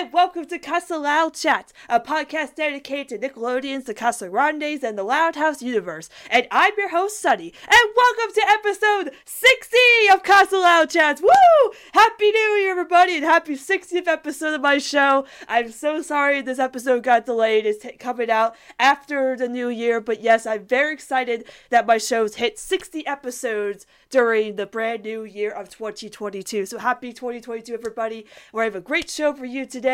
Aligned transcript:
and 0.00 0.14
welcome 0.14 0.46
to 0.46 0.58
Casa 0.58 0.96
Loud 0.96 1.34
Chats, 1.34 1.74
a 1.86 2.00
podcast 2.00 2.54
dedicated 2.54 3.20
to 3.20 3.28
Nickelodeon's 3.28 3.84
The 3.84 3.92
Casa 3.92 4.30
Grandes 4.30 4.82
and 4.82 4.96
the 4.96 5.02
Loud 5.02 5.36
House 5.36 5.60
universe. 5.60 6.08
And 6.30 6.48
I'm 6.50 6.72
your 6.78 6.88
host, 6.88 7.20
Sunny, 7.20 7.52
and 7.68 7.92
welcome 7.94 8.34
to 8.34 8.48
episode 8.48 9.10
60 9.26 9.76
of 10.10 10.22
Casa 10.22 10.56
Loud 10.56 10.88
Chats. 10.88 11.20
Woo! 11.20 11.72
Happy 11.92 12.30
New 12.30 12.56
Year, 12.60 12.70
everybody, 12.70 13.16
and 13.16 13.24
happy 13.24 13.56
60th 13.56 14.08
episode 14.08 14.54
of 14.54 14.62
my 14.62 14.78
show. 14.78 15.26
I'm 15.46 15.70
so 15.70 16.00
sorry 16.00 16.40
this 16.40 16.58
episode 16.58 17.02
got 17.02 17.26
delayed. 17.26 17.66
It's 17.66 17.82
t- 17.82 17.92
coming 17.98 18.30
out 18.30 18.56
after 18.78 19.36
the 19.36 19.48
new 19.48 19.68
year, 19.68 20.00
but 20.00 20.22
yes, 20.22 20.46
I'm 20.46 20.64
very 20.64 20.94
excited 20.94 21.44
that 21.68 21.86
my 21.86 21.98
show's 21.98 22.36
hit 22.36 22.58
60 22.58 23.06
episodes 23.06 23.86
during 24.08 24.56
the 24.56 24.66
brand 24.66 25.02
new 25.02 25.24
year 25.24 25.50
of 25.50 25.68
2022. 25.68 26.64
So 26.64 26.78
happy 26.78 27.12
2022, 27.12 27.74
everybody. 27.74 28.24
We 28.54 28.64
have 28.64 28.74
a 28.74 28.80
great 28.80 29.10
show 29.10 29.34
for 29.34 29.44
you 29.44 29.66
today 29.66 29.89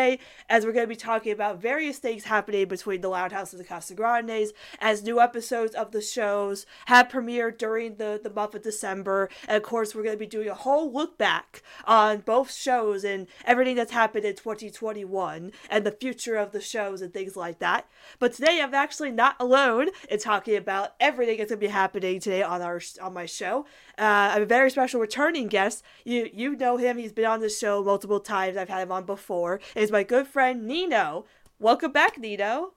as 0.49 0.65
we're 0.65 0.71
going 0.71 0.83
to 0.83 0.87
be 0.87 0.95
talking 0.95 1.31
about 1.31 1.61
various 1.61 1.97
things 1.97 2.25
happening 2.25 2.67
between 2.67 3.01
the 3.01 3.09
Loud 3.09 3.31
House 3.31 3.51
and 3.53 3.59
the 3.59 3.67
Casa 3.67 3.95
Grandes 3.95 4.53
as 4.79 5.03
new 5.03 5.19
episodes 5.19 5.73
of 5.75 5.91
the 5.91 6.01
shows 6.01 6.65
have 6.85 7.07
premiered 7.07 7.57
during 7.57 7.95
the, 7.95 8.19
the 8.21 8.29
month 8.29 8.55
of 8.55 8.61
December. 8.61 9.29
And 9.47 9.57
of 9.57 9.63
course, 9.63 9.95
we're 9.95 10.03
going 10.03 10.15
to 10.15 10.19
be 10.19 10.27
doing 10.27 10.49
a 10.49 10.53
whole 10.53 10.91
look 10.91 11.17
back 11.17 11.63
on 11.85 12.19
both 12.19 12.53
shows 12.53 13.03
and 13.03 13.27
everything 13.45 13.75
that's 13.75 13.91
happened 13.91 14.25
in 14.25 14.35
2021 14.35 15.51
and 15.69 15.85
the 15.85 15.91
future 15.91 16.35
of 16.35 16.51
the 16.51 16.61
shows 16.61 17.01
and 17.01 17.13
things 17.13 17.35
like 17.35 17.59
that. 17.59 17.87
But 18.19 18.33
today, 18.33 18.61
I'm 18.61 18.73
actually 18.73 19.11
not 19.11 19.35
alone 19.39 19.89
in 20.09 20.19
talking 20.19 20.55
about 20.55 20.93
everything 20.99 21.37
that's 21.37 21.49
going 21.49 21.59
to 21.59 21.67
be 21.67 21.71
happening 21.71 22.19
today 22.19 22.43
on 22.43 22.61
our 22.61 22.79
on 23.01 23.13
my 23.13 23.25
show. 23.25 23.65
Uh, 23.99 24.29
I 24.29 24.33
have 24.33 24.41
a 24.43 24.45
very 24.45 24.69
special 24.69 24.99
returning 25.01 25.47
guest. 25.47 25.83
You 26.05 26.29
you 26.33 26.55
know 26.55 26.77
him. 26.77 26.97
He's 26.97 27.11
been 27.13 27.25
on 27.25 27.39
the 27.39 27.49
show 27.49 27.83
multiple 27.83 28.19
times. 28.19 28.55
I've 28.57 28.69
had 28.69 28.81
him 28.83 28.91
on 28.91 29.05
before. 29.05 29.59
It's 29.75 29.91
my 29.91 30.03
good 30.03 30.27
friend 30.27 30.65
Nino. 30.67 31.25
Welcome 31.59 31.91
back, 31.91 32.17
Nino. 32.19 32.73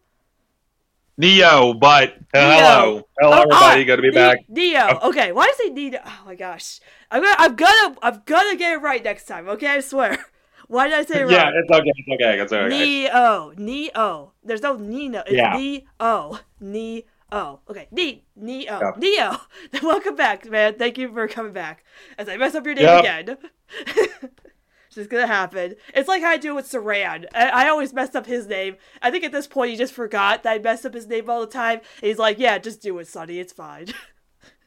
Neo, 1.18 1.74
but 1.74 2.14
uh, 2.32 2.56
hello, 2.56 3.08
hello, 3.20 3.36
Oh, 3.36 3.42
everybody. 3.42 3.82
ah, 3.82 3.84
Good 3.84 3.96
to 3.96 4.02
be 4.02 4.10
back. 4.10 4.38
Neo. 4.48 4.98
Okay, 5.02 5.32
why 5.32 5.44
did 5.44 5.54
I 5.54 5.58
say 5.58 5.68
Nino? 5.70 5.98
Oh 6.06 6.22
my 6.24 6.34
gosh, 6.34 6.80
I'm 7.10 7.22
gonna 7.22 7.36
I'm 7.38 7.54
gonna 7.56 7.96
I'm 8.00 8.22
gonna 8.24 8.56
get 8.56 8.72
it 8.72 8.78
right 8.78 9.04
next 9.04 9.24
time. 9.26 9.46
Okay, 9.48 9.66
I 9.66 9.80
swear. 9.80 10.16
Why 10.68 10.86
did 10.86 10.96
I 11.00 11.04
say 11.04 11.18
it 11.18 11.22
wrong? 11.24 11.32
Yeah, 11.32 11.50
it's 11.52 11.68
okay. 11.68 11.92
It's 11.96 12.08
okay. 12.22 12.41
It's 12.41 12.52
okay. 12.52 12.68
Neo, 12.68 13.52
Neo. 13.56 14.32
There's 14.44 14.62
no 14.62 14.76
Nino. 14.76 15.18
It's 15.26 15.32
Yeah. 15.32 15.56
Neo, 15.56 16.38
Neo. 16.60 17.02
Oh, 17.32 17.60
okay, 17.68 17.86
Ne 17.92 18.24
Neo, 18.36 18.80
Yeah. 18.80 18.92
Neo. 18.96 19.36
Welcome 19.82 20.16
back, 20.16 20.48
man. 20.50 20.74
Thank 20.74 20.98
you 20.98 21.12
for 21.12 21.28
coming 21.28 21.52
back. 21.52 21.84
As 22.18 22.28
I 22.28 22.36
mess 22.36 22.54
up 22.54 22.64
your 22.66 22.74
name 22.74 22.84
Yep. 22.84 23.00
again. 23.00 23.38
It's 23.86 24.34
just 24.94 25.10
gonna 25.10 25.26
happen. 25.28 25.76
It's 25.94 26.08
like 26.08 26.22
how 26.22 26.30
I 26.30 26.36
do 26.38 26.54
with 26.56 26.68
Saran. 26.70 27.26
I, 27.34 27.48
I 27.66 27.68
always 27.68 27.92
mess 27.92 28.14
up 28.16 28.26
his 28.26 28.46
name. 28.48 28.76
I 29.00 29.10
think 29.12 29.22
at 29.24 29.30
this 29.32 29.46
point 29.46 29.70
he 29.70 29.76
just 29.76 29.92
forgot 29.92 30.42
that 30.42 30.52
I 30.52 30.58
mess 30.58 30.84
up 30.84 30.94
his 30.94 31.06
name 31.06 31.30
all 31.30 31.40
the 31.40 31.46
time. 31.46 31.78
And 32.02 32.08
he's 32.08 32.18
like, 32.18 32.38
"Yeah, 32.38 32.58
just 32.58 32.82
do 32.82 32.98
it, 32.98 33.06
Sonny. 33.06 33.38
It's 33.38 33.52
fine." 33.52 33.86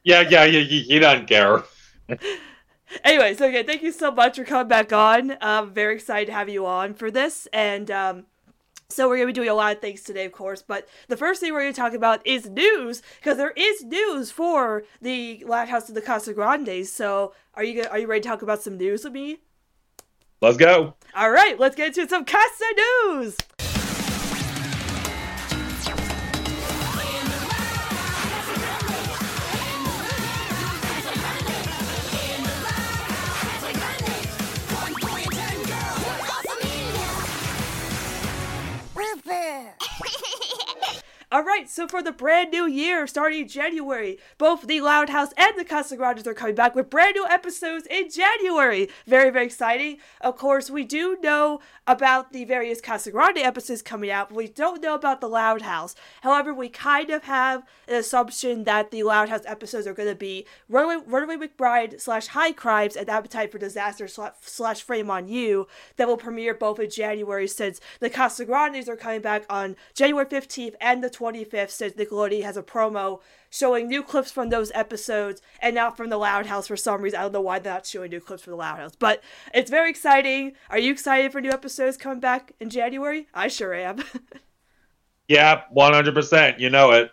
Yeah, 0.06 0.20
yeah, 0.20 0.44
yeah. 0.44 0.60
He, 0.60 0.80
he 0.82 0.98
doesn't 0.98 1.28
care. 1.28 1.62
anyway, 3.02 3.34
so 3.34 3.46
okay, 3.46 3.62
thank 3.62 3.82
you 3.82 3.90
so 3.90 4.10
much 4.10 4.36
for 4.36 4.44
coming 4.44 4.68
back 4.68 4.92
on. 4.92 5.36
I'm 5.40 5.72
very 5.72 5.94
excited 5.94 6.26
to 6.26 6.32
have 6.34 6.48
you 6.50 6.66
on 6.66 6.92
for 6.92 7.10
this, 7.10 7.48
and 7.54 7.90
um, 7.90 8.26
so 8.88 9.08
we're 9.08 9.16
gonna 9.16 9.26
be 9.26 9.32
doing 9.32 9.48
a 9.48 9.54
lot 9.54 9.74
of 9.74 9.80
things 9.80 10.02
today, 10.02 10.24
of 10.24 10.32
course. 10.32 10.62
But 10.62 10.88
the 11.08 11.16
first 11.16 11.40
thing 11.40 11.52
we're 11.52 11.60
gonna 11.60 11.72
talk 11.72 11.94
about 11.94 12.26
is 12.26 12.48
news, 12.48 13.02
because 13.18 13.36
there 13.36 13.52
is 13.56 13.84
news 13.84 14.30
for 14.30 14.84
the 15.00 15.42
Loud 15.46 15.68
House 15.68 15.88
of 15.88 15.94
the 15.94 16.02
Casa 16.02 16.32
Grandes. 16.32 16.92
So 16.92 17.34
are 17.54 17.64
you 17.64 17.84
are 17.90 17.98
you 17.98 18.06
ready 18.06 18.20
to 18.20 18.28
talk 18.28 18.42
about 18.42 18.62
some 18.62 18.76
news 18.76 19.04
with 19.04 19.12
me? 19.12 19.38
Let's 20.40 20.56
go. 20.56 20.94
All 21.14 21.30
right, 21.30 21.58
let's 21.58 21.76
get 21.76 21.88
into 21.88 22.08
some 22.08 22.24
Casa 22.24 22.64
news. 22.76 23.36
Super! 39.14 39.74
All 41.34 41.42
right, 41.42 41.68
so 41.68 41.88
for 41.88 42.00
the 42.00 42.12
brand 42.12 42.52
new 42.52 42.64
year 42.64 43.08
starting 43.08 43.48
January, 43.48 44.20
both 44.38 44.68
the 44.68 44.80
Loud 44.80 45.08
House 45.08 45.30
and 45.36 45.58
the 45.58 45.64
Casa 45.64 46.00
are 46.00 46.32
coming 46.32 46.54
back 46.54 46.76
with 46.76 46.88
brand 46.88 47.16
new 47.16 47.26
episodes 47.26 47.88
in 47.90 48.08
January. 48.08 48.88
Very, 49.04 49.30
very 49.30 49.46
exciting. 49.46 49.98
Of 50.20 50.36
course, 50.36 50.70
we 50.70 50.84
do 50.84 51.18
know 51.20 51.58
about 51.88 52.32
the 52.32 52.44
various 52.44 52.80
Casa 52.80 53.10
Grande 53.10 53.38
episodes 53.38 53.82
coming 53.82 54.12
out, 54.12 54.28
but 54.28 54.36
we 54.36 54.46
don't 54.46 54.80
know 54.80 54.94
about 54.94 55.20
the 55.20 55.28
Loud 55.28 55.62
House. 55.62 55.96
However, 56.20 56.54
we 56.54 56.68
kind 56.68 57.10
of 57.10 57.24
have 57.24 57.64
an 57.88 57.96
assumption 57.96 58.62
that 58.62 58.92
the 58.92 59.02
Loud 59.02 59.28
House 59.28 59.42
episodes 59.44 59.88
are 59.88 59.92
going 59.92 60.08
to 60.08 60.14
be 60.14 60.46
Runaway, 60.68 61.02
Runaway 61.04 61.48
McBride 61.48 62.00
slash 62.00 62.28
High 62.28 62.52
Crimes 62.52 62.94
and 62.94 63.08
Appetite 63.08 63.50
for 63.50 63.58
Disaster 63.58 64.06
slash 64.06 64.82
Frame 64.82 65.10
on 65.10 65.26
You 65.26 65.66
that 65.96 66.06
will 66.06 66.16
premiere 66.16 66.54
both 66.54 66.78
in 66.78 66.90
January 66.90 67.48
since 67.48 67.80
the 67.98 68.08
Casa 68.08 68.44
Grandes 68.44 68.88
are 68.88 68.94
coming 68.94 69.20
back 69.20 69.44
on 69.50 69.74
January 69.94 70.26
15th 70.26 70.76
and 70.80 71.02
the 71.02 71.10
25th 71.24 71.70
since 71.70 71.94
Nickelodeon 71.94 72.42
has 72.42 72.56
a 72.56 72.62
promo 72.62 73.20
showing 73.50 73.88
new 73.88 74.02
clips 74.02 74.30
from 74.30 74.50
those 74.50 74.70
episodes 74.74 75.40
and 75.60 75.74
not 75.74 75.96
from 75.96 76.10
the 76.10 76.16
Loud 76.16 76.46
House 76.46 76.68
for 76.68 76.76
some 76.76 77.00
reason. 77.00 77.18
I 77.18 77.22
don't 77.22 77.32
know 77.32 77.40
why 77.40 77.58
they're 77.58 77.74
not 77.74 77.86
showing 77.86 78.10
new 78.10 78.20
clips 78.20 78.42
from 78.42 78.52
the 78.52 78.56
Loud 78.56 78.78
House, 78.78 78.96
but 78.98 79.22
it's 79.52 79.70
very 79.70 79.90
exciting. 79.90 80.52
Are 80.70 80.78
you 80.78 80.92
excited 80.92 81.32
for 81.32 81.40
new 81.40 81.50
episodes 81.50 81.96
coming 81.96 82.20
back 82.20 82.52
in 82.60 82.70
January? 82.70 83.28
I 83.32 83.48
sure 83.48 83.74
am. 83.74 84.02
Yeah, 85.28 85.62
one 85.70 85.94
hundred 85.94 86.14
percent. 86.14 86.60
You 86.60 86.70
know 86.70 86.90
it. 86.90 87.10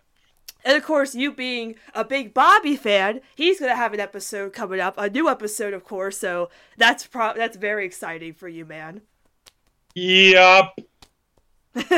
And 0.63 0.78
of 0.78 0.83
course, 0.83 1.16
you 1.16 1.31
being 1.31 1.75
a 1.95 2.03
big 2.03 2.33
Bobby 2.33 2.75
fan, 2.75 3.22
he's 3.35 3.59
gonna 3.59 3.75
have 3.75 3.93
an 3.93 3.99
episode 3.99 4.53
coming 4.53 4.79
up, 4.79 4.95
a 4.97 5.09
new 5.09 5.29
episode, 5.29 5.73
of 5.73 5.83
course. 5.83 6.17
So 6.17 6.49
that's 6.78 7.07
pro- 7.07 7.33
that's 7.35 7.57
very 7.57 7.85
exciting 7.85 8.33
for 8.33 8.47
you, 8.47 8.66
man. 8.66 9.01
Yep. 9.95 10.66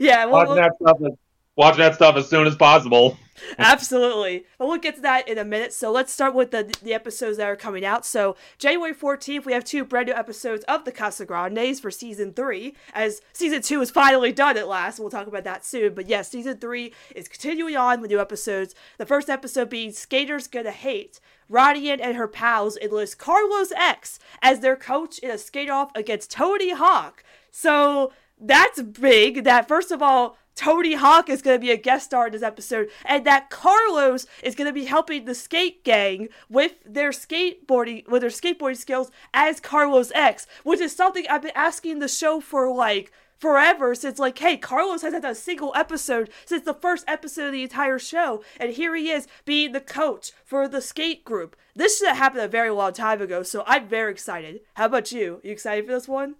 yeah, 0.00 0.24
well, 0.24 0.46
Watching 0.46 0.54
that 0.54 0.72
stuff. 0.80 0.98
As, 1.04 1.12
watching 1.56 1.80
that 1.80 1.94
stuff 1.94 2.16
as 2.16 2.28
soon 2.28 2.46
as 2.46 2.56
possible. 2.56 3.16
Absolutely. 3.58 4.46
But 4.58 4.68
we'll 4.68 4.78
get 4.78 4.96
to 4.96 5.00
that 5.02 5.28
in 5.28 5.38
a 5.38 5.44
minute. 5.44 5.72
So 5.72 5.90
let's 5.90 6.12
start 6.12 6.34
with 6.34 6.50
the 6.50 6.72
the 6.82 6.94
episodes 6.94 7.36
that 7.38 7.46
are 7.46 7.56
coming 7.56 7.84
out. 7.84 8.06
So 8.06 8.36
January 8.58 8.94
14th, 8.94 9.44
we 9.44 9.52
have 9.52 9.64
two 9.64 9.84
brand 9.84 10.08
new 10.08 10.14
episodes 10.14 10.64
of 10.64 10.84
the 10.84 10.92
Casa 10.92 11.24
Grandes 11.24 11.80
for 11.80 11.90
season 11.90 12.32
three, 12.32 12.74
as 12.92 13.20
season 13.32 13.62
two 13.62 13.80
is 13.80 13.90
finally 13.90 14.32
done 14.32 14.56
at 14.56 14.68
last. 14.68 14.98
We'll 14.98 15.10
talk 15.10 15.26
about 15.26 15.44
that 15.44 15.64
soon. 15.64 15.94
But 15.94 16.08
yes, 16.08 16.30
season 16.30 16.58
three 16.58 16.92
is 17.14 17.28
continuing 17.28 17.76
on 17.76 18.00
with 18.00 18.10
new 18.10 18.20
episodes. 18.20 18.74
The 18.98 19.06
first 19.06 19.28
episode 19.28 19.68
being 19.68 19.92
Skaters 19.92 20.46
Gonna 20.46 20.70
Hate. 20.70 21.20
Ronnie 21.48 21.90
Anne 21.90 22.00
and 22.00 22.16
her 22.16 22.28
pals 22.28 22.78
enlist 22.78 23.18
Carlos 23.18 23.70
X 23.72 24.18
as 24.40 24.60
their 24.60 24.76
coach 24.76 25.18
in 25.18 25.30
a 25.30 25.36
skate 25.36 25.68
off 25.68 25.90
against 25.94 26.30
Tony 26.30 26.72
Hawk. 26.72 27.22
So 27.50 28.12
that's 28.40 28.80
big. 28.82 29.44
That 29.44 29.68
first 29.68 29.90
of 29.90 30.02
all, 30.02 30.38
Tony 30.54 30.94
Hawk 30.94 31.28
is 31.28 31.42
going 31.42 31.56
to 31.56 31.60
be 31.60 31.70
a 31.70 31.76
guest 31.76 32.06
star 32.06 32.26
in 32.26 32.32
this 32.32 32.42
episode, 32.42 32.88
and 33.04 33.24
that 33.24 33.50
Carlos 33.50 34.26
is 34.42 34.54
going 34.54 34.68
to 34.68 34.72
be 34.72 34.84
helping 34.84 35.24
the 35.24 35.34
skate 35.34 35.84
gang 35.84 36.28
with 36.48 36.74
their 36.84 37.10
skateboarding 37.10 38.06
with 38.08 38.22
their 38.22 38.30
skateboarding 38.30 38.76
skills 38.76 39.10
as 39.32 39.60
Carlos 39.60 40.12
X, 40.14 40.46
which 40.62 40.80
is 40.80 40.94
something 40.94 41.24
I've 41.28 41.42
been 41.42 41.52
asking 41.54 41.98
the 41.98 42.08
show 42.08 42.40
for 42.40 42.72
like 42.72 43.12
forever 43.36 43.94
since 43.94 44.18
like 44.18 44.38
hey 44.38 44.56
carlos 44.56 45.02
hasn't 45.02 45.24
had 45.24 45.32
a 45.32 45.34
single 45.34 45.72
episode 45.74 46.30
since 46.46 46.64
the 46.64 46.72
first 46.72 47.04
episode 47.08 47.46
of 47.46 47.52
the 47.52 47.64
entire 47.64 47.98
show 47.98 48.42
and 48.60 48.72
here 48.72 48.94
he 48.94 49.10
is 49.10 49.26
being 49.44 49.72
the 49.72 49.80
coach 49.80 50.30
for 50.44 50.68
the 50.68 50.80
skate 50.80 51.24
group. 51.24 51.56
This 51.74 51.98
should 51.98 52.08
have 52.08 52.16
happened 52.16 52.42
a 52.42 52.48
very 52.48 52.70
long 52.70 52.92
time 52.92 53.20
ago 53.20 53.42
so 53.42 53.64
i'm 53.66 53.88
very 53.88 54.12
excited. 54.12 54.60
How 54.74 54.86
about 54.86 55.12
you? 55.12 55.40
You 55.42 55.50
excited 55.50 55.84
for 55.84 55.92
this 55.92 56.08
one 56.08 56.36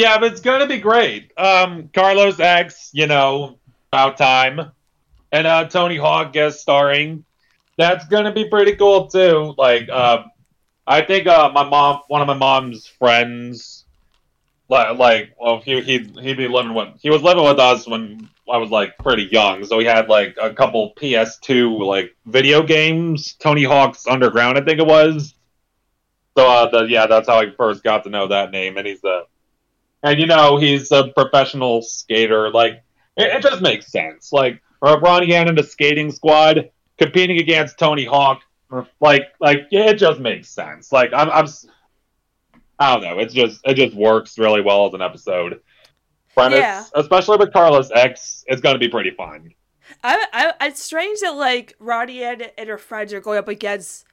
Yeah, 0.00 0.16
but 0.16 0.32
it's 0.32 0.40
gonna 0.40 0.66
be 0.66 0.78
great. 0.78 1.30
Um, 1.36 1.90
Carlos 1.92 2.40
X, 2.40 2.88
you 2.94 3.06
know, 3.06 3.58
about 3.92 4.16
time, 4.16 4.72
and 5.30 5.46
uh, 5.46 5.66
Tony 5.66 5.98
Hawk 5.98 6.32
guest 6.32 6.60
starring. 6.60 7.26
That's 7.76 8.06
gonna 8.06 8.32
be 8.32 8.48
pretty 8.48 8.76
cool 8.76 9.08
too. 9.08 9.54
Like, 9.58 9.90
uh, 9.90 10.22
I 10.86 11.02
think 11.02 11.26
uh, 11.26 11.50
my 11.52 11.68
mom, 11.68 12.00
one 12.08 12.22
of 12.22 12.26
my 12.26 12.34
mom's 12.34 12.86
friends, 12.86 13.84
like, 14.70 14.96
like, 14.96 15.34
well, 15.38 15.60
he 15.60 15.82
he 15.82 15.98
he'd 15.98 16.38
be 16.38 16.48
living 16.48 16.72
with 16.72 16.98
he 17.02 17.10
was 17.10 17.20
living 17.20 17.44
with 17.44 17.58
us 17.58 17.86
when 17.86 18.26
I 18.50 18.56
was 18.56 18.70
like 18.70 18.96
pretty 18.96 19.24
young, 19.24 19.66
so 19.66 19.80
he 19.80 19.84
had 19.84 20.08
like 20.08 20.34
a 20.40 20.54
couple 20.54 20.94
PS2 20.94 21.78
like 21.78 22.16
video 22.24 22.62
games, 22.62 23.34
Tony 23.34 23.64
Hawk's 23.64 24.06
Underground, 24.06 24.56
I 24.56 24.62
think 24.62 24.80
it 24.80 24.86
was. 24.86 25.34
So 26.38 26.48
uh, 26.48 26.70
the, 26.70 26.84
yeah, 26.88 27.06
that's 27.06 27.28
how 27.28 27.38
I 27.38 27.50
first 27.50 27.82
got 27.82 28.04
to 28.04 28.10
know 28.10 28.28
that 28.28 28.50
name, 28.50 28.78
and 28.78 28.86
he's 28.86 29.02
the 29.02 29.26
and 30.02 30.18
you 30.20 30.26
know 30.26 30.56
he's 30.56 30.90
a 30.92 31.08
professional 31.08 31.82
skater. 31.82 32.50
Like 32.50 32.82
it, 33.16 33.36
it 33.36 33.42
just 33.42 33.62
makes 33.62 33.90
sense. 33.90 34.32
Like 34.32 34.60
Ronnie 34.82 35.34
Anne 35.34 35.48
and 35.48 35.58
the 35.58 35.62
skating 35.64 36.10
squad 36.10 36.70
competing 36.98 37.38
against 37.38 37.78
Tony 37.78 38.04
Hawk. 38.04 38.42
Like 39.00 39.22
like 39.40 39.66
yeah, 39.70 39.90
it 39.90 39.98
just 39.98 40.20
makes 40.20 40.48
sense. 40.48 40.92
Like 40.92 41.12
I'm 41.12 41.30
I'm 41.30 41.46
I 42.78 42.94
don't 42.94 43.02
know. 43.04 43.18
It's 43.18 43.34
just 43.34 43.60
it 43.64 43.74
just 43.74 43.94
works 43.94 44.38
really 44.38 44.62
well 44.62 44.86
as 44.86 44.94
an 44.94 45.02
episode. 45.02 45.60
Premise, 46.34 46.60
Yeah. 46.60 46.84
especially 46.94 47.36
with 47.38 47.52
Carlos 47.52 47.90
X, 47.90 48.44
it's 48.46 48.60
going 48.60 48.74
to 48.74 48.78
be 48.78 48.88
pretty 48.88 49.10
fun. 49.10 49.50
I, 50.04 50.54
I, 50.60 50.66
it's 50.68 50.80
strange 50.80 51.18
that 51.20 51.30
like 51.34 51.74
Ronnie 51.80 52.22
and, 52.22 52.50
and 52.56 52.68
her 52.68 52.78
friends 52.78 53.12
are 53.12 53.20
going 53.20 53.38
up 53.38 53.48
against 53.48 54.04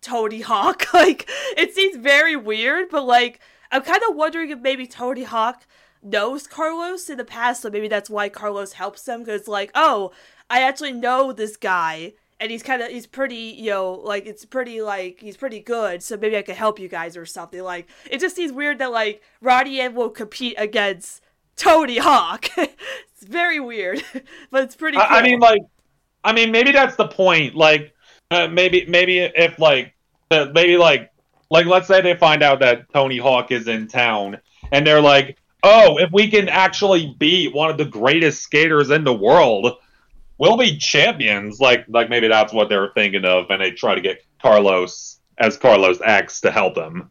Tony 0.00 0.40
Hawk. 0.40 0.86
Like 0.94 1.28
it 1.56 1.74
seems 1.74 1.96
very 1.96 2.34
weird, 2.34 2.88
but 2.90 3.04
like 3.04 3.40
I'm 3.70 3.82
kind 3.82 4.02
of 4.08 4.16
wondering 4.16 4.50
if 4.50 4.60
maybe 4.60 4.86
Tony 4.86 5.22
Hawk 5.22 5.66
knows 6.02 6.46
Carlos 6.46 7.08
in 7.08 7.18
the 7.18 7.24
past, 7.24 7.62
so 7.62 7.70
maybe 7.70 7.88
that's 7.88 8.10
why 8.10 8.28
Carlos 8.28 8.74
helps 8.74 9.02
them. 9.02 9.20
Because 9.20 9.48
like, 9.48 9.70
oh, 9.74 10.12
I 10.48 10.62
actually 10.62 10.92
know 10.92 11.32
this 11.32 11.56
guy, 11.56 12.14
and 12.38 12.50
he's 12.50 12.62
kind 12.62 12.82
of 12.82 12.88
he's 12.88 13.06
pretty, 13.06 13.36
you 13.36 13.70
know, 13.70 13.92
like 13.92 14.26
it's 14.26 14.44
pretty 14.44 14.82
like 14.82 15.20
he's 15.20 15.36
pretty 15.36 15.60
good. 15.60 16.02
So 16.02 16.16
maybe 16.16 16.36
I 16.36 16.42
could 16.42 16.56
help 16.56 16.78
you 16.78 16.88
guys 16.88 17.16
or 17.16 17.26
something. 17.26 17.62
Like 17.62 17.88
it 18.10 18.20
just 18.20 18.36
seems 18.36 18.52
weird 18.52 18.78
that 18.78 18.90
like 18.90 19.22
Ronnie 19.40 19.80
and 19.80 19.94
will 19.94 20.10
compete 20.10 20.54
against 20.58 21.22
Tony 21.56 21.98
Hawk. 21.98 22.46
it's 22.56 23.24
very 23.24 23.60
weird, 23.60 24.02
but 24.50 24.64
it's 24.64 24.76
pretty. 24.76 24.96
Cool. 24.96 25.06
I, 25.08 25.20
I 25.20 25.22
mean, 25.22 25.40
like, 25.40 25.62
I 26.24 26.32
mean, 26.32 26.50
maybe 26.50 26.72
that's 26.72 26.96
the 26.96 27.08
point. 27.08 27.54
Like, 27.54 27.94
uh, 28.30 28.48
maybe, 28.48 28.86
maybe 28.86 29.18
if 29.18 29.58
like, 29.58 29.94
uh, 30.30 30.46
maybe 30.54 30.76
like, 30.76 31.09
like, 31.50 31.66
let's 31.66 31.88
say 31.88 32.00
they 32.00 32.16
find 32.16 32.42
out 32.42 32.60
that 32.60 32.92
Tony 32.92 33.18
Hawk 33.18 33.50
is 33.50 33.68
in 33.68 33.88
town, 33.88 34.38
and 34.72 34.86
they're 34.86 35.00
like, 35.00 35.38
"Oh, 35.62 35.98
if 35.98 36.10
we 36.12 36.30
can 36.30 36.48
actually 36.48 37.14
beat 37.18 37.54
one 37.54 37.70
of 37.70 37.78
the 37.78 37.84
greatest 37.84 38.42
skaters 38.42 38.90
in 38.90 39.04
the 39.04 39.14
world, 39.14 39.76
we'll 40.38 40.56
be 40.56 40.78
champions." 40.78 41.60
Like, 41.60 41.84
like 41.88 42.08
maybe 42.08 42.28
that's 42.28 42.52
what 42.52 42.68
they're 42.68 42.92
thinking 42.94 43.24
of, 43.24 43.50
and 43.50 43.60
they 43.60 43.72
try 43.72 43.94
to 43.94 44.00
get 44.00 44.24
Carlos 44.40 45.20
as 45.38 45.56
Carlos 45.56 46.00
X 46.04 46.40
to 46.42 46.50
help 46.50 46.74
them. 46.74 47.10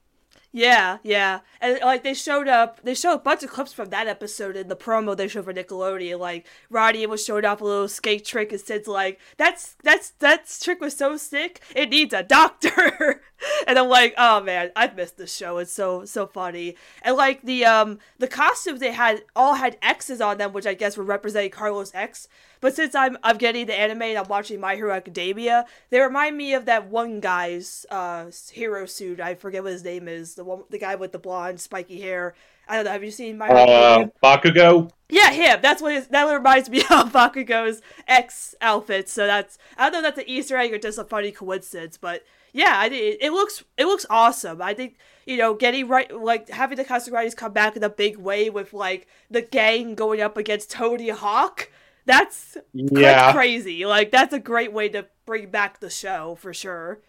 Yeah, 0.51 0.97
yeah, 1.03 1.41
and 1.61 1.79
like 1.83 2.01
they 2.01 2.15
showed 2.15 2.47
up, 2.47 2.81
they 2.81 2.95
showed 2.95 3.13
a 3.13 3.19
bunch 3.19 3.43
of 3.43 3.51
clips 3.51 3.71
from 3.71 3.89
that 3.91 4.07
episode 4.07 4.55
in 4.55 4.67
the 4.67 4.75
promo 4.75 5.15
they 5.15 5.27
showed 5.27 5.45
for 5.45 5.53
Nickelodeon. 5.53 6.17
Like 6.17 6.47
Roddy 6.71 7.05
was 7.05 7.23
showing 7.23 7.45
off 7.45 7.61
a 7.61 7.65
little 7.65 7.87
skate 7.87 8.25
trick, 8.25 8.51
and 8.51 8.59
Sid's 8.59 8.87
like, 8.87 9.19
"That's 9.37 9.75
that's 9.83 10.09
that 10.19 10.49
trick 10.59 10.81
was 10.81 10.97
so 10.97 11.17
sick, 11.17 11.61
it 11.75 11.91
needs 11.91 12.15
a 12.15 12.23
doctor." 12.23 13.21
and 13.67 13.77
I'm 13.77 13.89
like, 13.89 14.15
"Oh 14.17 14.41
man, 14.41 14.71
I've 14.75 14.95
missed 14.95 15.17
this 15.17 15.35
show. 15.35 15.59
It's 15.59 15.71
so 15.71 16.03
so 16.05 16.25
funny." 16.25 16.75
And 17.03 17.15
like 17.15 17.43
the 17.43 17.65
um 17.65 17.99
the 18.17 18.27
costumes 18.27 18.79
they 18.79 18.91
had 18.91 19.21
all 19.35 19.53
had 19.53 19.77
X's 19.83 20.19
on 20.19 20.39
them, 20.39 20.51
which 20.51 20.65
I 20.65 20.73
guess 20.73 20.97
were 20.97 21.03
representing 21.03 21.51
Carlos 21.51 21.91
X. 21.93 22.27
But 22.61 22.75
since 22.75 22.95
I'm 22.95 23.17
I'm 23.23 23.37
getting 23.37 23.65
the 23.65 23.79
anime 23.79 24.01
and 24.01 24.17
I'm 24.17 24.27
watching 24.27 24.59
My 24.59 24.75
Hero 24.75 24.91
Academia, 24.93 25.65
they 25.89 25.99
remind 25.99 26.37
me 26.37 26.53
of 26.53 26.65
that 26.65 26.87
one 26.87 27.19
guy's 27.19 27.85
uh 27.89 28.31
hero 28.51 28.85
suit. 28.85 29.19
I 29.19 29.35
forget 29.35 29.63
what 29.63 29.73
his 29.73 29.83
name 29.83 30.07
is. 30.07 30.35
The 30.35 30.43
one, 30.43 30.63
the 30.69 30.79
guy 30.79 30.95
with 30.95 31.11
the 31.11 31.19
blonde 31.19 31.59
spiky 31.61 31.99
hair. 32.01 32.35
I 32.67 32.75
don't 32.75 32.85
know. 32.85 32.91
Have 32.91 33.03
you 33.03 33.11
seen 33.11 33.37
My 33.37 33.47
Hero? 33.47 33.61
Uh, 33.61 34.07
Academia? 34.23 34.53
Bakugo. 34.53 34.91
Yeah, 35.09 35.31
him. 35.31 35.59
That's 35.61 35.81
what 35.81 35.93
his, 35.93 36.07
that 36.07 36.31
reminds 36.31 36.69
me 36.69 36.79
of 36.91 37.11
Bakugo's 37.11 37.81
X 38.07 38.53
outfit. 38.61 39.09
So 39.09 39.25
that's 39.25 39.57
I 39.77 39.89
don't 39.89 39.93
know 39.93 40.07
if 40.07 40.15
that's 40.15 40.27
an 40.27 40.29
Easter 40.29 40.55
egg 40.57 40.71
or 40.71 40.77
just 40.77 40.99
a 40.99 41.03
funny 41.03 41.31
coincidence, 41.31 41.97
but 41.97 42.23
yeah, 42.53 42.75
I 42.77 42.89
think 42.89 43.17
it, 43.21 43.31
looks 43.31 43.63
it 43.77 43.85
looks 43.85 44.05
awesome. 44.09 44.61
I 44.61 44.73
think 44.73 44.97
you 45.25 45.37
know 45.37 45.53
getting 45.53 45.87
right 45.87 46.11
like 46.15 46.49
having 46.49 46.77
the 46.77 46.85
Casagrandes 46.85 47.35
come 47.35 47.53
back 47.53 47.75
in 47.75 47.83
a 47.83 47.89
big 47.89 48.17
way 48.17 48.49
with 48.49 48.73
like 48.73 49.07
the 49.29 49.41
gang 49.41 49.95
going 49.95 50.21
up 50.21 50.37
against 50.37 50.71
Tony 50.71 51.09
Hawk. 51.09 51.71
That's 52.05 52.57
Yeah. 52.73 53.31
crazy. 53.33 53.85
Like 53.85 54.11
that's 54.11 54.33
a 54.33 54.39
great 54.39 54.73
way 54.73 54.89
to 54.89 55.05
bring 55.25 55.49
back 55.51 55.79
the 55.79 55.89
show 55.89 56.35
for 56.35 56.53
sure. 56.53 56.99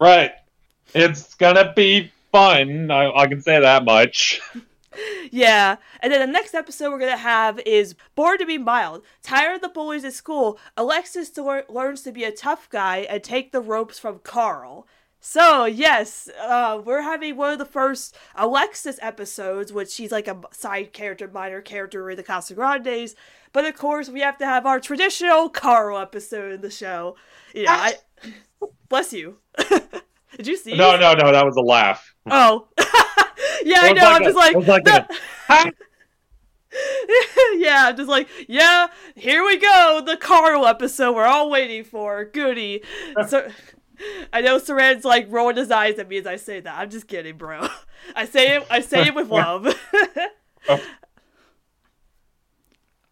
Right. 0.00 0.32
It's 0.94 1.34
gonna 1.34 1.72
be 1.74 2.10
fun. 2.32 2.90
I, 2.90 3.10
I 3.10 3.26
can 3.26 3.40
say 3.40 3.60
that 3.60 3.84
much. 3.84 4.40
Yeah, 5.32 5.78
and 5.98 6.12
then 6.12 6.20
the 6.20 6.32
next 6.32 6.54
episode 6.54 6.92
we're 6.92 7.00
gonna 7.00 7.16
have 7.16 7.58
is 7.66 7.96
Born 8.14 8.38
to 8.38 8.46
Be 8.46 8.58
Mild. 8.58 9.02
Tired 9.24 9.56
of 9.56 9.60
the 9.60 9.68
bullies 9.68 10.04
at 10.04 10.12
school, 10.12 10.56
Alexis 10.76 11.36
lear- 11.36 11.64
learns 11.68 12.02
to 12.02 12.12
be 12.12 12.22
a 12.22 12.30
tough 12.30 12.70
guy 12.70 12.98
and 12.98 13.20
take 13.20 13.50
the 13.50 13.60
ropes 13.60 13.98
from 13.98 14.20
Carl. 14.20 14.86
So 15.26 15.64
yes, 15.64 16.28
uh, 16.38 16.82
we're 16.84 17.00
having 17.00 17.38
one 17.38 17.50
of 17.50 17.58
the 17.58 17.64
first 17.64 18.14
Alexis 18.34 18.98
episodes, 19.00 19.72
which 19.72 19.88
she's 19.88 20.12
like 20.12 20.28
a 20.28 20.38
side 20.52 20.92
character, 20.92 21.26
minor 21.26 21.62
character 21.62 22.10
in 22.10 22.16
the 22.18 22.22
Casa 22.22 22.52
Grandes. 22.52 23.16
But 23.54 23.64
of 23.64 23.74
course, 23.74 24.10
we 24.10 24.20
have 24.20 24.36
to 24.36 24.44
have 24.44 24.66
our 24.66 24.78
traditional 24.78 25.48
Carl 25.48 25.96
episode 25.98 26.52
in 26.52 26.60
the 26.60 26.70
show. 26.70 27.16
Yeah, 27.54 27.72
I 27.72 27.94
bless 28.90 29.14
you. 29.14 29.38
Did 30.36 30.46
you 30.46 30.58
see? 30.58 30.76
No, 30.76 30.94
no, 30.96 31.14
no, 31.14 31.32
that 31.32 31.46
was 31.46 31.56
a 31.56 31.62
laugh. 31.62 32.14
Oh, 32.30 32.68
yeah, 33.64 33.78
I 33.80 33.92
know. 33.94 34.02
like 34.04 34.14
I'm 34.16 34.22
a- 34.22 34.24
just 34.26 34.36
like, 34.36 34.56
like 34.68 34.84
no- 34.84 35.06
a- 35.48 35.72
yeah, 37.54 37.86
I'm 37.88 37.96
just 37.96 38.10
like, 38.10 38.28
yeah, 38.46 38.88
here 39.16 39.42
we 39.42 39.56
go, 39.56 40.02
the 40.04 40.18
Carl 40.18 40.66
episode 40.66 41.14
we're 41.14 41.24
all 41.24 41.48
waiting 41.48 41.82
for. 41.82 42.26
Goody. 42.26 42.82
So, 43.26 43.48
I 44.32 44.40
know 44.40 44.58
Saran's 44.58 45.04
like 45.04 45.26
rolling 45.30 45.56
his 45.56 45.70
eyes 45.70 45.98
at 45.98 46.08
me 46.08 46.18
as 46.18 46.26
I 46.26 46.36
say 46.36 46.60
that. 46.60 46.78
I'm 46.78 46.90
just 46.90 47.06
kidding, 47.06 47.36
bro. 47.36 47.68
I 48.16 48.26
say 48.26 48.56
it. 48.56 48.66
I 48.70 48.80
say 48.80 49.06
it 49.06 49.14
with 49.14 49.28
love. 49.30 49.74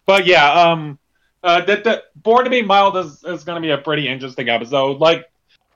But 0.05 0.27
yeah, 0.27 0.51
um, 0.53 0.99
uh, 1.43 1.65
that 1.65 1.85
the 1.85 2.03
Born 2.17 2.45
to 2.45 2.51
Be 2.51 2.63
Mild 2.63 2.97
is, 2.97 3.23
is 3.25 3.45
going 3.45 3.57
to 3.57 3.67
be 3.67 3.71
a 3.71 3.79
pretty 3.79 4.09
interesting 4.09 4.49
episode. 4.49 4.99
Like, 4.99 5.25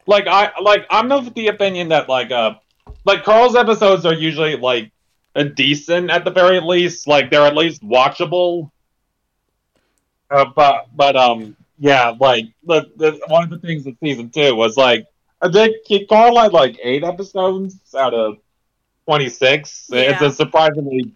like 0.06 0.26
I 0.26 0.58
like 0.60 0.86
I'm 0.90 1.10
of 1.12 1.34
the 1.34 1.48
opinion 1.48 1.88
that 1.88 2.08
like 2.08 2.30
uh, 2.30 2.54
like 3.04 3.24
Carl's 3.24 3.56
episodes 3.56 4.04
are 4.04 4.14
usually 4.14 4.56
like 4.56 4.92
a 5.34 5.44
decent 5.44 6.10
at 6.10 6.24
the 6.24 6.30
very 6.30 6.60
least. 6.60 7.06
Like 7.06 7.30
they're 7.30 7.46
at 7.46 7.56
least 7.56 7.82
watchable. 7.82 8.70
Uh, 10.30 10.46
but 10.54 10.88
but 10.94 11.16
um 11.16 11.56
yeah, 11.78 12.14
like 12.18 12.46
the, 12.64 12.90
the 12.96 13.20
one 13.28 13.44
of 13.44 13.50
the 13.50 13.58
things 13.58 13.86
in 13.86 13.96
season 14.02 14.30
two 14.30 14.54
was 14.54 14.76
like 14.76 15.06
I 15.40 15.50
think 15.50 15.76
Carl 16.08 16.38
had 16.38 16.52
like 16.52 16.78
eight 16.82 17.04
episodes 17.04 17.76
out 17.94 18.14
of 18.14 18.38
twenty 19.04 19.28
six. 19.28 19.88
It's 19.92 20.22
a 20.22 20.30
surprisingly 20.30 21.12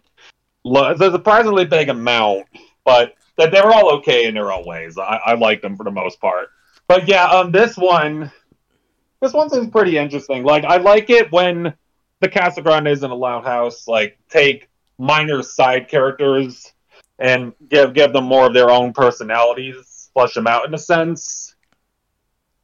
it's 0.64 1.00
a 1.00 1.10
surprisingly 1.10 1.64
big 1.64 1.88
amount, 1.88 2.46
but 2.84 3.14
that 3.36 3.50
they 3.50 3.60
were 3.60 3.72
all 3.72 3.92
okay 3.96 4.26
in 4.26 4.34
their 4.34 4.52
own 4.52 4.66
ways. 4.66 4.98
I, 4.98 5.20
I 5.24 5.34
like 5.34 5.62
them 5.62 5.76
for 5.76 5.84
the 5.84 5.90
most 5.90 6.20
part. 6.20 6.48
But 6.86 7.08
yeah, 7.08 7.24
um, 7.24 7.52
this 7.52 7.76
one, 7.76 8.30
this 9.20 9.32
one 9.32 9.48
seems 9.48 9.70
pretty 9.70 9.96
interesting. 9.96 10.42
Like 10.42 10.64
I 10.64 10.76
like 10.76 11.08
it 11.08 11.32
when 11.32 11.74
the 12.20 12.28
Casa 12.28 12.62
Grandes 12.62 13.02
in 13.02 13.10
a 13.10 13.14
Loud 13.14 13.44
House 13.44 13.88
like 13.88 14.18
take 14.28 14.68
minor 14.98 15.42
side 15.42 15.88
characters 15.88 16.72
and 17.18 17.52
give 17.68 17.94
give 17.94 18.12
them 18.12 18.24
more 18.24 18.46
of 18.46 18.54
their 18.54 18.70
own 18.70 18.92
personalities, 18.92 19.76
flesh 20.20 20.34
them 20.34 20.46
out 20.46 20.66
in 20.66 20.74
a 20.74 20.78
sense. 20.78 21.54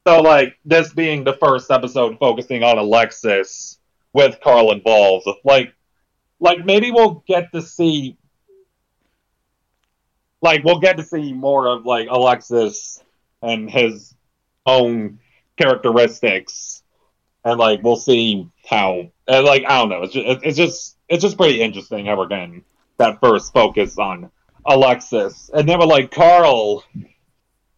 So 0.05 0.21
like 0.21 0.57
this 0.63 0.93
being 0.93 1.23
the 1.23 1.33
first 1.33 1.71
episode 1.71 2.17
focusing 2.19 2.63
on 2.63 2.77
Alexis 2.77 3.79
with 4.13 4.39
Carl 4.41 4.71
involved, 4.71 5.27
like 5.43 5.73
like 6.39 6.63
maybe 6.63 6.91
we'll 6.91 7.23
get 7.27 7.51
to 7.53 7.61
see 7.61 8.15
like 10.41 10.63
we'll 10.63 10.79
get 10.79 10.97
to 10.97 11.03
see 11.03 11.33
more 11.33 11.67
of 11.67 11.85
like 11.85 12.07
Alexis 12.09 13.03
and 13.41 13.69
his 13.69 14.15
own 14.65 15.19
characteristics 15.57 16.83
and 17.43 17.57
like 17.57 17.81
we'll 17.81 17.95
see 17.95 18.47
how 18.69 19.09
and 19.27 19.45
like 19.45 19.63
I 19.67 19.79
don't 19.79 19.89
know 19.89 20.03
it's 20.03 20.13
just, 20.13 20.43
it's 20.43 20.57
just 20.57 20.97
it's 21.09 21.23
just 21.23 21.37
pretty 21.37 21.61
interesting 21.61 22.05
how 22.05 22.17
we're 22.17 22.27
getting 22.27 22.63
that 22.97 23.19
first 23.19 23.51
focus 23.51 23.97
on 23.97 24.31
Alexis 24.65 25.49
and 25.53 25.67
then 25.67 25.79
we're 25.79 25.85
like 25.85 26.11
Carl 26.11 26.83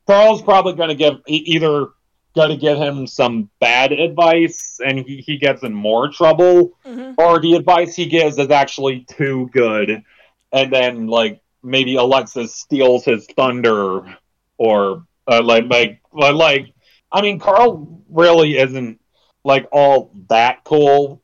Carl's 0.09 0.41
probably 0.41 0.73
going 0.73 0.89
to 0.89 0.95
give 0.95 1.21
either 1.27 1.89
going 2.35 2.49
to 2.49 2.57
give 2.57 2.79
him 2.79 3.05
some 3.05 3.47
bad 3.59 3.91
advice 3.91 4.79
and 4.83 4.97
he, 4.99 5.17
he 5.17 5.37
gets 5.37 5.61
in 5.61 5.71
more 5.71 6.09
trouble 6.11 6.71
Mhm. 6.83 7.13
or 7.19 7.39
the 7.39 7.53
advice 7.53 7.95
he 7.95 8.07
gives 8.07 8.39
is 8.39 8.49
actually 8.49 9.05
too 9.07 9.49
good 9.53 10.03
and 10.51 10.73
then 10.73 11.05
like 11.05 11.41
maybe 11.61 11.95
alexis 11.95 12.55
steals 12.55 13.05
his 13.05 13.27
thunder 13.35 14.15
or 14.57 15.05
uh, 15.27 15.43
like 15.43 15.65
like 15.69 16.01
like 16.11 16.73
i 17.11 17.21
mean 17.21 17.37
carl 17.37 18.01
really 18.09 18.57
isn't 18.57 18.99
like 19.43 19.67
all 19.71 20.11
that 20.29 20.63
cool 20.63 21.21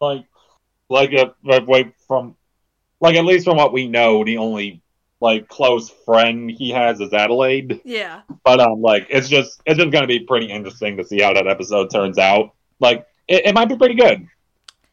like 0.00 0.24
like 0.88 1.10
like 1.44 1.66
wait 1.66 1.92
from 2.06 2.36
like 3.00 3.16
at 3.16 3.24
least 3.24 3.44
from 3.44 3.56
what 3.56 3.72
we 3.72 3.88
know 3.88 4.22
the 4.24 4.36
only 4.36 4.82
like 5.24 5.48
close 5.48 5.90
friend 6.04 6.50
he 6.50 6.70
has 6.70 7.00
is 7.00 7.12
adelaide 7.12 7.80
Yeah. 7.84 8.20
but 8.44 8.60
um, 8.60 8.80
like 8.82 9.06
it's 9.10 9.28
just 9.28 9.60
it's 9.66 9.78
just 9.78 9.90
gonna 9.90 10.06
be 10.06 10.20
pretty 10.20 10.46
interesting 10.46 10.96
to 10.98 11.04
see 11.04 11.20
how 11.20 11.32
that 11.34 11.46
episode 11.48 11.90
turns 11.90 12.18
out. 12.18 12.52
Like 12.78 13.06
it, 13.26 13.46
it 13.46 13.54
might 13.54 13.68
be 13.68 13.76
pretty 13.76 13.94
good. 13.96 14.28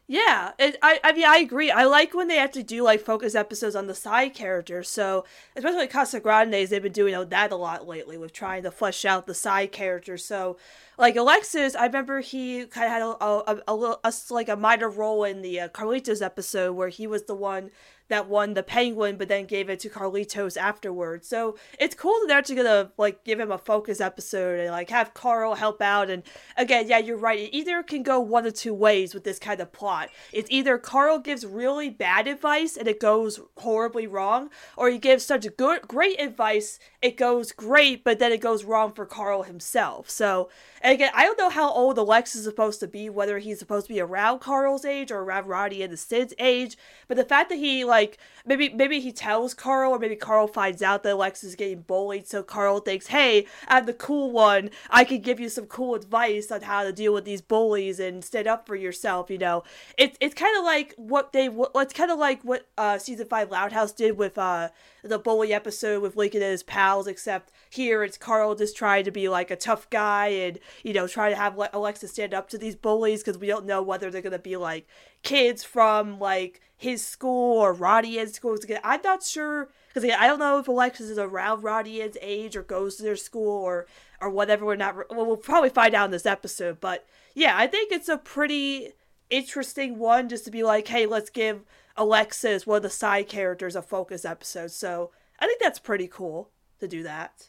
Yeah, 0.08 0.50
it, 0.58 0.76
I 0.82 1.00
I 1.02 1.12
mean 1.12 1.24
I 1.26 1.36
agree. 1.38 1.70
I 1.70 1.84
like 1.84 2.12
when 2.12 2.28
they 2.28 2.38
actually 2.38 2.64
do 2.64 2.82
like 2.82 3.00
focus 3.00 3.34
episodes 3.34 3.74
on 3.76 3.86
the 3.86 3.94
side 3.94 4.34
characters. 4.34 4.90
So 4.90 5.24
especially 5.56 5.86
Casa 5.86 6.20
Grandes, 6.20 6.68
they've 6.70 6.82
been 6.82 6.92
doing 6.92 7.28
that 7.30 7.52
a 7.52 7.56
lot 7.56 7.86
lately 7.86 8.18
with 8.18 8.32
trying 8.32 8.62
to 8.64 8.70
flesh 8.70 9.04
out 9.04 9.26
the 9.26 9.34
side 9.34 9.72
characters. 9.72 10.24
So 10.24 10.58
like 10.98 11.16
Alexis, 11.16 11.74
I 11.74 11.86
remember 11.86 12.20
he 12.20 12.66
kind 12.66 12.86
of 12.86 12.92
had 12.92 13.02
a 13.02 13.24
a, 13.24 13.62
a, 13.68 13.74
a, 13.74 13.96
a 14.04 14.12
like 14.30 14.48
a 14.50 14.56
minor 14.56 14.90
role 14.90 15.24
in 15.24 15.40
the 15.40 15.60
uh, 15.60 15.68
Carlitos 15.68 16.20
episode 16.20 16.72
where 16.74 16.88
he 16.88 17.06
was 17.06 17.22
the 17.24 17.34
one 17.36 17.70
that 18.12 18.28
won 18.28 18.54
the 18.54 18.62
penguin 18.62 19.16
but 19.16 19.28
then 19.28 19.46
gave 19.46 19.68
it 19.68 19.80
to 19.80 19.88
Carlitos 19.88 20.56
afterwards. 20.56 21.26
So 21.26 21.56
it's 21.78 21.94
cool 21.94 22.12
that 22.20 22.28
they're 22.28 22.38
actually 22.38 22.56
gonna 22.56 22.92
like 22.98 23.24
give 23.24 23.40
him 23.40 23.50
a 23.50 23.58
focus 23.58 24.00
episode 24.00 24.60
and 24.60 24.70
like 24.70 24.90
have 24.90 25.14
Carl 25.14 25.54
help 25.54 25.80
out 25.80 26.10
and 26.10 26.22
again, 26.56 26.88
yeah, 26.88 26.98
you're 26.98 27.16
right. 27.16 27.38
It 27.38 27.56
either 27.56 27.82
can 27.82 28.02
go 28.02 28.20
one 28.20 28.46
or 28.46 28.50
two 28.50 28.74
ways 28.74 29.14
with 29.14 29.24
this 29.24 29.38
kind 29.38 29.60
of 29.60 29.72
plot. 29.72 30.10
It's 30.32 30.50
either 30.50 30.78
Carl 30.78 31.18
gives 31.18 31.46
really 31.46 31.90
bad 31.90 32.26
advice 32.26 32.76
and 32.76 32.86
it 32.86 33.00
goes 33.00 33.40
horribly 33.58 34.06
wrong, 34.06 34.50
or 34.76 34.90
he 34.90 34.98
gives 34.98 35.24
such 35.24 35.46
good 35.56 35.88
great 35.88 36.20
advice, 36.20 36.78
it 37.00 37.16
goes 37.16 37.52
great, 37.52 38.04
but 38.04 38.18
then 38.18 38.32
it 38.32 38.40
goes 38.40 38.64
wrong 38.64 38.92
for 38.92 39.06
Carl 39.06 39.44
himself. 39.44 40.10
So 40.10 40.50
again, 40.82 41.10
I 41.14 41.24
don't 41.24 41.38
know 41.38 41.50
how 41.50 41.70
old 41.70 41.98
Alex 41.98 42.36
is 42.36 42.44
supposed 42.44 42.80
to 42.80 42.88
be, 42.88 43.08
whether 43.08 43.38
he's 43.38 43.58
supposed 43.58 43.86
to 43.86 43.94
be 43.94 44.00
around 44.00 44.40
Carl's 44.40 44.84
age 44.84 45.10
or 45.10 45.20
around 45.20 45.46
Roddy 45.46 45.82
and 45.82 45.92
the 45.92 45.96
Sid's 45.96 46.34
age. 46.38 46.76
But 47.08 47.16
the 47.16 47.24
fact 47.24 47.48
that 47.48 47.58
he 47.58 47.84
like 47.84 48.01
maybe 48.46 48.68
maybe 48.70 49.00
he 49.00 49.12
tells 49.12 49.54
Carl, 49.54 49.92
or 49.92 49.98
maybe 49.98 50.16
Carl 50.16 50.46
finds 50.46 50.82
out 50.82 51.02
that 51.02 51.10
Alex 51.10 51.44
is 51.44 51.54
getting 51.54 51.82
bullied, 51.82 52.26
so 52.26 52.42
Carl 52.42 52.80
thinks, 52.80 53.08
"Hey, 53.08 53.46
I'm 53.68 53.86
the 53.86 53.92
cool 53.92 54.30
one. 54.30 54.70
I 54.90 55.04
can 55.04 55.20
give 55.20 55.40
you 55.40 55.48
some 55.48 55.66
cool 55.66 55.94
advice 55.94 56.50
on 56.50 56.62
how 56.62 56.84
to 56.84 56.92
deal 56.92 57.12
with 57.12 57.24
these 57.24 57.40
bullies 57.40 58.00
and 58.00 58.24
stand 58.24 58.46
up 58.46 58.66
for 58.66 58.76
yourself." 58.76 59.30
You 59.30 59.38
know, 59.38 59.64
it's 59.98 60.16
it's 60.20 60.34
kind 60.34 60.56
of 60.56 60.64
like 60.64 60.94
what 60.96 61.32
they 61.32 61.48
it's 61.76 61.94
kind 61.94 62.10
of 62.10 62.18
like 62.18 62.42
what 62.42 62.66
uh, 62.78 62.98
season 62.98 63.26
five 63.28 63.50
Loud 63.50 63.72
House 63.72 63.92
did 63.92 64.16
with 64.16 64.38
uh, 64.38 64.68
the 65.02 65.18
bully 65.18 65.52
episode 65.52 66.02
with 66.02 66.16
Lincoln 66.16 66.42
and 66.42 66.52
his 66.52 66.62
pals, 66.62 67.06
except 67.06 67.52
here 67.68 68.04
it's 68.04 68.16
Carl 68.16 68.54
just 68.54 68.76
trying 68.76 69.04
to 69.04 69.10
be 69.10 69.28
like 69.28 69.50
a 69.50 69.56
tough 69.56 69.90
guy 69.90 70.28
and, 70.28 70.58
you 70.84 70.92
know, 70.92 71.08
try 71.08 71.28
to 71.28 71.36
have 71.36 71.58
Alexa 71.72 72.08
stand 72.08 72.32
up 72.32 72.48
to 72.50 72.58
these 72.58 72.76
bullies 72.76 73.22
because 73.22 73.38
we 73.38 73.48
don't 73.48 73.66
know 73.66 73.82
whether 73.82 74.10
they're 74.10 74.22
going 74.22 74.32
to 74.32 74.38
be 74.38 74.56
like 74.56 74.86
kids 75.22 75.64
from 75.64 76.18
like 76.18 76.60
his 76.76 77.04
school 77.04 77.58
or 77.58 77.72
Roddy's 77.72 78.34
school. 78.34 78.56
I'm 78.84 79.00
not 79.02 79.22
sure 79.22 79.68
because 79.92 80.08
I 80.08 80.26
don't 80.26 80.38
know 80.38 80.58
if 80.58 80.68
Alexis 80.68 81.10
is 81.10 81.18
around 81.18 81.62
Roddy's 81.62 82.16
age 82.20 82.56
or 82.56 82.62
goes 82.62 82.96
to 82.96 83.02
their 83.02 83.16
school 83.16 83.62
or 83.62 83.86
or 84.20 84.30
whatever. 84.30 84.64
We're 84.64 84.76
not. 84.76 84.96
Well, 85.10 85.26
we'll 85.26 85.36
probably 85.36 85.70
find 85.70 85.94
out 85.94 86.06
in 86.06 86.10
this 86.12 86.26
episode. 86.26 86.80
But 86.80 87.06
yeah, 87.34 87.56
I 87.56 87.66
think 87.66 87.92
it's 87.92 88.08
a 88.08 88.18
pretty 88.18 88.92
interesting 89.30 89.98
one 89.98 90.28
just 90.28 90.44
to 90.44 90.50
be 90.50 90.62
like, 90.62 90.88
hey, 90.88 91.06
let's 91.06 91.30
give 91.30 91.64
Alexis 91.96 92.66
one 92.66 92.78
of 92.78 92.82
the 92.82 92.90
side 92.90 93.28
characters 93.28 93.76
of 93.76 93.86
focus 93.86 94.24
episodes. 94.24 94.74
So 94.74 95.10
I 95.38 95.46
think 95.46 95.60
that's 95.60 95.78
pretty 95.78 96.08
cool 96.08 96.50
to 96.80 96.88
do 96.88 97.02
that 97.02 97.48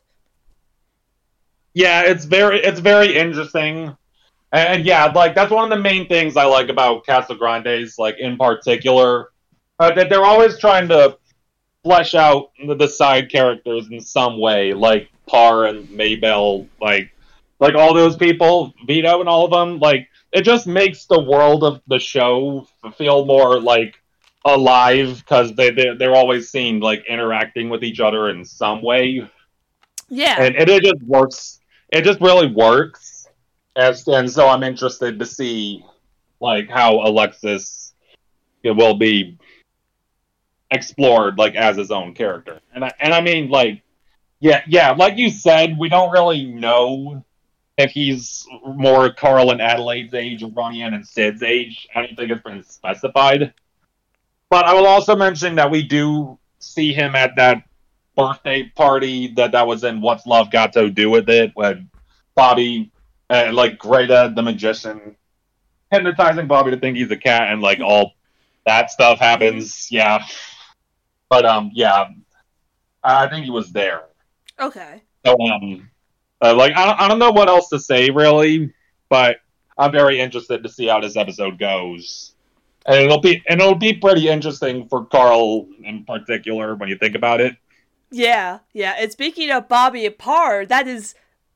yeah, 1.74 2.04
it's 2.04 2.26
very 2.26 2.60
it's 2.60 2.80
very 2.80 3.16
interesting. 3.16 3.96
And, 4.52 4.86
yeah, 4.86 5.06
like 5.06 5.34
that's 5.34 5.52
one 5.52 5.64
of 5.64 5.76
the 5.76 5.82
main 5.82 6.08
things 6.08 6.38
I 6.38 6.46
like 6.46 6.70
about 6.70 7.08
Casa 7.08 7.34
Grandes, 7.34 7.98
like 7.98 8.20
in 8.20 8.38
particular, 8.38 9.32
uh, 9.80 9.92
that 9.96 10.10
they're 10.10 10.26
always 10.26 10.60
trying 10.60 10.88
to 10.90 11.18
flesh 11.84 12.14
out 12.14 12.52
the, 12.64 12.76
the, 12.76 12.88
side 12.88 13.32
characters 13.32 13.90
in 13.90 14.00
some 14.00 14.40
way, 14.40 14.72
like 14.74 15.10
Par 15.26 15.66
and 15.66 15.90
Maybelle, 15.90 16.68
like 16.80 17.12
like 17.60 17.74
all 17.74 17.96
those 17.96 18.16
people, 18.16 18.76
Vito 18.86 19.20
and 19.20 19.28
all 19.28 19.46
of 19.46 19.52
them. 19.52 19.80
Like 19.80 20.08
it 20.32 20.44
just 20.44 20.68
makes 20.68 21.06
the 21.06 21.20
world 21.20 21.64
of 21.64 21.82
the 21.88 22.00
show 22.00 22.68
feel 22.96 23.26
more 23.26 23.60
like 23.60 23.96
alive 24.46 25.18
because 25.20 25.54
they 25.56 25.72
they're, 25.72 25.98
they're 25.98 26.16
always 26.16 26.50
seen 26.50 26.80
like 26.80 27.06
interacting 27.08 27.70
with 27.70 27.84
each 27.84 28.00
other 28.00 28.30
in 28.30 28.44
some 28.46 28.82
way. 28.82 29.30
Yeah, 30.10 30.42
and, 30.42 30.56
and 30.56 30.70
it 30.70 30.84
just 30.84 31.02
works 31.04 31.60
it 31.94 32.04
just 32.04 32.20
really 32.22 32.48
works. 32.48 33.28
As, 33.76 34.08
and 34.08 34.30
so 34.30 34.48
I'm 34.48 34.64
interested 34.64 35.20
to 35.20 35.26
see 35.26 35.84
like 36.40 36.70
how 36.70 37.00
Alexis 37.02 37.94
it 38.64 38.72
will 38.72 38.96
be 38.96 39.38
explored 40.72 41.38
like 41.38 41.56
as 41.56 41.78
his 41.78 41.92
own 41.92 42.14
character. 42.14 42.60
And 42.74 42.84
I 42.84 42.92
and 43.00 43.14
I 43.14 43.22
mean 43.22 43.50
like 43.50 43.84
yeah, 44.40 44.62
yeah, 44.68 44.92
like 44.92 45.18
you 45.18 45.30
said, 45.30 45.78
we 45.78 45.88
don't 45.88 46.12
really 46.12 46.46
know 46.46 47.24
if 47.78 47.92
he's 47.92 48.46
more 48.66 49.14
Carl 49.14 49.52
and 49.52 49.62
Adelaide's 49.62 50.14
age 50.14 50.44
or 50.44 50.50
Ronnie 50.50 50.82
and 50.82 51.08
Sid's 51.08 51.42
age. 51.42 51.88
I 51.96 52.02
don't 52.02 52.16
think 52.18 52.30
it's 52.30 52.44
been 52.44 52.64
specified. 52.64 53.54
But 54.54 54.66
I 54.66 54.76
will 54.76 54.86
also 54.86 55.16
mention 55.16 55.56
that 55.56 55.72
we 55.72 55.82
do 55.82 56.38
see 56.60 56.94
him 56.94 57.16
at 57.16 57.38
that 57.38 57.64
birthday 58.16 58.72
party 58.76 59.30
that 59.30 59.54
that 59.54 59.66
was 59.66 59.84
in 59.84 60.00
What's 60.00 60.28
Love 60.28 60.52
Got 60.52 60.74
to 60.74 60.92
Do 60.92 61.10
with 61.10 61.28
It 61.28 61.54
when 61.56 61.90
Bobby, 62.36 62.92
uh, 63.32 63.50
like 63.52 63.80
Greta 63.80 64.32
the 64.36 64.44
magician, 64.44 65.16
hypnotizing 65.90 66.46
Bobby 66.46 66.70
to 66.70 66.78
think 66.78 66.98
he's 66.98 67.10
a 67.10 67.18
cat, 67.18 67.52
and 67.52 67.64
like 67.64 67.80
all 67.80 68.12
that 68.68 68.92
stuff 68.92 69.18
happens. 69.18 69.92
Yeah, 69.92 70.24
but 71.30 71.48
um, 71.48 71.72
yeah, 71.74 72.10
I 73.04 73.26
think 73.30 73.46
he 73.46 73.50
was 73.50 73.72
there. 73.72 74.04
Okay. 74.60 75.02
So 75.26 75.36
um, 75.48 75.90
uh, 76.44 76.54
like 76.54 76.78
I 76.78 76.86
don't, 76.86 77.02
I 77.02 77.08
don't 77.08 77.18
know 77.18 77.32
what 77.32 77.50
else 77.50 77.70
to 77.70 77.80
say 77.80 78.12
really, 78.12 78.72
but 79.10 79.38
I'm 79.80 79.92
very 79.92 80.20
interested 80.20 80.62
to 80.62 80.70
see 80.70 80.86
how 80.86 81.00
this 81.00 81.18
episode 81.18 81.58
goes. 81.58 82.33
And 82.86 83.06
it'll 83.06 83.22
be 83.22 83.42
and 83.48 83.62
it'll 83.62 83.76
be 83.76 83.94
pretty 83.94 84.28
interesting 84.28 84.88
for 84.90 85.06
Carl 85.06 85.68
in 85.84 86.04
particular 86.06 86.76
when 86.76 86.90
you 86.90 86.98
think 86.98 87.16
about 87.16 87.42
it. 87.42 87.56
Yeah, 88.12 88.60
yeah. 88.74 88.96
And 89.00 89.12
speaking 89.12 89.50
of 89.50 89.68
Bobby 89.68 90.08
Par, 90.10 90.66
that 90.66 90.88
is 90.88 91.16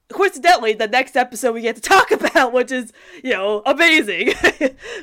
coincidentally 0.09 0.73
the 0.73 0.87
next 0.87 1.17
episode 1.17 1.53
we 1.53 1.61
get 1.61 1.75
to 1.75 1.81
talk 1.81 2.11
about 2.11 2.53
which 2.53 2.71
is 2.71 2.93
you 3.23 3.31
know 3.31 3.61
amazing. 3.65 4.33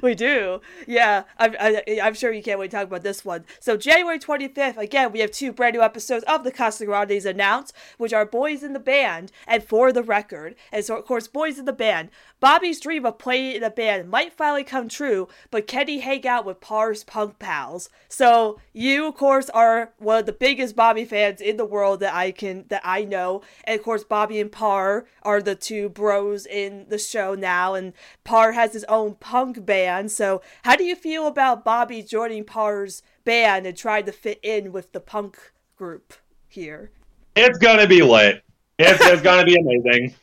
We 0.03 0.15
do. 0.15 0.61
Yeah 0.87 1.25
I'm, 1.39 1.55
I, 1.59 1.83
am 1.87 2.01
i 2.03 2.07
am 2.07 2.15
sure 2.15 2.33
you 2.33 2.43
can't 2.43 2.59
wait 2.59 2.71
to 2.71 2.77
talk 2.77 2.87
about 2.87 3.03
this 3.03 3.25
one. 3.25 3.45
So 3.61 3.77
january 3.77 4.19
25th 4.19 4.77
again 4.77 5.13
we 5.13 5.21
have 5.21 5.31
two 5.31 5.53
brand 5.53 5.75
new 5.75 5.83
episodes 5.83 6.25
of 6.25 6.45
the 6.45 6.51
Casa 6.51 6.85
announced 6.85 7.75
which 7.99 8.13
are 8.13 8.27
boys 8.27 8.63
in 8.63 8.73
the 8.73 8.79
band 8.79 9.31
and 9.47 9.63
for 9.63 9.93
the 9.93 10.03
record. 10.03 10.55
And 10.73 10.85
so 10.85 10.97
of 10.97 11.05
course 11.05 11.29
boys 11.29 11.59
in 11.59 11.65
the 11.65 11.73
band. 11.73 12.11
Bobby's 12.41 12.81
dream 12.81 13.07
of 13.07 13.19
playing 13.19 13.57
in 13.57 13.63
a 13.63 13.71
band 13.71 14.11
might 14.11 14.33
finally 14.33 14.65
come 14.65 14.89
true 14.89 15.29
but 15.51 15.67
can 15.67 15.89
he 15.89 16.01
hang 16.01 16.27
out 16.27 16.45
with 16.45 16.61
par's 16.61 17.05
punk 17.05 17.39
pals. 17.39 17.89
So 18.09 18.59
you 18.73 19.07
of 19.07 19.15
course 19.17 19.51
are 19.51 19.93
one 19.99 20.19
of 20.19 20.27
the 20.27 20.33
biggest 20.33 20.77
bobby 20.77 21.05
fans 21.05 21.41
in 21.41 21.57
the 21.57 21.65
world 21.65 22.01
that 22.01 22.15
i 22.15 22.31
can 22.31 22.65
that 22.69 22.83
i 22.85 23.05
know. 23.05 23.43
And 23.65 23.79
of 23.79 23.85
course 23.85 24.05
bobby 24.05 24.41
and 24.41 24.53
par 25.01 25.07
are 25.23 25.43
the 25.43 25.55
two 25.55 25.89
bros 25.89 26.47
in 26.47 26.87
the 26.89 26.99
show 26.99 27.35
now, 27.35 27.75
and 27.75 27.93
Par 28.25 28.53
has 28.53 28.73
his 28.73 28.85
own 28.85 29.15
punk 29.15 29.65
band. 29.65 30.11
So, 30.11 30.43
how 30.63 30.77
do 30.77 30.85
you 30.85 30.97
feel 30.97 31.27
about 31.27 31.65
Bobby 31.65 32.03
joining 32.03 32.45
Par's 32.45 33.03
band 33.25 33.67
and 33.67 33.77
trying 33.77 34.07
to 34.07 34.13
fit 34.13 34.41
in 34.43 34.73
with 34.73 34.93
the 34.93 35.01
punk 35.01 35.39
group 35.77 36.15
here? 36.49 36.91
It's 37.37 37.59
gonna 37.59 37.87
be 37.87 38.03
lit. 38.03 38.43
It's, 38.79 39.05
it's 39.05 39.23
gonna 39.23 39.45
be 39.45 39.57
amazing. 39.57 40.15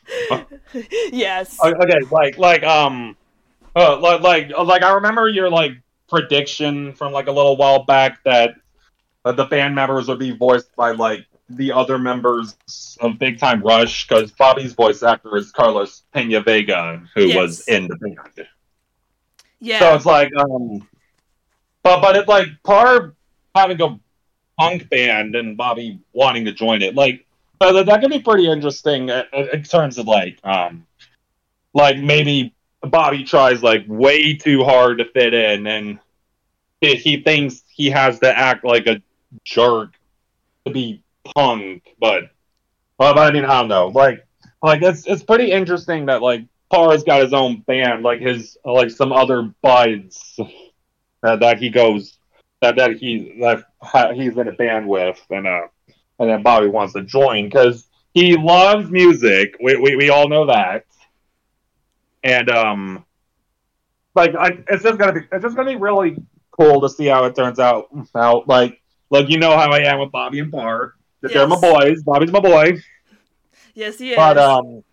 yes. 1.11 1.57
Okay, 1.63 1.99
like 2.11 2.37
like 2.37 2.63
um, 2.63 3.15
uh, 3.75 3.99
like 3.99 4.21
like 4.21 4.49
like 4.57 4.83
I 4.83 4.93
remember 4.93 5.27
your 5.27 5.49
like 5.49 5.73
prediction 6.09 6.93
from 6.93 7.13
like 7.13 7.27
a 7.27 7.31
little 7.31 7.57
while 7.57 7.83
back 7.85 8.23
that 8.25 8.55
uh, 9.23 9.31
the 9.31 9.45
band 9.45 9.75
members 9.75 10.07
would 10.07 10.19
be 10.19 10.31
voiced 10.31 10.75
by 10.75 10.91
like 10.91 11.25
the 11.55 11.71
other 11.71 11.97
members 11.97 12.55
of 12.99 13.19
Big 13.19 13.39
Time 13.39 13.61
Rush 13.61 14.07
because 14.07 14.31
Bobby's 14.31 14.73
voice 14.73 15.03
actor 15.03 15.35
is 15.37 15.51
Carlos 15.51 16.03
Pena 16.13 16.41
Vega, 16.41 17.01
who 17.15 17.27
yes. 17.27 17.37
was 17.37 17.67
in 17.67 17.87
the 17.87 17.95
band. 17.95 18.47
Yeah. 19.59 19.79
So 19.79 19.95
it's 19.95 20.05
like, 20.05 20.31
um, 20.35 20.87
but 21.83 22.01
but 22.01 22.15
it's 22.15 22.27
like 22.27 22.47
Par 22.63 23.13
having 23.55 23.81
a 23.81 23.99
punk 24.59 24.89
band 24.89 25.35
and 25.35 25.57
Bobby 25.57 25.99
wanting 26.13 26.45
to 26.45 26.51
join 26.51 26.81
it, 26.81 26.95
like 26.95 27.25
that, 27.59 27.85
that 27.85 28.01
could 28.01 28.11
be 28.11 28.19
pretty 28.19 28.49
interesting 28.49 29.09
in 29.09 29.63
terms 29.63 29.97
of 29.97 30.07
like, 30.07 30.39
um, 30.43 30.85
like 31.73 31.97
maybe 31.97 32.53
Bobby 32.81 33.23
tries 33.23 33.61
like 33.61 33.85
way 33.87 34.33
too 34.33 34.63
hard 34.63 34.97
to 34.97 35.05
fit 35.05 35.33
in 35.33 35.67
and 35.67 35.99
he 36.81 37.21
thinks 37.21 37.63
he 37.67 37.89
has 37.91 38.19
to 38.19 38.37
act 38.37 38.63
like 38.65 38.87
a 38.87 39.01
jerk 39.43 39.93
to 40.65 40.71
be 40.71 41.03
punk, 41.23 41.83
but 41.99 42.23
but 42.97 43.17
I 43.17 43.31
mean, 43.31 43.45
I 43.45 43.59
don't 43.59 43.67
know. 43.67 43.87
Like, 43.87 44.25
like 44.61 44.81
it's 44.81 45.05
it's 45.07 45.23
pretty 45.23 45.51
interesting 45.51 46.05
that 46.05 46.21
like 46.21 46.45
Par's 46.69 47.03
got 47.03 47.21
his 47.21 47.33
own 47.33 47.61
band, 47.61 48.03
like 48.03 48.21
his 48.21 48.57
like 48.63 48.91
some 48.91 49.11
other 49.11 49.53
buds 49.61 50.39
uh, 51.23 51.35
that 51.37 51.59
he 51.59 51.69
goes 51.69 52.17
that 52.61 52.75
that 52.77 52.97
he 52.97 53.41
that 53.41 54.15
he's 54.15 54.37
in 54.37 54.47
a 54.47 54.53
band 54.53 54.87
with, 54.87 55.19
and 55.29 55.47
uh, 55.47 55.67
and 56.19 56.29
then 56.29 56.43
Bobby 56.43 56.67
wants 56.67 56.93
to 56.93 57.01
join 57.01 57.45
because 57.45 57.87
he 58.13 58.37
loves 58.37 58.89
music. 58.89 59.55
We, 59.61 59.75
we 59.77 59.95
we 59.95 60.09
all 60.09 60.29
know 60.29 60.45
that, 60.45 60.85
and 62.23 62.49
um, 62.49 63.05
like 64.15 64.35
I, 64.35 64.59
it's 64.69 64.83
just 64.83 64.97
gonna 64.97 65.13
be 65.13 65.21
it's 65.31 65.43
just 65.43 65.55
gonna 65.55 65.71
be 65.71 65.77
really 65.77 66.17
cool 66.51 66.81
to 66.81 66.89
see 66.89 67.07
how 67.07 67.25
it 67.25 67.35
turns 67.35 67.59
out. 67.59 67.89
Out 68.15 68.47
like 68.47 68.81
like 69.09 69.29
you 69.29 69.39
know 69.39 69.57
how 69.57 69.71
I 69.71 69.79
am 69.91 69.99
with 69.99 70.11
Bobby 70.11 70.39
and 70.39 70.51
Par. 70.51 70.93
That 71.21 71.33
They're 71.33 71.47
my 71.47 71.59
boys. 71.59 72.03
Bobby's 72.03 72.31
my 72.31 72.39
boy. 72.39 72.81
Yes, 73.73 73.99
he 73.99 74.11
is. 74.11 74.15
But 74.15 74.37
um, 74.37 74.83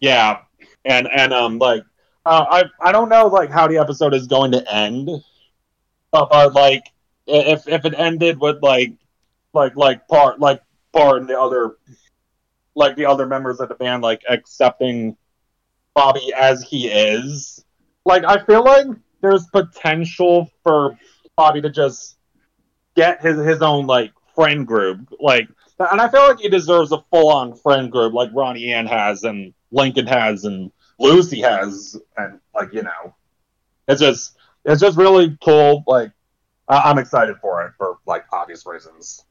yeah, 0.00 0.40
and 0.84 1.08
and 1.08 1.32
um, 1.32 1.58
like 1.58 1.82
uh, 2.24 2.44
I 2.48 2.64
I 2.80 2.92
don't 2.92 3.08
know 3.08 3.26
like 3.26 3.50
how 3.50 3.66
the 3.66 3.78
episode 3.78 4.14
is 4.14 4.26
going 4.26 4.52
to 4.52 4.72
end, 4.72 5.08
but, 6.10 6.28
but 6.30 6.54
like 6.54 6.84
if 7.26 7.66
if 7.68 7.84
it 7.84 7.94
ended 7.96 8.40
with 8.40 8.62
like 8.62 8.92
like 9.52 9.76
like 9.76 10.06
part 10.08 10.38
like 10.38 10.62
part 10.92 11.20
and 11.20 11.28
the 11.28 11.38
other 11.38 11.76
like 12.74 12.96
the 12.96 13.06
other 13.06 13.26
members 13.26 13.60
of 13.60 13.68
the 13.68 13.74
band 13.74 14.02
like 14.02 14.22
accepting 14.28 15.16
Bobby 15.94 16.32
as 16.36 16.62
he 16.62 16.88
is, 16.88 17.64
like 18.04 18.24
I 18.24 18.44
feel 18.44 18.64
like 18.64 18.86
there's 19.20 19.46
potential 19.48 20.50
for 20.62 20.98
Bobby 21.36 21.60
to 21.62 21.70
just 21.70 22.16
get 22.94 23.20
his 23.20 23.38
his 23.38 23.62
own 23.62 23.86
like 23.86 24.12
friend 24.34 24.66
group 24.66 25.08
like 25.18 25.48
and 25.78 26.00
I 26.00 26.08
feel 26.08 26.22
like 26.26 26.40
he 26.40 26.48
deserves 26.48 26.92
a 26.92 27.02
full 27.10 27.28
on 27.30 27.54
friend 27.54 27.90
group 27.90 28.12
like 28.14 28.30
Ronnie 28.32 28.72
Anne 28.72 28.86
has 28.86 29.24
and 29.24 29.52
Lincoln 29.70 30.06
has 30.06 30.44
and 30.44 30.70
Lucy 30.98 31.40
has 31.42 31.96
and 32.16 32.40
like 32.54 32.72
you 32.72 32.82
know 32.82 33.14
it's 33.88 34.00
just 34.00 34.36
it's 34.64 34.80
just 34.80 34.96
really 34.96 35.36
cool 35.42 35.84
like 35.86 36.10
I- 36.68 36.90
I'm 36.90 36.98
excited 36.98 37.36
for 37.40 37.64
it 37.66 37.72
for 37.76 37.98
like 38.06 38.24
obvious 38.32 38.66
reasons. 38.66 39.24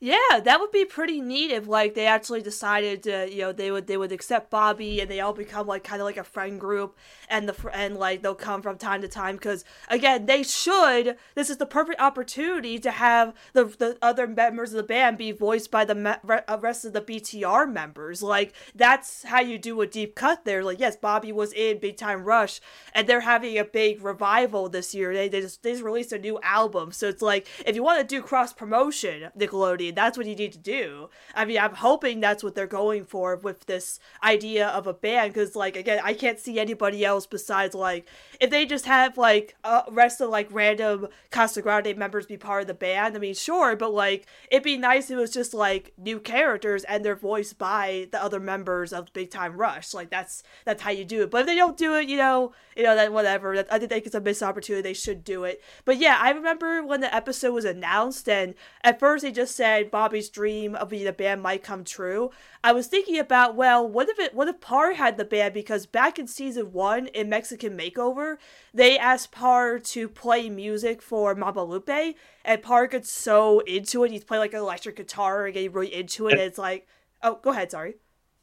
Yeah, 0.00 0.40
that 0.44 0.60
would 0.60 0.72
be 0.72 0.84
pretty 0.84 1.20
neat 1.22 1.50
if 1.50 1.66
like 1.66 1.94
they 1.94 2.04
actually 2.04 2.42
decided 2.42 3.04
to, 3.04 3.30
you 3.30 3.38
know, 3.38 3.52
they 3.52 3.70
would 3.70 3.86
they 3.86 3.96
would 3.96 4.12
accept 4.12 4.50
Bobby 4.50 5.00
and 5.00 5.10
they 5.10 5.20
all 5.20 5.32
become 5.32 5.66
like 5.66 5.82
kind 5.84 6.02
of 6.02 6.04
like 6.04 6.18
a 6.18 6.24
friend 6.24 6.60
group 6.60 6.96
and 7.30 7.48
the 7.48 7.70
and 7.72 7.96
like 7.96 8.20
they'll 8.20 8.34
come 8.34 8.60
from 8.60 8.76
time 8.76 9.00
to 9.00 9.08
time 9.08 9.36
because 9.36 9.64
again 9.88 10.26
they 10.26 10.42
should. 10.42 11.16
This 11.36 11.48
is 11.48 11.56
the 11.56 11.64
perfect 11.64 12.00
opportunity 12.02 12.78
to 12.80 12.90
have 12.90 13.34
the 13.54 13.64
the 13.64 13.96
other 14.02 14.26
members 14.26 14.72
of 14.72 14.76
the 14.78 14.82
band 14.82 15.16
be 15.16 15.32
voiced 15.32 15.70
by 15.70 15.86
the 15.86 15.94
me- 15.94 16.10
uh, 16.28 16.58
rest 16.60 16.84
of 16.84 16.92
the 16.92 17.00
BTR 17.00 17.72
members. 17.72 18.22
Like 18.22 18.52
that's 18.74 19.22
how 19.22 19.40
you 19.40 19.58
do 19.58 19.80
a 19.80 19.86
deep 19.86 20.16
cut 20.16 20.44
there. 20.44 20.62
Like 20.64 20.80
yes, 20.80 20.96
Bobby 20.96 21.32
was 21.32 21.52
in 21.54 21.78
Big 21.78 21.96
Time 21.96 22.24
Rush 22.24 22.60
and 22.92 23.06
they're 23.08 23.20
having 23.20 23.56
a 23.56 23.64
big 23.64 24.02
revival 24.02 24.68
this 24.68 24.94
year. 24.94 25.14
They 25.14 25.28
they 25.28 25.40
just 25.40 25.62
they 25.62 25.70
just 25.70 25.84
released 25.84 26.12
a 26.12 26.18
new 26.18 26.38
album, 26.42 26.92
so 26.92 27.08
it's 27.08 27.22
like 27.22 27.46
if 27.64 27.74
you 27.74 27.82
want 27.82 28.00
to 28.00 28.16
do 28.16 28.20
cross 28.20 28.52
promotion, 28.52 29.30
Nickelodeon, 29.38 29.93
that's 29.94 30.16
what 30.16 30.26
you 30.26 30.34
need 30.34 30.52
to 30.52 30.58
do. 30.58 31.10
I 31.34 31.44
mean, 31.44 31.58
I'm 31.58 31.74
hoping 31.74 32.20
that's 32.20 32.42
what 32.42 32.54
they're 32.54 32.66
going 32.66 33.04
for 33.04 33.36
with 33.36 33.66
this 33.66 34.00
idea 34.22 34.68
of 34.68 34.86
a 34.86 34.94
band, 34.94 35.32
because 35.32 35.56
like 35.56 35.76
again, 35.76 36.00
I 36.02 36.14
can't 36.14 36.38
see 36.38 36.58
anybody 36.58 37.04
else 37.04 37.26
besides 37.26 37.74
like 37.74 38.08
if 38.40 38.50
they 38.50 38.66
just 38.66 38.86
have 38.86 39.16
like 39.18 39.54
rest 39.90 40.20
of 40.20 40.30
like 40.30 40.48
random 40.50 41.08
Casa 41.30 41.62
Grande 41.62 41.96
members 41.96 42.26
be 42.26 42.36
part 42.36 42.62
of 42.62 42.66
the 42.68 42.74
band. 42.74 43.16
I 43.16 43.18
mean, 43.18 43.34
sure, 43.34 43.76
but 43.76 43.92
like 43.92 44.26
it'd 44.50 44.62
be 44.62 44.76
nice 44.76 45.10
if 45.10 45.16
it 45.16 45.20
was 45.20 45.32
just 45.32 45.54
like 45.54 45.92
new 45.98 46.20
characters 46.20 46.84
and 46.84 47.04
they're 47.04 47.16
voiced 47.16 47.58
by 47.58 48.08
the 48.12 48.22
other 48.22 48.40
members 48.40 48.92
of 48.92 49.12
Big 49.12 49.30
Time 49.30 49.56
Rush. 49.56 49.92
Like 49.94 50.10
that's 50.10 50.42
that's 50.64 50.82
how 50.82 50.90
you 50.90 51.04
do 51.04 51.22
it. 51.22 51.30
But 51.30 51.42
if 51.42 51.46
they 51.46 51.56
don't 51.56 51.76
do 51.76 51.94
it, 51.96 52.08
you 52.08 52.16
know, 52.16 52.52
you 52.76 52.82
know, 52.82 52.94
then 52.94 53.12
whatever. 53.12 53.56
That, 53.56 53.72
I 53.72 53.78
think 53.78 54.06
it's 54.06 54.14
a 54.14 54.20
missed 54.20 54.42
opportunity. 54.42 54.82
They 54.82 54.94
should 54.94 55.24
do 55.24 55.44
it. 55.44 55.62
But 55.84 55.98
yeah, 55.98 56.18
I 56.20 56.30
remember 56.30 56.84
when 56.84 57.00
the 57.00 57.14
episode 57.14 57.52
was 57.52 57.64
announced, 57.64 58.28
and 58.28 58.54
at 58.82 58.98
first 58.98 59.22
they 59.22 59.32
just 59.32 59.56
said 59.56 59.73
Bobby's 59.82 60.28
dream 60.28 60.74
of 60.76 60.88
being 60.88 61.06
a 61.06 61.12
band 61.12 61.42
might 61.42 61.64
come 61.64 61.82
true. 61.82 62.30
I 62.62 62.72
was 62.72 62.86
thinking 62.86 63.18
about, 63.18 63.56
well, 63.56 63.86
what 63.86 64.08
if 64.08 64.18
it, 64.18 64.34
what 64.34 64.48
if 64.48 64.60
Par 64.60 64.92
had 64.92 65.16
the 65.16 65.24
band? 65.24 65.52
Because 65.52 65.84
back 65.86 66.18
in 66.18 66.26
season 66.26 66.72
one 66.72 67.08
in 67.08 67.28
Mexican 67.28 67.76
Makeover, 67.76 68.36
they 68.72 68.96
asked 68.96 69.32
Par 69.32 69.78
to 69.80 70.08
play 70.08 70.48
music 70.48 71.02
for 71.02 71.34
Mama 71.34 71.64
Lupe, 71.64 72.14
and 72.44 72.62
Par 72.62 72.86
gets 72.86 73.10
so 73.10 73.60
into 73.60 74.04
it. 74.04 74.12
He's 74.12 74.24
playing 74.24 74.42
like 74.42 74.54
an 74.54 74.60
electric 74.60 74.96
guitar 74.96 75.46
and 75.46 75.54
getting 75.54 75.72
really 75.72 75.92
into 75.92 76.28
it. 76.28 76.34
And 76.34 76.42
it's 76.42 76.58
like, 76.58 76.86
oh, 77.22 77.40
go 77.42 77.50
ahead. 77.50 77.70
Sorry, 77.70 77.96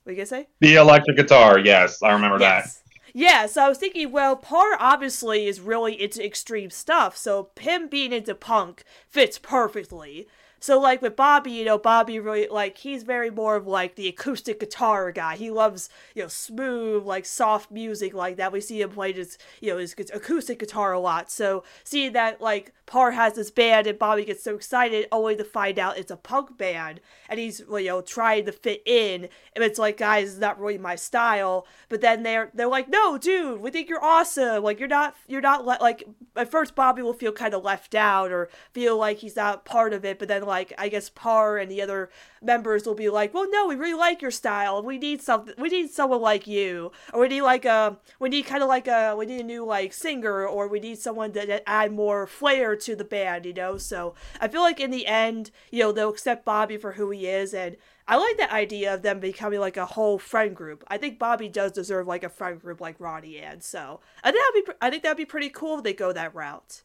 what 0.04 0.12
you 0.12 0.17
gonna 0.17 0.26
say? 0.26 0.48
The 0.60 0.76
electric 0.76 1.15
guitar, 1.15 1.58
yes, 1.60 2.04
I 2.04 2.12
remember 2.12 2.39
that. 2.39 2.65
Yes. 2.65 2.78
Yeah, 3.13 3.46
so 3.46 3.65
I 3.65 3.67
was 3.67 3.78
thinking, 3.78 4.13
well, 4.13 4.38
Par 4.38 4.78
obviously 4.80 5.46
is 5.46 5.60
really 5.60 6.02
into 6.02 6.26
extreme 6.26 6.70
stuff, 6.70 7.17
so 7.17 7.50
him 7.60 7.89
being 7.89 8.13
into 8.13 8.34
punk 8.34 8.86
fits 9.10 9.38
perfectly. 9.38 10.28
So 10.62 10.80
like 10.80 11.02
with 11.02 11.15
Bobby, 11.15 11.52
you 11.52 11.65
know, 11.65 11.80
Bobby 11.80 12.19
really 12.19 12.47
like 12.47 12.78
he's 12.78 13.02
very 13.02 13.32
more 13.32 13.56
of 13.56 13.65
like 13.65 13.95
the 13.95 14.08
acoustic 14.08 14.60
guitar 14.60 15.12
guy. 15.12 15.36
He 15.36 15.50
loves 15.50 15.89
you 16.13 16.21
know 16.21 16.28
smooth 16.28 17.04
like 17.04 17.26
soft 17.26 17.71
music 17.71 18.13
like 18.13 18.38
that. 18.38 18.54
We 18.54 18.62
see 18.62 18.80
him 18.80 18.91
play 18.91 19.12
his 19.12 19.39
you 19.60 19.71
know 19.71 19.80
his 19.80 19.95
acoustic 20.13 20.60
guitar 20.60 20.93
a 20.93 21.00
lot. 21.00 21.32
So 21.32 21.63
seeing 21.84 22.13
that 22.13 22.41
like 22.41 22.74
Par 22.86 23.12
has 23.12 23.34
this 23.34 23.50
band 23.50 23.88
and 23.88 23.97
Bobby 23.97 24.24
gets 24.24 24.43
so 24.43 24.54
excited 24.54 25.08
only 25.12 25.36
to 25.36 25.43
find 25.43 25.80
out 25.80 25.97
it's 25.97 26.12
a 26.12 26.17
punk 26.17 26.58
band 26.58 27.00
and 27.28 27.39
he's 27.39 27.62
you 27.62 27.86
know 27.86 28.02
trying 28.02 28.45
to 28.45 28.52
fit 28.52 28.84
in 28.86 29.30
and 29.56 29.63
it's 29.63 29.80
like 29.80 29.97
guys 29.97 30.32
it's 30.32 30.39
not 30.39 30.60
really 30.60 30.78
my 30.78 30.95
style. 30.95 31.65
But 31.89 32.02
then 32.02 32.21
they're 32.21 32.52
they're 32.54 32.67
like 32.67 32.88
no 32.88 33.17
dude 33.17 33.62
we 33.62 33.71
think 33.71 33.89
you're 33.89 34.04
awesome 34.04 34.63
like 34.63 34.78
you're 34.78 34.88
not 34.88 35.15
you're 35.28 35.41
not 35.41 35.65
le-, 35.65 35.80
like 35.82 36.04
at 36.36 36.52
first 36.52 36.76
Bobby 36.76 37.02
will 37.02 37.13
feel 37.13 37.32
kind 37.32 37.56
of 37.56 37.63
left 37.63 37.95
out 37.95 38.32
or 38.32 38.47
feel 38.74 38.95
like 38.95 39.17
he's 39.17 39.36
not 39.36 39.65
part 39.65 39.93
of 39.93 40.06
it. 40.06 40.19
But 40.19 40.28
then 40.28 40.45
like 40.52 40.74
I 40.78 40.90
guess 40.90 41.10
Par 41.10 41.58
and 41.58 41.72
the 41.72 41.82
other 41.82 42.10
members 42.42 42.86
will 42.86 42.96
be 42.96 43.10
like, 43.10 43.34
well, 43.34 43.50
no, 43.50 43.68
we 43.68 43.76
really 43.76 43.98
like 43.98 44.22
your 44.22 44.32
style. 44.32 44.84
We 44.84 44.98
need 44.98 45.22
something. 45.22 45.56
We 45.58 45.70
need 45.70 45.90
someone 45.90 46.22
like 46.22 46.46
you, 46.46 46.92
or 47.14 47.22
we 47.22 47.30
need 47.30 47.42
like 47.42 47.66
a 47.66 47.98
we 48.20 48.30
need 48.30 48.46
kind 48.46 48.62
of 48.62 48.70
like 48.70 48.88
a 48.88 49.16
we 49.18 49.26
need 49.26 49.42
a 49.42 49.44
new 49.44 49.66
like 49.66 49.94
singer, 49.94 50.46
or 50.46 50.68
we 50.68 50.80
need 50.80 51.00
someone 51.00 51.32
to, 51.34 51.46
to 51.46 51.70
add 51.70 51.92
more 51.92 52.28
flair 52.28 52.76
to 52.76 52.96
the 52.96 53.04
band. 53.06 53.46
You 53.46 53.54
know, 53.54 53.78
so 53.78 54.14
I 54.40 54.48
feel 54.48 54.62
like 54.62 54.80
in 54.80 54.92
the 54.92 55.08
end, 55.08 55.52
you 55.72 55.80
know, 55.80 55.92
they'll 55.92 56.10
accept 56.10 56.46
Bobby 56.46 56.78
for 56.78 56.94
who 56.94 57.10
he 57.12 57.28
is, 57.28 57.54
and 57.54 57.78
I 58.08 58.18
like 58.18 58.38
that 58.38 58.52
idea 58.52 58.94
of 58.94 59.04
them 59.04 59.20
becoming 59.20 59.60
like 59.60 59.78
a 59.78 59.86
whole 59.86 60.20
friend 60.20 60.56
group. 60.56 60.84
I 60.88 60.98
think 60.98 61.18
Bobby 61.18 61.48
does 61.48 61.72
deserve 61.72 62.08
like 62.08 62.24
a 62.24 62.30
friend 62.30 62.60
group 62.60 62.82
like 62.82 63.00
Ronnie 63.00 63.40
and 63.40 63.64
so 63.64 64.02
I 64.24 64.32
think 64.32 64.44
that'd 64.44 64.66
be 64.66 64.74
I 64.82 64.90
think 64.90 65.04
that'd 65.04 65.18
be 65.18 65.26
pretty 65.26 65.50
cool 65.50 65.78
if 65.78 65.84
they 65.84 65.94
go 65.94 66.12
that 66.12 66.36
route. 66.36 66.84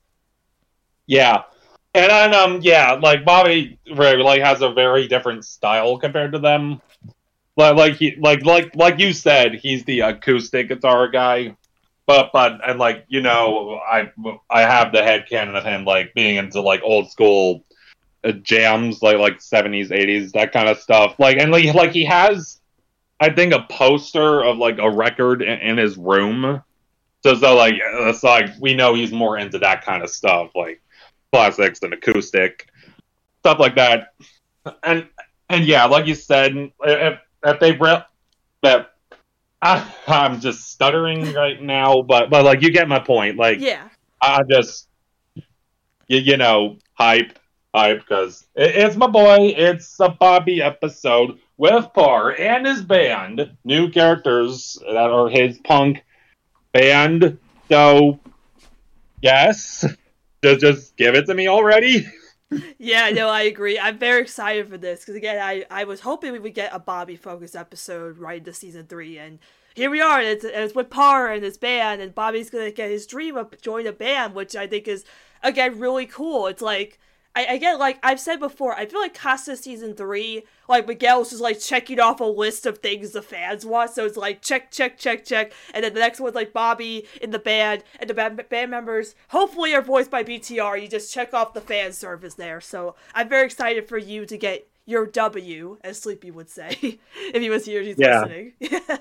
Yeah. 1.06 1.42
And 1.96 2.10
then 2.10 2.34
um 2.34 2.60
yeah, 2.62 2.92
like 2.92 3.24
Bobby 3.24 3.78
really 3.94 4.22
like 4.22 4.42
has 4.42 4.60
a 4.60 4.70
very 4.70 5.08
different 5.08 5.44
style 5.44 5.98
compared 5.98 6.32
to 6.32 6.38
them. 6.38 6.82
Like 7.56 7.76
like 7.76 7.94
he 7.94 8.16
like 8.20 8.44
like 8.44 8.76
like 8.76 8.98
you 8.98 9.12
said, 9.12 9.54
he's 9.54 9.84
the 9.84 10.00
acoustic 10.00 10.68
guitar 10.68 11.08
guy. 11.08 11.56
But 12.06 12.30
but 12.32 12.60
and 12.68 12.78
like, 12.78 13.06
you 13.08 13.22
know, 13.22 13.80
I 13.90 14.12
I 14.50 14.60
have 14.60 14.92
the 14.92 15.02
head 15.02 15.26
canon 15.28 15.56
of 15.56 15.64
him 15.64 15.84
like 15.84 16.12
being 16.14 16.36
into 16.36 16.60
like 16.60 16.82
old 16.84 17.10
school 17.10 17.64
uh, 18.24 18.32
jams 18.32 19.02
like 19.02 19.18
like 19.18 19.38
70s 19.38 19.90
80s 19.90 20.32
that 20.32 20.52
kind 20.52 20.68
of 20.68 20.78
stuff 20.78 21.14
like 21.18 21.36
and 21.36 21.52
like 21.52 21.72
like 21.74 21.92
he 21.92 22.04
has 22.04 22.60
i 23.20 23.30
think 23.30 23.52
a 23.52 23.66
poster 23.70 24.42
of 24.42 24.56
like 24.56 24.78
a 24.78 24.90
record 24.90 25.42
in, 25.42 25.58
in 25.60 25.78
his 25.78 25.96
room 25.96 26.62
so 27.22 27.34
so 27.34 27.54
like 27.54 27.74
it's 27.78 28.22
like 28.24 28.50
we 28.58 28.74
know 28.74 28.94
he's 28.94 29.12
more 29.12 29.38
into 29.38 29.58
that 29.58 29.84
kind 29.84 30.02
of 30.02 30.10
stuff 30.10 30.50
like 30.56 30.80
classics 31.36 31.80
and 31.82 31.92
acoustic 31.92 32.68
stuff 33.40 33.58
like 33.58 33.76
that 33.76 34.14
and 34.82 35.06
and 35.48 35.64
yeah 35.64 35.84
like 35.84 36.06
you 36.06 36.14
said 36.14 36.52
if, 36.82 37.18
if 37.44 37.60
they 37.60 37.72
re- 37.72 38.04
that 38.62 38.94
I, 39.62 39.86
i'm 40.06 40.40
just 40.40 40.70
stuttering 40.70 41.32
right 41.32 41.60
now 41.60 42.02
but 42.02 42.30
but 42.30 42.44
like 42.44 42.62
you 42.62 42.70
get 42.70 42.88
my 42.88 42.98
point 42.98 43.36
like 43.36 43.60
Yeah. 43.60 43.88
I 44.20 44.42
just, 44.48 44.88
you, 46.08 46.18
you 46.18 46.36
know, 46.36 46.78
hype, 46.94 47.38
hype, 47.74 48.00
because 48.00 48.46
it, 48.54 48.74
it's 48.74 48.96
my 48.96 49.06
boy. 49.06 49.54
It's 49.56 49.98
a 50.00 50.08
Bobby 50.08 50.62
episode 50.62 51.38
with 51.56 51.92
Par 51.94 52.34
and 52.38 52.66
his 52.66 52.82
band, 52.82 53.50
new 53.64 53.90
characters 53.90 54.78
that 54.84 55.10
are 55.10 55.28
his 55.28 55.58
punk 55.58 56.04
band. 56.72 57.38
So, 57.68 58.18
yes, 59.22 59.84
just 60.42 60.60
just 60.60 60.96
give 60.96 61.14
it 61.14 61.26
to 61.26 61.34
me 61.34 61.48
already. 61.48 62.06
Yeah, 62.78 63.10
no, 63.10 63.28
I 63.28 63.42
agree. 63.42 63.78
I'm 63.78 63.98
very 63.98 64.22
excited 64.22 64.68
for 64.68 64.78
this 64.78 65.00
because 65.00 65.16
again, 65.16 65.42
I, 65.42 65.64
I 65.68 65.84
was 65.84 66.00
hoping 66.00 66.32
we 66.32 66.38
would 66.38 66.54
get 66.54 66.74
a 66.74 66.78
Bobby 66.78 67.16
focused 67.16 67.56
episode 67.56 68.18
right 68.18 68.38
into 68.38 68.52
season 68.52 68.86
three, 68.86 69.18
and 69.18 69.40
here 69.74 69.90
we 69.90 70.00
are. 70.00 70.20
And 70.20 70.28
it's, 70.28 70.44
and 70.44 70.54
it's 70.54 70.74
with 70.74 70.88
Par 70.88 71.32
and 71.32 71.42
his 71.42 71.58
band, 71.58 72.00
and 72.00 72.14
Bobby's 72.14 72.50
gonna 72.50 72.70
get 72.70 72.90
his 72.90 73.06
dream 73.06 73.36
of 73.36 73.60
joining 73.60 73.88
a 73.88 73.92
band, 73.92 74.34
which 74.34 74.54
I 74.54 74.68
think 74.68 74.86
is 74.86 75.04
again 75.42 75.80
really 75.80 76.06
cool. 76.06 76.46
It's 76.46 76.62
like 76.62 77.00
I 77.36 77.42
again 77.54 77.78
like 77.78 77.98
I've 78.02 78.18
said 78.18 78.40
before, 78.40 78.74
I 78.74 78.86
feel 78.86 79.00
like 79.00 79.14
Casa 79.14 79.56
season 79.56 79.94
three, 79.94 80.42
like 80.68 80.88
Miguel's 80.88 81.30
just 81.30 81.42
like 81.42 81.60
checking 81.60 82.00
off 82.00 82.18
a 82.20 82.24
list 82.24 82.66
of 82.66 82.78
things 82.78 83.12
the 83.12 83.22
fans 83.22 83.64
want. 83.66 83.90
So 83.90 84.06
it's 84.06 84.16
like 84.16 84.42
check, 84.42 84.70
check, 84.72 84.98
check, 84.98 85.24
check, 85.24 85.52
and 85.74 85.84
then 85.84 85.94
the 85.94 86.00
next 86.00 86.18
one's 86.18 86.34
like 86.34 86.52
Bobby 86.52 87.06
in 87.20 87.30
the 87.30 87.38
band, 87.38 87.84
and 88.00 88.10
the 88.10 88.14
band, 88.14 88.42
band 88.48 88.70
members 88.70 89.14
hopefully 89.28 89.74
are 89.74 89.82
voiced 89.82 90.10
by 90.10 90.24
BTR. 90.24 90.80
You 90.80 90.88
just 90.88 91.12
check 91.12 91.34
off 91.34 91.52
the 91.54 91.60
fan 91.60 91.92
service 91.92 92.34
there. 92.34 92.60
So 92.60 92.94
I'm 93.14 93.28
very 93.28 93.44
excited 93.46 93.86
for 93.88 93.98
you 93.98 94.24
to 94.26 94.36
get 94.38 94.66
your 94.86 95.06
W, 95.06 95.78
as 95.84 96.00
Sleepy 96.00 96.30
would 96.30 96.48
say, 96.48 96.78
if 97.16 97.42
he 97.42 97.50
was 97.50 97.66
here. 97.66 97.82
He's 97.82 97.98
Yeah. 97.98 98.20
listening. 98.22 98.52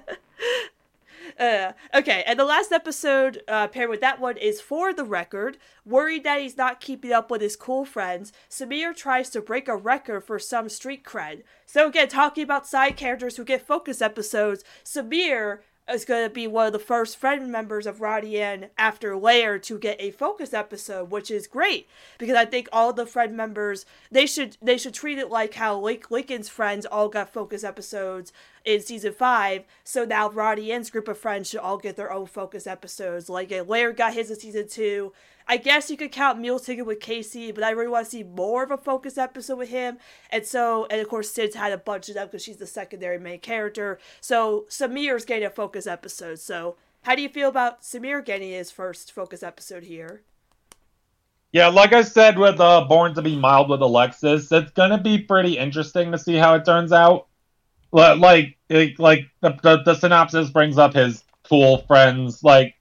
Uh, 1.39 1.73
okay, 1.93 2.23
and 2.25 2.39
the 2.39 2.45
last 2.45 2.71
episode 2.71 3.41
uh, 3.47 3.67
paired 3.67 3.89
with 3.89 4.01
that 4.01 4.19
one 4.19 4.37
is 4.37 4.61
For 4.61 4.93
the 4.93 5.03
Record. 5.03 5.57
Worried 5.85 6.23
that 6.23 6.41
he's 6.41 6.57
not 6.57 6.81
keeping 6.81 7.11
up 7.11 7.29
with 7.29 7.41
his 7.41 7.55
cool 7.55 7.85
friends, 7.85 8.33
Sameer 8.49 8.95
tries 8.95 9.29
to 9.31 9.41
break 9.41 9.67
a 9.67 9.75
record 9.75 10.21
for 10.21 10.39
some 10.39 10.69
street 10.69 11.03
cred. 11.03 11.43
So, 11.65 11.87
again, 11.87 12.07
talking 12.07 12.43
about 12.43 12.67
side 12.67 12.97
characters 12.97 13.37
who 13.37 13.43
get 13.43 13.65
focus 13.65 14.01
episodes, 14.01 14.63
Sameer 14.83 15.59
is 15.91 16.05
going 16.05 16.23
to 16.23 16.33
be 16.33 16.47
one 16.47 16.67
of 16.67 16.73
the 16.73 16.79
first 16.79 17.17
friend 17.17 17.51
members 17.51 17.85
of 17.85 18.01
Ronnie 18.01 18.39
Anne 18.39 18.69
after 18.77 19.15
Laird 19.15 19.63
to 19.63 19.77
get 19.77 20.01
a 20.01 20.11
focus 20.11 20.53
episode, 20.53 21.11
which 21.11 21.29
is 21.29 21.45
great 21.47 21.87
because 22.17 22.35
I 22.35 22.45
think 22.45 22.67
all 22.73 22.91
the 22.91 23.05
friend 23.05 23.37
members 23.37 23.85
they 24.09 24.25
should 24.25 24.57
they 24.61 24.77
should 24.77 24.93
treat 24.93 25.19
it 25.19 25.29
like 25.29 25.53
how 25.53 25.79
Link, 25.79 26.09
Lincoln's 26.09 26.49
friends 26.49 26.85
all 26.85 27.07
got 27.07 27.31
focus 27.31 27.63
episodes 27.63 28.33
in 28.63 28.81
season 28.81 29.13
five. 29.13 29.63
So 29.83 30.05
now 30.05 30.29
Ronnie 30.29 30.71
Anne's 30.71 30.89
group 30.89 31.07
of 31.07 31.19
friends 31.19 31.49
should 31.49 31.59
all 31.59 31.77
get 31.77 31.95
their 31.95 32.11
own 32.11 32.25
focus 32.25 32.65
episodes. 32.65 33.29
Like 33.29 33.51
Laird 33.67 33.97
got 33.97 34.13
his 34.13 34.31
in 34.31 34.39
season 34.39 34.67
two. 34.67 35.13
I 35.47 35.57
guess 35.57 35.91
you 35.91 35.97
could 35.97 36.11
count 36.11 36.39
Meal 36.39 36.59
Ticket 36.59 36.85
with 36.85 36.99
Casey, 36.99 37.51
but 37.51 37.63
I 37.63 37.69
really 37.69 37.89
want 37.89 38.05
to 38.05 38.11
see 38.11 38.23
more 38.23 38.63
of 38.63 38.71
a 38.71 38.77
focus 38.77 39.17
episode 39.17 39.57
with 39.57 39.69
him. 39.69 39.99
And 40.31 40.45
so, 40.45 40.87
and 40.89 40.99
of 40.99 41.07
course, 41.07 41.29
Sid's 41.31 41.55
had 41.55 41.71
a 41.71 41.77
bunch 41.77 42.09
of 42.09 42.15
them 42.15 42.27
because 42.27 42.43
she's 42.43 42.57
the 42.57 42.65
secondary 42.65 43.19
main 43.19 43.39
character. 43.39 43.99
So 44.21 44.65
Sameer's 44.69 45.25
getting 45.25 45.45
a 45.45 45.51
focus 45.51 45.85
episode. 45.85 46.39
So, 46.39 46.77
how 47.03 47.13
do 47.15 47.21
you 47.21 47.29
feel 47.29 47.49
about 47.49 47.81
Sameer 47.81 48.25
getting 48.25 48.49
his 48.49 48.71
first 48.71 49.11
focus 49.11 49.43
episode 49.43 49.83
here? 49.83 50.23
Yeah, 51.51 51.67
like 51.67 51.93
I 51.93 52.01
said 52.01 52.37
with 52.37 52.59
uh, 52.59 52.83
Born 52.89 53.13
to 53.13 53.21
Be 53.21 53.37
Mild 53.37 53.69
with 53.69 53.81
Alexis, 53.81 54.51
it's 54.51 54.71
gonna 54.71 55.01
be 55.01 55.19
pretty 55.19 55.57
interesting 55.57 56.11
to 56.11 56.17
see 56.17 56.35
how 56.35 56.55
it 56.55 56.65
turns 56.65 56.91
out. 56.91 57.27
Like, 57.91 58.19
like 58.19 58.57
the, 59.39 59.57
the, 59.61 59.81
the 59.85 59.95
synopsis 59.95 60.49
brings 60.49 60.77
up 60.77 60.93
his 60.95 61.23
cool 61.47 61.77
friends, 61.83 62.43
like 62.43 62.74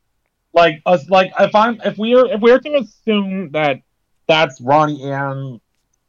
like 0.54 0.82
us 0.86 1.08
like 1.10 1.32
if 1.38 1.54
I'm 1.54 1.80
if 1.84 1.98
we're 1.98 2.26
if 2.26 2.40
we're 2.40 2.60
to 2.60 2.76
assume 2.76 3.50
that 3.50 3.80
that's 4.26 4.60
Ronnie 4.60 5.02
and 5.10 5.60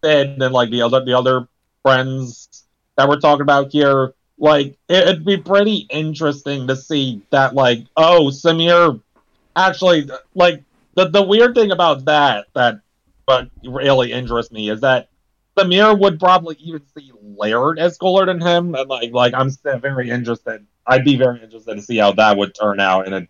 Sid 0.04 0.42
and 0.42 0.54
like 0.54 0.70
the 0.70 0.84
other 0.84 1.04
the 1.04 1.18
other 1.18 1.48
friends 1.82 2.64
that 2.96 3.10
we're 3.10 3.20
talking 3.20 3.42
about 3.42 3.72
here, 3.72 4.14
like 4.38 4.78
it, 4.88 5.08
it'd 5.08 5.26
be 5.26 5.38
pretty 5.38 5.88
interesting 5.90 6.68
to 6.68 6.76
see 6.76 7.22
that 7.32 7.56
like 7.56 7.86
oh 7.98 8.30
Sameer 8.32 9.02
actually 9.56 10.10
like 10.36 10.64
the 10.94 11.10
the 11.10 11.24
weird 11.24 11.56
thing 11.56 11.72
about 11.72 12.06
that 12.06 12.46
that 12.54 12.80
but 13.26 13.50
really 13.64 14.12
interests 14.12 14.52
me 14.52 14.70
is 14.70 14.82
that 14.82 15.10
Sameer 15.58 15.98
would 15.98 16.20
probably 16.20 16.56
even 16.60 16.82
see 16.96 17.12
Laird 17.38 17.80
as 17.80 17.98
cooler 17.98 18.26
than 18.26 18.40
him, 18.40 18.76
and 18.76 18.90
like 18.90 19.12
like 19.12 19.34
I'm 19.34 19.50
very 19.64 20.10
interested. 20.10 20.66
I'd 20.86 21.04
be 21.04 21.16
very 21.16 21.42
interested 21.42 21.76
to 21.76 21.82
see 21.82 21.98
how 21.98 22.12
that 22.14 22.38
would 22.38 22.54
turn 22.54 22.80
out 22.80 23.08
in 23.08 23.14
a 23.14 23.28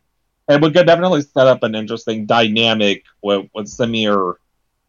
and 0.47 0.61
we 0.61 0.71
could 0.71 0.85
definitely 0.85 1.21
set 1.21 1.47
up 1.47 1.63
an 1.63 1.75
interesting 1.75 2.25
dynamic 2.25 3.03
with, 3.21 3.49
with 3.53 3.67
Sameer 3.67 4.35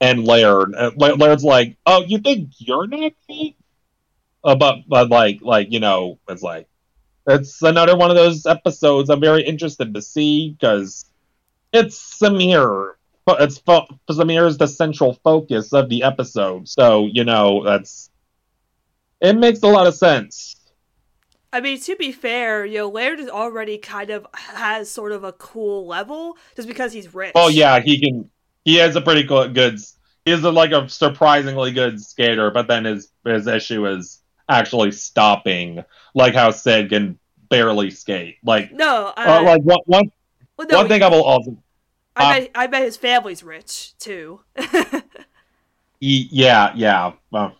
and 0.01 0.25
Laird. 0.25 0.75
Laird's 0.97 1.45
like, 1.45 1.77
"Oh, 1.87 2.03
you 2.03 2.19
think 2.19 2.51
you're 2.59 2.87
me?" 2.87 3.57
Uh, 4.45 4.55
but 4.55 4.81
but 4.87 5.09
like 5.09 5.40
like 5.42 5.73
you 5.73 5.81
know, 5.81 6.19
it's 6.29 6.42
like 6.42 6.69
it's 7.27 7.62
another 7.62 7.97
one 7.97 8.11
of 8.11 8.16
those 8.16 8.47
episodes 8.47 9.11
I'm 9.11 9.21
very 9.21 9.42
interested 9.42 9.95
to 9.95 10.03
see 10.03 10.51
because 10.51 11.07
it's 11.73 12.19
Sameer. 12.21 12.92
It's 13.29 13.59
Sameer 13.61 14.47
is 14.47 14.59
the 14.59 14.69
central 14.69 15.14
focus 15.25 15.73
of 15.73 15.88
the 15.88 16.05
episode, 16.05 16.69
so 16.69 17.07
you 17.07 17.25
know 17.25 17.64
that's 17.64 18.11
it 19.21 19.37
makes 19.37 19.62
a 19.62 19.69
lot 19.69 19.87
of 19.87 19.95
sense. 19.95 20.56
I 21.57 21.61
mean, 21.62 21.81
to 21.81 21.97
be 21.97 22.12
fair, 22.12 22.66
you 22.66 22.81
know, 22.81 22.90
Laird 22.90 23.19
is 23.19 23.31
already 23.31 23.79
kind 23.79 24.11
of 24.11 24.27
has 24.35 24.90
sort 24.90 25.12
of 25.12 25.25
a 25.25 25.33
cool 25.33 25.87
level 25.87 26.37
just 26.55 26.69
because 26.69 26.92
he's 26.92 27.14
rich. 27.14 27.33
Oh 27.35 27.49
yeah, 27.49 27.81
he 27.81 27.99
can. 27.99 28.29
He 28.66 28.75
has 28.75 28.95
a 28.95 29.01
pretty 29.01 29.27
cool, 29.27 29.49
good. 29.49 29.79
He's 30.27 30.45
a, 30.45 30.51
like 30.51 30.73
a 30.73 30.87
surprisingly 30.87 31.73
good 31.73 31.99
skater, 31.99 32.51
but 32.51 32.69
then 32.69 32.85
his 32.85 33.09
his 33.25 33.47
issue 33.47 33.87
is 33.87 34.21
actually 34.51 34.92
stopping, 34.92 35.83
like 36.14 36.35
how 36.35 36.51
Sid 36.51 36.90
can 36.90 37.19
barely 37.49 37.90
skate. 37.90 38.37
Like 38.45 38.71
no, 38.71 39.14
uh, 39.16 39.42
like 39.42 39.62
one 39.62 39.79
one, 39.87 40.12
well, 40.59 40.66
no, 40.71 40.77
one 40.77 40.88
thing 40.88 41.03
I 41.03 41.09
will 41.09 41.25
also. 41.25 41.57
I 42.14 42.23
uh, 42.23 42.40
bet 42.40 42.51
I 42.55 42.66
bet 42.66 42.83
his 42.83 42.99
family's 42.99 43.42
rich 43.42 43.97
too. 43.99 44.40
yeah, 46.01 46.73
yeah. 46.75 47.12
Well, 47.31 47.57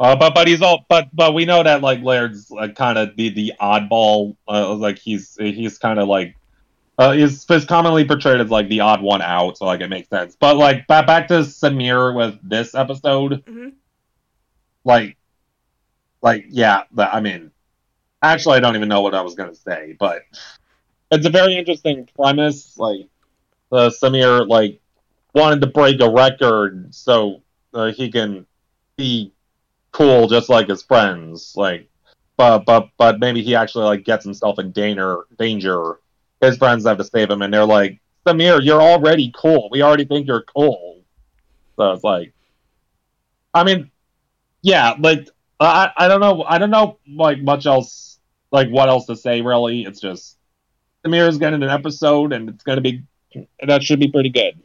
uh, 0.00 0.16
but 0.16 0.34
but 0.34 0.48
he's 0.48 0.62
all 0.62 0.84
but 0.88 1.08
but 1.12 1.34
we 1.34 1.44
know 1.44 1.62
that 1.62 1.80
like 1.80 2.00
Laird's 2.00 2.50
like, 2.50 2.74
kind 2.74 2.98
of 2.98 3.16
the 3.16 3.28
the 3.30 3.52
oddball. 3.60 4.36
Uh, 4.48 4.74
like 4.74 4.98
he's 4.98 5.36
he's 5.36 5.78
kind 5.78 5.98
of 5.98 6.08
like 6.08 6.36
uh, 6.98 7.12
he's, 7.12 7.44
he's 7.44 7.64
commonly 7.64 8.04
portrayed 8.04 8.40
as 8.40 8.50
like 8.50 8.68
the 8.68 8.80
odd 8.80 9.02
one 9.02 9.22
out, 9.22 9.58
so 9.58 9.66
like 9.66 9.80
it 9.80 9.88
makes 9.88 10.08
sense. 10.08 10.36
But 10.38 10.56
like 10.56 10.86
back 10.86 11.06
back 11.06 11.28
to 11.28 11.34
Sameer 11.34 12.14
with 12.14 12.38
this 12.42 12.74
episode, 12.74 13.44
mm-hmm. 13.44 13.70
like 14.84 15.16
like 16.22 16.46
yeah, 16.48 16.84
I 16.96 17.20
mean, 17.20 17.50
actually 18.22 18.56
I 18.56 18.60
don't 18.60 18.76
even 18.76 18.88
know 18.88 19.00
what 19.00 19.14
I 19.14 19.22
was 19.22 19.34
gonna 19.34 19.54
say, 19.54 19.96
but 19.98 20.22
it's 21.10 21.26
a 21.26 21.30
very 21.30 21.56
interesting 21.56 22.08
premise. 22.16 22.76
Like 22.76 23.06
uh, 23.70 23.90
Sameer 23.90 24.48
like 24.48 24.80
wanted 25.34 25.60
to 25.60 25.66
break 25.68 26.00
a 26.00 26.10
record 26.10 26.94
so 26.94 27.42
uh, 27.72 27.92
he 27.92 28.10
can 28.10 28.46
be 28.96 29.33
cool 29.94 30.28
just 30.28 30.50
like 30.50 30.68
his 30.68 30.82
friends. 30.82 31.54
Like, 31.56 31.88
but 32.36 32.66
but 32.66 32.90
but 32.98 33.20
maybe 33.20 33.42
he 33.42 33.54
actually 33.54 33.84
like 33.84 34.04
gets 34.04 34.24
himself 34.24 34.58
in 34.58 34.72
danger. 34.72 35.24
Danger. 35.38 36.00
His 36.40 36.58
friends 36.58 36.84
have 36.84 36.98
to 36.98 37.04
save 37.04 37.30
him, 37.30 37.40
and 37.40 37.54
they're 37.54 37.64
like, 37.64 38.00
Sameer, 38.26 38.62
you're 38.62 38.82
already 38.82 39.32
cool. 39.34 39.68
We 39.70 39.80
already 39.80 40.04
think 40.04 40.26
you're 40.26 40.42
cool. 40.42 41.02
So 41.76 41.92
it's 41.92 42.04
like, 42.04 42.34
I 43.54 43.64
mean, 43.64 43.90
yeah, 44.60 44.94
like 44.98 45.28
I 45.58 45.90
I 45.96 46.08
don't 46.08 46.20
know 46.20 46.44
I 46.46 46.58
don't 46.58 46.70
know 46.70 46.98
like 47.08 47.40
much 47.40 47.64
else 47.64 48.18
like 48.50 48.68
what 48.68 48.88
else 48.88 49.06
to 49.06 49.16
say 49.16 49.40
really. 49.40 49.84
It's 49.84 50.00
just 50.00 50.36
Sameer's 51.04 51.38
getting 51.38 51.62
an 51.62 51.70
episode, 51.70 52.32
and 52.32 52.50
it's 52.50 52.64
gonna 52.64 52.80
be 52.80 53.04
that 53.66 53.82
should 53.82 54.00
be 54.00 54.08
pretty 54.08 54.30
good. 54.30 54.60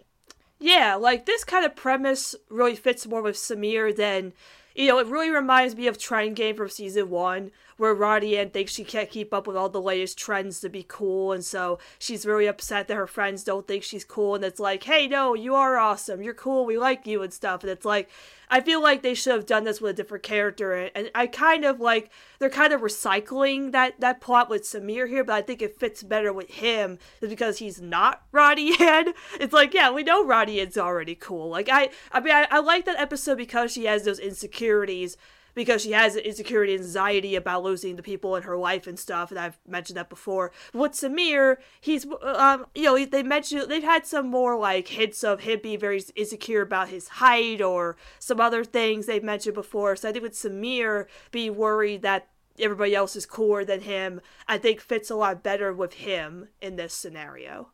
Yeah, 0.59 0.95
like 0.95 1.25
this 1.25 1.43
kind 1.43 1.65
of 1.65 1.75
premise 1.75 2.35
really 2.49 2.75
fits 2.75 3.07
more 3.07 3.21
with 3.21 3.37
Sameer 3.37 3.95
than 3.95 4.33
you 4.79 4.87
know, 4.87 4.97
it 4.99 5.07
really 5.07 5.29
reminds 5.29 5.75
me 5.75 5.87
of 5.87 5.97
Trend 5.97 6.37
Game 6.37 6.55
from 6.55 6.69
season 6.69 7.09
one, 7.09 7.51
where 7.79 7.93
Ronnie 7.93 8.37
Anne 8.37 8.49
thinks 8.49 8.73
she 8.73 8.83
can't 8.83 9.09
keep 9.09 9.33
up 9.33 9.47
with 9.47 9.55
all 9.55 9.69
the 9.69 9.81
latest 9.81 10.17
trends 10.17 10.59
to 10.61 10.69
be 10.69 10.85
cool, 10.87 11.31
and 11.31 11.43
so 11.43 11.79
she's 11.97 12.25
really 12.25 12.47
upset 12.47 12.87
that 12.87 12.95
her 12.95 13.07
friends 13.07 13.43
don't 13.43 13.67
think 13.67 13.83
she's 13.83 14.03
cool, 14.03 14.35
and 14.35 14.43
it's 14.43 14.59
like, 14.59 14.83
hey, 14.83 15.07
no, 15.07 15.33
you 15.33 15.55
are 15.55 15.77
awesome, 15.77 16.21
you're 16.21 16.33
cool, 16.33 16.65
we 16.65 16.77
like 16.77 17.07
you, 17.07 17.23
and 17.23 17.33
stuff, 17.33 17.63
and 17.63 17.71
it's 17.71 17.85
like, 17.85 18.09
I 18.51 18.61
feel 18.61 18.81
like 18.81 19.01
they 19.01 19.13
should 19.13 19.33
have 19.33 19.45
done 19.45 19.63
this 19.63 19.79
with 19.79 19.91
a 19.91 19.93
different 19.93 20.23
character, 20.23 20.73
and, 20.73 20.91
and 20.95 21.11
I 21.13 21.27
kind 21.27 21.63
of 21.63 21.79
like 21.79 22.09
they're 22.39 22.49
kind 22.49 22.73
of 22.73 22.81
recycling 22.81 23.71
that 23.73 23.99
that 23.99 24.21
plot 24.21 24.49
with 24.49 24.63
Sameer 24.63 25.07
here, 25.07 25.23
but 25.23 25.35
I 25.35 25.41
think 25.41 25.61
it 25.61 25.79
fits 25.79 26.01
better 26.01 26.33
with 26.33 26.49
him 26.49 26.97
just 27.19 27.29
because 27.29 27.59
he's 27.59 27.79
not 27.79 28.23
Ronnie 28.31 28.73
Anne. 28.79 29.13
It's 29.39 29.53
like, 29.53 29.73
yeah, 29.73 29.91
we 29.91 30.03
know 30.03 30.25
Ronnie 30.25 30.59
Anne's 30.59 30.77
already 30.77 31.15
cool. 31.15 31.49
Like 31.49 31.69
I, 31.69 31.89
I 32.11 32.19
mean, 32.19 32.33
I, 32.33 32.47
I 32.49 32.59
like 32.59 32.85
that 32.85 32.99
episode 32.99 33.37
because 33.37 33.71
she 33.71 33.85
has 33.85 34.03
those 34.03 34.19
insecurities 34.19 35.15
because 35.53 35.81
she 35.81 35.91
has 35.91 36.15
insecurity 36.15 36.73
anxiety 36.73 37.35
about 37.35 37.63
losing 37.63 37.95
the 37.95 38.03
people 38.03 38.35
in 38.35 38.43
her 38.43 38.57
life 38.57 38.87
and 38.87 38.99
stuff 38.99 39.31
and 39.31 39.39
i've 39.39 39.59
mentioned 39.67 39.97
that 39.97 40.09
before. 40.09 40.51
With 40.73 40.93
sameer 40.93 41.57
he's 41.81 42.05
um 42.21 42.65
you 42.75 42.83
know 42.83 43.05
they 43.05 43.23
mentioned 43.23 43.69
they've 43.69 43.83
had 43.83 44.05
some 44.05 44.27
more 44.27 44.57
like 44.57 44.87
hints 44.87 45.23
of 45.23 45.41
him 45.41 45.59
being 45.61 45.79
very 45.79 46.01
insecure 46.15 46.61
about 46.61 46.89
his 46.89 47.07
height 47.07 47.61
or 47.61 47.97
some 48.19 48.39
other 48.39 48.63
things 48.63 49.05
they've 49.05 49.23
mentioned 49.23 49.55
before. 49.55 49.95
So 49.95 50.09
i 50.09 50.11
think 50.11 50.23
with 50.23 50.33
sameer 50.33 51.05
being 51.31 51.55
worried 51.55 52.01
that 52.01 52.27
everybody 52.59 52.93
else 52.93 53.15
is 53.15 53.25
cooler 53.25 53.63
than 53.63 53.81
him 53.81 54.19
i 54.47 54.57
think 54.57 54.81
fits 54.81 55.09
a 55.09 55.15
lot 55.15 55.43
better 55.43 55.73
with 55.73 55.93
him 55.93 56.49
in 56.61 56.75
this 56.75 56.93
scenario. 56.93 57.69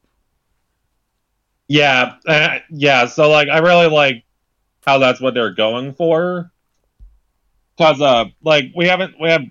Yeah 1.68 2.16
uh, 2.28 2.60
yeah 2.70 3.08
so 3.08 3.30
like 3.30 3.48
i 3.50 3.58
really 3.58 3.88
like 3.88 4.24
how 4.86 5.00
that's 5.00 5.20
what 5.20 5.34
they're 5.34 5.54
going 5.54 5.94
for 5.94 6.52
because 7.78 8.02
uh, 8.02 8.26
like 8.44 8.72
we 8.76 8.88
haven't 8.88 9.16
we 9.20 9.30
have. 9.30 9.44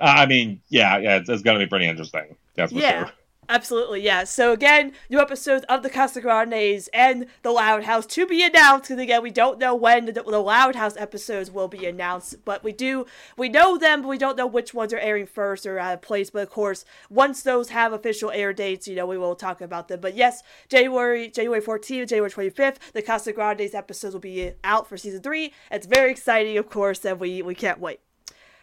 I 0.00 0.26
mean, 0.26 0.60
yeah, 0.68 0.98
yeah, 0.98 1.16
it's, 1.16 1.28
it's 1.28 1.42
gonna 1.42 1.58
be 1.58 1.66
pretty 1.66 1.86
interesting. 1.86 2.36
That's 2.54 2.72
for 2.72 2.78
yeah. 2.78 3.06
sure. 3.06 3.12
Absolutely, 3.48 4.00
yeah. 4.00 4.24
So 4.24 4.52
again, 4.52 4.92
new 5.10 5.20
episodes 5.20 5.64
of 5.68 5.82
the 5.82 5.90
Casa 5.90 6.20
Grandes 6.20 6.88
and 6.94 7.26
the 7.42 7.50
Loud 7.50 7.84
House 7.84 8.06
to 8.06 8.26
be 8.26 8.42
announced. 8.42 8.88
Because 8.88 9.02
again, 9.02 9.22
we 9.22 9.30
don't 9.30 9.58
know 9.58 9.74
when 9.74 10.06
the, 10.06 10.12
the 10.12 10.38
Loud 10.38 10.76
House 10.76 10.96
episodes 10.96 11.50
will 11.50 11.68
be 11.68 11.86
announced, 11.86 12.44
but 12.44 12.64
we 12.64 12.72
do 12.72 13.06
we 13.36 13.48
know 13.48 13.76
them, 13.76 14.02
but 14.02 14.08
we 14.08 14.18
don't 14.18 14.36
know 14.36 14.46
which 14.46 14.72
ones 14.72 14.92
are 14.92 14.98
airing 14.98 15.26
first 15.26 15.66
or 15.66 15.78
out 15.78 15.94
of 15.94 16.02
place. 16.02 16.30
But 16.30 16.42
of 16.42 16.50
course, 16.50 16.84
once 17.10 17.42
those 17.42 17.70
have 17.70 17.92
official 17.92 18.30
air 18.30 18.52
dates, 18.52 18.88
you 18.88 18.96
know, 18.96 19.06
we 19.06 19.18
will 19.18 19.36
talk 19.36 19.60
about 19.60 19.88
them. 19.88 20.00
But 20.00 20.16
yes, 20.16 20.42
January 20.68 21.28
January 21.28 21.60
14th, 21.60 22.08
January 22.08 22.30
25th, 22.30 22.76
the 22.92 23.02
Casa 23.02 23.32
Grandes 23.32 23.74
episodes 23.74 24.14
will 24.14 24.20
be 24.20 24.52
out 24.62 24.88
for 24.88 24.96
season 24.96 25.20
three. 25.20 25.52
It's 25.70 25.86
very 25.86 26.10
exciting, 26.10 26.56
of 26.56 26.70
course, 26.70 27.04
and 27.04 27.20
we 27.20 27.42
we 27.42 27.54
can't 27.54 27.80
wait. 27.80 28.00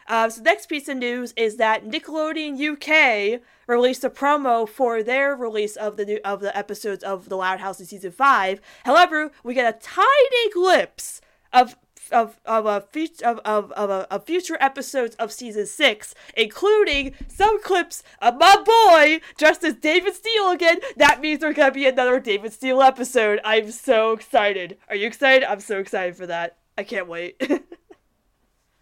Uh, 0.07 0.29
so 0.29 0.41
next 0.41 0.67
piece 0.67 0.87
of 0.87 0.97
news 0.97 1.33
is 1.35 1.57
that 1.57 1.85
Nickelodeon 1.85 2.59
UK 2.59 3.41
released 3.67 4.03
a 4.03 4.09
promo 4.09 4.67
for 4.67 5.01
their 5.03 5.35
release 5.35 5.75
of 5.75 5.97
the 5.97 6.05
new, 6.05 6.19
of 6.25 6.41
the 6.41 6.55
episodes 6.57 7.03
of 7.03 7.29
The 7.29 7.37
Loud 7.37 7.59
House 7.59 7.79
in 7.79 7.85
season 7.85 8.11
five. 8.11 8.61
However, 8.85 9.31
we 9.43 9.53
get 9.53 9.73
a 9.73 9.79
tiny 9.79 10.49
glimpse 10.53 11.21
of 11.53 11.75
of 12.11 12.39
of 12.45 12.65
a 12.65 12.81
feature 12.81 13.25
of 13.25 13.39
of, 13.39 13.71
of, 13.73 13.89
a, 13.89 14.13
of 14.13 14.25
future 14.25 14.57
episodes 14.59 15.15
of 15.15 15.31
season 15.31 15.65
six, 15.65 16.13
including 16.35 17.13
some 17.27 17.61
clips 17.63 18.03
of 18.21 18.37
my 18.37 18.55
boy 18.65 19.21
dressed 19.37 19.63
as 19.63 19.75
David 19.75 20.13
Steele 20.13 20.51
again. 20.51 20.79
That 20.97 21.21
means 21.21 21.39
there's 21.39 21.55
gonna 21.55 21.71
be 21.71 21.87
another 21.87 22.19
David 22.19 22.53
Steele 22.53 22.81
episode. 22.81 23.39
I'm 23.43 23.71
so 23.71 24.11
excited. 24.13 24.77
Are 24.89 24.95
you 24.95 25.07
excited? 25.07 25.49
I'm 25.49 25.59
so 25.61 25.79
excited 25.79 26.15
for 26.15 26.27
that. 26.27 26.57
I 26.77 26.83
can't 26.83 27.07
wait. 27.07 27.41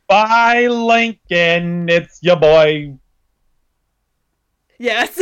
Bye, 0.09 0.65
Lincoln. 0.65 1.87
It's 1.87 2.17
your 2.23 2.35
boy. 2.35 2.95
Yes. 4.79 5.21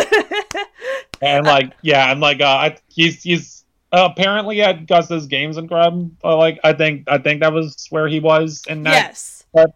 and 1.22 1.46
like, 1.46 1.74
yeah, 1.82 2.10
and 2.10 2.22
like, 2.22 2.40
uh, 2.40 2.72
he's 2.88 3.22
he's 3.22 3.66
uh, 3.92 4.08
apparently 4.10 4.62
at 4.62 4.88
Gus's 4.88 5.26
Games 5.28 5.58
and 5.58 5.68
Grub. 5.68 6.10
Uh, 6.24 6.38
like, 6.38 6.60
I 6.64 6.72
think 6.72 7.04
I 7.08 7.18
think 7.18 7.42
that 7.42 7.52
was 7.52 7.88
where 7.90 8.08
he 8.08 8.22
was 8.22 8.64
And. 8.70 8.86
Yes. 8.86 9.44
But, 9.54 9.72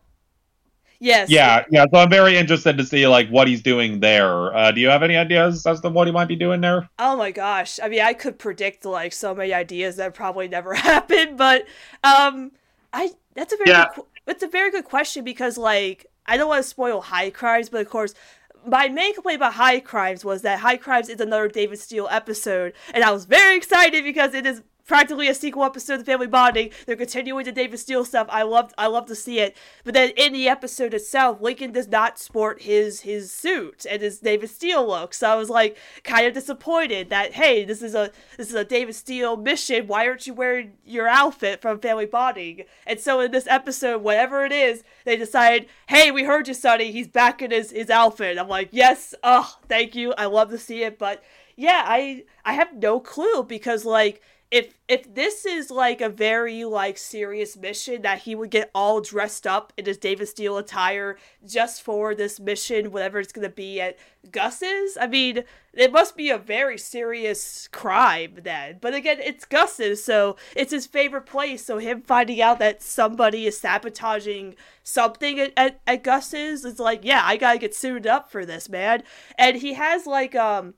yes. 1.00 1.30
Yeah, 1.30 1.66
yeah. 1.72 1.86
So 1.94 2.00
I'm 2.00 2.10
very 2.10 2.38
interested 2.38 2.78
to 2.78 2.86
see 2.86 3.06
like 3.06 3.28
what 3.28 3.50
he's 3.50 3.62
doing 3.62 4.00
there. 4.00 4.56
Uh, 4.56 4.72
do 4.72 4.80
you 4.80 4.88
have 4.88 5.04
any 5.04 5.18
ideas 5.18 5.66
as 5.66 5.82
to 5.82 5.90
what 5.90 6.08
he 6.08 6.14
might 6.14 6.30
be 6.30 6.38
doing 6.38 6.62
there? 6.62 6.90
Oh 7.00 7.18
my 7.18 7.32
gosh! 7.32 7.82
I 7.84 7.90
mean, 7.90 8.02
I 8.02 8.14
could 8.14 8.40
predict 8.40 8.86
like 8.86 9.12
so 9.12 9.36
many 9.36 9.54
ideas 9.54 9.98
that 9.98 10.14
probably 10.14 10.48
never 10.48 10.74
happened, 10.76 11.38
but 11.38 11.66
um, 12.02 12.54
I 12.94 13.12
that's 13.36 13.52
a 13.52 13.58
very 13.58 13.72
yeah. 13.72 13.88
good, 13.94 14.06
it's 14.32 14.44
a 14.44 14.48
very 14.48 14.72
good 14.72 14.86
question 14.86 15.24
because 15.24 15.58
like 15.58 16.08
I 16.26 16.38
don't 16.38 16.48
want 16.48 16.64
to 16.64 16.70
spoil 16.70 17.02
High 17.02 17.30
Crimes, 17.30 17.70
but 17.70 17.82
of 17.82 17.90
course 17.90 18.14
my 18.66 18.88
main 18.90 19.14
complaint 19.14 19.38
about 19.38 19.54
High 19.54 19.80
Crimes 19.80 20.24
was 20.24 20.44
that 20.44 20.60
High 20.60 20.78
Crimes 20.78 21.10
is 21.10 21.20
another 21.20 21.48
David 21.48 21.80
Steele 21.80 22.08
episode, 22.12 22.74
and 22.94 23.04
I 23.04 23.12
was 23.12 23.26
very 23.26 23.58
excited 23.58 24.04
because 24.04 24.34
it 24.34 24.46
is 24.46 24.62
practically 24.86 25.28
a 25.28 25.34
sequel 25.34 25.64
episode 25.64 26.00
of 26.00 26.06
Family 26.06 26.28
Bonding. 26.28 26.72
They're 26.86 26.96
continuing 26.96 27.46
the 27.46 27.52
David 27.52 27.78
Steele 27.80 28.06
stuff. 28.06 28.28
I 28.30 28.44
love 28.44 28.74
I 28.78 28.88
love 28.88 29.06
to 29.08 29.16
see 29.16 29.40
it. 29.40 29.56
But 29.84 29.94
then 29.94 30.12
in 30.18 30.34
the 30.34 30.48
episode 30.48 30.94
itself, 30.94 31.42
Lincoln 31.42 31.72
does 31.72 31.88
not 31.88 32.20
sport 32.20 32.62
his 32.64 33.02
his 33.02 33.32
suit 33.32 33.86
and 33.90 34.02
his 34.02 34.20
David 34.20 34.50
Steele 34.50 34.86
look. 34.88 35.14
So 35.14 35.30
I 35.30 35.36
was 35.36 35.50
like 35.50 35.78
kind 36.04 36.28
of 36.28 36.34
disappointed 36.34 37.10
that 37.10 37.34
hey, 37.34 37.64
this 37.66 37.82
is 37.82 37.96
a 37.96 38.12
this 38.38 38.50
is 38.50 38.56
a 38.56 38.66
David 38.66 38.96
Steele 38.96 39.38
mission. 39.38 39.88
Why 39.88 40.08
aren't 40.08 40.28
you 40.28 40.34
wearing 40.34 40.74
your 40.86 41.08
outfit 41.08 41.62
from 41.62 41.80
Family 41.80 42.06
Bonding? 42.06 42.64
And 42.86 43.00
so 43.00 43.20
in 43.20 43.32
this 43.32 43.48
episode, 43.48 44.02
whatever 44.02 44.46
it 44.46 44.52
is, 44.52 44.84
they 45.06 45.16
decide, 45.16 45.68
hey, 45.88 46.12
we 46.12 46.24
heard 46.24 46.48
you, 46.48 46.54
Sonny. 46.54 46.92
He's 46.92 47.08
back 47.08 47.42
in 47.42 47.52
his 47.52 47.72
his 47.72 47.90
outfit. 47.90 48.38
I'm 48.38 48.48
like, 48.48 48.70
yes, 48.72 49.14
oh, 49.24 49.58
thank 49.68 49.96
you. 49.96 50.14
I 50.18 50.26
love 50.26 50.50
to 50.50 50.58
see 50.58 50.84
it, 50.84 50.98
but 50.98 51.24
yeah, 51.56 51.84
I 51.86 52.24
I 52.44 52.54
have 52.54 52.76
no 52.76 53.00
clue 53.00 53.44
because 53.44 53.86
like 53.86 54.22
if 54.52 54.74
if 54.90 55.16
this 55.16 55.46
is 55.46 55.72
like 55.72 56.02
a 56.02 56.10
very 56.10 56.66
like 56.66 56.98
serious 56.98 57.56
mission 57.56 58.02
that 58.02 58.20
he 58.20 58.36
would 58.36 58.50
get 58.50 58.70
all 58.76 59.00
dressed 59.00 59.48
up 59.48 59.72
in 59.78 59.86
his 59.86 59.98
David 59.98 60.28
Steele 60.28 60.58
attire 60.58 61.18
just 61.48 61.82
for 61.82 62.14
this 62.14 62.38
mission, 62.38 62.92
whatever 62.92 63.20
it's 63.20 63.32
gonna 63.32 63.48
be 63.48 63.80
at 63.80 63.98
Gus's, 64.30 64.98
I 65.00 65.08
mean, 65.08 65.46
it 65.74 65.94
must 65.94 66.18
be 66.18 66.30
a 66.30 66.38
very 66.38 66.78
serious 66.78 67.70
crime 67.70 68.40
then. 68.44 68.80
But 68.82 68.94
again, 68.94 69.20
it's 69.22 69.46
Gus's, 69.46 70.04
so 70.04 70.36
it's 70.54 70.74
his 70.74 70.86
favorite 70.86 71.26
place. 71.26 71.66
So 71.66 71.78
him 71.78 72.02
finding 72.02 72.42
out 72.42 72.60
that 72.60 72.84
somebody 72.84 73.48
is 73.48 73.58
sabotaging 73.58 74.56
something 74.84 75.40
at, 75.40 75.54
at, 75.56 75.80
at 75.88 76.04
Gus's 76.04 76.66
is 76.66 76.78
like, 76.78 77.06
yeah, 77.06 77.22
I 77.24 77.38
gotta 77.38 77.58
get 77.58 77.74
suited 77.74 78.06
up 78.06 78.30
for 78.30 78.46
this, 78.46 78.68
man. 78.68 79.04
And 79.38 79.56
he 79.56 79.76
has 79.76 80.06
like 80.06 80.36
um, 80.36 80.74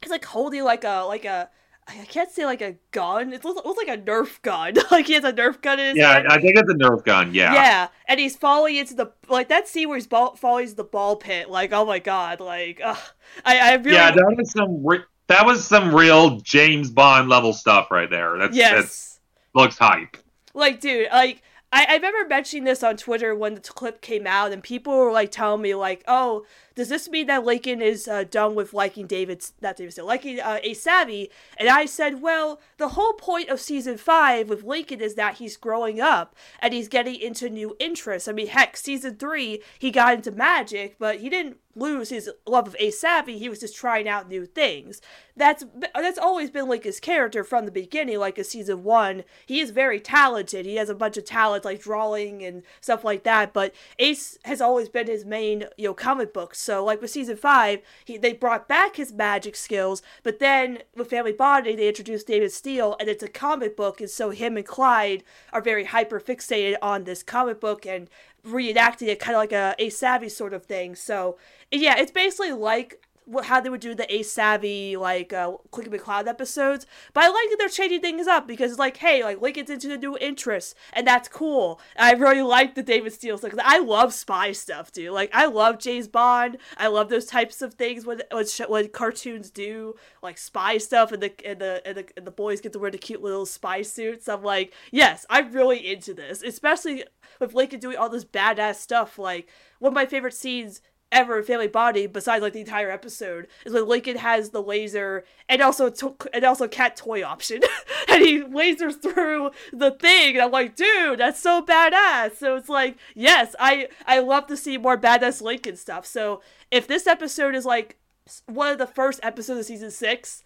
he's 0.00 0.10
like 0.10 0.24
holding 0.24 0.64
like 0.64 0.84
a 0.84 1.04
like 1.06 1.26
a 1.26 1.50
I 2.00 2.04
can't 2.04 2.30
say 2.30 2.44
like 2.44 2.62
a 2.62 2.76
gun. 2.90 3.32
It 3.32 3.44
looks, 3.44 3.60
it 3.60 3.66
looks 3.66 3.78
like 3.78 3.98
a 3.98 4.00
Nerf 4.00 4.40
gun. 4.42 4.74
like 4.90 5.06
he 5.06 5.14
has 5.14 5.24
a 5.24 5.32
Nerf 5.32 5.60
gun 5.60 5.78
in 5.78 5.88
his 5.88 5.96
Yeah, 5.96 6.14
hand. 6.14 6.28
I 6.28 6.40
think 6.40 6.56
it's 6.56 6.70
a 6.70 6.74
Nerf 6.74 7.04
gun. 7.04 7.34
Yeah. 7.34 7.54
Yeah, 7.54 7.88
and 8.06 8.20
he's 8.20 8.36
falling 8.36 8.76
into 8.76 8.94
the 8.94 9.12
like 9.28 9.48
that 9.48 9.68
scene 9.68 9.88
where 9.88 9.96
he's 9.96 10.06
ball, 10.06 10.36
falling 10.36 10.64
into 10.64 10.76
the 10.76 10.84
ball 10.84 11.16
pit. 11.16 11.50
Like, 11.50 11.72
oh 11.72 11.84
my 11.84 11.98
god, 11.98 12.40
like, 12.40 12.80
ugh. 12.82 12.98
I 13.44 13.58
I 13.58 13.74
really 13.74 13.96
Yeah, 13.96 14.10
that 14.10 14.34
was 14.36 14.50
some 14.52 14.86
re- 14.86 15.04
that 15.28 15.46
was 15.46 15.66
some 15.66 15.94
real 15.94 16.40
James 16.40 16.90
Bond 16.90 17.28
level 17.28 17.52
stuff 17.52 17.90
right 17.90 18.10
there. 18.10 18.38
That's 18.38 18.56
yes. 18.56 18.74
that's 18.74 19.20
looks 19.54 19.78
hype. 19.78 20.16
Like, 20.54 20.80
dude, 20.80 21.08
like 21.10 21.42
I, 21.72 21.86
I 21.88 21.94
remember 21.94 22.28
mentioning 22.28 22.64
this 22.64 22.82
on 22.82 22.96
Twitter 22.96 23.34
when 23.34 23.54
the 23.54 23.60
clip 23.60 24.02
came 24.02 24.26
out, 24.26 24.52
and 24.52 24.62
people 24.62 24.94
were 24.96 25.10
like 25.10 25.30
telling 25.30 25.62
me 25.62 25.74
like, 25.74 26.04
"Oh, 26.06 26.44
does 26.74 26.88
this 26.88 27.08
mean 27.08 27.26
that 27.26 27.44
Lincoln 27.44 27.80
is 27.82 28.08
uh, 28.08 28.24
done 28.24 28.54
with 28.54 28.72
liking 28.72 29.06
David's 29.06 29.52
not 29.60 29.76
David 29.76 29.92
still 29.92 30.06
liking 30.06 30.40
uh, 30.40 30.58
Ace 30.62 30.82
Savvy?" 30.82 31.30
And 31.56 31.68
I 31.68 31.86
said, 31.86 32.22
"Well, 32.22 32.60
the 32.78 32.90
whole 32.90 33.14
point 33.14 33.48
of 33.48 33.60
season 33.60 33.98
five 33.98 34.48
with 34.48 34.64
Lincoln 34.64 35.00
is 35.00 35.14
that 35.14 35.36
he's 35.36 35.56
growing 35.56 36.00
up 36.00 36.34
and 36.60 36.72
he's 36.72 36.88
getting 36.88 37.16
into 37.16 37.48
new 37.48 37.76
interests. 37.78 38.28
I 38.28 38.32
mean, 38.32 38.48
heck, 38.48 38.76
season 38.76 39.16
three 39.16 39.62
he 39.78 39.90
got 39.90 40.14
into 40.14 40.30
magic, 40.30 40.96
but 40.98 41.20
he 41.20 41.28
didn't 41.28 41.58
lose 41.74 42.10
his 42.10 42.30
love 42.46 42.68
of 42.68 42.76
Ace 42.78 43.00
Savvy. 43.00 43.38
He 43.38 43.48
was 43.48 43.60
just 43.60 43.76
trying 43.76 44.08
out 44.08 44.28
new 44.28 44.44
things. 44.44 45.00
That's 45.36 45.64
that's 45.94 46.18
always 46.18 46.50
been 46.50 46.68
like 46.68 46.84
his 46.84 47.00
character 47.00 47.42
from 47.44 47.64
the 47.64 47.70
beginning. 47.70 48.18
Like 48.18 48.38
in 48.38 48.44
season 48.44 48.84
one, 48.84 49.24
he 49.46 49.60
is 49.60 49.70
very 49.70 50.00
talented. 50.00 50.66
He 50.66 50.76
has 50.76 50.90
a 50.90 50.94
bunch 50.94 51.16
of 51.16 51.24
talents 51.24 51.64
like 51.64 51.80
drawing 51.80 52.44
and 52.44 52.62
stuff 52.80 53.04
like 53.04 53.24
that. 53.24 53.52
But 53.52 53.74
Ace 53.98 54.38
has 54.44 54.60
always 54.60 54.88
been 54.88 55.06
his 55.06 55.24
main 55.24 55.64
you 55.76 55.88
know 55.88 55.94
comic 55.94 56.32
books. 56.34 56.60
So 56.62 56.84
like 56.84 57.00
with 57.00 57.10
season 57.10 57.36
five, 57.36 57.80
he 58.04 58.16
they 58.16 58.32
brought 58.32 58.68
back 58.68 58.96
his 58.96 59.12
magic 59.12 59.56
skills. 59.56 60.02
But 60.22 60.38
then 60.38 60.82
with 60.96 61.10
Family 61.10 61.32
Bonding, 61.32 61.76
they 61.76 61.88
introduced 61.88 62.26
David 62.26 62.52
Steele, 62.52 62.96
and 63.00 63.08
it's 63.08 63.22
a 63.22 63.28
comic 63.28 63.76
book, 63.76 64.00
and 64.00 64.10
so 64.10 64.30
him 64.30 64.56
and 64.56 64.66
Clyde 64.66 65.24
are 65.52 65.60
very 65.60 65.84
hyper 65.84 66.20
fixated 66.20 66.76
on 66.80 67.04
this 67.04 67.22
comic 67.22 67.60
book 67.60 67.84
and 67.86 68.08
reenacting 68.46 69.08
it 69.08 69.20
kind 69.20 69.36
of 69.36 69.40
like 69.40 69.52
a, 69.52 69.74
a 69.78 69.88
savvy 69.90 70.28
sort 70.28 70.52
of 70.52 70.64
thing. 70.64 70.94
So 70.94 71.38
yeah, 71.70 71.98
it's 71.98 72.10
basically 72.10 72.52
like 72.52 73.01
how 73.44 73.60
they 73.60 73.70
would 73.70 73.80
do 73.80 73.94
the 73.94 74.12
Ace 74.12 74.32
Savvy 74.32 74.96
like 74.96 75.32
uh 75.32 75.52
Quick 75.70 75.90
McCloud 75.90 76.26
episodes. 76.26 76.86
But 77.12 77.24
I 77.24 77.28
like 77.28 77.50
that 77.50 77.56
they're 77.58 77.68
changing 77.68 78.00
things 78.00 78.26
up 78.26 78.46
because 78.46 78.70
it's 78.70 78.78
like, 78.78 78.96
hey, 78.96 79.22
like 79.24 79.40
Lincoln's 79.40 79.70
into 79.70 79.88
the 79.88 79.96
new 79.96 80.16
interests, 80.18 80.74
and 80.92 81.06
that's 81.06 81.28
cool. 81.28 81.80
I 81.96 82.12
really 82.12 82.42
like 82.42 82.74
the 82.74 82.82
David 82.82 83.12
Steele 83.12 83.38
stuff 83.38 83.52
I 83.62 83.78
love 83.78 84.12
spy 84.12 84.52
stuff, 84.52 84.92
dude. 84.92 85.12
Like 85.12 85.30
I 85.32 85.46
love 85.46 85.78
James 85.78 86.08
Bond. 86.08 86.58
I 86.76 86.88
love 86.88 87.08
those 87.08 87.26
types 87.26 87.62
of 87.62 87.74
things 87.74 88.04
when 88.04 88.22
when, 88.30 88.46
when 88.68 88.88
cartoons 88.88 89.50
do 89.50 89.94
like 90.22 90.38
spy 90.38 90.78
stuff, 90.78 91.12
and 91.12 91.22
the 91.22 91.32
and 91.46 91.60
the, 91.60 91.82
and 91.86 91.96
the 91.98 92.06
and 92.16 92.26
the 92.26 92.30
boys 92.30 92.60
get 92.60 92.72
to 92.72 92.78
wear 92.78 92.90
the 92.90 92.98
cute 92.98 93.22
little 93.22 93.46
spy 93.46 93.82
suits. 93.82 94.28
I'm 94.28 94.42
like, 94.42 94.72
yes, 94.90 95.26
I'm 95.30 95.52
really 95.52 95.92
into 95.92 96.14
this, 96.14 96.42
especially 96.42 97.04
with 97.40 97.54
Lincoln 97.54 97.80
doing 97.80 97.96
all 97.96 98.08
this 98.08 98.24
badass 98.24 98.76
stuff. 98.76 99.18
Like 99.18 99.48
one 99.78 99.90
of 99.90 99.94
my 99.94 100.06
favorite 100.06 100.34
scenes 100.34 100.80
ever 101.12 101.38
in 101.38 101.44
Family 101.44 101.68
Body, 101.68 102.06
besides 102.06 102.42
like 102.42 102.54
the 102.54 102.60
entire 102.60 102.90
episode, 102.90 103.46
is 103.64 103.72
when 103.72 103.86
Lincoln 103.86 104.16
has 104.16 104.50
the 104.50 104.62
laser 104.62 105.24
and 105.48 105.62
also 105.62 105.90
to- 105.90 106.16
and 106.32 106.44
also 106.44 106.66
cat 106.66 106.96
toy 106.96 107.22
option, 107.22 107.60
and 108.08 108.22
he 108.22 108.40
lasers 108.42 109.00
through 109.00 109.50
the 109.72 109.92
thing, 109.92 110.34
and 110.34 110.42
I'm 110.42 110.50
like, 110.50 110.74
dude, 110.74 111.20
that's 111.20 111.40
so 111.40 111.62
badass. 111.62 112.36
So 112.36 112.56
it's 112.56 112.68
like, 112.68 112.96
yes, 113.14 113.54
I 113.60 113.88
I 114.06 114.18
love 114.18 114.46
to 114.48 114.56
see 114.56 114.78
more 114.78 114.98
badass 114.98 115.40
Lincoln 115.40 115.76
stuff. 115.76 116.06
So 116.06 116.40
if 116.70 116.88
this 116.88 117.06
episode 117.06 117.54
is 117.54 117.64
like 117.64 117.98
one 118.46 118.72
of 118.72 118.78
the 118.78 118.86
first 118.86 119.20
episodes 119.22 119.60
of 119.60 119.66
season 119.66 119.90
six. 119.90 120.42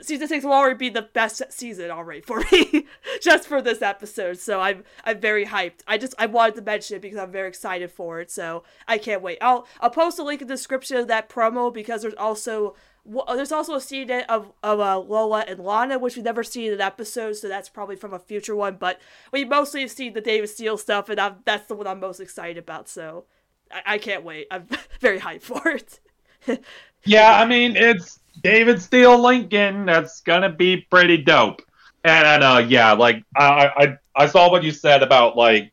Season 0.00 0.26
six 0.26 0.44
will 0.44 0.52
already 0.52 0.76
be 0.76 0.88
the 0.88 1.02
best 1.02 1.42
season 1.50 1.90
already 1.90 2.22
for 2.22 2.42
me, 2.50 2.86
just 3.22 3.46
for 3.46 3.62
this 3.62 3.82
episode. 3.82 4.38
So 4.38 4.60
I'm 4.60 4.84
I'm 5.04 5.20
very 5.20 5.46
hyped. 5.46 5.80
I 5.86 5.98
just 5.98 6.14
I 6.18 6.26
wanted 6.26 6.56
to 6.56 6.62
mention 6.62 6.96
it 6.96 7.02
because 7.02 7.18
I'm 7.18 7.30
very 7.30 7.48
excited 7.48 7.90
for 7.90 8.20
it. 8.20 8.30
So 8.30 8.64
I 8.88 8.98
can't 8.98 9.22
wait. 9.22 9.38
I'll 9.40 9.66
I'll 9.80 9.90
post 9.90 10.18
a 10.18 10.24
link 10.24 10.42
in 10.42 10.48
the 10.48 10.54
description 10.54 10.96
of 10.96 11.08
that 11.08 11.28
promo 11.28 11.72
because 11.72 12.02
there's 12.02 12.14
also 12.14 12.74
there's 13.04 13.52
also 13.52 13.74
a 13.74 13.80
scene 13.80 14.10
of 14.10 14.52
of 14.62 14.80
uh, 14.80 14.98
Lola 14.98 15.44
and 15.46 15.60
Lana, 15.60 15.98
which 15.98 16.16
we've 16.16 16.24
never 16.24 16.44
seen 16.44 16.68
in 16.68 16.74
an 16.74 16.80
episode, 16.80 17.34
so 17.34 17.48
that's 17.48 17.68
probably 17.68 17.96
from 17.96 18.14
a 18.14 18.18
future 18.18 18.54
one. 18.54 18.76
But 18.76 19.00
we 19.32 19.44
mostly 19.44 19.80
have 19.80 19.90
seen 19.90 20.12
the 20.12 20.20
David 20.20 20.48
Steele 20.48 20.78
stuff, 20.78 21.08
and 21.08 21.18
I'm, 21.20 21.36
that's 21.44 21.66
the 21.66 21.74
one 21.74 21.86
I'm 21.86 22.00
most 22.00 22.20
excited 22.20 22.58
about. 22.58 22.88
So 22.88 23.24
I, 23.70 23.94
I 23.94 23.98
can't 23.98 24.24
wait. 24.24 24.46
I'm 24.50 24.68
very 25.00 25.18
hyped 25.18 25.42
for 25.42 25.68
it. 25.68 26.00
yeah, 27.04 27.38
I 27.38 27.44
mean 27.44 27.76
it's 27.76 28.20
David 28.40 28.80
Steele 28.80 29.18
Lincoln. 29.18 29.86
That's 29.86 30.20
gonna 30.20 30.50
be 30.50 30.78
pretty 30.78 31.18
dope. 31.18 31.62
And 32.04 32.42
uh, 32.42 32.64
yeah, 32.66 32.92
like 32.92 33.24
I, 33.36 33.70
I 33.76 33.98
I 34.14 34.26
saw 34.26 34.50
what 34.50 34.62
you 34.62 34.72
said 34.72 35.02
about 35.02 35.36
like 35.36 35.72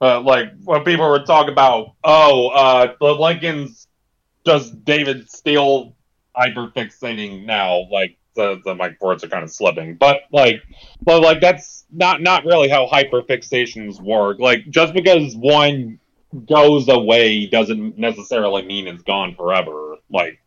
uh, 0.00 0.20
like 0.20 0.52
when 0.64 0.84
people 0.84 1.08
were 1.08 1.24
talking 1.24 1.52
about 1.52 1.94
oh 2.04 2.48
uh 2.48 2.94
the 3.00 3.14
Lincoln's 3.14 3.88
just 4.46 4.84
David 4.84 5.30
Steele 5.30 5.94
hyperfixating 6.36 7.44
now 7.44 7.86
like 7.90 8.16
the, 8.36 8.60
the 8.64 8.74
my 8.74 8.94
words 9.00 9.24
are 9.24 9.28
kind 9.28 9.42
of 9.42 9.50
slipping 9.50 9.96
but 9.96 10.20
like 10.32 10.62
but 11.02 11.20
like 11.20 11.40
that's 11.40 11.84
not 11.90 12.22
not 12.22 12.44
really 12.44 12.68
how 12.68 12.86
hyperfixations 12.86 14.00
work 14.00 14.38
like 14.38 14.70
just 14.70 14.94
because 14.94 15.34
one 15.34 15.98
goes 16.46 16.88
away 16.88 17.46
doesn't 17.46 17.98
necessarily 17.98 18.62
mean 18.62 18.86
it's 18.86 19.02
gone 19.02 19.34
forever. 19.34 19.96
Like, 20.10 20.40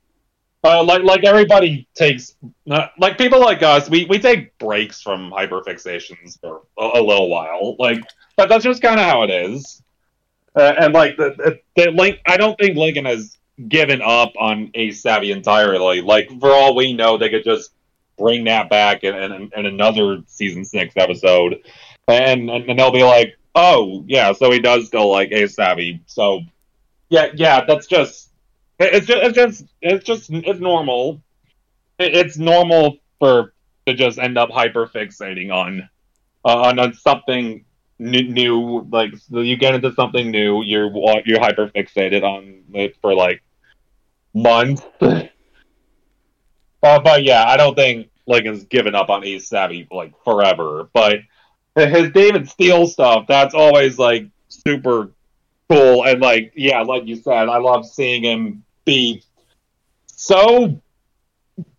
uh, 0.64 0.84
like 0.84 1.04
like 1.04 1.24
everybody 1.24 1.88
takes 1.94 2.36
uh, 2.70 2.88
like 2.98 3.18
people 3.18 3.40
like 3.40 3.62
us, 3.64 3.90
we, 3.90 4.06
we 4.06 4.20
take 4.20 4.58
breaks 4.58 5.02
from 5.02 5.32
hyperfixations 5.32 6.40
for 6.40 6.62
a, 6.78 7.00
a 7.00 7.04
little 7.04 7.30
while. 7.30 7.76
Like, 7.78 8.02
but 8.38 8.50
that's 8.50 8.64
just 8.64 8.82
kind 8.82 9.00
of 9.00 9.06
how 9.06 9.24
it 9.24 9.30
is. 9.30 9.82
Uh, 10.56 10.74
and 10.80 10.94
like 10.94 11.18
the, 11.18 11.32
the, 11.32 11.60
the 11.76 11.92
link, 11.92 12.20
I 12.26 12.38
don't 12.38 12.58
think 12.58 12.78
Lincoln 12.78 13.06
has 13.06 13.38
given 13.68 14.02
up 14.02 14.34
on 14.40 14.72
Ace 14.76 15.02
Savvy 15.02 15.32
entirely. 15.32 16.02
Like 16.02 16.30
for 16.40 16.52
all 16.52 16.76
we 16.76 16.94
know, 16.94 17.18
they 17.18 17.30
could 17.30 17.44
just 17.44 17.72
bring 18.18 18.44
that 18.46 18.70
back 18.70 19.04
in, 19.04 19.16
in, 19.16 19.52
in 19.56 19.66
another 19.66 20.20
season 20.28 20.64
six 20.64 20.94
episode, 20.96 21.62
and, 22.08 22.50
and 22.50 22.70
and 22.70 22.80
they'll 22.80 22.92
be 22.92 23.04
like, 23.04 23.38
oh 23.56 24.06
yeah, 24.08 24.32
so 24.32 24.52
he 24.52 24.60
does 24.60 24.88
still 24.88 25.10
like 25.12 25.32
Ace 25.32 25.56
Savvy. 25.56 26.02
So 26.06 26.42
yeah, 27.10 27.28
yeah, 27.36 27.66
that's 27.66 27.88
just 27.88 28.30
it's 28.80 29.08
just 29.08 29.24
it's 29.24 29.36
just 29.36 29.66
it's 29.82 30.04
just 30.04 30.30
it's 30.30 30.60
normal. 30.60 31.22
It's 32.00 32.38
normal 32.38 32.98
for 33.20 33.54
to 33.86 33.94
just 33.94 34.18
end 34.18 34.38
up 34.38 34.50
hyper 34.50 34.88
fixating 34.88 35.52
on 35.54 35.90
uh, 36.46 36.74
on 36.78 36.94
something 36.94 37.66
new, 38.00 38.88
like 38.92 39.14
so 39.16 39.40
you 39.40 39.56
get 39.56 39.76
into 39.76 39.94
something 39.94 40.32
new 40.32 40.64
you're 40.64 40.92
you're 41.26 41.40
hyper 41.40 41.68
fixated 41.68 42.24
on 42.24 42.64
it 42.74 42.96
for 43.02 43.14
like 43.14 43.42
months 44.34 44.84
uh, 45.02 45.30
but 46.82 47.24
yeah 47.24 47.46
i 47.48 47.56
don't 47.56 47.76
think 47.76 48.10
like 48.26 48.44
lincoln's 48.44 48.66
given 48.66 48.96
up 48.96 49.10
on 49.10 49.24
ace 49.24 49.48
savvy 49.48 49.88
like 49.92 50.12
forever 50.24 50.90
but 50.94 51.20
his 51.76 52.12
david 52.12 52.50
steele 52.50 52.88
stuff 52.88 53.26
that's 53.28 53.54
always 53.54 53.98
like 54.00 54.28
super 54.50 55.12
cool. 55.74 56.06
And 56.06 56.22
like 56.22 56.54
yeah 56.56 56.82
like 56.82 57.06
you 57.06 57.16
said 57.16 57.50
i 57.50 57.58
love 57.58 57.86
seeing 57.86 58.24
him 58.24 58.64
be 58.86 59.24
so 60.06 60.82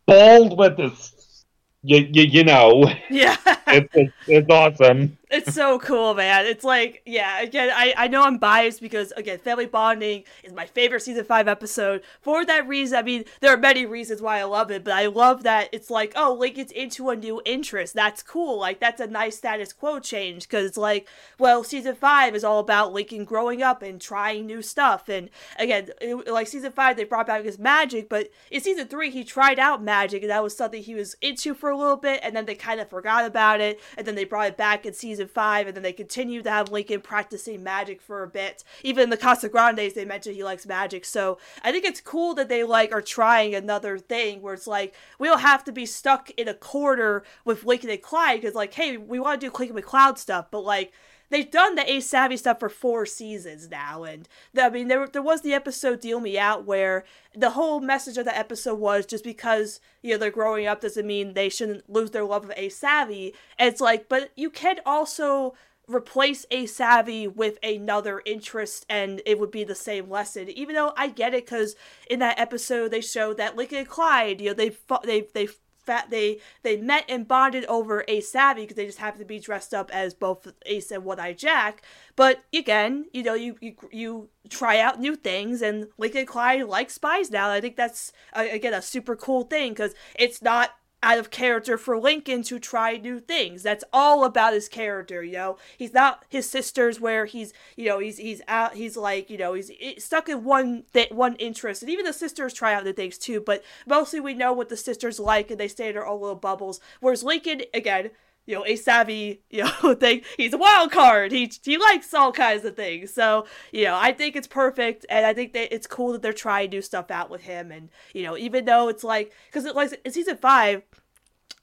bold 0.06 0.58
with 0.58 0.76
this. 0.76 1.44
You, 1.82 2.06
you, 2.10 2.22
you 2.22 2.44
know. 2.44 2.90
Yeah. 3.10 3.36
it's, 3.66 3.88
it's, 3.94 4.12
it's 4.26 4.50
awesome 4.50 5.18
it's 5.30 5.54
so 5.54 5.78
cool, 5.78 6.14
man. 6.14 6.46
It's 6.46 6.64
like, 6.64 7.02
yeah, 7.06 7.40
again, 7.40 7.70
I, 7.72 7.94
I 7.96 8.08
know 8.08 8.24
I'm 8.24 8.38
biased 8.38 8.80
because, 8.80 9.12
again, 9.12 9.38
Family 9.38 9.66
Bonding 9.66 10.24
is 10.42 10.52
my 10.52 10.66
favorite 10.66 11.00
season 11.00 11.24
five 11.24 11.48
episode. 11.48 12.02
For 12.20 12.44
that 12.44 12.68
reason, 12.68 12.98
I 12.98 13.02
mean, 13.02 13.24
there 13.40 13.52
are 13.52 13.58
many 13.58 13.86
reasons 13.86 14.20
why 14.20 14.38
I 14.38 14.44
love 14.44 14.70
it, 14.70 14.84
but 14.84 14.92
I 14.92 15.06
love 15.06 15.42
that 15.42 15.68
it's 15.72 15.90
like, 15.90 16.12
oh, 16.14 16.34
Lincoln's 16.34 16.70
into 16.70 17.08
a 17.10 17.16
new 17.16 17.40
interest. 17.44 17.94
That's 17.94 18.22
cool. 18.22 18.58
Like, 18.58 18.80
that's 18.80 19.00
a 19.00 19.06
nice 19.06 19.36
status 19.36 19.72
quo 19.72 19.98
change 19.98 20.46
because 20.46 20.66
it's 20.66 20.76
like, 20.76 21.08
well, 21.38 21.64
season 21.64 21.94
five 21.94 22.34
is 22.34 22.44
all 22.44 22.60
about 22.60 22.92
Lincoln 22.92 23.24
growing 23.24 23.62
up 23.62 23.82
and 23.82 24.00
trying 24.00 24.46
new 24.46 24.62
stuff. 24.62 25.08
And 25.08 25.30
again, 25.58 25.88
it, 26.00 26.28
like 26.28 26.46
season 26.46 26.72
five, 26.72 26.96
they 26.96 27.04
brought 27.04 27.26
back 27.26 27.44
his 27.44 27.58
magic, 27.58 28.08
but 28.08 28.30
in 28.50 28.60
season 28.60 28.88
three, 28.88 29.10
he 29.10 29.24
tried 29.24 29.58
out 29.58 29.82
magic 29.82 30.22
and 30.22 30.30
that 30.30 30.42
was 30.42 30.56
something 30.56 30.82
he 30.82 30.94
was 30.94 31.16
into 31.20 31.54
for 31.54 31.70
a 31.70 31.76
little 31.76 31.96
bit, 31.96 32.20
and 32.22 32.36
then 32.36 32.46
they 32.46 32.54
kind 32.54 32.80
of 32.80 32.88
forgot 32.88 33.24
about 33.24 33.60
it, 33.60 33.80
and 33.96 34.06
then 34.06 34.14
they 34.14 34.24
brought 34.24 34.48
it 34.48 34.56
back 34.56 34.84
in 34.84 34.92
season 34.92 35.13
five, 35.30 35.66
and 35.66 35.76
then 35.76 35.82
they 35.82 35.92
continue 35.92 36.42
to 36.42 36.50
have 36.50 36.70
Lincoln 36.70 37.00
practicing 37.00 37.62
magic 37.62 38.00
for 38.00 38.22
a 38.22 38.28
bit. 38.28 38.64
Even 38.82 39.04
in 39.04 39.10
the 39.10 39.16
Casagrandes, 39.16 39.94
they 39.94 40.04
mentioned 40.04 40.36
he 40.36 40.44
likes 40.44 40.66
magic. 40.66 41.04
So 41.04 41.38
I 41.62 41.72
think 41.72 41.84
it's 41.84 42.00
cool 42.00 42.34
that 42.34 42.48
they 42.48 42.64
like 42.64 42.92
are 42.92 43.02
trying 43.02 43.54
another 43.54 43.98
thing 43.98 44.42
where 44.42 44.54
it's 44.54 44.66
like 44.66 44.94
we 45.18 45.28
don't 45.28 45.40
have 45.40 45.64
to 45.64 45.72
be 45.72 45.86
stuck 45.86 46.30
in 46.30 46.48
a 46.48 46.54
corner 46.54 47.22
with 47.44 47.64
Lincoln 47.64 47.90
and 47.90 48.02
Clyde 48.02 48.40
because 48.40 48.54
like, 48.54 48.74
hey, 48.74 48.96
we 48.96 49.20
want 49.20 49.40
to 49.40 49.46
do 49.46 49.56
Lincoln 49.56 49.76
McCloud 49.76 50.18
stuff, 50.18 50.46
but 50.50 50.60
like 50.60 50.92
they've 51.34 51.50
done 51.50 51.74
the 51.74 51.92
Ace 51.92 52.06
Savvy 52.06 52.36
stuff 52.36 52.60
for 52.60 52.68
four 52.68 53.04
seasons 53.04 53.68
now, 53.68 54.04
and 54.04 54.28
I 54.56 54.70
mean 54.70 54.86
there 54.86 55.08
there 55.08 55.20
was 55.20 55.40
the 55.40 55.52
episode 55.52 56.00
Deal 56.00 56.20
Me 56.20 56.38
Out 56.38 56.64
where 56.64 57.04
the 57.34 57.50
whole 57.50 57.80
message 57.80 58.16
of 58.16 58.24
the 58.24 58.38
episode 58.38 58.78
was 58.78 59.04
just 59.04 59.24
because 59.24 59.80
you 60.00 60.12
know 60.12 60.18
they're 60.18 60.30
growing 60.30 60.68
up 60.68 60.80
doesn't 60.80 61.06
mean 61.06 61.34
they 61.34 61.48
shouldn't 61.48 61.90
lose 61.90 62.12
their 62.12 62.24
love 62.24 62.44
of 62.44 62.52
Ace 62.56 62.76
Savvy. 62.76 63.34
It's 63.58 63.80
like, 63.80 64.08
but 64.08 64.30
you 64.36 64.48
can 64.48 64.78
also 64.86 65.54
replace 65.88 66.46
Ace 66.52 66.76
Savvy 66.76 67.26
with 67.26 67.58
another 67.64 68.22
interest 68.24 68.86
and 68.88 69.20
it 69.26 69.40
would 69.40 69.50
be 69.50 69.64
the 69.64 69.74
same 69.74 70.08
lesson 70.08 70.48
even 70.48 70.74
though 70.74 70.94
i 70.96 71.06
get 71.06 71.34
it 71.34 71.44
because 71.44 71.76
in 72.08 72.20
that 72.20 72.38
episode 72.38 72.90
they 72.90 73.02
show 73.02 73.34
that 73.34 73.54
lincoln 73.54 73.78
and 73.78 73.88
clyde 73.88 74.40
you 74.40 74.48
know 74.48 74.54
they 74.54 74.74
they 75.04 75.26
they 75.34 75.46
fat 75.86 76.10
they 76.10 76.38
they 76.62 76.76
met 76.76 77.04
and 77.08 77.26
bonded 77.28 77.64
over 77.66 78.04
Ace 78.08 78.30
Savvy 78.30 78.62
because 78.62 78.76
they 78.76 78.86
just 78.86 78.98
happened 78.98 79.20
to 79.20 79.26
be 79.26 79.38
dressed 79.38 79.74
up 79.74 79.90
as 79.92 80.14
both 80.14 80.52
Ace 80.66 80.90
and 80.90 81.04
One 81.04 81.20
Eye 81.20 81.32
Jack. 81.32 81.82
But 82.16 82.44
again, 82.54 83.06
you 83.12 83.22
know, 83.22 83.34
you 83.34 83.56
you, 83.60 83.74
you 83.90 84.28
try 84.48 84.78
out 84.78 85.00
new 85.00 85.16
things, 85.16 85.62
and 85.62 85.88
Lincoln 85.98 86.26
Clyde 86.26 86.64
like 86.64 86.90
spies 86.90 87.30
now. 87.30 87.50
I 87.50 87.60
think 87.60 87.76
that's 87.76 88.12
again 88.32 88.74
a 88.74 88.82
super 88.82 89.16
cool 89.16 89.44
thing 89.44 89.72
because 89.72 89.94
it's 90.14 90.42
not 90.42 90.70
out 91.04 91.18
of 91.18 91.30
character 91.30 91.76
for 91.76 91.98
Lincoln 91.98 92.42
to 92.44 92.58
try 92.58 92.96
new 92.96 93.20
things. 93.20 93.62
That's 93.62 93.84
all 93.92 94.24
about 94.24 94.54
his 94.54 94.68
character, 94.68 95.22
you 95.22 95.34
know. 95.34 95.58
He's 95.76 95.92
not 95.92 96.24
his 96.28 96.48
sisters 96.48 96.98
where 96.98 97.26
he's, 97.26 97.52
you 97.76 97.84
know, 97.86 97.98
he's 97.98 98.16
he's 98.16 98.40
out 98.48 98.74
he's 98.74 98.96
like, 98.96 99.28
you 99.28 99.36
know, 99.36 99.52
he's 99.52 99.70
stuck 99.98 100.28
in 100.28 100.44
one 100.44 100.84
th- 100.92 101.10
one 101.10 101.36
interest. 101.36 101.82
And 101.82 101.90
even 101.90 102.06
the 102.06 102.12
sisters 102.12 102.54
try 102.54 102.74
out 102.74 102.84
new 102.84 102.92
things 102.92 103.18
too, 103.18 103.40
but 103.40 103.62
mostly 103.86 104.18
we 104.18 104.34
know 104.34 104.52
what 104.52 104.70
the 104.70 104.76
sisters 104.76 105.20
like 105.20 105.50
and 105.50 105.60
they 105.60 105.68
stay 105.68 105.88
in 105.88 105.94
their 105.94 106.06
own 106.06 106.20
little 106.20 106.34
bubbles. 106.34 106.80
Whereas 107.00 107.22
Lincoln 107.22 107.62
again, 107.74 108.10
you 108.46 108.54
know, 108.54 108.64
a 108.66 108.76
savvy, 108.76 109.42
you 109.50 109.64
know, 109.64 109.94
thing. 110.00 110.22
He's 110.36 110.52
a 110.52 110.58
wild 110.58 110.90
card. 110.90 111.32
He 111.32 111.50
he 111.62 111.78
likes 111.78 112.12
all 112.12 112.32
kinds 112.32 112.64
of 112.64 112.76
things. 112.76 113.12
So, 113.12 113.46
you 113.72 113.84
know, 113.84 113.96
I 113.96 114.12
think 114.12 114.36
it's 114.36 114.46
perfect, 114.46 115.06
and 115.08 115.24
I 115.24 115.32
think 115.32 115.52
that 115.54 115.74
it's 115.74 115.86
cool 115.86 116.12
that 116.12 116.22
they're 116.22 116.32
trying 116.32 116.70
new 116.70 116.82
stuff 116.82 117.10
out 117.10 117.30
with 117.30 117.42
him. 117.42 117.70
And 117.70 117.90
you 118.12 118.22
know, 118.22 118.36
even 118.36 118.64
though 118.64 118.88
it's 118.88 119.04
like, 119.04 119.32
because 119.46 119.64
it 119.64 119.74
like 119.74 119.98
in 120.04 120.12
season 120.12 120.36
five, 120.36 120.82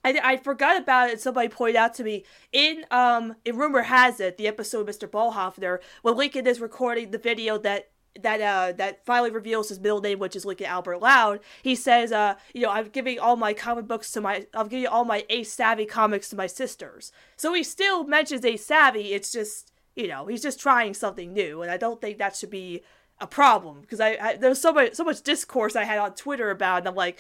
I, 0.04 0.20
I 0.24 0.38
forgot 0.38 0.82
about 0.82 1.10
it. 1.10 1.22
Somebody 1.22 1.50
pointed 1.50 1.76
out 1.76 1.94
to 1.96 2.04
me 2.04 2.26
in 2.52 2.86
um 2.92 3.36
in 3.46 3.58
rumor 3.58 3.84
has 3.84 4.20
it 4.20 4.38
the 4.38 4.48
episode 4.48 4.88
Mr. 4.88 5.08
Bolhofner 5.08 5.80
when 6.02 6.16
Lincoln 6.16 6.48
is 6.48 6.60
recording 6.60 7.12
the 7.12 7.18
video 7.18 7.58
that 7.60 7.92
that 8.20 8.42
uh 8.42 8.74
that 8.74 9.06
finally 9.06 9.32
reveals 9.32 9.70
his 9.70 9.80
middle 9.80 10.02
name, 10.02 10.20
which 10.20 10.36
is 10.36 10.46
Lincoln 10.46 10.68
Albert 10.68 11.00
Loud. 11.00 11.40
He 11.64 11.76
says, 11.76 12.12
uh, 12.12 12.36
you 12.54 12.62
know, 12.62 12.70
I'm 12.70 12.90
giving 12.90 13.20
all 13.20 13.36
my 13.36 13.54
comic 13.54 13.88
books 13.88 14.12
to 14.12 14.22
my, 14.22 14.48
I'm 14.54 14.68
giving 14.68 14.88
all 14.88 15.06
my 15.06 15.26
Ace 15.30 15.52
Savvy 15.54 15.86
comics 15.86 16.30
to 16.30 16.36
my 16.36 16.48
sisters. 16.48 17.12
So 17.38 17.54
he 17.54 17.64
still 17.64 18.04
mentions 18.04 18.44
Ace 18.44 18.66
Savvy. 18.66 19.14
It's 19.14 19.32
just, 19.32 19.72
you 19.96 20.08
know, 20.08 20.28
he's 20.28 20.42
just 20.42 20.60
trying 20.60 20.94
something 20.94 21.34
new, 21.34 21.62
and 21.62 21.72
I 21.72 21.78
don't 21.78 22.02
think 22.02 22.18
that 22.18 22.36
should 22.36 22.50
be 22.50 22.82
a 23.20 23.28
problem 23.28 23.82
because 23.82 24.00
I, 24.00 24.18
I 24.20 24.36
there's 24.36 24.60
so 24.60 24.74
much 24.74 24.96
so 24.96 25.04
much 25.04 25.22
discourse 25.22 25.76
I 25.76 25.84
had 25.84 26.00
on 26.00 26.16
Twitter 26.16 26.50
about, 26.50 26.80
and 26.80 26.88
I'm 26.88 26.96
like, 26.96 27.20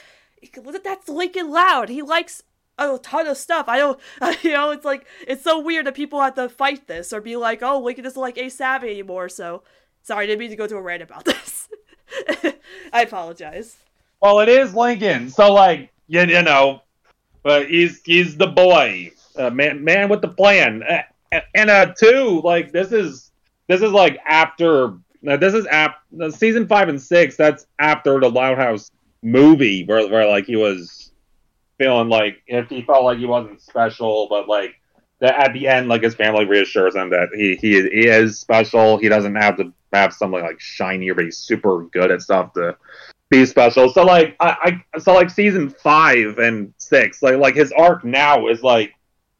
that's 0.83 1.07
Lincoln 1.07 1.51
Loud. 1.51 1.89
He 1.89 2.01
likes 2.01 2.43
a 2.77 2.97
ton 2.97 3.27
of 3.27 3.37
stuff. 3.37 3.67
I 3.67 3.77
don't, 3.77 3.99
you 4.43 4.51
know, 4.51 4.71
it's 4.71 4.85
like 4.85 5.05
it's 5.27 5.43
so 5.43 5.59
weird 5.59 5.85
that 5.85 5.95
people 5.95 6.21
have 6.21 6.35
to 6.35 6.49
fight 6.49 6.87
this 6.87 7.13
or 7.13 7.21
be 7.21 7.35
like, 7.35 7.61
oh, 7.61 7.79
Lincoln 7.79 8.03
doesn't 8.03 8.21
like 8.21 8.37
Ace 8.37 8.55
Savvy 8.55 8.89
anymore. 8.89 9.29
So 9.29 9.63
sorry, 10.03 10.23
I 10.23 10.27
didn't 10.27 10.39
mean 10.39 10.49
to 10.51 10.55
go 10.55 10.67
to 10.67 10.75
a 10.75 10.81
rant 10.81 11.03
about 11.03 11.25
this. 11.25 11.69
I 12.93 13.03
apologize. 13.03 13.77
Well, 14.21 14.39
it 14.39 14.49
is 14.49 14.75
Lincoln, 14.75 15.29
so 15.29 15.53
like 15.53 15.91
you, 16.07 16.21
you 16.21 16.41
know, 16.41 16.81
but 17.43 17.69
he's 17.69 18.01
he's 18.03 18.37
the 18.37 18.47
boy, 18.47 19.11
uh, 19.35 19.49
man, 19.49 19.83
man 19.83 20.09
with 20.09 20.21
the 20.21 20.27
plan, 20.27 20.83
uh, 20.83 21.39
and 21.55 21.69
uh, 21.69 21.93
two, 21.97 22.41
like 22.43 22.71
this 22.71 22.91
is 22.91 23.31
this 23.67 23.81
is 23.81 23.91
like 23.91 24.19
after 24.25 24.97
uh, 25.27 25.37
this 25.37 25.53
is 25.53 25.65
after 25.67 26.31
season 26.31 26.67
five 26.67 26.89
and 26.89 27.01
six. 27.01 27.35
That's 27.35 27.65
after 27.79 28.19
the 28.19 28.29
Loud 28.29 28.57
House 28.57 28.91
movie, 29.23 29.85
where 29.85 30.07
where 30.09 30.27
like 30.27 30.45
he 30.45 30.55
was 30.55 31.11
feeling 31.77 32.09
like 32.09 32.43
if 32.47 32.69
he 32.69 32.83
felt 32.83 33.03
like 33.03 33.17
he 33.17 33.25
wasn't 33.25 33.61
special, 33.61 34.27
but 34.29 34.47
like 34.47 34.75
that 35.19 35.47
at 35.47 35.53
the 35.53 35.67
end, 35.67 35.87
like 35.87 36.03
his 36.03 36.15
family 36.15 36.45
reassures 36.45 36.95
him 36.95 37.09
that 37.09 37.29
he 37.33 37.55
he 37.55 37.81
he 37.89 38.07
is 38.07 38.39
special. 38.39 38.97
He 38.97 39.09
doesn't 39.09 39.35
have 39.35 39.57
to 39.57 39.73
have 39.93 40.13
something 40.13 40.41
like 40.41 40.59
shinier, 40.59 41.15
but 41.15 41.25
he's 41.25 41.37
super 41.37 41.83
good 41.85 42.11
at 42.11 42.21
stuff 42.21 42.53
to 42.53 42.77
be 43.29 43.45
special. 43.45 43.89
So 43.89 44.03
like 44.03 44.35
I, 44.39 44.81
I 44.93 44.99
so 44.99 45.13
like 45.13 45.29
season 45.29 45.69
five 45.69 46.37
and 46.37 46.73
six, 46.77 47.21
like 47.21 47.37
like 47.37 47.55
his 47.55 47.71
arc 47.71 48.03
now 48.03 48.47
is 48.47 48.61
like 48.61 48.93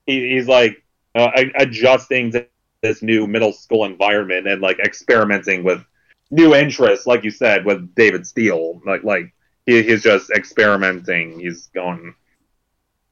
he, 0.06 0.34
he's 0.34 0.48
like 0.48 0.84
uh, 1.16 1.30
adjusting 1.56 2.32
to 2.32 2.48
this 2.82 3.02
new 3.02 3.28
middle 3.28 3.54
school 3.54 3.86
environment 3.86 4.48
and 4.48 4.62
like 4.62 4.80
experimenting 4.80 5.64
with 5.64 5.84
new 6.32 6.56
interests, 6.56 7.06
like 7.06 7.24
you 7.24 7.32
said 7.32 7.66
with 7.66 7.94
David 7.96 8.26
Steele. 8.26 8.82
Like 8.86 9.04
like 9.04 9.34
he, 9.66 9.84
he's 9.84 10.04
just 10.04 10.32
experimenting. 10.32 11.40
He's 11.40 11.68
going 11.68 12.16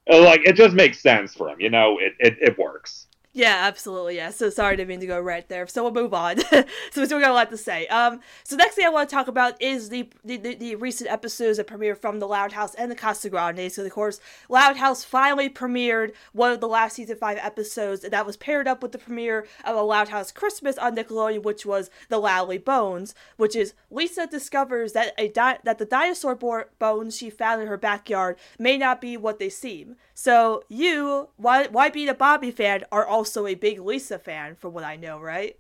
like 0.08 0.42
it 0.46 0.54
just 0.54 0.74
makes 0.74 1.02
sense 1.02 1.36
for 1.36 1.50
him. 1.50 1.60
You 1.60 1.70
know, 1.70 2.00
it 2.00 2.14
it, 2.20 2.38
it 2.42 2.58
works. 2.58 3.08
Yeah, 3.32 3.58
absolutely. 3.62 4.16
Yeah. 4.16 4.32
So 4.32 4.50
sorry 4.50 4.76
to 4.78 4.86
mean 4.86 5.00
to 5.02 5.06
go 5.06 5.20
right 5.20 5.48
there. 5.48 5.68
So 5.68 5.84
we'll 5.84 5.94
move 5.94 6.16
on. 6.16 6.40
so 6.50 6.64
we 6.98 7.06
still 7.06 7.20
got 7.20 7.30
a 7.30 7.34
lot 7.34 7.52
to 7.52 7.58
say. 7.58 7.86
Um. 7.88 8.22
So 8.44 8.56
next 8.56 8.74
thing 8.74 8.88
I 8.88 8.90
want 8.90 9.08
to 9.08 9.16
talk 9.16 9.28
about 9.28 9.62
is 9.62 9.90
the 9.90 10.10
the, 10.26 10.38
the, 10.38 10.56
the 10.56 10.76
recent 10.76 11.12
episodes 11.12 11.58
that 11.58 11.68
premiered 11.68 12.00
from 12.00 12.20
the 12.20 12.28
Loud 12.28 12.54
House 12.54 12.74
and 12.74 12.90
the 12.90 12.96
Casa 12.96 13.30
Grande. 13.30 13.72
So 13.72 13.86
of 13.86 13.92
course, 13.92 14.20
Loud 14.50 14.78
House 14.78 15.04
finally 15.04 15.48
premiered 15.48 16.14
one 16.34 16.52
of 16.52 16.60
the 16.60 16.68
last 16.68 16.96
season 16.96 17.18
five 17.18 17.38
episodes, 17.40 18.02
that 18.02 18.26
was 18.26 18.36
paired 18.36 18.68
up 18.68 18.82
with 18.82 18.94
the 18.94 18.98
premiere 18.98 19.46
of 19.64 19.76
a 19.76 19.82
Loud 19.82 20.10
House 20.10 20.32
Christmas 20.32 20.80
on 20.80 20.96
Nickelodeon, 20.96 21.44
which 21.44 21.68
was 21.68 21.92
the 22.10 22.18
Loudly 22.18 22.58
Bones, 22.58 23.14
which 23.38 23.56
is 23.56 23.74
Lisa 23.92 24.26
discovers 24.26 24.94
that 24.94 25.14
a 25.20 25.28
di- 25.28 25.60
that 25.64 25.78
the 25.78 25.86
dinosaur 25.86 26.34
bo- 26.34 26.66
bones 26.80 27.16
she 27.16 27.30
found 27.30 27.62
in 27.62 27.68
her 27.68 27.78
backyard 27.78 28.38
may 28.58 28.76
not 28.76 29.00
be 29.00 29.18
what 29.18 29.38
they 29.38 29.50
seem. 29.50 29.98
So 30.22 30.66
you, 30.68 31.30
why 31.38 31.68
why 31.68 31.88
being 31.88 32.10
a 32.10 32.14
Bobby 32.14 32.52
fan, 32.52 32.84
are 32.92 33.08
also 33.08 33.48
a 33.48 33.56
big 33.56 33.80
Lisa 33.80 34.20
fan, 34.20 34.58
from 34.58 34.74
what 34.74 34.84
I 34.84 34.98
know, 34.98 35.18
right? 35.18 35.58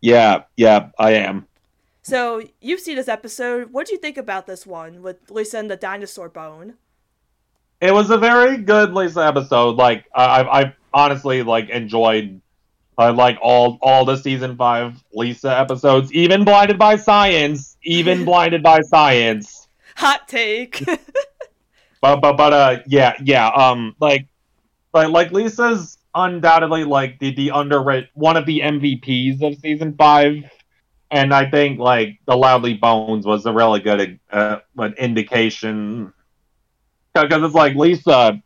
Yeah, 0.00 0.44
yeah, 0.56 0.88
I 0.98 1.10
am. 1.12 1.46
So 2.00 2.42
you've 2.62 2.80
seen 2.80 2.96
this 2.96 3.06
episode. 3.06 3.70
What 3.70 3.86
do 3.86 3.92
you 3.92 3.98
think 3.98 4.16
about 4.16 4.46
this 4.46 4.66
one 4.66 5.02
with 5.02 5.30
Lisa 5.30 5.58
and 5.58 5.70
the 5.70 5.76
dinosaur 5.76 6.30
bone? 6.30 6.78
It 7.82 7.92
was 7.92 8.08
a 8.08 8.16
very 8.16 8.56
good 8.56 8.94
Lisa 8.94 9.26
episode. 9.26 9.76
Like 9.76 10.06
I, 10.14 10.42
I 10.42 10.74
honestly 10.94 11.42
like 11.42 11.68
enjoyed 11.68 12.40
uh, 12.96 13.12
like 13.12 13.36
all 13.42 13.78
all 13.82 14.06
the 14.06 14.16
season 14.16 14.56
five 14.56 15.04
Lisa 15.12 15.54
episodes, 15.54 16.10
even 16.14 16.46
Blinded 16.46 16.78
by 16.78 16.96
Science, 16.96 17.76
even 17.82 18.24
Blinded 18.30 18.62
by 18.62 18.80
Science. 18.80 19.68
Hot 19.96 20.26
take. 20.28 20.82
but 22.00 22.20
but 22.20 22.36
but 22.36 22.52
uh 22.52 22.78
yeah 22.86 23.14
yeah 23.22 23.48
um 23.48 23.94
like 24.00 24.26
like 24.92 25.08
like 25.08 25.32
Lisa's 25.32 25.98
undoubtedly 26.14 26.84
like 26.84 27.18
the 27.18 27.34
the 27.34 27.50
underrated 27.50 28.08
one 28.14 28.36
of 28.36 28.46
the 28.46 28.60
MVPs 28.60 29.42
of 29.42 29.58
season 29.58 29.94
five, 29.96 30.44
and 31.10 31.32
I 31.32 31.50
think 31.50 31.78
like 31.78 32.18
the 32.26 32.36
Loudly 32.36 32.74
Bones 32.74 33.26
was 33.26 33.46
a 33.46 33.52
really 33.52 33.80
good 33.80 34.18
uh, 34.30 34.58
an 34.78 34.94
indication 34.94 36.12
because 37.14 37.42
it's 37.42 37.54
like 37.54 37.74
Lisa. 37.74 38.42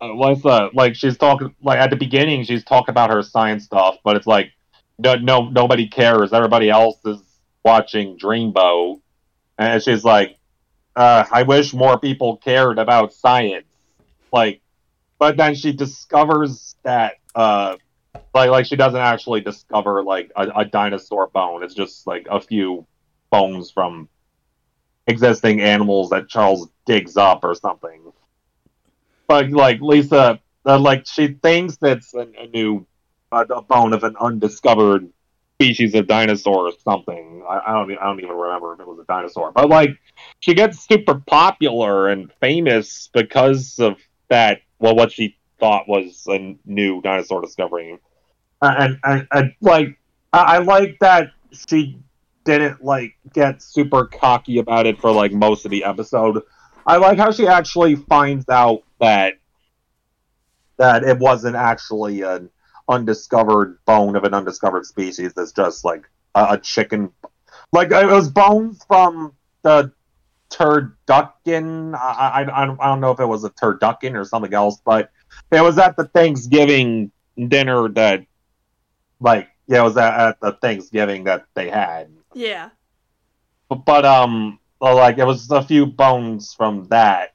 Uh, 0.00 0.14
Lisa, 0.14 0.68
like 0.74 0.96
she's 0.96 1.16
talking, 1.16 1.54
like 1.62 1.78
at 1.78 1.90
the 1.90 1.96
beginning, 1.96 2.42
she's 2.42 2.64
talking 2.64 2.90
about 2.90 3.10
her 3.10 3.22
science 3.22 3.64
stuff, 3.64 3.98
but 4.02 4.16
it's 4.16 4.26
like, 4.26 4.50
no, 4.98 5.14
no, 5.14 5.48
nobody 5.48 5.86
cares. 5.86 6.32
Everybody 6.32 6.70
else 6.70 6.98
is 7.04 7.20
watching 7.64 8.18
Dreamboat, 8.18 9.00
and 9.58 9.80
she's 9.80 10.02
like, 10.02 10.38
uh, 10.96 11.24
I 11.30 11.42
wish 11.42 11.72
more 11.72 11.98
people 11.98 12.36
cared 12.38 12.78
about 12.78 13.12
science. 13.12 13.66
Like, 14.32 14.60
but 15.18 15.36
then 15.36 15.54
she 15.54 15.72
discovers 15.72 16.76
that, 16.82 17.14
uh, 17.34 17.76
like, 18.34 18.50
like 18.50 18.66
she 18.66 18.76
doesn't 18.76 19.00
actually 19.00 19.40
discover 19.40 20.02
like 20.02 20.30
a, 20.36 20.48
a 20.56 20.64
dinosaur 20.64 21.28
bone. 21.28 21.62
It's 21.62 21.74
just 21.74 22.06
like 22.06 22.26
a 22.30 22.40
few 22.40 22.86
bones 23.30 23.70
from 23.70 24.08
existing 25.06 25.60
animals 25.60 26.10
that 26.10 26.28
Charles 26.28 26.68
digs 26.86 27.16
up 27.16 27.44
or 27.44 27.54
something. 27.54 28.12
But 29.26 29.50
like 29.50 29.80
Lisa, 29.80 30.40
uh, 30.66 30.78
like 30.78 31.06
she 31.06 31.28
thinks 31.28 31.78
it's 31.82 32.14
a, 32.14 32.26
a 32.38 32.46
new 32.48 32.86
uh, 33.30 33.44
a 33.48 33.62
bone 33.62 33.92
of 33.92 34.04
an 34.04 34.16
undiscovered 34.20 35.08
species 35.62 35.94
of 35.94 36.06
dinosaur 36.06 36.68
or 36.68 36.72
something. 36.84 37.44
I, 37.48 37.60
I, 37.66 37.72
don't. 37.72 37.90
I 37.98 38.04
don't 38.04 38.18
even 38.18 38.36
remember 38.36 38.74
if 38.74 38.80
it 38.80 38.86
was 38.86 38.98
a 38.98 39.04
dinosaur. 39.04 39.52
But 39.52 39.68
like, 39.68 39.90
she 40.40 40.54
gets 40.54 40.86
super 40.86 41.22
popular 41.26 42.08
and 42.08 42.32
famous 42.40 43.08
because 43.12 43.78
of 43.78 43.96
that. 44.28 44.60
Well, 44.78 44.96
what 44.96 45.12
she 45.12 45.36
thought 45.60 45.88
was 45.88 46.24
a 46.28 46.56
new 46.64 47.00
dinosaur 47.02 47.40
discovery, 47.40 47.98
and 48.60 48.98
and, 49.04 49.28
and 49.30 49.54
like, 49.60 49.98
I, 50.32 50.56
I 50.56 50.58
like 50.58 50.96
that 51.00 51.30
she 51.68 51.98
didn't 52.44 52.84
like 52.84 53.16
get 53.32 53.62
super 53.62 54.06
cocky 54.06 54.58
about 54.58 54.86
it 54.86 55.00
for 55.00 55.12
like 55.12 55.32
most 55.32 55.64
of 55.64 55.70
the 55.70 55.84
episode. 55.84 56.42
I 56.84 56.96
like 56.96 57.18
how 57.18 57.30
she 57.30 57.46
actually 57.46 57.94
finds 57.94 58.48
out 58.48 58.82
that 59.00 59.34
that 60.78 61.04
it 61.04 61.18
wasn't 61.18 61.54
actually 61.54 62.22
an 62.22 62.50
undiscovered 62.92 63.78
bone 63.84 64.14
of 64.16 64.24
an 64.24 64.34
undiscovered 64.34 64.86
species. 64.86 65.34
That's 65.34 65.52
just 65.52 65.84
like 65.84 66.08
a, 66.34 66.46
a 66.50 66.58
chicken, 66.58 67.10
like 67.72 67.90
it 67.90 68.06
was 68.06 68.28
bones 68.28 68.84
from 68.86 69.32
the 69.62 69.92
turducken. 70.50 71.94
I, 71.94 72.44
I, 72.44 72.62
I 72.62 72.66
don't 72.66 73.00
know 73.00 73.10
if 73.10 73.20
it 73.20 73.26
was 73.26 73.44
a 73.44 73.50
turducken 73.50 74.14
or 74.14 74.24
something 74.24 74.54
else, 74.54 74.80
but 74.84 75.10
it 75.50 75.62
was 75.62 75.78
at 75.78 75.96
the 75.96 76.04
Thanksgiving 76.04 77.10
dinner 77.48 77.88
that, 77.88 78.26
like, 79.18 79.48
yeah, 79.66 79.80
it 79.80 79.84
was 79.84 79.96
at, 79.96 80.20
at 80.20 80.40
the 80.40 80.52
Thanksgiving 80.52 81.24
that 81.24 81.46
they 81.54 81.70
had. 81.70 82.12
Yeah. 82.34 82.70
But, 83.68 83.84
but 83.86 84.04
um, 84.04 84.58
like 84.80 85.18
it 85.18 85.24
was 85.24 85.50
a 85.50 85.62
few 85.62 85.86
bones 85.86 86.54
from 86.54 86.88
that. 86.88 87.34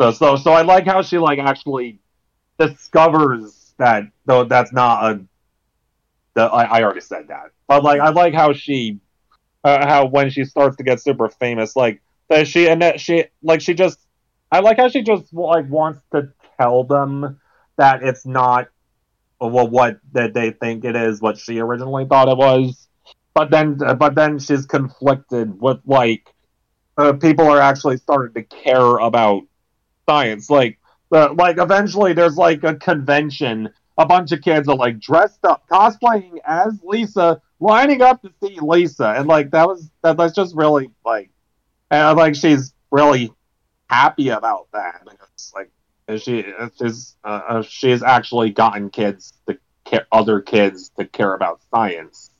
So 0.00 0.10
so 0.10 0.36
so 0.36 0.52
I 0.52 0.62
like 0.62 0.86
how 0.86 1.02
she 1.02 1.18
like 1.18 1.38
actually 1.38 2.00
discovers 2.58 3.74
that 3.78 4.04
though 4.26 4.44
that's 4.44 4.72
not 4.72 5.04
a. 5.04 5.20
The, 6.34 6.42
I, 6.42 6.78
I 6.78 6.82
already 6.82 7.00
said 7.00 7.28
that, 7.28 7.52
but 7.68 7.84
like 7.84 8.00
I 8.00 8.08
like 8.08 8.34
how 8.34 8.52
she, 8.52 8.98
uh, 9.62 9.86
how 9.86 10.06
when 10.06 10.30
she 10.30 10.44
starts 10.44 10.76
to 10.78 10.82
get 10.82 11.00
super 11.00 11.28
famous, 11.28 11.76
like 11.76 12.02
that 12.28 12.48
she 12.48 12.68
and 12.68 12.82
that 12.82 13.00
she 13.00 13.24
like 13.42 13.60
she 13.60 13.74
just, 13.74 14.00
I 14.50 14.60
like 14.60 14.78
how 14.78 14.88
she 14.88 15.02
just 15.02 15.32
like 15.32 15.68
wants 15.68 16.00
to 16.12 16.32
tell 16.58 16.84
them 16.84 17.40
that 17.76 18.02
it's 18.02 18.26
not 18.26 18.68
well 19.40 19.68
what 19.68 19.98
that 20.12 20.32
they 20.34 20.50
think 20.52 20.84
it 20.84 20.96
is 20.96 21.20
what 21.20 21.36
she 21.38 21.60
originally 21.60 22.06
thought 22.06 22.28
it 22.28 22.36
was 22.36 22.88
but 23.34 23.50
then 23.50 23.76
but 23.76 24.14
then 24.14 24.38
she's 24.38 24.64
conflicted 24.64 25.60
with 25.60 25.78
like 25.84 26.32
uh, 26.96 27.12
people 27.12 27.46
are 27.48 27.60
actually 27.60 27.96
starting 27.96 28.32
to 28.34 28.42
care 28.56 28.96
about 28.98 29.42
science 30.08 30.48
like 30.48 30.78
uh, 31.12 31.32
like 31.34 31.58
eventually 31.58 32.12
there's 32.12 32.36
like 32.36 32.62
a 32.64 32.76
convention 32.76 33.68
a 33.96 34.06
bunch 34.06 34.32
of 34.32 34.42
kids 34.42 34.68
are 34.68 34.76
like 34.76 34.98
dressed 34.98 35.44
up 35.44 35.64
cosplaying 35.70 36.38
as 36.44 36.78
lisa 36.82 37.40
lining 37.60 38.02
up 38.02 38.22
to 38.22 38.30
see 38.42 38.58
lisa. 38.60 39.14
And 39.16 39.28
like 39.28 39.50
that 39.52 39.66
was 39.66 39.90
that, 40.02 40.16
that's 40.16 40.34
just 40.34 40.54
really 40.54 40.90
like 41.04 41.30
and 41.90 42.02
I 42.02 42.12
like 42.12 42.34
she's 42.34 42.74
really 42.90 43.32
happy 43.88 44.28
about 44.28 44.68
that. 44.72 45.02
Because 45.04 45.52
like 45.54 45.70
she 46.20 46.44
she's 46.78 47.16
uh, 47.24 47.40
uh, 47.48 47.62
she's 47.62 48.02
actually 48.02 48.50
gotten 48.50 48.90
kids 48.90 49.32
to 49.48 49.58
care 49.84 50.06
other 50.10 50.40
kids 50.40 50.90
to 50.98 51.04
care 51.04 51.34
about 51.34 51.60
science. 51.70 52.30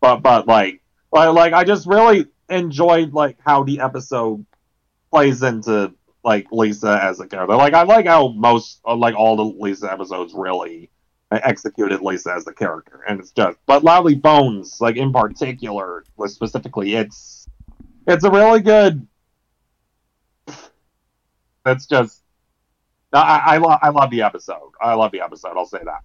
But 0.00 0.20
but 0.20 0.46
like 0.46 0.82
I 1.12 1.26
like 1.28 1.52
I 1.52 1.64
just 1.64 1.86
really 1.86 2.26
enjoyed 2.48 3.12
like 3.12 3.38
how 3.44 3.64
the 3.64 3.80
episode 3.80 4.44
plays 5.10 5.42
into 5.42 5.92
like 6.24 6.46
Lisa 6.52 7.00
as 7.02 7.20
a 7.20 7.26
character. 7.26 7.56
Like 7.56 7.74
I 7.74 7.82
like 7.82 8.06
how 8.06 8.28
most 8.28 8.80
uh, 8.86 8.94
like 8.96 9.14
all 9.14 9.36
the 9.36 9.44
Lisa 9.44 9.90
episodes 9.92 10.34
really 10.34 10.90
executed 11.30 12.00
Lisa 12.02 12.32
as 12.34 12.44
the 12.44 12.52
character, 12.52 13.00
and 13.08 13.20
it's 13.20 13.30
just 13.32 13.58
but 13.66 13.84
Loudly 13.84 14.14
Bones 14.14 14.80
like 14.80 14.96
in 14.96 15.12
particular, 15.12 16.04
was 16.16 16.34
specifically, 16.34 16.94
it's 16.94 17.48
it's 18.06 18.24
a 18.24 18.30
really 18.30 18.60
good. 18.60 19.06
It's 21.64 21.86
just 21.86 22.22
I 23.12 23.42
I, 23.44 23.56
lo- 23.58 23.78
I 23.80 23.90
love 23.90 24.10
the 24.10 24.22
episode. 24.22 24.72
I 24.80 24.94
love 24.94 25.12
the 25.12 25.20
episode. 25.20 25.56
I'll 25.56 25.66
say 25.66 25.80
that. 25.84 26.02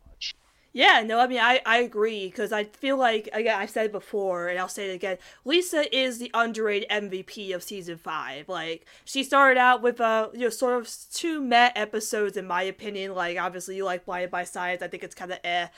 Yeah, 0.77 1.01
no, 1.03 1.19
I 1.19 1.25
mean, 1.25 1.39
I, 1.39 1.59
I 1.65 1.79
agree 1.79 2.27
because 2.27 2.51
I 2.51 2.65
feel 2.65 2.97
like, 2.97 3.27
again, 3.33 3.59
I've 3.59 3.71
said 3.71 3.87
it 3.87 3.91
before 3.91 4.47
and 4.47 4.59
I'll 4.59 4.67
say 4.67 4.91
it 4.91 4.93
again. 4.93 5.17
Lisa 5.43 5.83
is 5.95 6.19
the 6.19 6.29
underrated 6.35 6.87
MVP 6.89 7.55
of 7.55 7.63
season 7.63 7.97
five. 7.97 8.47
Like, 8.47 8.85
she 9.03 9.23
started 9.23 9.59
out 9.59 9.81
with, 9.81 9.99
uh, 9.99 10.29
you 10.33 10.41
know, 10.41 10.49
sort 10.49 10.79
of 10.79 10.87
two 11.11 11.41
met 11.41 11.75
episodes, 11.75 12.37
in 12.37 12.45
my 12.45 12.61
opinion. 12.61 13.15
Like, 13.15 13.39
obviously, 13.39 13.75
you 13.75 13.85
like 13.85 14.05
Blinded 14.05 14.29
by 14.29 14.43
Science. 14.43 14.83
I 14.83 14.87
think 14.87 15.03
it's 15.03 15.15
kind 15.15 15.31
of 15.31 15.39
eh. 15.43 15.69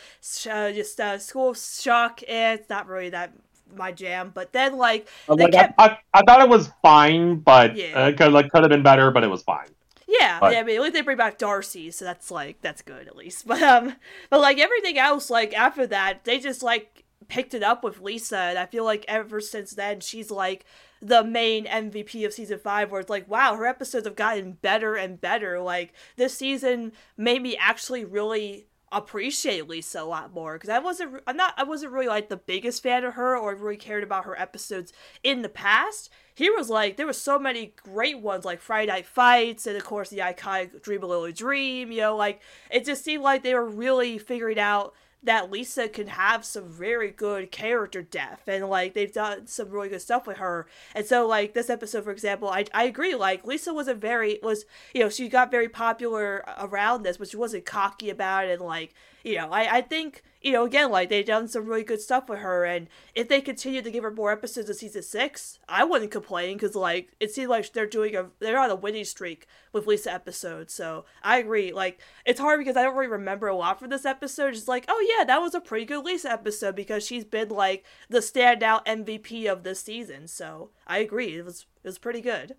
Uh, 0.52 0.74
just 0.74 1.00
uh, 1.00 1.18
School 1.18 1.54
Shock, 1.54 2.22
eh, 2.28 2.56
it's 2.56 2.70
not 2.70 2.86
really 2.88 3.12
that 3.12 3.32
my 3.74 3.94
jam. 3.94 4.32
But 4.34 4.52
then, 4.52 4.78
like, 4.78 5.08
like 5.30 5.54
kept... 5.54 5.76
I, 5.78 5.86
I, 5.86 5.98
I, 6.16 6.22
thought 6.24 6.42
it 6.42 6.50
was 6.50 6.72
fine, 6.82 7.38
but 7.38 7.78
yeah. 7.78 7.98
uh, 7.98 8.12
could, 8.12 8.34
like, 8.34 8.52
could 8.52 8.64
have 8.64 8.70
been 8.70 8.84
better, 8.84 9.12
but 9.12 9.24
it 9.24 9.30
was 9.30 9.44
fine. 9.44 9.70
Yeah, 10.10 10.40
but, 10.40 10.54
yeah, 10.54 10.60
I 10.60 10.64
mean, 10.64 10.76
at 10.78 10.82
least 10.82 10.94
they 10.94 11.02
bring 11.02 11.18
back 11.18 11.38
Darcy, 11.38 11.92
so 11.92 12.04
that's 12.04 12.32
like 12.32 12.62
that's 12.62 12.82
good 12.82 13.08
at 13.08 13.16
least. 13.16 13.46
But 13.48 13.62
um, 13.62 13.96
but 14.30 14.42
like 14.42 14.58
everything 14.58 14.98
else, 14.98 15.30
like 15.30 15.54
after 15.54 15.86
that, 15.88 16.26
they 16.26 16.40
just 16.40 16.64
like 16.64 17.04
picked 17.28 17.54
it 17.54 17.62
up 17.62 17.84
with 17.84 18.02
Lisa, 18.02 18.38
and 18.38 18.58
I 18.58 18.66
feel 18.66 18.84
like 18.84 19.06
ever 19.08 19.40
since 19.40 19.72
then, 19.72 20.00
she's 20.00 20.32
like 20.32 20.66
the 21.02 21.24
main 21.24 21.66
MVP 21.66 22.26
of 22.26 22.34
season 22.34 22.58
five. 22.60 22.92
Where 22.92 23.02
it's 23.02 23.10
like, 23.10 23.30
wow, 23.30 23.56
her 23.56 23.68
episodes 23.68 24.08
have 24.08 24.16
gotten 24.16 24.54
better 24.54 24.96
and 24.96 25.22
better. 25.22 25.60
Like 25.60 25.94
this 26.16 26.34
season 26.34 26.92
made 27.16 27.44
me 27.44 27.56
actually 27.56 28.04
really 28.04 28.66
appreciate 28.92 29.68
Lisa 29.68 30.02
a 30.02 30.04
lot 30.04 30.34
more 30.34 30.54
because 30.54 30.70
I 30.70 30.80
wasn't 30.80 31.22
I'm 31.28 31.38
not 31.38 31.54
I 31.58 31.64
wasn't 31.64 31.92
really 31.92 32.08
like 32.08 32.30
the 32.30 32.38
biggest 32.38 32.82
fan 32.82 33.04
of 33.04 33.14
her 33.14 33.38
or 33.38 33.54
really 33.56 33.78
cared 33.78 34.04
about 34.04 34.26
her 34.26 34.40
episodes 34.40 34.94
in 35.24 35.42
the 35.42 35.50
past. 35.50 36.10
Here 36.34 36.56
was 36.56 36.70
like 36.70 36.98
there 36.98 37.06
were 37.06 37.14
so 37.14 37.38
many 37.38 37.74
great 37.84 38.20
ones 38.20 38.46
like 38.46 38.62
Friday 38.62 38.92
Night 38.92 39.06
Fights 39.06 39.68
and 39.68 39.78
of 39.78 39.84
course 39.86 40.10
the 40.10 40.20
iconic 40.20 40.82
Dream 40.82 41.04
a 41.04 41.06
Little 41.06 41.32
Dream. 41.32 41.92
You 41.92 42.02
know, 42.02 42.16
like 42.16 42.42
it 42.72 42.86
just 42.86 43.04
seemed 43.04 43.24
like 43.24 43.44
they 43.44 43.54
were 43.54 43.68
really 43.68 44.18
figuring 44.18 44.60
out 44.60 44.94
that 45.24 45.52
Lisa 45.52 45.90
can 45.90 46.08
have 46.08 46.46
some 46.46 46.70
very 46.70 47.12
good 47.12 47.52
character 47.52 48.02
depth 48.02 48.48
and 48.48 48.68
like 48.70 48.94
they've 48.94 49.12
done 49.12 49.48
some 49.48 49.70
really 49.70 49.90
good 49.90 50.02
stuff 50.02 50.26
with 50.26 50.38
her. 50.38 50.66
And 50.96 51.06
so 51.06 51.28
like 51.28 51.54
this 51.54 51.70
episode 51.70 52.04
for 52.04 52.12
example, 52.12 52.50
I 52.50 52.66
I 52.74 52.86
agree 52.86 53.16
like 53.16 53.46
Lisa 53.46 53.74
was 53.74 53.88
a 53.88 53.94
very 53.94 54.40
was 54.42 54.66
you 54.94 55.02
know, 55.02 55.10
she 55.10 55.28
got 55.28 55.52
very 55.52 55.70
popular 55.70 56.44
around 56.58 57.04
this, 57.04 57.18
but 57.18 57.28
she 57.28 57.38
wasn't 57.38 57.66
cocky 57.66 58.10
about 58.10 58.46
it 58.46 58.52
and 58.52 58.62
like 58.62 58.94
you 59.24 59.36
know, 59.36 59.50
I, 59.52 59.78
I 59.78 59.82
think, 59.82 60.24
you 60.42 60.54
know, 60.54 60.66
again, 60.66 60.90
like 60.90 61.10
they've 61.10 61.26
done 61.26 61.48
some 61.48 61.66
really 61.66 61.84
good 61.84 62.00
stuff 62.00 62.30
with 62.30 62.40
her, 62.40 62.64
and 62.64 62.88
if 63.14 63.28
they 63.28 63.42
continue 63.42 63.82
to 63.82 63.92
give 63.92 64.04
her 64.04 64.12
more 64.12 64.32
episodes 64.32 64.70
of 64.70 64.76
season 64.78 65.04
six, 65.04 65.60
I 65.68 65.84
wouldn't 65.84 66.12
complain 66.12 66.56
because 66.56 66.76
like 66.76 67.12
it 67.20 67.32
seems 67.32 67.50
like 67.50 67.72
they're 67.74 67.86
doing 67.86 68.16
a 68.16 68.28
they're 68.40 68.60
on 68.60 68.70
a 68.70 68.76
winning 68.76 69.04
streak 69.04 69.48
with 69.74 69.88
Lisa 69.88 70.14
episodes. 70.14 70.74
So 70.74 71.06
I 71.24 71.40
agree. 71.40 71.74
Like 71.74 72.00
it's 72.26 72.40
hard 72.40 72.60
because 72.60 72.78
I 72.78 72.84
don't 72.84 72.96
really 72.96 73.12
remember 73.12 73.48
a 73.48 73.56
lot 73.56 73.80
from 73.80 73.90
this 73.90 74.06
episode. 74.06 74.54
Just 74.54 74.68
like, 74.68 74.86
oh 74.88 75.16
yeah, 75.18 75.26
that 75.26 75.42
was 75.42 75.54
a 75.54 75.62
pretty 75.62 75.86
good 75.86 76.06
Lisa 76.06 76.32
episode 76.32 76.76
because 76.76 77.06
she's 77.06 77.26
been 77.26 77.50
like 77.50 77.84
the 78.10 78.20
standout 78.20 78.86
MVP 78.86 79.52
of 79.52 79.64
this 79.64 79.82
season. 79.82 80.28
So 80.28 80.72
I 80.88 81.00
agree, 81.00 81.38
it 81.38 81.46
was 81.46 81.66
it 81.84 81.88
was 81.88 82.00
pretty 82.00 82.22
good. 82.22 82.56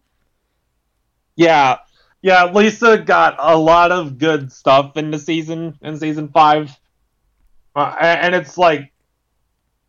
Yeah, 1.37 1.79
yeah, 2.23 2.45
Lisa 2.53 2.99
got 2.99 3.37
a 3.39 3.57
lot 3.57 3.93
of 3.93 4.19
good 4.19 4.53
stuff 4.53 4.97
in 4.97 5.11
the 5.11 5.19
season 5.19 5.79
in 5.81 5.97
season 5.99 6.29
five, 6.29 6.79
uh, 7.75 7.97
and 8.01 8.35
it's 8.35 8.59
like, 8.59 8.93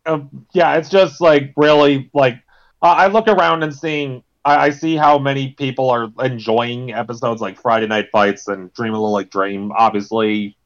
uh, 0.06 0.20
yeah, 0.52 0.76
it's 0.76 0.88
just 0.88 1.20
like 1.20 1.52
really 1.56 2.10
like 2.12 2.34
uh, 2.80 2.86
I 2.86 3.06
look 3.08 3.28
around 3.28 3.62
and 3.62 3.74
seeing 3.74 4.22
I, 4.44 4.56
I, 4.56 4.70
see 4.70 4.96
how 4.96 5.18
many 5.18 5.50
people 5.50 5.90
are 5.90 6.10
enjoying 6.20 6.92
episodes 6.92 7.40
like 7.40 7.60
Friday 7.60 7.86
Night 7.86 8.08
Fights 8.10 8.48
and 8.48 8.72
Dream 8.74 8.94
a 8.94 8.96
Little 8.96 9.12
Like 9.12 9.30
Dream, 9.30 9.72
obviously, 9.72 10.56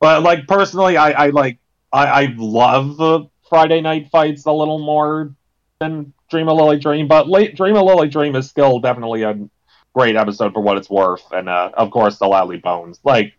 but 0.00 0.22
like 0.22 0.46
personally, 0.46 0.96
I, 0.96 1.10
I 1.10 1.30
like 1.30 1.58
I, 1.92 2.06
I 2.06 2.34
love 2.36 3.28
Friday 3.48 3.80
Night 3.80 4.08
Fights 4.10 4.46
a 4.46 4.52
little 4.52 4.78
more 4.78 5.34
than 5.80 6.12
Dream 6.30 6.48
a 6.48 6.54
Little 6.54 6.78
Dream, 6.78 7.08
but 7.08 7.28
late, 7.28 7.56
Dream 7.56 7.76
a 7.76 7.82
Little 7.82 8.06
Dream 8.06 8.36
is 8.36 8.48
still 8.48 8.78
definitely 8.80 9.22
a 9.22 9.38
great 9.94 10.16
episode 10.16 10.52
for 10.52 10.60
what 10.60 10.76
it's 10.76 10.90
worth, 10.90 11.24
and 11.32 11.48
uh, 11.48 11.70
of 11.74 11.90
course 11.90 12.18
the 12.18 12.26
Loudly 12.26 12.58
Bones. 12.58 13.00
Like, 13.04 13.34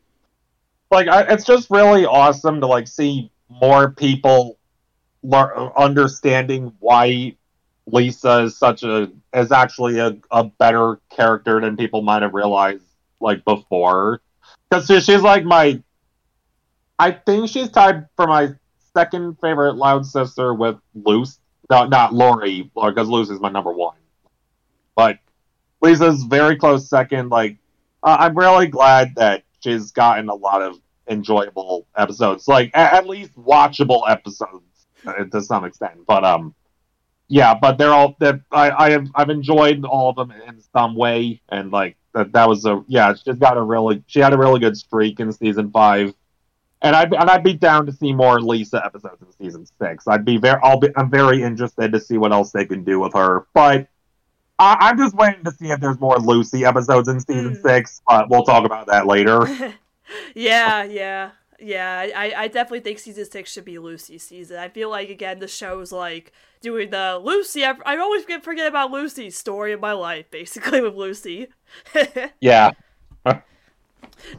like 0.95 1.07
I, 1.09 1.23
it's 1.33 1.43
just 1.43 1.69
really 1.69 2.05
awesome 2.05 2.61
to 2.61 2.67
like 2.67 2.87
see 2.87 3.29
more 3.49 3.91
people 3.91 4.57
lear- 5.23 5.71
understanding 5.77 6.73
why 6.79 7.35
Lisa 7.85 8.43
is 8.43 8.57
such 8.57 8.83
a 8.83 9.11
is 9.33 9.51
actually 9.51 9.99
a, 9.99 10.17
a 10.31 10.45
better 10.45 10.99
character 11.11 11.59
than 11.59 11.75
people 11.75 12.01
might 12.01 12.21
have 12.21 12.33
realized 12.33 12.85
like 13.19 13.43
before. 13.43 14.21
Because 14.69 14.87
she, 14.87 15.01
she's 15.01 15.21
like 15.21 15.43
my, 15.43 15.83
I 16.97 17.11
think 17.11 17.49
she's 17.49 17.69
tied 17.69 18.07
for 18.15 18.25
my 18.25 18.53
second 18.93 19.37
favorite 19.41 19.75
Loud 19.75 20.05
sister 20.05 20.53
with 20.53 20.77
Luce. 20.93 21.39
No, 21.69 21.85
not 21.87 22.13
Lori, 22.13 22.71
because 22.73 23.09
Luce 23.09 23.29
is 23.29 23.39
my 23.41 23.49
number 23.49 23.73
one. 23.73 23.97
But 24.95 25.19
Lisa's 25.81 26.23
very 26.23 26.55
close 26.55 26.87
second. 26.87 27.29
Like, 27.29 27.57
uh, 28.01 28.15
I'm 28.19 28.37
really 28.37 28.67
glad 28.67 29.15
that 29.15 29.43
she's 29.59 29.91
gotten 29.91 30.29
a 30.29 30.35
lot 30.35 30.61
of 30.61 30.79
enjoyable 31.07 31.87
episodes, 31.97 32.47
like 32.47 32.71
at, 32.73 32.93
at 32.93 33.07
least 33.07 33.35
watchable 33.37 34.09
episodes 34.09 34.87
uh, 35.05 35.23
to 35.25 35.41
some 35.41 35.65
extent. 35.65 35.99
But 36.07 36.23
um, 36.23 36.55
yeah, 37.27 37.53
but 37.53 37.77
they're 37.77 37.93
all 37.93 38.15
that 38.19 38.41
I 38.51 38.71
I 38.71 38.89
have 38.91 39.07
I've 39.15 39.29
enjoyed 39.29 39.85
all 39.85 40.09
of 40.09 40.15
them 40.15 40.31
in 40.31 40.61
some 40.73 40.95
way, 40.95 41.41
and 41.49 41.71
like 41.71 41.97
that 42.13 42.31
that 42.33 42.47
was 42.47 42.65
a 42.65 42.83
yeah, 42.87 43.13
she's 43.13 43.35
got 43.35 43.57
a 43.57 43.61
really 43.61 44.03
she 44.07 44.19
had 44.19 44.33
a 44.33 44.37
really 44.37 44.59
good 44.59 44.77
streak 44.77 45.19
in 45.19 45.31
season 45.31 45.71
five. 45.71 46.13
And 46.81 46.95
I'd, 46.95 47.11
and 47.13 47.29
I'd 47.31 47.43
be 47.43 47.53
down 47.53 47.87
to 47.87 47.91
see 47.91 48.13
more 48.13 48.39
Lisa 48.39 48.83
episodes 48.85 49.19
in 49.19 49.31
season 49.31 49.65
six. 49.65 50.07
I'd 50.07 50.23
be 50.23 50.37
very, 50.37 50.59
I'll 50.61 50.77
be, 50.79 50.89
I'm 50.95 51.09
very 51.09 51.41
interested 51.41 51.91
to 51.93 51.99
see 51.99 52.17
what 52.19 52.31
else 52.31 52.51
they 52.51 52.65
can 52.65 52.83
do 52.83 52.99
with 52.99 53.13
her. 53.13 53.47
But 53.55 53.87
I, 54.59 54.89
am 54.91 54.97
just 54.97 55.15
waiting 55.15 55.43
to 55.45 55.51
see 55.51 55.71
if 55.71 55.79
there's 55.79 55.99
more 55.99 56.19
Lucy 56.19 56.63
episodes 56.63 57.07
in 57.07 57.19
season 57.21 57.55
mm. 57.55 57.61
six. 57.61 58.01
But 58.07 58.29
we'll 58.29 58.43
talk 58.43 58.65
about 58.65 58.87
that 58.87 59.07
later. 59.07 59.47
yeah, 60.35 60.83
yeah, 60.83 61.31
yeah. 61.59 62.07
I, 62.15 62.33
I 62.35 62.47
definitely 62.47 62.81
think 62.81 62.99
season 62.99 63.25
six 63.25 63.51
should 63.51 63.65
be 63.65 63.79
Lucy 63.79 64.17
season. 64.17 64.57
I 64.57 64.69
feel 64.69 64.89
like 64.89 65.09
again 65.09 65.39
the 65.39 65.47
show's 65.47 65.91
like 65.91 66.31
doing 66.61 66.89
the 66.89 67.19
Lucy. 67.23 67.63
I, 67.65 67.73
I 67.85 67.97
always 67.97 68.23
forget 68.23 68.67
about 68.67 68.91
Lucy's 68.91 69.37
story 69.37 69.73
of 69.73 69.79
my 69.79 69.93
life, 69.93 70.29
basically 70.31 70.81
with 70.83 70.95
Lucy. 70.95 71.47
yeah. 72.41 72.71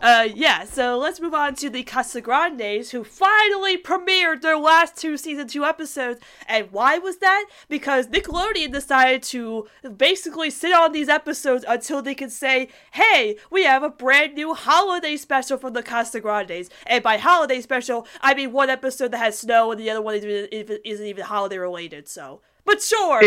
Uh, 0.01 0.29
yeah, 0.35 0.65
so 0.65 0.99
let's 0.99 1.21
move 1.21 1.35
on 1.35 1.55
to 1.57 1.71
the 1.71 1.85
Casagrandes, 1.85 2.91
who 2.91 3.05
finally 3.05 3.77
premiered 3.77 4.43
their 4.43 4.59
last 4.59 4.97
two 4.97 5.17
season 5.17 5.49
two 5.49 5.65
episodes. 5.65 6.21
And 6.47 6.71
why 6.71 6.99
was 6.99 7.19
that? 7.19 7.47
Because 7.69 8.09
Nickelodeon 8.09 8.73
decided 8.73 9.23
to 9.25 9.67
basically 9.97 10.51
sit 10.51 10.73
on 10.73 10.93
these 10.93 11.09
episodes 11.09 11.65
until 11.67 12.03
they 12.03 12.15
could 12.15 12.33
say, 12.33 12.69
hey, 12.93 13.37
we 13.51 13.65
have 13.65 13.83
a 13.83 13.91
brand 13.91 14.35
new 14.35 14.55
holiday 14.55 15.17
special 15.17 15.59
from 15.59 15.73
the 15.73 15.83
Casagrandes. 15.83 16.69
And 16.87 17.03
by 17.03 17.17
holiday 17.17 17.61
special, 17.61 18.07
I 18.21 18.35
mean 18.35 18.53
one 18.53 18.71
episode 18.71 19.13
that 19.13 19.19
has 19.19 19.39
snow 19.39 19.71
and 19.71 19.81
the 19.81 19.91
other 19.91 20.03
one 20.03 20.15
isn't 20.17 20.53
even, 20.53 20.79
isn't 20.85 21.07
even 21.07 21.25
holiday 21.25 21.59
related, 21.59 22.09
so. 22.09 22.41
But 22.65 22.83
sure, 22.83 23.23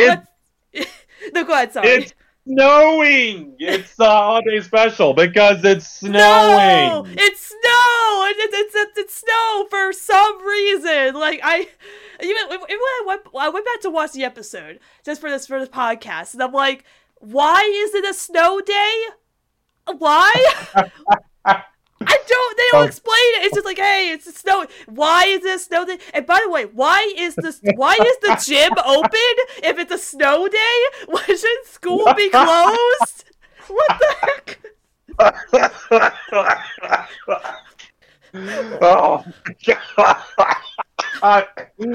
no, 1.34 1.44
go 1.44 1.54
ahead, 1.54 1.74
sorry. 1.74 2.08
Snowing. 2.46 3.56
It's 3.60 3.96
the 3.96 4.06
holiday 4.06 4.62
special 4.62 5.14
because 5.14 5.64
it's 5.64 5.88
snowing. 5.88 6.14
No, 6.14 7.06
It's 7.08 7.48
snow. 7.48 8.26
It's, 8.30 8.56
it's, 8.56 8.76
it's, 8.76 8.98
it's 8.98 9.14
snow 9.16 9.68
for 9.70 9.94
some 9.94 10.46
reason. 10.46 11.16
Like 11.16 11.40
I, 11.44 11.68
even 12.22 12.50
when 12.50 12.60
I 12.62 13.04
went, 13.06 13.22
I 13.38 13.50
went 13.50 13.66
back 13.66 13.82
to 13.82 13.90
watch 13.90 14.14
the 14.14 14.24
episode 14.24 14.80
just 15.04 15.22
for 15.22 15.30
this 15.30 15.48
for 15.48 15.60
this 15.60 15.70
podcast, 15.70 16.34
and 16.34 16.44
I'm 16.44 16.54
like, 16.54 16.84
why 17.20 17.62
is 17.86 17.94
it 17.94 18.10
a 18.10 18.14
snow 18.14 18.62
day? 18.62 19.04
Why? 19.98 20.34
Don't. 22.72 22.82
Oh. 22.82 22.86
explain 22.86 23.16
it. 23.16 23.46
It's 23.46 23.56
just 23.56 23.66
like, 23.66 23.78
hey, 23.78 24.12
it's 24.12 24.28
a 24.28 24.32
snow. 24.32 24.66
Why 24.88 25.26
is 25.26 25.44
it 25.46 25.60
snow 25.62 25.86
day? 25.86 26.00
And 26.14 26.26
by 26.26 26.40
the 26.44 26.50
way, 26.50 26.66
why 26.66 27.14
is 27.18 27.36
this? 27.36 27.60
Why 27.76 27.94
is 27.94 28.18
the 28.22 28.44
gym 28.46 28.72
open 28.86 29.36
if 29.64 29.78
it's 29.80 29.92
a 29.92 29.98
snow 29.98 30.48
day? 30.48 30.80
Why 31.08 31.24
should 31.26 31.66
school 31.66 32.14
be 32.16 32.30
closed? 32.32 33.26
What 33.68 34.00
the 34.00 34.16
heck? 34.22 34.60
oh, 38.82 39.24
I, 41.22 41.46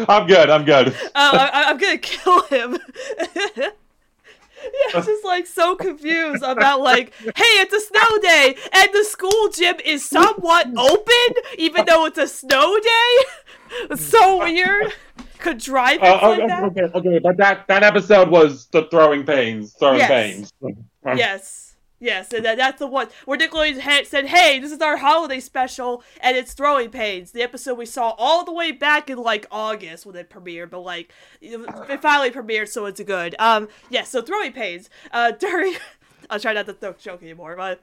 I'm 0.08 0.26
good. 0.26 0.50
I'm 0.50 0.64
good. 0.64 0.94
I, 1.14 1.64
I'm 1.66 1.78
gonna 1.78 1.98
kill 1.98 2.42
him. 2.44 2.78
Yeah, 4.64 5.00
just 5.00 5.24
like 5.24 5.46
so 5.46 5.76
confused 5.76 6.42
about 6.42 6.80
like, 6.80 7.12
hey, 7.20 7.54
it's 7.60 7.74
a 7.74 7.80
snow 7.80 8.18
day 8.20 8.56
and 8.72 8.88
the 8.92 9.04
school 9.04 9.48
gym 9.48 9.76
is 9.84 10.04
somewhat 10.08 10.68
open, 10.76 11.42
even 11.58 11.84
though 11.86 12.06
it's 12.06 12.18
a 12.18 12.28
snow 12.28 12.78
day. 12.78 13.24
It's 13.90 14.06
so 14.06 14.38
weird. 14.38 14.92
Could 15.38 15.58
drive 15.58 16.00
uh, 16.00 16.16
okay, 16.16 16.26
like 16.26 16.48
that. 16.48 16.64
Okay, 16.64 16.82
okay, 16.94 17.18
but 17.18 17.36
that 17.38 17.66
that 17.66 17.82
episode 17.82 18.30
was 18.30 18.66
the 18.66 18.84
throwing 18.84 19.26
pains, 19.26 19.74
throwing 19.74 19.98
yes. 19.98 20.08
pains. 20.08 20.52
yes. 21.16 21.63
Yes, 22.04 22.34
and 22.34 22.44
that, 22.44 22.58
that's 22.58 22.80
the 22.80 22.86
one 22.86 23.08
where 23.24 23.38
Nickelodeon 23.38 24.04
said, 24.04 24.26
"Hey, 24.26 24.58
this 24.58 24.72
is 24.72 24.82
our 24.82 24.98
holiday 24.98 25.40
special, 25.40 26.04
and 26.20 26.36
it's 26.36 26.52
Throwing 26.52 26.90
Pains." 26.90 27.30
The 27.30 27.40
episode 27.40 27.78
we 27.78 27.86
saw 27.86 28.10
all 28.18 28.44
the 28.44 28.52
way 28.52 28.72
back 28.72 29.08
in 29.08 29.16
like 29.16 29.46
August 29.50 30.04
when 30.04 30.14
it 30.14 30.28
premiered, 30.28 30.68
but 30.68 30.80
like 30.80 31.10
it 31.40 32.02
finally 32.02 32.30
premiered, 32.30 32.68
so 32.68 32.84
it's 32.84 33.00
good. 33.00 33.34
Um, 33.38 33.68
yes, 33.88 33.90
yeah, 33.90 34.02
so 34.02 34.20
Throwing 34.20 34.52
Pains. 34.52 34.90
Uh, 35.12 35.30
during, 35.40 35.76
I'll 36.28 36.38
try 36.38 36.52
not 36.52 36.66
to 36.66 36.74
throw 36.74 36.92
joke 36.92 37.22
anymore, 37.22 37.56
but 37.56 37.80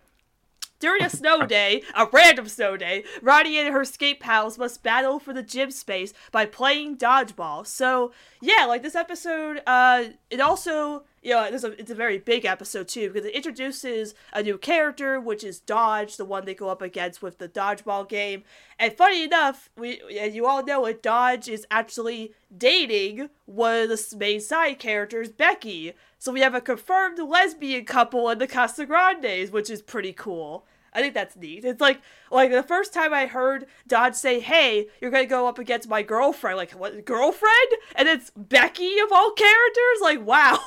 during 0.80 1.02
a 1.02 1.10
snow 1.10 1.44
day, 1.48 1.82
a 1.96 2.06
random 2.14 2.48
snow 2.48 2.78
day, 2.78 3.04
Ronnie 3.24 3.58
and 3.58 3.74
her 3.74 3.84
skate 3.84 4.20
pals 4.20 4.56
must 4.56 4.84
battle 4.84 5.18
for 5.18 5.34
the 5.34 5.42
gym 5.42 5.72
space 5.72 6.14
by 6.32 6.46
playing 6.46 6.98
dodgeball. 6.98 7.66
So 7.66 8.12
yeah, 8.40 8.66
like 8.66 8.84
this 8.84 8.94
episode, 8.94 9.64
uh, 9.66 10.04
it 10.30 10.40
also 10.40 11.06
you 11.22 11.32
know, 11.32 11.44
it's 11.44 11.64
a, 11.64 11.80
it's 11.80 11.92
a 11.92 11.96
very 11.96 12.18
big 12.18 12.46
episode 12.46 12.88
too 12.88 13.10
because 13.10 13.28
it 13.28 13.36
introduces 13.36 14.16
a 14.34 14.42
new 14.42 14.58
character, 14.58 15.20
which 15.20 15.44
is 15.44 15.60
Dodge, 15.60 16.18
the 16.18 16.26
one 16.26 16.46
they 16.46 16.56
go 16.56 16.70
up 16.70 16.82
against 16.82 17.22
with 17.22 17.38
the 17.38 17.48
dodgeball 17.48 18.10
game. 18.10 18.44
And 18.80 18.92
funny 18.94 19.24
enough, 19.24 19.70
we 19.78 20.02
as 20.20 20.34
you 20.34 20.48
all 20.48 20.66
know 20.66 20.86
it, 20.86 21.04
Dodge 21.04 21.48
is 21.48 21.68
actually 21.70 22.34
dating 22.56 23.30
one 23.46 23.82
of 23.82 23.90
the 23.90 24.18
main 24.18 24.42
side 24.42 24.80
characters, 24.80 25.30
Becky. 25.30 25.94
So 26.18 26.32
we 26.32 26.42
have 26.42 26.56
a 26.56 26.62
confirmed 26.62 27.20
lesbian 27.20 27.86
couple 27.86 28.30
in 28.30 28.40
the 28.40 28.48
Casagrandes, 28.48 29.52
which 29.52 29.70
is 29.70 29.82
pretty 29.82 30.14
cool. 30.14 30.66
I 30.94 31.02
think 31.02 31.14
that's 31.14 31.36
neat. 31.36 31.64
It's 31.64 31.80
like 31.80 32.02
like 32.32 32.52
the 32.52 32.64
first 32.64 32.94
time 32.94 33.14
I 33.14 33.26
heard 33.26 33.68
Dodge 33.88 34.16
say, 34.16 34.40
"Hey, 34.40 34.88
you're 35.00 35.12
gonna 35.12 35.26
go 35.26 35.48
up 35.48 35.60
against 35.60 35.88
my 35.88 36.02
girlfriend." 36.02 36.58
Like 36.58 36.72
what 36.72 37.06
girlfriend? 37.06 37.72
And 37.96 38.08
it's 38.10 38.32
Becky 38.36 39.00
of 39.00 39.12
all 39.12 39.32
characters. 39.32 40.02
Like 40.02 40.26
wow, 40.26 40.60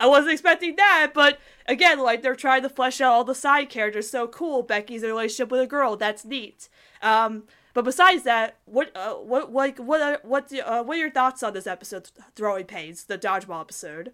I 0.00 0.06
wasn't 0.06 0.32
expecting 0.32 0.76
that. 0.76 1.12
But 1.14 1.38
again, 1.66 1.98
like 2.00 2.22
they're 2.22 2.34
trying 2.34 2.62
to 2.62 2.68
flesh 2.68 3.00
out 3.00 3.12
all 3.12 3.24
the 3.24 3.34
side 3.34 3.68
characters. 3.70 4.10
So 4.10 4.26
cool. 4.26 4.62
Becky's 4.62 5.02
in 5.02 5.10
a 5.10 5.12
relationship 5.12 5.50
with 5.50 5.60
a 5.60 5.66
girl. 5.66 5.96
That's 5.96 6.24
neat. 6.24 6.68
Um, 7.02 7.44
but 7.74 7.84
besides 7.84 8.22
that, 8.22 8.56
what 8.66 8.96
uh, 8.96 9.14
what 9.14 9.52
like 9.52 9.78
what 9.78 10.00
are, 10.00 10.20
what 10.22 10.52
uh, 10.52 10.82
what 10.84 10.96
are 10.96 11.00
your 11.00 11.10
thoughts 11.10 11.42
on 11.42 11.52
this 11.54 11.66
episode, 11.66 12.10
Throwing 12.36 12.66
Pains, 12.66 13.04
the 13.04 13.18
dodgeball 13.18 13.60
episode? 13.60 14.12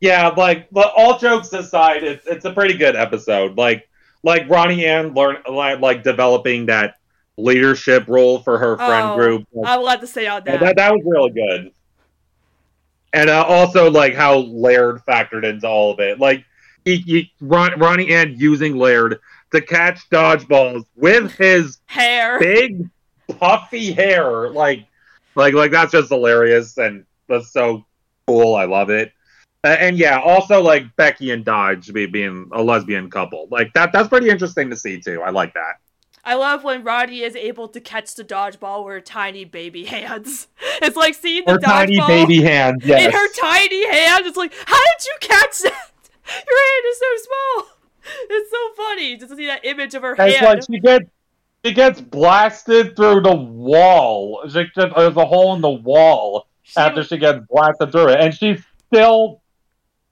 Yeah, 0.00 0.28
like 0.28 0.68
but 0.70 0.92
all 0.96 1.18
jokes 1.18 1.52
aside, 1.52 2.02
it's 2.02 2.26
it's 2.26 2.44
a 2.44 2.52
pretty 2.52 2.76
good 2.76 2.96
episode. 2.96 3.56
Like 3.56 3.88
like 4.22 4.48
Ronnie 4.48 4.86
Anne 4.86 5.14
learn 5.14 5.36
like, 5.50 5.80
like 5.80 6.02
developing 6.02 6.66
that 6.66 6.94
leadership 7.36 8.04
role 8.08 8.38
for 8.40 8.58
her 8.58 8.76
friend 8.76 9.10
Oh, 9.10 9.16
group. 9.16 9.44
I 9.64 9.76
will 9.76 9.88
have 9.88 10.00
to 10.00 10.06
say 10.06 10.26
on 10.26 10.42
that. 10.44 10.60
that 10.60 10.76
that 10.76 10.92
was 10.92 11.02
really 11.04 11.30
good. 11.30 11.72
And 13.16 13.30
uh, 13.30 13.44
also 13.48 13.90
like 13.90 14.14
how 14.14 14.40
Laird 14.40 15.00
factored 15.06 15.44
into 15.44 15.66
all 15.66 15.90
of 15.90 16.00
it. 16.00 16.20
Like 16.20 16.44
he, 16.84 16.96
he 16.96 17.32
Ron, 17.40 17.78
Ronnie 17.80 18.12
Anne 18.12 18.34
using 18.36 18.76
Laird 18.76 19.20
to 19.52 19.60
catch 19.62 20.06
dodgeballs 20.10 20.84
with 20.96 21.32
his 21.32 21.78
Hair. 21.86 22.38
big 22.38 22.90
puffy 23.38 23.92
hair. 23.92 24.50
Like 24.50 24.84
like 25.34 25.54
like 25.54 25.70
that's 25.70 25.92
just 25.92 26.10
hilarious 26.10 26.76
and 26.76 27.06
that's 27.26 27.50
so 27.52 27.86
cool. 28.26 28.54
I 28.54 28.66
love 28.66 28.90
it. 28.90 29.12
Uh, 29.64 29.68
and 29.68 29.96
yeah, 29.96 30.20
also 30.20 30.60
like 30.60 30.94
Becky 30.96 31.30
and 31.30 31.42
Dodge 31.42 31.90
be, 31.94 32.04
being 32.04 32.50
a 32.52 32.62
lesbian 32.62 33.08
couple. 33.08 33.48
Like 33.50 33.72
that 33.72 33.92
that's 33.92 34.08
pretty 34.08 34.28
interesting 34.28 34.68
to 34.68 34.76
see 34.76 35.00
too. 35.00 35.22
I 35.22 35.30
like 35.30 35.54
that. 35.54 35.76
I 36.26 36.34
love 36.34 36.64
when 36.64 36.82
Roddy 36.82 37.22
is 37.22 37.36
able 37.36 37.68
to 37.68 37.80
catch 37.80 38.14
the 38.16 38.24
dodgeball 38.24 38.84
with 38.84 38.94
her 38.94 39.00
tiny 39.00 39.44
baby 39.44 39.84
hands. 39.84 40.48
It's 40.82 40.96
like 40.96 41.14
seeing 41.14 41.44
the 41.46 41.52
Her 41.52 41.58
tiny 41.58 41.96
dodgeball 41.96 42.06
baby 42.08 42.42
hands. 42.42 42.84
in 42.84 43.10
her 43.10 43.32
tiny 43.40 43.88
hand. 43.88 44.26
It's 44.26 44.36
like, 44.36 44.52
how 44.66 44.76
did 44.76 45.06
you 45.06 45.16
catch 45.20 45.58
that? 45.60 45.90
Your 46.28 46.64
hand 46.66 46.84
is 46.90 46.98
so 46.98 47.06
small. 47.24 47.66
It's 48.28 48.50
so 48.50 48.74
funny 48.76 49.16
just 49.16 49.30
to 49.30 49.36
see 49.36 49.46
that 49.46 49.64
image 49.64 49.94
of 49.94 50.02
her 50.02 50.12
it's 50.18 50.36
hand. 50.36 50.44
like 50.46 50.62
she 50.70 50.80
gets 50.80 51.06
she 51.64 51.72
gets 51.72 52.00
blasted 52.00 52.94
through 52.94 53.22
the 53.22 53.34
wall. 53.34 54.42
She 54.48 54.64
just, 54.74 54.94
there's 54.94 55.16
a 55.16 55.24
hole 55.24 55.54
in 55.54 55.62
the 55.62 55.70
wall 55.70 56.46
She- 56.62 56.78
after 56.78 57.02
she 57.02 57.16
gets 57.16 57.38
blasted 57.48 57.90
through 57.92 58.08
it, 58.08 58.20
and 58.20 58.34
she 58.34 58.58
still 58.88 59.40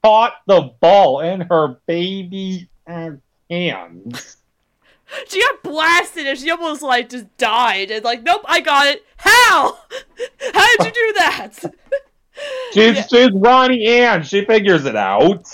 caught 0.02 0.34
the 0.46 0.70
ball 0.80 1.20
in 1.20 1.42
her 1.42 1.76
baby 1.86 2.68
uh, 2.86 3.10
hands. 3.50 4.38
she 5.28 5.40
got 5.40 5.62
blasted 5.62 6.26
and 6.26 6.38
she 6.38 6.50
almost 6.50 6.82
like 6.82 7.08
just 7.08 7.34
died 7.36 7.90
and 7.90 8.04
like 8.04 8.22
nope 8.22 8.42
i 8.46 8.60
got 8.60 8.86
it 8.86 9.04
how 9.18 9.72
how 10.52 10.76
did 10.76 10.86
you 10.86 10.92
do 10.92 11.14
that 11.18 11.58
She's 12.72 12.96
Yeah. 12.96 13.06
she's 13.06 13.30
Ronnie 13.32 13.86
Anne. 13.86 14.24
She 14.24 14.44
figures 14.44 14.84
it 14.86 14.96
out. 14.96 15.46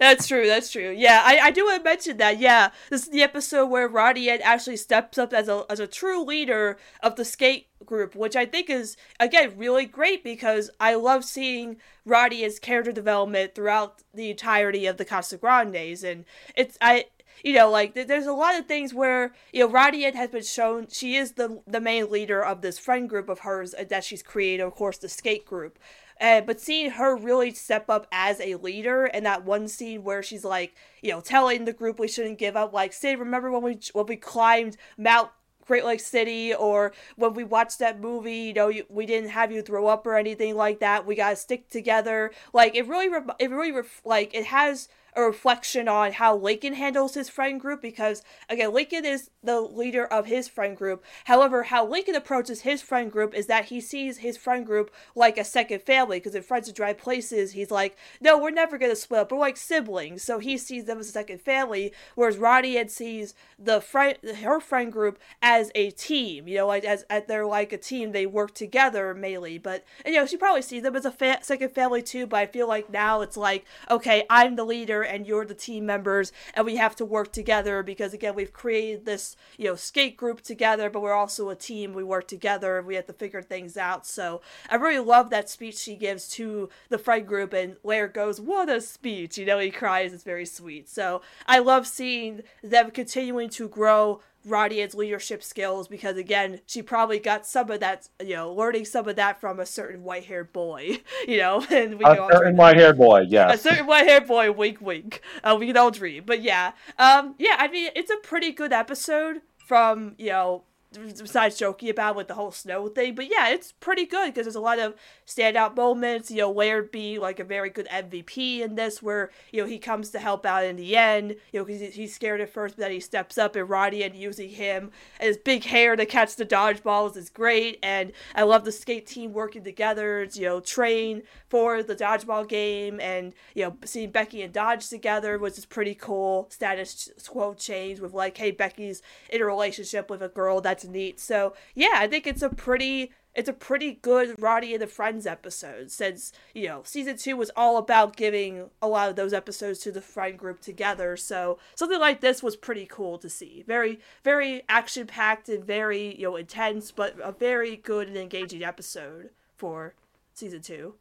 that's 0.00 0.26
true 0.26 0.46
that's 0.46 0.70
true 0.70 0.90
yeah 0.90 1.22
i, 1.24 1.38
I 1.44 1.50
do 1.50 1.64
want 1.64 1.78
to 1.78 1.84
mention 1.84 2.16
that 2.18 2.38
yeah 2.38 2.70
this 2.90 3.04
is 3.04 3.08
the 3.08 3.22
episode 3.22 3.66
where 3.66 3.88
roddy 3.88 4.28
Ed 4.28 4.40
actually 4.42 4.76
steps 4.76 5.16
up 5.16 5.32
as 5.32 5.48
a, 5.48 5.64
as 5.70 5.80
a 5.80 5.86
true 5.86 6.22
leader 6.22 6.76
of 7.02 7.16
the 7.16 7.24
skate 7.24 7.68
group 7.86 8.14
which 8.14 8.36
i 8.36 8.44
think 8.44 8.68
is 8.68 8.96
again 9.18 9.54
really 9.56 9.86
great 9.86 10.22
because 10.22 10.70
i 10.78 10.94
love 10.94 11.24
seeing 11.24 11.76
Ed's 12.06 12.58
character 12.58 12.92
development 12.92 13.54
throughout 13.54 14.02
the 14.12 14.30
entirety 14.30 14.84
of 14.86 14.98
the 14.98 15.06
casagrandes 15.06 16.04
and 16.04 16.24
it's 16.54 16.76
i 16.82 17.06
you 17.42 17.54
know, 17.54 17.70
like 17.70 17.94
th- 17.94 18.06
there's 18.06 18.26
a 18.26 18.32
lot 18.32 18.58
of 18.58 18.66
things 18.66 18.94
where 18.94 19.32
you 19.52 19.68
know 19.68 19.74
Ed 19.76 20.14
has 20.14 20.30
been 20.30 20.42
shown 20.42 20.86
she 20.88 21.16
is 21.16 21.32
the 21.32 21.60
the 21.66 21.80
main 21.80 22.10
leader 22.10 22.44
of 22.44 22.62
this 22.62 22.78
friend 22.78 23.08
group 23.08 23.28
of 23.28 23.40
hers 23.40 23.74
uh, 23.74 23.84
that 23.88 24.04
she's 24.04 24.22
created, 24.22 24.62
of 24.62 24.74
course, 24.74 24.98
the 24.98 25.08
skate 25.08 25.46
group. 25.46 25.78
Uh, 26.20 26.40
but 26.40 26.60
seeing 26.60 26.90
her 26.90 27.16
really 27.16 27.52
step 27.52 27.88
up 27.88 28.06
as 28.10 28.40
a 28.40 28.56
leader, 28.56 29.04
and 29.04 29.24
that 29.24 29.44
one 29.44 29.68
scene 29.68 30.02
where 30.02 30.22
she's 30.22 30.44
like, 30.44 30.74
you 31.00 31.10
know, 31.10 31.20
telling 31.20 31.64
the 31.64 31.72
group 31.72 31.98
we 31.98 32.08
shouldn't 32.08 32.38
give 32.38 32.56
up. 32.56 32.72
Like, 32.72 32.92
say, 32.92 33.14
remember 33.14 33.50
when 33.52 33.62
we 33.62 33.78
when 33.92 34.06
we 34.06 34.16
climbed 34.16 34.76
Mount 34.96 35.30
Great 35.64 35.84
Lake 35.84 36.00
City, 36.00 36.52
or 36.52 36.92
when 37.16 37.34
we 37.34 37.44
watched 37.44 37.78
that 37.78 38.00
movie, 38.00 38.36
you 38.36 38.52
know, 38.52 38.68
you, 38.68 38.84
we 38.88 39.06
didn't 39.06 39.30
have 39.30 39.52
you 39.52 39.62
throw 39.62 39.86
up 39.86 40.06
or 40.06 40.16
anything 40.16 40.56
like 40.56 40.80
that. 40.80 41.06
We 41.06 41.14
gotta 41.14 41.36
stick 41.36 41.68
together. 41.68 42.32
Like, 42.52 42.74
it 42.74 42.88
really, 42.88 43.08
re- 43.08 43.34
it 43.38 43.50
really, 43.50 43.70
ref- 43.70 44.02
like, 44.04 44.34
it 44.34 44.46
has 44.46 44.88
a 45.18 45.22
reflection 45.22 45.88
on 45.88 46.12
how 46.12 46.36
Lincoln 46.36 46.74
handles 46.74 47.14
his 47.14 47.28
friend 47.28 47.60
group 47.60 47.82
because 47.82 48.22
again 48.48 48.72
Lincoln 48.72 49.04
is 49.04 49.30
the 49.42 49.60
leader 49.60 50.06
of 50.06 50.26
his 50.26 50.46
friend 50.46 50.76
group. 50.76 51.04
However, 51.24 51.64
how 51.64 51.84
Lincoln 51.84 52.14
approaches 52.14 52.60
his 52.60 52.82
friend 52.82 53.10
group 53.10 53.34
is 53.34 53.46
that 53.48 53.66
he 53.66 53.80
sees 53.80 54.18
his 54.18 54.36
friend 54.36 54.64
group 54.64 54.92
like 55.16 55.36
a 55.36 55.42
second 55.42 55.82
family 55.82 56.18
because 56.18 56.36
in 56.36 56.42
Friends 56.44 56.68
of 56.68 56.74
Dry 56.74 56.92
Places 56.92 57.52
he's 57.52 57.72
like, 57.72 57.96
no, 58.20 58.38
we're 58.38 58.50
never 58.50 58.78
gonna 58.78 58.94
split 58.94 59.20
up. 59.20 59.32
We're 59.32 59.38
like 59.38 59.56
siblings, 59.56 60.22
so 60.22 60.38
he 60.38 60.56
sees 60.56 60.84
them 60.84 61.00
as 61.00 61.08
a 61.08 61.12
second 61.12 61.40
family. 61.40 61.92
Whereas 62.14 62.38
Roddy 62.38 62.78
Ed 62.78 62.92
sees 62.92 63.34
the 63.58 63.80
friend, 63.80 64.16
her 64.42 64.60
friend 64.60 64.92
group 64.92 65.18
as 65.42 65.72
a 65.74 65.90
team. 65.90 66.46
You 66.46 66.58
know, 66.58 66.68
like 66.68 66.84
as, 66.84 67.02
as 67.10 67.24
they're 67.26 67.44
like 67.44 67.72
a 67.72 67.78
team. 67.78 68.12
They 68.12 68.24
work 68.24 68.54
together 68.54 69.14
mainly, 69.14 69.58
but 69.58 69.84
and, 70.04 70.14
you 70.14 70.20
know 70.20 70.26
she 70.26 70.36
probably 70.36 70.62
sees 70.62 70.84
them 70.84 70.94
as 70.94 71.04
a 71.04 71.10
fa- 71.10 71.40
second 71.42 71.70
family 71.70 72.02
too. 72.02 72.28
But 72.28 72.36
I 72.36 72.46
feel 72.46 72.68
like 72.68 72.88
now 72.88 73.20
it's 73.20 73.36
like, 73.36 73.64
okay, 73.90 74.24
I'm 74.30 74.54
the 74.54 74.64
leader 74.64 75.07
and 75.08 75.26
you're 75.26 75.44
the 75.44 75.54
team 75.54 75.86
members, 75.86 76.32
and 76.54 76.66
we 76.66 76.76
have 76.76 76.94
to 76.96 77.04
work 77.04 77.32
together 77.32 77.82
because 77.82 78.12
again 78.12 78.34
we've 78.34 78.52
created 78.52 79.04
this 79.04 79.36
you 79.56 79.66
know 79.66 79.74
skate 79.74 80.16
group 80.16 80.40
together, 80.40 80.90
but 80.90 81.00
we're 81.00 81.12
also 81.12 81.48
a 81.48 81.56
team. 81.56 81.94
We 81.94 82.04
work 82.04 82.28
together 82.28 82.78
and 82.78 82.86
we 82.86 82.94
have 82.94 83.06
to 83.06 83.12
figure 83.12 83.42
things 83.42 83.76
out. 83.76 84.06
So 84.06 84.40
I 84.68 84.76
really 84.76 85.04
love 85.04 85.30
that 85.30 85.50
speech 85.50 85.76
she 85.76 85.96
gives 85.96 86.28
to 86.30 86.68
the 86.88 86.98
friend 86.98 87.26
group, 87.26 87.52
and 87.52 87.76
Laird 87.82 88.14
goes, 88.14 88.40
"What 88.40 88.68
a 88.68 88.80
speech!" 88.80 89.38
You 89.38 89.46
know, 89.46 89.58
he 89.58 89.70
cries. 89.70 90.12
It's 90.12 90.24
very 90.24 90.46
sweet. 90.46 90.88
So 90.88 91.22
I 91.46 91.58
love 91.58 91.86
seeing 91.86 92.42
them 92.62 92.90
continuing 92.90 93.48
to 93.50 93.68
grow 93.68 94.20
Roddy 94.48 94.80
Ed's 94.80 94.94
leadership 94.94 95.42
skills 95.42 95.88
because 95.88 96.16
again, 96.16 96.60
she 96.66 96.82
probably 96.82 97.18
got 97.18 97.46
some 97.46 97.70
of 97.70 97.80
that, 97.80 98.08
you 98.22 98.34
know, 98.34 98.52
learning 98.52 98.84
some 98.84 99.08
of 99.08 99.16
that 99.16 99.40
from 99.40 99.60
a 99.60 99.66
certain 99.66 100.02
white-haired 100.02 100.52
boy, 100.52 100.98
you 101.28 101.38
know, 101.38 101.64
and 101.70 101.98
we 101.98 102.04
A 102.04 102.14
can 102.14 102.18
all 102.18 102.30
certain 102.30 102.56
white 102.56 102.76
haired 102.76 102.98
boy, 102.98 103.20
yeah, 103.28 103.52
a 103.52 103.58
certain 103.58 103.86
white-haired 103.86 104.26
boy, 104.26 104.50
wink, 104.52 104.80
wink. 104.80 105.22
Uh, 105.42 105.56
we 105.58 105.66
can 105.66 105.76
all 105.76 105.90
dream, 105.90 106.24
but 106.26 106.42
yeah, 106.42 106.72
um, 106.98 107.34
yeah. 107.38 107.56
I 107.58 107.68
mean, 107.68 107.90
it's 107.94 108.10
a 108.10 108.16
pretty 108.16 108.52
good 108.52 108.72
episode 108.72 109.42
from 109.56 110.14
you 110.18 110.30
know, 110.30 110.62
besides 110.92 111.58
joking 111.58 111.90
about 111.90 112.16
with 112.16 112.28
the 112.28 112.34
whole 112.34 112.50
snow 112.50 112.88
thing, 112.88 113.14
but 113.14 113.30
yeah, 113.30 113.48
it's 113.48 113.72
pretty 113.72 114.06
good 114.06 114.32
because 114.32 114.46
there's 114.46 114.54
a 114.54 114.60
lot 114.60 114.78
of 114.78 114.94
standout 115.26 115.76
moments. 115.76 116.30
You 116.30 116.38
know, 116.38 116.50
Laird 116.50 116.90
be 116.90 117.18
like 117.18 117.38
a 117.38 117.44
very 117.44 117.70
good 117.70 117.86
MVP 117.88 118.60
in 118.60 118.74
this, 118.74 119.02
where 119.02 119.30
you 119.52 119.60
know 119.60 119.68
he 119.68 119.78
comes 119.78 120.10
to 120.10 120.18
help 120.18 120.46
out 120.46 120.64
in 120.64 120.76
the 120.76 120.96
end. 120.96 121.36
You 121.52 121.60
know, 121.60 121.64
because 121.64 121.94
he's 121.94 122.14
scared 122.14 122.40
at 122.40 122.52
first, 122.52 122.76
but 122.76 122.82
then 122.82 122.92
he 122.92 123.00
steps 123.00 123.36
up, 123.36 123.54
and 123.56 123.68
Roddy 123.68 124.02
and 124.02 124.14
using 124.14 124.50
him 124.50 124.90
and 125.20 125.28
his 125.28 125.36
big 125.36 125.64
hair 125.64 125.96
to 125.96 126.06
catch 126.06 126.36
the 126.36 126.46
dodgeballs 126.46 127.16
is 127.16 127.28
great. 127.28 127.78
And 127.82 128.12
I 128.34 128.42
love 128.42 128.64
the 128.64 128.72
skate 128.72 129.06
team 129.06 129.32
working 129.32 129.64
together. 129.64 130.26
To, 130.26 130.40
you 130.40 130.46
know, 130.46 130.60
train 130.60 131.22
for 131.48 131.82
the 131.82 131.96
dodgeball 131.96 132.48
game, 132.48 133.00
and 133.00 133.34
you 133.54 133.64
know, 133.64 133.76
seeing 133.84 134.10
Becky 134.10 134.42
and 134.42 134.52
Dodge 134.52 134.88
together, 134.88 135.38
which 135.38 135.58
is 135.58 135.66
pretty 135.66 135.94
cool. 135.94 136.48
Status 136.50 137.10
quo 137.28 137.54
change 137.54 138.00
with 138.00 138.14
like, 138.14 138.36
hey, 138.38 138.50
Becky's 138.50 139.02
in 139.30 139.42
a 139.42 139.44
relationship 139.44 140.08
with 140.08 140.22
a 140.22 140.28
girl. 140.28 140.60
That's 140.78 140.92
neat. 140.92 141.18
So 141.18 141.54
yeah, 141.74 141.94
I 141.94 142.06
think 142.06 142.26
it's 142.26 142.42
a 142.42 142.50
pretty 142.50 143.12
it's 143.34 143.48
a 143.48 143.52
pretty 143.52 143.94
good 144.02 144.40
Roddy 144.40 144.74
and 144.74 144.82
the 144.82 144.86
Friends 144.86 145.26
episode 145.26 145.90
since, 145.90 146.32
you 146.54 146.68
know, 146.68 146.82
season 146.84 147.16
two 147.16 147.36
was 147.36 147.50
all 147.56 147.76
about 147.76 148.16
giving 148.16 148.70
a 148.80 148.88
lot 148.88 149.10
of 149.10 149.16
those 149.16 149.32
episodes 149.32 149.80
to 149.80 149.92
the 149.92 150.00
friend 150.00 150.38
group 150.38 150.60
together. 150.60 151.16
So 151.16 151.58
something 151.74 152.00
like 152.00 152.20
this 152.20 152.42
was 152.42 152.56
pretty 152.56 152.86
cool 152.86 153.18
to 153.18 153.28
see. 153.28 153.64
Very, 153.66 154.00
very 154.24 154.62
action 154.68 155.06
packed 155.06 155.48
and 155.48 155.64
very, 155.64 156.16
you 156.16 156.24
know, 156.24 156.36
intense, 156.36 156.90
but 156.90 157.16
a 157.22 157.32
very 157.32 157.76
good 157.76 158.08
and 158.08 158.16
engaging 158.16 158.64
episode 158.64 159.30
for 159.56 159.94
season 160.34 160.62
two. 160.62 160.94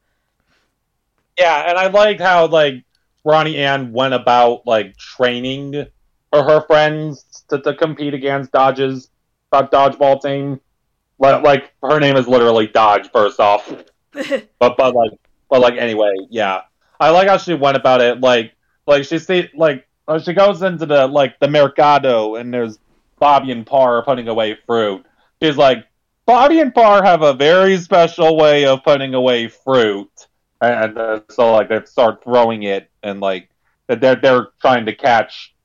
Yeah, 1.39 1.69
and 1.69 1.77
I 1.77 1.87
liked 1.87 2.21
how 2.21 2.47
like 2.47 2.83
Ronnie 3.23 3.57
Anne 3.57 3.93
went 3.93 4.13
about 4.13 4.65
like 4.65 4.97
training 4.97 5.87
her 6.33 6.61
friends 6.61 7.45
to, 7.49 7.59
to 7.61 7.73
compete 7.73 8.13
against 8.13 8.51
Dodge's 8.51 9.09
dodgeball 9.51 10.21
team. 10.21 10.59
Like, 11.19 11.43
like 11.43 11.73
her 11.81 11.99
name 11.99 12.15
is 12.15 12.27
literally 12.27 12.67
Dodge. 12.67 13.09
First 13.11 13.39
off, 13.39 13.67
but 14.11 14.77
but 14.77 14.95
like 14.95 15.11
but 15.49 15.61
like 15.61 15.75
anyway, 15.75 16.13
yeah. 16.29 16.61
I 16.99 17.09
like 17.11 17.27
how 17.27 17.37
she 17.37 17.53
went 17.53 17.77
about 17.77 18.01
it. 18.01 18.19
Like 18.21 18.53
like 18.85 19.05
she 19.05 19.19
see 19.19 19.49
like 19.55 19.87
uh, 20.07 20.19
she 20.19 20.33
goes 20.33 20.61
into 20.61 20.85
the 20.85 21.07
like 21.07 21.39
the 21.39 21.47
mercado 21.47 22.35
and 22.35 22.53
there's 22.53 22.79
Bobby 23.19 23.51
and 23.51 23.65
Par 23.65 24.03
putting 24.03 24.27
away 24.27 24.57
fruit. 24.65 25.05
She's 25.41 25.57
like 25.57 25.85
Bobby 26.25 26.59
and 26.59 26.73
Par 26.73 27.03
have 27.03 27.21
a 27.21 27.33
very 27.33 27.77
special 27.77 28.37
way 28.37 28.65
of 28.65 28.83
putting 28.83 29.13
away 29.13 29.47
fruit, 29.47 30.27
and 30.61 30.97
uh, 30.97 31.21
so 31.29 31.51
like 31.51 31.69
they 31.69 31.83
start 31.85 32.23
throwing 32.23 32.63
it 32.63 32.89
and 33.03 33.19
like 33.19 33.49
they're 33.87 34.15
they're 34.15 34.47
trying 34.59 34.85
to 34.85 34.95
catch 34.95 35.55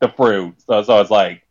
the 0.00 0.08
fruit. 0.08 0.54
So 0.66 0.82
so 0.82 1.00
it's 1.00 1.10
like, 1.10 1.42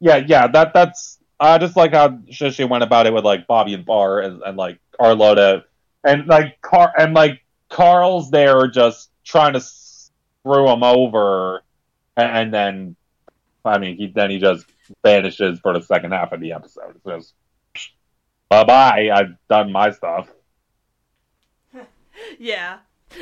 yeah, 0.00 0.16
yeah, 0.16 0.46
that 0.48 0.72
that's 0.74 1.18
I 1.40 1.58
just 1.58 1.76
like 1.76 1.92
how 1.92 2.18
she 2.30 2.64
went 2.64 2.84
about 2.84 3.06
it 3.06 3.12
with 3.12 3.24
like 3.24 3.46
Bobby 3.46 3.74
and 3.74 3.86
Par 3.86 4.20
and, 4.20 4.42
and 4.42 4.56
like 4.56 4.78
Carlotta 4.98 5.64
and 6.04 6.26
like 6.26 6.60
Car 6.60 6.92
and 6.96 7.14
like 7.14 7.42
Carl's 7.68 8.30
there 8.30 8.68
just 8.68 9.10
trying 9.24 9.54
to 9.54 9.60
screw 9.60 10.68
him 10.68 10.82
over, 10.82 11.62
and, 12.16 12.30
and 12.30 12.54
then 12.54 12.96
I 13.64 13.78
mean 13.78 13.96
he 13.96 14.06
then 14.06 14.30
he 14.30 14.38
just 14.38 14.66
vanishes 15.02 15.58
for 15.60 15.72
the 15.72 15.82
second 15.82 16.12
half 16.12 16.32
of 16.32 16.40
the 16.40 16.52
episode. 16.52 16.94
It's 16.96 17.04
just 17.04 17.34
bye 18.48 18.64
bye. 18.64 19.10
I've 19.12 19.36
done 19.48 19.72
my 19.72 19.90
stuff. 19.90 20.28
yeah. 22.38 22.78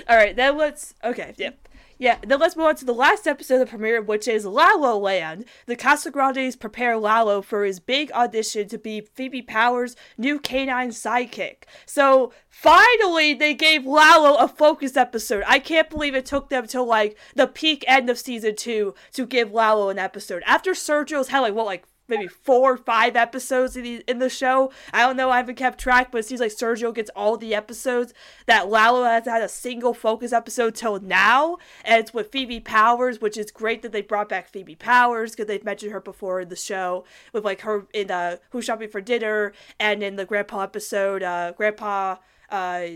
All 0.08 0.16
right. 0.16 0.36
Then 0.36 0.56
let's. 0.56 0.94
Okay. 1.02 1.34
Yep. 1.36 1.58
Yeah, 1.58 1.71
then 2.02 2.40
let's 2.40 2.56
move 2.56 2.66
on 2.66 2.76
to 2.76 2.84
the 2.84 2.92
last 2.92 3.28
episode 3.28 3.54
of 3.54 3.60
the 3.60 3.66
premiere, 3.66 4.02
which 4.02 4.26
is 4.26 4.44
Lalo 4.44 4.98
Land. 4.98 5.44
The 5.66 5.76
Casagrandes 5.76 6.58
prepare 6.58 6.96
Lalo 6.96 7.42
for 7.42 7.64
his 7.64 7.78
big 7.78 8.10
audition 8.10 8.66
to 8.68 8.78
be 8.78 9.00
Phoebe 9.00 9.42
Powers' 9.42 9.94
new 10.18 10.40
canine 10.40 10.90
sidekick. 10.90 11.62
So 11.86 12.32
finally, 12.48 13.34
they 13.34 13.54
gave 13.54 13.86
Lalo 13.86 14.36
a 14.36 14.48
focus 14.48 14.96
episode. 14.96 15.44
I 15.46 15.60
can't 15.60 15.88
believe 15.88 16.16
it 16.16 16.26
took 16.26 16.48
them 16.48 16.66
till 16.66 16.86
like 16.86 17.16
the 17.36 17.46
peak 17.46 17.84
end 17.86 18.10
of 18.10 18.18
season 18.18 18.56
two 18.56 18.94
to 19.12 19.24
give 19.24 19.52
Lalo 19.52 19.88
an 19.88 19.98
episode. 19.98 20.42
After 20.44 20.72
Sergio's 20.72 21.28
had 21.28 21.40
like 21.40 21.54
what, 21.54 21.66
like 21.66 21.84
maybe 22.12 22.28
four 22.28 22.74
or 22.74 22.76
five 22.76 23.16
episodes 23.16 23.76
in 23.76 23.82
the, 23.82 24.04
in 24.06 24.18
the 24.18 24.28
show. 24.28 24.70
I 24.92 25.02
don't 25.02 25.16
know. 25.16 25.30
I 25.30 25.38
haven't 25.38 25.56
kept 25.56 25.80
track, 25.80 26.12
but 26.12 26.18
it 26.18 26.26
seems 26.26 26.40
like 26.40 26.52
Sergio 26.52 26.94
gets 26.94 27.10
all 27.16 27.36
the 27.36 27.54
episodes. 27.54 28.14
That 28.46 28.68
Lalo 28.68 29.04
has 29.04 29.24
had 29.24 29.42
a 29.42 29.48
single 29.48 29.94
focus 29.94 30.32
episode 30.32 30.74
till 30.74 31.00
now, 31.00 31.58
and 31.84 32.00
it's 32.00 32.14
with 32.14 32.30
Phoebe 32.30 32.60
Powers, 32.60 33.20
which 33.20 33.36
is 33.36 33.50
great 33.50 33.82
that 33.82 33.92
they 33.92 34.02
brought 34.02 34.28
back 34.28 34.48
Phoebe 34.48 34.74
Powers 34.74 35.32
because 35.32 35.46
they've 35.46 35.64
mentioned 35.64 35.92
her 35.92 36.00
before 36.00 36.40
in 36.40 36.48
the 36.48 36.56
show 36.56 37.04
with 37.32 37.44
like 37.44 37.62
her 37.62 37.86
in 37.92 38.10
uh, 38.10 38.36
Who's 38.50 38.64
Shopping 38.64 38.88
for 38.88 39.00
Dinner 39.00 39.52
and 39.80 40.02
in 40.02 40.16
the 40.16 40.24
Grandpa 40.24 40.62
episode, 40.62 41.22
uh, 41.22 41.52
Grandpa 41.52 42.16
uh, 42.52 42.86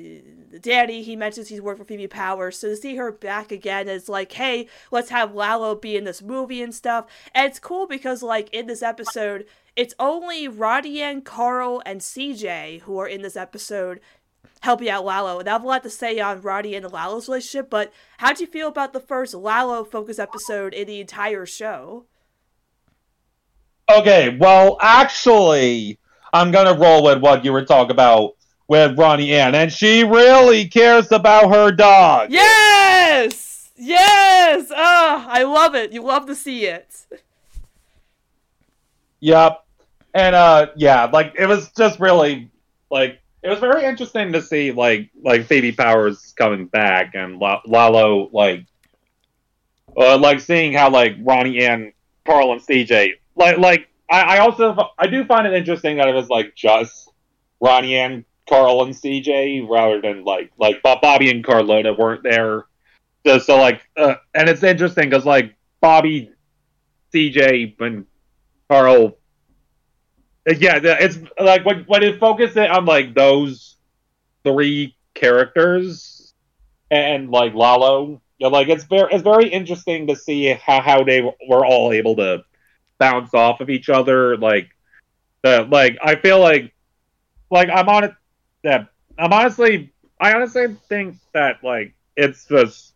Danny, 0.61 1.02
he 1.02 1.16
mentions 1.16 1.48
he's 1.48 1.62
worked 1.62 1.78
for 1.78 1.86
Phoebe 1.86 2.07
Powers. 2.07 2.59
So 2.59 2.68
to 2.68 2.76
see 2.76 2.96
her 2.96 3.11
back 3.11 3.50
again 3.50 3.88
is 3.88 4.07
like, 4.07 4.32
hey, 4.32 4.68
let's 4.90 5.09
have 5.09 5.34
Lalo 5.34 5.74
be 5.74 5.96
in 5.96 6.04
this 6.04 6.22
movie 6.22 6.62
and 6.62 6.74
stuff. 6.74 7.07
And 7.34 7.48
it's 7.48 7.59
cool 7.59 7.86
because, 7.86 8.22
like, 8.22 8.50
in 8.52 8.66
this 8.66 8.82
episode, 8.82 9.46
it's 9.74 9.94
only 9.98 10.46
Rodian, 10.46 11.24
Carl, 11.24 11.82
and 11.86 12.02
CJ 12.02 12.82
who 12.82 12.98
are 12.98 13.09
in 13.09 13.22
this 13.22 13.34
episode 13.34 14.00
helping 14.61 14.90
out 14.90 15.07
Lalo. 15.07 15.38
And 15.38 15.48
I 15.48 15.52
have 15.52 15.64
a 15.64 15.66
lot 15.66 15.82
to 15.84 15.90
say 15.90 16.20
on 16.20 16.42
Roddy 16.42 16.74
and 16.74 16.92
Lalo's 16.92 17.26
relationship, 17.26 17.70
but 17.70 17.90
how 18.18 18.34
do 18.34 18.44
you 18.44 18.50
feel 18.50 18.68
about 18.68 18.92
the 18.92 19.00
first 19.00 19.32
Lalo 19.32 19.84
focus 19.84 20.18
episode 20.18 20.74
in 20.74 20.86
the 20.86 21.00
entire 21.00 21.46
show? 21.46 22.04
Okay, 23.90 24.36
well, 24.38 24.76
actually, 24.82 25.98
I'm 26.32 26.50
gonna 26.50 26.74
roll 26.74 27.02
with 27.02 27.20
what 27.20 27.44
you 27.44 27.52
were 27.52 27.64
talking 27.64 27.92
about 27.92 28.36
with 28.68 28.98
Ronnie 28.98 29.32
Anne, 29.32 29.54
and 29.54 29.72
she 29.72 30.04
really 30.04 30.66
cares 30.66 31.12
about 31.12 31.50
her 31.50 31.70
dog. 31.70 32.30
Yes, 32.30 33.70
yes. 33.76 34.70
Ah, 34.74 35.24
oh, 35.26 35.30
I 35.30 35.42
love 35.44 35.74
it. 35.74 35.92
You 35.92 36.02
love 36.02 36.26
to 36.26 36.34
see 36.34 36.66
it. 36.66 37.06
Yep, 39.20 39.64
and 40.14 40.34
uh, 40.34 40.66
yeah, 40.76 41.04
like 41.04 41.34
it 41.38 41.46
was 41.46 41.70
just 41.72 42.00
really 42.00 42.50
like 42.90 43.20
it 43.42 43.48
was 43.48 43.58
very 43.60 43.84
interesting 43.84 44.32
to 44.32 44.42
see 44.42 44.72
like 44.72 45.10
like 45.22 45.46
Phoebe 45.46 45.72
Powers 45.72 46.34
coming 46.36 46.66
back 46.66 47.14
and 47.14 47.38
Lalo 47.38 48.28
like 48.32 48.64
uh, 49.96 50.18
like 50.18 50.40
seeing 50.40 50.72
how 50.72 50.90
like 50.90 51.16
Ronnie 51.22 51.64
and 51.64 51.92
Carl 52.24 52.52
and 52.52 52.60
CJ 52.60 53.12
like 53.36 53.58
like 53.58 53.88
I, 54.10 54.36
I 54.36 54.38
also 54.38 54.76
I 54.98 55.06
do 55.06 55.24
find 55.24 55.46
it 55.46 55.52
interesting 55.52 55.98
that 55.98 56.08
it 56.08 56.14
was 56.14 56.28
like 56.28 56.54
just 56.54 57.10
Ronnie 57.60 57.96
and 57.96 58.24
Carl 58.49 58.82
and 58.82 58.94
CJ 58.94 59.68
rather 59.68 60.01
than 60.01 60.24
like 60.24 60.53
like 60.59 60.82
Bobby 60.82 61.30
and 61.30 61.44
Carlotta 61.44 61.92
weren't 61.92 62.22
there. 62.22 62.66
So, 63.26 63.38
so 63.38 63.57
like, 63.59 63.82
uh, 63.97 64.14
and 64.34 64.49
it's 64.49 64.62
interesting 64.62 65.11
because 65.11 65.26
like 65.26 65.57
Bobby, 65.80 66.30
CJ, 67.12 67.80
and 67.80 68.07
Carl, 68.68 69.18
uh, 70.49 70.55
yeah, 70.59 70.78
it's 70.82 71.18
like 71.40 71.64
when 71.64 71.84
when 71.84 72.03
it 72.03 72.20
focuses 72.20 72.57
on 72.57 72.84
like 72.84 73.14
those 73.14 73.76
three 74.44 74.97
characters 75.14 76.34
and 76.90 77.30
like 77.30 77.53
Lalo, 77.55 78.20
you 78.38 78.47
know, 78.47 78.49
like 78.49 78.68
it's 78.68 78.84
very 78.84 79.12
it's 79.12 79.24
very 79.24 79.49
interesting 79.49 80.07
to 80.07 80.14
see 80.14 80.47
how 80.53 80.80
how 80.80 81.03
they 81.03 81.22
were 81.49 81.66
all 81.66 81.92
able 81.92 82.14
to 82.16 82.44
bounce 82.99 83.34
off 83.34 83.61
of 83.61 83.70
each 83.70 83.88
other. 83.88 84.36
Like, 84.36 84.68
the 85.42 85.66
like 85.68 85.99
I 86.01 86.14
feel 86.14 86.38
like 86.38 86.72
like 87.51 87.68
I'm 87.74 87.88
on 87.88 88.05
it 88.05 88.12
that 88.66 88.88
I'm 89.16 89.32
honestly, 89.32 89.92
I 90.20 90.34
honestly 90.34 90.76
think 90.88 91.16
that 91.32 91.62
like 91.62 91.94
it's 92.16 92.46
just, 92.46 92.94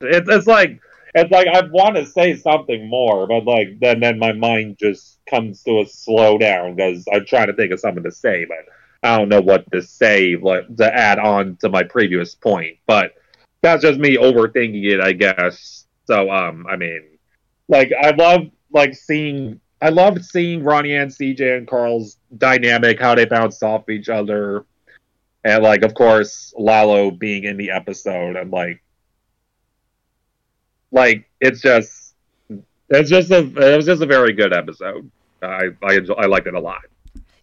it's 0.00 0.28
it's 0.28 0.46
like 0.46 0.80
it's 1.14 1.30
like 1.30 1.48
I 1.48 1.62
want 1.72 1.96
to 1.96 2.06
say 2.06 2.36
something 2.36 2.88
more, 2.88 3.26
but 3.26 3.44
like 3.44 3.80
then 3.80 4.00
then 4.00 4.18
my 4.18 4.32
mind 4.32 4.76
just 4.78 5.18
comes 5.28 5.62
to 5.64 5.80
a 5.80 5.86
slow 5.86 6.38
down 6.38 6.76
because 6.76 7.04
I'm 7.12 7.24
trying 7.24 7.46
to 7.46 7.54
think 7.54 7.72
of 7.72 7.80
something 7.80 8.04
to 8.04 8.12
say, 8.12 8.44
but 8.44 8.58
I 9.02 9.16
don't 9.16 9.30
know 9.30 9.40
what 9.40 9.70
to 9.72 9.82
say 9.82 10.36
like 10.36 10.76
to 10.76 10.94
add 10.94 11.18
on 11.18 11.56
to 11.62 11.70
my 11.70 11.82
previous 11.82 12.34
point. 12.34 12.76
But 12.86 13.14
that's 13.62 13.82
just 13.82 13.98
me 13.98 14.18
overthinking 14.18 14.84
it, 14.92 15.00
I 15.00 15.12
guess. 15.12 15.86
So 16.04 16.30
um, 16.30 16.66
I 16.68 16.76
mean, 16.76 17.02
like 17.66 17.92
I 17.98 18.10
love 18.10 18.50
like 18.72 18.94
seeing 18.94 19.60
I 19.82 19.88
loved 19.88 20.24
seeing 20.24 20.62
Ronnie 20.62 20.94
and 20.94 21.10
CJ 21.10 21.56
and 21.58 21.68
Carl's 21.68 22.18
dynamic, 22.36 23.00
how 23.00 23.14
they 23.14 23.24
bounced 23.24 23.62
off 23.62 23.88
each 23.88 24.08
other, 24.08 24.66
and 25.44 25.62
like, 25.62 25.82
of 25.82 25.94
course, 25.94 26.52
Lalo 26.56 27.10
being 27.10 27.44
in 27.44 27.56
the 27.56 27.70
episode, 27.70 28.36
and 28.36 28.50
like, 28.50 28.82
like 30.92 31.28
it's 31.40 31.62
just, 31.62 32.14
it's 32.88 33.08
just 33.08 33.30
a, 33.30 33.38
it 33.38 33.76
was 33.76 33.86
just 33.86 34.02
a 34.02 34.06
very 34.06 34.32
good 34.32 34.52
episode. 34.52 35.10
I 35.42 35.68
I 35.82 35.94
enjoy, 35.94 36.14
I 36.14 36.26
liked 36.26 36.46
it 36.46 36.54
a 36.54 36.60
lot. 36.60 36.82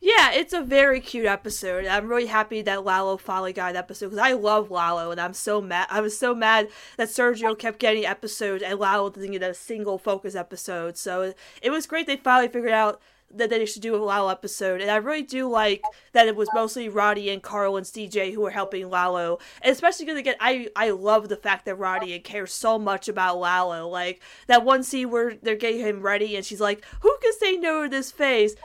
Yeah, 0.07 0.31
it's 0.31 0.53
a 0.53 0.61
very 0.61 1.01
cute 1.01 1.25
episode. 1.25 1.85
I'm 1.85 2.07
really 2.07 2.27
happy 2.27 2.61
that 2.61 2.85
Lalo 2.85 3.17
finally 3.17 3.51
got 3.51 3.71
an 3.71 3.75
episode 3.75 4.05
because 4.05 4.25
I 4.25 4.31
love 4.31 4.71
Lalo, 4.71 5.11
and 5.11 5.19
I'm 5.19 5.33
so 5.33 5.59
mad. 5.59 5.87
I 5.91 5.99
was 5.99 6.17
so 6.17 6.33
mad 6.33 6.69
that 6.95 7.09
Sergio 7.09 7.59
kept 7.59 7.77
getting 7.77 8.05
episodes 8.05 8.63
and 8.63 8.79
Lalo 8.79 9.09
didn't 9.09 9.33
get 9.33 9.43
a 9.43 9.53
single 9.53 9.97
focus 9.97 10.33
episode. 10.33 10.95
So 10.95 11.33
it 11.61 11.71
was 11.71 11.87
great 11.87 12.07
they 12.07 12.15
finally 12.15 12.47
figured 12.47 12.71
out 12.71 13.01
that 13.33 13.49
they 13.49 13.65
should 13.65 13.81
do 13.81 13.95
a 13.95 13.97
Lalo 13.97 14.29
episode. 14.29 14.79
And 14.79 14.89
I 14.89 14.95
really 14.95 15.23
do 15.23 15.49
like 15.49 15.81
that 16.13 16.27
it 16.27 16.35
was 16.35 16.47
mostly 16.53 16.87
Roddy 16.87 17.29
and 17.29 17.43
Carl 17.43 17.75
and 17.75 17.85
CJ 17.85 18.33
who 18.33 18.41
were 18.41 18.51
helping 18.51 18.89
Lalo. 18.89 19.39
And 19.61 19.71
especially 19.71 20.05
because 20.05 20.19
again, 20.19 20.35
I 20.39 20.69
I 20.75 20.91
love 20.91 21.27
the 21.27 21.35
fact 21.35 21.65
that 21.65 21.75
Roddy 21.75 22.17
cares 22.19 22.53
so 22.53 22.79
much 22.79 23.09
about 23.09 23.39
Lalo. 23.39 23.89
Like 23.89 24.21
that 24.47 24.63
one 24.63 24.83
scene 24.83 25.09
where 25.09 25.33
they're 25.35 25.55
getting 25.55 25.81
him 25.81 26.01
ready 26.01 26.35
and 26.35 26.45
she's 26.45 26.61
like, 26.61 26.83
Who 27.01 27.17
can 27.21 27.26
say 27.39 27.57
no 27.57 27.83
to 27.83 27.89
this 27.89 28.11
face? 28.11 28.55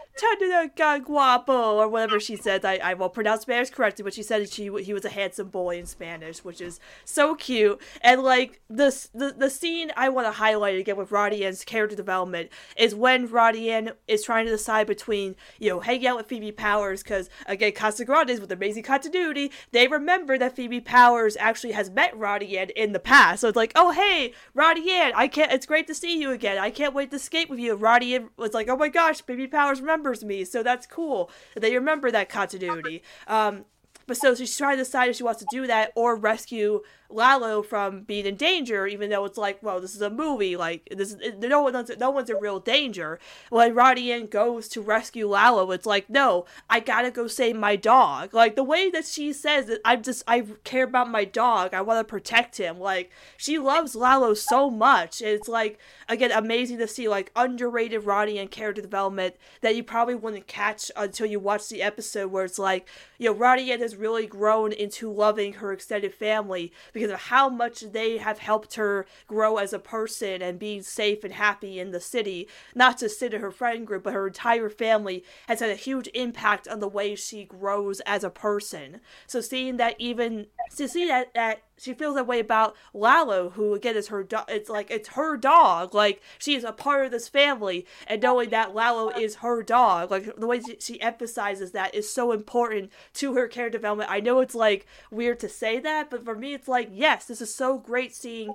Guapo 1.05 1.77
or 1.77 1.89
whatever 1.89 2.21
she 2.21 2.37
said. 2.37 2.65
I, 2.65 2.77
I 2.77 2.95
won't 2.95 3.15
pronounce 3.15 3.43
Spanish 3.43 3.71
correctly, 3.71 4.03
but 4.03 4.15
she 4.15 4.23
said 4.23 4.49
she 4.51 4.71
he 4.83 4.93
was 4.93 5.05
a 5.05 5.11
handsome 5.11 5.49
boy 5.49 5.79
in 5.79 5.87
Spanish, 5.87 6.45
which 6.45 6.61
is 6.61 6.81
so 7.05 7.35
cute. 7.35 7.81
And 8.03 8.23
like 8.23 8.61
the 8.69 8.95
the, 9.15 9.35
the 9.37 9.51
scene 9.51 9.91
I 9.97 10.09
want 10.11 10.27
to 10.27 10.33
highlight 10.33 10.79
again 10.79 10.97
with 10.97 11.11
Roddy 11.11 11.45
Ann's 11.45 11.65
character 11.65 11.97
development 11.97 12.51
is 12.77 12.95
when 12.95 13.29
Roddy 13.29 13.71
Ann 13.71 13.93
is 14.07 14.23
trying 14.23 14.45
to 14.47 14.51
decide 14.51 14.87
between, 14.87 15.35
you 15.59 15.71
know, 15.71 15.81
hanging 15.81 16.07
out 16.07 16.19
with 16.19 16.27
Phoebe 16.27 16.53
Powers, 16.53 17.03
because 17.03 17.31
again, 17.47 17.73
Casagrandes 17.73 18.41
with 18.41 18.53
amazing 18.53 18.83
continuity, 18.83 19.51
they 19.73 19.89
remember 19.89 20.39
that 20.39 20.57
Phoebe 20.57 20.81
Powers 20.81 21.37
actually 21.39 21.73
has 21.73 21.91
met 21.91 22.17
Roddy 22.17 22.59
Ann 22.59 22.71
in 22.71 22.93
the 22.93 23.01
past. 23.01 23.41
So 23.41 23.49
it's 23.49 23.57
like, 23.57 23.73
oh 23.75 23.93
hey, 23.93 24.35
Roddy 24.55 24.93
Ann, 24.93 25.13
I 25.15 25.29
can't 25.29 25.53
it's 25.53 25.67
great 25.67 25.87
to 25.87 25.95
see 25.95 26.19
you 26.19 26.31
again. 26.31 26.59
I 26.59 26.71
can't 26.71 26.95
wait 26.95 27.11
to 27.11 27.19
skate 27.19 27.49
with 27.49 27.59
you. 27.59 27.75
Roddy 27.75 28.15
Ann 28.15 28.29
was 28.37 28.53
like, 28.55 28.62
oh 28.69 28.77
my 28.77 28.89
gosh, 28.89 29.23
Phoebe 29.23 29.47
Powers 29.47 29.81
remembers 29.81 30.25
me, 30.25 30.45
so 30.45 30.63
that's 30.63 30.87
cool. 30.87 31.31
They 31.57 31.75
remember 31.75 32.11
that 32.11 32.29
continuity. 32.29 33.03
Um 33.27 33.65
but 34.07 34.17
so 34.17 34.35
she's 34.35 34.57
trying 34.57 34.77
to 34.77 34.85
decide 34.85 35.11
if 35.11 35.17
she 35.17 35.23
wants 35.23 35.41
to 35.41 35.47
do 35.51 35.67
that 35.67 35.93
or 35.95 36.17
rescue 36.17 36.81
Lalo 37.15 37.63
from 37.63 38.03
being 38.03 38.27
in 38.27 38.37
danger, 38.37 38.87
even 38.87 39.11
though 39.11 39.25
it's 39.25 39.39
like, 39.39 39.63
well, 39.63 39.81
this 39.81 39.95
is 39.95 40.03
a 40.03 40.11
movie. 40.11 40.57
Like 40.57 40.89
this, 40.91 41.13
is, 41.13 41.35
no 41.39 41.63
one's 41.63 41.91
no 41.99 42.11
one's 42.11 42.31
in 42.31 42.37
real 42.37 42.61
danger. 42.61 43.19
When 43.51 43.75
Roddy 43.75 44.13
Ann 44.13 44.27
goes 44.27 44.69
to 44.69 44.81
rescue 44.81 45.29
Lalo, 45.29 45.71
it's 45.71 45.87
like, 45.87 46.09
no, 46.09 46.47
I 46.69 46.81
gotta 46.81 47.11
go 47.11 47.27
save 47.27 47.57
my 47.57 47.77
dog. 47.77 48.35
Like 48.35 48.57
the 48.57 48.65
way 48.65 48.91
that 48.91 49.07
she 49.07 49.33
says 49.33 49.67
that, 49.67 49.81
I'm 49.85 50.03
just 50.03 50.23
I 50.27 50.43
care 50.65 50.85
about 50.85 51.11
my 51.11 51.25
dog. 51.25 51.75
I 51.75 51.83
want 51.83 52.01
to 52.01 52.11
protect 52.11 52.59
him. 52.59 52.79
Like 52.79 53.11
she 53.37 53.59
loves 53.59 53.95
Lalo 53.95 54.35
so 54.35 54.71
much. 54.71 55.23
It's 55.23 55.49
like 55.49 55.79
again 56.09 56.33
amazing 56.33 56.79
to 56.79 56.89
see 56.89 57.09
like 57.09 57.31
underrated 57.37 58.05
Roddy 58.05 58.39
Ann 58.39 58.49
character 58.49 58.83
development 58.83 59.35
that 59.61 59.77
you 59.77 59.83
probably 59.83 60.15
wouldn't 60.15 60.47
catch 60.47 60.91
until 60.97 61.27
you 61.27 61.39
watch 61.39 61.69
the 61.69 61.83
episode 61.83 62.31
where 62.31 62.45
it's 62.45 62.59
like, 62.59 62.89
you 63.19 63.27
know, 63.31 63.37
Ronnie 63.37 63.71
Anne 63.71 63.81
has 63.81 63.97
really 63.97 64.27
grown 64.27 64.73
into 64.73 65.11
loving 65.11 65.55
her 65.55 65.73
extended 65.73 66.15
family 66.15 66.73
because 66.93 67.02
of 67.11 67.21
how 67.21 67.49
much 67.49 67.81
they 67.81 68.19
have 68.19 68.39
helped 68.39 68.75
her 68.75 69.07
grow 69.27 69.57
as 69.57 69.73
a 69.73 69.79
person 69.79 70.43
and 70.43 70.59
being 70.59 70.83
safe 70.83 71.25
and 71.25 71.35
happy 71.35 71.79
in 71.79 71.91
the 71.91 72.01
city. 72.01 72.49
Not 72.75 72.99
just 72.99 73.19
Sid 73.19 73.35
and 73.35 73.43
her 73.43 73.51
friend 73.51 73.87
group, 73.87 74.05
but 74.05 74.15
her 74.15 74.27
entire 74.27 74.71
family 74.71 75.25
has 75.49 75.61
had 75.61 75.71
a 75.71 75.77
huge 75.77 76.09
impact 76.15 76.69
on 76.69 76.81
the 76.81 76.89
way 76.89 77.15
she 77.15 77.45
grows 77.45 78.01
as 78.01 78.25
a 78.25 78.31
person. 78.31 79.01
So 79.27 79.41
seeing 79.41 79.77
that 79.79 79.97
even 79.99 80.47
to 80.77 80.89
see 80.89 81.07
that 81.07 81.35
that 81.35 81.63
she 81.83 81.95
feels 81.95 82.15
that 82.15 82.27
way 82.29 82.39
about 82.39 82.77
Lalo, 82.95 83.51
who 83.51 83.75
again 83.75 83.97
is 83.97 84.09
her 84.09 84.23
dog. 84.23 84.45
It's 84.49 84.71
like 84.71 84.91
it's 84.91 85.09
her 85.11 85.37
dog. 85.37 85.95
Like 85.95 86.23
she 86.39 86.55
is 86.55 86.63
a 86.63 86.73
part 86.73 87.05
of 87.05 87.11
this 87.11 87.29
family, 87.29 87.87
and 88.07 88.23
knowing 88.23 88.51
that 88.51 88.75
Lalo 88.75 89.09
is 89.11 89.37
her 89.37 89.63
dog, 89.63 90.11
like 90.11 90.37
the 90.37 90.47
way 90.47 90.61
she 90.79 91.01
emphasizes 91.01 91.73
that 91.73 91.95
is 91.95 92.09
so 92.09 92.31
important 92.31 92.93
to 93.15 93.35
her 93.35 93.49
character 93.49 93.79
development. 93.79 94.11
I 94.11 94.21
know 94.21 94.41
it's 94.41 94.55
like 94.55 94.87
weird 95.11 95.41
to 95.41 95.49
say 95.49 95.81
that, 95.81 96.09
but 96.09 96.25
for 96.25 96.37
me, 96.37 96.55
it's 96.55 96.69
like 96.69 96.89
yes, 96.93 97.25
this 97.25 97.41
is 97.41 97.53
so 97.53 97.79
great 97.79 98.15
seeing 98.15 98.55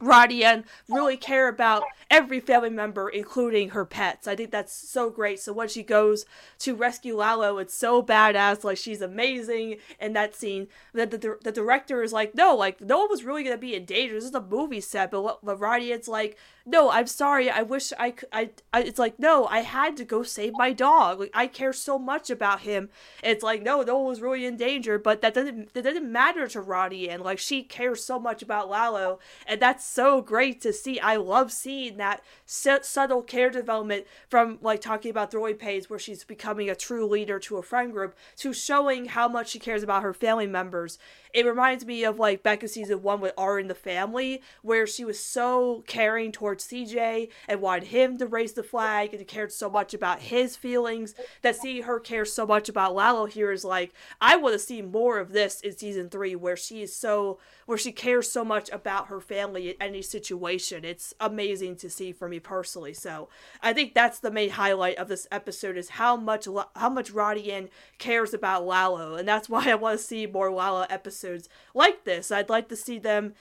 Ronnie 0.00 0.44
Anne 0.44 0.64
really 0.88 1.16
care 1.16 1.48
about 1.48 1.84
every 2.10 2.40
family 2.40 2.70
member, 2.70 3.08
including 3.08 3.70
her 3.70 3.84
pets. 3.84 4.26
I 4.26 4.34
think 4.34 4.50
that's 4.50 4.72
so 4.72 5.08
great. 5.08 5.38
So 5.40 5.52
when 5.52 5.68
she 5.68 5.82
goes 5.82 6.26
to 6.60 6.74
rescue 6.74 7.16
Lalo, 7.16 7.58
it's 7.58 7.74
so 7.74 8.02
badass. 8.02 8.64
Like 8.64 8.76
she's 8.76 9.00
amazing 9.00 9.76
in 10.00 10.12
that 10.14 10.34
scene. 10.34 10.68
That 10.92 11.10
the, 11.10 11.38
the, 11.42 11.52
director 11.52 12.02
is 12.02 12.12
like, 12.12 12.34
no, 12.34 12.54
like 12.56 12.80
no 12.80 12.98
one 12.98 13.10
was 13.10 13.24
really 13.24 13.44
gonna 13.44 13.56
be 13.56 13.74
in 13.74 13.84
danger. 13.84 14.14
This 14.14 14.24
is 14.24 14.34
a 14.34 14.40
movie 14.40 14.80
set. 14.80 15.10
But 15.10 15.38
but 15.42 15.60
Ronnie 15.60 15.92
Anne's 15.92 16.08
like, 16.08 16.36
no, 16.66 16.90
I'm 16.90 17.06
sorry. 17.06 17.50
I 17.50 17.62
wish 17.62 17.92
I 17.98 18.12
could. 18.12 18.28
I, 18.32 18.50
I, 18.72 18.80
it's 18.82 18.98
like, 18.98 19.18
no, 19.18 19.46
I 19.46 19.60
had 19.60 19.98
to 19.98 20.04
go 20.04 20.22
save 20.22 20.54
my 20.54 20.72
dog. 20.72 21.20
Like, 21.20 21.30
I 21.34 21.46
care 21.46 21.74
so 21.74 21.98
much 21.98 22.30
about 22.30 22.60
him. 22.60 22.88
It's 23.22 23.42
like, 23.42 23.62
no, 23.62 23.82
no 23.82 23.98
one 23.98 24.06
was 24.06 24.22
really 24.22 24.46
in 24.46 24.56
danger, 24.56 24.98
but 24.98 25.20
that 25.20 25.34
doesn't, 25.34 25.74
that 25.74 25.84
doesn't 25.84 26.10
matter 26.10 26.46
to 26.48 26.60
Ronnie. 26.62 27.10
And 27.10 27.22
like, 27.22 27.38
she 27.38 27.62
cares 27.62 28.02
so 28.02 28.18
much 28.18 28.42
about 28.42 28.70
Lalo. 28.70 29.18
And 29.46 29.60
that's 29.60 29.84
so 29.84 30.22
great 30.22 30.62
to 30.62 30.72
see. 30.72 30.98
I 30.98 31.16
love 31.16 31.52
seeing 31.52 31.98
that 31.98 32.22
subtle 32.46 33.22
care 33.22 33.50
development 33.50 34.06
from 34.30 34.58
like 34.62 34.80
talking 34.80 35.10
about 35.10 35.30
Throwaway 35.30 35.54
Pains, 35.54 35.90
where 35.90 35.98
she's 35.98 36.24
becoming 36.24 36.70
a 36.70 36.74
true 36.74 37.06
leader 37.06 37.38
to 37.40 37.58
a 37.58 37.62
friend 37.62 37.92
group, 37.92 38.16
to 38.36 38.54
showing 38.54 39.06
how 39.06 39.28
much 39.28 39.50
she 39.50 39.58
cares 39.58 39.82
about 39.82 40.02
her 40.02 40.14
family 40.14 40.46
members 40.46 40.98
it 41.34 41.44
reminds 41.44 41.84
me 41.84 42.04
of 42.04 42.20
like 42.20 42.44
Becca 42.44 42.68
season 42.68 43.02
one 43.02 43.20
with 43.20 43.34
R 43.36 43.58
in 43.58 43.66
the 43.66 43.74
family, 43.74 44.40
where 44.62 44.86
she 44.86 45.04
was 45.04 45.18
so 45.18 45.82
caring 45.88 46.30
towards 46.30 46.68
CJ 46.68 47.28
and 47.48 47.60
wanted 47.60 47.88
him 47.88 48.16
to 48.18 48.26
raise 48.26 48.52
the 48.52 48.62
flag 48.62 49.12
and 49.12 49.26
cared 49.26 49.50
so 49.50 49.68
much 49.68 49.92
about 49.92 50.20
his 50.20 50.54
feelings. 50.54 51.14
That 51.42 51.56
seeing 51.56 51.82
her 51.82 51.98
care 51.98 52.24
so 52.24 52.46
much 52.46 52.68
about 52.68 52.94
Lalo 52.94 53.26
here 53.26 53.50
is 53.50 53.64
like, 53.64 53.92
I 54.20 54.36
want 54.36 54.52
to 54.52 54.60
see 54.60 54.80
more 54.80 55.18
of 55.18 55.32
this 55.32 55.60
in 55.60 55.76
season 55.76 56.08
three, 56.08 56.36
where 56.36 56.56
she 56.56 56.82
is 56.82 56.94
so, 56.94 57.40
where 57.66 57.78
she 57.78 57.90
cares 57.90 58.30
so 58.30 58.44
much 58.44 58.70
about 58.70 59.08
her 59.08 59.20
family 59.20 59.70
in 59.70 59.76
any 59.80 60.02
situation. 60.02 60.84
It's 60.84 61.14
amazing 61.18 61.76
to 61.76 61.90
see 61.90 62.12
for 62.12 62.28
me 62.28 62.38
personally. 62.38 62.94
So 62.94 63.28
I 63.60 63.72
think 63.72 63.92
that's 63.92 64.20
the 64.20 64.30
main 64.30 64.50
highlight 64.50 64.98
of 64.98 65.08
this 65.08 65.26
episode 65.32 65.76
is 65.76 65.88
how 65.90 66.16
much 66.16 66.46
how 66.76 66.90
much 66.90 67.10
Ronnie 67.10 67.50
Anne 67.50 67.70
cares 67.98 68.32
about 68.32 68.64
Lalo, 68.64 69.14
and 69.16 69.26
that's 69.26 69.48
why 69.48 69.68
I 69.68 69.74
want 69.74 69.98
to 69.98 70.04
see 70.04 70.26
more 70.26 70.52
Lalo 70.52 70.86
episodes 70.88 71.23
episodes 71.24 71.48
like 71.74 72.04
this. 72.04 72.30
I'd 72.30 72.48
like 72.48 72.68
to 72.68 72.76
see 72.76 72.98
them. 72.98 73.34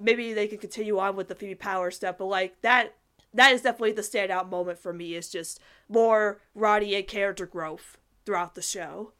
Maybe 0.00 0.32
they 0.32 0.48
could 0.48 0.60
continue 0.60 0.98
on 0.98 1.16
with 1.16 1.28
the 1.28 1.34
Phoebe 1.34 1.54
Power 1.54 1.90
stuff, 1.90 2.16
but 2.18 2.26
like 2.26 2.60
that. 2.62 2.94
That 3.32 3.52
is 3.52 3.62
definitely 3.62 3.92
the 3.92 4.02
standout 4.02 4.50
moment 4.50 4.80
for 4.80 4.92
me. 4.92 5.14
Is 5.14 5.30
just 5.30 5.60
more 5.88 6.40
Ronnie 6.54 6.96
Anne 6.96 7.04
character 7.04 7.46
growth 7.46 7.96
throughout 8.26 8.56
the 8.56 8.62
show. 8.62 9.12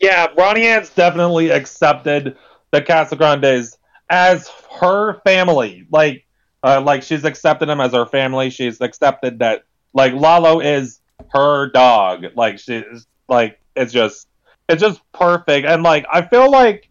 Yeah, 0.00 0.26
Ronnie 0.36 0.66
Anne's 0.66 0.90
definitely 0.90 1.50
accepted 1.50 2.36
the 2.72 2.82
Casagrandes 2.82 3.76
as 4.10 4.50
her 4.80 5.20
family. 5.20 5.86
Like, 5.92 6.26
uh, 6.64 6.82
like 6.84 7.04
she's 7.04 7.24
accepted 7.24 7.68
them 7.68 7.80
as 7.80 7.92
her 7.92 8.06
family. 8.06 8.50
She's 8.50 8.80
accepted 8.80 9.38
that 9.38 9.62
like 9.94 10.12
Lalo 10.14 10.58
is 10.58 11.00
her 11.28 11.70
dog. 11.70 12.24
Like 12.34 12.58
she's 12.58 13.06
like 13.28 13.60
it's 13.76 13.92
just 13.92 14.26
it's 14.68 14.80
just 14.80 15.00
perfect. 15.12 15.66
And 15.66 15.82
like 15.82 16.06
I 16.12 16.22
feel 16.22 16.50
like 16.50 16.88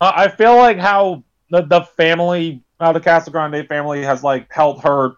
I 0.00 0.28
feel 0.28 0.56
like 0.56 0.78
how 0.78 1.24
the 1.50 1.62
the 1.62 1.82
family, 1.82 2.62
how 2.80 2.92
the 2.92 3.00
Casagrande 3.00 3.66
family 3.68 4.02
has 4.02 4.22
like 4.22 4.52
helped 4.52 4.84
her 4.84 5.14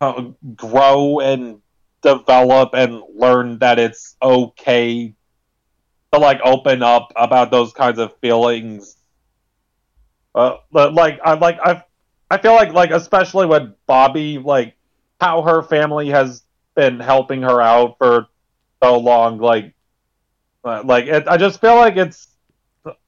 uh, 0.00 0.30
grow 0.54 1.20
and 1.20 1.60
develop 2.02 2.70
and 2.74 3.02
learn 3.14 3.58
that 3.58 3.78
it's 3.78 4.16
okay 4.22 5.14
to 6.12 6.18
like 6.18 6.40
open 6.44 6.82
up 6.82 7.12
about 7.16 7.50
those 7.50 7.72
kinds 7.72 7.98
of 7.98 8.16
feelings. 8.18 8.96
Uh, 10.34 10.56
like 10.72 11.20
I 11.24 11.34
like 11.34 11.58
I 11.62 11.82
I 12.30 12.38
feel 12.38 12.54
like 12.54 12.72
like 12.72 12.90
especially 12.90 13.46
with 13.46 13.74
Bobby, 13.86 14.38
like 14.38 14.76
how 15.20 15.42
her 15.42 15.62
family 15.62 16.08
has 16.10 16.42
been 16.74 17.00
helping 17.00 17.42
her 17.42 17.60
out 17.60 17.96
for 17.98 18.26
so 18.82 18.98
long, 18.98 19.38
like 19.38 19.74
like 20.64 21.06
it, 21.06 21.28
I 21.28 21.36
just 21.36 21.60
feel 21.60 21.76
like 21.76 21.96
it's 21.96 22.28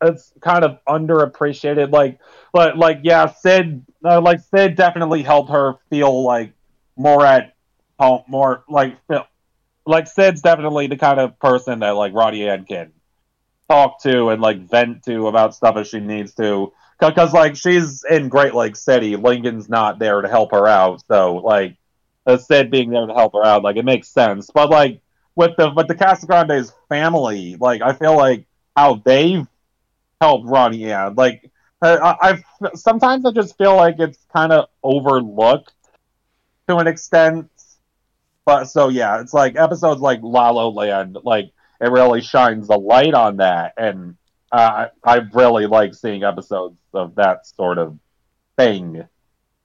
it's 0.03 0.33
kind 0.41 0.65
of 0.65 0.79
underappreciated. 0.87 1.91
Like, 1.91 2.19
but 2.53 2.77
like 2.79 3.01
yeah, 3.03 3.27
Sid 3.27 3.85
uh, 4.05 4.21
like 4.21 4.41
Sid 4.41 4.77
definitely 4.77 5.23
helped 5.23 5.51
her 5.51 5.75
feel 5.91 6.23
like 6.23 6.53
more 6.97 7.25
at 7.25 7.55
home, 7.99 8.23
more 8.29 8.65
like 8.69 8.97
feel, 9.09 9.27
like 9.87 10.07
Sid's 10.07 10.43
definitely 10.43 10.87
the 10.87 10.97
kind 10.97 11.21
of 11.21 11.39
person 11.39 11.81
that 11.81 11.91
like 11.91 12.13
Ronnie 12.13 12.49
Anne 12.49 12.65
can 12.65 12.93
talk 13.69 14.03
to 14.03 14.29
and 14.29 14.41
like 14.41 14.69
vent 14.69 15.05
to 15.05 15.29
about 15.29 15.55
stuff 15.55 15.77
if 15.77 15.89
she 15.89 16.01
needs 16.01 16.35
to. 16.35 16.73
Because 16.99 17.33
like 17.33 17.57
she's 17.57 18.05
in 18.05 18.29
Great 18.29 18.55
Lake 18.55 18.77
City, 18.77 19.17
Lincoln's 19.17 19.69
not 19.69 19.99
there 19.99 20.23
to 20.23 20.29
help 20.29 20.53
her 20.53 20.67
out, 20.67 21.03
so 21.07 21.37
like 21.37 21.77
Sid 22.27 22.71
being 22.71 22.91
there 22.91 23.07
to 23.07 23.13
help 23.13 23.35
her 23.35 23.45
out, 23.45 23.63
like 23.63 23.77
it 23.77 23.85
makes 23.85 24.09
sense. 24.09 24.51
But 24.51 24.71
like 24.71 25.01
with 25.37 25.53
the 25.57 25.71
with 25.71 25.87
the 25.87 25.95
Casagrande's 25.95 26.73
family, 26.89 27.57
like 27.61 27.83
I 27.83 27.93
feel 27.93 28.17
like 28.17 28.47
how 28.77 28.97
they've 29.05 29.47
helped 30.21 30.49
Ronnie 30.49 30.91
Anne. 30.91 31.15
Like 31.15 31.51
I, 31.83 32.17
I've 32.21 32.45
sometimes 32.75 33.25
I 33.25 33.33
just 33.33 33.57
feel 33.57 33.77
like 33.77 33.97
it's 33.99 34.19
kind 34.33 34.53
of 34.53 34.69
overlooked 34.83 35.75
to 36.69 36.77
an 36.77 36.87
extent. 36.87 37.51
But 38.45 38.65
so 38.65 38.89
yeah, 38.89 39.21
it's 39.21 39.35
like 39.35 39.57
episodes 39.57 40.01
like 40.01 40.21
Lalo 40.23 40.71
Land, 40.71 41.19
like 41.23 41.51
it 41.81 41.91
really 41.91 42.23
shines 42.23 42.69
the 42.69 42.79
light 42.79 43.13
on 43.13 43.37
that, 43.37 43.75
and 43.77 44.17
uh, 44.53 44.87
I 45.05 45.17
really 45.35 45.67
like 45.67 45.95
seeing 45.95 46.23
episodes 46.25 46.79
of 46.95 47.17
that 47.17 47.47
sort 47.47 47.79
of 47.79 47.99
thing. 48.57 49.05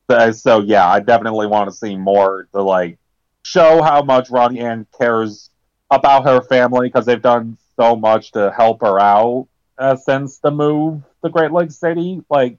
So, 0.09 0.31
so 0.31 0.59
yeah, 0.61 0.87
I 0.87 0.99
definitely 0.99 1.47
want 1.47 1.69
to 1.69 1.75
see 1.75 1.95
more 1.95 2.49
to 2.53 2.61
like 2.61 2.97
show 3.43 3.81
how 3.81 4.01
much 4.01 4.29
Ronnie 4.29 4.59
Anne 4.59 4.87
cares 4.99 5.50
about 5.91 6.23
her 6.23 6.41
family 6.41 6.87
because 6.87 7.05
they've 7.05 7.21
done 7.21 7.57
so 7.75 7.95
much 7.95 8.31
to 8.31 8.51
help 8.51 8.81
her 8.81 8.99
out 8.99 9.47
uh, 9.77 9.95
since 9.95 10.39
the 10.39 10.49
move 10.49 11.03
to 11.23 11.29
Great 11.29 11.51
Lake 11.51 11.71
City. 11.71 12.23
Like, 12.29 12.57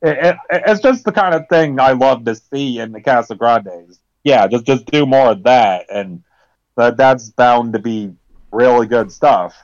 it, 0.00 0.36
it, 0.50 0.62
it's 0.66 0.80
just 0.80 1.04
the 1.04 1.12
kind 1.12 1.34
of 1.34 1.48
thing 1.48 1.78
I 1.80 1.92
love 1.92 2.24
to 2.24 2.34
see 2.34 2.78
in 2.78 2.92
the 2.92 3.00
Casagrandes. 3.00 3.98
Yeah, 4.24 4.46
just 4.46 4.64
just 4.64 4.86
do 4.86 5.04
more 5.04 5.32
of 5.32 5.42
that, 5.42 5.86
and 5.92 6.22
that 6.76 6.96
that's 6.96 7.30
bound 7.30 7.72
to 7.72 7.80
be 7.80 8.14
really 8.52 8.86
good 8.86 9.10
stuff. 9.10 9.56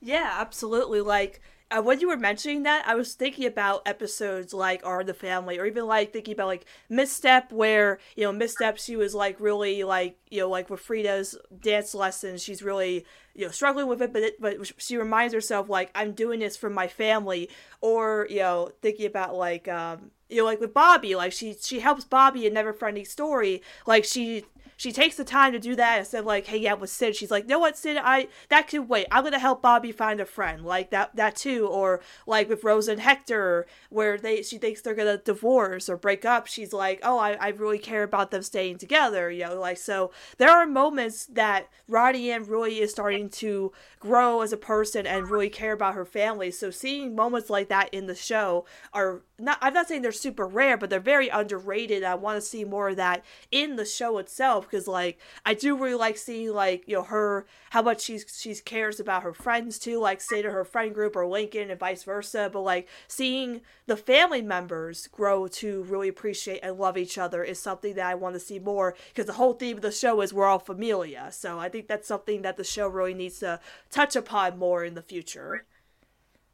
Yeah, 0.00 0.34
absolutely. 0.38 1.00
Like 1.00 1.40
uh, 1.74 1.82
when 1.82 1.98
you 1.98 2.08
were 2.08 2.16
mentioning 2.16 2.62
that, 2.62 2.84
I 2.86 2.94
was 2.94 3.14
thinking 3.14 3.46
about 3.46 3.82
episodes 3.86 4.54
like 4.54 4.84
Are 4.86 5.02
the 5.02 5.14
Family, 5.14 5.58
or 5.58 5.66
even 5.66 5.86
like 5.86 6.12
thinking 6.12 6.34
about 6.34 6.46
like 6.46 6.66
Misstep, 6.88 7.50
where 7.50 7.98
you 8.14 8.24
know 8.24 8.32
Misstep, 8.32 8.78
she 8.78 8.94
was 8.94 9.14
like 9.14 9.40
really 9.40 9.82
like 9.82 10.16
you 10.30 10.40
know 10.40 10.48
like 10.48 10.70
with 10.70 10.80
Frida's 10.80 11.36
dance 11.60 11.94
lessons, 11.94 12.42
she's 12.42 12.62
really 12.62 13.04
you 13.34 13.46
know 13.46 13.50
struggling 13.50 13.88
with 13.88 14.00
it, 14.02 14.12
but 14.12 14.22
it, 14.22 14.40
but 14.40 14.58
she 14.80 14.96
reminds 14.96 15.34
herself 15.34 15.68
like 15.68 15.90
I'm 15.96 16.12
doing 16.12 16.40
this 16.40 16.56
for 16.56 16.70
my 16.70 16.86
family, 16.86 17.50
or 17.80 18.28
you 18.30 18.38
know 18.38 18.70
thinking 18.80 19.06
about 19.06 19.34
like 19.34 19.66
um 19.66 20.12
you 20.28 20.38
know 20.38 20.44
like 20.44 20.60
with 20.60 20.74
Bobby, 20.74 21.16
like 21.16 21.32
she 21.32 21.56
she 21.60 21.80
helps 21.80 22.04
Bobby 22.04 22.46
in 22.46 22.54
Never 22.54 22.72
Friendly 22.72 23.04
Story, 23.04 23.62
like 23.84 24.04
she 24.04 24.44
she 24.76 24.92
takes 24.92 25.16
the 25.16 25.24
time 25.24 25.52
to 25.52 25.58
do 25.58 25.76
that 25.76 25.98
instead 26.00 26.20
of 26.20 26.26
like 26.26 26.46
hey, 26.46 26.58
yeah, 26.58 26.74
with 26.74 26.90
Sid. 26.90 27.16
She's 27.16 27.30
like, 27.30 27.46
know 27.46 27.58
what, 27.58 27.76
Sid, 27.76 27.98
I 28.00 28.28
that 28.48 28.68
could 28.68 28.88
wait. 28.88 29.06
I'm 29.10 29.24
gonna 29.24 29.38
help 29.38 29.62
Bobby 29.62 29.92
find 29.92 30.20
a 30.20 30.26
friend 30.26 30.64
like 30.64 30.90
that 30.90 31.16
that 31.16 31.36
too. 31.36 31.66
Or 31.66 32.00
like 32.26 32.48
with 32.48 32.64
Rose 32.64 32.88
and 32.88 33.00
Hector, 33.00 33.66
where 33.90 34.18
they 34.18 34.42
she 34.42 34.58
thinks 34.58 34.80
they're 34.80 34.94
gonna 34.94 35.18
divorce 35.18 35.88
or 35.88 35.96
break 35.96 36.24
up. 36.24 36.46
She's 36.46 36.72
like, 36.72 37.00
oh, 37.02 37.18
I, 37.18 37.32
I 37.32 37.48
really 37.48 37.78
care 37.78 38.02
about 38.02 38.30
them 38.30 38.42
staying 38.42 38.78
together. 38.78 39.30
You 39.30 39.44
know, 39.44 39.60
like 39.60 39.78
so 39.78 40.10
there 40.38 40.50
are 40.50 40.66
moments 40.66 41.26
that 41.26 41.68
Roddy 41.88 42.30
Ann 42.30 42.44
really 42.44 42.80
is 42.80 42.90
starting 42.90 43.28
to 43.30 43.72
grow 44.00 44.42
as 44.42 44.52
a 44.52 44.56
person 44.56 45.06
and 45.06 45.30
really 45.30 45.50
care 45.50 45.72
about 45.72 45.94
her 45.94 46.04
family. 46.04 46.50
So 46.50 46.70
seeing 46.70 47.14
moments 47.14 47.50
like 47.50 47.68
that 47.68 47.92
in 47.92 48.06
the 48.06 48.14
show 48.14 48.66
are 48.92 49.22
not 49.38 49.58
I'm 49.60 49.74
not 49.74 49.88
saying 49.88 50.02
they're 50.02 50.12
super 50.12 50.46
rare, 50.46 50.76
but 50.76 50.90
they're 50.90 51.00
very 51.00 51.28
underrated. 51.28 52.04
I 52.04 52.14
want 52.14 52.36
to 52.36 52.40
see 52.40 52.64
more 52.64 52.90
of 52.90 52.96
that 52.96 53.24
in 53.50 53.76
the 53.76 53.84
show 53.84 54.18
itself 54.18 54.70
because 54.70 54.86
like 54.86 55.18
I 55.44 55.54
do 55.54 55.76
really 55.76 55.94
like 55.94 56.16
seeing 56.16 56.52
like 56.52 56.84
you 56.86 56.96
know 56.96 57.02
her 57.02 57.44
how 57.70 57.82
much 57.82 58.02
she's 58.02 58.24
she's 58.38 58.60
cares 58.60 59.00
about 59.00 59.24
her 59.24 59.32
friends 59.32 59.78
too, 59.78 59.98
like 59.98 60.20
say 60.20 60.40
to 60.40 60.52
her 60.52 60.64
friend 60.64 60.94
group 60.94 61.16
or 61.16 61.26
Lincoln 61.26 61.70
and 61.70 61.80
vice 61.80 62.04
versa. 62.04 62.48
But 62.52 62.60
like 62.60 62.88
seeing 63.08 63.62
the 63.86 63.96
family 63.96 64.42
members 64.42 65.08
grow 65.08 65.48
to 65.48 65.82
really 65.84 66.08
appreciate 66.08 66.60
and 66.62 66.78
love 66.78 66.96
each 66.96 67.18
other 67.18 67.42
is 67.42 67.58
something 67.58 67.94
that 67.94 68.06
I 68.06 68.14
want 68.14 68.34
to 68.34 68.40
see 68.40 68.60
more 68.60 68.94
because 69.08 69.26
the 69.26 69.32
whole 69.32 69.54
theme 69.54 69.76
of 69.76 69.82
the 69.82 69.90
show 69.90 70.20
is 70.20 70.32
we're 70.32 70.46
all 70.46 70.60
familia. 70.60 71.28
So 71.32 71.58
I 71.58 71.68
think 71.68 71.88
that's 71.88 72.06
something 72.06 72.42
that 72.42 72.56
the 72.56 72.64
show 72.64 72.86
really 72.86 73.14
needs 73.14 73.40
to 73.40 73.58
touch 73.90 74.14
upon 74.14 74.58
more 74.58 74.84
in 74.84 74.94
the 74.94 75.02
future. 75.02 75.64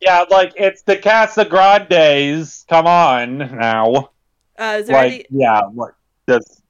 Yeah, 0.01 0.25
like 0.31 0.55
it's 0.57 0.83
the 0.83 0.97
Casagrandes. 0.97 2.67
Come 2.69 2.87
on 2.87 3.39
now. 3.39 4.11
Uh, 4.59 4.77
is 4.81 4.87
there 4.87 4.97
Like, 4.97 5.13
any? 5.13 5.25
yeah, 5.31 5.61
like 5.75 5.95
just 6.29 6.63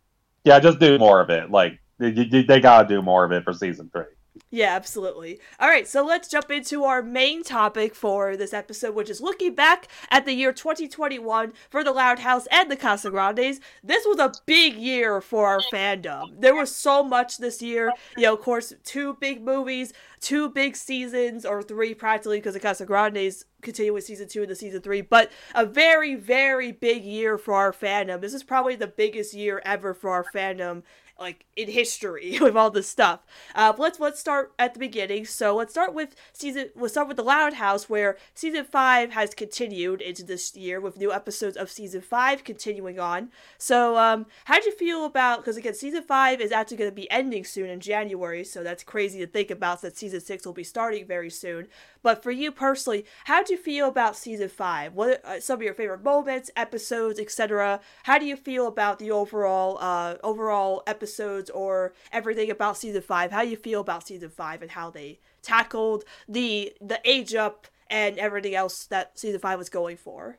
yeah, 0.44 0.60
just 0.60 0.78
do 0.78 0.98
more 0.98 1.20
of 1.20 1.30
it. 1.30 1.50
Like 1.50 1.80
they, 1.98 2.10
they 2.10 2.42
they 2.42 2.60
gotta 2.60 2.88
do 2.88 3.02
more 3.02 3.24
of 3.24 3.32
it 3.32 3.44
for 3.44 3.52
season 3.52 3.90
three. 3.92 4.04
Yeah, 4.52 4.74
absolutely. 4.74 5.38
All 5.60 5.68
right, 5.68 5.86
so 5.86 6.04
let's 6.04 6.28
jump 6.28 6.50
into 6.50 6.82
our 6.84 7.02
main 7.02 7.44
topic 7.44 7.94
for 7.94 8.36
this 8.36 8.52
episode, 8.52 8.96
which 8.96 9.08
is 9.08 9.20
looking 9.20 9.54
back 9.54 9.86
at 10.10 10.24
the 10.24 10.32
year 10.32 10.52
2021 10.52 11.52
for 11.70 11.84
the 11.84 11.92
Loud 11.92 12.18
House 12.18 12.48
and 12.50 12.68
the 12.68 12.76
Casagrandes. 12.76 13.60
This 13.84 14.04
was 14.04 14.18
a 14.18 14.32
big 14.46 14.74
year 14.74 15.20
for 15.20 15.46
our 15.46 15.60
fandom. 15.72 16.40
There 16.40 16.54
was 16.54 16.74
so 16.74 17.04
much 17.04 17.38
this 17.38 17.62
year. 17.62 17.92
You 18.16 18.24
know, 18.24 18.34
of 18.34 18.40
course, 18.40 18.72
two 18.82 19.14
big 19.20 19.40
movies, 19.40 19.92
two 20.20 20.48
big 20.48 20.74
seasons, 20.74 21.46
or 21.46 21.62
three 21.62 21.94
practically, 21.94 22.38
because 22.38 22.54
the 22.54 22.60
Casagrandes 22.60 23.44
continue 23.62 23.92
with 23.92 24.04
season 24.04 24.26
two 24.26 24.42
into 24.42 24.56
season 24.56 24.80
three, 24.80 25.00
but 25.00 25.30
a 25.54 25.64
very, 25.64 26.14
very 26.14 26.72
big 26.72 27.04
year 27.04 27.38
for 27.38 27.54
our 27.54 27.72
fandom. 27.72 28.20
This 28.20 28.34
is 28.34 28.42
probably 28.42 28.74
the 28.74 28.86
biggest 28.86 29.34
year 29.34 29.62
ever 29.64 29.94
for 29.94 30.10
our 30.10 30.24
fandom 30.24 30.82
like 31.20 31.44
in 31.54 31.68
history 31.68 32.38
with 32.40 32.56
all 32.56 32.70
this 32.70 32.88
stuff. 32.88 33.20
Uh, 33.54 33.72
let's 33.76 34.00
let's 34.00 34.18
start 34.18 34.52
at 34.58 34.72
the 34.72 34.80
beginning. 34.80 35.26
So 35.26 35.54
let's 35.54 35.72
start 35.72 35.92
with 35.92 36.16
season. 36.32 36.70
We'll 36.74 36.88
start 36.88 37.06
with 37.06 37.18
the 37.18 37.22
Loud 37.22 37.54
House, 37.54 37.88
where 37.88 38.16
season 38.34 38.64
five 38.64 39.12
has 39.12 39.34
continued 39.34 40.00
into 40.00 40.24
this 40.24 40.56
year 40.56 40.80
with 40.80 40.96
new 40.96 41.12
episodes 41.12 41.56
of 41.56 41.70
season 41.70 42.00
five 42.00 42.42
continuing 42.42 42.98
on. 42.98 43.30
So 43.58 43.98
um, 43.98 44.26
how 44.46 44.54
would 44.54 44.64
you 44.64 44.74
feel 44.74 45.04
about? 45.04 45.40
Because 45.40 45.58
again, 45.58 45.74
season 45.74 46.02
five 46.02 46.40
is 46.40 46.50
actually 46.50 46.78
going 46.78 46.90
to 46.90 46.96
be 46.96 47.10
ending 47.10 47.44
soon 47.44 47.68
in 47.68 47.80
January, 47.80 48.42
so 48.42 48.64
that's 48.64 48.82
crazy 48.82 49.18
to 49.20 49.26
think 49.26 49.50
about. 49.50 49.82
That 49.82 49.96
season 49.96 50.20
six 50.20 50.46
will 50.46 50.54
be 50.54 50.64
starting 50.64 51.06
very 51.06 51.30
soon. 51.30 51.68
But 52.02 52.22
for 52.22 52.30
you 52.30 52.50
personally, 52.50 53.04
how 53.24 53.42
do 53.42 53.52
you 53.52 53.58
feel 53.58 53.88
about 53.88 54.16
season 54.16 54.48
five? 54.48 54.94
What 54.94 55.20
are 55.24 55.36
uh, 55.36 55.40
some 55.40 55.58
of 55.58 55.62
your 55.62 55.74
favorite 55.74 56.02
moments, 56.02 56.50
episodes, 56.56 57.20
etc.? 57.20 57.80
How 58.04 58.18
do 58.18 58.24
you 58.24 58.36
feel 58.36 58.66
about 58.66 58.98
the 58.98 59.10
overall 59.10 59.78
uh, 59.80 60.16
overall 60.22 60.82
episodes 60.86 61.50
or 61.50 61.92
everything 62.12 62.50
about 62.50 62.76
season 62.76 63.02
five? 63.02 63.30
How 63.30 63.42
do 63.42 63.50
you 63.50 63.56
feel 63.56 63.80
about 63.80 64.06
season 64.06 64.30
five 64.30 64.62
and 64.62 64.70
how 64.70 64.90
they 64.90 65.20
tackled 65.42 66.04
the 66.28 66.72
the 66.80 67.00
age 67.04 67.34
up 67.34 67.66
and 67.88 68.18
everything 68.18 68.54
else 68.54 68.86
that 68.86 69.18
season 69.18 69.40
five 69.40 69.58
was 69.58 69.68
going 69.68 69.96
for? 69.96 70.38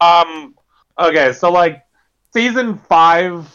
Um. 0.00 0.54
Okay, 0.98 1.32
so 1.32 1.50
like 1.52 1.84
season 2.32 2.76
five, 2.76 3.54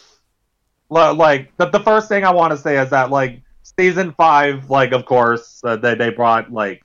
like 0.89 1.55
the 1.57 1.65
the 1.65 1.79
first 1.81 2.07
thing 2.07 2.23
I 2.23 2.31
want 2.31 2.51
to 2.51 2.57
say 2.57 2.77
is 2.77 2.89
that 2.91 3.09
like 3.09 3.42
season 3.77 4.13
five, 4.13 4.69
like 4.69 4.91
of 4.91 5.05
course 5.05 5.61
uh, 5.63 5.75
they 5.75 5.95
they 5.95 6.09
brought 6.09 6.51
like 6.51 6.83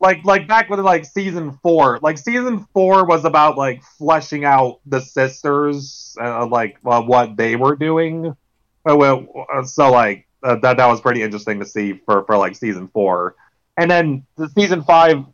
like 0.00 0.24
like 0.24 0.46
back 0.46 0.68
with 0.68 0.80
like 0.80 1.04
season 1.04 1.58
four, 1.62 1.98
like 2.02 2.18
season 2.18 2.66
four 2.72 3.06
was 3.06 3.24
about 3.24 3.56
like 3.56 3.82
fleshing 3.82 4.44
out 4.44 4.80
the 4.86 5.00
sisters, 5.00 6.16
uh, 6.20 6.46
like 6.46 6.76
uh, 6.84 7.00
what 7.02 7.36
they 7.36 7.56
were 7.56 7.76
doing. 7.76 8.36
Uh, 8.88 8.96
well, 8.96 9.26
uh, 9.52 9.64
so 9.64 9.90
like 9.90 10.26
uh, 10.42 10.56
that 10.56 10.76
that 10.76 10.86
was 10.86 11.00
pretty 11.00 11.22
interesting 11.22 11.58
to 11.60 11.66
see 11.66 11.94
for 12.04 12.24
for 12.24 12.36
like 12.36 12.54
season 12.54 12.88
four, 12.88 13.34
and 13.76 13.90
then 13.90 14.26
the 14.36 14.48
season 14.50 14.82
five 14.82 15.24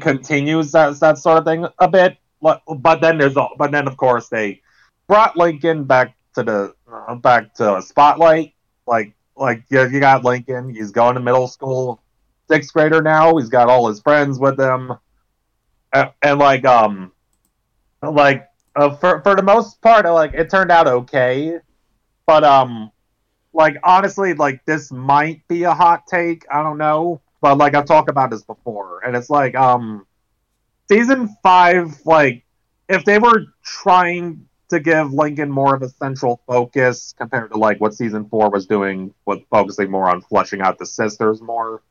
continues 0.00 0.72
that 0.72 0.98
that 1.00 1.18
sort 1.18 1.38
of 1.38 1.44
thing 1.44 1.66
a 1.78 1.88
bit. 1.88 2.16
But 2.40 3.00
then 3.00 3.18
there's 3.18 3.36
all, 3.36 3.54
but 3.58 3.72
then 3.72 3.88
of 3.88 3.96
course 3.96 4.28
they 4.28 4.62
brought 5.08 5.36
Lincoln 5.36 5.84
back 5.84 6.14
to 6.34 6.44
the 6.44 6.74
back 7.20 7.54
to 7.54 7.82
spotlight. 7.82 8.54
Like 8.86 9.15
like 9.36 9.64
you, 9.68 9.88
you 9.88 10.00
got 10.00 10.24
Lincoln, 10.24 10.74
he's 10.74 10.90
going 10.90 11.14
to 11.14 11.20
middle 11.20 11.48
school, 11.48 12.00
sixth 12.48 12.72
grader 12.72 13.02
now. 13.02 13.36
He's 13.36 13.48
got 13.48 13.68
all 13.68 13.88
his 13.88 14.00
friends 14.00 14.38
with 14.38 14.58
him, 14.58 14.92
and, 15.92 16.10
and 16.22 16.38
like 16.38 16.64
um, 16.64 17.12
like 18.02 18.48
uh, 18.74 18.96
for 18.96 19.20
for 19.22 19.34
the 19.36 19.42
most 19.42 19.80
part, 19.80 20.06
like 20.06 20.34
it 20.34 20.50
turned 20.50 20.70
out 20.70 20.86
okay, 20.86 21.58
but 22.26 22.44
um, 22.44 22.90
like 23.52 23.76
honestly, 23.84 24.34
like 24.34 24.64
this 24.64 24.90
might 24.90 25.46
be 25.48 25.64
a 25.64 25.74
hot 25.74 26.06
take. 26.06 26.44
I 26.50 26.62
don't 26.62 26.78
know, 26.78 27.20
but 27.40 27.58
like 27.58 27.74
I've 27.74 27.86
talked 27.86 28.08
about 28.08 28.30
this 28.30 28.42
before, 28.42 29.04
and 29.04 29.16
it's 29.16 29.30
like 29.30 29.54
um, 29.54 30.06
season 30.88 31.34
five, 31.42 31.94
like 32.04 32.44
if 32.88 33.04
they 33.04 33.18
were 33.18 33.44
trying 33.62 34.46
to 34.70 34.80
give 34.80 35.12
Lincoln 35.12 35.50
more 35.50 35.74
of 35.74 35.82
a 35.82 35.88
central 35.88 36.40
focus 36.46 37.14
compared 37.16 37.52
to 37.52 37.58
like 37.58 37.80
what 37.80 37.94
season 37.94 38.28
four 38.28 38.50
was 38.50 38.66
doing, 38.66 39.14
with 39.26 39.40
focusing 39.50 39.90
more 39.90 40.08
on 40.08 40.20
fleshing 40.22 40.60
out 40.60 40.78
the 40.78 40.86
sisters 40.86 41.40
more. 41.40 41.82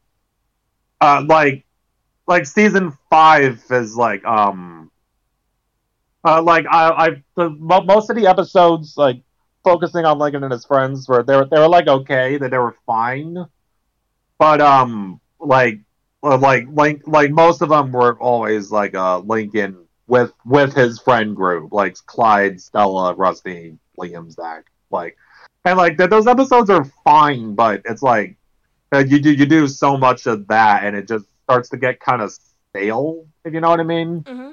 Uh, 1.02 1.24
like, 1.28 1.66
like 2.28 2.46
season 2.46 2.92
five 3.10 3.64
is 3.72 3.96
like 3.96 4.24
um, 4.26 4.92
uh, 6.24 6.42
like 6.42 6.66
I, 6.70 6.90
I 6.90 7.24
the 7.36 7.50
most 7.50 8.10
of 8.10 8.16
the 8.16 8.28
episodes 8.28 8.98
like 8.98 9.22
focusing 9.64 10.06
on 10.06 10.18
Lincoln 10.20 10.44
and 10.44 10.52
his 10.52 10.66
friends 10.66 11.08
were 11.08 11.24
they 11.24 11.36
were 11.36 11.46
they 11.46 11.60
were 11.60 11.68
like 11.68 11.88
okay 11.88 12.38
that 12.38 12.52
they 12.52 12.58
were 12.58 12.76
fine, 12.86 13.38
but 14.40 14.62
um 14.62 15.20
like 15.40 15.80
uh, 16.24 16.38
like 16.38 16.66
like 16.72 17.02
like 17.08 17.32
most 17.32 17.62
of 17.62 17.70
them 17.70 17.92
were 17.92 18.18
always 18.20 18.72
like 18.72 18.96
uh 18.96 19.20
Lincoln 19.20 19.85
with 20.08 20.34
with 20.46 20.74
his 20.74 21.00
friend 21.00 21.36
group 21.36 21.72
like 21.72 21.96
Clyde, 22.06 22.62
Stella, 22.62 23.14
Rusty, 23.14 23.78
Liam, 24.00 24.32
Zach, 24.32 24.66
like 24.92 25.18
and 25.64 25.78
like 25.78 25.98
th- 25.98 26.10
those 26.10 26.28
episodes 26.28 26.70
are 26.70 26.86
fine, 27.04 27.56
but 27.56 27.82
it's 27.86 28.02
like 28.04 28.38
uh, 28.94 29.00
you 29.00 29.20
do 29.20 29.32
you 29.32 29.46
do 29.46 29.68
so 29.68 29.98
much 29.98 30.28
of 30.28 30.48
that 30.48 30.84
and 30.84 30.96
it 30.96 31.08
just 31.08 31.26
starts 31.44 31.70
to 31.70 31.78
get 31.78 32.00
kind 32.00 32.22
of 32.22 32.32
stale 32.32 33.26
if 33.44 33.54
you 33.54 33.62
know 33.62 33.70
what 33.70 33.80
I 33.80 33.84
mean. 33.84 34.22
Mm-hmm. 34.22 34.52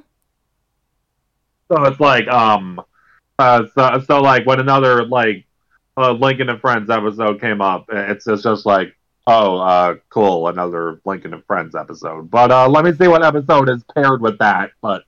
So 1.71 1.85
it's 1.85 2.01
like 2.01 2.29
um 2.29 2.81
uh 3.39 3.65
so, 3.75 4.03
so 4.07 4.21
like 4.21 4.47
when 4.47 4.61
another 4.61 5.05
like 5.05 5.47
uh, 5.97 6.13
Lincoln 6.13 6.49
and 6.49 6.61
Friends 6.61 6.89
episode 6.89 7.39
came 7.41 7.61
up, 7.61 7.85
it's, 7.93 8.27
it's 8.27 8.43
just 8.43 8.65
like 8.65 8.97
oh 9.27 9.59
uh 9.59 9.97
cool 10.09 10.49
another 10.49 11.01
Lincoln 11.05 11.35
and 11.35 11.45
Friends 11.45 11.75
episode. 11.75 12.31
But 12.31 12.51
uh 12.51 12.69
let 12.69 12.85
me 12.85 12.93
see 12.93 13.09
what 13.09 13.23
episode 13.23 13.69
is 13.69 13.85
paired 13.95 14.23
with 14.23 14.39
that. 14.39 14.71
But 14.81 15.05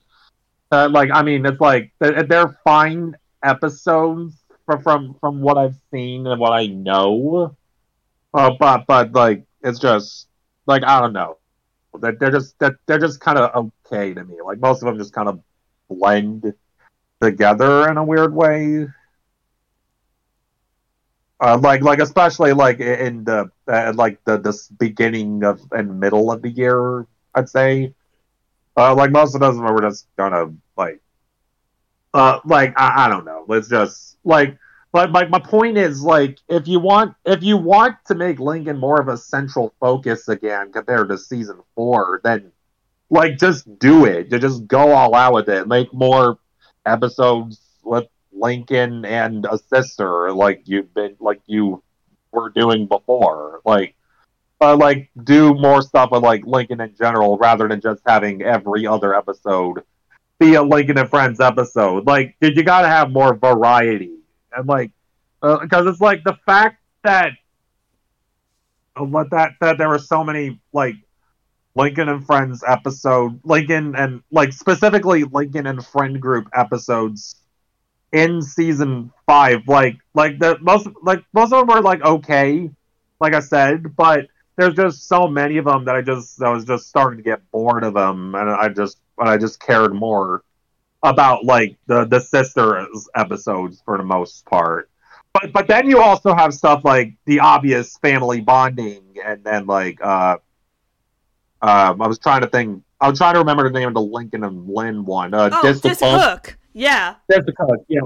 uh, 0.75 0.89
like 0.91 1.11
I 1.12 1.22
mean 1.22 1.47
it's 1.47 1.61
like 1.61 1.93
they're, 2.01 2.22
they're 2.25 2.59
fine 2.64 3.16
episodes 3.43 4.35
from 4.66 4.83
from 4.83 5.14
from 5.20 5.41
what 5.41 5.57
I've 5.57 5.77
seen 5.93 6.27
and 6.27 6.41
what 6.41 6.53
I 6.53 6.66
know. 6.66 7.57
Uh, 8.33 8.51
but 8.59 8.87
but 8.87 9.12
like 9.12 9.45
it's 9.62 9.79
just 9.79 10.29
like 10.66 10.83
I 10.85 11.01
don't 11.01 11.12
know. 11.12 11.39
They're, 12.01 12.16
they're 12.18 12.33
just 12.33 12.59
they're, 12.59 12.79
they're 12.87 12.99
just 12.99 13.20
kind 13.20 13.39
of 13.39 13.72
okay 13.91 14.14
to 14.14 14.25
me. 14.25 14.37
Like 14.45 14.59
most 14.59 14.83
of 14.83 14.87
them 14.87 14.99
just 14.99 15.12
kind 15.12 15.29
of 15.29 15.41
blend 15.89 16.53
together 17.20 17.89
in 17.89 17.97
a 17.97 18.05
weird 18.05 18.35
way. 18.35 18.89
Uh, 21.41 21.59
like 21.59 21.83
like 21.83 21.99
especially 22.01 22.53
like 22.53 22.81
in 22.81 23.25
the 23.25 23.51
uh, 23.68 23.93
like 23.95 24.22
the 24.25 24.39
this 24.39 24.68
beginning 24.68 25.45
of 25.45 25.61
and 25.72 26.01
middle 26.01 26.33
of 26.33 26.43
the 26.43 26.51
year, 26.51 27.07
I'd 27.35 27.49
say. 27.49 27.95
Uh, 28.77 28.95
like 28.95 29.11
most 29.11 29.35
of 29.35 29.41
those 29.41 29.57
were 29.57 29.81
just 29.81 30.07
of 30.18 30.55
like, 30.77 31.01
uh, 32.12 32.41
like 32.45 32.75
I, 32.77 33.07
I 33.07 33.09
don't 33.09 33.25
know. 33.25 33.47
It's 33.51 33.68
just 33.68 34.18
like, 34.25 34.59
but 34.93 35.11
my 35.11 35.27
my 35.27 35.39
point 35.39 35.77
is 35.77 36.03
like 36.03 36.39
if 36.49 36.66
you 36.68 36.81
want 36.81 37.14
if 37.25 37.43
you 37.43 37.57
want 37.57 37.97
to 38.07 38.14
make 38.14 38.39
Lincoln 38.39 38.79
more 38.79 39.01
of 39.01 39.09
a 39.09 39.16
central 39.16 39.75
focus 39.81 40.29
again 40.29 40.72
compared 40.72 41.09
to 41.09 41.18
season 41.18 41.61
four, 41.75 42.20
then 42.25 42.53
like 43.11 43.39
just 43.39 43.79
do 43.79 44.05
it. 44.07 44.31
Just 44.31 44.66
go 44.66 44.93
all 44.93 45.14
out 45.14 45.35
with 45.35 45.49
it. 45.49 45.68
Make 45.68 45.93
more 45.93 46.39
episodes 46.87 47.61
with 47.83 48.07
Lincoln 48.33 49.05
and 49.05 49.47
a 49.47 49.59
sister, 49.59 50.33
like 50.33 50.62
you've 50.64 50.93
been 50.95 51.16
like 51.20 51.41
you 51.47 51.83
were 52.33 52.51
doing 52.51 52.87
before. 52.87 53.61
Like 53.64 53.95
uh, 54.61 54.76
like 54.76 55.11
do 55.24 55.55
more 55.55 55.82
stuff 55.82 56.11
with 56.11 56.22
like 56.22 56.46
Lincoln 56.46 56.80
in 56.80 56.94
general 56.96 57.36
rather 57.38 57.68
than 57.68 57.80
just 57.80 58.02
having 58.07 58.42
every 58.42 58.86
other 58.86 59.14
episode 59.14 59.82
be 60.38 60.55
a 60.55 60.62
Lincoln 60.62 60.98
and 60.98 61.09
Friends 61.09 61.40
episode. 61.40 62.07
Like 62.07 62.36
did 62.40 62.57
you 62.57 62.64
got 62.64 62.82
to 62.82 62.88
have 62.88 63.11
more 63.11 63.34
variety 63.34 64.18
and 64.52 64.66
like 64.66 64.90
because 65.40 65.86
it's 65.86 66.00
like 66.00 66.24
the 66.24 66.36
fact 66.46 66.80
that 67.02 67.32
uh, 68.96 69.05
what 69.05 69.30
that 69.30 69.52
that 69.61 69.78
there 69.78 69.88
were 69.88 69.98
so 69.98 70.24
many 70.24 70.61
like 70.72 70.96
Lincoln 71.74 72.09
and 72.09 72.24
Friends 72.24 72.62
episode, 72.66 73.40
Lincoln 73.44 73.96
and 73.96 74.22
like 74.30 74.52
specifically 74.52 75.24
Lincoln 75.24 75.66
and 75.66 75.84
Friend 75.84 76.20
Group 76.20 76.48
episodes 76.55 77.36
in 78.12 78.40
season 78.40 79.12
five. 79.26 79.66
Like 79.66 79.98
like 80.14 80.38
the 80.38 80.59
most 80.61 80.88
like 81.02 81.24
most 81.32 81.52
of 81.52 81.66
them 81.66 81.76
were 81.76 81.82
like 81.82 82.02
okay, 82.02 82.70
like 83.20 83.34
I 83.34 83.40
said, 83.40 83.96
but 83.96 84.28
there's 84.57 84.74
just 84.74 85.09
so 85.09 85.26
many 85.26 85.57
of 85.57 85.64
them 85.64 85.84
that 85.84 85.96
I 85.96 86.02
just 86.02 86.40
I 86.42 86.50
was 86.50 86.64
just 86.64 86.88
starting 86.88 87.18
to 87.18 87.24
get 87.24 87.50
bored 87.50 87.84
of 87.84 87.94
them, 87.94 88.34
and 88.34 88.48
I 88.50 88.68
just 88.68 88.98
but 89.16 89.28
I 89.28 89.36
just 89.36 89.61
cared 89.61 89.94
more 89.94 90.44
about 91.02 91.44
like 91.44 91.76
the 91.86 92.05
the 92.05 92.20
sisters 92.20 93.09
episodes 93.14 93.82
for 93.84 93.98
the 93.98 94.05
most 94.05 94.44
part. 94.46 94.90
But 95.32 95.52
but 95.52 95.66
then 95.66 95.88
you 95.88 96.00
also 96.00 96.34
have 96.34 96.55
stuff 96.55 96.84
like 96.84 97.14
the 97.24 97.40
obvious 97.40 97.96
family 97.98 98.40
bonding, 98.40 99.02
and 99.24 99.42
then 99.42 99.66
like 99.66 99.98
uh, 100.00 100.38
um, 101.61 102.02
I 102.02 102.07
was 102.07 102.18
trying 102.18 102.42
to 102.42 102.48
think. 102.48 102.82
I 103.00 103.09
was 103.09 103.18
trying 103.18 103.34
to 103.34 103.40
remember 103.40 103.64
the 103.64 103.78
name 103.78 103.88
of 103.88 103.94
the 103.94 104.00
Lincoln 104.00 104.44
and 104.44 104.68
Lynn 104.68 105.05
one. 105.05 105.34
Uh, 105.34 105.50
Oh, 105.52 105.62
Dis 105.62 105.80
Cook. 105.80 105.98
Cook. 105.98 106.59
Yeah. 106.72 107.16
Dis 107.28 107.44
the 107.44 107.52
Cook. 107.52 107.84
Yeah. 107.88 108.00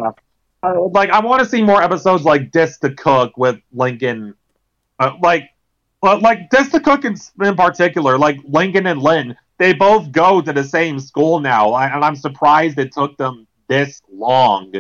Uh, 0.63 0.89
like 0.89 1.11
I 1.11 1.21
want 1.21 1.43
to 1.43 1.49
see 1.49 1.63
more 1.63 1.83
episodes 1.83 2.25
like 2.25 2.51
Dis 2.51 2.79
the 2.79 2.93
Cook 2.93 3.37
with 3.37 3.61
Lincoln. 3.73 4.35
Uh, 4.99 5.13
like, 5.21 5.51
well, 6.03 6.21
like 6.21 6.51
Dis 6.51 6.69
the 6.71 6.81
Cook 6.81 7.05
in, 7.05 7.17
in 7.43 7.57
particular, 7.57 8.19
like 8.19 8.39
Lincoln 8.45 8.87
and 8.87 9.01
Lynn, 9.03 9.37
they 9.59 9.73
both 9.73 10.13
go 10.13 10.41
to 10.41 10.53
the 10.53 10.65
same 10.65 11.01
school 11.01 11.41
now, 11.41 11.75
and 11.77 12.05
I'm 12.05 12.17
surprised 12.17 12.79
it 12.79 12.93
took 12.93 13.17
them 13.17 13.47
this 13.69 14.01
long 14.11 14.73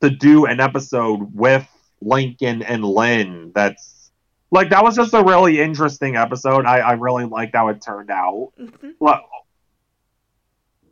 to 0.00 0.10
do 0.10 0.46
an 0.46 0.60
episode 0.60 1.34
with 1.34 1.66
Lincoln 2.00 2.62
and 2.62 2.84
Lynn. 2.84 3.52
That's 3.54 4.10
like 4.50 4.70
that 4.70 4.84
was 4.84 4.96
just 4.96 5.14
a 5.14 5.22
really 5.22 5.60
interesting 5.60 6.16
episode. 6.16 6.66
I, 6.66 6.78
I 6.80 6.92
really 6.92 7.24
liked 7.24 7.54
how 7.56 7.68
it 7.68 7.80
turned 7.80 8.10
out. 8.10 8.52
Mhm. 8.60 8.94
Well, 9.00 9.24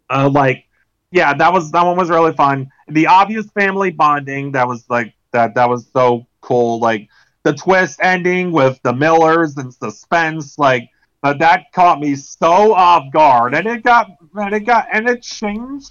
uh, 0.08 0.28
like, 0.32 0.64
yeah, 1.11 1.34
that 1.34 1.52
was 1.52 1.70
that 1.72 1.84
one 1.84 1.96
was 1.96 2.08
really 2.11 2.32
fun. 2.32 2.70
The 2.88 3.06
obvious 3.06 3.46
family 3.50 3.90
bonding 3.90 4.52
that 4.52 4.66
was 4.66 4.88
like 4.88 5.14
that 5.32 5.54
that 5.54 5.68
was 5.68 5.86
so 5.92 6.26
cool. 6.40 6.78
Like 6.80 7.08
the 7.43 7.55
twist 7.55 7.99
ending 8.03 8.53
with 8.53 8.80
the 8.82 8.93
Millers 8.93 9.57
and 9.57 9.72
suspense, 9.72 10.59
like 10.59 10.88
uh, 11.22 11.34
that 11.34 11.72
caught 11.72 12.01
me 12.01 12.14
so 12.14 12.74
off 12.74 13.12
guard, 13.12 13.55
and 13.55 13.66
it 13.66 13.82
got 13.82 14.09
and 14.34 14.55
it 14.55 14.61
got 14.61 14.86
and 14.93 15.09
it 15.09 15.22
changed. 15.22 15.91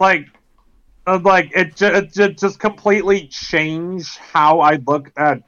Like, 0.00 0.26
uh, 1.06 1.20
like 1.22 1.50
it, 1.54 1.76
ju- 1.76 1.86
it 1.86 2.12
ju- 2.12 2.32
just 2.32 2.58
completely 2.58 3.28
changed 3.28 4.16
how 4.18 4.60
I 4.60 4.76
look 4.86 5.10
at 5.16 5.42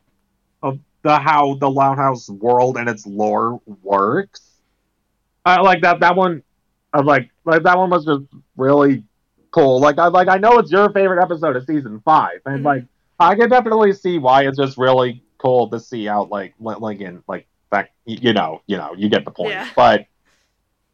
of 0.63 0.79
the 1.03 1.19
how 1.19 1.55
the 1.55 1.69
Loud 1.71 1.97
House 1.99 2.29
world 2.29 2.77
and 2.77 2.89
its 2.89 3.07
lore 3.07 3.61
works. 3.83 4.41
I 5.45 5.61
like 5.61 5.83
that. 5.83 6.01
That 6.01 6.17
one, 6.17 6.43
I 6.93 7.01
like 7.01 7.31
like 7.45 7.63
that 7.65 7.77
one 7.79 7.91
was 7.91 8.05
just 8.05 8.23
really 8.57 9.05
cool. 9.51 9.81
Like 9.81 9.99
I 9.99 10.09
like 10.09 10.29
I 10.29 10.37
know 10.39 10.59
it's 10.59 10.71
your 10.71 10.91
favorite 10.91 11.23
episode 11.23 11.57
of 11.57 11.65
season 11.65 12.01
five, 12.05 12.41
and 12.47 12.61
Mhm. 12.63 12.65
like 12.65 12.85
I 13.19 13.35
can 13.35 13.49
definitely 13.49 13.93
see 13.93 14.19
why 14.19 14.47
it's 14.47 14.59
just 14.59 14.77
really 14.77 15.23
cool 15.39 15.69
to 15.71 15.81
see 15.81 16.09
out 16.09 16.31
like 16.31 16.55
Lincoln 16.61 17.23
like 17.29 17.47
back. 17.71 17.93
You 18.05 18.33
know, 18.33 18.63
you 18.67 18.77
know, 18.77 18.95
you 18.97 19.09
get 19.09 19.25
the 19.25 19.31
point. 19.31 19.51
Yeah. 19.51 19.69
But 19.75 20.07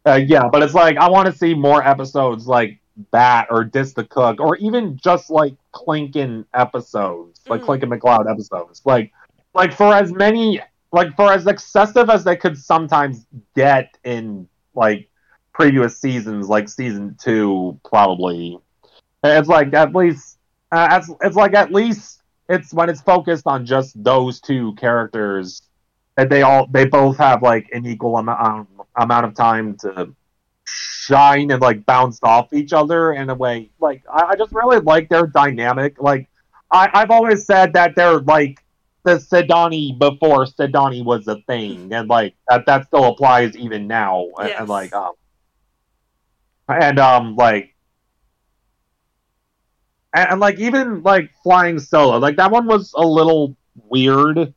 uh, 0.06 0.20
yeah, 0.26 0.48
but 0.50 0.62
it's 0.62 0.74
like 0.74 0.96
I 0.96 1.08
want 1.10 1.26
to 1.26 1.36
see 1.36 1.54
more 1.54 1.86
episodes 1.86 2.46
like 2.46 2.78
that, 3.10 3.46
or 3.50 3.64
Dis 3.64 3.92
the 3.94 4.04
Cook, 4.04 4.40
or 4.40 4.56
even 4.56 4.96
just 4.96 5.30
like 5.30 5.54
Clincoln 5.72 6.44
episodes, 6.54 7.40
like 7.48 7.62
Mhm. 7.62 7.66
Clincoln 7.66 7.98
McCloud 7.98 8.30
episodes, 8.30 8.82
like 8.84 9.12
like 9.54 9.72
for 9.72 9.92
as 9.92 10.12
many 10.12 10.60
like 10.92 11.14
for 11.16 11.32
as 11.32 11.46
excessive 11.46 12.10
as 12.10 12.24
they 12.24 12.36
could 12.36 12.58
sometimes 12.58 13.26
get 13.56 13.96
in 14.04 14.48
like 14.74 15.08
previous 15.52 15.98
seasons, 15.98 16.48
like 16.48 16.68
season 16.68 17.16
two, 17.20 17.78
probably. 17.84 18.58
It's 19.24 19.48
like 19.48 19.72
at 19.74 19.94
least 19.94 20.38
uh, 20.72 20.88
it's, 20.92 21.10
it's 21.20 21.36
like 21.36 21.54
at 21.54 21.70
least 21.70 22.22
it's 22.48 22.72
when 22.72 22.88
it's 22.88 23.02
focused 23.02 23.46
on 23.46 23.64
just 23.66 24.02
those 24.02 24.40
two 24.40 24.74
characters 24.74 25.62
that 26.16 26.28
they 26.28 26.42
all 26.42 26.66
they 26.66 26.86
both 26.86 27.18
have 27.18 27.42
like 27.42 27.68
an 27.72 27.86
equal 27.86 28.16
amount 28.16 28.68
amount 28.96 29.26
of 29.26 29.34
time 29.34 29.76
to 29.76 30.14
shine 30.64 31.50
and 31.50 31.60
like 31.60 31.84
bounce 31.84 32.18
off 32.22 32.52
each 32.52 32.72
other 32.72 33.12
in 33.12 33.28
a 33.30 33.34
way. 33.34 33.70
Like 33.80 34.02
I, 34.10 34.30
I 34.30 34.36
just 34.36 34.52
really 34.52 34.80
like 34.80 35.08
their 35.08 35.26
dynamic. 35.26 36.00
Like 36.00 36.28
I, 36.70 36.88
I've 36.92 37.10
always 37.10 37.44
said 37.44 37.74
that 37.74 37.94
they're 37.94 38.20
like 38.20 38.64
the 39.04 39.16
Sedani 39.16 39.98
before 39.98 40.46
Sedani 40.46 41.04
was 41.04 41.28
a 41.28 41.36
thing, 41.42 41.92
and 41.92 42.08
like 42.08 42.34
that 42.48 42.66
that 42.66 42.86
still 42.86 43.04
applies 43.04 43.56
even 43.56 43.86
now. 43.86 44.28
And, 44.38 44.50
and 44.52 44.68
like 44.68 44.92
um 44.94 45.12
and 46.68 46.98
um 46.98 47.36
like 47.36 47.71
and, 50.14 50.30
and 50.32 50.40
like 50.40 50.58
even 50.58 51.02
like 51.02 51.30
flying 51.42 51.78
solo, 51.78 52.18
like 52.18 52.36
that 52.36 52.50
one 52.50 52.66
was 52.66 52.92
a 52.94 53.06
little 53.06 53.56
weird 53.88 54.54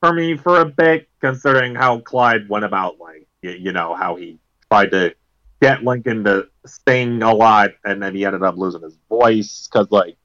for 0.00 0.12
me 0.12 0.36
for 0.36 0.60
a 0.60 0.64
bit, 0.66 1.08
considering 1.20 1.74
how 1.74 2.00
Clyde 2.00 2.48
went 2.48 2.64
about 2.64 2.98
like 2.98 3.26
y- 3.42 3.56
you 3.58 3.72
know 3.72 3.94
how 3.94 4.16
he 4.16 4.38
tried 4.70 4.90
to 4.92 5.14
get 5.60 5.84
Lincoln 5.84 6.24
to 6.24 6.48
sing 6.66 7.22
a 7.22 7.32
lot, 7.34 7.70
and 7.84 8.02
then 8.02 8.14
he 8.14 8.24
ended 8.24 8.42
up 8.42 8.56
losing 8.56 8.82
his 8.82 8.96
voice 9.08 9.68
because 9.70 9.90
like, 9.90 10.16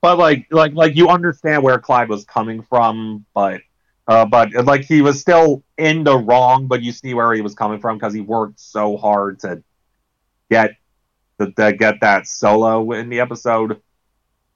but 0.00 0.18
like 0.18 0.46
like 0.50 0.74
like 0.74 0.96
you 0.96 1.08
understand 1.08 1.62
where 1.62 1.78
Clyde 1.78 2.08
was 2.08 2.24
coming 2.24 2.62
from, 2.62 3.24
but 3.34 3.60
uh, 4.06 4.26
but 4.26 4.52
like 4.64 4.84
he 4.84 5.02
was 5.02 5.20
still 5.20 5.64
in 5.78 6.04
the 6.04 6.16
wrong, 6.16 6.66
but 6.66 6.82
you 6.82 6.92
see 6.92 7.14
where 7.14 7.32
he 7.32 7.40
was 7.40 7.54
coming 7.54 7.80
from 7.80 7.96
because 7.98 8.12
he 8.14 8.20
worked 8.20 8.60
so 8.60 8.96
hard 8.96 9.40
to 9.40 9.62
get 10.50 10.72
to, 11.40 11.50
to 11.52 11.72
get 11.72 12.00
that 12.00 12.26
solo 12.26 12.92
in 12.92 13.08
the 13.08 13.20
episode. 13.20 13.80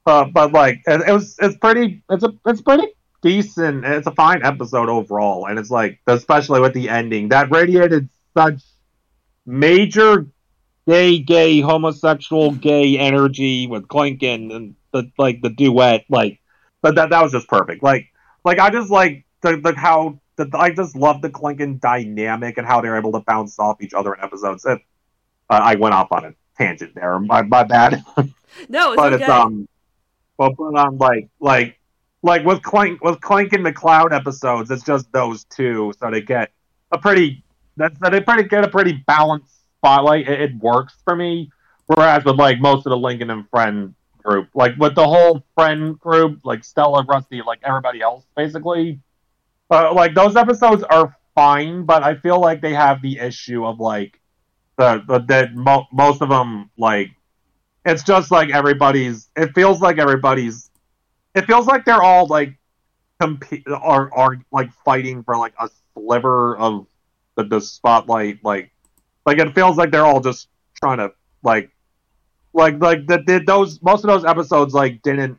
Uh, 0.05 0.25
but 0.25 0.51
like 0.51 0.81
it, 0.87 1.01
it 1.07 1.11
was, 1.11 1.35
it's 1.39 1.57
pretty, 1.57 2.01
it's 2.09 2.23
a, 2.23 2.33
it's 2.45 2.61
pretty 2.61 2.87
decent. 3.21 3.85
It's 3.85 4.07
a 4.07 4.11
fine 4.11 4.43
episode 4.43 4.89
overall, 4.89 5.45
and 5.45 5.59
it's 5.59 5.69
like, 5.69 5.99
especially 6.07 6.61
with 6.61 6.73
the 6.73 6.89
ending, 6.89 7.29
that 7.29 7.51
radiated 7.51 8.09
such 8.33 8.63
major 9.45 10.25
gay, 10.87 11.19
gay, 11.19 11.59
homosexual, 11.59 12.51
gay 12.51 12.97
energy 12.97 13.67
with 13.67 13.87
Clincoln 13.87 14.55
and 14.55 14.75
the 14.91 15.11
like 15.17 15.41
the 15.41 15.49
duet, 15.49 16.05
like, 16.09 16.39
but 16.81 16.95
that 16.95 17.11
that 17.11 17.21
was 17.21 17.31
just 17.31 17.47
perfect. 17.47 17.83
Like, 17.83 18.07
like 18.43 18.57
I 18.57 18.71
just 18.71 18.89
like 18.89 19.25
the, 19.41 19.57
the 19.57 19.75
how 19.75 20.19
the 20.37 20.49
I 20.53 20.71
just 20.71 20.95
love 20.95 21.21
the 21.21 21.29
Clincoln 21.29 21.79
dynamic 21.79 22.57
and 22.57 22.65
how 22.65 22.81
they're 22.81 22.97
able 22.97 23.11
to 23.11 23.19
bounce 23.19 23.59
off 23.59 23.81
each 23.81 23.93
other 23.93 24.13
in 24.13 24.23
episodes. 24.23 24.65
It, 24.65 24.79
uh, 25.49 25.59
I 25.61 25.75
went 25.75 25.93
off 25.93 26.11
on 26.11 26.25
a 26.25 26.33
tangent 26.57 26.95
there. 26.95 27.19
My 27.19 27.43
my 27.43 27.63
bad. 27.63 28.03
No, 28.67 28.93
it's 28.93 28.95
but 28.95 29.13
okay. 29.13 29.23
it's 29.23 29.29
um, 29.29 29.67
but 30.39 30.53
um, 30.77 30.97
like 30.97 31.27
like 31.41 31.77
like 32.21 32.45
with 32.45 32.61
Clank 32.63 33.03
with 33.03 33.19
Clank 33.19 33.51
and 33.51 33.65
McLeod 33.65 34.13
episodes, 34.13 34.71
it's 34.71 34.83
just 34.83 35.11
those 35.11 35.43
two, 35.43 35.93
so 35.99 36.09
they 36.09 36.21
get 36.21 36.51
a 36.91 36.97
pretty 36.97 37.43
that's 37.75 37.99
that 37.99 38.13
they 38.13 38.21
pretty 38.21 38.43
get 38.47 38.63
a 38.63 38.69
pretty 38.69 38.93
balanced 39.05 39.53
spotlight. 39.77 40.29
It, 40.29 40.41
it 40.41 40.55
works 40.55 40.95
for 41.03 41.15
me. 41.15 41.51
Whereas 41.87 42.23
with 42.23 42.37
like 42.37 42.61
most 42.61 42.85
of 42.85 42.91
the 42.91 42.97
Lincoln 42.97 43.29
and 43.29 43.49
Friend 43.49 43.93
group, 44.23 44.47
like 44.53 44.77
with 44.77 44.95
the 44.95 45.05
whole 45.05 45.43
Friend 45.55 45.99
group, 45.99 46.39
like 46.45 46.63
Stella, 46.63 47.03
Rusty, 47.03 47.41
like 47.45 47.59
everybody 47.63 48.01
else, 48.01 48.23
basically, 48.37 48.99
like 49.69 50.13
those 50.13 50.37
episodes 50.37 50.83
are 50.83 51.17
fine, 51.35 51.83
but 51.83 52.03
I 52.03 52.15
feel 52.15 52.39
like 52.39 52.61
they 52.61 52.73
have 52.73 53.01
the 53.01 53.19
issue 53.19 53.65
of 53.65 53.79
like 53.79 54.19
the 54.77 55.03
the 55.05 55.19
that 55.27 55.53
mo- 55.53 55.87
most 55.91 56.21
of 56.21 56.29
them 56.29 56.69
like 56.77 57.09
it's 57.89 58.03
just 58.03 58.31
like 58.31 58.49
everybody's 58.49 59.29
it 59.35 59.53
feels 59.53 59.81
like 59.81 59.97
everybody's 59.97 60.69
it 61.35 61.45
feels 61.45 61.67
like 61.67 61.85
they're 61.85 62.03
all 62.03 62.27
like 62.27 62.57
compete 63.19 63.67
are 63.67 64.13
are 64.13 64.39
like 64.51 64.71
fighting 64.85 65.23
for 65.23 65.37
like 65.37 65.53
a 65.59 65.69
sliver 65.93 66.57
of 66.57 66.87
the, 67.35 67.43
the 67.43 67.59
spotlight 67.59 68.39
like 68.43 68.71
like 69.25 69.37
it 69.37 69.53
feels 69.53 69.77
like 69.77 69.91
they're 69.91 70.05
all 70.05 70.21
just 70.21 70.47
trying 70.81 70.97
to 70.97 71.11
like 71.43 71.69
like 72.53 72.79
like 72.79 73.05
the 73.07 73.43
those 73.45 73.81
most 73.81 74.03
of 74.03 74.07
those 74.07 74.25
episodes 74.25 74.73
like 74.73 75.01
didn't 75.01 75.37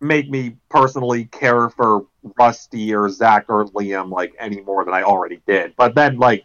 make 0.00 0.28
me 0.28 0.56
personally 0.68 1.26
care 1.26 1.70
for 1.70 2.06
Rusty 2.38 2.94
or 2.94 3.08
Zach 3.08 3.46
or 3.48 3.64
Liam 3.66 4.10
like 4.10 4.34
any 4.38 4.60
more 4.60 4.84
than 4.84 4.92
I 4.94 5.02
already 5.02 5.40
did. 5.46 5.74
But 5.76 5.94
then 5.94 6.18
like 6.18 6.44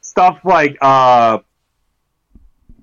stuff 0.00 0.40
like 0.44 0.76
uh 0.80 1.38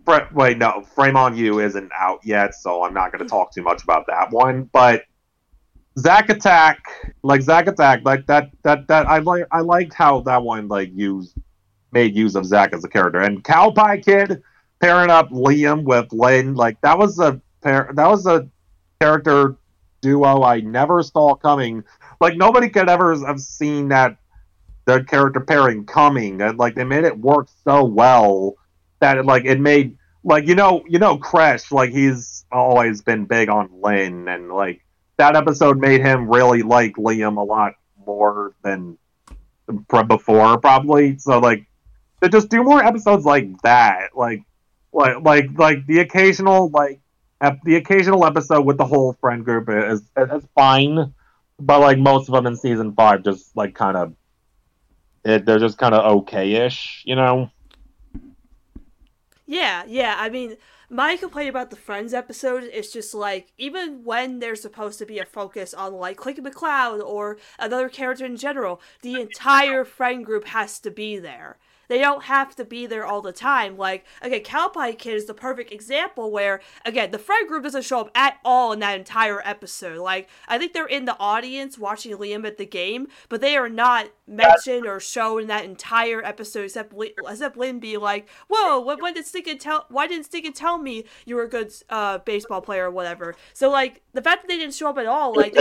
Fra- 0.06 0.30
wait 0.34 0.58
no 0.58 0.84
Frame 0.94 1.18
on 1.18 1.36
You 1.36 1.60
isn't 1.60 1.92
out 1.98 2.20
yet, 2.24 2.54
so 2.54 2.84
I'm 2.84 2.94
not 2.94 3.12
gonna 3.12 3.26
talk 3.26 3.54
too 3.54 3.64
much 3.64 3.84
about 3.84 4.06
that 4.08 4.32
one. 4.32 4.70
But 4.72 5.04
Zack 5.98 6.30
Attack, 6.30 6.84
like 7.24 7.42
Zack 7.42 7.68
Attack, 7.68 8.02
like 8.04 8.26
that 8.28 8.52
that 8.64 8.88
that 8.88 9.08
I 9.08 9.20
like 9.20 9.46
I 9.52 9.62
liked 9.62 9.94
how 9.94 10.22
that 10.22 10.44
one 10.44 10.68
like 10.68 10.92
used 10.94 11.36
made 11.92 12.16
use 12.16 12.36
of 12.36 12.46
Zack 12.46 12.74
as 12.74 12.84
a 12.84 12.88
character. 12.88 13.22
And 13.22 13.44
Cow 13.44 13.72
Pie 13.72 14.00
Kid 14.00 14.44
pairing 14.80 15.10
up 15.10 15.30
Liam 15.30 15.84
with 15.84 16.12
Lynn, 16.12 16.54
like 16.56 16.80
that 16.82 16.98
was 16.98 17.20
a 17.20 17.42
pair 17.62 17.90
that 17.94 18.08
was 18.08 18.28
a 18.28 18.48
character 19.00 19.56
duo 20.02 20.44
I 20.44 20.60
never 20.60 21.02
saw 21.02 21.34
coming. 21.36 21.84
Like 22.22 22.38
nobody 22.38 22.70
could 22.70 22.90
ever 22.90 23.18
have 23.26 23.40
seen 23.40 23.90
that 23.90 24.18
the 24.86 25.04
character 25.04 25.40
pairing 25.40 25.86
coming, 25.86 26.42
and 26.42 26.60
like 26.60 26.76
they 26.76 26.84
made 26.84 27.06
it 27.06 27.18
work 27.18 27.48
so 27.64 27.84
well 27.84 28.56
that 29.06 29.18
it, 29.20 29.26
like 29.26 29.46
it 29.46 29.60
made 29.60 29.98
like 30.24 30.48
you 30.48 30.56
know 30.56 30.84
you 30.88 30.98
know 30.98 31.18
Crash 31.18 31.72
like 31.72 31.92
he's 31.92 32.44
always 32.52 33.04
been 33.04 33.26
big 33.26 33.50
on 33.50 33.70
Lynn 33.82 34.28
and 34.28 34.52
like 34.52 34.82
that 35.18 35.36
episode 35.36 35.78
made 35.78 36.02
him 36.02 36.28
really 36.28 36.64
like 36.64 36.96
Liam 36.96 37.38
a 37.38 37.44
lot 37.44 37.74
more 38.06 38.54
than 38.64 38.98
from 39.88 40.08
before 40.08 40.60
probably. 40.60 41.20
So 41.20 41.38
like 41.38 41.68
to 42.22 42.30
just 42.30 42.50
do 42.50 42.64
more 42.64 42.84
episodes 42.84 43.26
like 43.26 43.48
that 43.62 44.10
like 44.16 44.42
like 44.92 45.22
like 45.22 45.50
like 45.56 45.86
the 45.86 46.00
occasional 46.00 46.70
like 46.70 47.00
ep- 47.42 47.62
the 47.64 47.76
occasional 47.76 48.26
episode 48.26 48.66
with 48.66 48.78
the 48.78 48.86
whole 48.86 49.14
friend 49.22 49.46
group 49.46 49.70
is 49.70 50.02
is 50.18 50.44
fine 50.56 51.14
but 51.60 51.80
like 51.80 52.00
most 52.00 52.28
of 52.28 52.34
them 52.34 52.48
in 52.48 52.56
season 52.56 52.94
five 52.94 53.24
just 53.24 53.56
like 53.56 53.76
kind 53.76 53.98
of 53.98 54.14
they're 55.24 55.60
just 55.60 55.78
kind 55.78 55.94
of 55.94 56.20
okay-ish 56.20 57.04
you 57.06 57.16
know 57.16 57.50
Yeah, 59.48 59.84
yeah. 59.88 60.16
I 60.18 60.30
mean, 60.30 60.58
my 60.90 61.18
complaint 61.18 61.50
about 61.50 61.70
the 61.70 61.76
Friends 61.76 62.14
episode 62.14 62.64
is 62.64 62.92
just 62.92 63.14
like 63.14 63.52
even 63.58 64.04
when 64.04 64.40
there's 64.40 64.62
supposed 64.62 64.98
to 65.00 65.06
be 65.06 65.20
a 65.20 65.26
focus 65.26 65.74
on 65.74 65.94
like 65.94 66.18
Clinky 66.18 66.42
McCloud 66.42 67.00
or 67.04 67.38
another 67.60 67.90
character 67.90 68.26
in 68.26 68.38
general, 68.38 68.82
the 69.02 69.22
entire 69.22 69.86
friend 69.86 70.26
group 70.26 70.46
has 70.48 70.80
to 70.80 70.90
be 70.92 71.18
there. 71.20 71.58
They 71.88 72.00
don't 72.00 72.24
have 72.24 72.56
to 72.56 72.66
be 72.66 72.86
there 72.86 73.06
all 73.06 73.22
the 73.22 73.32
time. 73.32 73.78
Like, 73.78 74.06
again, 74.22 74.42
Cowpie 74.42 74.98
Kid 74.98 75.16
is 75.16 75.26
the 75.26 75.34
perfect 75.34 75.72
example 75.72 76.32
where, 76.32 76.62
again, 76.86 77.12
the 77.12 77.20
friend 77.20 77.48
group 77.48 77.64
doesn't 77.64 77.84
show 77.84 78.02
up 78.02 78.12
at 78.16 78.38
all 78.44 78.72
in 78.72 78.80
that 78.80 78.98
entire 78.98 79.42
episode. 79.46 80.00
Like, 80.00 80.30
I 80.48 80.58
think 80.58 80.74
they're 80.74 80.86
in 80.86 81.06
the 81.06 81.18
audience 81.20 81.78
watching 81.78 82.16
Liam 82.18 82.46
at 82.46 82.58
the 82.58 82.66
game, 82.66 83.08
but 83.30 83.42
they 83.42 83.56
are 83.56 83.70
not 83.70 84.10
mentioned 84.28 84.86
or 84.86 85.00
shown 85.00 85.44
in 85.44 85.48
that 85.48 85.66
entire 85.66 86.24
episode 86.24 86.64
except 86.66 86.94
except 87.28 87.58
Lynn 87.58 87.80
be 87.80 87.98
like, 87.98 88.28
"Whoa, 88.48 88.80
when, 88.80 89.00
when 89.00 89.14
did 89.14 89.26
Stinkin 89.26 89.60
tell? 89.60 89.86
Why 89.90 90.08
didn't 90.08 90.26
Stinkin 90.26 90.54
tell 90.54 90.78
me 90.78 91.06
you 91.26 91.36
were 91.36 91.44
a 91.44 91.50
good 91.50 91.72
uh, 91.90 92.20
baseball 92.20 92.62
player 92.62 92.86
or 92.86 92.92
whatever?" 92.92 93.36
So 93.54 93.70
like 93.70 94.02
the 94.14 94.22
fact 94.22 94.44
that 94.44 94.48
they 94.48 94.58
didn't 94.58 94.74
show 94.74 94.90
up 94.90 94.98
at 94.98 95.06
all, 95.06 95.36
like 95.36 95.54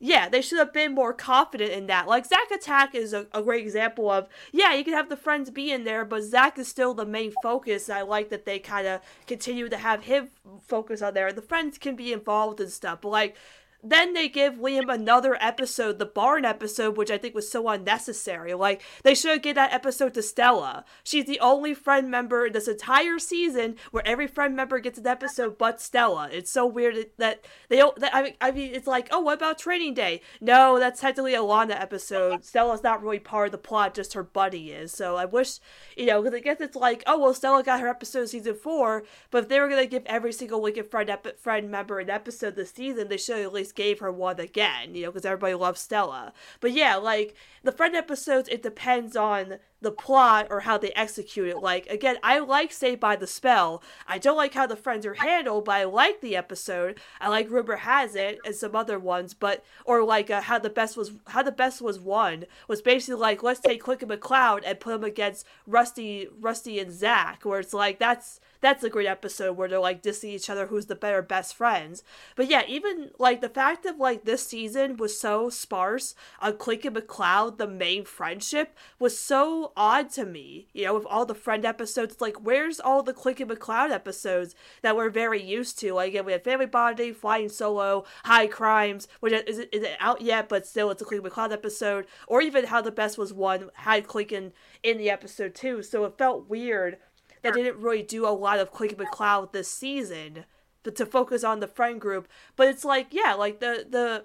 yeah, 0.00 0.28
they 0.28 0.40
should 0.40 0.58
have 0.58 0.72
been 0.72 0.94
more 0.94 1.12
confident 1.12 1.72
in 1.72 1.86
that. 1.88 2.06
Like 2.06 2.24
Zack 2.24 2.50
Attack 2.52 2.94
is 2.94 3.12
a, 3.12 3.26
a 3.32 3.42
great 3.42 3.64
example 3.64 4.10
of 4.10 4.28
yeah, 4.52 4.72
you 4.74 4.84
can 4.84 4.94
have 4.94 5.08
the 5.08 5.16
friends 5.16 5.50
be 5.50 5.72
in 5.72 5.84
there, 5.84 6.04
but 6.04 6.22
Zack 6.22 6.58
is 6.58 6.68
still 6.68 6.94
the 6.94 7.04
main 7.04 7.32
focus. 7.42 7.90
I 7.90 8.02
like 8.02 8.28
that 8.30 8.44
they 8.44 8.60
kind 8.60 8.86
of 8.86 9.00
continue 9.26 9.68
to 9.68 9.76
have 9.76 10.04
him 10.04 10.28
focus 10.62 11.02
on 11.02 11.14
there. 11.14 11.32
The 11.32 11.42
friends 11.42 11.78
can 11.78 11.96
be 11.96 12.12
involved 12.12 12.60
and 12.60 12.70
stuff, 12.70 13.00
but 13.00 13.08
like 13.08 13.36
then 13.82 14.12
they 14.12 14.28
give 14.28 14.54
Liam 14.54 14.92
another 14.92 15.36
episode, 15.40 15.98
the 15.98 16.06
barn 16.06 16.44
episode, 16.44 16.96
which 16.96 17.10
I 17.10 17.18
think 17.18 17.34
was 17.34 17.50
so 17.50 17.68
unnecessary. 17.68 18.54
Like, 18.54 18.82
they 19.04 19.14
should 19.14 19.30
have 19.30 19.42
given 19.42 19.56
that 19.56 19.72
episode 19.72 20.14
to 20.14 20.22
Stella. 20.22 20.84
She's 21.04 21.26
the 21.26 21.40
only 21.40 21.74
friend 21.74 22.10
member 22.10 22.46
in 22.46 22.52
this 22.52 22.68
entire 22.68 23.18
season 23.18 23.76
where 23.90 24.06
every 24.06 24.26
friend 24.26 24.56
member 24.56 24.80
gets 24.80 24.98
an 24.98 25.06
episode 25.06 25.58
but 25.58 25.80
Stella. 25.80 26.28
It's 26.32 26.50
so 26.50 26.66
weird 26.66 27.06
that 27.18 27.44
they 27.68 27.76
don't. 27.76 27.98
That, 28.00 28.14
I, 28.14 28.22
mean, 28.22 28.34
I 28.40 28.50
mean, 28.50 28.74
it's 28.74 28.86
like, 28.86 29.08
oh, 29.12 29.20
what 29.20 29.34
about 29.34 29.58
Training 29.58 29.94
Day? 29.94 30.22
No, 30.40 30.78
that's 30.78 31.00
technically 31.00 31.34
a 31.34 31.42
Lana 31.42 31.74
episode. 31.74 32.44
Stella's 32.44 32.82
not 32.82 33.02
really 33.02 33.20
part 33.20 33.46
of 33.46 33.52
the 33.52 33.58
plot, 33.58 33.94
just 33.94 34.14
her 34.14 34.22
buddy 34.22 34.72
is. 34.72 34.92
So 34.92 35.16
I 35.16 35.24
wish, 35.24 35.60
you 35.96 36.06
know, 36.06 36.22
because 36.22 36.36
I 36.36 36.40
guess 36.40 36.60
it's 36.60 36.76
like, 36.76 37.02
oh, 37.06 37.18
well, 37.18 37.34
Stella 37.34 37.62
got 37.62 37.80
her 37.80 37.88
episode 37.88 38.28
season 38.28 38.54
four, 38.54 39.04
but 39.30 39.44
if 39.44 39.48
they 39.48 39.60
were 39.60 39.68
going 39.68 39.82
to 39.82 39.88
give 39.88 40.04
every 40.06 40.32
single 40.32 40.60
Lincoln 40.60 40.88
friend, 40.88 41.10
ep- 41.10 41.38
friend 41.38 41.70
member 41.70 42.00
an 42.00 42.10
episode 42.10 42.56
this 42.56 42.72
season, 42.72 43.08
they 43.08 43.16
should 43.16 43.38
at 43.38 43.52
least 43.52 43.67
gave 43.72 44.00
her 44.00 44.12
one 44.12 44.40
again, 44.40 44.94
you 44.94 45.02
know, 45.02 45.10
because 45.10 45.24
everybody 45.24 45.54
loves 45.54 45.80
Stella. 45.80 46.32
But 46.60 46.72
yeah, 46.72 46.96
like 46.96 47.34
the 47.62 47.72
friend 47.72 47.94
episodes, 47.94 48.48
it 48.48 48.62
depends 48.62 49.16
on 49.16 49.58
the 49.80 49.90
plot 49.92 50.48
or 50.50 50.60
how 50.60 50.76
they 50.78 50.90
execute 50.92 51.48
it. 51.48 51.58
Like 51.58 51.86
again, 51.88 52.16
I 52.22 52.40
like 52.40 52.72
Saved 52.72 53.00
by 53.00 53.16
the 53.16 53.26
Spell. 53.26 53.82
I 54.06 54.18
don't 54.18 54.36
like 54.36 54.54
how 54.54 54.66
the 54.66 54.76
friends 54.76 55.06
are 55.06 55.14
handled, 55.14 55.64
but 55.66 55.72
I 55.72 55.84
like 55.84 56.20
the 56.20 56.36
episode. 56.36 56.98
I 57.20 57.28
like 57.28 57.50
Rumor 57.50 57.76
Has 57.76 58.14
It 58.14 58.38
and 58.44 58.54
some 58.54 58.74
other 58.74 58.98
ones, 58.98 59.34
but 59.34 59.64
or 59.84 60.02
like 60.04 60.30
uh, 60.30 60.40
how 60.40 60.58
the 60.58 60.70
best 60.70 60.96
was 60.96 61.12
how 61.28 61.42
the 61.42 61.52
best 61.52 61.80
was 61.80 62.00
won 62.00 62.44
was 62.66 62.82
basically 62.82 63.20
like 63.20 63.42
let's 63.42 63.60
take 63.60 63.82
Click 63.82 64.02
and 64.02 64.10
McCloud 64.10 64.62
and 64.64 64.80
put 64.80 64.90
them 64.90 65.04
against 65.04 65.46
Rusty, 65.66 66.28
Rusty 66.40 66.78
and 66.78 66.92
Zach, 66.92 67.44
where 67.44 67.60
it's 67.60 67.74
like 67.74 67.98
that's 67.98 68.40
that's 68.60 68.82
a 68.82 68.90
great 68.90 69.06
episode 69.06 69.56
where 69.56 69.68
they're 69.68 69.78
like 69.78 70.02
dissing 70.02 70.30
each 70.30 70.50
other 70.50 70.66
who's 70.66 70.86
the 70.86 70.94
better 70.94 71.22
best 71.22 71.54
friends. 71.54 72.02
But 72.36 72.48
yeah, 72.48 72.62
even 72.66 73.10
like 73.18 73.40
the 73.40 73.48
fact 73.48 73.86
of 73.86 73.98
like 73.98 74.24
this 74.24 74.46
season 74.46 74.96
was 74.96 75.18
so 75.18 75.48
sparse 75.48 76.14
on 76.40 76.56
Clink 76.56 76.84
and 76.84 76.96
McCloud, 76.96 77.58
the 77.58 77.68
main 77.68 78.04
friendship, 78.04 78.76
was 78.98 79.18
so 79.18 79.72
odd 79.76 80.10
to 80.10 80.24
me. 80.24 80.68
You 80.72 80.86
know, 80.86 80.94
with 80.94 81.06
all 81.06 81.24
the 81.24 81.34
friend 81.34 81.64
episodes, 81.64 82.20
like 82.20 82.44
where's 82.44 82.80
all 82.80 83.02
the 83.02 83.12
Clink 83.12 83.40
and 83.40 83.50
McCloud 83.50 83.90
episodes 83.90 84.54
that 84.82 84.96
we're 84.96 85.10
very 85.10 85.42
used 85.42 85.78
to? 85.80 85.94
Like 85.94 86.08
again, 86.08 86.24
we 86.24 86.32
had 86.32 86.44
Family 86.44 86.66
Bonding, 86.66 87.14
Flying 87.14 87.48
Solo, 87.48 88.04
High 88.24 88.46
Crimes, 88.46 89.08
which 89.20 89.32
is 89.32 89.58
it, 89.58 89.68
isn't 89.72 89.96
out 90.00 90.20
yet, 90.20 90.48
but 90.48 90.66
still 90.66 90.90
it's 90.90 91.02
a 91.02 91.04
Clink 91.04 91.24
and 91.24 91.32
McCloud 91.32 91.52
episode, 91.52 92.06
or 92.26 92.40
even 92.40 92.66
How 92.66 92.80
the 92.80 92.90
Best 92.90 93.18
Was 93.18 93.32
Won 93.32 93.70
had 93.74 94.06
Clink 94.06 94.32
in, 94.32 94.52
in 94.82 94.98
the 94.98 95.10
episode 95.10 95.54
too. 95.54 95.82
So 95.82 96.04
it 96.04 96.18
felt 96.18 96.48
weird 96.48 96.98
that 97.42 97.54
didn't 97.54 97.80
really 97.80 98.02
do 98.02 98.26
a 98.26 98.30
lot 98.30 98.58
of 98.58 98.72
Clink 98.72 98.96
McCloud 98.96 99.52
this 99.52 99.70
season, 99.70 100.44
but 100.82 100.96
to 100.96 101.06
focus 101.06 101.44
on 101.44 101.60
the 101.60 101.66
friend 101.66 102.00
group. 102.00 102.28
But 102.56 102.68
it's 102.68 102.84
like, 102.84 103.08
yeah, 103.10 103.34
like 103.34 103.60
the 103.60 103.86
the 103.88 104.24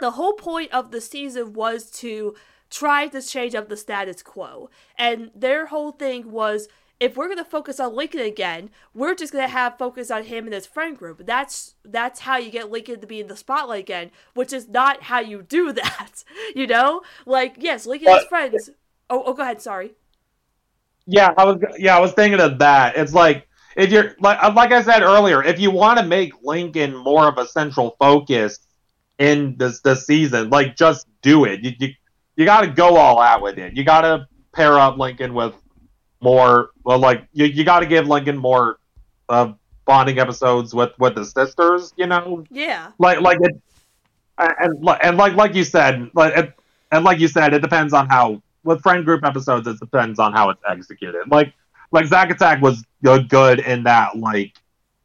the 0.00 0.12
whole 0.12 0.32
point 0.34 0.72
of 0.72 0.90
the 0.90 1.00
season 1.00 1.52
was 1.52 1.90
to 1.92 2.34
try 2.70 3.06
to 3.08 3.22
change 3.22 3.54
up 3.54 3.68
the 3.68 3.76
status 3.76 4.22
quo, 4.22 4.70
and 4.98 5.30
their 5.34 5.66
whole 5.66 5.92
thing 5.92 6.30
was. 6.30 6.68
If 7.00 7.16
we're 7.16 7.28
gonna 7.28 7.44
focus 7.44 7.80
on 7.80 7.94
Lincoln 7.94 8.20
again, 8.20 8.70
we're 8.94 9.16
just 9.16 9.32
gonna 9.32 9.48
have 9.48 9.76
focus 9.76 10.12
on 10.12 10.22
him 10.22 10.44
and 10.44 10.54
his 10.54 10.64
friend 10.64 10.96
group. 10.96 11.26
That's 11.26 11.74
that's 11.84 12.20
how 12.20 12.36
you 12.38 12.52
get 12.52 12.70
Lincoln 12.70 13.00
to 13.00 13.06
be 13.06 13.20
in 13.20 13.26
the 13.26 13.36
spotlight 13.36 13.80
again, 13.80 14.12
which 14.34 14.52
is 14.52 14.68
not 14.68 15.02
how 15.02 15.18
you 15.18 15.42
do 15.42 15.72
that. 15.82 16.22
You 16.54 16.68
know, 16.68 17.02
like 17.26 17.56
yes, 17.58 17.84
Lincoln 17.84 18.14
his 18.14 18.24
friends. 18.24 18.70
Oh, 19.10 19.24
oh, 19.26 19.34
go 19.34 19.42
ahead. 19.42 19.60
Sorry. 19.60 19.94
Yeah, 21.06 21.32
I 21.36 21.44
was 21.44 21.58
yeah, 21.78 21.96
I 21.96 22.00
was 22.00 22.12
thinking 22.12 22.40
of 22.40 22.58
that. 22.60 22.96
It's 22.96 23.12
like 23.12 23.48
if 23.76 23.90
you're 23.92 24.14
like 24.20 24.42
uh, 24.42 24.52
like 24.54 24.72
I 24.72 24.82
said 24.82 25.02
earlier, 25.02 25.42
if 25.42 25.60
you 25.60 25.70
want 25.70 25.98
to 25.98 26.04
make 26.04 26.32
Lincoln 26.42 26.96
more 26.96 27.28
of 27.28 27.38
a 27.38 27.46
central 27.46 27.96
focus 27.98 28.58
in 29.18 29.56
this 29.58 29.80
this 29.80 30.06
season, 30.06 30.50
like 30.50 30.76
just 30.76 31.06
do 31.22 31.44
it. 31.44 31.60
You 31.62 31.72
you, 31.78 31.88
you 32.36 32.44
got 32.44 32.62
to 32.62 32.68
go 32.68 32.96
all 32.96 33.20
out 33.20 33.42
with 33.42 33.58
it. 33.58 33.76
You 33.76 33.84
got 33.84 34.02
to 34.02 34.26
pair 34.54 34.78
up 34.78 34.96
Lincoln 34.98 35.34
with 35.34 35.54
more 36.22 36.70
well 36.84 36.98
like 36.98 37.28
you 37.32 37.46
you 37.46 37.64
got 37.64 37.80
to 37.80 37.86
give 37.86 38.06
Lincoln 38.08 38.36
more 38.38 38.78
uh, 39.28 39.52
bonding 39.86 40.18
episodes 40.18 40.74
with 40.74 40.92
with 40.98 41.14
the 41.16 41.24
sisters, 41.24 41.92
you 41.96 42.06
know? 42.06 42.44
Yeah. 42.50 42.92
Like 42.98 43.20
like 43.20 43.38
it 43.42 43.52
and 44.38 44.88
and 45.02 45.16
like 45.16 45.34
like 45.34 45.54
you 45.54 45.64
said, 45.64 46.10
like 46.14 46.36
it, 46.36 46.54
and 46.90 47.04
like 47.04 47.18
you 47.20 47.28
said, 47.28 47.54
it 47.54 47.62
depends 47.62 47.92
on 47.92 48.08
how 48.08 48.42
with 48.64 48.82
friend 48.82 49.04
group 49.04 49.24
episodes, 49.24 49.66
it 49.68 49.78
depends 49.78 50.18
on 50.18 50.32
how 50.32 50.50
it's 50.50 50.62
executed. 50.68 51.30
Like 51.30 51.52
like 51.92 52.06
Zack 52.06 52.30
Attack 52.30 52.60
was 52.60 52.82
good, 53.02 53.28
good 53.28 53.60
in 53.60 53.84
that 53.84 54.16
like 54.16 54.54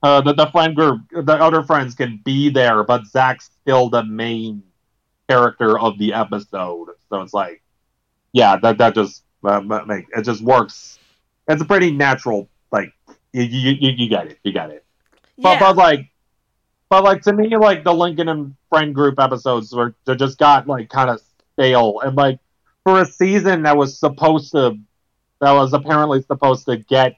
uh, 0.02 0.22
the 0.22 0.34
the 0.34 0.48
friend 0.48 0.76
group, 0.76 1.02
the 1.12 1.34
other 1.34 1.62
friends 1.64 1.94
can 1.94 2.22
be 2.24 2.50
there, 2.50 2.84
but 2.84 3.06
Zack's 3.06 3.52
still 3.62 3.90
the 3.90 4.04
main 4.04 4.64
character 5.28 5.78
of 5.78 5.98
the 6.00 6.14
episode. 6.14 6.90
So 7.10 7.22
it's 7.22 7.34
like, 7.34 7.62
yeah, 8.34 8.58
that 8.58 8.78
that 8.78 8.96
just 8.96 9.24
uh, 9.44 9.60
make 9.62 10.06
it 10.16 10.24
just 10.24 10.42
works. 10.42 10.98
It's 11.48 11.62
a 11.62 11.66
pretty 11.66 11.92
natural 11.92 12.50
like 12.72 12.94
you 13.34 13.44
you, 13.44 13.92
you, 13.98 14.10
get 14.10 14.28
it, 14.28 14.40
you 14.44 14.52
get 14.52 14.70
it. 14.70 14.86
Yeah. 15.38 15.60
But 15.60 15.60
but 15.60 15.78
like. 15.78 16.06
But 16.90 17.04
like 17.04 17.22
to 17.22 17.34
me, 17.34 17.56
like 17.56 17.84
the 17.84 17.94
Lincoln 17.94 18.30
and 18.30 18.56
friend 18.68 18.96
group 18.96 19.20
episodes 19.20 19.72
were 19.72 19.94
they 20.06 20.16
just 20.16 20.40
got 20.40 20.66
like 20.66 20.90
kind 20.90 21.12
of 21.12 21.22
stale 21.54 22.00
and 22.04 22.16
like 22.16 22.40
for 22.84 23.02
a 23.02 23.06
season 23.06 23.64
that 23.64 23.78
was 23.78 23.98
supposed 23.98 24.52
to 24.52 24.78
that 25.42 25.52
was 25.52 25.74
apparently 25.74 26.22
supposed 26.22 26.66
to 26.66 26.78
get 26.78 27.18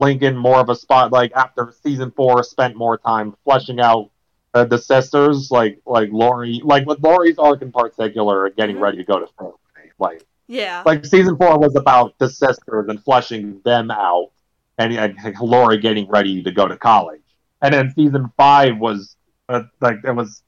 Lincoln 0.00 0.36
more 0.36 0.60
of 0.60 0.68
a 0.68 0.74
spot 0.74 1.12
like 1.12 1.32
after 1.34 1.72
season 1.82 2.10
four 2.10 2.42
spent 2.42 2.76
more 2.76 2.98
time 2.98 3.34
fleshing 3.44 3.80
out 3.80 4.10
uh, 4.54 4.64
the 4.64 4.78
sisters 4.78 5.50
like 5.50 5.80
like 5.86 6.10
Lori, 6.12 6.60
like 6.64 6.86
with 6.86 7.00
Lori's 7.00 7.38
arc 7.38 7.62
in 7.62 7.72
particular 7.72 8.48
getting 8.50 8.78
ready 8.78 8.98
to 8.98 9.04
go 9.04 9.18
to 9.18 9.26
family 9.38 9.52
like 9.98 10.24
Yeah. 10.46 10.82
like 10.86 11.04
season 11.04 11.36
four 11.36 11.58
was 11.58 11.74
about 11.76 12.18
the 12.18 12.28
sisters 12.28 12.86
and 12.88 13.02
fleshing 13.02 13.60
them 13.64 13.90
out 13.90 14.30
and, 14.78 14.92
and 14.96 15.16
Lori 15.40 15.78
getting 15.78 16.08
ready 16.08 16.42
to 16.42 16.50
go 16.50 16.66
to 16.66 16.76
college. 16.76 17.20
And 17.62 17.72
then 17.72 17.92
season 17.94 18.30
five 18.36 18.78
was 18.78 19.16
uh, 19.48 19.62
like 19.80 19.98
it 20.04 20.12
was 20.12 20.42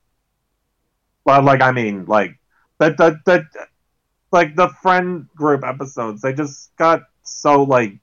well 1.24 1.42
like 1.42 1.60
I 1.62 1.72
mean 1.72 2.04
like 2.06 2.38
that 2.78 2.96
that 2.98 3.24
that 3.24 3.42
like 4.36 4.54
the 4.54 4.68
friend 4.82 5.26
group 5.34 5.64
episodes 5.64 6.20
they 6.20 6.32
just 6.32 6.70
got 6.76 7.00
so 7.22 7.62
like 7.62 7.94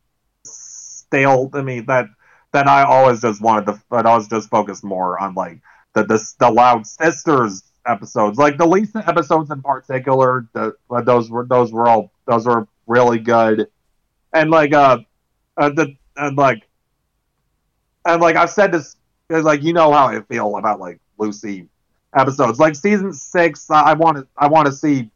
stale 0.44 1.48
to 1.50 1.62
me 1.62 1.80
that 1.80 2.08
that 2.54 2.68
I 2.68 2.84
always 2.84 3.22
just 3.22 3.42
wanted 3.42 3.66
to 3.68 3.82
that 3.92 4.06
I 4.06 4.16
was 4.16 4.28
just 4.28 4.50
focused 4.50 4.84
more 4.84 5.20
on 5.20 5.36
like 5.36 5.60
the 5.94 6.04
the, 6.04 6.34
the 6.40 6.50
loud 6.50 6.88
sisters 6.88 7.64
episodes. 7.86 8.38
Like 8.38 8.58
the 8.58 8.66
Lisa 8.66 9.04
episodes 9.08 9.52
in 9.52 9.62
particular, 9.62 10.48
the, 10.54 10.76
uh, 10.90 11.02
those 11.02 11.30
were 11.30 11.46
those 11.46 11.72
were 11.72 11.88
all 11.88 12.12
those 12.26 12.46
were 12.46 12.68
really 12.88 13.20
good. 13.20 13.68
And 14.34 14.50
like 14.50 14.74
uh, 14.74 15.00
uh 15.58 15.70
the 15.70 15.96
and 16.18 16.38
like 16.38 16.68
and 18.06 18.22
like 18.22 18.36
I've 18.36 18.50
said 18.50 18.72
this 18.72 18.96
like 19.30 19.64
you 19.64 19.74
know 19.74 19.92
how 19.92 20.08
I 20.08 20.22
feel 20.22 20.58
about 20.58 20.80
like 20.80 21.00
Lucy 21.18 21.68
episodes. 22.16 22.60
Like 22.60 22.76
season 22.76 23.14
six, 23.14 23.70
I 23.70 23.94
want 23.94 24.18
to 24.18 24.28
I 24.38 24.48
want 24.48 24.68
to 24.68 24.72
see 24.72 25.10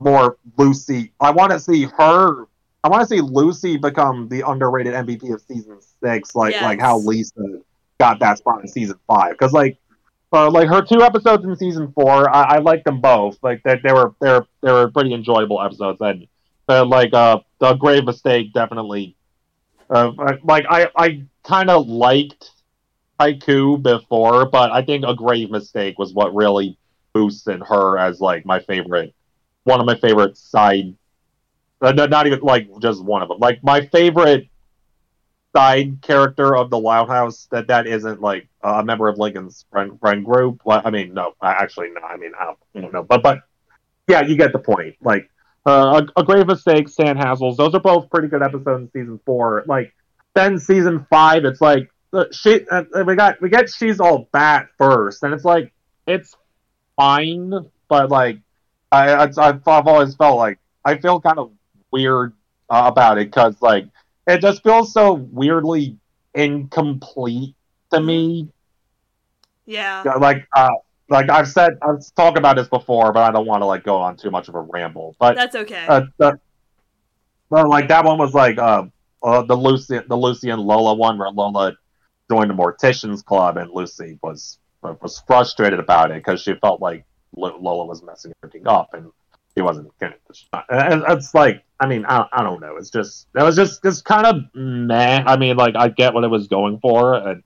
more 0.00 0.38
Lucy. 0.56 1.12
I 1.20 1.30
want 1.30 1.52
to 1.52 1.60
see 1.60 1.84
her. 1.84 2.46
I 2.84 2.88
want 2.88 3.02
to 3.02 3.06
see 3.08 3.20
Lucy 3.20 3.76
become 3.76 4.28
the 4.28 4.42
underrated 4.48 4.94
MVP 4.94 5.32
of 5.34 5.42
season 5.42 5.78
six, 6.02 6.34
like 6.34 6.52
Yes. 6.52 6.62
like 6.62 6.80
how 6.80 6.98
Lisa 6.98 7.60
got 7.98 8.20
that 8.20 8.38
spot 8.38 8.60
in 8.60 8.68
season 8.68 8.96
five. 9.06 9.32
Because 9.32 9.52
like, 9.52 9.78
uh, 10.32 10.50
like 10.50 10.68
her 10.68 10.82
two 10.82 11.02
episodes 11.02 11.44
in 11.44 11.56
season 11.56 11.90
four, 11.92 12.30
I, 12.34 12.42
I 12.42 12.58
liked 12.58 12.84
them 12.84 13.00
both. 13.00 13.38
Like 13.42 13.62
that, 13.64 13.80
they, 13.82 13.92
were 13.92 14.14
they 14.20 14.30
were 14.30 14.46
they 14.62 14.72
were 14.72 14.90
pretty 14.90 15.12
enjoyable 15.12 15.60
episodes. 15.60 15.98
And 16.00 16.28
uh, 16.68 16.84
like 16.84 17.12
uh, 17.12 17.40
the 17.58 17.74
grave 17.74 18.04
mistake 18.04 18.52
definitely. 18.52 19.16
Uh, 19.90 20.12
like 20.44 20.64
I 20.68 20.88
I 20.96 21.22
kind 21.44 21.70
of 21.70 21.88
liked 21.88 22.50
Haiku 23.18 23.82
before, 23.82 24.46
but 24.48 24.70
I 24.70 24.82
think 24.82 25.04
a 25.06 25.14
grave 25.14 25.50
mistake 25.50 25.98
was 25.98 26.12
what 26.12 26.34
really 26.34 26.78
boosted 27.14 27.62
her 27.66 27.98
as 27.98 28.20
like 28.20 28.44
my 28.46 28.60
favorite, 28.60 29.14
one 29.68 29.80
of 29.80 29.86
my 29.86 29.96
favorite 29.96 30.36
side. 30.36 30.94
Uh, 31.80 31.92
no, 31.92 32.06
not 32.06 32.26
even 32.26 32.40
like 32.40 32.68
just 32.80 33.04
one 33.04 33.22
of 33.22 33.28
them. 33.28 33.38
Like 33.38 33.62
my 33.62 33.86
favorite 33.86 34.48
side 35.54 36.00
character 36.02 36.56
of 36.56 36.70
the 36.70 36.78
Loud 36.78 37.08
House 37.08 37.46
that 37.50 37.68
that 37.68 37.86
isn't 37.86 38.20
like 38.20 38.48
a 38.62 38.82
member 38.82 39.08
of 39.08 39.18
Lincoln's 39.18 39.66
friend 39.70 40.00
friend 40.00 40.24
group. 40.24 40.62
Well, 40.64 40.82
I 40.84 40.90
mean, 40.90 41.14
no, 41.14 41.34
actually, 41.42 41.90
no. 41.90 42.00
I 42.00 42.16
mean, 42.16 42.32
I 42.38 42.46
don't, 42.46 42.58
I 42.74 42.80
don't 42.80 42.92
know, 42.92 43.02
but 43.02 43.22
but 43.22 43.42
yeah, 44.08 44.22
you 44.22 44.36
get 44.36 44.52
the 44.52 44.58
point. 44.58 44.96
Like 45.00 45.30
uh, 45.66 46.02
a, 46.16 46.20
a 46.20 46.24
grave 46.24 46.46
mistake, 46.46 46.88
Sand 46.88 47.18
Hassels. 47.18 47.56
Those 47.56 47.74
are 47.74 47.80
both 47.80 48.10
pretty 48.10 48.28
good 48.28 48.42
episodes 48.42 48.82
in 48.82 48.90
season 48.92 49.20
four. 49.24 49.64
Like 49.66 49.92
then 50.34 50.58
season 50.58 51.06
five, 51.10 51.44
it's 51.44 51.60
like 51.60 51.90
uh, 52.12 52.24
she 52.32 52.66
uh, 52.68 52.84
we 53.06 53.14
got 53.14 53.40
we 53.40 53.50
get 53.50 53.70
she's 53.70 54.00
all 54.00 54.28
bat 54.32 54.68
first, 54.78 55.22
and 55.22 55.34
it's 55.34 55.44
like 55.44 55.72
it's 56.06 56.34
fine, 56.96 57.52
but 57.88 58.10
like 58.10 58.38
I 58.92 59.10
I 59.10 59.22
I've, 59.24 59.66
I've 59.66 59.86
always 59.86 60.14
felt 60.14 60.36
like 60.36 60.58
I 60.84 60.98
feel 60.98 61.20
kind 61.20 61.38
of 61.38 61.52
weird 61.90 62.32
uh, 62.70 62.84
about 62.86 63.18
it 63.18 63.28
because 63.28 63.60
like 63.60 63.86
it 64.26 64.40
just 64.40 64.62
feels 64.62 64.92
so 64.92 65.14
weirdly 65.14 65.96
incomplete 66.34 67.54
to 67.90 68.00
me. 68.00 68.48
Yeah. 69.66 70.02
Like 70.02 70.46
uh 70.54 70.70
like 71.08 71.30
I've 71.30 71.48
said 71.48 71.78
I've 71.82 72.02
talked 72.14 72.38
about 72.38 72.56
this 72.56 72.68
before, 72.68 73.12
but 73.12 73.22
I 73.22 73.30
don't 73.32 73.46
want 73.46 73.62
to 73.62 73.66
like 73.66 73.84
go 73.84 73.96
on 73.96 74.16
too 74.16 74.30
much 74.30 74.48
of 74.48 74.54
a 74.54 74.60
ramble. 74.60 75.16
But 75.18 75.36
That's 75.36 75.56
okay. 75.56 75.86
uh, 75.88 76.02
the, 76.18 76.38
well, 77.50 77.68
like 77.68 77.88
that 77.88 78.04
one 78.04 78.18
was 78.18 78.34
like 78.34 78.58
uh, 78.58 78.84
uh 79.22 79.42
the 79.42 79.56
Lucy 79.56 80.00
the 80.06 80.16
Lucy 80.16 80.50
and 80.50 80.60
Lola 80.60 80.94
one 80.94 81.18
where 81.18 81.30
Lola 81.30 81.76
joined 82.30 82.50
the 82.50 82.54
Morticians 82.54 83.24
Club 83.24 83.56
and 83.56 83.70
Lucy 83.70 84.18
was 84.22 84.58
was 84.82 85.22
frustrated 85.26 85.80
about 85.80 86.10
it 86.10 86.18
because 86.18 86.40
she 86.42 86.54
felt 86.54 86.80
like 86.80 87.04
Lola 87.38 87.86
was 87.86 88.02
messing 88.02 88.32
everything 88.42 88.66
up 88.66 88.94
and 88.94 89.10
he 89.54 89.62
wasn't 89.62 89.96
getting 89.98 90.18
the 90.28 90.34
shot. 90.34 90.64
It's 90.70 91.34
like 91.34 91.64
I 91.80 91.86
mean 91.86 92.04
I, 92.06 92.26
I 92.32 92.42
don't 92.42 92.60
know. 92.60 92.76
It's 92.76 92.90
just 92.90 93.28
it 93.34 93.42
was 93.42 93.56
just 93.56 93.82
just 93.82 94.04
kind 94.04 94.26
of 94.26 94.36
meh. 94.54 95.22
I 95.26 95.36
mean 95.36 95.56
like 95.56 95.74
I 95.76 95.88
get 95.88 96.14
what 96.14 96.24
it 96.24 96.28
was 96.28 96.46
going 96.48 96.78
for 96.80 97.14
and 97.14 97.42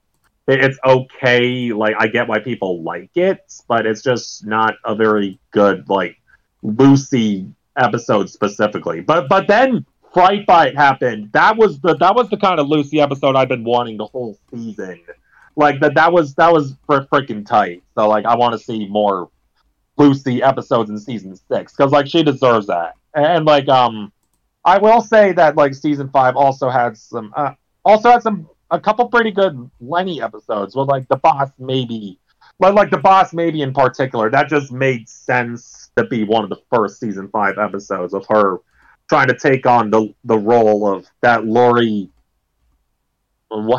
it- 0.47 0.63
it's 0.63 0.79
okay. 0.85 1.71
Like 1.71 1.95
I 1.97 2.07
get 2.07 2.27
why 2.27 2.39
people 2.39 2.83
like 2.83 3.11
it, 3.15 3.39
but 3.67 3.85
it's 3.85 4.01
just 4.01 4.45
not 4.45 4.75
a 4.83 4.93
very 4.95 5.39
good 5.51 5.87
like 5.89 6.17
Lucy 6.61 7.47
episode 7.77 8.29
specifically. 8.29 9.01
But 9.01 9.27
but 9.29 9.47
then 9.47 9.85
Fright 10.13 10.45
Fight 10.45 10.75
happened. 10.75 11.31
That 11.33 11.57
was 11.57 11.79
the 11.79 11.95
that 11.97 12.15
was 12.15 12.29
the 12.29 12.37
kind 12.37 12.59
of 12.59 12.67
Lucy 12.67 12.99
episode 13.01 13.35
I've 13.35 13.49
been 13.49 13.63
wanting 13.63 13.97
the 13.97 14.05
whole 14.07 14.37
season. 14.53 15.01
Like 15.55 15.79
that 15.81 15.95
that 15.95 16.11
was 16.11 16.33
that 16.35 16.51
was 16.51 16.75
fr- 16.85 17.07
freaking 17.11 17.45
tight. 17.45 17.83
So 17.95 18.07
like 18.09 18.25
I 18.25 18.35
want 18.35 18.53
to 18.53 18.59
see 18.59 18.87
more 18.87 19.29
Lucy 19.97 20.41
episodes 20.41 20.89
in 20.89 20.97
season 20.97 21.35
six 21.35 21.73
because 21.75 21.91
like 21.91 22.07
she 22.07 22.23
deserves 22.23 22.67
that. 22.67 22.95
And 23.13 23.45
like 23.45 23.67
um, 23.69 24.11
I 24.65 24.77
will 24.77 25.01
say 25.01 25.33
that 25.33 25.55
like 25.55 25.73
season 25.73 26.09
five 26.09 26.35
also 26.35 26.69
had 26.69 26.97
some 26.97 27.33
uh, 27.35 27.53
also 27.85 28.11
had 28.11 28.23
some 28.23 28.49
a 28.71 28.79
couple 28.79 29.07
pretty 29.07 29.31
good 29.31 29.69
Leni 29.79 30.21
episodes 30.21 30.75
with 30.75 30.87
like 30.87 31.07
the 31.07 31.17
boss 31.17 31.49
maybe 31.59 32.19
like 32.59 32.73
like 32.73 32.89
the 32.89 32.97
boss 32.97 33.33
maybe 33.33 33.61
in 33.61 33.73
particular 33.73 34.29
that 34.31 34.49
just 34.49 34.71
made 34.71 35.07
sense 35.07 35.91
to 35.95 36.05
be 36.05 36.23
one 36.23 36.43
of 36.43 36.49
the 36.49 36.61
first 36.71 36.99
season 36.99 37.27
five 37.29 37.57
episodes 37.57 38.13
of 38.13 38.25
her 38.27 38.59
trying 39.09 39.27
to 39.27 39.37
take 39.37 39.65
on 39.65 39.91
the 39.91 40.13
the 40.23 40.37
role 40.37 40.91
of 40.91 41.05
that 41.21 41.45
Lori 41.45 42.09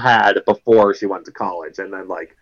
had 0.01 0.35
before 0.47 0.95
she 0.95 1.07
went 1.07 1.24
to 1.24 1.32
college 1.32 1.78
and 1.78 1.93
then 1.93 2.07
like 2.07 2.36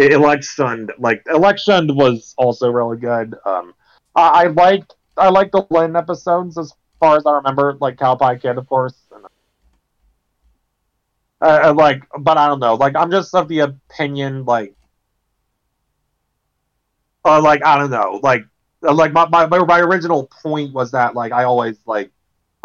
e- 0.00 0.12
election 0.12 0.88
like 0.98 1.22
election 1.26 1.94
was 1.96 2.34
also 2.38 2.70
really 2.70 2.98
good. 2.98 3.34
Um 3.44 3.74
i, 4.14 4.44
I 4.44 4.46
liked 4.48 4.94
i 5.16 5.28
liked 5.28 5.52
the 5.52 5.66
Lynn 5.70 5.96
episodes 5.96 6.58
as 6.58 6.72
far 6.98 7.16
as 7.16 7.26
i 7.26 7.32
remember 7.32 7.76
like 7.80 7.96
cowpie 7.96 8.40
kid 8.40 8.58
of 8.58 8.66
course 8.68 8.94
and, 9.14 9.24
uh, 11.40 11.70
uh, 11.70 11.74
like 11.74 12.02
but 12.20 12.36
i 12.38 12.46
don't 12.46 12.60
know 12.60 12.74
like 12.74 12.96
i'm 12.96 13.10
just 13.10 13.34
of 13.34 13.48
the 13.48 13.60
opinion 13.60 14.44
like 14.44 14.74
uh, 17.24 17.40
like 17.40 17.64
i 17.64 17.78
don't 17.78 17.90
know 17.90 18.20
like 18.22 18.42
uh, 18.86 18.92
like 18.92 19.12
my, 19.12 19.26
my 19.28 19.46
my 19.46 19.80
original 19.80 20.30
point 20.42 20.72
was 20.72 20.90
that 20.92 21.14
like 21.14 21.32
i 21.32 21.44
always 21.44 21.78
like 21.86 22.10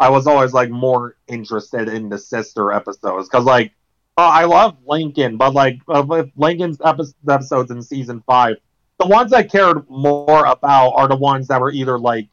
i 0.00 0.08
was 0.08 0.26
always 0.26 0.52
like 0.52 0.70
more 0.70 1.16
interested 1.28 1.88
in 1.88 2.08
the 2.08 2.18
sister 2.18 2.72
episodes 2.72 3.28
because 3.28 3.44
like 3.44 3.72
uh, 4.18 4.22
I 4.22 4.44
love 4.44 4.76
Lincoln, 4.86 5.36
but 5.36 5.52
like 5.52 5.78
uh, 5.88 6.24
Lincoln's 6.36 6.78
epi- 6.84 7.14
episodes 7.28 7.70
in 7.70 7.82
season 7.82 8.22
five, 8.26 8.56
the 8.98 9.06
ones 9.06 9.32
I 9.32 9.42
cared 9.42 9.88
more 9.90 10.46
about 10.46 10.90
are 10.92 11.08
the 11.08 11.16
ones 11.16 11.48
that 11.48 11.60
were 11.60 11.70
either 11.70 11.98
like 11.98 12.28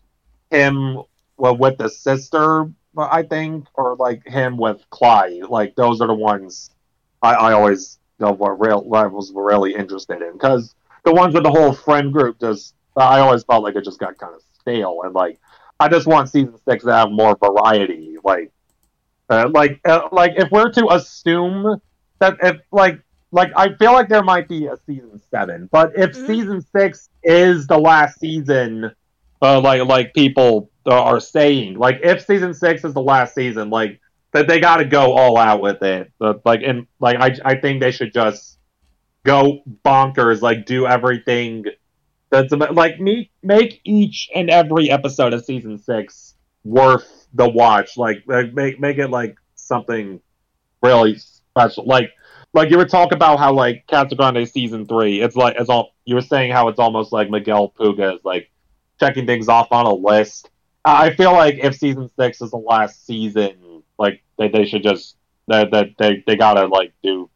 him 0.49 1.03
well, 1.37 1.57
with 1.57 1.77
the 1.77 1.89
sister, 1.89 2.71
I 2.97 3.23
think, 3.23 3.67
or 3.73 3.95
like 3.97 4.25
him 4.25 4.57
with 4.57 4.81
Clyde. 4.91 5.43
Like 5.49 5.75
those 5.75 5.99
are 5.99 6.07
the 6.07 6.13
ones 6.13 6.71
I, 7.21 7.33
I 7.33 7.53
always 7.53 7.99
you 8.19 8.27
know, 8.27 8.33
were 8.33 8.55
real 8.55 8.87
I 8.93 9.07
was 9.07 9.31
really 9.35 9.75
interested 9.75 10.21
in 10.21 10.33
because 10.33 10.75
the 11.03 11.13
ones 11.13 11.33
with 11.33 11.43
the 11.43 11.51
whole 11.51 11.73
friend 11.73 12.13
group 12.13 12.39
just 12.39 12.75
I 12.95 13.19
always 13.19 13.43
felt 13.43 13.63
like 13.63 13.75
it 13.75 13.83
just 13.83 13.99
got 13.99 14.17
kind 14.17 14.33
of 14.33 14.41
stale 14.59 15.01
and 15.03 15.13
like 15.13 15.39
I 15.79 15.89
just 15.89 16.07
want 16.07 16.29
season 16.29 16.57
six 16.65 16.85
to 16.85 16.93
have 16.93 17.11
more 17.11 17.35
variety. 17.35 18.15
Like 18.23 18.51
uh, 19.33 19.49
like, 19.53 19.79
uh, 19.85 20.07
like 20.11 20.33
if 20.37 20.49
we're 20.51 20.71
to 20.71 20.87
assume 20.93 21.79
that 22.19 22.35
if 22.41 22.57
like, 22.71 22.99
like 23.31 23.51
I 23.55 23.73
feel 23.79 23.93
like 23.93 24.09
there 24.09 24.23
might 24.23 24.47
be 24.47 24.67
a 24.67 24.77
season 24.85 25.19
seven, 25.31 25.69
but 25.71 25.91
if 25.95 26.11
Mhm. 26.11 26.25
season 26.25 26.61
six 26.61 27.09
is 27.23 27.67
the 27.67 27.77
last 27.77 28.19
season, 28.19 28.91
uh, 29.41 29.59
like 29.61 29.85
like 29.87 30.13
people 30.13 30.69
are 30.87 31.19
saying, 31.19 31.75
like 31.77 31.99
if 32.03 32.25
season 32.25 32.53
six 32.53 32.83
is 32.83 32.93
the 32.93 33.01
last 33.01 33.33
season, 33.35 33.69
like 33.69 33.99
that 34.33 34.47
they 34.47 34.59
got 34.59 34.77
to 34.77 34.85
go 34.85 35.13
all 35.13 35.37
out 35.37 35.61
with 35.61 35.81
it. 35.83 36.11
But, 36.19 36.41
like 36.45 36.61
and 36.65 36.87
like 36.99 37.17
I 37.19 37.35
I 37.45 37.55
think 37.59 37.81
they 37.81 37.91
should 37.91 38.13
just 38.13 38.59
go 39.25 39.59
bonkers, 39.85 40.41
like 40.41 40.65
do 40.65 40.85
everything. 40.87 41.65
That's 42.31 42.51
about, 42.51 42.75
like 42.75 42.99
me 42.99 43.31
make 43.43 43.79
each 43.85 44.29
and 44.35 44.49
every 44.49 44.89
episode 44.89 45.33
of 45.33 45.45
season 45.45 45.77
six 45.77 46.35
worth 46.63 47.22
the 47.33 47.49
watch. 47.49 47.97
Like, 47.97 48.23
like 48.27 48.53
make 48.53 48.79
make 48.79 48.97
it 48.97 49.09
like 49.09 49.37
something 49.55 50.21
really 50.81 51.17
special. 51.17 51.85
Like 51.85 52.11
like 52.53 52.69
you 52.69 52.77
were 52.77 52.85
talking 52.85 53.15
about 53.15 53.39
how 53.39 53.53
like 53.53 53.85
Casagrande 53.87 54.49
season 54.49 54.85
three, 54.85 55.21
it's 55.21 55.35
like 55.35 55.55
it's 55.59 55.69
all 55.69 55.93
you 56.05 56.15
were 56.15 56.21
saying 56.21 56.51
how 56.51 56.67
it's 56.67 56.79
almost 56.79 57.11
like 57.11 57.29
Miguel 57.29 57.73
Puga 57.77 58.15
is 58.15 58.21
like 58.23 58.51
checking 58.99 59.25
things 59.25 59.47
off 59.47 59.71
on 59.71 59.85
a 59.85 59.93
list. 59.93 60.49
I 60.85 61.11
feel 61.15 61.31
like 61.31 61.55
if 61.61 61.75
season 61.75 62.09
six 62.19 62.41
is 62.41 62.51
the 62.51 62.57
last 62.57 63.05
season, 63.05 63.83
like 63.97 64.21
they, 64.37 64.49
they 64.49 64.65
should 64.65 64.83
just 64.83 65.15
that 65.47 65.71
that 65.71 65.89
they, 65.97 66.23
they 66.27 66.35
gotta 66.35 66.67
like 66.67 66.93
do 67.01 67.29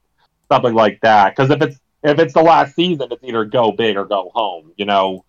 something 0.51 0.73
like 0.73 0.99
that. 1.01 1.35
Because 1.35 1.49
if 1.49 1.61
it's 1.61 1.79
if 2.03 2.19
it's 2.19 2.33
the 2.33 2.41
last 2.43 2.75
season, 2.75 3.07
it's 3.11 3.23
either 3.23 3.45
go 3.45 3.71
big 3.71 3.97
or 3.97 4.05
go 4.05 4.31
home. 4.33 4.71
You 4.77 4.85
know. 4.85 5.25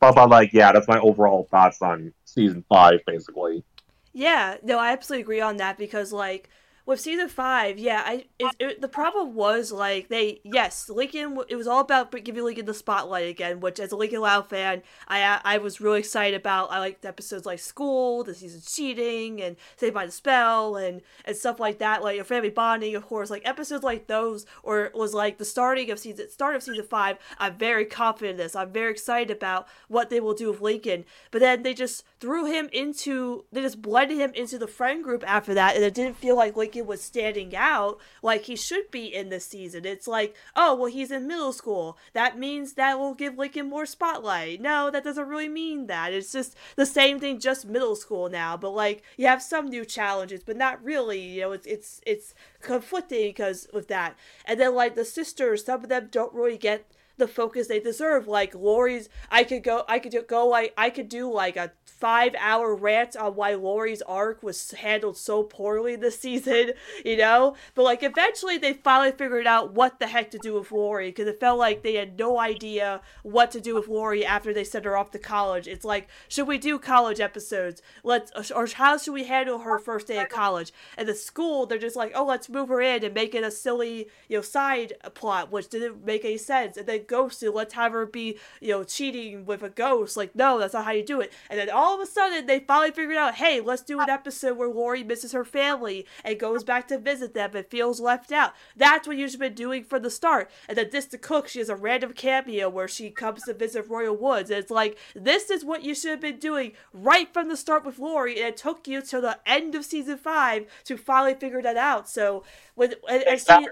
But, 0.00 0.16
but 0.16 0.28
like 0.28 0.52
yeah, 0.52 0.72
that's 0.72 0.88
my 0.88 0.98
overall 0.98 1.48
thoughts 1.50 1.80
on 1.80 2.12
season 2.24 2.64
five, 2.68 3.00
basically. 3.06 3.64
Yeah, 4.12 4.56
no, 4.62 4.78
I 4.78 4.92
absolutely 4.92 5.22
agree 5.22 5.40
on 5.40 5.56
that 5.58 5.78
because 5.78 6.12
like 6.12 6.48
with 6.84 7.00
season 7.00 7.28
five, 7.28 7.78
yeah, 7.78 8.02
I 8.04 8.24
it, 8.38 8.54
it, 8.58 8.80
the 8.80 8.88
problem 8.88 9.34
was 9.34 9.70
like 9.70 10.08
they 10.08 10.40
yes, 10.42 10.88
Lincoln. 10.88 11.38
It 11.48 11.54
was 11.54 11.68
all 11.68 11.80
about 11.80 12.10
giving 12.24 12.42
Lincoln 12.42 12.66
the 12.66 12.74
spotlight 12.74 13.28
again, 13.28 13.60
which 13.60 13.78
as 13.78 13.92
a 13.92 13.96
Lincoln 13.96 14.20
Loud 14.20 14.48
fan, 14.48 14.82
I 15.06 15.40
I 15.44 15.58
was 15.58 15.80
really 15.80 16.00
excited 16.00 16.38
about. 16.38 16.72
I 16.72 16.80
liked 16.80 17.04
episodes 17.04 17.46
like 17.46 17.60
School, 17.60 18.24
the 18.24 18.34
season 18.34 18.62
cheating, 18.66 19.40
and 19.40 19.56
Saved 19.76 19.94
by 19.94 20.06
the 20.06 20.12
Spell, 20.12 20.76
and 20.76 21.02
and 21.24 21.36
stuff 21.36 21.60
like 21.60 21.78
that. 21.78 22.02
Like 22.02 22.24
family 22.26 22.50
bonding, 22.50 22.96
of 22.96 23.06
course. 23.06 23.30
Like 23.30 23.46
episodes 23.46 23.84
like 23.84 24.08
those, 24.08 24.44
or 24.64 24.90
was 24.92 25.14
like 25.14 25.38
the 25.38 25.44
starting 25.44 25.90
of 25.90 26.00
season 26.00 26.30
start 26.30 26.56
of 26.56 26.64
season 26.64 26.84
five. 26.84 27.16
I'm 27.38 27.56
very 27.56 27.84
confident 27.84 28.32
in 28.32 28.44
this. 28.44 28.56
I'm 28.56 28.72
very 28.72 28.90
excited 28.90 29.30
about 29.30 29.68
what 29.86 30.10
they 30.10 30.18
will 30.18 30.34
do 30.34 30.50
with 30.50 30.60
Lincoln. 30.60 31.04
But 31.30 31.40
then 31.40 31.62
they 31.62 31.74
just 31.74 32.04
threw 32.18 32.46
him 32.46 32.68
into 32.72 33.44
they 33.52 33.62
just 33.62 33.80
blended 33.80 34.18
him 34.18 34.32
into 34.34 34.58
the 34.58 34.66
friend 34.66 35.04
group 35.04 35.22
after 35.28 35.54
that, 35.54 35.76
and 35.76 35.84
it 35.84 35.94
didn't 35.94 36.16
feel 36.16 36.36
like 36.36 36.56
Lincoln 36.56 36.71
Lincoln 36.72 36.86
was 36.86 37.02
standing 37.02 37.54
out 37.54 37.98
like 38.22 38.44
he 38.44 38.56
should 38.56 38.90
be 38.90 39.14
in 39.14 39.28
this 39.28 39.44
season. 39.44 39.84
It's 39.84 40.08
like, 40.08 40.34
oh, 40.56 40.74
well, 40.74 40.90
he's 40.90 41.10
in 41.10 41.26
middle 41.26 41.52
school. 41.52 41.98
That 42.14 42.38
means 42.38 42.74
that 42.74 42.98
will 42.98 43.14
give 43.14 43.36
Lincoln 43.36 43.68
more 43.68 43.84
spotlight. 43.84 44.62
No, 44.62 44.90
that 44.90 45.04
doesn't 45.04 45.28
really 45.28 45.48
mean 45.48 45.86
that. 45.88 46.14
It's 46.14 46.32
just 46.32 46.56
the 46.76 46.86
same 46.86 47.20
thing, 47.20 47.40
just 47.40 47.66
middle 47.66 47.94
school 47.94 48.30
now. 48.30 48.56
But 48.56 48.70
like, 48.70 49.02
you 49.18 49.26
have 49.26 49.42
some 49.42 49.68
new 49.68 49.84
challenges, 49.84 50.42
but 50.42 50.56
not 50.56 50.82
really. 50.82 51.20
You 51.20 51.42
know, 51.42 51.52
it's 51.52 51.66
it's 51.66 52.00
it's 52.06 52.34
conflicting 52.62 53.28
because 53.28 53.68
with 53.72 53.88
that. 53.88 54.16
And 54.46 54.58
then 54.58 54.74
like 54.74 54.94
the 54.94 55.04
sisters, 55.04 55.66
some 55.66 55.82
of 55.82 55.90
them 55.90 56.08
don't 56.10 56.32
really 56.32 56.58
get 56.58 56.86
the 57.22 57.28
focus 57.28 57.68
they 57.68 57.78
deserve. 57.80 58.26
Like 58.26 58.54
Lori's, 58.54 59.08
I 59.30 59.44
could 59.44 59.62
go, 59.62 59.84
I 59.88 60.00
could 60.00 60.14
go 60.26 60.46
like 60.48 60.74
I 60.76 60.90
could 60.90 61.08
do 61.08 61.32
like 61.32 61.56
a 61.56 61.72
five 62.02 62.34
hour 62.36 62.74
rant 62.74 63.14
on 63.16 63.36
why 63.36 63.54
Lori's 63.54 64.02
arc 64.02 64.42
was 64.42 64.72
handled 64.72 65.16
so 65.16 65.44
poorly 65.44 65.94
this 65.94 66.18
season, 66.18 66.72
you 67.04 67.16
know? 67.16 67.54
But 67.76 67.84
like 67.84 68.02
eventually 68.02 68.58
they 68.58 68.72
finally 68.72 69.12
figured 69.12 69.46
out 69.46 69.72
what 69.72 70.00
the 70.00 70.08
heck 70.08 70.32
to 70.32 70.38
do 70.38 70.54
with 70.54 70.72
Lori 70.72 71.10
because 71.10 71.28
it 71.28 71.38
felt 71.38 71.60
like 71.60 71.84
they 71.84 71.94
had 71.94 72.18
no 72.18 72.40
idea 72.40 73.02
what 73.22 73.52
to 73.52 73.60
do 73.60 73.76
with 73.76 73.86
Lori 73.86 74.26
after 74.26 74.52
they 74.52 74.64
sent 74.64 74.84
her 74.84 74.96
off 74.96 75.12
to 75.12 75.20
college. 75.20 75.68
It's 75.68 75.84
like, 75.84 76.08
should 76.26 76.48
we 76.48 76.58
do 76.58 76.76
college 76.76 77.20
episodes? 77.20 77.82
Let's, 78.02 78.50
or 78.50 78.66
how 78.66 78.98
should 78.98 79.14
we 79.14 79.22
handle 79.22 79.60
her 79.60 79.78
first 79.78 80.08
day 80.08 80.20
of 80.20 80.28
college? 80.28 80.72
And 80.98 81.08
the 81.08 81.14
school, 81.14 81.66
they're 81.66 81.78
just 81.78 81.94
like, 81.94 82.10
oh, 82.16 82.24
let's 82.24 82.48
move 82.48 82.68
her 82.68 82.80
in 82.80 83.04
and 83.04 83.14
make 83.14 83.32
it 83.32 83.44
a 83.44 83.50
silly, 83.52 84.08
you 84.28 84.38
know, 84.38 84.42
side 84.42 84.94
plot, 85.14 85.52
which 85.52 85.68
didn't 85.68 86.04
make 86.04 86.24
any 86.24 86.36
sense. 86.36 86.76
And 86.76 86.88
then 86.88 87.04
Ghosted, 87.12 87.52
let's 87.52 87.74
have 87.74 87.92
her 87.92 88.06
be, 88.06 88.38
you 88.62 88.70
know, 88.70 88.84
cheating 88.84 89.44
with 89.44 89.62
a 89.62 89.68
ghost. 89.68 90.16
Like, 90.16 90.34
no, 90.34 90.58
that's 90.58 90.72
not 90.72 90.86
how 90.86 90.92
you 90.92 91.04
do 91.04 91.20
it. 91.20 91.30
And 91.50 91.60
then 91.60 91.68
all 91.68 91.94
of 91.94 92.00
a 92.00 92.10
sudden, 92.10 92.46
they 92.46 92.60
finally 92.60 92.90
figured 92.90 93.18
out, 93.18 93.34
hey, 93.34 93.60
let's 93.60 93.82
do 93.82 94.00
an 94.00 94.08
uh, 94.08 94.14
episode 94.14 94.56
where 94.56 94.70
Lori 94.70 95.04
misses 95.04 95.32
her 95.32 95.44
family 95.44 96.06
and 96.24 96.40
goes 96.40 96.64
back 96.64 96.88
to 96.88 96.96
visit 96.96 97.34
them 97.34 97.50
and 97.54 97.66
feels 97.66 98.00
left 98.00 98.32
out. 98.32 98.54
That's 98.74 99.06
what 99.06 99.18
you 99.18 99.26
should 99.28 99.40
have 99.42 99.50
been 99.50 99.54
doing 99.54 99.84
from 99.84 100.02
the 100.02 100.10
start. 100.10 100.50
And 100.70 100.78
then 100.78 100.88
this 100.90 101.04
to 101.08 101.18
Cook, 101.18 101.48
she 101.48 101.58
has 101.58 101.68
a 101.68 101.76
random 101.76 102.14
cameo 102.14 102.70
where 102.70 102.88
she 102.88 103.10
comes 103.10 103.42
to 103.42 103.52
visit 103.52 103.90
Royal 103.90 104.16
Woods. 104.16 104.48
And 104.48 104.58
it's 104.58 104.70
like, 104.70 104.96
this 105.14 105.50
is 105.50 105.66
what 105.66 105.82
you 105.82 105.94
should 105.94 106.12
have 106.12 106.20
been 106.20 106.38
doing 106.38 106.72
right 106.94 107.30
from 107.30 107.50
the 107.50 107.58
start 107.58 107.84
with 107.84 107.98
Lori. 107.98 108.38
And 108.38 108.48
it 108.48 108.56
took 108.56 108.88
you 108.88 109.02
till 109.02 109.20
the 109.20 109.38
end 109.44 109.74
of 109.74 109.84
season 109.84 110.16
five 110.16 110.66
to 110.84 110.96
finally 110.96 111.34
figure 111.34 111.60
that 111.60 111.76
out. 111.76 112.08
So, 112.08 112.44
with 112.74 112.94
and, 113.06 113.22
and 113.24 113.38
she, 113.38 113.68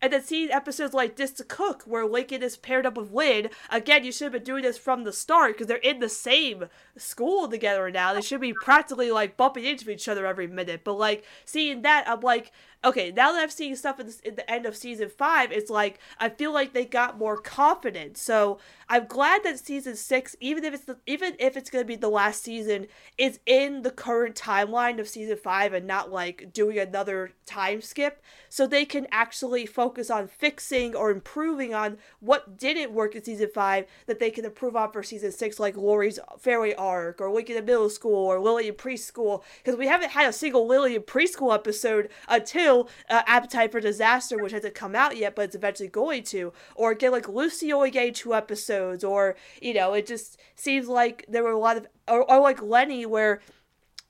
and 0.00 0.12
then 0.12 0.22
seeing 0.22 0.50
episodes 0.50 0.94
like 0.94 1.16
this 1.16 1.32
to 1.32 1.44
cook, 1.44 1.82
where 1.82 2.06
Lincoln 2.06 2.42
is 2.42 2.56
paired 2.56 2.86
up 2.86 2.96
with 2.96 3.10
Lynn, 3.10 3.48
again, 3.70 4.04
you 4.04 4.12
should 4.12 4.26
have 4.26 4.32
been 4.32 4.44
doing 4.44 4.62
this 4.62 4.78
from 4.78 5.04
the 5.04 5.12
start 5.12 5.54
because 5.54 5.66
they're 5.66 5.76
in 5.78 5.98
the 5.98 6.08
same 6.08 6.66
school 6.96 7.48
together 7.48 7.90
now. 7.90 8.12
They 8.12 8.20
should 8.20 8.40
be 8.40 8.52
practically 8.52 9.10
like 9.10 9.36
bumping 9.36 9.64
into 9.64 9.90
each 9.90 10.08
other 10.08 10.26
every 10.26 10.46
minute. 10.46 10.82
But 10.84 10.94
like 10.94 11.24
seeing 11.44 11.82
that, 11.82 12.04
I'm 12.06 12.20
like, 12.20 12.52
okay, 12.84 13.10
now 13.10 13.32
that 13.32 13.40
I've 13.42 13.52
seen 13.52 13.74
stuff 13.76 13.98
in, 13.98 14.10
in 14.24 14.36
the 14.36 14.48
end 14.50 14.66
of 14.66 14.76
season 14.76 15.08
five, 15.08 15.50
it's 15.50 15.70
like 15.70 15.98
I 16.18 16.28
feel 16.28 16.52
like 16.52 16.72
they 16.72 16.84
got 16.84 17.18
more 17.18 17.36
confident. 17.36 18.16
So 18.16 18.58
I'm 18.88 19.06
glad 19.06 19.42
that 19.44 19.58
season 19.58 19.96
six, 19.96 20.36
even 20.40 20.64
if 20.64 20.74
it's 20.74 20.84
the, 20.84 20.98
even 21.06 21.34
if 21.38 21.56
it's 21.56 21.70
gonna 21.70 21.84
be 21.84 21.96
the 21.96 22.08
last 22.08 22.42
season, 22.42 22.86
is 23.16 23.40
in 23.46 23.82
the 23.82 23.90
current 23.90 24.36
timeline 24.36 25.00
of 25.00 25.08
season 25.08 25.36
five 25.36 25.72
and 25.72 25.86
not 25.86 26.12
like 26.12 26.52
doing 26.52 26.78
another 26.78 27.32
time 27.46 27.80
skip, 27.80 28.22
so 28.48 28.66
they 28.66 28.84
can 28.84 29.06
actually 29.10 29.66
focus 29.66 30.10
on 30.10 30.28
fixing 30.28 30.94
or 30.94 31.10
improving 31.10 31.74
on 31.74 31.98
what 32.20 32.56
didn't 32.56 32.92
work 32.92 33.14
in 33.14 33.24
season 33.24 33.50
five 33.52 33.86
that 34.06 34.18
they 34.20 34.30
can 34.30 34.44
improve 34.44 34.76
on 34.76 34.92
for 34.92 35.02
season 35.02 35.32
six, 35.32 35.58
like 35.58 35.76
Lori's 35.76 36.18
fairy 36.38 36.74
arc 36.74 37.20
or 37.20 37.30
Lincoln 37.30 37.56
in 37.56 37.64
middle 37.64 37.90
school 37.90 38.26
or 38.26 38.38
Lily 38.38 38.68
in 38.68 38.74
preschool, 38.74 39.42
because 39.58 39.76
we 39.76 39.86
haven't 39.88 40.10
had 40.10 40.28
a 40.28 40.32
single 40.32 40.66
Lily 40.66 40.94
in 40.94 41.02
preschool 41.02 41.54
episode 41.54 42.08
until 42.28 42.67
uh, 42.68 43.22
Appetite 43.26 43.72
for 43.72 43.80
Disaster, 43.80 44.36
which 44.38 44.52
hasn't 44.52 44.74
come 44.74 44.94
out 44.94 45.16
yet, 45.16 45.34
but 45.34 45.46
it's 45.46 45.54
eventually 45.54 45.88
going 45.88 46.22
to, 46.24 46.52
or 46.74 46.94
get 46.94 47.12
like 47.12 47.28
Lucy 47.28 47.72
only 47.72 47.90
getting 47.90 48.14
two 48.14 48.34
episodes 48.34 49.04
or 49.04 49.36
you 49.60 49.74
know, 49.74 49.94
it 49.94 50.06
just 50.06 50.38
seems 50.54 50.88
like 50.88 51.24
there 51.28 51.42
were 51.42 51.50
a 51.50 51.58
lot 51.58 51.76
of, 51.76 51.86
or, 52.06 52.30
or 52.30 52.40
like 52.40 52.62
Leni, 52.62 53.06
where 53.06 53.40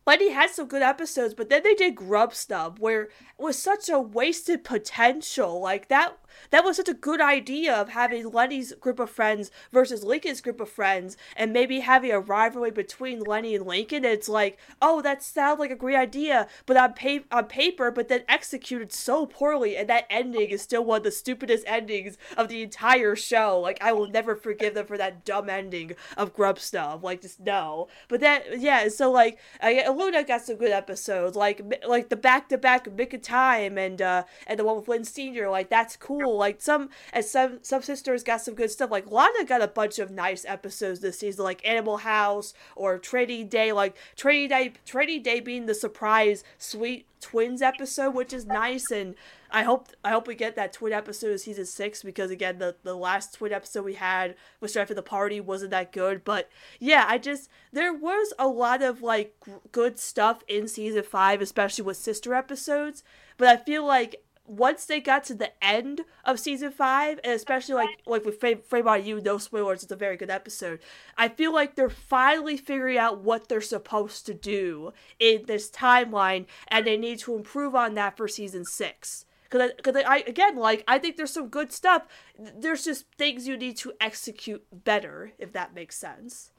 Leni 0.07 0.31
had 0.31 0.51
some 0.51 0.67
good 0.69 0.83
episodes, 0.83 1.35
but 1.35 1.51
then 1.51 1.63
they 1.63 1.75
did 1.75 1.95
Grubstub, 1.95 2.79
where 2.79 3.03
it 3.03 3.11
was 3.37 3.59
such 3.59 3.91
a 3.91 3.99
wasted 3.99 4.65
potential. 4.65 5.61
Like 5.61 5.89
that 5.89 6.17
that 6.51 6.65
was 6.65 6.77
such 6.77 6.89
a 6.89 6.95
good 6.95 7.21
idea 7.21 7.75
of 7.75 7.91
having 7.91 8.31
Leni's 8.31 8.73
group 8.75 8.99
of 8.99 9.11
friends 9.11 9.51
versus 9.73 10.03
Lincoln's 10.03 10.41
group 10.41 10.61
of 10.61 10.69
friends, 10.69 11.17
and 11.37 11.53
maybe 11.53 11.81
having 11.81 12.11
a 12.11 12.21
rivalry 12.21 12.71
between 12.71 13.21
Leni 13.21 13.55
and 13.55 13.67
Lincoln. 13.67 14.05
And 14.05 14.15
It's 14.15 14.29
like, 14.29 14.59
oh, 14.81 15.03
that 15.03 15.23
sounds 15.23 15.61
like 15.61 15.71
a 15.71 15.77
great 15.77 15.97
idea, 15.97 16.47
but 16.67 16.77
on, 16.77 16.95
pa- 16.95 17.27
on 17.31 17.45
paper, 17.47 17.91
but 17.91 18.09
then 18.09 18.25
executed 18.29 18.93
so 18.93 19.27
poorly, 19.27 19.77
and 19.77 19.89
that 19.89 20.07
ending 20.11 20.51
is 20.51 20.63
still 20.63 20.85
one 20.85 20.99
of 20.99 21.05
the 21.05 21.11
stupidest 21.11 21.65
endings 21.67 22.19
of 22.37 22.49
the 22.49 22.63
entire 22.63 23.17
show. 23.17 23.59
Like, 23.61 23.79
I 23.83 23.93
will 23.93 24.09
never 24.09 24.35
forgive 24.37 24.75
them 24.75 24.87
for 24.87 24.99
that 24.99 25.25
dumb 25.25 25.49
ending 25.49 25.93
of 26.17 26.35
Grubstub. 26.35 27.03
Like, 27.03 27.23
just 27.23 27.41
no. 27.41 27.89
But 28.09 28.21
that, 28.21 28.61
yeah. 28.61 28.89
So 28.89 29.11
like, 29.11 29.39
I, 29.61 29.89
Luna 29.89 30.25
got 30.25 30.43
some 30.43 30.57
good 30.57 30.73
episodes, 30.73 31.37
like 31.37 31.61
like 31.87 32.09
the 32.09 32.17
back 32.17 32.49
to 32.51 32.59
back 32.59 32.85
Mick 32.89 33.15
of 33.15 33.23
Time 33.23 33.79
and 33.79 34.01
uh 34.01 34.25
and 34.47 34.59
the 34.59 34.65
one 34.65 34.77
with 34.77 34.89
Lynn 34.89 35.05
Senior. 35.05 35.49
Like, 35.51 35.71
that's 35.71 35.97
cool 35.97 36.28
cool. 36.29 36.39
Like 36.39 36.61
some 36.61 36.91
and 37.13 37.25
some 37.25 37.59
some 37.63 37.83
sisters 37.83 38.23
got 38.23 38.41
some 38.41 38.55
good 38.55 38.71
stuff. 38.71 38.91
Like 38.91 39.11
Lana 39.11 39.45
got 39.47 39.63
a 39.63 39.69
bunch 39.69 39.99
of 39.99 40.11
nice 40.11 40.45
episodes 40.45 41.01
this 41.01 41.19
season, 41.19 41.45
like 41.45 41.67
Animal 41.67 41.99
House 41.99 42.55
or 42.77 42.99
Trading 42.99 43.49
Day. 43.49 43.73
Like 43.73 43.97
Trading 44.17 44.49
Day, 44.49 44.73
Trading 44.85 45.23
Day 45.23 45.41
being 45.41 45.67
the 45.67 45.75
surprise 45.75 46.45
sweet 46.59 47.07
twins 47.21 47.63
episode, 47.63 48.15
which 48.15 48.33
is 48.33 48.47
nice 48.47 48.91
and. 48.91 49.15
I 49.51 49.63
hope 49.63 49.89
I 50.05 50.11
hope 50.11 50.27
we 50.27 50.35
get 50.35 50.57
that 50.57 50.75
twin 50.75 50.93
episode 50.93 51.33
of 51.33 51.41
season 51.41 51.65
six 51.65 52.03
because 52.03 52.31
again 52.31 52.59
the, 52.59 52.77
the 52.83 52.95
last 52.95 53.33
twin 53.33 53.51
episode 53.51 53.83
we 53.83 53.95
had 53.95 54.35
was 54.61 54.77
right 54.77 54.83
after 54.83 54.93
the 54.93 55.01
party 55.01 55.41
wasn't 55.41 55.71
that 55.71 55.91
good 55.91 56.23
but 56.23 56.51
yeah 56.79 57.07
I 57.09 57.17
just 57.17 57.49
there 57.73 57.95
was 57.95 58.35
a 58.39 58.47
lot 58.47 58.83
of 58.83 59.01
like 59.01 59.35
good 59.73 59.99
stuff 59.99 60.45
in 60.49 60.69
season 60.69 61.03
five 61.03 61.41
especially 61.41 61.87
with 61.87 61.97
sister 61.97 62.35
episodes 62.35 63.03
but 63.39 63.49
I 63.49 63.57
feel 63.57 63.87
like 63.87 64.23
once 64.49 64.87
they 64.87 65.01
got 65.01 65.25
to 65.25 65.35
the 65.35 65.53
end 65.63 66.03
of 66.25 66.41
season 66.41 66.73
five, 66.73 67.21
and 67.23 67.33
especially 67.35 67.75
like 67.75 67.91
like 68.07 68.25
with 68.25 68.41
Frame, 68.41 68.89
on 68.89 69.05
You, 69.05 69.21
no 69.21 69.39
spoilers, 69.39 69.83
it's 69.83 69.93
a 69.93 69.97
very 69.97 70.17
good 70.17 70.31
episode. 70.31 70.81
I 71.17 71.29
feel 71.29 71.53
like 71.53 71.75
they're 71.75 71.91
finally 71.91 72.57
figuring 72.57 72.99
out 72.99 73.21
what 73.21 73.49
they're 73.49 73.61
supposed 73.61 74.27
to 74.27 74.35
do 74.35 74.93
in 75.19 75.45
this 75.47 75.71
timeline, 75.71 76.47
and 76.69 76.87
they 76.87 76.97
need 76.97 77.19
to 77.21 77.35
improve 77.35 77.75
on 77.75 77.95
that 77.95 78.17
for 78.17 78.29
season 78.29 78.65
six. 78.65 79.27
Because 79.45 79.73
because 79.77 79.97
I, 79.97 80.03
I 80.03 80.25
again 80.27 80.57
like 80.57 80.85
I 80.89 80.99
think 80.99 81.17
there's 81.17 81.33
some 81.33 81.49
good 81.49 81.73
stuff. 81.73 82.07
There's 82.39 82.85
just 82.85 83.07
things 83.17 83.47
you 83.47 83.57
need 83.57 83.77
to 83.79 83.93
execute 84.01 84.65
better, 84.73 85.33
if 85.39 85.53
that 85.53 85.75
makes 85.75 85.97
sense. 85.97 86.51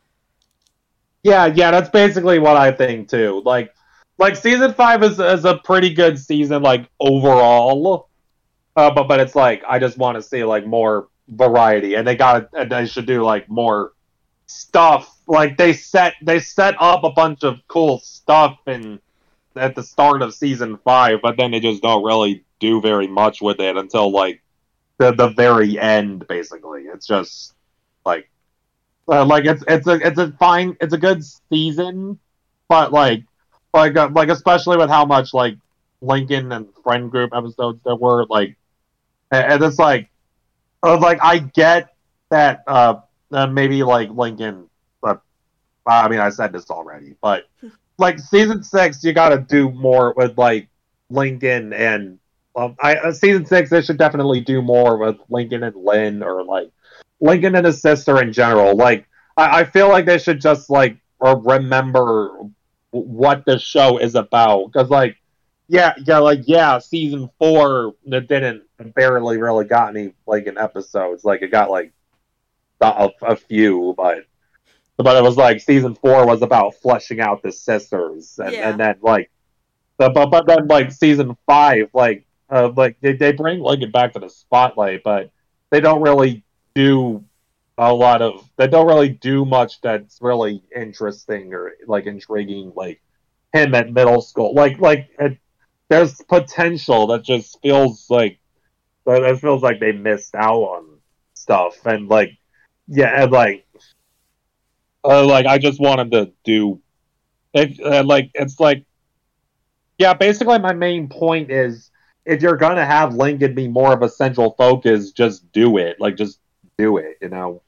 Yeah, 1.23 1.47
yeah, 1.47 1.71
that's 1.71 1.89
basically 1.89 2.39
what 2.39 2.55
I 2.55 2.71
think 2.71 3.09
too. 3.09 3.41
Like 3.45 3.73
like 4.19 4.35
season 4.35 4.73
five 4.73 5.01
is 5.01 5.19
is 5.19 5.45
a 5.45 5.57
pretty 5.57 5.93
good 5.93 6.19
season, 6.19 6.61
like 6.61 6.87
overall. 6.99 8.09
Uh, 8.75 8.91
but 8.91 9.07
but 9.07 9.19
it's 9.19 9.35
like 9.35 9.63
I 9.67 9.79
just 9.79 9.97
want 9.97 10.15
to 10.15 10.21
see 10.21 10.43
like 10.43 10.67
more 10.67 11.07
variety, 11.29 11.95
and 11.95 12.05
they 12.05 12.15
got 12.15 12.49
and 12.53 12.71
they 12.71 12.85
should 12.85 13.05
do 13.05 13.23
like 13.23 13.49
more 13.49 13.93
stuff. 14.45 15.17
Like 15.25 15.57
they 15.57 15.73
set 15.73 16.15
they 16.21 16.39
set 16.39 16.75
up 16.79 17.03
a 17.03 17.11
bunch 17.11 17.43
of 17.43 17.59
cool 17.67 17.99
stuff 17.99 18.59
and 18.67 18.99
at 19.55 19.75
the 19.75 19.83
start 19.83 20.21
of 20.21 20.33
season 20.33 20.77
five, 20.83 21.19
but 21.21 21.37
then 21.37 21.51
they 21.51 21.59
just 21.59 21.81
don't 21.81 22.03
really 22.03 22.43
do 22.59 22.81
very 22.81 23.07
much 23.07 23.41
with 23.41 23.59
it 23.59 23.77
until 23.77 24.11
like 24.11 24.41
the 24.97 25.13
the 25.13 25.29
very 25.29 25.79
end. 25.79 26.27
Basically, 26.27 26.83
it's 26.83 27.07
just 27.07 27.53
like 28.05 28.29
uh, 29.07 29.25
like 29.25 29.45
it's 29.45 29.63
it's 29.67 29.87
a 29.87 29.95
it's 30.05 30.19
a 30.19 30.31
fine 30.33 30.75
it's 30.81 30.93
a 30.93 30.97
good 30.97 31.23
season, 31.49 32.19
but 32.67 32.91
like 32.91 33.23
like 33.73 33.95
uh, 33.95 34.09
like 34.13 34.29
especially 34.29 34.77
with 34.77 34.89
how 34.89 35.05
much 35.05 35.33
like 35.33 35.55
Lincoln 36.01 36.51
and 36.51 36.67
friend 36.83 37.11
group 37.11 37.31
episodes 37.33 37.79
there 37.83 37.95
were 37.95 38.25
like 38.25 38.55
and 39.31 39.63
it's 39.63 39.79
like 39.79 40.09
uh, 40.83 40.97
like 40.97 41.19
I 41.21 41.39
get 41.39 41.93
that 42.29 42.63
uh, 42.67 42.95
uh 43.31 43.47
maybe 43.47 43.83
like 43.83 44.09
Lincoln 44.09 44.69
but 45.01 45.21
I 45.85 46.07
mean 46.07 46.19
I 46.19 46.29
said 46.29 46.53
this 46.53 46.69
already 46.69 47.15
but 47.21 47.47
like 47.97 48.19
season 48.19 48.63
6 48.63 49.03
you 49.03 49.13
got 49.13 49.29
to 49.29 49.39
do 49.39 49.71
more 49.71 50.13
with 50.15 50.37
like 50.37 50.69
Lincoln 51.09 51.73
and 51.73 52.19
um, 52.55 52.75
I 52.81 52.95
uh, 52.95 53.11
season 53.11 53.45
six 53.45 53.69
they 53.69 53.81
should 53.81 53.97
definitely 53.97 54.41
do 54.41 54.61
more 54.61 54.97
with 54.97 55.17
Lincoln 55.29 55.63
and 55.63 55.75
Lynn 55.75 56.23
or 56.23 56.43
like 56.43 56.69
Lincoln 57.21 57.55
and 57.55 57.65
his 57.65 57.81
sister 57.81 58.21
in 58.21 58.33
general. 58.33 58.75
Like 58.75 59.07
I, 59.37 59.61
I 59.61 59.63
feel 59.63 59.89
like 59.89 60.05
they 60.05 60.17
should 60.17 60.41
just 60.41 60.69
like 60.69 60.97
or 61.19 61.39
remember 61.41 62.31
what 62.91 63.45
the 63.45 63.59
show 63.59 63.97
is 63.97 64.15
about 64.15 64.65
because 64.65 64.89
like 64.89 65.17
yeah 65.67 65.93
yeah 66.05 66.17
like 66.17 66.41
yeah 66.45 66.79
season 66.79 67.29
four 67.37 67.93
it 68.05 68.27
didn't 68.27 68.63
barely 68.95 69.37
really 69.37 69.65
got 69.65 69.95
any 69.95 70.13
like 70.25 70.47
in 70.47 70.57
episodes 70.57 71.23
like 71.23 71.41
it 71.41 71.51
got 71.51 71.69
like 71.69 71.91
a, 72.81 73.09
a 73.21 73.35
few 73.35 73.93
but 73.95 74.25
but 74.97 75.15
it 75.15 75.23
was 75.23 75.37
like 75.37 75.61
season 75.61 75.93
four 75.95 76.25
was 76.25 76.41
about 76.41 76.75
fleshing 76.75 77.19
out 77.19 77.43
the 77.43 77.51
sisters 77.51 78.39
and, 78.39 78.53
Yeah. 78.53 78.69
and 78.69 78.79
then 78.79 78.95
like 79.01 79.29
but, 79.97 80.13
but 80.13 80.27
but 80.31 80.47
then 80.47 80.67
like 80.67 80.91
season 80.91 81.37
five 81.45 81.89
like 81.93 82.25
uh, 82.49 82.71
like 82.75 82.97
they, 83.01 83.13
they 83.13 83.31
bring 83.31 83.59
Lincoln 83.59 83.91
back 83.91 84.13
to 84.13 84.19
the 84.19 84.29
spotlight 84.29 85.03
but 85.03 85.29
they 85.69 85.79
don't 85.79 86.01
really 86.01 86.43
do 86.73 87.23
a 87.81 87.93
lot 87.93 88.21
of 88.21 88.47
they 88.57 88.67
don't 88.67 88.87
really 88.87 89.07
do 89.07 89.45
much 89.45 89.79
that's 89.79 90.21
really 90.21 90.61
interesting 90.75 91.53
or 91.53 91.71
like 91.87 92.05
intriguing 92.07 92.73
like 92.75 93.01
him 93.53 93.73
at 93.73 93.93
middle 93.93 94.21
school. 94.21 94.53
Like 94.53 94.79
like 94.79 95.09
it, 95.17 95.37
there's 95.87 96.15
potential 96.27 97.07
that 97.07 97.23
just 97.23 97.61
feels 97.61 98.09
like 98.09 98.37
that 99.05 99.39
feels 99.39 99.63
like 99.63 99.79
they 99.79 99.93
missed 99.93 100.35
out 100.35 100.61
on 100.61 100.99
stuff. 101.35 101.85
And 101.85 102.09
like 102.09 102.37
yeah 102.89 103.23
and 103.23 103.31
like 103.31 103.65
uh, 105.05 105.25
like 105.25 105.45
I 105.45 105.57
just 105.57 105.79
wanted 105.79 106.11
to 106.11 106.33
do 106.43 106.81
it 107.53 107.79
uh, 107.79 108.03
like 108.03 108.29
it's 108.33 108.59
like 108.59 108.83
yeah 109.97 110.13
basically 110.13 110.59
my 110.59 110.73
main 110.73 111.07
point 111.07 111.49
is 111.49 111.91
if 112.25 112.41
you're 112.41 112.57
gonna 112.57 112.85
have 112.85 113.15
Lincoln 113.15 113.55
be 113.55 113.69
more 113.69 113.93
of 113.93 114.01
a 114.01 114.09
central 114.09 114.51
focus 114.57 115.11
just 115.11 115.49
do 115.53 115.77
it. 115.77 115.95
Like 116.01 116.17
just 116.17 116.41
do 116.77 116.97
it 116.97 117.17
you 117.21 117.29
know 117.29 117.61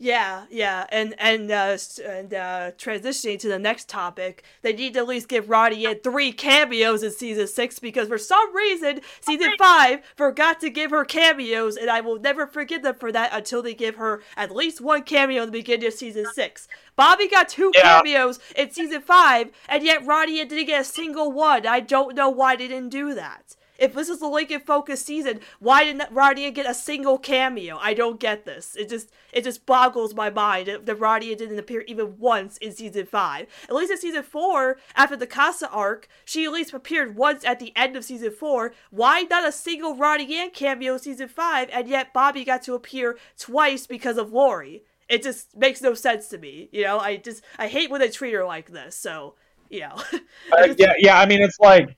Yeah, 0.00 0.44
yeah, 0.48 0.86
and 0.90 1.16
and 1.18 1.50
uh, 1.50 1.76
and 2.06 2.32
uh, 2.32 2.70
transitioning 2.78 3.36
to 3.40 3.48
the 3.48 3.58
next 3.58 3.88
topic, 3.88 4.44
they 4.62 4.72
need 4.72 4.94
to 4.94 5.00
at 5.00 5.08
least 5.08 5.28
give 5.28 5.50
Ronnie 5.50 5.86
Anne 5.86 5.98
three 6.04 6.30
cameos 6.30 7.02
in 7.02 7.10
season 7.10 7.48
six 7.48 7.80
because 7.80 8.06
for 8.06 8.16
some 8.16 8.54
reason 8.54 9.00
season 9.20 9.54
five 9.58 10.02
forgot 10.14 10.60
to 10.60 10.70
give 10.70 10.92
her 10.92 11.04
cameos, 11.04 11.76
and 11.76 11.90
I 11.90 12.00
will 12.00 12.20
never 12.20 12.46
forgive 12.46 12.84
them 12.84 12.94
for 12.94 13.10
that 13.10 13.30
until 13.32 13.60
they 13.60 13.74
give 13.74 13.96
her 13.96 14.22
at 14.36 14.54
least 14.54 14.80
one 14.80 15.02
cameo 15.02 15.42
in 15.42 15.48
the 15.48 15.52
beginning 15.58 15.88
of 15.88 15.94
season 15.94 16.26
six. 16.32 16.68
Bobby 16.94 17.26
got 17.26 17.48
two 17.48 17.72
Yeah. 17.74 17.98
cameos 17.98 18.38
in 18.54 18.70
season 18.70 19.02
five, 19.02 19.50
and 19.68 19.82
yet 19.82 20.06
Ronnie 20.06 20.44
didn't 20.44 20.66
get 20.66 20.80
a 20.82 20.84
single 20.84 21.32
one. 21.32 21.66
I 21.66 21.80
don't 21.80 22.14
know 22.14 22.28
why 22.28 22.54
they 22.54 22.68
didn't 22.68 22.90
do 22.90 23.14
that. 23.14 23.56
If 23.78 23.94
this 23.94 24.08
is 24.08 24.20
a 24.20 24.26
Lincoln 24.26 24.60
focused 24.60 25.06
season, 25.06 25.40
why 25.60 25.84
didn't 25.84 26.10
Ronnie 26.10 26.50
get 26.50 26.68
a 26.68 26.74
single 26.74 27.16
cameo? 27.16 27.78
I 27.78 27.94
don't 27.94 28.18
get 28.18 28.44
this. 28.44 28.74
It 28.76 28.88
just 28.88 29.10
it 29.32 29.44
just 29.44 29.66
boggles 29.66 30.14
my 30.14 30.30
mind 30.30 30.68
that 30.84 30.94
Ronnie 30.96 31.34
didn't 31.34 31.58
appear 31.58 31.82
even 31.82 32.18
once 32.18 32.56
in 32.58 32.72
season 32.72 33.06
five. 33.06 33.46
At 33.68 33.74
least 33.74 33.92
in 33.92 33.98
season 33.98 34.24
four, 34.24 34.78
after 34.96 35.16
the 35.16 35.26
Casa 35.26 35.68
arc, 35.70 36.08
she 36.24 36.44
at 36.44 36.52
least 36.52 36.74
appeared 36.74 37.16
once 37.16 37.44
at 37.44 37.60
the 37.60 37.72
end 37.76 37.96
of 37.96 38.04
season 38.04 38.32
four. 38.32 38.72
Why 38.90 39.22
not 39.22 39.46
a 39.46 39.52
single 39.52 39.96
Ronnie 39.96 40.36
Anne 40.36 40.50
cameo 40.50 40.94
in 40.94 40.98
season 40.98 41.28
five, 41.28 41.68
and 41.72 41.88
yet 41.88 42.12
Bobby 42.12 42.44
got 42.44 42.62
to 42.62 42.74
appear 42.74 43.16
twice 43.38 43.86
because 43.86 44.18
of 44.18 44.32
Lori? 44.32 44.82
It 45.08 45.22
just 45.22 45.56
makes 45.56 45.80
no 45.80 45.94
sense 45.94 46.28
to 46.28 46.38
me. 46.38 46.68
You 46.72 46.84
know, 46.84 46.98
I 46.98 47.16
just 47.16 47.42
I 47.58 47.68
hate 47.68 47.90
when 47.90 48.00
they 48.00 48.10
treat 48.10 48.34
her 48.34 48.44
like 48.44 48.70
this. 48.70 48.96
So 48.96 49.34
you 49.70 49.80
know, 49.80 50.02
Uh, 50.52 50.74
yeah, 50.78 50.94
yeah. 50.98 51.20
I 51.20 51.26
mean, 51.26 51.42
it's 51.42 51.60
like 51.60 51.96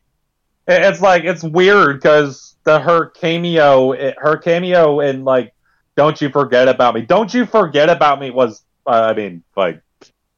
it's 0.67 1.01
like 1.01 1.25
it's 1.25 1.43
weird 1.43 1.97
because 1.97 2.57
the 2.65 2.79
her 2.79 3.07
cameo, 3.11 3.93
it, 3.93 4.17
her 4.19 4.37
cameo 4.37 5.01
in 5.01 5.25
like 5.25 5.53
"Don't 5.97 6.21
You 6.21 6.29
Forget 6.29 6.69
About 6.69 6.95
Me." 6.95 7.03
"Don't 7.03 7.33
You 7.33 7.47
Forget 7.47 7.89
About 7.89 8.21
Me" 8.21 8.31
was, 8.31 8.63
uh, 8.87 8.91
I 8.91 9.15
mean, 9.15 9.43
like, 9.57 9.83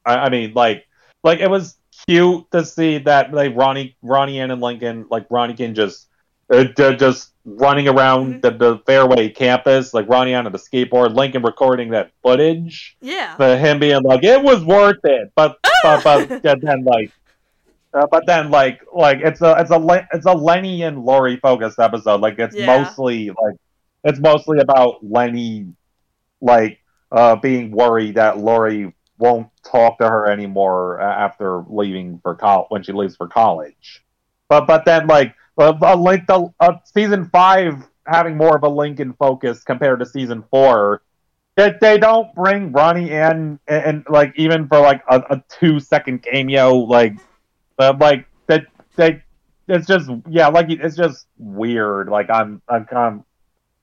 I, 0.04 0.16
I 0.16 0.28
mean, 0.30 0.52
like, 0.54 0.86
like 1.22 1.40
it 1.40 1.50
was 1.50 1.76
cute 2.06 2.50
to 2.52 2.64
see 2.64 2.98
that 2.98 3.32
like 3.32 3.54
Ronnie, 3.54 3.96
Ronnie 4.02 4.40
Anne 4.40 4.50
and 4.50 4.60
Lincoln, 4.60 5.06
like 5.10 5.26
Ronnie 5.30 5.54
can 5.54 5.74
just. 5.74 6.08
Uh, 6.50 6.64
just 6.92 7.32
running 7.46 7.88
around 7.88 8.42
the, 8.42 8.50
the 8.50 8.78
Fairway 8.84 9.30
campus, 9.30 9.94
like 9.94 10.06
Ronnie 10.06 10.34
Anne 10.34 10.44
on 10.44 10.52
the 10.52 10.58
skateboard, 10.58 11.14
Lincoln 11.14 11.42
recording 11.42 11.90
that 11.90 12.10
footage 12.22 12.96
yeah. 13.00 13.34
but 13.38 13.58
him 13.58 13.78
being 13.78 14.02
like, 14.02 14.22
it 14.22 14.42
was 14.42 14.62
worth 14.62 14.98
it. 15.04 15.32
But 15.34 15.58
but, 15.82 16.04
but 16.04 16.44
yeah, 16.44 16.54
then 16.60 16.84
like, 16.84 17.10
uh, 17.94 18.06
but 18.10 18.24
then 18.26 18.50
like 18.50 18.80
like 18.92 19.18
it's 19.22 19.40
a 19.42 19.56
it's 19.58 19.70
a 19.70 20.08
it's 20.12 20.26
a 20.26 20.32
Leni 20.32 20.82
and 20.82 21.04
Lori 21.04 21.36
focused 21.36 21.78
episode. 21.78 22.20
Like 22.20 22.38
it's 22.38 22.56
Yeah. 22.56 22.66
mostly 22.66 23.28
like 23.28 23.56
it's 24.04 24.20
mostly 24.20 24.58
about 24.60 25.04
Leni 25.04 25.72
like 26.40 26.78
uh 27.12 27.36
being 27.36 27.70
worried 27.70 28.14
that 28.16 28.38
Lori 28.38 28.94
won't 29.18 29.48
talk 29.64 29.98
to 29.98 30.08
her 30.08 30.26
anymore 30.30 31.00
after 31.00 31.62
leaving 31.68 32.18
for 32.22 32.34
college 32.34 32.66
when 32.70 32.82
she 32.82 32.92
leaves 32.92 33.16
for 33.16 33.28
college. 33.28 34.02
But 34.48 34.66
but 34.66 34.84
then 34.84 35.06
like 35.06 35.34
uh, 35.58 35.74
a 35.82 35.96
link 35.96 36.26
the 36.26 36.52
uh, 36.60 36.74
season 36.84 37.28
five 37.30 37.88
having 38.06 38.36
more 38.36 38.56
of 38.56 38.62
a 38.64 38.68
Lincoln 38.68 39.12
focus 39.14 39.62
compared 39.62 40.00
to 40.00 40.06
season 40.06 40.42
four 40.50 41.02
that 41.56 41.80
they 41.80 41.98
don't 41.98 42.34
bring 42.34 42.72
Ronnie 42.72 43.10
in 43.10 43.58
and, 43.68 43.84
and 43.84 44.04
like 44.08 44.32
even 44.36 44.66
for 44.68 44.80
like 44.80 45.02
a, 45.08 45.20
a 45.30 45.42
two 45.48 45.78
second 45.80 46.22
cameo 46.22 46.74
like 46.74 47.14
uh, 47.82 47.96
like 47.98 48.26
that 48.46 48.66
they 48.96 49.22
it's 49.68 49.86
just 49.86 50.10
yeah 50.28 50.48
like 50.48 50.66
it's 50.70 50.96
just 50.96 51.26
weird. 51.38 52.08
Like 52.08 52.30
I'm 52.30 52.62
I'm 52.68 52.84
kind 52.86 53.20
of 53.20 53.24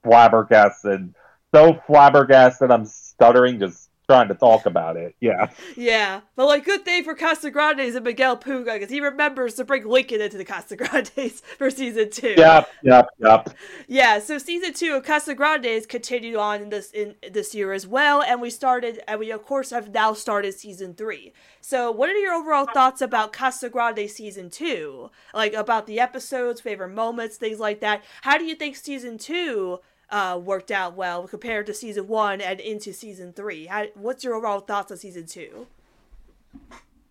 flabbergasted 0.02 1.14
so 1.54 1.80
flabbergasted 1.86 2.70
I'm 2.70 2.86
stuttering 2.86 3.58
just 3.58 3.89
trying 4.10 4.28
to 4.28 4.34
talk 4.34 4.66
about 4.66 4.96
it 4.96 5.14
yeah 5.20 5.46
Yeah, 5.76 6.22
but 6.34 6.46
like 6.46 6.64
good 6.64 6.84
thing 6.84 7.04
for 7.04 7.14
Casa 7.14 7.50
Casagrandes 7.50 7.94
and 7.94 8.04
Miguel 8.04 8.36
Puga 8.36 8.74
because 8.74 8.90
he 8.90 9.00
remembers 9.00 9.54
to 9.54 9.64
bring 9.64 9.86
Lincoln 9.86 10.20
into 10.20 10.36
the 10.36 10.44
Casa 10.44 10.76
Casagrandes 10.76 11.40
for 11.58 11.70
season 11.70 12.10
two. 12.10 12.34
yep 12.36 12.68
yep 12.82 13.06
yep 13.18 13.50
Yeah, 13.86 14.18
so 14.18 14.38
season 14.38 14.72
two 14.74 14.94
of 14.94 15.04
Casa 15.04 15.34
Casagrandes 15.36 15.86
continued 15.88 16.36
on 16.36 16.62
in 16.62 16.70
this 16.70 16.90
in 16.90 17.14
this 17.30 17.54
year 17.54 17.72
as 17.72 17.86
well, 17.86 18.20
and 18.20 18.40
we 18.40 18.50
started 18.50 19.00
and 19.06 19.20
we 19.20 19.30
of 19.30 19.44
course 19.44 19.70
have 19.70 19.92
now 19.94 20.12
started 20.12 20.54
season 20.54 20.94
three. 20.94 21.32
So 21.60 21.92
what 21.92 22.08
are 22.08 22.14
your 22.14 22.34
overall 22.34 22.66
thoughts 22.66 23.00
about 23.00 23.32
Casagrande 23.32 24.10
season 24.10 24.50
two? 24.50 25.10
Like 25.32 25.52
about 25.52 25.86
the 25.86 26.00
episodes, 26.00 26.60
favorite 26.60 26.88
moments, 26.88 27.36
things 27.36 27.60
like 27.60 27.80
that. 27.80 28.02
How 28.22 28.38
do 28.38 28.44
you 28.44 28.56
think 28.56 28.74
season 28.76 29.18
two 29.18 29.78
uh, 30.10 30.38
worked 30.42 30.70
out 30.70 30.94
well 30.96 31.26
compared 31.28 31.66
to 31.66 31.74
season 31.74 32.06
one 32.08 32.40
and 32.40 32.60
into 32.60 32.92
season 32.92 33.32
three? 33.32 33.66
How, 33.66 33.86
what's 33.94 34.24
your 34.24 34.34
overall 34.34 34.60
thoughts 34.60 34.90
on 34.92 34.98
season 34.98 35.26
two? 35.26 35.66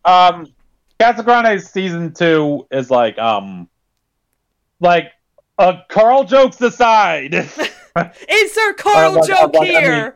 um 0.05 0.47
Casagrande 0.99 1.61
season 1.61 2.13
two 2.13 2.67
is 2.71 2.89
like 2.91 3.17
um 3.17 3.69
like 4.79 5.11
uh 5.57 5.77
Carl 5.89 6.23
jokes 6.25 6.59
aside 6.61 7.33
Insert 8.29 8.77
Carl 8.77 9.11
Uh, 9.13 9.15
like- 9.19 9.27
joke 9.27 9.53
like, 9.53 9.69
I 9.69 9.71
mean- 9.73 9.81
here. 9.81 10.15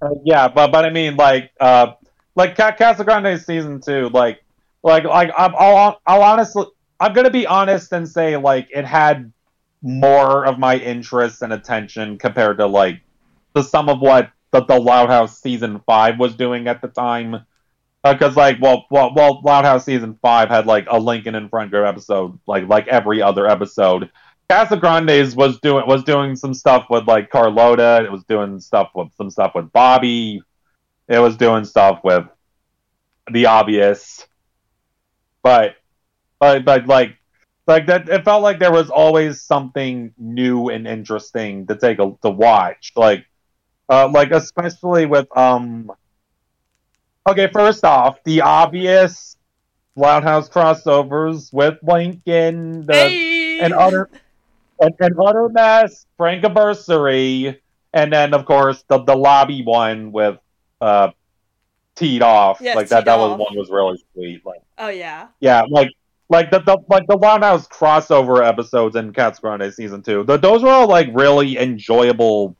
Uh, 0.00 0.10
yeah, 0.24 0.46
but 0.48 0.70
but 0.70 0.84
I 0.84 0.90
mean, 0.90 1.16
like, 1.16 1.50
uh, 1.58 1.94
like 2.36 2.56
Ca- 2.56 2.76
Casagrande 2.76 3.44
season 3.44 3.80
two, 3.80 4.08
like, 4.10 4.40
like, 4.84 5.02
like, 5.02 5.32
I'm, 5.36 5.52
I'll, 5.58 6.00
I'll 6.06 6.22
honestly, 6.22 6.66
I'm 7.00 7.12
gonna 7.12 7.30
be 7.30 7.48
honest 7.48 7.92
and 7.92 8.08
say, 8.08 8.36
like, 8.36 8.68
it 8.70 8.84
had 8.84 9.32
more 9.82 10.44
of 10.44 10.58
my 10.58 10.76
interest 10.76 11.42
and 11.42 11.52
attention 11.52 12.18
compared 12.18 12.58
to 12.58 12.66
like 12.66 13.00
the 13.54 13.62
sum 13.62 13.88
of 13.88 14.00
what 14.00 14.30
the, 14.50 14.64
the 14.64 14.78
Loud 14.78 15.10
House 15.10 15.40
season 15.40 15.80
five 15.86 16.18
was 16.18 16.34
doing 16.34 16.66
at 16.68 16.80
the 16.80 16.88
time. 16.88 17.46
Uh, 18.04 18.12
because 18.12 18.36
like, 18.36 18.60
well, 18.60 18.86
well, 18.90 19.12
well, 19.14 19.40
Loud 19.44 19.64
House 19.64 19.84
season 19.84 20.18
five 20.22 20.48
had 20.48 20.66
like 20.66 20.86
a 20.88 20.98
Lincoln 20.98 21.34
and 21.34 21.50
Front 21.50 21.70
Group 21.70 21.86
episode, 21.86 22.38
like 22.46 22.68
like 22.68 22.88
every 22.88 23.20
other 23.20 23.46
episode. 23.46 24.10
Casagrandes 24.48 25.36
was 25.36 25.58
doing 25.60 25.86
was 25.86 26.04
doing 26.04 26.34
some 26.36 26.54
stuff 26.54 26.86
with 26.88 27.06
like 27.06 27.28
Carlota. 27.28 28.02
It 28.04 28.12
was 28.12 28.24
doing 28.24 28.60
stuff 28.60 28.90
with 28.94 29.12
some 29.16 29.30
stuff 29.30 29.52
with 29.54 29.72
Bobby. 29.72 30.40
It 31.08 31.18
was 31.18 31.36
doing 31.36 31.64
stuff 31.64 32.00
with 32.04 32.26
the 33.30 33.46
obvious, 33.46 34.26
but 35.42 35.76
but 36.38 36.64
but 36.64 36.86
like 36.86 37.17
like 37.68 37.86
that. 37.86 38.08
It 38.08 38.24
felt 38.24 38.42
like 38.42 38.58
there 38.58 38.72
was 38.72 38.90
always 38.90 39.42
something 39.42 40.12
new 40.18 40.68
and 40.70 40.88
interesting 40.88 41.66
to 41.66 41.76
take 41.76 41.98
a 41.98 42.12
to 42.22 42.30
watch. 42.30 42.92
Like 42.96 43.26
uh, 43.88 44.08
like 44.08 44.30
especially 44.32 45.06
with 45.06 45.26
um. 45.36 45.92
Okay, 47.28 47.48
first 47.52 47.84
off, 47.84 48.24
the 48.24 48.40
obvious 48.40 49.36
Loud 49.94 50.22
House 50.22 50.48
crossovers 50.48 51.52
with 51.52 51.78
Lincoln, 51.82 52.86
the 52.86 52.94
hey! 52.94 53.60
and 53.60 53.74
utter 53.74 54.08
and, 54.80 54.94
and 54.98 55.14
utter 55.20 55.48
mess, 55.50 56.06
Prankiversary, 56.18 57.58
and 57.92 58.12
then 58.12 58.32
of 58.32 58.46
course 58.46 58.82
the 58.88 59.02
the 59.04 59.16
lobby 59.16 59.62
one 59.62 60.10
with 60.10 60.38
uh 60.80 61.10
teed 61.96 62.22
off. 62.22 62.60
Yes, 62.60 62.76
like 62.76 62.88
that 62.88 63.04
that 63.04 63.18
Off. 63.18 63.38
was 63.38 63.46
one 63.46 63.58
was 63.58 63.70
really 63.70 64.02
sweet. 64.14 64.46
Like 64.46 64.62
Oh 64.78 64.88
yeah. 64.88 65.28
yeah, 65.40 65.62
like 65.68 65.90
like 66.28 66.50
the, 66.50 66.60
the 66.60 66.78
like 66.88 67.06
the 67.06 67.16
Loud 67.16 67.42
House 67.42 67.66
crossover 67.66 68.46
episodes 68.46 68.96
in 68.96 69.12
Casagrande 69.12 69.72
season 69.72 70.02
two. 70.02 70.24
The, 70.24 70.36
those 70.36 70.62
were 70.62 70.68
all 70.68 70.88
like 70.88 71.08
really 71.12 71.58
enjoyable. 71.58 72.56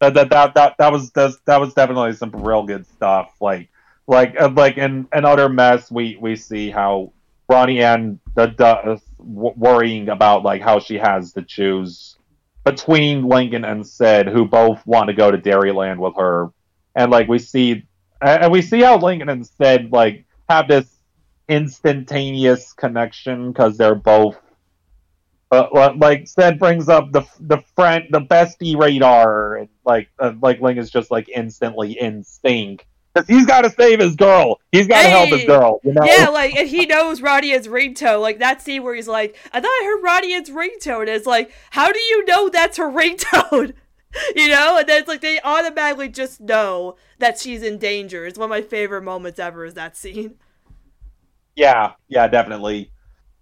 That 0.00 0.14
that 0.14 0.30
that 0.30 0.54
that, 0.54 0.76
that 0.78 0.92
was 0.92 1.10
that, 1.12 1.32
that 1.44 1.60
was 1.60 1.74
definitely 1.74 2.14
some 2.14 2.30
real 2.30 2.62
good 2.62 2.86
stuff. 2.86 3.32
Like 3.40 3.68
like 4.06 4.40
uh, 4.40 4.50
like 4.54 4.78
in 4.78 5.06
in 5.14 5.24
Utter 5.24 5.48
Mess, 5.48 5.90
we 5.90 6.16
we 6.20 6.36
see 6.36 6.70
how 6.70 7.12
Ronnie 7.48 7.82
Anne 7.82 8.20
the, 8.34 8.46
the 8.46 9.00
worrying 9.18 10.08
about 10.08 10.42
like 10.42 10.62
how 10.62 10.78
she 10.78 10.96
has 10.96 11.32
to 11.34 11.42
choose 11.42 12.16
between 12.64 13.24
Lincoln 13.24 13.64
and 13.64 13.86
Sid, 13.86 14.28
who 14.28 14.46
both 14.46 14.86
want 14.86 15.08
to 15.08 15.14
go 15.14 15.30
to 15.30 15.38
Dairyland 15.38 15.98
with 15.98 16.16
her, 16.16 16.50
and 16.94 17.10
like 17.10 17.28
we 17.28 17.38
see 17.38 17.84
and 18.22 18.50
we 18.50 18.62
see 18.62 18.80
how 18.80 18.96
Lincoln 18.96 19.28
and 19.28 19.46
Sid 19.46 19.92
like 19.92 20.24
have 20.48 20.68
this 20.68 20.99
instantaneous 21.50 22.72
connection 22.72 23.52
because 23.52 23.76
they're 23.76 23.94
both 23.94 24.36
uh, 25.50 25.92
like 25.96 26.28
Sid 26.28 26.58
brings 26.58 26.88
up 26.88 27.10
the 27.12 27.22
the 27.40 27.58
friend 27.74 28.04
the 28.10 28.20
bestie 28.20 28.76
radar 28.76 29.56
and 29.56 29.68
like 29.84 30.08
uh, 30.18 30.32
like 30.40 30.60
Link 30.60 30.78
is 30.78 30.90
just 30.90 31.10
like 31.10 31.28
instantly 31.28 31.98
in 31.98 32.22
sync 32.22 32.86
because 33.12 33.28
he's 33.28 33.46
got 33.46 33.62
to 33.62 33.70
save 33.70 33.98
his 33.98 34.14
girl. 34.14 34.60
He's 34.70 34.86
got 34.86 35.02
to 35.02 35.08
Hey! 35.08 35.10
help 35.10 35.28
his 35.30 35.44
girl. 35.44 35.80
You 35.82 35.92
know? 35.94 36.04
Yeah, 36.04 36.28
like, 36.28 36.54
and 36.54 36.68
he 36.68 36.86
knows 36.86 37.20
Ronnie 37.20 37.52
Anne's 37.52 37.66
ringtone. 37.66 38.20
Like, 38.20 38.38
that 38.38 38.62
scene 38.62 38.82
where 38.82 38.94
he's 38.94 39.08
like, 39.08 39.36
I 39.52 39.60
thought 39.60 39.68
I 39.68 39.84
heard 39.84 40.04
Ronnie 40.04 40.34
Anne's 40.34 40.50
ringtone. 40.50 41.00
And 41.00 41.10
it's 41.10 41.26
like, 41.26 41.52
how 41.70 41.90
do 41.90 41.98
you 41.98 42.24
know 42.26 42.48
that's 42.48 42.76
her 42.76 42.90
ringtone? 42.90 43.74
you 44.36 44.48
know? 44.48 44.78
And 44.78 44.88
then 44.88 45.00
it's 45.00 45.08
like, 45.08 45.20
they 45.20 45.40
automatically 45.42 46.08
just 46.08 46.40
know 46.40 46.96
that 47.18 47.38
she's 47.38 47.62
in 47.62 47.78
danger. 47.78 48.26
It's 48.26 48.38
one 48.38 48.46
of 48.46 48.50
my 48.50 48.62
favorite 48.62 49.02
moments 49.02 49.38
ever, 49.38 49.64
is 49.64 49.74
that 49.74 49.96
scene. 49.96 50.34
Yeah, 51.56 51.92
yeah, 52.08 52.28
definitely. 52.28 52.90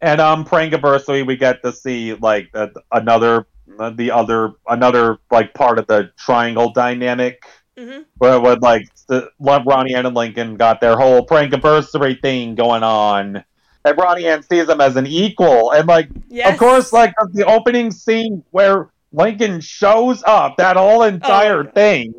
And 0.00 0.20
um, 0.20 0.44
Prankiversary, 0.44 1.26
we 1.26 1.36
get 1.36 1.62
to 1.62 1.72
see 1.72 2.14
like 2.14 2.50
uh, 2.54 2.68
another, 2.92 3.46
uh, 3.78 3.90
the 3.90 4.10
other, 4.10 4.52
another 4.68 5.18
like 5.30 5.54
part 5.54 5.78
of 5.78 5.86
the 5.86 6.10
triangle 6.16 6.72
dynamic 6.72 7.44
hmm 7.76 8.02
where 8.18 8.40
when 8.40 8.58
like 8.60 8.88
the, 9.06 9.30
love 9.38 9.62
Ronnie 9.66 9.94
Anne 9.94 10.06
and 10.06 10.14
Lincoln 10.14 10.56
got 10.56 10.80
their 10.80 10.96
whole 10.96 11.26
prankiversary 11.26 12.20
thing 12.20 12.54
going 12.54 12.82
on, 12.82 13.44
and 13.84 13.98
Ronnie 13.98 14.26
Anne 14.26 14.42
sees 14.42 14.68
him 14.68 14.80
as 14.80 14.96
an 14.96 15.06
equal, 15.06 15.72
and 15.72 15.88
like 15.88 16.08
Yes. 16.28 16.52
of 16.52 16.58
course 16.58 16.92
like 16.92 17.14
the 17.32 17.46
opening 17.46 17.90
scene 17.90 18.44
where 18.50 18.90
Lincoln 19.12 19.60
shows 19.60 20.22
up, 20.26 20.56
that 20.58 20.76
whole 20.76 21.02
entire 21.02 21.64
God. 21.64 21.74
thing. 21.74 22.14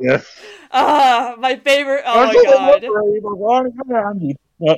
Ah, 0.72 1.36
my 1.38 1.56
favorite. 1.56 2.04
Oh 2.06 2.26
my 2.26 2.34
god. 2.34 2.84
Uh, 4.68 4.76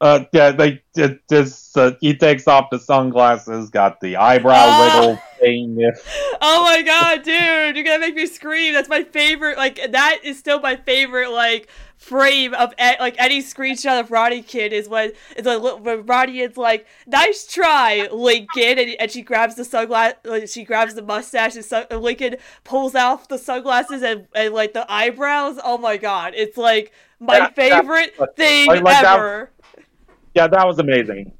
uh, 0.00 0.24
yeah, 0.32 0.50
they 0.50 0.82
it, 0.96 1.20
just 1.28 1.76
uh, 1.78 1.92
he 2.00 2.14
takes 2.16 2.46
off 2.46 2.68
the 2.70 2.78
sunglasses, 2.78 3.70
got 3.70 4.00
the 4.00 4.16
eyebrow 4.16 4.54
Ah. 4.56 4.98
wiggle 5.00 5.22
thing. 5.40 5.92
Oh 6.40 6.62
my 6.64 6.82
god, 6.82 7.22
dude, 7.22 7.76
you're 7.76 7.84
gonna 7.84 7.98
make 8.00 8.14
me 8.14 8.26
scream. 8.26 8.74
That's 8.74 8.88
my 8.88 9.04
favorite. 9.04 9.56
Like 9.56 9.80
that 9.92 10.18
is 10.22 10.38
still 10.38 10.60
my 10.60 10.76
favorite. 10.76 11.30
Like 11.30 11.68
frame 11.98 12.52
of 12.52 12.74
like 12.78 13.14
any 13.18 13.42
screenshot 13.42 14.00
of 14.00 14.10
Roddy 14.10 14.42
Kid 14.42 14.72
is 14.74 14.86
when 14.88 15.12
is 15.36 15.46
like 15.46 15.62
when 15.82 16.04
Ronnie 16.06 16.40
is 16.40 16.56
like, 16.58 16.86
"Nice 17.06 17.46
try, 17.46 18.08
Lincoln," 18.12 18.78
and, 18.78 18.96
and 19.00 19.10
she 19.10 19.22
grabs 19.22 19.54
the 19.54 19.62
sunglass, 19.62 20.14
like, 20.24 20.48
she 20.48 20.64
grabs 20.64 20.94
the 20.94 21.02
mustache, 21.02 21.56
and, 21.56 21.64
sun- 21.64 21.86
and 21.90 22.02
Lincoln 22.02 22.36
pulls 22.64 22.94
off 22.94 23.28
the 23.28 23.38
sunglasses 23.38 24.02
and, 24.02 24.26
and 24.34 24.52
like 24.54 24.72
the 24.74 24.90
eyebrows. 24.92 25.58
Oh 25.64 25.78
my 25.78 25.96
god, 25.96 26.34
it's 26.36 26.56
like 26.58 26.92
my 27.18 27.34
Yeah, 27.38 27.40
that- 27.48 27.56
favorite 27.56 28.14
thing 28.36 28.66
like- 28.68 28.82
like 28.82 29.02
that- 29.02 29.16
ever. 29.16 29.50
Yeah, 30.36 30.48
that 30.48 30.66
was 30.66 30.78
amazing. 30.78 31.32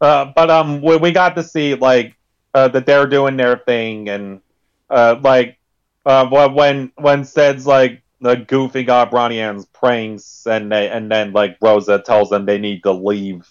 Uh, 0.00 0.26
but 0.36 0.50
um, 0.50 0.82
we, 0.82 0.96
we 0.98 1.10
got 1.12 1.36
to 1.36 1.42
see 1.42 1.74
like 1.74 2.16
uh, 2.54 2.68
that 2.68 2.84
they're 2.84 3.06
doing 3.06 3.38
their 3.38 3.56
thing, 3.56 4.10
and 4.10 4.42
uh, 4.90 5.16
like 5.22 5.58
uh, 6.04 6.26
wh- 6.26 6.54
when 6.54 6.92
when 6.96 7.24
Sid's 7.24 7.66
like 7.66 8.02
the 8.20 8.36
goofy 8.36 8.84
Ronnie 8.84 9.40
Anne's 9.40 9.64
pranks, 9.66 10.46
and 10.46 10.70
they 10.70 10.90
and 10.90 11.10
then 11.10 11.32
like 11.32 11.56
Rosa 11.62 11.98
tells 11.98 12.28
them 12.28 12.44
they 12.44 12.58
need 12.58 12.82
to 12.82 12.92
leave, 12.92 13.48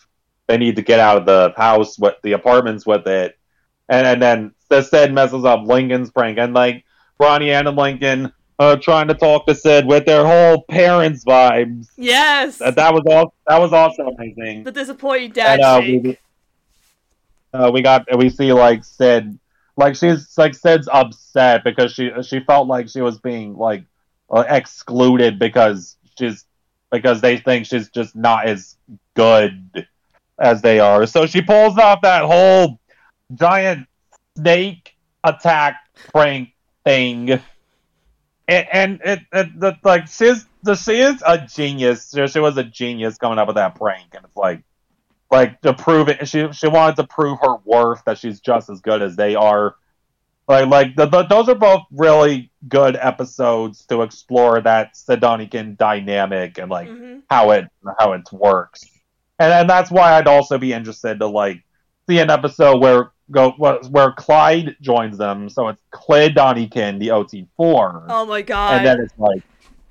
they 0.48 0.58
need 0.58 0.76
to 0.76 0.84
get 0.84 1.00
out 1.00 1.18
of 1.18 1.26
the 1.26 1.52
house 1.58 1.98
with 1.98 2.16
the 2.22 2.34
apartments 2.34 2.86
with 2.86 3.08
it, 3.08 3.40
and 3.90 4.06
and 4.06 4.22
then 4.22 4.54
the 4.70 4.84
Sid 4.84 5.14
messes 5.14 5.46
up 5.46 5.66
Lincoln's 5.66 6.12
prank, 6.12 6.38
and 6.38 6.54
like 6.54 6.86
Ronnie 7.20 7.52
Anne 7.52 7.68
and 7.68 7.78
Lincoln. 7.78 8.34
Uh, 8.62 8.76
trying 8.76 9.08
to 9.08 9.16
talk 9.16 9.48
to 9.48 9.56
Sid 9.56 9.88
with 9.88 10.06
their 10.06 10.24
whole 10.24 10.62
parents 10.70 11.26
vibes. 11.26 11.88
Yes, 11.98 12.60
That, 12.60 12.76
that 12.76 12.94
was 12.94 13.02
all. 13.10 13.34
That 13.48 13.60
was 13.60 13.74
also 13.74 14.04
amazing 14.04 14.66
the 14.66 14.72
disappointed 14.72 15.34
dad 15.34 15.60
and 15.60 15.64
uh, 15.64 15.82
we, 15.82 16.18
uh, 17.54 17.72
we 17.74 17.82
got 17.82 18.06
we 18.16 18.30
see 18.30 18.54
like 18.54 18.84
Sid, 18.84 19.40
like 19.78 19.96
she's 19.96 20.38
like 20.38 20.54
Sid's 20.54 20.88
upset 20.94 21.64
because 21.64 21.92
she 21.92 22.12
she 22.22 22.40
felt 22.42 22.68
like 22.68 22.88
she 22.88 23.02
was 23.02 23.20
being 23.20 23.58
like 23.58 23.84
uh, 24.30 24.44
excluded 24.48 25.40
because 25.40 25.98
she's 26.20 26.46
because 26.92 27.20
they 27.20 27.38
think 27.38 27.66
she's 27.66 27.90
just 27.90 28.16
not 28.16 28.46
as 28.46 28.78
good 29.16 29.88
as 30.38 30.62
they 30.62 30.80
are. 30.80 31.08
So 31.08 31.26
she 31.26 31.42
pulls 31.42 31.80
off 31.80 32.02
that 32.02 32.26
whole 32.26 32.80
giant 33.34 33.88
snake 34.38 34.96
attack 35.24 35.78
prank 36.12 36.50
thing. 36.86 37.40
And, 38.52 38.68
and 38.74 39.02
it, 39.06 39.20
it 39.34 39.62
the, 39.62 39.78
like 39.84 40.08
she's 40.10 40.46
the, 40.64 40.76
she 40.76 41.00
is 41.02 41.24
a 41.26 41.40
genius. 41.48 42.12
She, 42.16 42.28
she 42.28 42.40
was 42.42 42.58
a 42.58 42.66
genius 42.66 43.18
coming 43.18 43.40
up 43.40 43.48
with 43.48 43.58
that 43.58 43.76
prank, 43.76 44.10
and 44.16 44.26
it's 44.26 44.38
like 44.38 44.64
like 45.32 45.62
to 45.62 45.74
prove 45.74 46.10
it. 46.10 46.28
She 46.28 46.52
she 46.54 46.68
wanted 46.68 46.98
to 46.98 47.08
prove 47.08 47.40
her 47.42 47.58
worth 47.66 48.04
that 48.06 48.20
she's 48.20 48.42
just 48.42 48.70
as 48.70 48.82
good 48.82 49.02
as 49.04 49.16
they 49.18 49.36
are. 49.36 49.76
Like 50.48 50.68
like 50.70 50.96
the, 50.98 51.08
the, 51.08 51.24
those 51.24 51.50
are 51.50 51.56
both 51.56 51.84
really 51.92 52.52
good 52.68 52.98
episodes 52.98 53.86
to 53.88 54.04
explore 54.04 54.62
that 54.62 54.96
Sedonican 54.96 55.78
dynamic 55.78 56.58
and 56.60 56.70
like 56.72 56.92
hmm 56.92 57.20
how 57.30 57.52
it 57.52 57.66
how 58.00 58.14
it 58.14 58.24
works. 58.34 58.84
And 59.40 59.54
and 59.54 59.70
that's 59.70 59.92
why 59.92 60.14
I'd 60.14 60.28
also 60.28 60.58
be 60.58 60.74
interested 60.74 61.20
to 61.20 61.28
like 61.28 61.64
see 62.10 62.20
an 62.20 62.30
episode 62.32 62.80
where 62.82 63.12
go 63.32 63.52
where 63.52 64.12
Clyde 64.12 64.76
joins 64.82 65.18
them. 65.18 65.50
So 65.50 65.70
it's 65.70 65.82
Clyde 65.92 66.36
Donikin, 66.36 67.00
the 67.00 67.10
OT4. 67.10 68.06
Oh 68.10 68.26
my 68.26 68.42
god. 68.42 68.78
and 68.78 68.86
then 68.86 69.00
it's 69.00 69.18
like, 69.18 69.42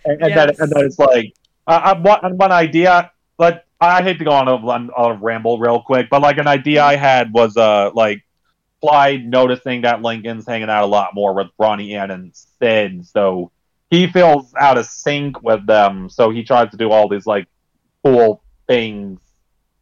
and, 0.05 0.23
and 0.23 0.37
then 0.37 0.49
and 0.59 0.71
then 0.71 0.85
it's 0.85 0.99
like, 0.99 1.35
I, 1.67 1.77
I 1.77 1.93
one, 1.99 2.37
one 2.37 2.53
idea, 2.53 3.11
but 3.37 3.67
I 3.81 4.03
hate 4.03 4.19
to 4.19 4.25
go 4.25 4.33
on 4.33 4.49
a, 4.49 4.55
on 4.55 4.91
a 4.97 5.15
ramble 5.15 5.59
real 5.59 5.81
quick, 5.81 6.09
but 6.11 6.21
like 6.21 6.39
an 6.39 6.47
idea 6.47 6.83
I 6.83 6.97
had 6.97 7.33
was 7.33 7.57
uh 7.57 7.91
like 7.95 8.23
Clyde 8.81 9.27
noticing 9.27 9.83
that 9.83 10.03
Lincoln's 10.03 10.47
hanging 10.47 10.71
out 10.71 10.85
a 10.85 10.87
lot 10.87 11.15
more 11.15 11.35
with 11.35 11.49
Ronnie 11.59 11.95
Anne 11.95 12.11
and 12.11 12.33
Sid, 12.35 13.07
so 13.07 13.51
he 13.91 14.07
feels 14.07 14.55
out 14.59 14.79
of 14.79 14.87
sync 14.87 15.43
with 15.43 15.67
them, 15.67 16.09
so 16.09 16.31
he 16.31 16.45
tries 16.45 16.71
to 16.71 16.77
do 16.77 16.91
all 16.91 17.09
these 17.09 17.27
like 17.27 17.47
cool 18.05 18.43
things 18.67 19.21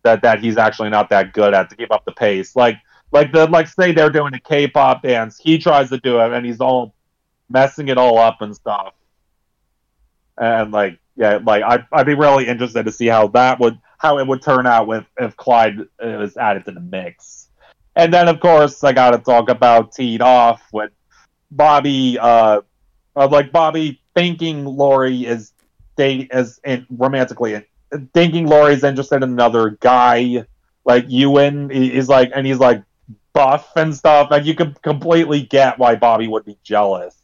that 0.03 0.23
that 0.23 0.41
he's 0.41 0.57
actually 0.57 0.91
not 0.91 1.11
that 1.11 1.33
good 1.33 1.55
at 1.55 1.71
to 1.71 1.77
keep 1.77 1.93
up 1.93 2.05
the 2.05 2.13
pace, 2.13 2.57
like. 2.57 2.77
Like 3.11 3.33
the 3.33 3.47
like 3.47 3.69
say 3.69 3.93
they're 3.93 4.11
doing 4.11 4.35
a 4.35 4.41
K-pop 4.41 5.03
dance, 5.03 5.39
he 5.39 5.59
tries 5.59 5.89
to 5.91 5.99
do 5.99 6.21
it 6.21 6.33
and 6.33 6.45
he's 6.45 6.61
all 6.61 6.95
messing 7.49 7.89
it 7.89 7.99
all 7.99 8.19
up 8.19 8.43
and 8.43 8.55
stuff. 8.55 8.95
And 10.37 10.73
like, 10.73 10.99
yeah, 11.17 11.39
like 11.43 11.63
I, 11.63 11.85
I'd 11.93 12.07
be 12.07 12.15
really 12.15 12.47
interested 12.47 12.85
to 12.85 12.93
see 12.93 13.07
how 13.07 13.29
that 13.29 13.59
would, 13.61 13.79
how 13.97 14.19
it 14.19 14.27
would 14.27 14.43
turn 14.43 14.67
out 14.67 14.87
with 14.87 15.05
if 15.19 15.37
Clyde 15.37 15.79
was 16.01 16.37
added 16.37 16.65
to 16.67 16.73
the 16.73 16.81
mix. 16.81 17.49
And 17.97 18.13
then 18.13 18.29
of 18.29 18.41
course 18.41 18.85
I 18.85 18.93
got 18.93 19.11
to 19.11 19.19
talk 19.19 19.49
about 19.49 19.93
teed 19.93 20.21
off 20.21 20.63
with 20.73 20.93
Bobby, 21.51 22.19
uh, 22.19 22.61
like 23.17 23.51
Bobby 23.51 24.01
thinking 24.15 24.65
Lori 24.65 25.25
is 25.25 25.53
date 25.97 26.29
as 26.31 26.61
in 26.65 26.87
romantically 26.91 27.65
thinking 28.13 28.47
Lori's 28.47 28.85
interested 28.85 29.17
in 29.17 29.25
another 29.25 29.71
guy 29.81 30.45
like 30.85 31.07
Ewan. 31.09 31.71
He's 31.71 32.09
like, 32.09 32.31
and 32.35 32.47
he's 32.47 32.59
like 32.59 32.83
buff 33.39 33.71
and 33.77 33.95
stuff, 33.95 34.33
and 34.33 34.45
you 34.45 34.53
could 34.53 34.83
completely 34.83 35.43
get 35.43 35.79
why 35.79 35.95
Bobby 35.95 36.27
would 36.27 36.45
be 36.45 36.59
jealous. 36.65 37.17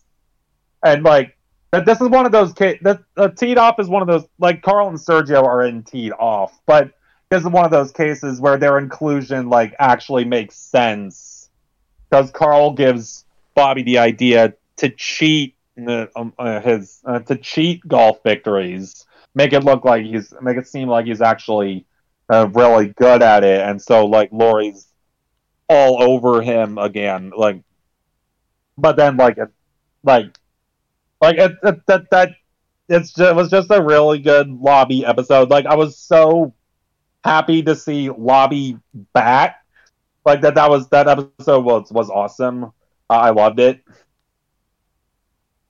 And 0.85 1.03
like 1.03 1.37
that, 1.73 1.87
this 1.87 2.01
is 2.01 2.09
one 2.09 2.25
of 2.25 2.31
those 2.31 2.53
ca- 2.53 2.79
that 2.83 3.01
uh, 3.17 3.29
teed 3.31 3.59
off 3.59 3.81
is 3.81 3.89
one 3.89 4.01
of 4.01 4.07
those 4.07 4.25
like 4.39 4.63
Carl 4.63 4.87
and 4.87 4.97
Sergio 4.97 5.43
are 5.43 5.67
in 5.67 5.83
teed 5.83 6.13
off, 6.13 6.57
but 6.67 6.93
this 7.31 7.43
is 7.43 7.49
one 7.49 7.65
of 7.65 7.73
those 7.73 7.91
cases 7.91 8.41
where 8.41 8.57
their 8.57 8.79
inclusion 8.79 9.49
like 9.49 9.75
actually 9.81 10.25
makes 10.25 10.55
sense 10.55 11.51
because 12.09 12.31
Carl 12.31 12.75
gives 12.75 13.25
Bobby 13.57 13.83
the 13.83 13.99
idea 13.99 14.55
to 14.77 14.91
cheat 14.91 15.57
uh, 15.85 16.07
um, 16.15 16.33
uh, 16.39 16.61
his 16.61 17.01
uh, 17.05 17.19
to 17.19 17.35
cheat 17.35 17.81
golf 17.89 18.23
victories, 18.23 19.05
make 19.35 19.53
it 19.53 19.65
look 19.65 19.85
like 19.85 20.05
he's 20.05 20.33
make 20.41 20.57
it 20.57 20.69
seem 20.69 20.87
like 20.87 21.07
he's 21.07 21.21
actually 21.21 21.87
uh, 22.33 22.47
really 22.53 22.91
good 22.91 23.21
at 23.21 23.43
it, 23.43 23.63
and 23.63 23.83
so 23.83 24.07
like 24.07 24.31
Lori's 24.31 24.87
all 25.69 26.03
over 26.03 26.43
him 26.43 26.79
again, 26.79 27.33
like. 27.37 27.63
But 28.77 28.97
then 28.97 29.17
like 29.17 29.39
it, 29.39 29.51
like 30.03 30.37
like 31.21 31.37
it, 31.37 31.53
it, 31.63 31.87
that 31.87 32.11
that 32.11 32.31
it's 32.89 33.13
just, 33.13 33.31
it 33.31 33.37
was 33.37 33.51
just 33.51 33.71
a 33.71 33.83
really 33.83 34.19
good 34.19 34.49
lobby 34.49 35.05
episode. 35.07 35.49
Like 35.49 35.67
I 35.67 35.77
was 35.77 35.97
so 35.97 36.55
happy 37.25 37.63
to 37.63 37.75
see 37.75 38.11
lobby 38.11 38.79
back 39.13 39.65
like 40.25 40.43
that. 40.43 40.57
That 40.57 40.71
was 40.71 40.89
that 40.89 41.09
episode 41.09 41.65
was 41.65 41.91
was 41.91 42.11
awesome. 42.11 42.65
Uh, 42.65 42.69
I 43.09 43.31
loved 43.31 43.61
it. 43.61 43.83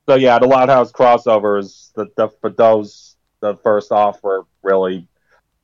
So 0.09 0.17
yeah, 0.17 0.39
the 0.39 0.47
Loud 0.47 0.69
crossovers. 0.93 1.93
The, 1.95 2.07
the 2.17 2.29
for 2.41 2.51
those 2.51 3.17
the 3.41 3.57
first 3.57 3.93
off 3.93 4.23
were 4.23 4.47
really 4.63 5.09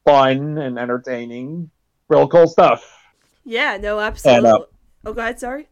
fun 0.04 0.58
and 0.58 0.78
entertaining. 0.78 1.70
Real 2.08 2.28
cool 2.28 2.48
stuff. 2.48 2.99
Yeah, 3.50 3.78
no, 3.78 3.98
absolutely. 3.98 4.48
And, 4.48 4.60
uh, 4.62 4.64
oh, 5.06 5.12
go 5.12 5.20
ahead. 5.22 5.40
Sorry. 5.40 5.66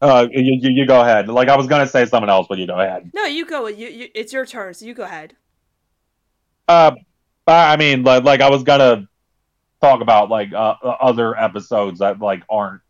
Uh, 0.00 0.28
you, 0.30 0.56
you, 0.60 0.70
you 0.70 0.86
go 0.86 1.00
ahead. 1.00 1.28
Like 1.28 1.48
I 1.48 1.56
was 1.56 1.66
gonna 1.66 1.86
say 1.86 2.06
something 2.06 2.30
else, 2.30 2.46
but 2.48 2.58
you 2.58 2.66
go 2.68 2.78
ahead. 2.78 3.10
No, 3.12 3.24
you 3.24 3.44
go. 3.44 3.66
You, 3.66 3.88
you 3.88 4.08
it's 4.14 4.32
your 4.32 4.46
turn, 4.46 4.72
so 4.74 4.86
you 4.86 4.94
go 4.94 5.02
ahead. 5.02 5.34
Uh, 6.68 6.92
I 7.48 7.76
mean, 7.76 8.04
like, 8.04 8.22
like 8.22 8.40
I 8.40 8.48
was 8.48 8.62
gonna 8.62 9.08
talk 9.80 10.00
about 10.00 10.30
like 10.30 10.52
uh, 10.52 10.74
other 10.84 11.36
episodes 11.36 11.98
that 11.98 12.20
like 12.20 12.44
aren't 12.48 12.82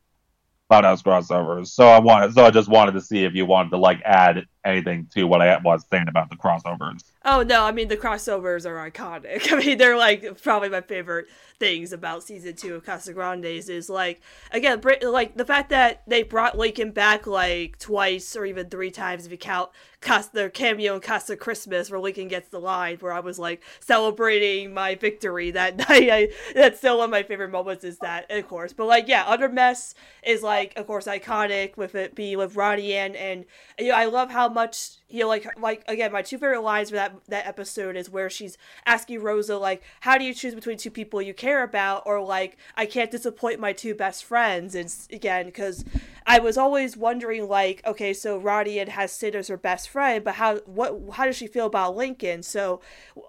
Loud 0.70 0.84
House 0.84 1.02
crossovers. 1.02 1.68
So 1.68 1.88
I 1.88 2.00
wanted, 2.00 2.34
so 2.34 2.44
I 2.44 2.50
just 2.50 2.68
wanted 2.68 2.92
to 2.92 3.00
see 3.00 3.24
if 3.24 3.34
you 3.34 3.46
wanted 3.46 3.70
to 3.70 3.78
like 3.78 4.02
add 4.04 4.44
anything 4.62 5.08
to 5.14 5.24
what 5.24 5.40
I 5.40 5.56
was 5.56 5.86
saying 5.90 6.08
about 6.08 6.28
the 6.28 6.36
crossovers. 6.36 7.09
Oh 7.22 7.42
no, 7.42 7.64
I 7.64 7.72
mean 7.72 7.88
the 7.88 7.98
crossovers 7.98 8.64
are 8.64 8.90
iconic. 8.90 9.52
I 9.52 9.56
mean 9.56 9.78
they're 9.78 9.96
like 9.96 10.42
probably 10.42 10.70
my 10.70 10.80
favorite 10.80 11.26
things 11.58 11.92
about 11.92 12.22
season 12.22 12.56
two 12.56 12.74
of 12.74 12.84
Casagrandes 12.84 13.68
is 13.68 13.90
like 13.90 14.22
again 14.52 14.80
like 15.02 15.36
the 15.36 15.44
fact 15.44 15.68
that 15.70 16.02
they 16.06 16.22
brought 16.22 16.56
Lincoln 16.56 16.92
back 16.92 17.26
like 17.26 17.78
twice 17.78 18.34
or 18.36 18.46
even 18.46 18.68
three 18.70 18.90
times 18.90 19.26
if 19.26 19.32
you 19.32 19.38
count 19.38 19.70
Casa, 20.00 20.30
their 20.32 20.48
cameo 20.48 20.94
in 20.94 21.00
Casa 21.00 21.36
Christmas 21.36 21.90
where 21.90 22.00
Lincoln 22.00 22.28
gets 22.28 22.48
the 22.48 22.58
line 22.58 22.96
where 22.98 23.12
I 23.12 23.20
was 23.20 23.38
like 23.38 23.62
celebrating 23.80 24.72
my 24.72 24.94
victory 24.94 25.50
that 25.50 25.76
night. 25.88 26.10
I, 26.10 26.28
that's 26.54 26.78
still 26.78 26.98
one 26.98 27.04
of 27.06 27.10
my 27.10 27.22
favorite 27.22 27.50
moments 27.50 27.84
is 27.84 27.98
that 27.98 28.30
of 28.30 28.48
course. 28.48 28.72
But 28.72 28.86
like 28.86 29.08
yeah, 29.08 29.24
Under 29.26 29.48
Mess 29.48 29.94
is 30.22 30.42
like 30.42 30.72
of 30.76 30.86
course 30.86 31.06
iconic 31.06 31.76
with 31.76 31.94
it 31.94 32.14
being 32.14 32.38
with 32.38 32.56
Ronnie 32.56 32.94
Anne 32.94 33.14
and 33.14 33.44
you 33.78 33.88
know 33.88 33.94
I 33.94 34.06
love 34.06 34.30
how 34.30 34.48
much 34.48 34.92
you 35.10 35.20
know 35.20 35.28
like 35.28 35.46
like 35.58 35.84
again 35.86 36.12
my 36.12 36.22
two 36.22 36.38
favorite 36.38 36.62
lines 36.62 36.90
for 36.90 36.96
that 36.96 37.14
that 37.28 37.46
episode 37.46 37.96
is 37.96 38.08
where 38.08 38.30
she's 38.30 38.56
asking 38.86 39.20
Rosa 39.20 39.58
like 39.58 39.82
how 40.00 40.16
do 40.16 40.24
you 40.24 40.32
choose 40.32 40.54
between 40.54 40.78
two 40.78 40.90
people 40.90 41.20
you 41.20 41.34
care 41.34 41.62
about 41.62 42.04
or 42.06 42.22
like 42.22 42.56
I 42.76 42.86
can't 42.86 43.10
disappoint 43.10 43.60
my 43.60 43.72
two 43.74 43.94
best 43.94 44.24
friends 44.24 44.74
and 44.74 44.94
again 45.12 45.46
because 45.46 45.84
I 46.26 46.38
was 46.38 46.56
always 46.56 46.96
wondering 46.96 47.48
like 47.48 47.82
okay 47.86 48.14
so 48.14 48.38
Ronnie 48.38 48.78
Anne 48.78 48.88
has 48.88 49.12
Sid 49.12 49.34
as 49.34 49.48
her 49.48 49.56
best 49.58 49.89
friend 49.90 50.24
but 50.24 50.36
how 50.36 50.56
what 50.60 50.98
how 51.14 51.26
does 51.26 51.36
she 51.36 51.46
feel 51.46 51.66
about 51.66 51.96
Lincoln? 51.96 52.42
So 52.42 52.80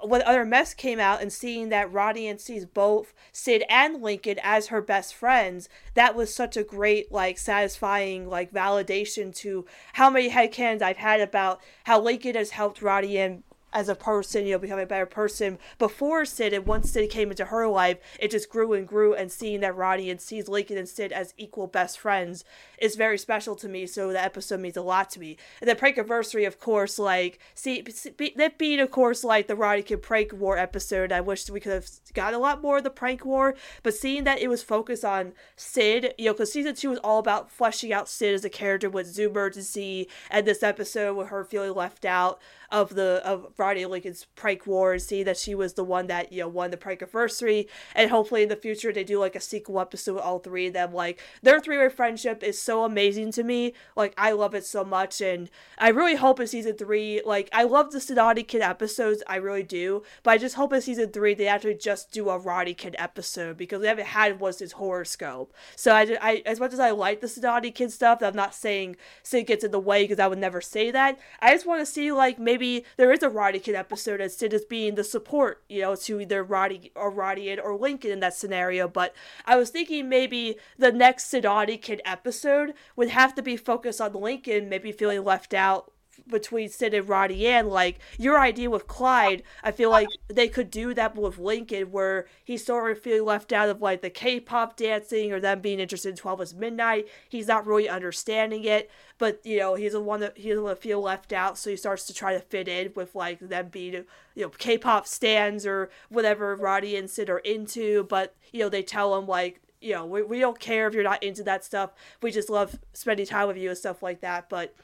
when 0.04 0.22
other 0.22 0.46
Mess 0.46 0.74
came 0.74 1.00
out 1.00 1.22
and 1.22 1.34
seeing 1.34 1.70
that 1.70 1.92
Ronnie 1.92 2.28
Anne 2.28 2.38
sees 2.38 2.66
both 2.66 3.14
Sid 3.32 3.64
and 3.70 4.02
Lincoln 4.02 4.40
as 4.44 4.68
her 4.68 4.82
best 4.82 5.16
friends 5.16 5.68
that 5.96 6.16
was 6.16 6.34
such 6.34 6.56
a 6.56 6.64
great 6.64 7.12
like 7.12 7.38
satisfying 7.38 8.28
like 8.28 8.54
validation 8.54 9.36
to 9.38 9.66
how 9.94 10.10
many 10.10 10.30
headcanons 10.30 10.82
I've 10.82 10.98
had 10.98 11.20
about 11.20 11.62
how 11.86 12.00
Lincoln 12.00 12.36
has 12.36 12.52
helped 12.52 12.82
Ronnie 12.82 13.18
Anne 13.18 13.44
as 13.74 13.90
a 13.90 13.96
person, 13.96 14.46
you 14.46 14.54
know, 14.54 14.60
become 14.60 14.80
a 14.80 14.86
better 14.86 15.06
person 15.06 15.58
before 15.78 16.26
Sid. 16.26 16.54
And 16.54 16.66
once 16.66 16.92
Sid 16.92 17.10
came 17.10 17.32
into 17.32 17.46
her 17.46 17.68
life, 17.68 17.98
it 18.20 18.32
just 18.32 18.50
grew 18.50 18.74
and 18.74 18.88
grew. 18.88 19.14
And 19.14 19.32
seeing 19.32 19.62
that 19.62 19.76
Ronnie 19.76 20.10
Anne 20.10 20.20
sees 20.20 20.48
Lincoln 20.48 20.78
and 20.78 20.90
Sid 20.90 21.12
as 21.12 21.34
equal 21.38 21.68
best 21.68 22.00
friends 22.00 22.44
is 22.78 22.96
very 22.96 23.18
special 23.18 23.56
to 23.56 23.70
me. 23.70 23.86
So 23.86 24.12
the 24.12 24.22
episode 24.22 24.60
means 24.60 24.78
a 24.78 24.82
lot 24.82 25.10
to 25.12 25.20
me. 25.20 25.38
And 25.62 25.70
the 25.70 25.76
Prankiversary, 25.76 26.46
of 26.46 26.60
course, 26.60 27.00
like 27.00 27.40
see 27.54 27.82
that 27.82 28.58
being, 28.58 28.80
of 28.80 28.92
course, 28.92 29.24
like 29.24 29.48
the 29.48 29.56
Roddy 29.56 29.84
Kid 29.84 30.02
prank 30.02 30.34
war 30.34 30.58
episode. 30.58 31.12
I 31.12 31.22
wish 31.22 31.50
we 31.50 31.60
could 31.60 31.72
have 31.72 31.88
got 32.14 32.34
a 32.34 32.38
lot 32.38 32.62
more 32.62 32.78
of 32.78 32.84
the 32.84 32.90
prank 32.90 33.26
war, 33.26 33.56
but 33.84 33.94
seeing 33.94 34.24
that 34.26 34.40
it 34.40 34.48
was 34.48 34.64
focused 34.64 35.06
on 35.06 35.34
Sid, 35.56 36.14
you 36.18 36.26
know, 36.26 36.34
because 36.34 36.52
season 36.52 36.76
two 36.76 36.90
was 36.90 37.00
all 37.00 37.20
about 37.20 37.52
fleshing 37.52 37.94
out 37.94 38.10
Sid 38.10 38.34
as 38.34 38.46
a 38.46 38.50
character 38.50 38.90
with 38.90 39.16
Zoomergency, 39.16 40.08
and 40.30 40.46
this 40.46 40.64
episode 40.64 41.16
with 41.16 41.28
her 41.28 41.44
feeling 41.44 41.74
left 41.74 42.06
out 42.06 42.40
of 42.72 42.96
the 42.96 43.22
of 43.26 43.48
Rodney 43.58 43.86
Lincoln's 43.86 44.26
prank 44.36 44.66
war 44.66 44.94
and 44.94 45.02
see 45.02 45.24
that 45.24 45.38
she 45.38 45.54
was 45.54 45.74
the 45.74 45.84
one 45.84 46.08
that 46.08 46.32
you 46.32 46.42
know 46.42 46.48
won 46.48 46.72
the 46.72 46.78
Prankiversary, 46.78 47.68
and 47.96 48.10
hopefully 48.10 48.44
in 48.44 48.50
the 48.50 48.56
future 48.56 48.94
they 48.94 49.04
do 49.04 49.20
like 49.20 49.36
a 49.36 49.42
sequel 49.42 49.80
episode 49.80 50.16
with 50.16 50.24
all 50.24 50.40
three 50.40 50.68
of 50.68 50.74
them. 50.74 50.94
Like 50.94 51.22
their 51.42 51.60
three 51.60 51.78
way 51.78 51.90
friendship 51.90 52.44
is 52.44 52.62
so 52.62 52.84
amazing 52.84 53.32
to 53.34 53.44
me. 53.44 53.74
Like 53.96 54.14
I 54.18 54.32
love 54.32 54.56
it 54.56 54.66
so 54.66 54.84
much, 54.84 55.22
and 55.22 55.50
I 55.78 55.90
really 55.90 56.16
hope 56.16 56.40
in 56.40 56.48
season 56.48 56.78
three, 56.78 57.22
like 57.26 57.50
I 57.52 57.64
love 57.64 57.92
the 57.92 58.00
Sonati 58.00 58.44
Kid 58.44 58.62
episodes, 58.62 59.22
I 59.28 59.36
really 59.36 59.64
do, 59.64 60.04
but 60.24 60.32
I 60.32 60.38
just 60.38 60.56
hope 60.56 60.74
in 60.74 60.82
season 60.82 61.12
three 61.12 61.34
they 61.34 61.48
actually 61.48 61.76
just 61.76 62.12
do 62.12 62.30
a 62.30 62.38
Roddy 62.38 62.74
Kid 62.74 62.96
episode 62.98 63.58
because 63.58 63.82
they 63.82 63.88
haven't 63.88 64.08
had 64.08 64.40
one 64.40 64.54
since 64.54 64.74
horoscope. 64.74 65.54
So 65.76 65.94
I, 65.94 66.18
I 66.22 66.44
as 66.46 66.60
much 66.60 66.74
as 66.74 66.80
I 66.80 66.92
like 66.92 67.22
the 67.22 67.28
Sonati 67.28 67.72
Kid 67.72 67.92
stuff, 67.92 68.22
I'm 68.22 68.36
not 68.36 68.56
saying 68.56 68.96
Sid 69.24 69.48
gets 69.48 69.64
in 69.64 69.72
the 69.72 69.80
way 69.80 70.04
because 70.04 70.20
I 70.20 70.28
would 70.28 70.40
never 70.40 70.62
say 70.62 70.92
that. 70.92 71.20
I 71.42 71.52
just 71.52 71.66
want 71.66 71.82
to 71.82 71.86
see 71.86 72.12
like 72.12 72.40
maybe 72.40 72.61
maybe 72.62 72.86
there 72.96 73.12
is 73.12 73.24
a 73.24 73.30
Roddy 73.30 73.60
Kid 73.60 73.74
episode 73.74 74.22
instead 74.22 74.54
of 74.54 74.70
being 74.70 74.94
the 74.94 75.04
support, 75.04 75.64
you 75.68 75.82
know, 75.82 75.96
to 75.96 76.22
either 76.22 76.44
Roddy 76.44 76.92
or 76.96 77.10
Roddy 77.10 77.50
and 77.50 77.60
or 77.60 77.76
Lincoln 77.76 78.12
in 78.12 78.20
that 78.20 78.36
scenario. 78.36 78.88
But 78.88 79.16
I 79.46 79.56
was 79.56 79.72
thinking 79.72 80.08
maybe 80.08 80.58
the 80.78 80.92
next 80.92 81.32
Sidati 81.32 81.82
Kid 81.82 82.02
episode 82.06 82.74
would 82.96 83.10
have 83.10 83.34
to 83.36 83.42
be 83.42 83.58
focused 83.58 84.00
on 84.00 84.14
Lincoln, 84.14 84.70
maybe 84.70 84.92
feeling 84.92 85.24
left 85.24 85.54
out 85.54 85.92
between 86.32 86.70
Sid 86.70 86.94
and 86.94 87.08
Roddy 87.08 87.48
Ann. 87.48 87.68
Like 87.68 88.00
your 88.18 88.40
idea 88.40 88.70
with 88.70 88.88
Clyde, 88.88 89.44
I 89.64 89.72
feel 89.72 89.92
like 89.92 90.08
they 90.28 90.48
could 90.48 90.72
do 90.72 90.94
that 90.96 91.16
with 91.16 91.38
Lincoln, 91.38 91.92
where 91.92 92.26
he's 92.44 92.66
sort 92.66 92.92
of 92.92 93.00
feeling 93.00 93.26
left 93.26 93.54
out 93.54 93.70
of 93.70 93.82
like 93.82 94.02
the 94.02 94.10
K-pop 94.10 94.76
dancing 94.76 95.32
or 95.32 95.40
them 95.40 95.62
being 95.62 95.80
interested 95.80 96.10
in 96.10 96.16
Twelve 96.16 96.42
is 96.42 96.56
Midnight. 96.56 97.08
He's 97.30 97.48
not 97.48 97.68
really 97.68 97.88
understanding 97.88 98.64
it, 98.64 98.90
but 99.20 99.40
you 99.46 99.60
know 99.60 99.76
he's 99.76 99.92
the 99.92 100.02
one 100.02 100.22
that 100.22 100.38
he 100.38 100.50
doesn't 100.50 100.82
feel 100.82 101.02
left 101.02 101.32
out, 101.32 101.58
so 101.58 101.70
he 101.70 101.76
starts 101.76 102.08
to 102.08 102.14
try 102.14 102.34
to 102.34 102.40
fit 102.40 102.68
in 102.68 102.92
with 102.96 103.14
like 103.14 103.40
them 103.40 103.68
being 103.70 103.94
you 103.94 104.06
know 104.44 104.50
K-pop 104.50 105.06
stands 105.06 105.66
or 105.66 105.92
whatever 106.10 106.56
Roddy 106.56 106.96
and 106.96 107.10
Sid 107.10 107.30
are 107.30 107.40
into. 107.40 108.06
But 108.06 108.36
you 108.52 108.62
know 108.62 108.70
they 108.70 108.82
tell 108.82 109.18
him 109.18 109.28
like 109.28 109.62
you 109.82 109.94
know, 109.94 110.06
we, 110.06 110.22
we 110.22 110.40
don't 110.40 110.60
care 110.60 110.88
if 110.88 110.94
you're 110.94 111.04
not 111.04 111.24
into 111.24 111.44
that 111.44 111.66
stuff. 111.66 111.92
We 112.22 112.32
just 112.32 112.50
love 112.50 112.80
spending 112.94 113.26
time 113.26 113.48
with 113.48 113.58
you 113.58 113.70
and 113.70 113.78
stuff 113.78 114.04
like 114.04 114.22
that. 114.22 114.48
But 114.48 114.76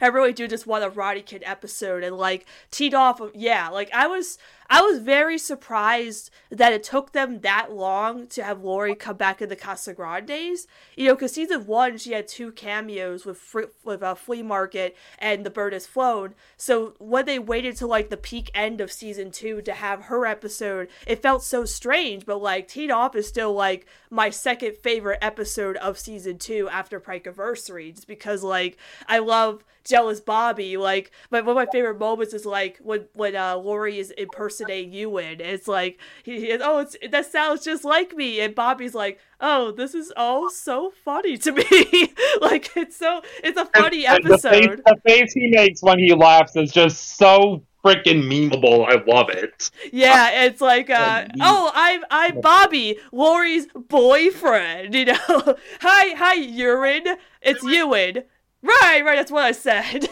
I 0.00 0.06
really 0.06 0.32
do 0.32 0.48
just 0.48 0.66
want 0.66 0.84
a 0.84 0.90
Roddy 0.90 1.22
Kid 1.22 1.42
episode 1.44 2.02
and 2.02 2.16
like 2.16 2.46
teed 2.70 2.94
off 2.94 3.20
of 3.20 3.34
yeah, 3.34 3.68
like 3.68 3.90
I 3.92 4.06
was 4.06 4.38
I 4.72 4.82
was 4.82 5.00
very 5.00 5.36
surprised 5.36 6.30
that 6.48 6.72
it 6.72 6.84
took 6.84 7.10
them 7.10 7.40
that 7.40 7.72
long 7.72 8.28
to 8.28 8.44
have 8.44 8.62
Lori 8.62 8.94
come 8.94 9.16
back 9.16 9.42
in 9.42 9.48
the 9.48 9.56
Casagrandes. 9.56 10.68
You 10.96 11.08
know, 11.08 11.14
because 11.16 11.32
season 11.32 11.66
one 11.66 11.98
she 11.98 12.12
had 12.12 12.28
two 12.28 12.52
cameos 12.52 13.26
with 13.26 13.56
with 13.84 14.02
a 14.02 14.14
flea 14.14 14.44
market 14.44 14.96
and 15.18 15.44
the 15.44 15.50
bird 15.50 15.72
has 15.72 15.88
flown. 15.88 16.34
So 16.56 16.94
when 16.98 17.26
they 17.26 17.40
waited 17.40 17.76
to 17.78 17.88
like 17.88 18.10
the 18.10 18.16
peak 18.16 18.48
end 18.54 18.80
of 18.80 18.92
season 18.92 19.32
two 19.32 19.60
to 19.62 19.72
have 19.72 20.02
her 20.02 20.24
episode, 20.24 20.88
it 21.04 21.20
felt 21.20 21.42
so 21.42 21.64
strange. 21.64 22.24
But 22.24 22.40
like 22.40 22.68
teed 22.68 22.92
off 22.92 23.16
is 23.16 23.26
still 23.26 23.52
like 23.52 23.86
my 24.08 24.30
second 24.30 24.76
favorite 24.76 25.18
episode 25.20 25.78
of 25.78 25.98
season 25.98 26.38
two 26.38 26.68
after 26.68 27.00
Prankiversary, 27.00 27.92
just 27.92 28.06
because 28.06 28.44
like 28.44 28.76
I 29.08 29.18
love 29.18 29.64
jealous 29.84 30.20
Bobby. 30.20 30.76
Like, 30.76 31.10
one 31.28 31.46
of 31.46 31.54
my 31.54 31.66
favorite 31.66 31.98
moments 31.98 32.34
is 32.34 32.46
like 32.46 32.78
when 32.82 33.06
when 33.14 33.36
uh, 33.36 33.56
Lori 33.56 33.98
is 33.98 34.12
impersonating 34.60 34.92
Ewan. 34.92 35.40
It's 35.40 35.68
like 35.68 36.00
he, 36.22 36.40
he 36.40 36.58
oh, 36.60 36.78
it's 36.80 36.96
that 37.10 37.30
sounds 37.30 37.64
just 37.64 37.84
like 37.84 38.16
me, 38.16 38.40
and 38.40 38.54
Bobby's 38.54 38.94
like, 38.94 39.18
oh, 39.40 39.72
this 39.72 39.94
is 39.94 40.12
all 40.16 40.50
so 40.50 40.92
funny 41.04 41.36
to 41.38 41.52
me. 41.52 42.12
like 42.40 42.76
it's 42.76 42.96
so 42.96 43.22
it's 43.42 43.58
a 43.58 43.66
funny 43.66 44.06
and, 44.06 44.24
episode. 44.24 44.52
The 44.52 44.60
face, 44.60 44.80
the 44.86 45.00
face 45.06 45.32
he 45.32 45.48
makes 45.48 45.82
when 45.82 45.98
he 45.98 46.14
laughs 46.14 46.56
is 46.56 46.72
just 46.72 47.16
so 47.16 47.62
freaking 47.84 48.22
memeable. 48.24 48.86
I 48.86 49.02
love 49.10 49.30
it. 49.30 49.70
Yeah, 49.92 50.44
it's 50.44 50.60
like, 50.60 50.90
uh, 50.90 51.26
oh, 51.40 51.70
I'm 51.74 52.04
I'm 52.10 52.40
Bobby, 52.40 52.98
Lori's 53.12 53.66
boyfriend. 53.74 54.94
You 55.00 55.06
know, 55.06 55.56
hi 55.80 56.14
hi 56.14 56.34
Urine, 56.34 57.16
it's 57.40 57.62
Ewan. 57.62 58.24
Right, 58.62 59.02
right. 59.02 59.16
That's 59.16 59.30
what 59.30 59.44
I 59.44 59.52
said. 59.52 60.08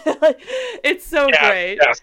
it's 0.83 1.07
so 1.07 1.29
yeah, 1.29 1.49
great. 1.51 1.79
Yes. 1.83 2.01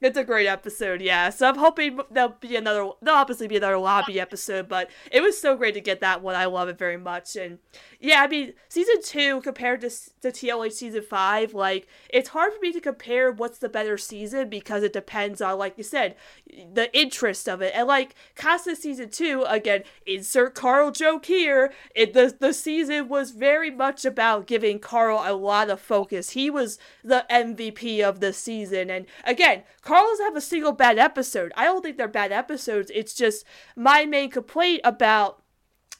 It's 0.00 0.16
a 0.16 0.22
great 0.22 0.46
episode, 0.46 1.00
yeah. 1.00 1.30
So 1.30 1.48
I'm 1.48 1.56
hoping 1.56 1.98
there'll 2.08 2.36
be 2.40 2.54
another. 2.54 2.90
There'll 3.02 3.18
obviously 3.18 3.48
be 3.48 3.56
another 3.56 3.78
lobby 3.78 4.20
episode, 4.20 4.68
but 4.68 4.90
it 5.10 5.20
was 5.20 5.40
so 5.40 5.56
great 5.56 5.74
to 5.74 5.80
get 5.80 6.00
that 6.00 6.22
one. 6.22 6.36
I 6.36 6.44
love 6.44 6.68
it 6.68 6.78
very 6.78 6.96
much, 6.96 7.34
and 7.34 7.58
yeah, 8.00 8.22
I 8.22 8.28
mean, 8.28 8.52
season 8.68 9.02
two 9.02 9.40
compared 9.40 9.80
to 9.80 9.90
to 9.90 10.30
TLH 10.30 10.72
season 10.72 11.02
five, 11.02 11.52
like 11.52 11.88
it's 12.08 12.28
hard 12.28 12.52
for 12.52 12.60
me 12.60 12.72
to 12.72 12.80
compare 12.80 13.32
what's 13.32 13.58
the 13.58 13.68
better 13.68 13.98
season 13.98 14.48
because 14.48 14.84
it 14.84 14.92
depends 14.92 15.42
on, 15.42 15.58
like 15.58 15.76
you 15.76 15.82
said, 15.82 16.14
the 16.46 16.96
interest 16.96 17.48
of 17.48 17.60
it. 17.60 17.72
And 17.74 17.88
like 17.88 18.14
Casa 18.36 18.76
season 18.76 19.10
two, 19.10 19.44
again, 19.48 19.82
insert 20.06 20.54
Carl 20.54 20.92
joke 20.92 21.24
here. 21.24 21.72
It 21.92 22.12
the 22.12 22.36
the 22.38 22.52
season 22.52 23.08
was 23.08 23.32
very 23.32 23.70
much 23.70 24.04
about 24.04 24.46
giving 24.46 24.78
Carl 24.78 25.24
a 25.26 25.34
lot 25.34 25.68
of 25.68 25.80
focus. 25.80 26.30
He 26.30 26.50
was 26.50 26.78
the 27.02 27.26
MVP 27.28 28.00
of 28.00 28.20
the 28.20 28.32
season, 28.32 28.90
and 28.90 29.06
again. 29.24 29.64
Carl 29.82 30.04
doesn't 30.04 30.26
have 30.26 30.36
a 30.36 30.40
single 30.42 30.72
bad 30.72 30.98
episode. 30.98 31.50
I 31.56 31.64
don't 31.64 31.80
think 31.80 31.96
they're 31.96 32.08
bad 32.08 32.30
episodes. 32.30 32.92
It's 32.94 33.14
just 33.14 33.46
my 33.74 34.04
main 34.04 34.28
complaint 34.30 34.82
about 34.84 35.42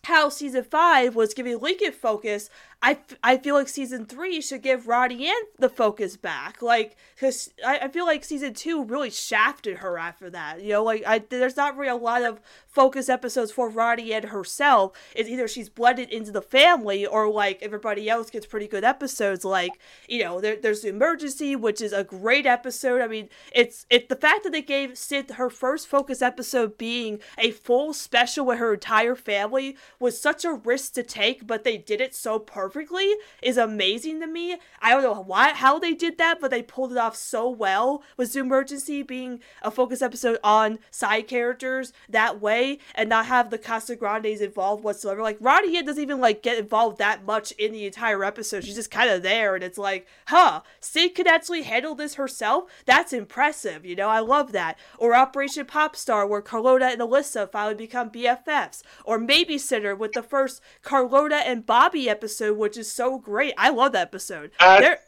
how 0.09 0.29
season 0.31 0.65
five 0.65 1.15
was 1.15 1.35
giving 1.35 1.59
Lincoln 1.61 1.93
focus, 1.93 2.49
I, 2.83 2.99
I 3.23 3.37
feel 3.37 3.55
like 3.55 3.69
season 3.69 4.07
three 4.07 4.41
should 4.41 4.63
give 4.63 4.89
Roddy 4.89 5.27
Ann 5.27 5.35
the 5.59 5.69
focus 5.69 6.17
back. 6.17 6.63
Like, 6.63 6.97
because 7.15 7.51
I, 7.65 7.79
I 7.83 7.89
feel 7.89 8.07
like 8.07 8.25
season 8.25 8.55
two 8.55 8.85
really 8.85 9.11
shafted 9.11 9.79
her 9.79 9.99
after 9.99 10.31
that. 10.31 10.63
You 10.63 10.73
know, 10.73 10.83
like, 10.85 11.05
I, 11.07 11.19
there's 11.19 11.57
not 11.57 11.77
really 11.77 11.91
a 11.91 11.97
lot 11.97 12.23
of 12.23 12.41
focus 12.79 13.09
episodes 13.09 13.51
for 13.51 13.69
Roddy 13.69 14.15
and 14.15 14.27
herself. 14.27 14.93
is 15.17 15.29
either 15.29 15.49
she's 15.49 15.69
blended 15.69 16.11
into 16.11 16.31
the 16.31 16.41
family 16.41 17.05
or, 17.05 17.29
like, 17.29 17.61
everybody 17.61 18.09
else 18.09 18.31
gets 18.31 18.47
pretty 18.47 18.69
good 18.69 18.85
episodes. 18.85 19.45
Like, 19.45 19.73
you 20.07 20.23
know, 20.23 20.41
there, 20.41 20.55
there's 20.55 20.83
The 20.83 20.91
Emergency, 20.91 21.57
which 21.57 21.81
is 21.81 21.93
a 21.93 22.05
great 22.05 22.47
episode. 22.47 23.01
I 23.01 23.09
mean, 23.09 23.31
it's 23.53 23.85
it 23.91 24.09
the 24.09 24.15
fact 24.15 24.45
that 24.45 24.53
they 24.53 24.63
gave 24.63 24.97
Sid 24.97 25.33
her 25.33 25.51
first 25.51 25.89
focus 25.89 26.23
episode 26.23 26.79
being 26.79 27.19
a 27.37 27.51
full 27.51 27.93
special 27.93 28.47
with 28.47 28.61
her 28.61 28.75
entire 28.75 29.17
family 29.17 29.77
was 29.99 30.21
such 30.21 30.45
a 30.45 30.53
risk 30.53 30.93
to 30.93 31.03
take, 31.03 31.49
but 31.49 31.65
they 31.65 31.79
did 31.79 32.01
it 32.01 32.15
so 32.15 32.39
perfectly 32.39 33.13
is 33.43 33.57
amazing 33.57 34.21
to 34.21 34.29
me. 34.29 34.57
I 34.81 34.93
don't 34.93 35.03
know 35.03 35.21
why 35.21 35.53
how 35.53 35.81
they 35.81 35.95
did 35.95 36.17
that, 36.19 36.41
but 36.41 36.53
they 36.53 36.63
pulled 36.63 36.93
it 36.93 36.99
off 36.99 37.17
so 37.17 37.51
well 37.51 38.05
with 38.17 38.31
Zoo 38.31 38.43
Emergency 38.43 39.03
being 39.03 39.41
a 39.63 39.73
focus 39.73 40.01
episode 40.01 40.39
on 40.45 40.79
side 40.93 41.27
characters 41.27 41.93
that 42.09 42.41
way 42.41 42.68
and 42.95 43.09
not 43.09 43.27
have 43.27 43.51
the 43.51 43.59
Casagrandes 43.59 44.41
involved 44.41 44.85
whatsoever. 44.85 45.23
Like 45.23 45.39
Ann 45.45 45.85
doesn't 45.85 46.03
even 46.03 46.21
like 46.21 46.43
get 46.43 46.59
involved 46.59 46.99
that 46.99 47.25
much 47.25 47.53
in 47.53 47.73
the 47.73 47.87
entire 47.87 48.25
episode. 48.25 48.65
She's 48.65 48.75
just 48.75 48.91
kind 48.91 49.11
of 49.11 49.23
there 49.23 49.55
and 49.55 49.65
it's 49.65 49.79
like, 49.79 50.07
huh, 50.27 50.63
Sid 50.81 51.15
could 51.15 51.27
actually 51.27 51.63
handle 51.63 51.95
this 51.95 52.15
herself? 52.15 52.71
That's 52.87 53.13
impressive, 53.13 53.85
you 53.85 53.97
know, 53.97 54.09
I 54.09 54.21
love 54.21 54.53
that. 54.53 54.79
Or 54.99 55.15
Operation 55.15 55.67
Popstar 55.67 56.29
where 56.29 56.43
Carlota 56.43 56.87
and 56.87 57.01
Alyssa 57.01 57.51
finally 57.51 57.75
become 57.75 58.11
BFFs. 58.11 58.83
Or 59.05 59.19
Babysitter 59.19 59.97
with 59.97 60.13
the 60.13 60.23
first 60.23 60.61
Carlota 60.83 61.37
and 61.37 61.65
Bobby 61.65 62.09
episode, 62.09 62.59
which 62.59 62.77
is 62.77 62.91
so 62.91 63.19
great. 63.19 63.55
I 63.57 63.71
love 63.71 63.93
that 63.93 64.09
episode. 64.09 64.53
Uh, 64.59 64.81
their 64.81 64.99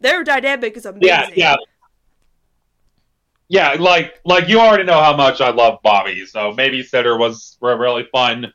their 0.00 0.24
dynamic 0.24 0.76
is 0.76 0.86
amazing. 0.86 1.08
Yeah, 1.08 1.28
yeah. 1.34 1.56
Yeah, 3.50 3.72
like 3.80 4.14
like 4.24 4.48
you 4.48 4.60
already 4.60 4.84
know 4.84 5.02
how 5.02 5.16
much 5.16 5.40
I 5.40 5.50
love 5.50 5.80
Bobby, 5.82 6.24
so 6.24 6.52
Babysitter 6.52 7.18
was 7.18 7.58
really 7.60 8.04
fun. 8.12 8.52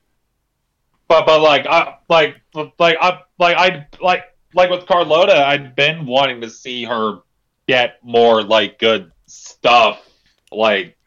But 1.10 1.26
but 1.26 1.42
like 1.42 1.68
I 1.68 1.98
like 2.08 2.38
like 2.80 2.98
I 3.02 3.20
like 3.38 3.58
I 3.58 3.88
like 4.02 4.24
like 4.54 4.70
with 4.70 4.86
Carlota, 4.88 5.46
I'd 5.46 5.76
been 5.76 6.06
wanting 6.06 6.40
to 6.42 6.50
see 6.50 6.86
her 6.86 7.20
get 7.68 8.00
more 8.04 8.42
like 8.42 8.80
good 8.80 9.12
stuff. 9.26 10.02
Like 10.50 10.98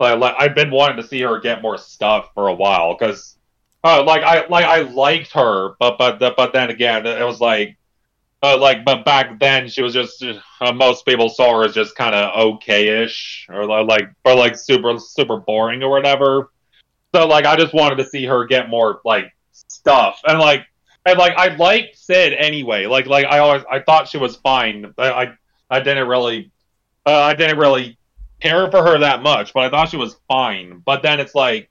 like, 0.00 0.18
like 0.18 0.34
I've 0.38 0.54
been 0.54 0.70
wanting 0.70 0.96
to 0.96 1.06
see 1.06 1.20
her 1.20 1.38
get 1.38 1.60
more 1.60 1.76
stuff 1.76 2.30
for 2.32 2.48
a 2.48 2.54
while 2.54 2.96
because 2.98 3.36
uh, 3.84 4.04
like 4.04 4.22
I 4.22 4.46
like 4.46 4.64
I 4.64 4.80
liked 4.80 5.32
her, 5.32 5.74
but 5.78 5.98
but 5.98 6.18
but 6.18 6.52
then 6.54 6.70
again, 6.70 7.06
it 7.06 7.24
was 7.26 7.42
like 7.42 7.77
uh, 8.42 8.56
like, 8.56 8.84
but 8.84 9.04
back 9.04 9.38
then 9.40 9.68
she 9.68 9.82
was 9.82 9.92
just 9.92 10.24
uh, 10.60 10.72
most 10.72 11.04
people 11.04 11.28
saw 11.28 11.58
her 11.58 11.64
as 11.64 11.74
just 11.74 11.96
kind 11.96 12.14
of 12.14 12.36
okay-ish, 12.36 13.46
or 13.48 13.66
like, 13.66 14.10
or 14.24 14.34
like 14.34 14.56
super 14.56 14.98
super 14.98 15.38
boring 15.38 15.82
or 15.82 15.90
whatever. 15.90 16.50
So 17.14 17.26
like, 17.26 17.46
I 17.46 17.56
just 17.56 17.74
wanted 17.74 17.96
to 17.96 18.04
see 18.04 18.24
her 18.26 18.46
get 18.46 18.68
more 18.68 19.00
like 19.04 19.32
stuff, 19.50 20.20
and 20.24 20.38
like, 20.38 20.66
and 21.04 21.18
like, 21.18 21.36
I 21.36 21.56
liked 21.56 21.96
Sid 21.96 22.32
anyway. 22.34 22.86
Like, 22.86 23.06
like 23.06 23.26
I 23.26 23.38
always 23.38 23.64
I 23.70 23.80
thought 23.80 24.08
she 24.08 24.18
was 24.18 24.36
fine. 24.36 24.92
I 24.98 25.10
I, 25.10 25.32
I 25.70 25.80
didn't 25.80 26.06
really, 26.08 26.50
uh, 27.06 27.20
I 27.22 27.34
didn't 27.34 27.58
really 27.58 27.98
care 28.40 28.70
for 28.70 28.84
her 28.84 28.98
that 28.98 29.22
much, 29.22 29.52
but 29.52 29.64
I 29.64 29.70
thought 29.70 29.88
she 29.88 29.96
was 29.96 30.16
fine. 30.28 30.82
But 30.84 31.02
then 31.02 31.18
it's 31.18 31.34
like, 31.34 31.70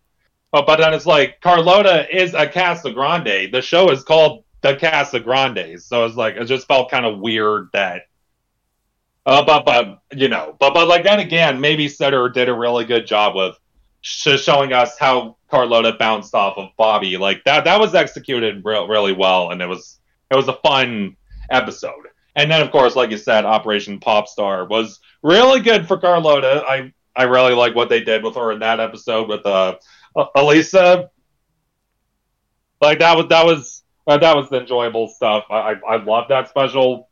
but 0.51 0.65
but 0.65 0.79
then 0.79 0.93
it's 0.93 1.05
like 1.05 1.39
Carlota 1.39 2.13
is 2.13 2.33
a 2.33 2.45
Casagrande. 2.45 3.51
The 3.51 3.61
show 3.61 3.89
is 3.89 4.03
called 4.03 4.43
the 4.67 4.75
Casagrandes. 4.75 5.83
So 5.83 6.05
it's 6.05 6.15
like 6.15 6.35
it 6.35 6.45
just 6.45 6.67
felt 6.67 6.91
kind 6.91 7.05
of 7.05 7.19
weird 7.19 7.69
that. 7.73 8.03
Uh, 9.25 9.43
but 9.45 9.65
but 9.65 9.99
you 10.17 10.27
know, 10.27 10.55
but 10.59 10.73
but 10.73 10.87
like 10.87 11.03
then 11.03 11.19
again, 11.19 11.59
maybe 11.59 11.87
Sutter 11.87 12.29
did 12.29 12.49
a 12.49 12.53
really 12.53 12.85
good 12.85 13.05
job 13.05 13.35
with 13.35 13.57
sh- 14.01 14.39
showing 14.39 14.73
us 14.73 14.97
how 14.97 15.37
Carlota 15.49 15.95
bounced 15.97 16.33
off 16.33 16.57
of 16.57 16.69
Bobby. 16.77 17.17
Like 17.17 17.43
that 17.45 17.65
that 17.65 17.79
was 17.79 17.95
executed 17.95 18.63
re- 18.63 18.87
really 18.87 19.13
well, 19.13 19.51
and 19.51 19.61
it 19.61 19.67
was 19.67 19.99
it 20.31 20.35
was 20.35 20.47
a 20.47 20.53
fun 20.53 21.15
episode. 21.49 22.07
And 22.35 22.51
then 22.51 22.61
of 22.61 22.71
course, 22.71 22.95
like 22.95 23.11
you 23.11 23.17
said, 23.17 23.45
Operation 23.45 23.99
Popstar 23.99 24.69
was 24.69 24.99
really 25.23 25.59
good 25.59 25.87
for 25.87 25.97
Carlota. 25.97 26.63
I 26.67 26.93
I 27.15 27.23
really 27.23 27.53
like 27.53 27.75
what 27.75 27.89
they 27.89 28.01
did 28.01 28.23
with 28.23 28.35
her 28.35 28.51
in 28.51 28.59
that 28.59 28.79
episode 28.79 29.27
with 29.27 29.45
uh 29.45 29.75
Elisa. 30.35 31.09
Like 32.79 32.99
that 32.99 33.17
was 33.17 33.27
that 33.29 33.45
was 33.45 33.83
uh, 34.07 34.17
that 34.17 34.35
was 34.35 34.49
the 34.49 34.61
enjoyable 34.61 35.07
stuff. 35.07 35.45
I 35.49 35.55
I, 35.55 35.95
I 35.95 36.03
love 36.03 36.29
that 36.29 36.49
special. 36.49 37.09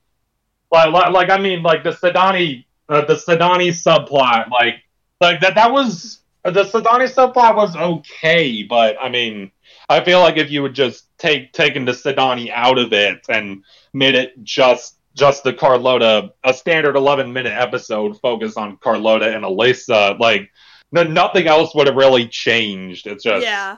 Like, 0.72 0.92
like, 0.92 1.12
like 1.12 1.30
I 1.30 1.38
mean, 1.38 1.62
like 1.62 1.84
the 1.84 1.92
Sedani, 1.92 2.66
uh, 2.90 3.06
the 3.06 3.16
Sedani 3.16 3.70
subplot, 3.70 4.50
like 4.50 4.76
like 5.22 5.42
that 5.42 5.56
that 5.56 5.72
was 5.72 6.22
the 6.44 6.64
Sedani 6.64 7.12
subplot 7.12 7.56
was 7.56 7.76
okay, 7.76 8.64
but 8.64 8.98
I 9.02 9.10
mean, 9.10 9.52
I 9.90 10.04
feel 10.04 10.20
like 10.20 10.38
if 10.38 10.52
you 10.52 10.62
would 10.62 10.74
just 10.76 11.06
take 11.18 11.54
taken 11.54 11.86
the 11.86 11.92
Sedani 11.92 12.52
out 12.52 12.78
of 12.78 12.94
it 12.94 13.26
and 13.30 13.64
made 13.94 14.16
it 14.16 14.44
just 14.44 14.98
just 15.16 15.44
the 15.44 15.54
Carlota, 15.54 16.34
a 16.44 16.54
standard 16.54 16.96
eleven 16.96 17.32
minute 17.34 17.54
episode 17.54 18.20
focused 18.20 18.58
on 18.58 18.78
Carlota 18.78 19.34
and 19.34 19.44
Elisa, 19.46 20.16
like 20.20 20.52
no, 20.92 21.04
nothing 21.04 21.48
else 21.48 21.74
would 21.76 21.88
have 21.88 21.96
really 21.96 22.28
changed. 22.28 23.08
It's 23.08 23.24
just 23.24 23.44
Yeah. 23.44 23.78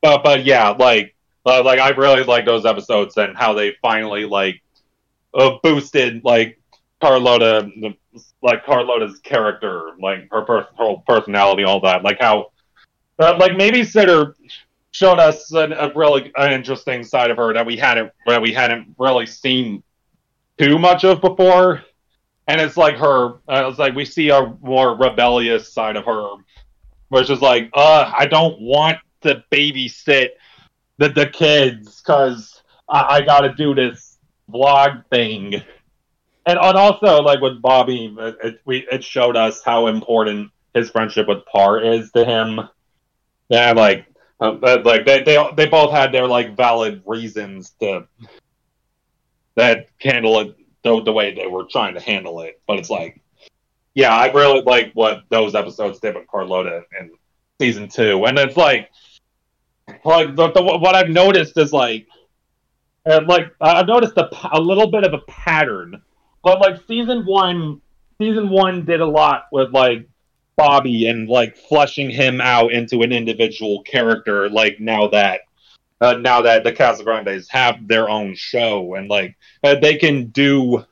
but 0.00 0.22
but 0.22 0.44
yeah, 0.44 0.70
like 0.70 1.14
like 1.64 1.80
I 1.80 1.90
really 1.90 2.24
like 2.24 2.44
those 2.44 2.66
episodes 2.66 3.16
and 3.16 3.36
how 3.36 3.54
they 3.54 3.74
finally 3.82 4.24
like 4.24 4.62
uh, 5.34 5.56
boosted 5.62 6.22
like 6.24 6.60
Carlota, 7.00 7.70
like 8.42 8.64
Carlota's 8.64 9.20
character, 9.20 9.92
like 10.00 10.28
her, 10.30 10.66
whole 10.74 11.02
personality, 11.06 11.64
all 11.64 11.80
that. 11.80 12.02
Like 12.02 12.18
how, 12.20 12.50
uh, 13.18 13.36
like 13.38 13.56
maybe 13.56 13.84
Sitter 13.84 14.34
showed 14.90 15.18
us 15.18 15.52
an, 15.52 15.72
a 15.72 15.92
really 15.94 16.32
an 16.36 16.52
interesting 16.52 17.04
side 17.04 17.30
of 17.30 17.36
her 17.36 17.52
that 17.52 17.66
we 17.66 17.76
hadn't 17.76 18.12
that 18.26 18.42
we 18.42 18.52
hadn't 18.52 18.94
really 18.98 19.26
seen 19.26 19.82
too 20.58 20.78
much 20.78 21.04
of 21.04 21.20
before. 21.20 21.84
And 22.48 22.60
it's 22.60 22.76
like 22.78 22.96
her, 22.96 23.34
uh, 23.46 23.68
it's 23.68 23.78
like 23.78 23.94
we 23.94 24.06
see 24.06 24.30
a 24.30 24.54
more 24.62 24.96
rebellious 24.96 25.72
side 25.72 25.96
of 25.96 26.06
her, 26.06 26.30
which 27.08 27.28
is 27.28 27.42
like, 27.42 27.68
uh, 27.74 28.10
I 28.16 28.24
don't 28.24 28.58
want 28.60 28.98
to 29.20 29.44
babysit 29.52 30.30
the, 30.98 31.08
the 31.08 31.26
kids 31.26 32.00
because 32.00 32.62
I, 32.88 33.16
I 33.16 33.20
got 33.22 33.40
to 33.40 33.54
do 33.54 33.74
this 33.74 34.18
vlog 34.50 35.04
thing. 35.06 35.54
And, 36.46 36.58
and 36.58 36.76
also, 36.76 37.22
like 37.22 37.40
with 37.40 37.60
Bobby, 37.60 38.14
it, 38.18 38.36
it, 38.42 38.60
we, 38.64 38.86
it 38.90 39.04
showed 39.04 39.36
us 39.36 39.62
how 39.62 39.86
important 39.86 40.50
his 40.74 40.90
friendship 40.90 41.28
with 41.28 41.44
Par 41.46 41.80
is 41.80 42.10
to 42.12 42.24
him. 42.24 42.60
Yeah, 43.48 43.72
like, 43.72 44.06
uh, 44.40 44.56
like 44.84 45.04
they, 45.04 45.22
they 45.22 45.44
they 45.56 45.66
both 45.66 45.90
had 45.90 46.12
their 46.12 46.26
like 46.26 46.56
valid 46.56 47.02
reasons 47.06 47.70
to 47.80 48.06
that 49.56 49.88
handle 50.00 50.38
it 50.40 50.56
the, 50.84 51.02
the 51.02 51.12
way 51.12 51.34
they 51.34 51.46
were 51.46 51.64
trying 51.64 51.94
to 51.94 52.00
handle 52.00 52.40
it. 52.42 52.60
But 52.66 52.78
it's 52.78 52.90
like, 52.90 53.20
yeah, 53.94 54.14
I 54.14 54.30
really 54.32 54.62
like 54.62 54.92
what 54.92 55.24
those 55.28 55.54
episodes 55.54 55.98
did 55.98 56.14
with 56.14 56.28
Carlota 56.28 56.84
in 57.00 57.10
season 57.58 57.88
two, 57.88 58.24
and 58.26 58.38
it's 58.38 58.56
like 58.56 58.90
like 60.04 60.34
the, 60.34 60.50
the, 60.52 60.62
what 60.62 60.94
I've 60.94 61.08
noticed 61.08 61.56
is 61.56 61.72
like, 61.72 62.06
uh, 63.06 63.20
like 63.26 63.54
I've 63.60 63.86
noticed 63.86 64.16
a, 64.16 64.28
a 64.52 64.60
little 64.60 64.90
bit 64.90 65.04
of 65.04 65.14
a 65.14 65.18
pattern, 65.28 66.02
but 66.42 66.60
like 66.60 66.80
season 66.86 67.24
one, 67.24 67.80
season 68.18 68.50
one 68.50 68.84
did 68.84 69.00
a 69.00 69.06
lot 69.06 69.44
with 69.52 69.72
like 69.72 70.08
Bobby 70.56 71.06
and 71.08 71.28
like 71.28 71.56
fleshing 71.56 72.10
him 72.10 72.40
out 72.40 72.72
into 72.72 73.02
an 73.02 73.12
individual 73.12 73.82
character. 73.82 74.48
Like 74.48 74.80
now 74.80 75.08
that, 75.08 75.42
uh, 76.00 76.14
now 76.14 76.42
that 76.42 76.64
the 76.64 76.72
Casagrandes 76.72 77.46
have 77.48 77.88
their 77.88 78.08
own 78.08 78.34
show 78.34 78.94
and 78.94 79.08
like 79.08 79.36
uh, 79.64 79.76
they 79.76 79.96
can 79.96 80.26
do 80.26 80.84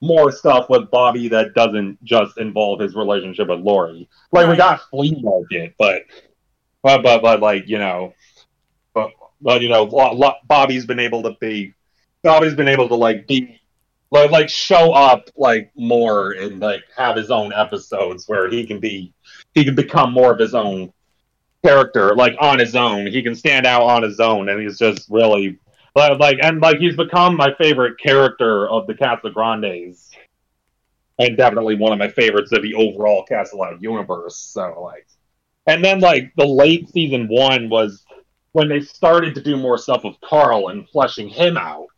more 0.00 0.30
stuff 0.30 0.68
with 0.68 0.90
Bobby 0.90 1.28
that 1.28 1.54
doesn't 1.54 2.02
just 2.04 2.38
involve 2.38 2.80
his 2.80 2.94
relationship 2.94 3.48
with 3.48 3.60
Lori. 3.60 4.08
Like 4.32 4.48
we 4.48 4.56
got 4.56 4.82
Flea 4.90 5.18
Market, 5.22 5.74
but 5.78 6.02
but 6.82 7.02
but, 7.02 7.22
but 7.22 7.40
like 7.40 7.68
you 7.68 7.78
know, 7.78 8.14
but, 8.94 9.10
but 9.40 9.62
you 9.62 9.68
know, 9.68 9.86
Bobby's 10.44 10.86
been 10.86 11.00
able 11.00 11.22
to 11.22 11.36
be, 11.40 11.74
Bobby's 12.22 12.54
been 12.54 12.68
able 12.68 12.88
to 12.88 12.94
like 12.94 13.26
be, 13.26 13.60
like 14.10 14.30
like 14.30 14.48
show 14.48 14.92
up 14.92 15.28
like 15.36 15.70
more 15.76 16.32
and 16.32 16.60
like 16.60 16.84
have 16.96 17.16
his 17.16 17.30
own 17.30 17.52
episodes 17.52 18.26
where 18.28 18.48
he 18.48 18.66
can 18.66 18.80
be, 18.80 19.12
he 19.54 19.64
can 19.64 19.74
become 19.74 20.12
more 20.12 20.32
of 20.32 20.38
his 20.38 20.54
own 20.54 20.92
character, 21.64 22.14
like 22.14 22.36
on 22.40 22.58
his 22.58 22.76
own. 22.76 23.06
He 23.06 23.22
can 23.22 23.34
stand 23.34 23.66
out 23.66 23.82
on 23.82 24.02
his 24.02 24.20
own, 24.20 24.48
and 24.48 24.60
he's 24.60 24.78
just 24.78 25.08
really 25.10 25.58
like 25.94 26.38
and 26.42 26.60
like 26.60 26.78
he's 26.78 26.96
become 26.96 27.36
my 27.36 27.54
favorite 27.54 27.98
character 27.98 28.68
of 28.68 28.86
the 28.86 28.94
Casagrandes. 28.94 30.10
And 31.18 31.34
definitely 31.34 31.76
one 31.76 31.92
of 31.92 31.98
my 31.98 32.08
favorites 32.08 32.52
of 32.52 32.60
the 32.60 32.74
overall 32.74 33.24
Castle 33.24 33.62
Out 33.62 33.80
universe. 33.80 34.36
So 34.36 34.82
like 34.82 35.06
and 35.66 35.84
then 35.84 36.00
like 36.00 36.32
the 36.36 36.46
late 36.46 36.88
season 36.90 37.28
one 37.28 37.68
was 37.68 38.04
when 38.52 38.68
they 38.68 38.80
started 38.80 39.34
to 39.34 39.42
do 39.42 39.56
more 39.56 39.78
stuff 39.78 40.04
with 40.04 40.16
Carl 40.22 40.68
and 40.68 40.88
fleshing 40.88 41.28
him 41.28 41.56
out, 41.56 41.88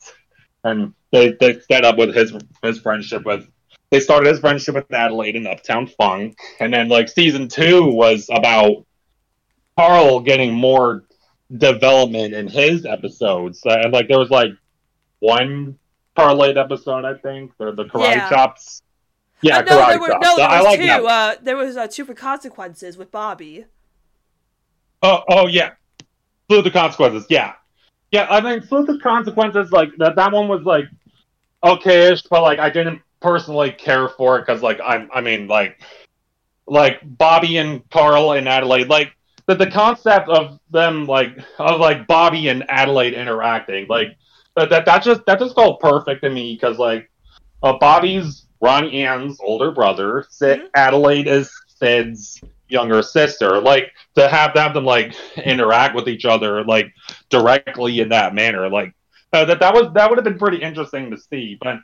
and 0.65 0.93
they 1.13 1.33
they 1.33 1.61
set 1.61 1.85
up 1.85 1.97
with 1.97 2.15
his 2.15 2.33
his 2.63 2.79
friendship 2.81 3.25
with. 3.25 3.49
They 3.91 4.01
started 4.01 4.29
his 4.29 4.41
friendship 4.41 4.75
with 4.75 4.93
Adelaide 4.93 5.37
in 5.37 5.47
Uptown 5.47 5.87
Funk, 5.87 6.37
and 6.61 6.73
then 6.75 6.89
like 6.89 7.09
season 7.09 7.49
two 7.49 7.87
was 7.87 8.29
about 8.31 8.85
Carl 9.79 10.21
getting 10.21 10.53
more 10.53 11.05
development 11.57 12.35
in 12.35 12.49
his 12.49 12.85
episodes, 12.85 13.63
and 13.65 13.93
like 13.93 14.09
there 14.09 14.19
was 14.19 14.31
like 14.31 14.51
one 15.21 15.79
Carlade 16.19 16.57
episode, 16.59 17.05
I 17.05 17.15
think, 17.15 17.53
the 17.59 17.73
the 17.73 17.85
karate 17.85 18.17
Yeah. 18.17 18.29
chops. 18.29 18.83
Yeah, 19.41 19.59
Uh, 19.59 19.63
no, 19.63 19.87
there 19.87 20.01
were 20.01 20.09
no, 20.09 20.37
there 20.37 20.49
was 20.49 20.65
like 20.65 20.81
two. 20.81 21.07
Uh, 21.07 21.35
there 21.43 21.57
was 21.57 21.77
uh, 21.77 21.87
two 21.87 22.05
for 22.05 22.15
consequences 22.15 22.97
with 22.97 23.13
Bobby. 23.13 23.67
Oh, 25.03 25.23
oh 25.29 25.47
yeah, 25.47 25.73
Flew 26.49 26.63
the 26.63 26.71
consequences. 26.71 27.27
Yeah, 27.29 27.55
yeah. 28.11 28.27
I 28.29 28.61
Flew 28.61 28.85
the 28.85 28.99
consequences. 28.99 29.71
Like 29.71 29.91
that. 29.99 30.17
That 30.17 30.33
one 30.33 30.49
was 30.49 30.63
like 30.63 30.87
okay-ish, 31.63 32.23
but 32.23 32.43
like 32.43 32.59
I 32.59 32.71
didn't 32.71 33.01
personally 33.21 33.71
care 33.71 34.09
for 34.09 34.39
it 34.39 34.47
because 34.47 34.63
like 34.63 34.81
I'm. 34.85 35.09
I 35.15 35.21
mean 35.21 35.47
like 35.47 35.81
like 36.67 37.01
Bobby 37.05 37.59
and 37.59 37.89
Carl 37.91 38.33
and 38.33 38.49
Adelaide. 38.49 38.89
Like 38.89 39.13
the 39.47 39.55
the 39.55 39.71
concept 39.71 40.29
of 40.29 40.59
them 40.71 41.07
like 41.07 41.39
of 41.59 41.79
like 41.79 42.09
Bobby 42.09 42.49
and 42.49 42.65
Adelaide 42.69 43.15
interacting. 43.15 43.87
Like 43.89 44.17
that 44.57 44.69
that, 44.71 44.85
that 44.87 45.05
just 45.05 45.25
that 45.27 45.39
just 45.39 45.55
felt 45.55 45.79
perfect 45.79 46.23
to 46.25 46.31
me 46.31 46.55
because 46.55 46.79
like 46.79 47.09
uh, 47.63 47.79
Bobby's 47.79 48.47
Ronnie 48.61 49.05
Anne's 49.05 49.39
older 49.41 49.71
brother. 49.71 50.27
Mhm. 50.31 50.69
Adelaide 50.75 51.29
is 51.29 51.51
Sid's 51.69 52.41
younger 52.69 53.03
sister. 53.03 53.61
Like 53.61 53.93
to 54.17 54.29
have 54.29 54.53
have 54.55 54.75
them 54.75 54.85
like 54.85 55.15
interact 55.37 55.95
with 55.95 56.09
each 56.09 56.25
other 56.25 56.65
like 56.65 56.93
directly 57.31 58.01
in 58.01 58.09
that 58.11 58.35
manner. 58.35 58.69
Like 58.69 58.95
uh, 59.33 59.45
that 59.45 59.61
that 59.61 59.75
was 59.75 59.93
that 59.95 60.09
would 60.09 60.19
have 60.19 60.25
been 60.25 60.39
pretty 60.39 60.59
interesting 60.59 61.11
to 61.11 61.19
see. 61.19 61.59
But 61.61 61.79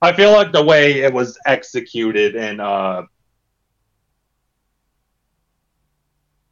I 0.00 0.12
feel 0.12 0.32
like 0.32 0.52
the 0.52 0.64
way 0.64 1.00
it 1.00 1.12
was 1.12 1.38
executed 1.46 2.36
and 2.36 2.60
uh 2.60 3.02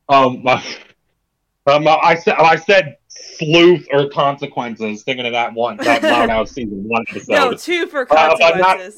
um 0.08 0.46
um 1.66 1.88
I 1.88 2.14
said 2.16 2.34
I 2.34 2.56
said 2.56 2.96
sleuth 3.08 3.86
or 3.92 4.08
consequences 4.08 5.02
thinking 5.02 5.26
of 5.26 5.32
that 5.32 5.54
one 5.54 5.76
that 5.78 6.02
Loud 6.02 6.30
House 6.30 6.52
season 6.52 6.84
one 6.88 7.04
episode. 7.08 7.32
No, 7.32 7.54
two 7.54 7.86
for 7.86 8.06
Uh, 8.10 8.36
but 8.38 8.92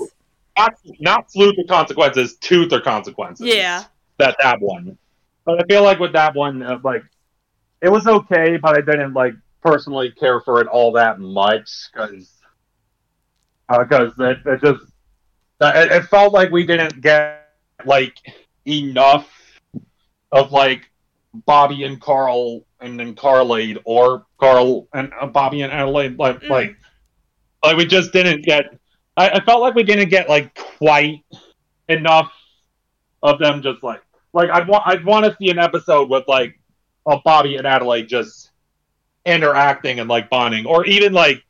not- 0.58 0.74
not 1.00 1.30
sleuth 1.32 1.54
or 1.58 1.64
consequences, 1.68 2.36
tooth 2.36 2.72
or 2.72 2.80
consequences. 2.80 3.46
yeah. 3.46 3.84
that 4.18 4.36
that 4.42 4.60
one. 4.60 4.98
But 5.44 5.60
I 5.62 5.64
feel 5.68 5.82
like 5.82 5.98
with 5.98 6.12
that 6.12 6.34
one, 6.34 6.62
uh, 6.62 6.78
like 6.82 7.02
it 7.80 7.88
was 7.88 8.06
okay, 8.06 8.56
but 8.56 8.76
I 8.76 8.80
didn't 8.80 9.14
like 9.14 9.34
personally 9.62 10.10
care 10.10 10.40
for 10.40 10.60
it 10.60 10.66
all 10.66 10.92
that 10.92 11.18
much 11.20 11.70
because 11.92 12.30
because 13.68 14.12
it, 14.18 14.38
it 14.46 14.60
just 14.62 14.84
uh, 15.60 15.72
it, 15.74 15.92
it 15.92 16.02
felt 16.04 16.32
like 16.32 16.50
we 16.50 16.66
didn't 16.66 17.00
get 17.00 17.48
like 17.84 18.16
enough 18.66 19.28
of 20.32 20.52
like 20.52 20.90
Bobby 21.46 21.84
and 21.84 22.00
Carl 22.00 22.64
and 22.80 22.98
then 22.98 23.14
Carlade 23.14 23.78
or 23.84 24.26
Carl 24.38 24.88
and 24.92 25.12
uh, 25.20 25.26
Bobby 25.26 25.62
and 25.62 25.72
Adelaide 25.72 26.18
like 26.18 26.40
Mm. 26.40 26.48
like 26.50 26.76
like 27.64 27.76
we 27.76 27.86
just 27.86 28.12
didn't 28.12 28.42
get. 28.44 28.77
I, 29.18 29.30
I 29.30 29.40
felt 29.44 29.60
like 29.60 29.74
we 29.74 29.82
didn't 29.82 30.08
get 30.10 30.28
like 30.28 30.54
quite 30.54 31.24
enough 31.88 32.32
of 33.22 33.40
them 33.40 33.62
just 33.62 33.82
like 33.82 34.00
like 34.32 34.48
I'd 34.50 34.68
want 34.68 34.84
I'd 34.86 35.04
want 35.04 35.24
to 35.24 35.36
see 35.38 35.50
an 35.50 35.58
episode 35.58 36.08
with 36.08 36.24
like 36.28 36.58
a 37.06 37.18
Bobby 37.24 37.56
and 37.56 37.66
Adelaide 37.66 38.08
just 38.08 38.52
interacting 39.26 39.98
and 39.98 40.08
like 40.08 40.30
bonding, 40.30 40.66
or 40.66 40.86
even 40.86 41.12
like 41.12 41.42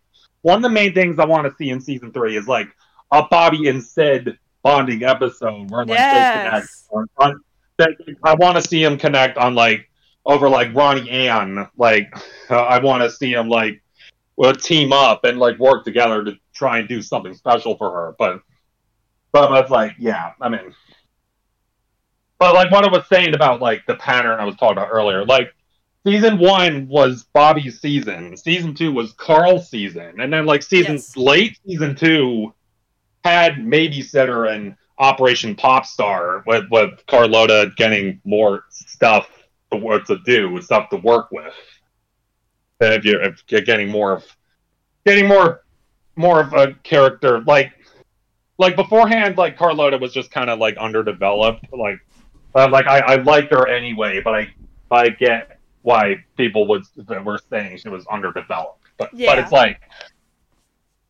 one 0.43 0.57
of 0.57 0.63
the 0.63 0.71
main 0.71 0.95
things 0.95 1.19
I 1.19 1.27
want 1.27 1.47
to 1.47 1.55
see 1.57 1.71
in 1.71 1.81
season 1.81 2.13
three 2.13 2.37
is 2.37 2.49
like 2.49 2.69
a 3.11 3.25
Bobby 3.31 3.69
and 3.69 3.83
Sid 3.83 4.39
bonding 4.63 5.03
episode 5.03 5.71
where 5.71 5.85
like 5.85 5.89
they 5.89 5.95
connect. 5.95 6.55
Yes. 6.55 6.89
On, 7.19 7.41
I 8.25 8.35
want 8.35 8.57
to 8.57 8.63
see 8.67 8.83
them 8.83 8.97
connect 8.99 9.37
on 9.37 9.55
like 9.55 9.91
over 10.25 10.49
like 10.49 10.75
Ronnie 10.75 11.11
Anne. 11.11 11.69
Like 11.77 12.13
uh, 12.51 12.63
I 12.63 12.79
want 12.79 13.03
to 13.03 13.11
see 13.11 13.35
them 13.35 13.49
like 13.49 13.83
well, 14.37 14.55
team 14.55 14.93
up 14.93 15.25
and 15.25 15.39
like 15.39 15.59
work 15.59 15.85
together 15.85 16.25
to 16.25 16.39
try 16.59 16.79
and 16.81 16.89
do 16.89 17.01
something 17.01 17.35
special 17.35 17.77
for 17.77 17.91
her. 17.91 18.15
But 18.19 18.43
but 19.33 19.53
I 19.53 19.61
was 19.61 19.71
like, 19.71 19.93
yeah, 19.99 20.33
I 20.41 20.49
mean, 20.49 20.75
but 22.39 22.55
like 22.55 22.71
what 22.71 22.85
I 22.85 22.91
was 22.91 23.07
saying 23.09 23.35
about 23.35 23.61
like 23.61 23.87
the 23.87 23.95
pattern 23.97 24.41
I 24.41 24.45
was 24.45 24.57
talking 24.57 24.79
about 24.79 24.91
earlier, 24.91 25.25
like 25.25 25.55
season 26.07 26.39
one 26.39 26.89
was 26.89 27.25
Bobby's 27.33 27.81
season, 27.81 28.37
season 28.37 28.75
two 28.75 28.93
was 28.93 29.13
Carl's 29.13 29.71
season, 29.71 30.21
and 30.21 30.33
then 30.33 30.47
like 30.47 30.63
season 30.63 30.97
Yes. 30.97 31.17
late 31.17 31.59
season 31.67 31.95
two 31.95 32.53
had 33.25 33.65
maybe 33.65 33.99
Babysitter 33.99 34.53
and 34.53 34.77
Operation 34.99 35.55
Popstar 35.55 36.43
with 36.47 36.65
with 36.71 36.91
Carlota 37.07 37.71
getting 37.77 38.21
more 38.25 38.65
stuff 38.71 39.29
to 39.71 39.79
work 39.79 40.07
to 40.07 40.19
do, 40.25 40.61
stuff 40.63 40.89
to 40.91 40.97
work 40.97 41.31
with. 41.31 41.55
And 42.81 42.95
if 42.95 43.05
you're, 43.05 43.23
if 43.23 43.43
you're 43.49 43.61
getting 43.61 43.89
more 43.89 44.13
of 44.13 44.25
getting 45.05 45.27
more 45.27 45.63
more 46.19 46.41
of 46.41 46.53
a 46.53 46.75
character 46.83 47.41
like 47.43 47.73
like 48.59 48.77
beforehand 48.77 49.39
like 49.39 49.57
Carlota 49.57 49.97
was 49.99 50.13
just 50.13 50.31
kind 50.31 50.51
of 50.51 50.59
like 50.59 50.77
underdeveloped 50.77 51.65
like 51.73 52.01
uh, 52.55 52.69
like 52.69 52.87
I, 52.87 52.99
I 52.99 53.15
liked 53.17 53.53
her 53.53 53.69
anyway 53.69 54.21
but 54.21 54.35
I 54.35 54.49
I 54.91 55.11
get 55.11 55.59
why 55.83 56.17
people 56.37 56.67
would 56.67 56.83
were 57.25 57.39
saying 57.51 57.79
she 57.79 57.89
was 57.89 58.07
underdeveloped. 58.09 58.85
But 58.97 59.11
but 59.13 59.39
it's 59.39 59.53
like 59.53 59.81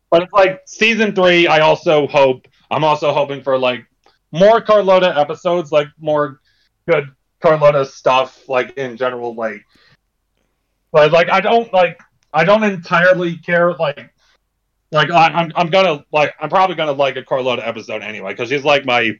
but 0.09 0.23
it's 0.23 0.33
like 0.33 0.61
season 0.65 1.13
three 1.13 1.47
I 1.47 1.59
also 1.59 2.07
hope 2.07 2.47
I'm 2.69 2.83
also 2.83 3.11
hoping 3.11 3.41
for 3.41 3.57
like 3.57 3.85
more 4.31 4.61
Carlota 4.61 5.17
episodes 5.17 5.71
like 5.71 5.87
more 5.99 6.39
good 6.87 7.09
Carlota 7.41 7.85
stuff 7.85 8.47
like 8.47 8.77
in 8.77 8.95
general 8.95 9.33
like 9.33 9.65
but 10.91 11.11
like 11.11 11.29
I 11.29 11.41
don't 11.41 11.73
like 11.73 11.99
I 12.31 12.43
don't 12.43 12.63
entirely 12.63 13.37
care 13.37 13.73
like 13.73 14.13
like 14.91 15.11
I, 15.11 15.27
I'm 15.27 15.51
I'm 15.55 15.69
gonna 15.69 16.05
like 16.11 16.33
I'm 16.39 16.49
probably 16.49 16.75
gonna 16.75 16.93
like 16.93 17.15
a 17.15 17.23
Carlota 17.23 17.67
episode 17.67 18.01
anyway 18.01 18.31
because 18.31 18.49
she's 18.49 18.63
like 18.63 18.85
my 18.85 19.19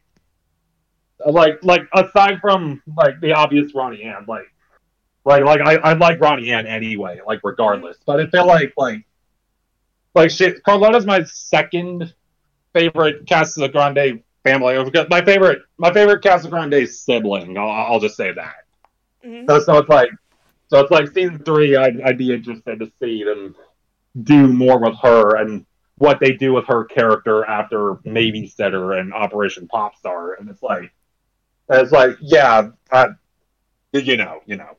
like 1.26 1.60
like 1.64 1.88
aside 1.94 2.40
from 2.41 2.82
like 2.98 3.20
the 3.22 3.34
obvious 3.34 3.74
Ronnie 3.76 4.04
Anne 4.04 4.26
like 4.28 4.46
like 5.26 5.44
like 5.44 5.62
I, 5.62 5.76
I 5.76 5.94
like 5.94 6.20
Ronnie 6.20 6.52
Anne 6.52 6.66
anyway 6.66 7.20
like 7.26 7.41
regardless 7.44 7.98
but 8.06 8.20
I 8.20 8.28
feel 8.28 8.48
like 8.48 8.74
like 8.78 9.06
like 10.16 10.32
she 10.32 10.52
Carlota's 10.66 11.06
my 11.06 11.24
second 11.24 12.14
favorite 12.74 13.26
Casagrande 13.26 14.24
family 14.44 14.91
my 15.10 15.24
favorite 15.24 15.60
my 15.78 15.91
favorite 15.91 16.24
Casagrande 16.24 16.88
sibling 16.88 17.58
I'll, 17.58 17.70
I'll 17.70 18.00
just 18.00 18.16
say 18.16 18.32
that 18.32 18.56
Mhm. 19.26 19.46
so, 19.48 19.60
so 19.60 19.78
it's 19.80 19.90
like, 19.90 20.10
so 20.70 20.80
it's 20.80 20.91
like 20.91 21.08
season 21.10 21.40
three. 21.40 21.76
I'd, 21.76 22.00
I'd 22.02 22.18
be 22.18 22.34
interested 22.34 22.80
to 22.80 22.91
see 23.02 23.24
them 23.24 23.56
do 24.22 24.48
more 24.48 24.80
with 24.80 24.98
her 25.02 25.36
and 25.36 25.65
what 25.98 26.19
they 26.19 26.31
do 26.31 26.53
with 26.53 26.65
her 26.68 26.86
character 26.86 27.45
after 27.45 27.99
Navy 28.06 28.48
Setter 28.48 28.94
and 28.94 29.14
Operation 29.14 29.68
Popstar. 29.68 30.40
And 30.40 30.49
it's 30.49 30.64
like, 30.64 30.91
it's 31.69 31.91
like, 31.91 32.15
yeah, 32.22 32.69
uh, 32.91 33.10
you 33.91 34.18
know, 34.18 34.40
you 34.45 34.56
know. 34.56 34.77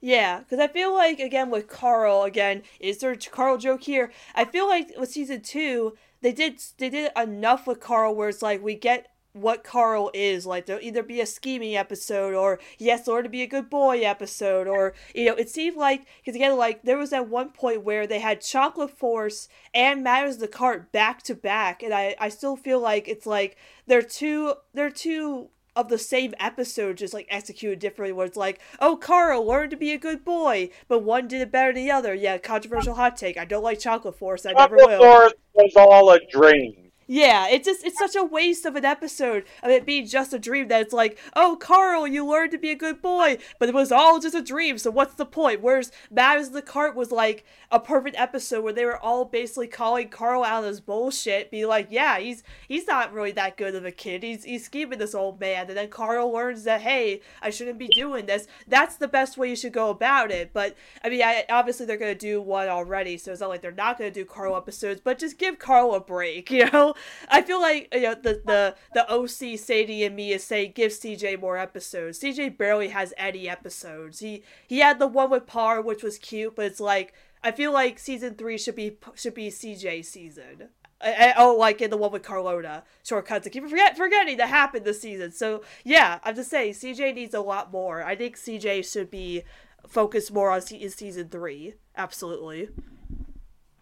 Yeah, 0.00 0.38
because 0.38 0.58
I 0.58 0.68
feel 0.68 0.94
like 0.94 1.20
again 1.20 1.50
with 1.50 1.68
Carl 1.68 2.22
again 2.22 2.62
is 2.78 2.98
there 2.98 3.12
a 3.12 3.16
Carl 3.16 3.58
joke 3.58 3.82
here? 3.82 4.10
I 4.34 4.46
feel 4.46 4.66
like 4.66 4.92
with 4.98 5.10
season 5.10 5.42
two 5.42 5.96
they 6.22 6.32
did 6.32 6.58
they 6.78 6.88
did 6.88 7.12
enough 7.16 7.66
with 7.66 7.80
Carl 7.80 8.14
where 8.14 8.30
it's 8.30 8.40
like 8.40 8.62
we 8.62 8.76
get 8.76 9.09
what 9.32 9.62
Carl 9.62 10.10
is 10.12 10.44
like 10.44 10.66
there'll 10.66 10.82
either 10.82 11.02
be 11.02 11.20
a 11.20 11.26
scheming 11.26 11.76
episode 11.76 12.34
or 12.34 12.58
yes 12.78 13.06
or 13.06 13.22
to 13.22 13.28
be 13.28 13.42
a 13.42 13.46
good 13.46 13.70
boy 13.70 14.00
episode 14.00 14.66
or 14.66 14.94
you 15.14 15.26
know 15.26 15.34
it 15.34 15.48
seemed 15.48 15.76
like 15.76 16.06
because 16.18 16.34
again 16.34 16.56
like 16.56 16.82
there 16.82 16.98
was 16.98 17.12
at 17.12 17.28
one 17.28 17.50
point 17.50 17.84
where 17.84 18.06
they 18.06 18.20
had 18.20 18.40
Chocolate 18.40 18.90
Force 18.90 19.48
and 19.72 20.02
Matters 20.02 20.38
the 20.38 20.48
Cart 20.48 20.90
back 20.90 21.22
to 21.24 21.34
back 21.34 21.82
and 21.82 21.94
I 21.94 22.16
I 22.18 22.28
still 22.28 22.56
feel 22.56 22.80
like 22.80 23.08
it's 23.08 23.26
like 23.26 23.56
they're 23.86 24.02
two 24.02 24.54
they're 24.74 24.90
two 24.90 25.50
of 25.76 25.88
the 25.88 25.98
same 25.98 26.34
episode 26.40 26.96
just 26.96 27.14
like 27.14 27.28
executed 27.30 27.78
differently 27.78 28.12
where 28.12 28.26
it's 28.26 28.36
like 28.36 28.60
oh 28.80 28.96
carl 28.96 29.46
learn 29.46 29.70
to 29.70 29.76
be 29.76 29.92
a 29.92 29.98
good 29.98 30.24
boy 30.24 30.68
but 30.88 31.04
one 31.04 31.28
did 31.28 31.40
it 31.40 31.52
better 31.52 31.72
than 31.72 31.84
the 31.84 31.90
other. 31.90 32.14
Yeah 32.14 32.38
controversial 32.38 32.94
hot 32.94 33.16
take. 33.16 33.38
I 33.38 33.44
don't 33.44 33.62
like 33.62 33.78
chocolate 33.78 34.18
force. 34.18 34.44
I 34.44 34.52
never 34.52 34.74
will 34.74 34.86
Chocolate 34.86 35.00
will. 35.00 35.20
Force 35.20 35.32
was 35.54 35.76
all 35.76 36.10
a 36.10 36.18
dream. 36.32 36.89
Yeah, 37.12 37.48
it's 37.48 37.66
just 37.66 37.84
it's 37.84 37.98
such 37.98 38.14
a 38.14 38.22
waste 38.22 38.64
of 38.64 38.76
an 38.76 38.84
episode 38.84 39.42
of 39.64 39.70
it 39.70 39.84
being 39.84 40.06
just 40.06 40.32
a 40.32 40.38
dream 40.38 40.68
that 40.68 40.80
it's 40.80 40.92
like, 40.92 41.18
oh 41.34 41.56
Carl, 41.60 42.06
you 42.06 42.24
learned 42.24 42.52
to 42.52 42.58
be 42.58 42.70
a 42.70 42.76
good 42.76 43.02
boy, 43.02 43.38
but 43.58 43.68
it 43.68 43.74
was 43.74 43.90
all 43.90 44.20
just 44.20 44.36
a 44.36 44.40
dream, 44.40 44.78
so 44.78 44.92
what's 44.92 45.14
the 45.14 45.26
point? 45.26 45.60
Whereas 45.60 45.90
Matters 46.08 46.50
the 46.50 46.62
Cart 46.62 46.94
was 46.94 47.10
like 47.10 47.44
a 47.72 47.80
perfect 47.80 48.14
episode 48.16 48.62
where 48.62 48.72
they 48.72 48.84
were 48.84 48.96
all 48.96 49.24
basically 49.24 49.66
calling 49.66 50.08
Carl 50.08 50.44
out 50.44 50.62
of 50.62 50.68
his 50.68 50.80
bullshit, 50.80 51.50
be 51.50 51.66
like, 51.66 51.88
yeah, 51.90 52.20
he's 52.20 52.44
he's 52.68 52.86
not 52.86 53.12
really 53.12 53.32
that 53.32 53.56
good 53.56 53.74
of 53.74 53.84
a 53.84 53.90
kid. 53.90 54.22
He's 54.22 54.44
he's 54.44 54.64
scheming 54.64 55.00
this 55.00 55.12
old 55.12 55.40
man, 55.40 55.66
and 55.66 55.76
then 55.76 55.88
Carl 55.88 56.32
learns 56.32 56.62
that 56.62 56.82
hey, 56.82 57.22
I 57.42 57.50
shouldn't 57.50 57.78
be 57.78 57.88
doing 57.88 58.26
this. 58.26 58.46
That's 58.68 58.94
the 58.94 59.08
best 59.08 59.36
way 59.36 59.50
you 59.50 59.56
should 59.56 59.72
go 59.72 59.90
about 59.90 60.30
it. 60.30 60.52
But 60.52 60.76
I 61.02 61.08
mean, 61.08 61.22
I, 61.22 61.44
obviously 61.50 61.86
they're 61.86 61.96
gonna 61.96 62.14
do 62.14 62.40
one 62.40 62.68
already, 62.68 63.18
so 63.18 63.32
it's 63.32 63.40
not 63.40 63.48
like 63.48 63.62
they're 63.62 63.72
not 63.72 63.98
gonna 63.98 64.12
do 64.12 64.24
Carl 64.24 64.56
episodes, 64.56 65.00
but 65.02 65.18
just 65.18 65.38
give 65.38 65.58
Carl 65.58 65.92
a 65.94 66.00
break, 66.00 66.48
you 66.52 66.70
know. 66.70 66.94
I 67.28 67.42
feel 67.42 67.60
like 67.60 67.88
you 67.92 68.02
know 68.02 68.14
the 68.14 68.42
the 68.44 68.74
the 68.94 69.10
OC 69.12 69.58
Sadie 69.58 70.04
and 70.04 70.16
me 70.16 70.32
is 70.32 70.44
saying 70.44 70.72
give 70.74 70.92
CJ 70.92 71.40
more 71.40 71.56
episodes. 71.56 72.20
CJ 72.20 72.58
barely 72.58 72.88
has 72.88 73.14
any 73.16 73.48
episodes. 73.48 74.20
He 74.20 74.42
he 74.66 74.78
had 74.78 74.98
the 74.98 75.06
one 75.06 75.30
with 75.30 75.46
Par, 75.46 75.80
which 75.80 76.02
was 76.02 76.18
cute, 76.18 76.56
but 76.56 76.66
it's 76.66 76.80
like 76.80 77.14
I 77.42 77.52
feel 77.52 77.72
like 77.72 77.98
season 77.98 78.34
three 78.34 78.58
should 78.58 78.76
be 78.76 78.98
should 79.14 79.34
be 79.34 79.48
CJ 79.48 80.04
season. 80.04 80.68
I, 81.02 81.30
I, 81.30 81.34
oh, 81.38 81.54
like 81.54 81.80
in 81.80 81.90
the 81.90 81.96
one 81.96 82.12
with 82.12 82.22
Carlota 82.22 82.82
shortcuts. 83.04 83.46
I 83.46 83.50
keep 83.50 83.66
forget, 83.66 83.96
forgetting 83.96 84.36
that 84.36 84.48
happened 84.48 84.84
this 84.84 85.00
season. 85.00 85.32
So 85.32 85.62
yeah, 85.84 86.18
I'm 86.24 86.34
just 86.34 86.50
saying 86.50 86.74
CJ 86.74 87.14
needs 87.14 87.34
a 87.34 87.40
lot 87.40 87.72
more. 87.72 88.02
I 88.02 88.16
think 88.16 88.36
CJ 88.36 88.90
should 88.90 89.10
be 89.10 89.44
focused 89.88 90.32
more 90.32 90.50
on 90.50 90.60
se- 90.60 90.86
season 90.88 91.28
three. 91.28 91.74
Absolutely. 91.96 92.68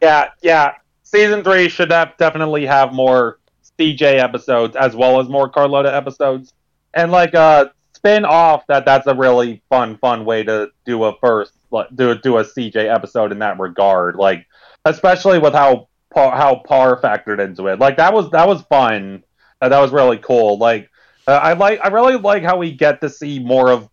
Yeah, 0.00 0.28
yeah 0.42 0.74
season 1.10 1.42
three 1.42 1.68
should 1.68 1.90
have 1.90 2.16
definitely 2.18 2.66
have 2.66 2.92
more 2.92 3.38
CJ 3.78 4.18
episodes 4.22 4.76
as 4.76 4.94
well 4.94 5.20
as 5.20 5.28
more 5.28 5.48
Carlota 5.48 5.94
episodes, 5.94 6.52
and 6.94 7.10
like 7.10 7.34
a 7.34 7.72
spin 7.94 8.24
off 8.24 8.66
that 8.68 8.84
that's 8.84 9.06
a 9.06 9.14
really 9.14 9.62
fun 9.68 9.96
fun 9.98 10.24
way 10.24 10.42
to 10.44 10.70
do 10.84 11.04
a 11.04 11.16
first 11.18 11.52
do 11.94 12.16
do 12.18 12.38
a 12.38 12.44
CJ 12.44 12.92
episode 12.92 13.32
in 13.32 13.38
that 13.38 13.58
regard. 13.58 14.16
Like 14.16 14.46
especially 14.84 15.38
with 15.38 15.54
how 15.54 15.88
how 16.14 16.62
Par 16.66 17.00
factored 17.00 17.40
into 17.40 17.68
it. 17.68 17.78
Like 17.78 17.96
that 17.96 18.12
was 18.12 18.30
that 18.30 18.46
was 18.46 18.62
fun. 18.62 19.24
Uh, 19.60 19.68
that 19.68 19.80
was 19.80 19.90
really 19.90 20.18
cool. 20.18 20.58
Like 20.58 20.90
uh, 21.26 21.32
I 21.32 21.54
like 21.54 21.80
I 21.82 21.88
really 21.88 22.16
like 22.16 22.42
how 22.42 22.58
we 22.58 22.72
get 22.72 23.00
to 23.00 23.08
see 23.08 23.38
more 23.38 23.70
of 23.70 23.88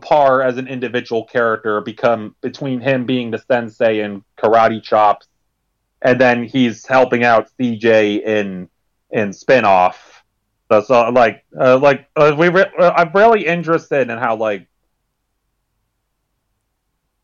Par 0.00 0.42
as 0.42 0.56
an 0.56 0.66
individual 0.66 1.24
character 1.24 1.80
become 1.80 2.34
between 2.40 2.80
him 2.80 3.06
being 3.06 3.30
the 3.30 3.38
sensei 3.38 4.00
and 4.00 4.24
karate 4.36 4.82
chops 4.82 5.28
and 6.06 6.20
then 6.20 6.44
he's 6.44 6.86
helping 6.86 7.24
out 7.24 7.50
CJ 7.58 8.22
in 8.22 8.68
in 9.10 9.30
spinoff. 9.30 9.96
So, 10.70 10.80
so 10.82 11.10
like 11.10 11.44
uh, 11.60 11.78
like 11.78 12.08
uh, 12.14 12.34
we 12.38 12.48
re- 12.48 12.70
uh, 12.78 12.92
I'm 12.96 13.10
really 13.12 13.44
interested 13.44 14.08
in 14.08 14.16
how 14.16 14.36
like 14.36 14.68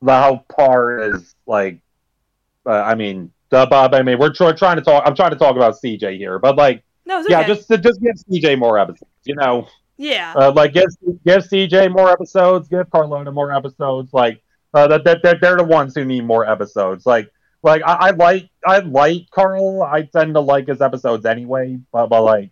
how 0.04 0.44
Par 0.54 1.14
is 1.14 1.34
like. 1.46 1.78
Uh, 2.66 2.70
I 2.70 2.94
mean, 2.94 3.32
Bob. 3.50 3.94
I 3.94 4.02
mean, 4.02 4.18
we're 4.18 4.32
tr- 4.32 4.50
trying 4.52 4.76
to 4.76 4.82
talk. 4.82 5.04
I'm 5.06 5.14
trying 5.14 5.30
to 5.30 5.36
talk 5.36 5.56
about 5.56 5.74
CJ 5.82 6.16
here, 6.16 6.38
but 6.38 6.56
like, 6.56 6.82
no, 7.06 7.20
okay. 7.20 7.30
yeah, 7.30 7.46
just 7.46 7.68
just 7.68 8.00
give 8.00 8.14
CJ 8.30 8.58
more 8.58 8.78
episodes. 8.78 9.10
You 9.24 9.36
know. 9.36 9.68
Yeah. 9.96 10.32
Uh, 10.34 10.52
like 10.52 10.72
give 10.72 10.88
give 11.24 11.44
CJ 11.44 11.92
more 11.92 12.10
episodes. 12.10 12.68
Give 12.68 12.88
Carlota 12.90 13.30
more 13.30 13.52
episodes. 13.52 14.12
Like 14.12 14.42
uh, 14.74 14.88
that, 14.88 15.04
that 15.04 15.22
they're, 15.22 15.38
they're 15.40 15.56
the 15.56 15.64
ones 15.64 15.94
who 15.94 16.04
need 16.04 16.24
more 16.24 16.48
episodes. 16.48 17.06
Like 17.06 17.30
like 17.62 17.82
I, 17.84 17.92
I, 17.92 18.10
like 18.10 18.50
I 18.66 18.78
like 18.80 19.30
Carl. 19.30 19.82
I 19.82 20.02
tend 20.02 20.34
to 20.34 20.40
like 20.40 20.68
his 20.68 20.80
episodes 20.80 21.26
anyway, 21.26 21.78
but, 21.92 22.08
but 22.08 22.22
like 22.22 22.50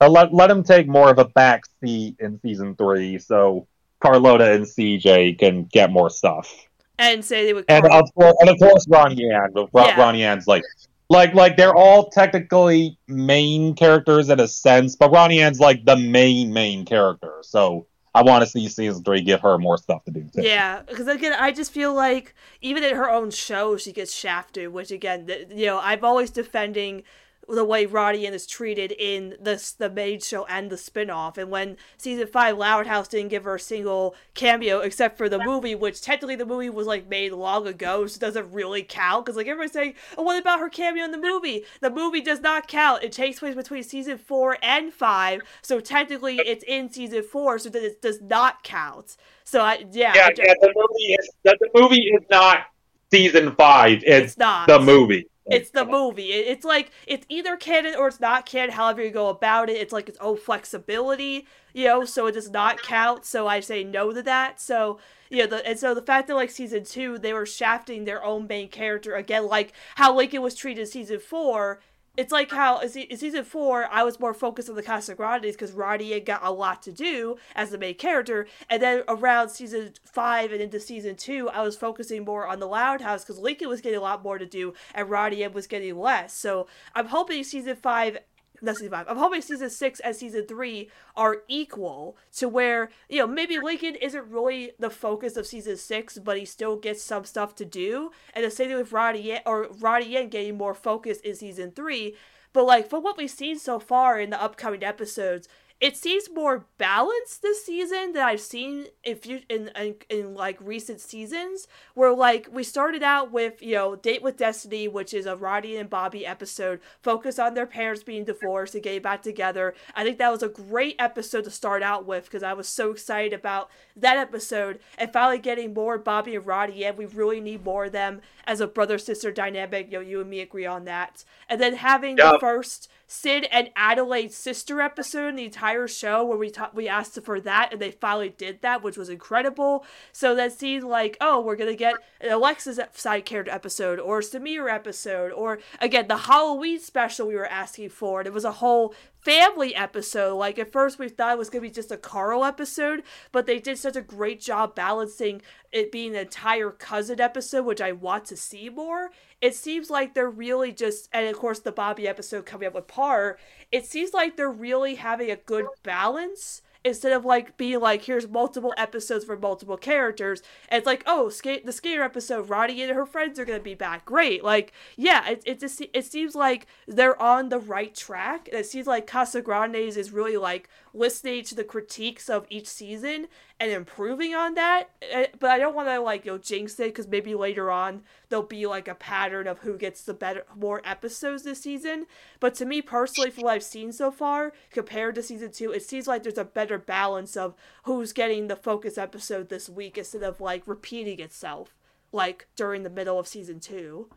let 0.00 0.32
let 0.32 0.50
him 0.50 0.62
take 0.62 0.88
more 0.88 1.10
of 1.10 1.18
a 1.18 1.24
back 1.24 1.64
seat 1.80 2.16
in 2.18 2.40
season 2.40 2.74
three, 2.76 3.18
so 3.18 3.66
Carlota 4.00 4.52
and 4.52 4.64
CJ 4.64 5.38
can 5.38 5.64
get 5.64 5.90
more 5.90 6.10
stuff. 6.10 6.52
And 6.98 7.24
say 7.24 7.46
they 7.46 7.52
would. 7.52 7.64
And 7.68 7.86
of 7.86 8.12
course, 8.14 8.34
and 8.40 8.50
of 8.50 8.58
course, 8.58 8.86
Ronnie 8.88 9.30
Anne. 9.32 9.50
Yeah. 9.74 10.00
Ronnie 10.00 10.24
Anne's 10.24 10.46
like 10.46 10.62
like 11.08 11.34
like 11.34 11.56
they're 11.56 11.74
all 11.74 12.10
technically 12.10 12.98
main 13.08 13.74
characters 13.74 14.30
in 14.30 14.40
a 14.40 14.48
sense, 14.48 14.96
but 14.96 15.10
Ronnie 15.10 15.40
Anne's 15.40 15.60
like 15.60 15.84
the 15.84 15.96
main 15.96 16.52
main 16.52 16.84
character. 16.84 17.38
So 17.42 17.86
I 18.14 18.22
want 18.22 18.44
to 18.44 18.50
see 18.50 18.68
season 18.68 19.02
three 19.04 19.22
give 19.22 19.40
her 19.40 19.56
more 19.58 19.78
stuff 19.78 20.04
to 20.04 20.10
do. 20.10 20.22
Too. 20.24 20.42
Yeah, 20.42 20.82
because 20.82 21.08
again, 21.08 21.32
I 21.32 21.50
just 21.50 21.72
feel 21.72 21.94
like 21.94 22.34
even 22.60 22.84
in 22.84 22.94
her 22.94 23.10
own 23.10 23.30
show, 23.30 23.76
she 23.76 23.92
gets 23.92 24.14
shafted. 24.14 24.68
Which 24.72 24.90
again, 24.90 25.28
you 25.50 25.66
know, 25.66 25.80
I'm 25.82 26.04
always 26.04 26.30
defending 26.30 27.04
the 27.48 27.64
way 27.64 27.86
Rodian 27.86 28.32
is 28.32 28.46
treated 28.46 28.92
in 28.92 29.36
the 29.40 29.74
the 29.78 29.90
main 29.90 30.20
show 30.20 30.44
and 30.46 30.70
the 30.70 30.76
spinoff. 30.76 31.38
And 31.38 31.50
when 31.50 31.76
season 31.96 32.26
five, 32.26 32.56
Loud 32.56 32.86
House 32.86 33.08
didn't 33.08 33.28
give 33.30 33.44
her 33.44 33.56
a 33.56 33.60
single 33.60 34.14
cameo 34.34 34.80
except 34.80 35.18
for 35.18 35.28
the 35.28 35.38
movie, 35.38 35.74
which 35.74 36.00
technically 36.00 36.36
the 36.36 36.46
movie 36.46 36.70
was 36.70 36.86
like 36.86 37.08
made 37.08 37.32
long 37.32 37.66
ago, 37.66 38.06
so 38.06 38.16
it 38.16 38.20
doesn't 38.20 38.52
really 38.52 38.82
count. 38.82 39.24
Because 39.24 39.36
like 39.36 39.46
everyone's 39.46 39.72
saying, 39.72 39.94
oh, 40.16 40.22
what 40.22 40.40
about 40.40 40.60
her 40.60 40.68
cameo 40.68 41.04
in 41.04 41.10
the 41.10 41.18
movie? 41.18 41.64
The 41.80 41.90
movie 41.90 42.20
does 42.20 42.40
not 42.40 42.68
count. 42.68 43.02
It 43.02 43.12
takes 43.12 43.40
place 43.40 43.54
between 43.54 43.82
season 43.82 44.18
four 44.18 44.56
and 44.62 44.92
five, 44.92 45.42
so 45.62 45.80
technically 45.80 46.36
it's 46.36 46.64
in 46.66 46.90
season 46.90 47.22
four, 47.22 47.58
so 47.58 47.68
that 47.70 47.82
it 47.82 48.00
does 48.02 48.20
not 48.20 48.62
count. 48.62 49.16
So 49.44 49.60
I 49.60 49.84
yeah, 49.92 50.12
yeah, 50.14 50.26
I 50.26 50.32
yeah 50.36 50.54
the 50.60 50.72
movie 50.74 51.14
is 51.14 51.30
the, 51.42 51.56
the 51.60 51.80
movie 51.80 52.02
is 52.02 52.22
not 52.30 52.66
season 53.10 53.54
five. 53.56 54.02
It's, 54.04 54.32
it's 54.32 54.38
not 54.38 54.68
the 54.68 54.80
movie. 54.80 55.26
It's 55.50 55.70
the 55.70 55.84
movie. 55.84 56.30
It's 56.32 56.64
like 56.64 56.92
it's 57.06 57.26
either 57.28 57.56
canon 57.56 57.96
or 57.96 58.08
it's 58.08 58.20
not 58.20 58.46
canon. 58.46 58.74
However 58.74 59.02
you 59.02 59.10
go 59.10 59.28
about 59.28 59.68
it, 59.68 59.76
it's 59.76 59.92
like 59.92 60.08
its 60.08 60.18
own 60.20 60.36
flexibility, 60.36 61.46
you 61.72 61.86
know. 61.86 62.04
So 62.04 62.26
it 62.26 62.32
does 62.32 62.50
not 62.50 62.82
count. 62.82 63.24
So 63.24 63.48
I 63.48 63.60
say 63.60 63.82
no 63.82 64.12
to 64.12 64.22
that. 64.22 64.60
So 64.60 64.98
you 65.30 65.38
know, 65.38 65.46
the, 65.46 65.66
and 65.66 65.78
so 65.78 65.94
the 65.94 66.02
fact 66.02 66.28
that 66.28 66.36
like 66.36 66.50
season 66.50 66.84
two 66.84 67.18
they 67.18 67.32
were 67.32 67.46
shafting 67.46 68.04
their 68.04 68.24
own 68.24 68.46
main 68.46 68.68
character 68.68 69.14
again, 69.16 69.46
like 69.46 69.72
how 69.96 70.14
Lincoln 70.14 70.42
was 70.42 70.54
treated 70.54 70.82
in 70.82 70.86
season 70.86 71.18
four, 71.18 71.80
it's 72.16 72.32
like 72.32 72.50
how 72.50 72.78
in 72.80 72.88
season 72.90 73.44
four 73.44 73.86
I 73.90 74.02
was 74.02 74.20
more 74.20 74.34
focused 74.34 74.68
on 74.68 74.76
the 74.76 74.82
Casagrandes 74.82 75.52
because 75.52 75.72
Roddy 75.72 76.12
had 76.12 76.26
got 76.26 76.44
a 76.44 76.50
lot 76.50 76.82
to 76.82 76.92
do 76.92 77.36
as 77.54 77.70
the 77.70 77.78
main 77.78 77.94
character, 77.94 78.46
and 78.68 78.82
then 78.82 79.02
around 79.08 79.48
season 79.48 79.94
five 80.04 80.52
and 80.52 80.60
into 80.60 80.78
season 80.78 81.16
two 81.16 81.48
I 81.48 81.62
was 81.62 81.76
focusing 81.76 82.24
more 82.24 82.46
on 82.46 82.60
the 82.60 82.66
Loud 82.66 83.00
House 83.00 83.24
because 83.24 83.38
Lincoln 83.38 83.68
was 83.68 83.80
getting 83.80 83.98
a 83.98 84.02
lot 84.02 84.22
more 84.22 84.38
to 84.38 84.46
do 84.46 84.74
and 84.94 85.08
Roddy 85.08 85.46
was 85.48 85.66
getting 85.66 85.98
less. 85.98 86.34
So 86.34 86.66
I'm 86.94 87.06
hoping 87.06 87.44
season 87.44 87.76
five 87.76 88.18
not 88.62 88.76
season 88.76 88.90
five. 88.90 89.06
I'm 89.08 89.16
hoping 89.16 89.42
season 89.42 89.70
six 89.70 90.00
and 90.00 90.14
season 90.14 90.46
three 90.46 90.88
are 91.16 91.42
equal 91.48 92.16
to 92.36 92.48
where 92.48 92.90
you 93.08 93.18
know 93.18 93.26
maybe 93.26 93.58
Lincoln 93.58 93.96
isn't 93.96 94.30
really 94.30 94.72
the 94.78 94.90
focus 94.90 95.36
of 95.36 95.46
season 95.46 95.76
six, 95.76 96.18
but 96.18 96.38
he 96.38 96.44
still 96.44 96.76
gets 96.76 97.02
some 97.02 97.24
stuff 97.24 97.54
to 97.56 97.64
do. 97.64 98.10
And 98.34 98.44
the 98.44 98.50
same 98.50 98.68
thing 98.68 98.78
with 98.78 98.92
Roddy 98.92 99.38
or 99.44 99.68
Roddy 99.80 100.06
Yen 100.06 100.28
getting 100.28 100.56
more 100.56 100.74
focus 100.74 101.18
in 101.18 101.34
season 101.34 101.72
three. 101.72 102.16
But 102.52 102.66
like 102.66 102.88
from 102.88 103.02
what 103.02 103.16
we've 103.16 103.30
seen 103.30 103.58
so 103.58 103.78
far 103.78 104.20
in 104.20 104.30
the 104.30 104.42
upcoming 104.42 104.84
episodes, 104.84 105.48
it 105.82 105.96
seems 105.96 106.30
more 106.32 106.64
balanced 106.78 107.42
this 107.42 107.64
season 107.64 108.12
than 108.12 108.22
I've 108.22 108.40
seen 108.40 108.86
in, 109.02 109.18
in 109.48 109.70
in 109.76 109.96
in 110.08 110.34
like 110.34 110.56
recent 110.60 111.00
seasons. 111.00 111.66
Where 111.94 112.14
like 112.14 112.46
we 112.52 112.62
started 112.62 113.02
out 113.02 113.32
with 113.32 113.60
you 113.60 113.74
know 113.74 113.96
Date 113.96 114.22
with 114.22 114.36
Destiny, 114.36 114.86
which 114.86 115.12
is 115.12 115.26
a 115.26 115.36
Roddy 115.36 115.76
and 115.76 115.90
Bobby 115.90 116.24
episode 116.24 116.78
focused 117.02 117.40
on 117.40 117.54
their 117.54 117.66
parents 117.66 118.04
being 118.04 118.24
divorced 118.24 118.76
and 118.76 118.84
getting 118.84 119.02
back 119.02 119.22
together. 119.22 119.74
I 119.96 120.04
think 120.04 120.18
that 120.18 120.30
was 120.30 120.44
a 120.44 120.48
great 120.48 120.94
episode 121.00 121.42
to 121.44 121.50
start 121.50 121.82
out 121.82 122.06
with 122.06 122.26
because 122.26 122.44
I 122.44 122.52
was 122.52 122.68
so 122.68 122.92
excited 122.92 123.32
about 123.32 123.68
that 123.96 124.16
episode 124.16 124.78
and 124.96 125.12
finally 125.12 125.40
getting 125.40 125.74
more 125.74 125.98
Bobby 125.98 126.36
and 126.36 126.46
Roddy. 126.46 126.84
And 126.84 126.96
we 126.96 127.06
really 127.06 127.40
need 127.40 127.64
more 127.64 127.86
of 127.86 127.92
them 127.92 128.20
as 128.46 128.60
a 128.60 128.68
brother 128.68 128.98
sister 128.98 129.32
dynamic. 129.32 129.90
You 129.90 129.98
know, 129.98 130.04
you 130.04 130.20
and 130.20 130.30
me 130.30 130.42
agree 130.42 130.64
on 130.64 130.84
that. 130.84 131.24
And 131.48 131.60
then 131.60 131.74
having 131.74 132.18
yep. 132.18 132.34
the 132.34 132.38
first 132.38 132.88
Sid 133.12 133.46
and 133.52 133.70
Adelaide's 133.76 134.34
sister 134.34 134.80
episode 134.80 135.28
in 135.28 135.36
the 135.36 135.44
entire 135.44 135.86
show 135.86 136.24
where 136.24 136.38
we 136.38 136.48
ta- 136.48 136.70
we 136.72 136.88
asked 136.88 137.20
for 137.22 137.40
that 137.40 137.68
and 137.70 137.80
they 137.80 137.90
finally 137.90 138.30
did 138.30 138.62
that, 138.62 138.82
which 138.82 138.96
was 138.96 139.10
incredible. 139.10 139.84
So 140.12 140.34
that 140.34 140.52
seemed 140.58 140.84
like, 140.84 141.18
oh, 141.20 141.38
we're 141.42 141.56
gonna 141.56 141.76
get 141.76 141.96
an 142.22 142.32
Alexis 142.32 142.80
side 142.94 143.26
character 143.26 143.52
episode 143.52 143.98
or 143.98 144.20
Sameer 144.20 144.72
episode 144.72 145.30
or 145.30 145.58
again 145.78 146.08
the 146.08 146.16
Halloween 146.16 146.80
special 146.80 147.28
we 147.28 147.34
were 147.34 147.46
asking 147.46 147.90
for. 147.90 148.20
And 148.20 148.26
it 148.26 148.32
was 148.32 148.46
a 148.46 148.52
whole 148.52 148.94
family 149.20 149.74
episode. 149.74 150.34
Like 150.36 150.58
at 150.58 150.72
first 150.72 150.98
we 150.98 151.10
thought 151.10 151.32
it 151.32 151.38
was 151.38 151.50
gonna 151.50 151.60
be 151.60 151.70
just 151.70 151.92
a 151.92 151.98
Carl 151.98 152.46
episode, 152.46 153.02
but 153.30 153.44
they 153.44 153.58
did 153.58 153.76
such 153.76 153.94
a 153.94 154.00
great 154.00 154.40
job 154.40 154.74
balancing 154.74 155.42
it 155.70 155.92
being 155.92 156.14
an 156.14 156.22
entire 156.22 156.70
cousin 156.70 157.20
episode, 157.20 157.66
which 157.66 157.82
I 157.82 157.92
want 157.92 158.24
to 158.26 158.38
see 158.38 158.70
more. 158.70 159.10
It 159.42 159.56
seems 159.56 159.90
like 159.90 160.14
they're 160.14 160.30
really 160.30 160.70
just 160.72 161.10
and 161.12 161.26
of 161.26 161.36
course 161.36 161.58
the 161.58 161.72
Bobby 161.72 162.06
episode 162.06 162.46
coming 162.46 162.68
up 162.68 162.74
with 162.74 162.86
Par, 162.86 163.38
it 163.72 163.84
seems 163.84 164.14
like 164.14 164.36
they're 164.36 164.50
really 164.50 164.94
having 164.94 165.30
a 165.30 165.36
good 165.36 165.66
balance 165.82 166.62
instead 166.84 167.12
of 167.12 167.24
like 167.24 167.56
being 167.56 167.80
like 167.80 168.02
here's 168.02 168.28
multiple 168.28 168.72
episodes 168.76 169.24
for 169.24 169.36
multiple 169.36 169.76
characters. 169.76 170.42
And 170.68 170.78
it's 170.78 170.86
like 170.86 171.02
oh 171.06 171.28
skate 171.28 171.66
the 171.66 171.72
skater 171.72 172.02
episode 172.02 172.48
roddy 172.48 172.82
and 172.82 172.92
her 172.92 173.04
friends 173.04 173.38
are 173.40 173.44
gonna 173.44 173.60
be 173.60 173.74
back. 173.74 174.04
Great. 174.04 174.44
Like 174.44 174.72
yeah 174.96 175.28
it, 175.28 175.42
it 175.44 175.60
just 175.60 175.82
it 175.92 176.04
seems 176.04 176.36
like 176.36 176.68
they're 176.86 177.20
on 177.20 177.48
the 177.48 177.58
right 177.58 177.94
track 177.94 178.48
and 178.48 178.60
it 178.60 178.66
seems 178.66 178.86
like 178.86 179.08
Casagrandes 179.08 179.96
is 179.96 180.12
really 180.12 180.36
like 180.36 180.68
listening 180.94 181.44
to 181.44 181.54
the 181.54 181.64
critiques 181.64 182.28
of 182.28 182.46
each 182.50 182.66
season 182.66 183.28
and 183.58 183.70
improving 183.70 184.34
on 184.34 184.54
that. 184.54 184.90
Eh, 185.02 185.26
but 185.38 185.50
I 185.50 185.58
don't 185.58 185.74
want 185.74 185.88
to 185.88 186.00
like 186.00 186.24
you 186.24 186.32
know 186.32 186.38
jinx 186.38 186.78
it 186.80 186.88
because 186.88 187.08
maybe 187.08 187.34
later 187.34 187.70
on 187.70 188.02
there'll 188.28 188.44
be 188.44 188.66
like 188.66 188.88
a 188.88 188.94
pattern 188.94 189.46
of 189.46 189.60
who 189.60 189.76
gets 189.76 190.02
the 190.02 190.14
better 190.14 190.44
more 190.54 190.82
episodes 190.84 191.44
this 191.44 191.60
season. 191.60 192.06
But 192.40 192.54
to 192.56 192.64
me 192.64 192.82
personally, 192.82 193.30
from 193.30 193.44
what 193.44 193.54
I've 193.54 193.62
seen 193.62 193.92
so 193.92 194.10
far 194.10 194.52
compared 194.70 195.14
to 195.16 195.22
season 195.22 195.52
two, 195.52 195.72
it 195.72 195.82
seems 195.82 196.06
like 196.06 196.22
there's 196.22 196.38
a 196.38 196.44
better 196.44 196.78
balance 196.78 197.36
of 197.36 197.54
who's 197.84 198.12
getting 198.12 198.48
the 198.48 198.56
focus 198.56 198.98
episode 198.98 199.48
this 199.48 199.68
week 199.68 199.96
instead 199.98 200.22
of 200.22 200.40
like 200.40 200.66
repeating 200.66 201.20
itself 201.20 201.74
like 202.12 202.46
during 202.56 202.82
the 202.82 202.90
middle 202.90 203.18
of 203.18 203.26
season 203.26 203.58
two. 203.58 204.08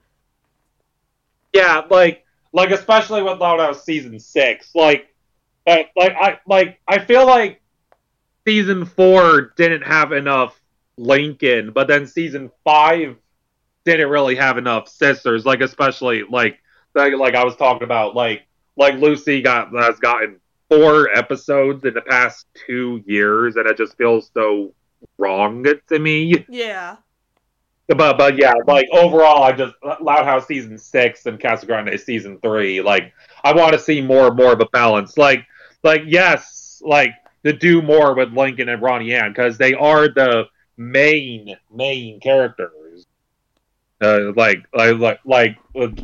Yeah, 1.53 1.83
like 1.89 2.25
like 2.51 2.71
especially 2.71 3.21
with 3.21 3.39
Loud 3.39 3.75
season 3.75 4.19
six, 4.19 4.75
like 4.75 5.14
like 5.67 5.91
I 5.97 6.39
like 6.47 6.79
I 6.87 6.99
feel 6.99 7.25
like 7.25 7.61
season 8.47 8.85
four 8.85 9.53
didn't 9.57 9.83
have 9.83 10.11
enough 10.11 10.59
Lincoln, 10.97 11.71
but 11.71 11.87
then 11.87 12.07
season 12.07 12.51
five 12.63 13.17
didn't 13.83 14.09
really 14.09 14.35
have 14.35 14.57
enough 14.57 14.87
sisters. 14.87 15.45
Like 15.45 15.61
especially 15.61 16.23
like 16.23 16.59
like, 16.95 17.13
like 17.13 17.35
I 17.35 17.43
was 17.43 17.55
talking 17.55 17.83
about, 17.83 18.15
like 18.15 18.47
like 18.77 18.95
Lucy 18.95 19.41
got 19.41 19.71
has 19.73 19.99
gotten 19.99 20.39
four 20.69 21.09
episodes 21.15 21.85
in 21.85 21.93
the 21.93 22.01
past 22.01 22.47
two 22.65 23.03
years, 23.05 23.55
and 23.57 23.67
it 23.67 23.77
just 23.77 23.97
feels 23.97 24.31
so 24.33 24.73
wrong 25.17 25.65
to 25.87 25.99
me. 25.99 26.45
Yeah. 26.49 26.97
But 27.87 28.17
but 28.17 28.37
yeah, 28.37 28.53
like 28.65 28.87
overall, 28.91 29.43
I 29.43 29.51
just 29.51 29.75
Loud 30.01 30.25
House 30.25 30.47
season 30.47 30.77
six 30.77 31.25
and 31.27 31.39
Casagrande 31.39 31.99
season 31.99 32.39
three. 32.39 32.81
Like 32.81 33.13
I 33.43 33.53
want 33.53 33.73
to 33.73 33.79
see 33.79 34.01
more 34.01 34.33
more 34.33 34.53
of 34.53 34.61
a 34.61 34.65
balance. 34.67 35.17
Like 35.17 35.45
like 35.85 36.03
yes, 36.07 36.81
like 36.85 37.11
to 37.45 37.53
do 37.53 37.81
more 37.81 38.15
with 38.15 38.33
Lincoln 38.33 38.69
and 38.69 38.81
Ronnie 38.81 39.13
Anne 39.13 39.31
because 39.31 39.57
they 39.57 39.73
are 39.75 40.09
the 40.09 40.45
main 40.77 41.55
main 41.71 42.19
characters. 42.19 43.05
Uh, 44.01 44.33
like 44.35 44.65
like 44.73 45.19
like 45.25 45.57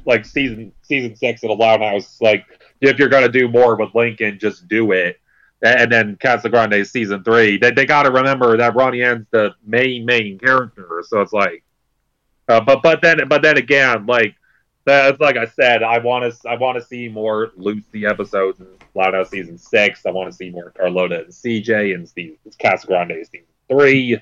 like 0.05 0.25
season 0.25 0.71
season 0.83 1.15
six 1.15 1.43
of 1.43 1.49
the 1.49 1.55
Loud 1.55 1.81
House. 1.81 2.19
Like 2.21 2.45
if 2.81 2.99
you're 2.99 3.09
gonna 3.09 3.29
do 3.29 3.49
more 3.49 3.75
with 3.75 3.93
Lincoln, 3.95 4.39
just 4.39 4.67
do 4.69 4.93
it. 4.93 5.19
And 5.63 5.91
then 5.91 6.15
Casagrande 6.17 6.87
season 6.87 7.23
three. 7.23 7.57
They 7.57 7.71
they 7.71 7.85
got 7.85 8.03
to 8.03 8.11
remember 8.11 8.57
that 8.57 8.75
Ronnie 8.75 9.03
Anne's 9.03 9.27
the 9.31 9.55
main 9.65 10.05
main 10.05 10.39
character. 10.39 11.03
So 11.07 11.21
it's 11.21 11.33
like, 11.33 11.63
uh, 12.47 12.61
but 12.61 12.81
but 12.81 13.01
then 13.01 13.27
but 13.27 13.41
then 13.43 13.57
again, 13.57 14.05
like 14.05 14.35
that's 14.85 15.19
like 15.19 15.37
I 15.37 15.45
said, 15.45 15.83
I 15.83 15.99
want 15.99 16.33
to 16.33 16.49
I 16.49 16.55
want 16.55 16.77
to 16.77 16.83
see 16.83 17.07
more 17.07 17.51
Lucy 17.55 18.05
episodes 18.05 18.59
in 18.59 18.67
Loud 18.95 19.13
House 19.13 19.29
season 19.29 19.57
six. 19.57 20.05
I 20.05 20.11
want 20.11 20.31
to 20.31 20.35
see 20.35 20.49
more 20.49 20.71
Carlota 20.71 21.23
and 21.23 21.33
CJ 21.33 21.93
and 21.93 22.07
Steve 22.07 22.37
Casagrande 22.59 23.25
season 23.25 23.45
three. 23.69 24.19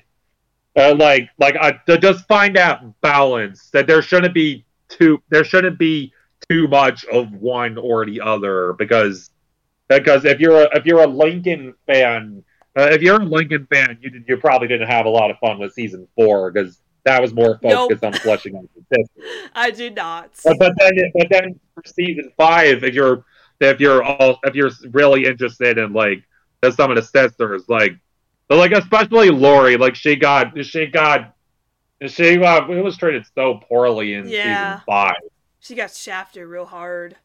Uh, 0.76 0.94
like 0.94 1.30
like 1.38 1.56
I 1.56 1.80
just 1.96 2.26
find 2.28 2.56
out 2.56 3.00
balance 3.00 3.70
that 3.70 3.86
there 3.86 4.02
shouldn't 4.02 4.34
be 4.34 4.64
too 4.88 5.22
there 5.30 5.44
shouldn't 5.44 5.78
be 5.78 6.12
too 6.48 6.68
much 6.68 7.04
of 7.06 7.32
one 7.32 7.78
or 7.78 8.04
the 8.04 8.20
other 8.20 8.74
because 8.74 9.30
because 9.88 10.24
if 10.24 10.40
you're 10.40 10.62
a, 10.62 10.76
if 10.76 10.86
you're 10.86 11.02
a 11.02 11.06
Lincoln 11.06 11.74
fan 11.86 12.44
uh, 12.78 12.88
if 12.90 13.02
you're 13.02 13.20
a 13.20 13.24
Lincoln 13.24 13.66
fan 13.72 13.98
you 14.00 14.22
you 14.28 14.36
probably 14.36 14.68
didn't 14.68 14.88
have 14.88 15.06
a 15.06 15.08
lot 15.08 15.30
of 15.30 15.38
fun 15.38 15.58
with 15.58 15.72
season 15.72 16.06
four 16.14 16.52
because 16.52 16.80
that 17.04 17.20
was 17.20 17.32
more 17.32 17.58
focused 17.62 18.02
nope. 18.02 18.14
on 18.14 18.20
flushing 18.20 18.56
out 18.56 18.68
the 18.74 18.96
sisters. 18.96 19.50
I 19.54 19.70
did 19.70 19.94
not. 19.94 20.30
But, 20.44 20.58
but, 20.58 20.72
then, 20.78 21.12
but 21.14 21.28
then 21.30 21.60
for 21.74 21.82
season 21.86 22.32
five, 22.36 22.84
if 22.84 22.94
you're 22.94 23.24
if 23.60 23.80
you're 23.80 24.02
all 24.02 24.38
if 24.44 24.54
you're 24.54 24.70
really 24.90 25.26
interested 25.26 25.78
in 25.78 25.92
like 25.92 26.22
the, 26.60 26.72
some 26.72 26.90
of 26.90 26.96
the 26.96 27.02
sisters, 27.02 27.64
like 27.68 27.96
like 28.48 28.72
especially 28.72 29.30
Lori, 29.30 29.76
like 29.76 29.94
she 29.94 30.16
got 30.16 30.64
she 30.64 30.86
got 30.86 31.34
she 32.06 32.36
got 32.36 32.70
it 32.70 32.82
was 32.82 32.96
treated 32.96 33.24
so 33.34 33.60
poorly 33.68 34.14
in 34.14 34.28
yeah. 34.28 34.74
season 34.74 34.82
five. 34.86 35.14
She 35.60 35.74
got 35.74 35.92
shafted 35.92 36.46
real 36.46 36.64
hard. 36.64 37.16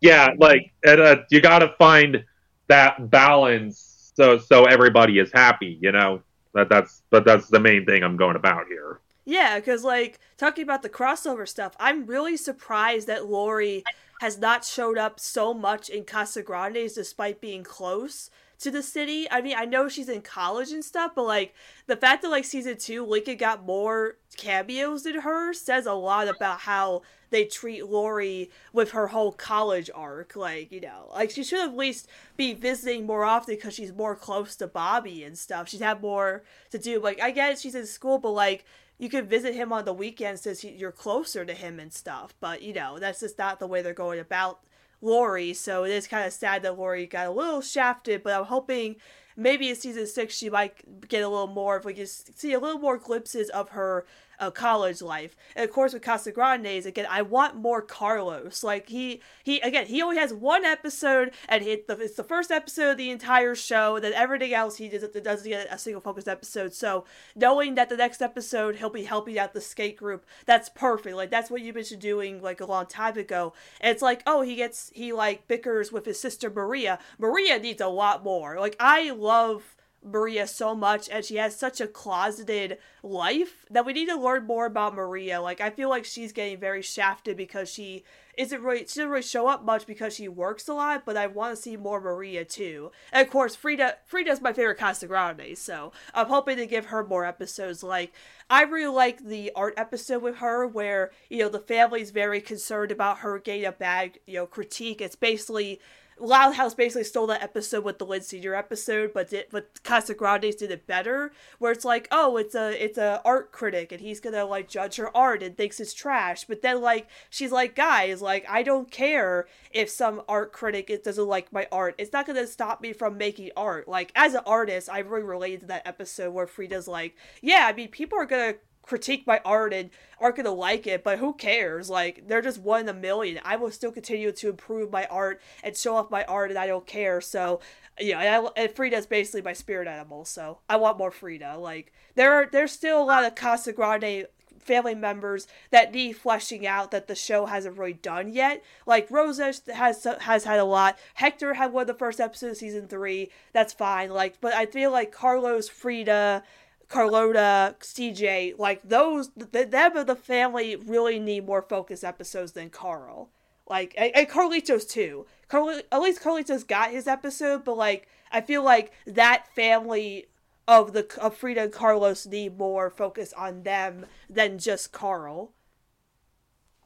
Yeah, 0.00 0.30
like 0.38 0.72
and, 0.84 1.00
uh, 1.00 1.16
you 1.30 1.40
got 1.40 1.60
to 1.60 1.74
find 1.78 2.24
that 2.68 3.10
balance 3.10 4.12
so 4.16 4.38
so 4.38 4.64
everybody 4.64 5.18
is 5.18 5.30
happy, 5.32 5.78
you 5.80 5.92
know. 5.92 6.22
That 6.54 6.68
that's 6.68 7.02
but 7.10 7.24
that's 7.24 7.48
the 7.48 7.60
main 7.60 7.86
thing 7.86 8.02
I'm 8.02 8.16
going 8.16 8.36
about 8.36 8.66
here. 8.66 9.00
Yeah, 9.24 9.58
because 9.58 9.84
like 9.84 10.18
talking 10.36 10.64
about 10.64 10.82
the 10.82 10.88
crossover 10.88 11.46
stuff, 11.46 11.76
I'm 11.78 12.06
really 12.06 12.36
surprised 12.36 13.06
that 13.06 13.26
Lori 13.26 13.84
has 14.20 14.38
not 14.38 14.64
showed 14.64 14.98
up 14.98 15.20
so 15.20 15.54
much 15.54 15.88
in 15.88 16.04
Casagrandes 16.04 16.94
despite 16.94 17.40
being 17.40 17.62
close 17.62 18.30
to 18.58 18.70
the 18.70 18.82
city. 18.82 19.30
I 19.30 19.40
mean, 19.40 19.54
I 19.56 19.64
know 19.64 19.88
she's 19.88 20.08
in 20.08 20.22
college 20.22 20.72
and 20.72 20.84
stuff, 20.84 21.12
but 21.14 21.24
like 21.24 21.54
the 21.86 21.96
fact 21.96 22.22
that 22.22 22.30
like 22.30 22.44
season 22.44 22.76
two, 22.76 23.04
Lincoln 23.06 23.36
got 23.36 23.64
more 23.64 24.16
cameos 24.36 25.04
than 25.04 25.20
her 25.20 25.52
says 25.52 25.86
a 25.86 25.92
lot 25.92 26.28
about 26.28 26.60
how 26.60 27.02
they 27.30 27.44
treat 27.44 27.86
Lori 27.86 28.50
with 28.72 28.90
her 28.90 29.08
whole 29.08 29.32
college 29.32 29.90
arc. 29.94 30.36
Like, 30.36 30.70
you 30.70 30.80
know, 30.80 31.10
like 31.12 31.30
she 31.30 31.44
should 31.44 31.60
at 31.60 31.76
least 31.76 32.08
be 32.36 32.52
visiting 32.54 33.06
more 33.06 33.24
often 33.24 33.54
because 33.54 33.74
she's 33.74 33.92
more 33.92 34.14
close 34.14 34.56
to 34.56 34.66
Bobby 34.66 35.24
and 35.24 35.38
stuff. 35.38 35.68
She's 35.68 35.80
had 35.80 36.02
more 36.02 36.42
to 36.70 36.78
do. 36.78 37.00
Like, 37.00 37.20
I 37.20 37.30
get 37.30 37.58
she's 37.58 37.74
in 37.74 37.86
school, 37.86 38.18
but 38.18 38.32
like 38.32 38.64
you 38.98 39.08
could 39.08 39.30
visit 39.30 39.54
him 39.54 39.72
on 39.72 39.86
the 39.86 39.94
weekends 39.94 40.42
since 40.42 40.62
you're 40.62 40.92
closer 40.92 41.44
to 41.44 41.54
him 41.54 41.80
and 41.80 41.92
stuff. 41.92 42.34
But 42.40 42.62
you 42.62 42.74
know, 42.74 42.98
that's 42.98 43.20
just 43.20 43.38
not 43.38 43.58
the 43.58 43.66
way 43.66 43.80
they're 43.82 43.94
going 43.94 44.20
about 44.20 44.60
Lori, 45.00 45.54
so 45.54 45.84
it 45.84 45.90
is 45.92 46.06
kind 46.06 46.26
of 46.26 46.32
sad 46.32 46.62
that 46.62 46.76
Lori 46.76 47.06
got 47.06 47.26
a 47.26 47.30
little 47.30 47.62
shafted, 47.62 48.22
but 48.22 48.34
I'm 48.34 48.44
hoping 48.44 48.96
maybe 49.36 49.70
in 49.70 49.76
season 49.76 50.06
six 50.06 50.34
she 50.34 50.50
might 50.50 51.08
get 51.08 51.22
a 51.22 51.28
little 51.28 51.46
more 51.46 51.78
if 51.78 51.84
we 51.86 51.94
just 51.94 52.38
see 52.38 52.52
a 52.52 52.58
little 52.58 52.78
more 52.78 52.98
glimpses 52.98 53.48
of 53.50 53.70
her 53.70 54.04
uh, 54.40 54.50
college 54.50 55.02
life. 55.02 55.36
And 55.54 55.64
of 55.64 55.72
course, 55.72 55.92
with 55.92 56.02
Casagrandes, 56.02 56.86
again, 56.86 57.06
I 57.08 57.22
want 57.22 57.54
more 57.54 57.82
Carlos. 57.82 58.64
Like 58.64 58.88
he, 58.88 59.20
he 59.44 59.60
again, 59.60 59.86
he 59.86 60.02
only 60.02 60.16
has 60.16 60.32
one 60.32 60.64
episode, 60.64 61.32
and 61.48 61.64
it's 61.64 62.16
the 62.16 62.24
first 62.24 62.50
episode 62.50 62.92
of 62.92 62.96
the 62.96 63.10
entire 63.10 63.54
show. 63.54 64.00
Then 64.00 64.12
everything 64.14 64.52
else 64.52 64.76
he 64.76 64.88
does, 64.88 65.06
doesn't 65.08 65.48
get 65.48 65.68
a 65.70 65.78
single 65.78 66.00
focused 66.00 66.28
episode. 66.28 66.72
So 66.72 67.04
knowing 67.36 67.74
that 67.74 67.88
the 67.88 67.96
next 67.96 68.22
episode 68.22 68.76
he'll 68.76 68.90
be 68.90 69.04
helping 69.04 69.38
out 69.38 69.52
the 69.52 69.60
skate 69.60 69.96
group, 69.96 70.24
that's 70.46 70.68
perfect. 70.68 71.14
Like 71.14 71.30
that's 71.30 71.50
what 71.50 71.60
you've 71.62 71.74
been 71.74 71.98
doing 71.98 72.42
like 72.42 72.60
a 72.60 72.66
long 72.66 72.86
time 72.86 73.18
ago. 73.18 73.52
And 73.80 73.90
it's 73.90 74.02
like, 74.02 74.22
oh, 74.26 74.42
he 74.42 74.56
gets 74.56 74.90
he 74.94 75.12
like 75.12 75.46
bickers 75.46 75.92
with 75.92 76.06
his 76.06 76.20
sister 76.20 76.50
Maria. 76.50 76.98
Maria 77.18 77.58
needs 77.58 77.80
a 77.80 77.88
lot 77.88 78.24
more. 78.24 78.58
Like 78.58 78.76
I 78.80 79.10
love 79.10 79.76
Maria 80.02 80.46
so 80.46 80.74
much 80.74 81.08
and 81.10 81.24
she 81.24 81.36
has 81.36 81.54
such 81.54 81.80
a 81.80 81.86
closeted 81.86 82.78
life 83.02 83.66
that 83.70 83.84
we 83.84 83.92
need 83.92 84.06
to 84.06 84.16
learn 84.16 84.46
more 84.46 84.66
about 84.66 84.94
Maria. 84.94 85.40
Like 85.40 85.60
I 85.60 85.70
feel 85.70 85.88
like 85.88 86.04
she's 86.04 86.32
getting 86.32 86.58
very 86.58 86.82
shafted 86.82 87.36
because 87.36 87.70
she 87.70 88.04
isn't 88.36 88.62
really 88.62 88.78
she 88.78 88.84
doesn't 88.84 89.10
really 89.10 89.22
show 89.22 89.46
up 89.46 89.62
much 89.62 89.86
because 89.86 90.14
she 90.14 90.26
works 90.26 90.68
a 90.68 90.74
lot, 90.74 91.04
but 91.04 91.16
I 91.16 91.26
want 91.26 91.54
to 91.54 91.60
see 91.60 91.76
more 91.76 92.00
Maria 92.00 92.44
too. 92.46 92.90
And 93.12 93.26
of 93.26 93.30
course 93.30 93.54
Frida 93.54 93.96
Frida's 94.06 94.40
my 94.40 94.54
favorite 94.54 94.78
Casagrande, 94.78 95.56
so 95.58 95.92
I'm 96.14 96.28
hoping 96.28 96.56
to 96.56 96.66
give 96.66 96.86
her 96.86 97.04
more 97.04 97.26
episodes. 97.26 97.82
Like 97.82 98.12
I 98.48 98.62
really 98.62 98.94
like 98.94 99.24
the 99.24 99.52
art 99.54 99.74
episode 99.76 100.22
with 100.22 100.36
her 100.36 100.66
where, 100.66 101.10
you 101.28 101.38
know, 101.38 101.48
the 101.50 101.58
family's 101.60 102.10
very 102.10 102.40
concerned 102.40 102.90
about 102.90 103.18
her 103.18 103.38
getting 103.38 103.66
a 103.66 103.72
bad, 103.72 104.18
you 104.26 104.36
know, 104.36 104.46
critique. 104.46 105.00
It's 105.02 105.14
basically 105.14 105.78
Loud 106.20 106.52
House 106.52 106.74
basically 106.74 107.04
stole 107.04 107.26
that 107.28 107.42
episode 107.42 107.82
with 107.82 107.98
the 107.98 108.04
Lynn 108.04 108.20
Senior 108.20 108.54
episode, 108.54 109.12
but 109.14 109.30
did 109.30 109.46
but 109.50 109.82
Casagrandes 109.82 110.58
did 110.58 110.70
it 110.70 110.86
better. 110.86 111.32
Where 111.58 111.72
it's 111.72 111.84
like, 111.84 112.06
oh, 112.10 112.36
it's 112.36 112.54
a 112.54 112.82
it's 112.82 112.98
a 112.98 113.22
art 113.24 113.52
critic, 113.52 113.90
and 113.90 114.00
he's 114.00 114.20
gonna 114.20 114.44
like 114.44 114.68
judge 114.68 114.96
her 114.96 115.14
art 115.16 115.42
and 115.42 115.56
thinks 115.56 115.80
it's 115.80 115.94
trash. 115.94 116.44
But 116.44 116.62
then 116.62 116.82
like 116.82 117.08
she's 117.30 117.52
like, 117.52 117.74
guys, 117.74 118.20
like 118.20 118.44
I 118.48 118.62
don't 118.62 118.90
care 118.90 119.48
if 119.70 119.88
some 119.88 120.22
art 120.28 120.52
critic 120.52 120.90
it 120.90 121.04
doesn't 121.04 121.26
like 121.26 121.52
my 121.52 121.66
art. 121.72 121.94
It's 121.96 122.12
not 122.12 122.26
gonna 122.26 122.46
stop 122.46 122.82
me 122.82 122.92
from 122.92 123.16
making 123.16 123.50
art. 123.56 123.88
Like 123.88 124.12
as 124.14 124.34
an 124.34 124.42
artist, 124.46 124.90
I 124.90 124.98
really 124.98 125.22
related 125.22 125.60
to 125.60 125.66
that 125.66 125.86
episode 125.86 126.32
where 126.32 126.46
Frida's 126.46 126.86
like, 126.86 127.16
yeah, 127.40 127.66
I 127.66 127.72
mean, 127.72 127.88
people 127.88 128.18
are 128.18 128.26
gonna 128.26 128.54
critique 128.82 129.26
my 129.26 129.40
art 129.44 129.72
and 129.72 129.90
aren't 130.18 130.36
gonna 130.36 130.50
like 130.50 130.86
it, 130.86 131.04
but 131.04 131.18
who 131.18 131.32
cares? 131.34 131.88
Like 131.90 132.26
they're 132.26 132.42
just 132.42 132.60
one 132.60 132.82
in 132.82 132.88
a 132.88 132.94
million. 132.94 133.40
I 133.44 133.56
will 133.56 133.70
still 133.70 133.92
continue 133.92 134.32
to 134.32 134.48
improve 134.48 134.90
my 134.90 135.06
art 135.06 135.40
and 135.62 135.76
show 135.76 135.96
off 135.96 136.10
my 136.10 136.24
art, 136.24 136.50
and 136.50 136.58
I 136.58 136.66
don't 136.66 136.86
care. 136.86 137.20
So 137.20 137.60
yeah, 137.98 138.18
and, 138.18 138.46
I, 138.46 138.62
and 138.62 138.72
Frida's 138.72 139.06
basically 139.06 139.42
my 139.42 139.52
spirit 139.52 139.88
animal. 139.88 140.24
So 140.24 140.58
I 140.68 140.76
want 140.76 140.98
more 140.98 141.10
Frida. 141.10 141.58
Like 141.58 141.92
there 142.14 142.34
are 142.34 142.48
there's 142.50 142.72
still 142.72 143.02
a 143.02 143.04
lot 143.04 143.24
of 143.24 143.34
Casagrande 143.34 144.26
family 144.60 144.94
members 144.94 145.46
that 145.70 145.92
need 145.92 146.12
fleshing 146.12 146.66
out 146.66 146.90
that 146.90 147.08
the 147.08 147.14
show 147.14 147.46
hasn't 147.46 147.78
really 147.78 147.92
done 147.92 148.32
yet. 148.32 148.62
Like 148.86 149.10
Rosa 149.10 149.52
has 149.74 150.06
has 150.20 150.44
had 150.44 150.58
a 150.58 150.64
lot. 150.64 150.98
Hector 151.14 151.54
had 151.54 151.72
one 151.72 151.82
of 151.82 151.86
the 151.86 151.94
first 151.94 152.20
episodes 152.20 152.52
of 152.52 152.58
season 152.58 152.86
three. 152.86 153.30
That's 153.52 153.72
fine. 153.72 154.10
Like, 154.10 154.40
but 154.40 154.54
I 154.54 154.66
feel 154.66 154.90
like 154.90 155.12
Carlos, 155.12 155.68
Frida, 155.68 156.42
Carlota, 156.90 157.76
CJ, 157.80 158.58
like 158.58 158.82
those, 158.82 159.30
the, 159.30 159.64
them 159.64 159.96
of 159.96 160.08
the 160.08 160.16
family 160.16 160.74
really 160.74 161.20
need 161.20 161.46
more 161.46 161.62
focus 161.62 162.02
episodes 162.02 162.52
than 162.52 162.68
Carl. 162.68 163.30
Like, 163.68 163.94
and, 163.96 164.10
and 164.14 164.28
Carlitos 164.28 164.90
too. 164.90 165.24
Carl, 165.46 165.80
at 165.90 166.02
least 166.02 166.20
Carlitos 166.20 166.66
got 166.66 166.90
his 166.90 167.06
episode, 167.06 167.64
but 167.64 167.76
like, 167.76 168.08
I 168.32 168.40
feel 168.40 168.64
like 168.64 168.92
that 169.06 169.46
family 169.54 170.26
of 170.66 170.92
the 170.92 171.06
of 171.20 171.36
Frida 171.36 171.62
and 171.62 171.72
Carlos 171.72 172.26
need 172.26 172.58
more 172.58 172.90
focus 172.90 173.32
on 173.32 173.62
them 173.62 174.06
than 174.28 174.58
just 174.58 174.92
Carl. 174.92 175.52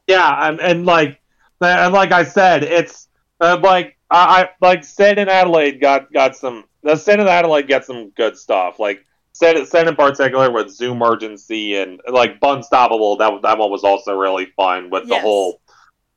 Yeah, 0.07 0.49
and, 0.49 0.59
and 0.59 0.85
like, 0.85 1.19
and 1.61 1.93
like 1.93 2.11
I 2.11 2.23
said, 2.23 2.63
it's 2.63 3.07
uh, 3.41 3.59
like 3.61 3.97
I, 4.11 4.43
I 4.43 4.49
like 4.61 4.83
Sid 4.83 5.17
and 5.17 5.29
Adelaide 5.29 5.81
got 5.81 6.13
got 6.13 6.35
some. 6.35 6.65
The 6.83 6.95
Sid 6.95 7.19
and 7.19 7.29
Adelaide 7.29 7.67
get 7.67 7.85
some 7.85 8.09
good 8.11 8.37
stuff. 8.37 8.79
Like 8.79 9.03
Sid 9.35 9.87
in 9.87 9.95
particular 9.95 10.49
with 10.49 10.69
Zoom 10.69 11.03
Urgency 11.03 11.75
and 11.75 11.99
like 12.07 12.39
Bunstoppable. 12.39 13.17
That 13.17 13.41
that 13.41 13.57
one 13.57 13.69
was 13.69 13.83
also 13.83 14.15
really 14.15 14.45
fun 14.55 14.89
with 14.89 15.03
Yes. 15.07 15.17
the 15.17 15.21
whole 15.21 15.59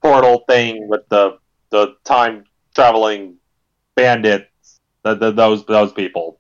portal 0.01 0.45
thing 0.49 0.89
with 0.89 1.09
the 1.09 1.39
the 1.71 1.97
time 2.05 2.45
traveling 2.75 3.35
bandits. 3.97 4.81
The, 5.03 5.15
the, 5.15 5.33
those 5.33 5.67
those 5.67 5.93
people. 5.93 6.39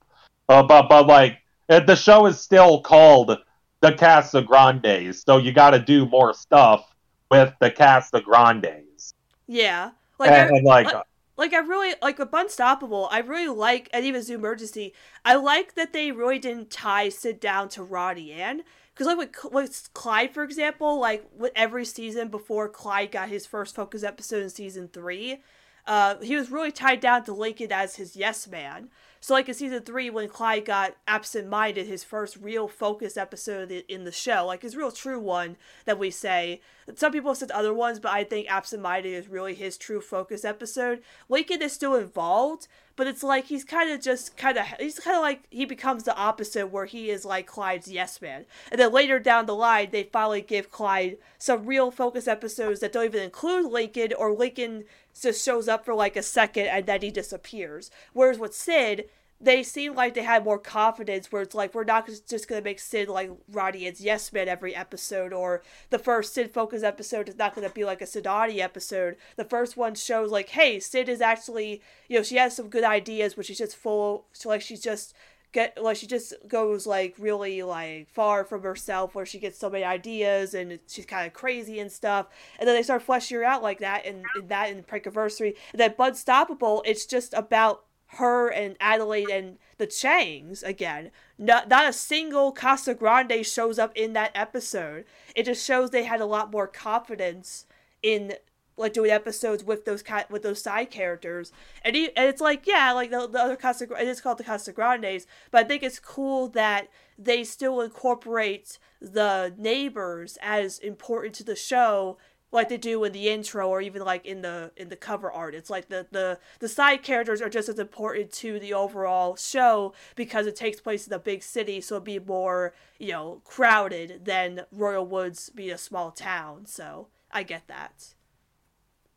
Uh, 0.49 0.63
but 0.63 0.89
but 0.89 1.07
like 1.07 1.39
the 1.69 1.97
show 1.97 2.27
is 2.27 2.39
still 2.41 2.81
called 2.81 3.37
the 3.81 3.93
Casagrandes, 3.93 5.25
so 5.25 5.39
you 5.39 5.53
got 5.53 5.71
to 5.71 5.79
do 5.79 6.07
more 6.07 6.33
stuff 6.33 6.95
with 7.31 7.53
the 7.61 7.71
Casagrandes. 7.71 9.15
Yeah, 9.47 9.91
like 10.19 10.31
and, 10.31 10.51
I, 10.55 10.57
and 10.57 10.65
like 10.65 10.87
like- 10.87 11.05
like 11.39 11.55
I 11.55 11.59
really 11.59 11.94
like 12.02 12.19
with 12.19 12.35
Unstoppable. 12.35 13.09
I 13.10 13.20
really 13.20 13.48
like, 13.48 13.89
and 13.93 14.05
even 14.05 14.23
Zoom 14.23 14.40
Emergency. 14.40 14.93
I 15.24 15.36
like 15.36 15.77
that 15.77 15.93
they 15.93 16.10
really 16.10 16.40
didn't 16.40 16.70
tie 16.70 17.09
Sid 17.09 17.39
down 17.40 17.69
to 17.70 17.82
Roddy 17.82 18.32
Ann. 18.32 18.65
Because 18.93 19.06
like 19.06 19.19
with, 19.19 19.52
with 19.52 19.89
Clyde, 19.94 20.35
for 20.35 20.43
example, 20.43 20.98
like 20.98 21.24
with 21.39 21.52
every 21.55 21.85
season 21.85 22.28
before 22.28 22.69
Clyde 22.69 23.12
got 23.12 23.28
his 23.28 23.47
first 23.47 23.77
focus 23.77 24.02
episode 24.02 24.43
in 24.43 24.51
season 24.51 24.89
three, 24.93 25.40
uh, 25.89 26.20
he 26.20 26.36
was 26.36 26.51
really 26.51 26.70
tied 26.70 27.01
down 27.01 27.24
to 27.24 27.32
Lincoln 27.32 27.73
as 27.73 27.97
his 27.97 28.15
yes 28.15 28.47
man. 28.47 28.90
So 29.20 29.35
like 29.35 29.48
in 29.48 29.55
season 29.55 29.82
three, 29.82 30.10
when 30.10 30.28
Clyde 30.28 30.65
got 30.65 30.94
absent-minded, 31.09 31.86
his 31.89 32.05
first 32.05 32.36
real 32.36 32.69
focus 32.69 33.16
episode 33.16 33.73
in 33.73 34.05
the 34.05 34.12
show, 34.12 34.47
like 34.47 34.62
his 34.62 34.77
real 34.77 34.93
true 34.93 35.19
one 35.19 35.56
that 35.86 35.98
we 35.98 36.10
say. 36.10 36.60
Some 36.94 37.10
people 37.10 37.32
have 37.32 37.39
said 37.39 37.51
other 37.51 37.74
ones, 37.74 37.98
but 37.98 38.12
I 38.12 38.23
think 38.23 38.48
absent-minded 38.48 39.09
is 39.09 39.27
really 39.27 39.55
his 39.55 39.77
true 39.77 40.01
focus 40.01 40.44
episode. 40.44 41.02
Lincoln 41.28 41.62
is 41.62 41.73
still 41.73 41.97
involved, 41.97 42.69
but 42.94 43.09
it's 43.09 43.24
like 43.24 43.47
he's 43.47 43.65
kind 43.65 43.90
of 43.90 44.01
just 44.01 44.36
kind 44.36 44.56
of 44.56 44.66
he's 44.78 45.01
kind 45.01 45.16
of 45.16 45.23
like 45.23 45.43
he 45.51 45.65
becomes 45.65 46.05
the 46.05 46.16
opposite 46.16 46.69
where 46.69 46.86
he 46.86 47.10
is 47.10 47.24
like 47.24 47.47
Clyde's 47.47 47.90
yes 47.90 48.23
man. 48.23 48.44
And 48.70 48.81
then 48.81 48.93
later 48.93 49.19
down 49.19 49.47
the 49.47 49.55
line, 49.55 49.89
they 49.90 50.05
finally 50.05 50.43
give 50.43 50.70
Clyde 50.70 51.19
some 51.39 51.66
real 51.66 51.90
focus 51.90 52.28
episodes 52.28 52.81
that 52.81 52.93
don't 52.93 53.06
even 53.06 53.23
include 53.23 53.70
Lincoln 53.73 54.12
or 54.16 54.32
Lincoln 54.32 54.85
just 55.20 55.45
shows 55.45 55.69
up 55.69 55.85
for 55.85 55.95
like 55.95 56.16
a 56.16 56.23
second 56.23 56.66
and 56.66 56.86
then 56.86 57.03
he 57.03 57.11
disappears. 57.11 57.90
Whereas 58.12 58.39
with 58.39 58.55
Sid, 58.55 59.09
they 59.40 59.62
seem 59.62 59.95
like 59.95 60.15
they 60.15 60.23
had 60.23 60.45
more 60.45 60.59
confidence 60.59 61.31
where 61.31 61.43
it's 61.43 61.55
like 61.55 61.74
we're 61.74 61.85
not 61.85 62.09
just 62.28 62.49
gonna 62.49 62.61
make 62.61 62.81
Sid 62.81 63.09
like 63.09 63.31
Roddy 63.51 63.86
and 63.86 63.99
Yes 64.01 64.32
Man 64.32 64.49
every 64.49 64.74
episode 64.74 65.32
or 65.32 65.62
the 65.90 65.99
first 65.99 66.35
Sid 66.35 66.53
focus 66.53 66.82
episode 66.82 67.28
is 67.28 67.36
not 67.36 67.55
gonna 67.55 67.70
be 67.70 67.85
like 67.85 68.03
a 68.03 68.05
Sidati 68.05 68.59
episode. 68.59 69.16
The 69.36 69.45
first 69.45 69.77
one 69.77 69.95
shows 69.95 70.32
like, 70.32 70.51
hey, 70.51 70.81
Sid 70.81 71.09
is 71.09 71.20
actually 71.20 71.81
you 72.09 72.19
know, 72.19 72.23
she 72.24 72.36
has 72.36 72.57
some 72.57 72.69
good 72.69 72.85
ideas 72.85 73.35
but 73.35 73.47
she's 73.47 73.59
just 73.59 73.77
full 73.77 74.27
so 74.32 74.49
like 74.49 74.62
she's 74.62 74.82
just 74.82 75.15
get 75.53 75.83
like 75.83 75.97
she 75.97 76.07
just 76.07 76.35
goes 76.47 76.87
like 76.87 77.15
really 77.19 77.62
like 77.62 78.09
far 78.09 78.45
from 78.45 78.62
herself 78.62 79.15
where 79.15 79.27
she 79.27 79.39
gets 79.39 79.59
so 79.59 79.70
many 79.70 79.85
ideas 79.85 80.55
and 80.55 80.79
she's 80.87 81.07
kind 81.07 81.27
of 81.27 81.33
crazy 81.33 81.81
and 81.81 81.91
stuff. 81.91 82.27
And 82.59 82.69
then 82.69 82.77
they 82.77 82.83
start 82.83 83.03
fleshing 83.03 83.39
her 83.39 83.45
out 83.45 83.62
like 83.62 83.79
that 83.79 84.07
and, 84.07 84.25
and 84.35 84.49
that 84.49 84.70
in 84.70 84.83
Prankiversary 84.83 85.57
and 85.73 85.81
then 85.81 85.95
Bud 85.97 86.15
Stoppable 86.15 86.83
it's 86.85 87.07
just 87.07 87.35
about 87.35 87.85
her 88.12 88.49
and 88.49 88.77
Adelaide 88.81 89.29
and 89.29 89.59
the 89.77 89.87
Changs 89.87 90.62
again. 90.62 91.11
Not, 91.39 91.69
not 91.69 91.89
a 91.89 91.93
single 91.93 92.53
Casagrande 92.55 93.45
shows 93.45 93.79
up 93.79 93.93
in 93.95 94.15
that 94.15 94.33
episode. 94.35 95.05
It 95.37 95.45
just 95.45 95.65
shows 95.65 95.91
they 95.91 96.05
had 96.05 96.20
a 96.20 96.27
lot 96.27 96.51
more 96.51 96.66
confidence 96.66 97.66
in 98.03 98.35
like 98.79 98.93
doing 98.93 99.11
episodes 99.11 99.65
with 99.65 99.85
those 99.85 100.03
ca- 100.03 100.27
with 100.31 100.43
those 100.43 100.63
side 100.63 100.91
characters, 100.91 101.53
and, 101.85 101.95
he, 101.97 102.07
and 102.17 102.29
it's 102.29 102.41
like 102.41 102.67
yeah, 102.67 102.93
like 102.93 103.11
the, 103.11 103.27
the 103.27 103.41
other 103.41 103.57
Casa, 103.57 103.85
it 103.85 104.09
is 104.09 104.21
called 104.21 104.39
the 104.39 104.45
Casagrandes, 104.45 105.27
but 105.51 105.65
I 105.65 105.69
think 105.69 105.83
it's 105.83 105.99
cool 105.99 106.49
that 106.49 106.89
they 107.19 107.43
still 107.45 107.81
incorporate 107.81 108.79
the 109.01 109.53
neighbors 109.59 110.39
as 110.41 110.79
important 110.79 111.35
to 111.35 111.45
the 111.45 111.57
show, 111.57 112.17
like 112.51 112.69
they 112.69 112.77
do 112.77 113.03
in 113.05 113.13
the 113.13 113.29
intro 113.29 113.69
or 113.69 113.81
even 113.81 114.03
like 114.03 114.25
in 114.25 114.43
the 114.43 114.71
in 114.77 114.89
the 114.89 114.97
cover 114.97 115.31
art. 115.31 115.55
It's 115.55 115.71
like 115.71 115.89
the 115.89 116.07
the 116.11 116.39
the 116.61 116.69
side 116.69 117.03
characters 117.03 117.43
are 117.43 117.51
just 117.51 117.69
as 117.69 117.79
important 117.79 118.33
to 118.35 118.59
the 118.59 118.73
overall 118.73 119.37
show 119.37 119.93
because 120.17 120.47
it 120.47 120.57
takes 120.57 120.81
place 120.81 121.07
in 121.07 121.13
a 121.13 121.19
big 121.19 121.43
city, 121.43 121.81
so 121.81 121.97
it'd 121.97 122.05
be 122.05 122.19
more 122.19 122.75
you 122.99 123.13
know 123.13 123.43
crowded 123.45 124.25
than 124.25 124.63
Royal 124.73 125.07
Woods 125.07 125.51
being 125.51 125.73
a 125.73 125.79
small 125.79 126.11
town. 126.11 126.67
So 126.67 127.09
I 127.31 127.43
get 127.43 127.67
that. 127.69 128.15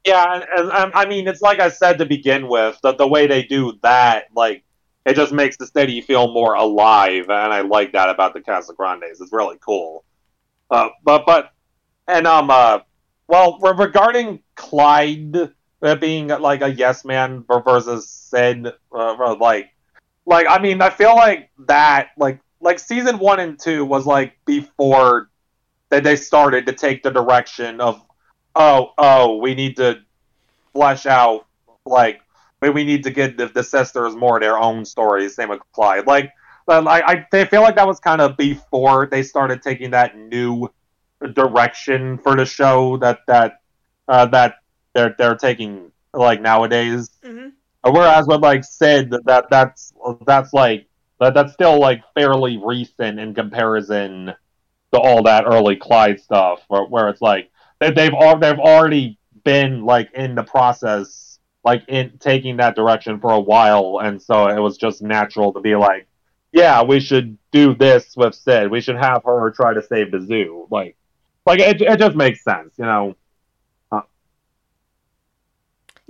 Yeah, 0.05 0.33
and, 0.33 0.45
and 0.57 0.71
um, 0.71 0.91
I 0.95 1.05
mean, 1.05 1.27
it's 1.27 1.41
like 1.41 1.59
I 1.59 1.69
said 1.69 1.99
to 1.99 2.05
begin 2.05 2.47
with, 2.47 2.79
the, 2.81 2.93
the 2.93 3.07
way 3.07 3.27
they 3.27 3.43
do 3.43 3.77
that, 3.83 4.25
like, 4.35 4.63
it 5.05 5.15
just 5.15 5.31
makes 5.31 5.57
the 5.57 5.67
city 5.67 6.01
feel 6.01 6.31
more 6.31 6.53
alive, 6.55 7.25
and 7.29 7.53
I 7.53 7.61
like 7.61 7.93
that 7.93 8.09
about 8.09 8.33
the 8.33 8.41
Casagrandes. 8.41 9.21
It's 9.21 9.31
really 9.31 9.57
cool. 9.59 10.03
Uh, 10.69 10.89
but, 11.03 11.25
but, 11.25 11.51
and, 12.07 12.25
um, 12.25 12.49
uh, 12.49 12.79
well, 13.27 13.59
re- 13.61 13.73
regarding 13.85 14.41
Clyde 14.55 15.51
uh, 15.81 15.95
being, 15.95 16.27
like, 16.29 16.61
a 16.61 16.71
yes 16.71 17.05
man 17.05 17.45
versus 17.47 18.09
Sid, 18.09 18.73
uh, 18.91 19.35
like, 19.35 19.69
like, 20.25 20.47
I 20.49 20.59
mean, 20.59 20.81
I 20.81 20.89
feel 20.89 21.15
like 21.15 21.49
that, 21.67 22.09
like, 22.17 22.39
like, 22.59 22.79
season 22.79 23.19
one 23.19 23.39
and 23.39 23.59
two 23.59 23.85
was, 23.85 24.07
like, 24.07 24.33
before 24.45 25.29
that 25.89 26.03
they 26.03 26.15
started 26.15 26.65
to 26.65 26.73
take 26.73 27.03
the 27.03 27.11
direction 27.11 27.81
of 27.81 28.01
oh, 28.55 28.93
oh, 28.97 29.37
we 29.37 29.55
need 29.55 29.77
to 29.77 30.01
flesh 30.73 31.05
out, 31.05 31.45
like, 31.85 32.21
we, 32.61 32.69
we 32.69 32.83
need 32.83 33.03
to 33.03 33.11
get 33.11 33.37
the, 33.37 33.47
the 33.47 33.63
sisters 33.63 34.15
more 34.15 34.39
their 34.39 34.57
own 34.57 34.85
stories. 34.85 35.35
Same 35.35 35.49
with 35.49 35.61
Clyde. 35.73 36.07
Like, 36.07 36.31
um, 36.67 36.87
I, 36.87 37.01
I 37.05 37.27
they 37.31 37.45
feel 37.45 37.61
like 37.61 37.75
that 37.75 37.87
was 37.87 37.99
kind 37.99 38.21
of 38.21 38.37
before 38.37 39.07
they 39.07 39.23
started 39.23 39.61
taking 39.61 39.91
that 39.91 40.17
new 40.17 40.69
direction 41.33 42.17
for 42.19 42.35
the 42.35 42.45
show 42.45 42.97
that 42.97 43.19
that 43.27 43.61
uh, 44.07 44.25
that 44.27 44.55
they're 44.93 45.15
they're 45.17 45.35
taking 45.35 45.91
like 46.13 46.41
nowadays. 46.41 47.09
hmm 47.23 47.49
Uh, 47.83 47.91
Whereas 47.91 48.27
with 48.27 48.41
like 48.41 48.63
Sid, 48.63 49.11
that 49.25 49.45
that's 49.49 49.93
that's 50.25 50.53
like 50.53 50.87
that, 51.19 51.33
that's 51.33 51.53
still 51.53 51.79
like 51.79 52.03
fairly 52.13 52.57
recent 52.63 53.19
in 53.19 53.33
comparison 53.33 54.33
to 54.93 54.99
all 54.99 55.23
that 55.23 55.45
early 55.45 55.75
Clyde 55.75 56.19
stuff, 56.19 56.63
where, 56.67 56.83
where 56.85 57.09
it's 57.09 57.21
like 57.21 57.49
they, 57.81 57.91
they've 57.91 58.13
al- 58.13 58.39
they've 58.39 58.59
already 58.59 59.17
been 59.43 59.83
like 59.83 60.09
in 60.13 60.35
the 60.35 60.43
process, 60.43 61.39
like 61.65 61.83
in 61.89 62.17
taking 62.19 62.57
that 62.57 62.75
direction 62.75 63.19
for 63.19 63.31
a 63.31 63.39
while, 63.39 63.99
and 64.01 64.21
so 64.21 64.47
it 64.47 64.59
was 64.59 64.77
just 64.77 65.01
natural 65.01 65.51
to 65.53 65.59
be 65.59 65.75
like, 65.75 66.07
yeah, 66.53 66.83
we 66.83 66.99
should 66.99 67.37
do 67.51 67.75
this 67.75 68.15
with 68.15 68.35
Sid. 68.35 68.71
We 68.71 68.81
should 68.81 68.97
have 68.97 69.23
her 69.25 69.51
try 69.51 69.73
to 69.73 69.81
save 69.81 70.11
the 70.11 70.21
zoo. 70.21 70.67
Like, 70.69 70.95
like 71.45 71.59
it, 71.59 71.81
it 71.81 71.99
just 71.99 72.15
makes 72.15 72.43
sense, 72.43 72.75
you 72.77 72.85
know. 72.85 73.15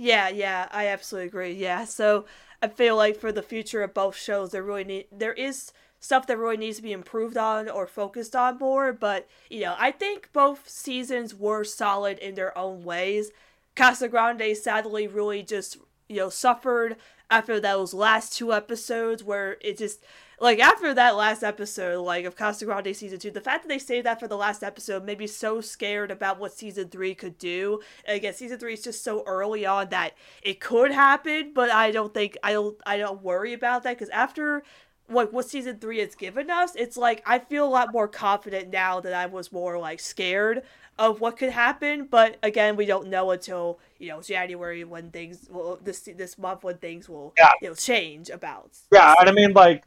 Yeah, 0.02 0.28
yeah, 0.30 0.66
I 0.72 0.88
absolutely 0.88 1.28
agree. 1.28 1.52
Yeah, 1.52 1.84
so 1.84 2.26
I 2.60 2.66
feel 2.66 2.96
like 2.96 3.16
for 3.16 3.30
the 3.30 3.42
future 3.42 3.82
of 3.84 3.94
both 3.94 4.16
shows, 4.16 4.50
there 4.50 4.62
really 4.62 4.82
need 4.82 5.06
there 5.12 5.32
is 5.32 5.72
stuff 6.02 6.26
that 6.26 6.36
really 6.36 6.56
needs 6.56 6.76
to 6.76 6.82
be 6.82 6.92
improved 6.92 7.36
on 7.36 7.68
or 7.68 7.86
focused 7.86 8.34
on 8.36 8.58
more. 8.58 8.92
But 8.92 9.26
you 9.48 9.60
know, 9.60 9.76
I 9.78 9.92
think 9.92 10.28
both 10.34 10.68
seasons 10.68 11.34
were 11.34 11.64
solid 11.64 12.18
in 12.18 12.34
their 12.34 12.56
own 12.58 12.82
ways. 12.82 13.30
Casagrande 13.74 14.54
sadly 14.56 15.06
really 15.06 15.42
just 15.42 15.78
you 16.08 16.16
know 16.16 16.28
suffered 16.28 16.96
after 17.30 17.58
those 17.58 17.94
last 17.94 18.34
two 18.34 18.52
episodes 18.52 19.24
where 19.24 19.56
it 19.62 19.78
just 19.78 20.04
like 20.40 20.58
after 20.58 20.92
that 20.92 21.14
last 21.14 21.44
episode 21.44 22.02
like 22.02 22.24
of 22.24 22.36
Casagrande 22.36 22.94
season 22.96 23.20
two, 23.20 23.30
the 23.30 23.40
fact 23.40 23.62
that 23.62 23.68
they 23.68 23.78
saved 23.78 24.04
that 24.04 24.18
for 24.18 24.26
the 24.26 24.36
last 24.36 24.64
episode 24.64 25.04
made 25.04 25.20
me 25.20 25.28
so 25.28 25.60
scared 25.60 26.10
about 26.10 26.40
what 26.40 26.52
season 26.52 26.88
three 26.88 27.14
could 27.14 27.38
do. 27.38 27.80
And 28.04 28.16
again, 28.16 28.34
season 28.34 28.58
three 28.58 28.74
is 28.74 28.82
just 28.82 29.04
so 29.04 29.22
early 29.24 29.64
on 29.64 29.90
that 29.90 30.14
it 30.42 30.58
could 30.58 30.90
happen, 30.90 31.52
but 31.54 31.70
I 31.70 31.92
don't 31.92 32.12
think 32.12 32.36
I 32.42 32.52
don't 32.52 32.76
I 32.84 32.98
don't 32.98 33.22
worry 33.22 33.52
about 33.52 33.84
that 33.84 33.96
because 33.96 34.10
after 34.10 34.64
like 35.12 35.32
what 35.32 35.48
season 35.48 35.78
three 35.78 35.98
has 35.98 36.14
given 36.14 36.50
us, 36.50 36.74
it's 36.74 36.96
like 36.96 37.22
I 37.26 37.38
feel 37.38 37.66
a 37.66 37.68
lot 37.70 37.92
more 37.92 38.08
confident 38.08 38.70
now 38.70 39.00
that 39.00 39.12
I 39.12 39.26
was 39.26 39.52
more 39.52 39.78
like 39.78 40.00
scared 40.00 40.62
of 40.98 41.20
what 41.20 41.36
could 41.36 41.50
happen. 41.50 42.06
But 42.10 42.36
again, 42.42 42.76
we 42.76 42.86
don't 42.86 43.08
know 43.08 43.30
until 43.30 43.78
you 43.98 44.08
know 44.08 44.20
January 44.20 44.84
when 44.84 45.10
things 45.10 45.48
well 45.50 45.78
this 45.82 46.00
this 46.00 46.38
month 46.38 46.64
when 46.64 46.78
things 46.78 47.08
will 47.08 47.32
Yeah. 47.38 47.50
you 47.60 47.68
know 47.68 47.74
change 47.74 48.30
about. 48.30 48.70
Yeah, 48.92 49.14
and 49.20 49.28
I 49.28 49.32
mean 49.32 49.52
like, 49.52 49.84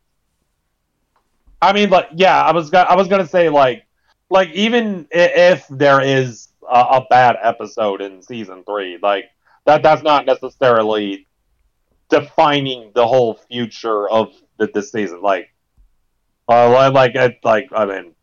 I 1.62 1.74
mean 1.74 1.90
like, 1.90 2.10
yeah, 2.14 2.42
I 2.42 2.52
was 2.52 2.70
gonna, 2.70 2.90
I 2.90 2.96
was 2.96 3.08
gonna 3.08 3.28
say 3.28 3.50
like, 3.50 3.86
like 4.30 4.50
even 4.52 5.08
if 5.12 5.66
there 5.70 6.02
is 6.02 6.50
a, 6.70 6.80
a 6.80 7.06
bad 7.10 7.38
episode 7.42 8.02
in 8.02 8.22
season 8.22 8.64
three, 8.64 8.98
like 9.02 9.26
that 9.66 9.84
that's 9.84 10.04
not 10.04 10.26
necessarily 10.26 11.28
defining 12.10 12.92
the 12.94 13.06
whole 13.08 13.34
future 13.50 14.08
of 14.10 14.32
this 14.58 14.92
season. 14.92 15.22
Like, 15.22 15.50
uh, 16.48 16.92
like 16.92 17.16
it, 17.16 17.40
like 17.44 17.70
I 17.76 17.86
mean, 17.86 18.14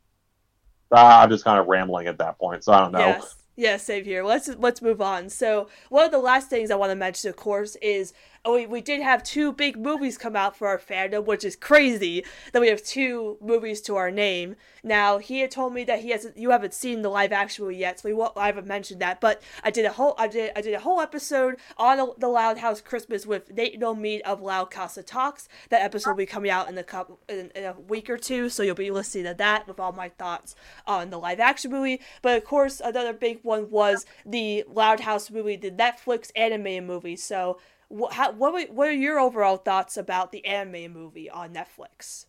I'm 0.90 1.30
just 1.30 1.44
kind 1.44 1.59
of 1.59 1.66
rambling 1.66 2.06
at 2.06 2.18
that 2.18 2.38
point, 2.38 2.64
so 2.64 2.72
I 2.72 2.80
don't 2.80 2.92
know. 2.92 2.98
Yes. 2.98 3.36
Yeah, 3.54 3.76
same 3.76 4.04
here. 4.04 4.24
Let's 4.24 4.48
let's 4.48 4.80
move 4.80 5.02
on. 5.02 5.28
So 5.28 5.68
one 5.90 6.04
of 6.06 6.10
the 6.10 6.18
last 6.18 6.48
things 6.48 6.70
I 6.70 6.74
want 6.74 6.90
to 6.90 6.96
mention, 6.96 7.28
of 7.28 7.36
course, 7.36 7.76
is 7.76 8.14
Oh, 8.44 8.55
we, 8.55 8.66
we 8.66 8.81
did 8.81 9.01
have 9.01 9.23
two 9.23 9.52
big 9.52 9.78
movies 9.78 10.19
come 10.19 10.35
out 10.35 10.56
for 10.56 10.66
our 10.66 10.78
fandom, 10.78 11.24
which 11.27 11.44
is 11.44 11.55
crazy 11.55 12.24
that 12.52 12.60
we 12.60 12.66
have 12.66 12.82
two 12.82 13.39
movies 13.40 13.81
to 13.82 13.94
our 13.94 14.10
name. 14.10 14.56
Now 14.82 15.19
he 15.19 15.39
had 15.39 15.52
told 15.52 15.73
me 15.73 15.85
that 15.85 16.01
he 16.01 16.10
hasn't 16.10 16.36
you 16.36 16.51
haven't 16.51 16.74
seen 16.74 17.02
the 17.02 17.09
live 17.09 17.31
action 17.31 17.64
movie 17.64 17.77
yet, 17.77 18.01
so 18.01 18.09
we 18.09 18.14
won't 18.14 18.36
I 18.36 18.47
haven't 18.47 18.66
mentioned 18.66 19.01
that. 19.01 19.20
But 19.20 19.40
I 19.62 19.70
did 19.70 19.85
a 19.85 19.93
whole 19.93 20.16
I 20.19 20.27
did 20.27 20.51
I 20.56 20.60
did 20.60 20.74
a 20.74 20.81
whole 20.81 21.01
episode 21.01 21.55
on 21.77 22.14
the, 22.19 22.27
Loud 22.27 22.59
House 22.59 22.81
Christmas 22.81 23.24
with 23.24 23.52
Nate 23.52 23.78
No 23.78 23.94
Meat 23.94 24.23
of 24.23 24.40
Loud 24.43 24.73
Casa 24.73 25.05
Talks. 25.05 25.48
That 25.69 25.82
episode 25.82 26.10
will 26.10 26.16
be 26.16 26.27
coming 26.27 26.51
out 26.51 26.69
in 26.69 26.77
a 26.77 26.82
couple 26.82 27.20
in, 27.28 27.52
in 27.55 27.62
a 27.62 27.74
week 27.74 28.10
or 28.10 28.16
two, 28.19 28.48
so 28.48 28.64
you'll 28.64 28.74
be 28.74 28.90
listening 28.90 29.24
to 29.24 29.35
that 29.35 29.69
with 29.69 29.78
all 29.78 29.93
my 29.93 30.09
thoughts 30.09 30.56
on 30.85 31.10
the 31.10 31.19
live 31.19 31.39
action 31.39 31.70
movie. 31.70 32.01
But 32.23 32.39
of 32.39 32.44
course, 32.44 32.81
another 32.81 33.12
big 33.12 33.39
one 33.43 33.70
was 33.70 34.05
the 34.27 34.64
Loud 34.66 34.98
House 34.98 35.31
movie, 35.31 35.55
the 35.55 35.70
Netflix 35.70 36.32
animated 36.35 36.85
movie. 36.85 37.14
So, 37.14 37.60
wh- 37.93 38.12
how, 38.12 38.32
what 38.32 38.70
what 38.70 38.89
are 38.89 38.93
your 38.93 39.19
overall 39.19 39.56
thoughts 39.56 39.97
about 39.97 40.32
the 40.32 40.44
anime 40.44 40.93
movie 40.93 41.31
on 41.31 41.55
Netflix? 41.55 42.27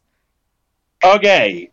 Okay, 1.03 1.69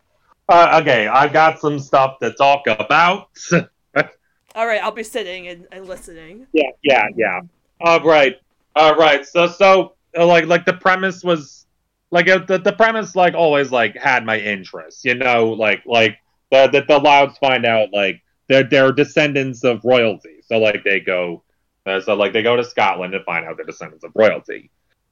uh, 0.49 0.79
okay, 0.81 1.07
I've 1.07 1.33
got 1.33 1.59
some 1.59 1.79
stuff 1.79 2.19
to 2.19 2.31
talk 2.31 2.63
about. 2.67 3.29
All 4.55 4.67
right, 4.67 4.83
I'll 4.83 4.91
be 4.91 5.03
sitting 5.03 5.47
and, 5.47 5.65
and 5.71 5.87
listening. 5.87 6.45
Yeah, 6.51 6.71
yeah, 6.83 7.07
yeah. 7.15 7.39
All 7.79 8.01
right, 8.01 8.35
all 8.75 8.95
right. 8.95 9.25
So, 9.25 9.47
so 9.47 9.93
uh, 10.17 10.25
like, 10.25 10.45
like 10.45 10.65
the 10.65 10.73
premise 10.73 11.23
was 11.23 11.65
like 12.11 12.27
uh, 12.27 12.39
the 12.39 12.57
the 12.57 12.73
premise 12.73 13.15
like 13.15 13.33
always 13.33 13.71
like 13.71 13.95
had 13.97 14.25
my 14.25 14.37
interest. 14.37 15.05
You 15.05 15.15
know, 15.15 15.51
like 15.51 15.83
like 15.85 16.17
the 16.51 16.67
the, 16.67 16.81
the 16.81 16.99
Louds 16.99 17.37
find 17.37 17.65
out 17.65 17.93
like 17.93 18.21
they're 18.49 18.63
they're 18.63 18.91
descendants 18.91 19.63
of 19.63 19.79
royalty. 19.85 20.41
So 20.43 20.57
like 20.57 20.83
they 20.83 20.99
go, 20.99 21.43
uh, 21.85 21.99
so 21.99 22.15
like 22.15 22.33
they 22.33 22.43
go 22.43 22.55
to 22.55 22.63
Scotland 22.63 23.13
to 23.13 23.23
find 23.23 23.45
out 23.45 23.57
they're 23.57 23.65
descendants 23.65 24.03
of 24.03 24.11
royalty. 24.15 24.69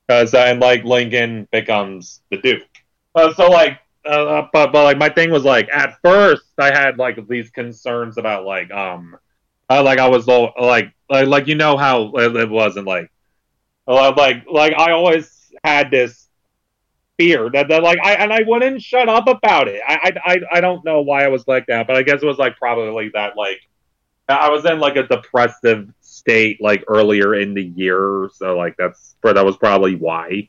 Because 0.07 0.33
and 0.33 0.59
like 0.59 0.83
Lincoln 0.83 1.47
becomes 1.51 2.21
the 2.31 2.37
Duke. 2.37 2.63
Uh, 3.15 3.33
so 3.33 3.49
like. 3.49 3.79
Uh, 4.05 4.47
but 4.53 4.71
but 4.71 4.85
like 4.85 4.97
my 4.97 5.09
thing 5.09 5.29
was 5.29 5.43
like 5.43 5.67
at 5.73 5.99
first 6.01 6.45
I 6.57 6.67
had 6.67 6.97
like 6.97 7.27
these 7.27 7.49
concerns 7.51 8.17
about 8.17 8.45
like 8.45 8.71
um 8.71 9.17
uh, 9.69 9.83
like 9.83 9.99
I 9.99 10.07
was 10.07 10.25
like, 10.25 10.93
like 11.09 11.47
you 11.47 11.55
know 11.55 11.77
how 11.77 12.11
it, 12.15 12.35
it 12.35 12.49
wasn't 12.49 12.87
like 12.87 13.11
uh, 13.87 14.13
like 14.15 14.45
like 14.49 14.73
I 14.73 14.91
always 14.91 15.51
had 15.63 15.91
this 15.91 16.27
fear 17.17 17.49
that, 17.51 17.67
that 17.67 17.83
like 17.83 17.99
I 18.03 18.13
and 18.13 18.31
I 18.31 18.41
wouldn't 18.47 18.81
shut 18.81 19.09
up 19.09 19.27
about 19.27 19.67
it. 19.67 19.81
I 19.85 20.13
I 20.25 20.37
I 20.53 20.61
don't 20.61 20.83
know 20.85 21.01
why 21.01 21.25
I 21.25 21.27
was 21.27 21.47
like 21.47 21.65
that, 21.67 21.85
but 21.85 21.95
I 21.95 22.03
guess 22.03 22.23
it 22.23 22.25
was 22.25 22.37
like 22.37 22.57
probably 22.57 23.09
that 23.13 23.35
like 23.35 23.59
I 24.27 24.49
was 24.49 24.65
in 24.65 24.79
like 24.79 24.95
a 24.95 25.03
depressive 25.03 25.89
state 26.19 26.61
like 26.61 26.83
earlier 26.87 27.35
in 27.35 27.53
the 27.53 27.63
year, 27.63 28.29
so 28.33 28.57
like 28.57 28.75
that's 28.77 29.15
for 29.21 29.33
that 29.33 29.45
was 29.45 29.57
probably 29.57 29.95
why. 29.95 30.47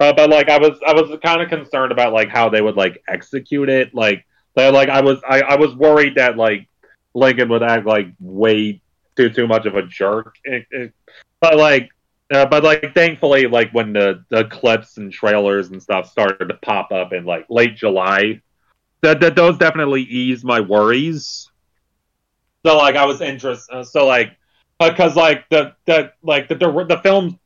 Uh, 0.00 0.12
but 0.12 0.30
like 0.30 0.48
I 0.48 0.58
was 0.58 0.78
I 0.86 0.92
was 0.92 1.18
kind 1.24 1.42
of 1.42 1.48
concerned 1.48 1.92
about 1.92 2.12
like 2.12 2.28
how 2.28 2.48
they 2.48 2.62
would 2.62 2.76
like 2.76 3.02
execute 3.08 3.68
it, 3.68 3.94
like 3.94 4.24
they 4.54 4.70
like 4.70 4.88
I 4.88 5.00
was 5.00 5.18
I, 5.28 5.40
I 5.42 5.56
was 5.56 5.74
worried 5.74 6.16
that 6.16 6.36
like 6.36 6.68
Lincoln 7.14 7.48
would 7.50 7.62
act 7.62 7.86
like 7.86 8.08
way 8.20 8.80
too 9.16 9.28
too 9.30 9.46
much 9.46 9.66
of 9.66 9.74
a 9.74 9.82
jerk. 9.82 10.36
It- 10.44 10.66
it- 10.70 10.92
but 11.40 11.56
like, 11.56 11.90
uh, 12.34 12.46
but 12.46 12.64
like, 12.64 12.94
thankfully, 12.94 13.46
like 13.46 13.70
when 13.72 13.92
the 13.92 14.24
the 14.28 14.44
clips 14.46 14.98
and 14.98 15.12
trailers 15.12 15.70
and 15.70 15.82
stuff 15.82 16.10
started 16.10 16.48
to 16.48 16.54
pop 16.54 16.90
up 16.92 17.12
in 17.12 17.24
like 17.24 17.46
late 17.48 17.76
July, 17.76 18.40
that 19.02 19.20
that 19.20 19.36
those 19.36 19.56
definitely 19.58 20.02
eased 20.02 20.44
my 20.44 20.60
worries. 20.60 21.50
So 22.66 22.76
like, 22.76 22.96
I 22.96 23.04
was 23.06 23.20
interested. 23.20 23.72
Uh, 23.72 23.84
so 23.84 24.06
like, 24.06 24.36
because 24.78 25.16
like 25.16 25.48
the 25.48 25.74
the 25.86 26.12
like 26.22 26.48
the 26.48 26.54
the, 26.54 26.84
the 26.88 26.98
film, 26.98 27.38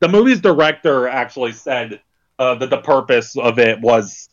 the 0.00 0.08
movie's 0.08 0.40
director 0.40 1.08
actually 1.08 1.52
said 1.52 2.00
uh, 2.38 2.54
that 2.56 2.70
the 2.70 2.78
purpose 2.78 3.36
of 3.36 3.58
it 3.58 3.80
was 3.80 4.28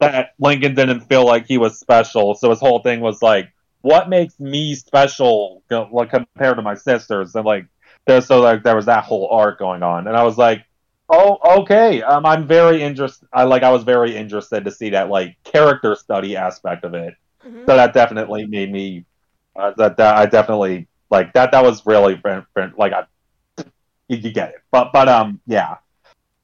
that 0.00 0.34
Lincoln 0.38 0.74
didn't 0.74 1.00
feel 1.00 1.24
like 1.26 1.46
he 1.46 1.58
was 1.58 1.78
special. 1.78 2.34
So 2.34 2.50
his 2.50 2.60
whole 2.60 2.80
thing 2.80 3.00
was 3.00 3.22
like 3.22 3.52
what 3.82 4.08
makes 4.08 4.38
me 4.40 4.74
special 4.74 5.62
like 5.70 6.10
compared 6.10 6.56
to 6.56 6.62
my 6.62 6.74
sisters 6.74 7.34
and 7.34 7.44
like 7.44 7.66
there 8.06 8.20
so 8.20 8.40
like 8.40 8.62
there 8.62 8.76
was 8.76 8.86
that 8.86 9.04
whole 9.04 9.28
arc 9.30 9.58
going 9.58 9.82
on 9.82 10.06
and 10.08 10.16
i 10.16 10.22
was 10.24 10.36
like 10.36 10.64
oh 11.08 11.38
okay 11.60 12.02
um 12.02 12.26
i'm 12.26 12.46
very 12.46 12.82
interested 12.82 13.28
i 13.32 13.44
like 13.44 13.62
i 13.62 13.70
was 13.70 13.84
very 13.84 14.16
interested 14.16 14.64
to 14.64 14.70
see 14.70 14.90
that 14.90 15.08
like 15.08 15.36
character 15.44 15.94
study 15.94 16.36
aspect 16.36 16.84
of 16.84 16.94
it 16.94 17.14
Mhm. 17.46 17.66
so 17.66 17.76
that 17.76 17.94
definitely 17.94 18.46
made 18.46 18.70
me 18.72 19.04
uh, 19.54 19.72
that, 19.76 19.96
that 19.98 20.16
i 20.16 20.26
definitely 20.26 20.88
like 21.10 21.32
that 21.34 21.52
that 21.52 21.62
was 21.64 21.84
really 21.86 22.20
like 22.76 22.92
i 22.92 23.04
you, 24.08 24.18
get 24.32 24.50
it. 24.50 24.56
But 24.70 24.92
but 24.92 25.08
um 25.08 25.40
yeah. 25.46 25.76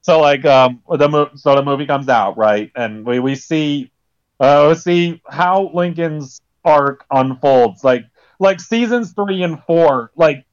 So 0.01 0.19
like 0.21 0.45
um 0.45 0.81
the 0.89 1.31
so 1.35 1.55
the 1.55 1.63
movie 1.63 1.85
comes 1.85 2.09
out 2.09 2.37
right? 2.37 2.71
And 2.75 3.05
we 3.05 3.19
we 3.19 3.35
see 3.35 3.91
uh 4.39 4.67
we 4.69 4.75
see 4.75 5.21
how 5.27 5.71
lincoln's 5.73 6.41
arc 6.63 7.05
unfolds. 7.11 7.83
Like 7.83 8.05
like 8.39 8.59
seasons 8.59 9.13
three 9.13 9.43
and 9.43 9.61
four 9.63 10.11
like 10.15 10.45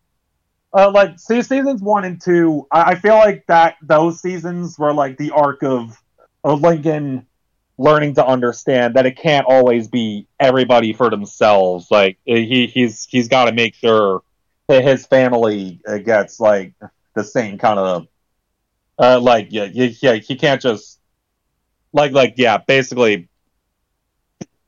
uh 0.76 0.90
like 0.90 1.18
see 1.18 1.43
seasons 1.43 1.82
one 1.82 2.05
and 2.05 2.20
two 2.20 2.66
I, 2.72 2.93
I 2.93 2.94
feel 2.97 3.14
like 3.14 3.44
that 3.48 3.76
those 3.82 4.20
seasons 4.20 4.78
were 4.78 4.93
like 4.94 5.16
the 5.18 5.30
arc 5.30 5.62
of 5.62 5.97
of 6.44 6.60
lincoln 6.62 7.26
learning 7.78 8.14
to 8.14 8.26
understand 8.26 8.94
that 8.94 9.06
it 9.06 9.16
can't 9.16 9.46
always 9.46 9.88
be 9.88 10.26
everybody 10.38 10.92
for 10.92 11.10
themselves. 11.10 11.90
Like 11.90 12.18
he 12.24 12.66
he's 12.66 13.04
he's 13.04 13.28
got 13.28 13.46
to 13.46 13.52
make 13.52 13.74
sure 13.74 14.22
that 14.68 14.84
his 14.84 15.06
family 15.06 15.80
uh, 15.86 15.98
gets 15.98 16.40
like 16.40 16.74
the 17.14 17.24
same 17.24 17.58
kind 17.58 17.78
of 17.78 18.06
uh 18.98 19.20
like 19.20 19.48
yeah 19.50 19.64
yeah, 19.72 20.14
he 20.14 20.36
can't 20.36 20.60
just 20.60 21.00
like 21.92 22.12
like 22.12 22.34
yeah 22.36 22.58
basically 22.58 23.28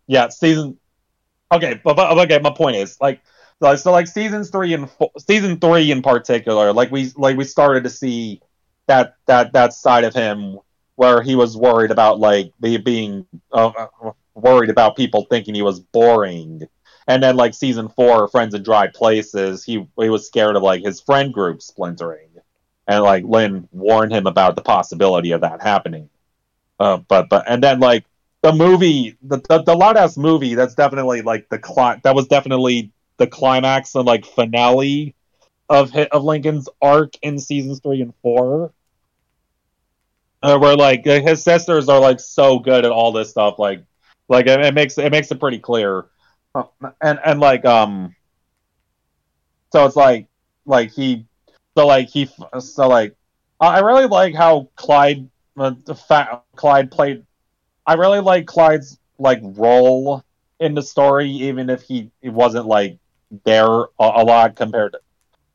yeah 0.07 0.29
season 0.29 0.79
okay 1.53 1.81
but, 1.83 1.97
but 1.97 2.19
okay 2.19 2.39
my 2.39 2.51
point 2.51 2.77
is 2.77 2.99
like 3.01 3.21
so 3.77 3.93
like 3.93 4.07
seasons 4.07 4.51
three 4.51 4.75
and 4.75 4.91
four, 4.91 5.11
season 5.19 5.59
three 5.59 5.91
in 5.91 6.03
particular 6.03 6.73
like 6.73 6.91
we 6.91 7.11
like 7.17 7.37
we 7.37 7.45
started 7.45 7.85
to 7.85 7.91
see 7.91 8.41
that 8.87 9.17
that 9.27 9.53
that 9.53 9.73
side 9.73 10.05
of 10.05 10.15
him 10.15 10.59
where 10.97 11.23
he 11.23 11.35
was 11.35 11.57
worried 11.57 11.91
about 11.91 12.19
like 12.21 12.53
being 12.61 13.27
uh, 13.53 13.73
uh, 14.03 14.11
worried 14.35 14.71
about 14.71 14.97
people 14.97 15.27
thinking 15.29 15.55
he 15.55 15.63
was 15.63 15.81
boring. 15.81 16.63
And 17.07 17.23
then 17.23 17.37
like 17.37 17.55
season 17.55 17.89
four 17.89 18.29
friends 18.29 18.55
in 18.55 18.63
dry 18.63 18.87
places 18.89 19.65
he 19.65 19.87
he 20.01 20.09
was 20.09 20.27
scared 20.27 20.57
of 20.57 20.63
like 20.63 20.83
his 20.85 21.01
friend 21.01 21.33
group 21.33 21.63
splintering. 21.63 22.29
And 22.87 23.03
like 23.03 23.25
lynn 23.25 23.69
warned 23.73 24.13
him 24.13 24.27
about 24.27 24.57
the 24.57 24.63
possibility 24.63 25.33
of 25.33 25.41
that 25.43 25.63
happening. 25.63 26.09
Uh, 26.79 26.99
but 26.99 27.29
but 27.29 27.45
and 27.49 27.63
then 27.63 27.81
like 27.81 28.05
the 28.43 28.53
movie 28.53 29.17
the 29.23 29.39
the, 29.49 29.63
the 29.63 29.75
Loud 29.75 29.97
House 29.97 30.17
movie 30.17 30.55
that's 30.55 30.75
definitely 30.75 31.23
like 31.23 31.49
the 31.49 31.59
cli- 31.59 32.01
that 32.03 32.15
was 32.15 32.27
definitely 32.29 32.93
the 33.17 33.27
climax 33.27 33.95
and 33.95 34.07
like 34.07 34.25
finale 34.25 35.15
of 35.69 35.91
hit 35.91 36.11
of 36.13 36.25
lincoln's 36.25 36.69
arc 36.83 37.15
in 37.23 37.39
seasons 37.39 37.81
three 37.81 38.03
and 38.03 38.13
four 38.23 38.73
uh, 40.45 40.59
where 40.59 40.77
like 40.77 41.05
his 41.05 41.43
sisters 41.43 41.89
are 41.89 41.99
like 41.99 42.21
so 42.21 42.59
good 42.59 42.85
at 42.85 42.93
all 42.93 43.13
this 43.13 43.31
stuff 43.31 43.59
like 43.59 43.83
like 44.29 44.47
it, 44.47 44.61
it 44.61 44.75
makes 44.75 44.99
it 44.99 45.11
makes 45.11 45.31
it 45.31 45.41
pretty 45.41 45.59
clear. 45.59 46.05
Uh, 46.55 46.65
and 47.01 47.19
and 47.25 47.41
like 47.41 47.65
um 47.65 48.15
so 49.73 49.87
it's 49.87 49.97
like 49.97 50.29
like 50.67 50.93
he 50.93 51.25
so 51.77 51.87
like 51.87 52.09
he 52.09 52.29
so 52.61 52.89
like 52.89 53.17
i 53.59 53.81
really 53.81 54.07
like 54.07 54.35
how 54.35 54.69
clyde 54.77 55.29
uh, 55.57 55.73
the 55.87 55.95
fa- 55.95 56.43
clyde 56.57 56.91
played 56.91 57.25
i 57.87 57.95
really 57.95 58.21
like 58.21 58.47
clyde's 58.47 58.99
like 59.19 59.41
role 59.43 60.23
in 60.61 60.75
the 60.75 60.83
story 60.83 61.29
even 61.29 61.71
if 61.71 61.83
he, 61.83 62.11
he 62.21 62.29
wasn't 62.29 62.67
like 62.67 62.99
there 63.45 63.67
a, 63.67 63.89
a 63.99 64.25
lot 64.25 64.55
compared 64.55 64.93
to 64.93 65.01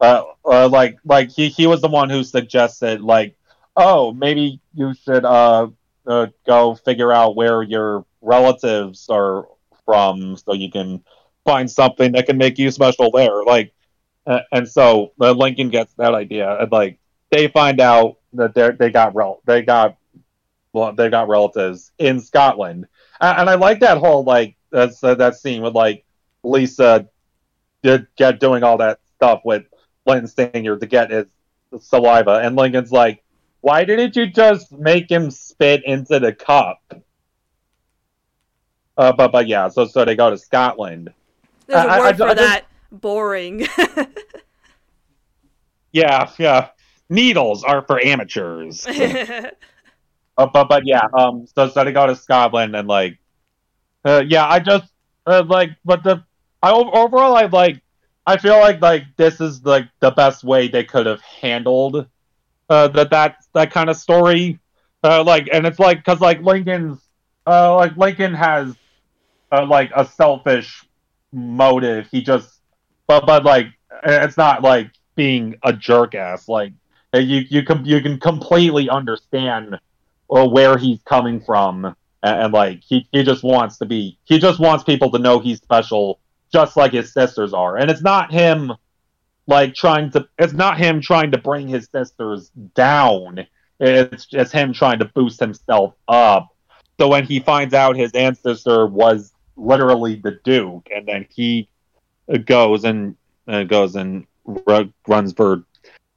uh, 0.01 0.23
uh 0.45 0.67
like 0.67 0.97
like 1.05 1.29
he 1.29 1.47
he 1.47 1.67
was 1.67 1.79
the 1.81 1.87
one 1.87 2.09
who 2.09 2.23
suggested 2.23 3.01
like 3.01 3.35
oh 3.75 4.11
maybe 4.13 4.59
you 4.73 4.93
should 4.93 5.25
uh 5.25 5.67
uh, 6.09 6.27
go 6.45 6.75
figure 6.75 7.13
out 7.13 7.35
where 7.35 7.61
your 7.61 8.05
relatives 8.21 9.07
are 9.09 9.47
from, 9.85 10.35
so 10.37 10.53
you 10.53 10.71
can 10.71 11.03
find 11.45 11.69
something 11.69 12.11
that 12.13 12.25
can 12.25 12.37
make 12.37 12.57
you 12.57 12.71
special 12.71 13.11
there. 13.11 13.43
Like, 13.43 13.73
uh, 14.25 14.39
and 14.51 14.67
so 14.67 15.13
uh, 15.21 15.31
Lincoln 15.31 15.69
gets 15.69 15.93
that 15.93 16.13
idea, 16.15 16.59
and 16.59 16.71
like 16.71 16.99
they 17.29 17.47
find 17.47 17.79
out 17.79 18.17
that 18.33 18.53
they 18.55 18.71
they 18.71 18.89
got 18.89 19.15
rel- 19.15 19.41
they 19.45 19.61
got 19.61 19.97
well 20.73 20.93
they 20.93 21.09
got 21.09 21.27
relatives 21.27 21.91
in 21.99 22.19
Scotland, 22.19 22.87
and, 23.21 23.39
and 23.41 23.49
I 23.49 23.55
like 23.55 23.79
that 23.81 23.99
whole 23.99 24.23
like 24.23 24.55
that's 24.71 25.03
uh, 25.03 25.15
that 25.15 25.35
scene 25.35 25.61
with 25.61 25.75
like 25.75 26.05
Lisa 26.43 27.07
did 27.83 28.07
get 28.17 28.39
doing 28.39 28.63
all 28.63 28.77
that 28.77 28.99
stuff 29.15 29.41
with 29.45 29.63
Lincoln 30.05 30.27
Senior 30.27 30.77
to 30.77 30.85
get 30.87 31.11
his 31.11 31.25
saliva, 31.79 32.41
and 32.43 32.55
Lincoln's 32.55 32.91
like, 32.91 33.23
"Why 33.61 33.83
didn't 33.83 34.15
you 34.15 34.27
just 34.27 34.71
make 34.71 35.09
him 35.09 35.31
spit 35.31 35.83
into 35.85 36.19
the 36.19 36.33
cup?" 36.33 36.81
Uh, 38.97 39.11
but 39.13 39.31
but 39.31 39.47
yeah, 39.47 39.69
so 39.69 39.85
so 39.85 40.05
they 40.05 40.15
go 40.15 40.29
to 40.29 40.37
Scotland. 40.37 41.13
There's 41.67 41.85
a 41.85 41.87
word 41.87 41.99
I 42.01 42.13
for 42.13 42.17
just- 42.17 42.37
that. 42.37 42.65
Boring. 42.91 43.67
Yeah, 45.91 46.29
yeah. 46.37 46.69
Needles 47.09 47.63
are 47.63 47.81
for 47.81 47.99
amateurs. 47.99 48.87
Uh, 50.37 50.45
but 50.53 50.69
but 50.69 50.83
yeah, 50.85 51.01
um, 51.17 51.45
so 51.53 51.67
so 51.67 51.83
they 51.83 51.91
go 51.91 52.07
to 52.07 52.15
Scotland 52.15 52.73
and 52.73 52.87
like, 52.87 53.19
uh, 54.05 54.23
yeah, 54.25 54.47
I 54.47 54.59
just 54.61 54.89
uh, 55.25 55.43
like, 55.45 55.71
but 55.83 56.01
the 56.01 56.23
I 56.63 56.71
overall 56.71 57.35
I 57.35 57.47
like, 57.47 57.81
I 58.25 58.37
feel 58.37 58.57
like 58.57 58.81
like 58.81 59.03
this 59.17 59.41
is 59.41 59.65
like 59.65 59.89
the 59.99 60.11
best 60.11 60.45
way 60.45 60.69
they 60.69 60.85
could 60.85 61.07
have 61.07 61.19
handled 61.19 62.07
uh 62.69 62.87
that 62.89 63.09
that 63.11 63.37
that 63.53 63.71
kind 63.71 63.89
of 63.89 63.97
story, 63.97 64.59
uh, 65.03 65.23
like, 65.23 65.49
and 65.51 65.65
it's 65.65 65.79
like 65.79 65.99
because 65.99 66.21
like 66.21 66.41
Lincoln's 66.41 66.99
uh 67.47 67.75
like 67.75 67.97
Lincoln 67.97 68.33
has 68.33 68.75
uh, 69.51 69.65
like 69.65 69.91
a 69.95 70.05
selfish 70.05 70.85
motive. 71.31 72.07
He 72.11 72.21
just, 72.21 72.61
but 73.07 73.25
but 73.25 73.43
like 73.43 73.67
it's 74.03 74.37
not 74.37 74.61
like 74.63 74.91
being 75.15 75.55
a 75.63 75.73
jerk 75.73 76.15
ass 76.15 76.47
like. 76.47 76.73
uh, 77.13 77.19
You 77.19 77.41
you 77.49 77.63
can 77.63 77.85
you 77.85 78.01
can 78.01 78.19
completely 78.19 78.89
understand 78.89 79.79
or 80.27 80.49
where 80.51 80.77
he's 80.77 81.01
coming 81.03 81.41
from 81.41 81.85
and, 81.85 81.95
and, 82.43 82.53
like 82.53 82.81
he, 82.87 83.07
he 83.11 83.23
just 83.23 83.43
wants 83.43 83.77
to 83.79 83.85
be 83.85 84.17
he 84.25 84.39
just 84.39 84.59
wants 84.59 84.83
people 84.83 85.11
to 85.11 85.19
know 85.19 85.39
he's 85.39 85.57
special 85.59 86.19
just 86.53 86.77
like 86.77 86.91
his 86.93 87.11
sisters 87.13 87.53
are 87.53 87.77
and 87.77 87.89
it's 87.91 88.01
not 88.03 88.31
him 88.31 88.71
like 89.49 89.73
trying 89.73 90.09
to 90.11 90.27
it's 90.37 90.53
not 90.53 90.77
him 90.77 91.01
trying 91.01 91.31
to 91.31 91.37
bring 91.37 91.67
his 91.67 91.89
sisters 91.91 92.51
down 92.75 93.45
it's 93.79 94.25
just 94.25 94.51
him 94.51 94.73
trying 94.73 94.99
to 94.99 95.05
boost 95.05 95.39
himself 95.39 95.93
up 96.07 96.49
so 96.99 97.07
when 97.07 97.25
he 97.25 97.39
finds 97.39 97.73
out 97.73 97.95
his 97.95 98.11
ancestor 98.11 98.85
was 98.85 99.33
literally 99.55 100.15
the 100.15 100.39
duke 100.43 100.87
and 100.93 101.07
then 101.07 101.25
he 101.29 101.67
goes 102.45 102.83
and 102.83 103.15
uh, 103.47 103.63
goes 103.63 103.95
and 103.95 104.25
ru- 104.45 104.93
runs 105.07 105.33
for 105.33 105.63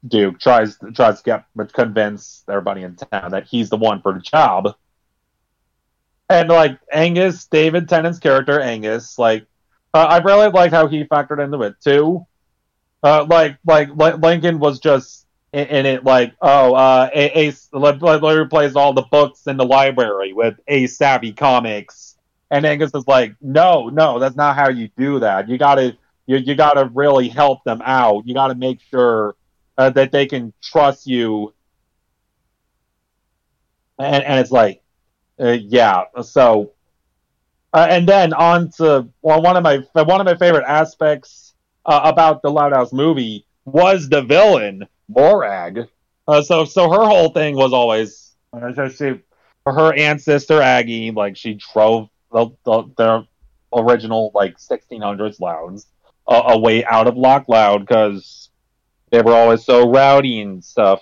Duke 0.07 0.39
tries 0.39 0.77
tries 0.93 1.21
to 1.21 1.23
get 1.23 1.45
convince 1.73 2.43
everybody 2.49 2.83
in 2.83 2.95
town 2.95 3.31
that 3.31 3.45
he's 3.45 3.69
the 3.69 3.77
one 3.77 4.01
for 4.01 4.13
the 4.13 4.19
job. 4.19 4.75
And 6.29 6.49
like 6.49 6.77
Angus, 6.91 7.45
David 7.45 7.87
Tennant's 7.87 8.19
character 8.19 8.59
Angus, 8.59 9.17
like 9.17 9.45
uh, 9.93 10.05
I 10.09 10.17
really 10.17 10.49
liked 10.49 10.73
how 10.73 10.87
he 10.87 11.05
factored 11.05 11.43
into 11.43 11.61
it 11.61 11.75
too. 11.81 12.25
Uh, 13.03 13.25
like 13.29 13.57
like 13.65 13.89
Li- 13.95 14.13
Lincoln 14.13 14.59
was 14.59 14.79
just 14.79 15.27
in, 15.51 15.67
in 15.67 15.85
it 15.85 16.03
like 16.05 16.33
oh 16.41 16.73
uh, 16.73 17.09
a, 17.13 17.49
a 17.49 17.77
Larry 17.77 18.47
plays 18.47 18.75
all 18.75 18.93
the 18.93 19.01
books 19.11 19.45
in 19.47 19.57
the 19.57 19.65
library 19.65 20.33
with 20.33 20.55
Ace 20.67 20.97
Savvy 20.97 21.33
comics, 21.33 22.17
and 22.49 22.65
Angus 22.65 22.91
is 22.95 23.05
like 23.07 23.35
no 23.41 23.89
no 23.89 24.19
that's 24.19 24.37
not 24.37 24.55
how 24.55 24.69
you 24.69 24.89
do 24.97 25.19
that. 25.19 25.49
You 25.49 25.57
gotta 25.57 25.97
you, 26.27 26.37
you 26.37 26.55
gotta 26.55 26.89
really 26.93 27.27
help 27.27 27.63
them 27.65 27.81
out. 27.83 28.25
You 28.25 28.33
gotta 28.33 28.55
make 28.55 28.79
sure 28.79 29.35
uh, 29.77 29.89
that 29.91 30.11
they 30.13 30.25
can 30.25 30.53
trust 30.61 31.05
you. 31.05 31.53
And, 33.99 34.23
and 34.23 34.39
it's 34.39 34.51
like, 34.51 34.81
uh, 35.39 35.51
yeah. 35.51 36.05
So, 36.23 36.73
uh, 37.73 37.87
and 37.89 38.07
then 38.07 38.33
on 38.33 38.69
to 38.71 39.07
well, 39.21 39.41
one 39.41 39.57
of 39.57 39.63
my 39.63 39.77
one 40.03 40.21
of 40.21 40.25
my 40.25 40.35
favorite 40.35 40.65
aspects 40.67 41.52
uh, 41.85 42.01
about 42.03 42.41
the 42.41 42.49
Loud 42.49 42.73
House 42.73 42.93
movie 42.93 43.45
was 43.65 44.09
the 44.09 44.21
villain 44.21 44.87
Morag. 45.07 45.87
Uh, 46.27 46.41
so 46.41 46.65
so 46.65 46.89
her 46.89 47.05
whole 47.05 47.29
thing 47.29 47.55
was 47.55 47.73
always 47.73 48.35
uh, 48.53 48.89
she 48.89 49.19
her 49.65 49.93
ancestor 49.93 50.61
Aggie 50.61 51.11
like 51.11 51.37
she 51.37 51.59
drove 51.73 52.09
the, 52.31 52.49
the 52.65 52.83
their 52.97 53.27
original 53.73 54.31
like 54.33 54.57
1600s 54.57 55.39
Louds 55.39 55.87
uh, 56.27 56.43
away 56.47 56.85
out 56.85 57.07
of 57.07 57.17
Loch 57.17 57.47
Loud 57.47 57.85
because 57.85 58.49
they 59.11 59.21
were 59.21 59.33
always 59.33 59.63
so 59.65 59.89
rowdy 59.89 60.41
and 60.41 60.63
stuff. 60.63 61.01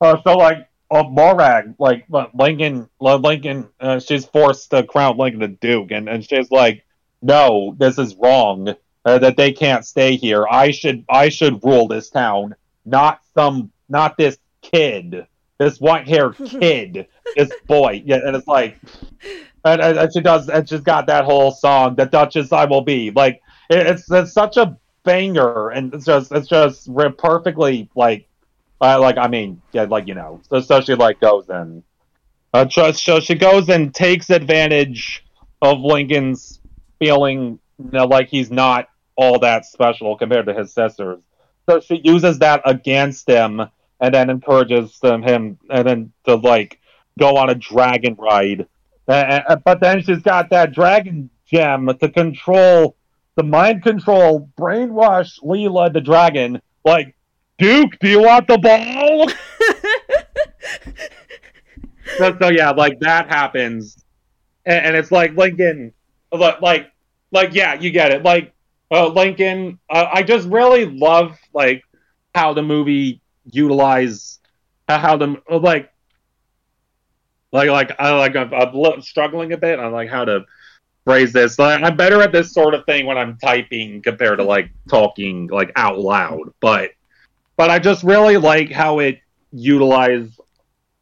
Uh, 0.00 0.20
so 0.22 0.36
like 0.36 0.68
uh, 0.90 1.04
Morag, 1.04 1.74
like 1.78 2.06
Lincoln, 2.34 2.88
uh, 3.00 3.16
Lincoln, 3.16 3.68
uh, 3.78 4.00
she's 4.00 4.24
forced 4.24 4.70
to 4.70 4.82
crown 4.82 5.16
Lincoln 5.16 5.40
the 5.40 5.48
duke, 5.48 5.92
and, 5.92 6.08
and 6.08 6.28
she's 6.28 6.50
like, 6.50 6.84
"No, 7.22 7.76
this 7.78 7.98
is 7.98 8.16
wrong. 8.16 8.74
Uh, 9.04 9.18
that 9.18 9.36
they 9.36 9.50
can't 9.50 9.86
stay 9.86 10.16
here. 10.16 10.46
I 10.50 10.70
should, 10.70 11.04
I 11.08 11.30
should 11.30 11.64
rule 11.64 11.88
this 11.88 12.10
town, 12.10 12.54
not 12.84 13.22
some, 13.34 13.72
not 13.88 14.18
this 14.18 14.36
kid, 14.60 15.26
this 15.56 15.80
white-haired 15.80 16.36
kid, 16.46 17.06
this 17.34 17.50
boy." 17.66 18.02
Yeah, 18.04 18.20
and 18.24 18.36
it's 18.36 18.46
like, 18.46 18.78
and, 19.64 19.80
and, 19.80 20.12
she 20.12 20.20
does, 20.20 20.50
and 20.50 20.68
she's 20.68 20.80
got 20.80 21.06
that 21.06 21.24
whole 21.24 21.50
song, 21.50 21.94
"The 21.94 22.04
Duchess 22.04 22.52
I 22.52 22.66
Will 22.66 22.82
Be." 22.82 23.10
Like, 23.10 23.40
it, 23.70 23.86
it's 23.86 24.10
it's 24.10 24.34
such 24.34 24.58
a 24.58 24.76
banger, 25.02 25.70
and 25.70 25.94
it's 25.94 26.04
just 26.04 26.30
it's 26.30 26.48
just 26.48 26.90
perfectly 27.16 27.88
like, 27.94 28.28
uh, 28.82 29.00
like 29.00 29.16
I 29.16 29.28
mean, 29.28 29.62
yeah, 29.72 29.84
like 29.84 30.08
you 30.08 30.14
know, 30.14 30.42
so 30.50 30.60
so 30.60 30.82
she 30.82 30.94
like 30.94 31.20
goes 31.20 31.48
and 31.48 31.82
uh, 32.52 32.68
so 32.68 33.20
she 33.20 33.34
goes 33.34 33.68
and 33.68 33.94
takes 33.94 34.30
advantage 34.30 35.24
of 35.62 35.80
Lincoln's 35.80 36.60
feeling 36.98 37.58
you 37.84 37.90
know, 37.92 38.06
like 38.06 38.28
he's 38.28 38.50
not 38.50 38.88
all 39.16 39.38
that 39.40 39.66
special 39.66 40.16
compared 40.16 40.46
to 40.46 40.54
his 40.54 40.72
sisters. 40.72 41.20
So 41.68 41.80
she 41.80 42.00
uses 42.02 42.38
that 42.38 42.62
against 42.64 43.28
him, 43.28 43.60
and 44.00 44.14
then 44.14 44.30
encourages 44.30 44.98
them, 45.00 45.22
him, 45.22 45.58
and 45.68 45.86
then 45.86 46.12
to 46.24 46.36
like 46.36 46.80
go 47.18 47.36
on 47.36 47.50
a 47.50 47.54
dragon 47.54 48.16
ride. 48.18 48.66
Uh, 49.06 49.56
but 49.56 49.80
then 49.80 50.02
she's 50.02 50.22
got 50.22 50.48
that 50.50 50.72
dragon 50.72 51.28
gem 51.46 51.90
to 52.00 52.08
control 52.08 52.96
the 53.36 53.42
mind 53.42 53.82
control, 53.82 54.48
brainwash 54.58 55.42
Leela 55.42 55.92
the 55.92 56.00
dragon. 56.00 56.62
Like, 56.84 57.14
Duke, 57.58 57.98
do 58.00 58.08
you 58.08 58.22
want 58.22 58.48
the 58.48 58.58
ball? 58.58 59.28
so, 62.18 62.36
so 62.38 62.48
yeah, 62.48 62.70
like 62.70 62.98
that 63.00 63.28
happens, 63.28 64.02
and, 64.64 64.86
and 64.86 64.96
it's 64.96 65.12
like 65.12 65.36
Lincoln, 65.36 65.92
like, 66.32 66.90
like, 67.32 67.54
yeah, 67.54 67.74
you 67.74 67.90
get 67.90 68.12
it. 68.12 68.22
Like, 68.22 68.52
uh, 68.90 69.08
Lincoln, 69.08 69.78
uh, 69.88 70.06
I 70.12 70.22
just 70.22 70.48
really 70.48 70.86
love 70.86 71.38
like 71.54 71.82
how 72.34 72.54
the 72.54 72.62
movie 72.62 73.20
utilize 73.44 74.40
uh, 74.88 74.98
how 74.98 75.16
the 75.16 75.36
like, 75.48 75.92
like, 77.52 77.68
like 77.68 77.92
I 77.98 78.12
like 78.16 78.36
I'm, 78.36 78.52
I'm 78.52 78.74
li- 78.74 79.00
struggling 79.02 79.52
a 79.52 79.56
bit 79.56 79.78
on 79.78 79.92
like 79.92 80.08
how 80.08 80.24
to 80.24 80.44
phrase 81.04 81.32
this. 81.32 81.58
Like, 81.58 81.82
I'm 81.82 81.96
better 81.96 82.20
at 82.22 82.32
this 82.32 82.52
sort 82.52 82.74
of 82.74 82.84
thing 82.86 83.06
when 83.06 83.16
I'm 83.16 83.38
typing 83.38 84.02
compared 84.02 84.38
to 84.38 84.44
like 84.44 84.70
talking 84.88 85.46
like 85.48 85.72
out 85.76 85.98
loud. 85.98 86.52
But 86.60 86.90
but 87.56 87.70
I 87.70 87.78
just 87.78 88.02
really 88.02 88.36
like 88.36 88.70
how 88.70 88.98
it 88.98 89.20
utilized 89.52 90.40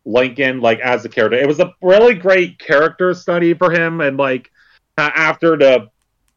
Lincoln 0.05 0.61
like 0.61 0.81
as 0.81 1.05
a 1.05 1.09
character. 1.09 1.39
It 1.39 1.47
was 1.47 1.61
a 1.61 1.73
really 1.81 2.15
great 2.15 2.59
character 2.59 3.15
study 3.15 3.55
for 3.55 3.71
him, 3.71 4.01
and 4.01 4.17
like 4.17 4.51
uh, 4.99 5.11
after 5.15 5.57
the 5.57 5.89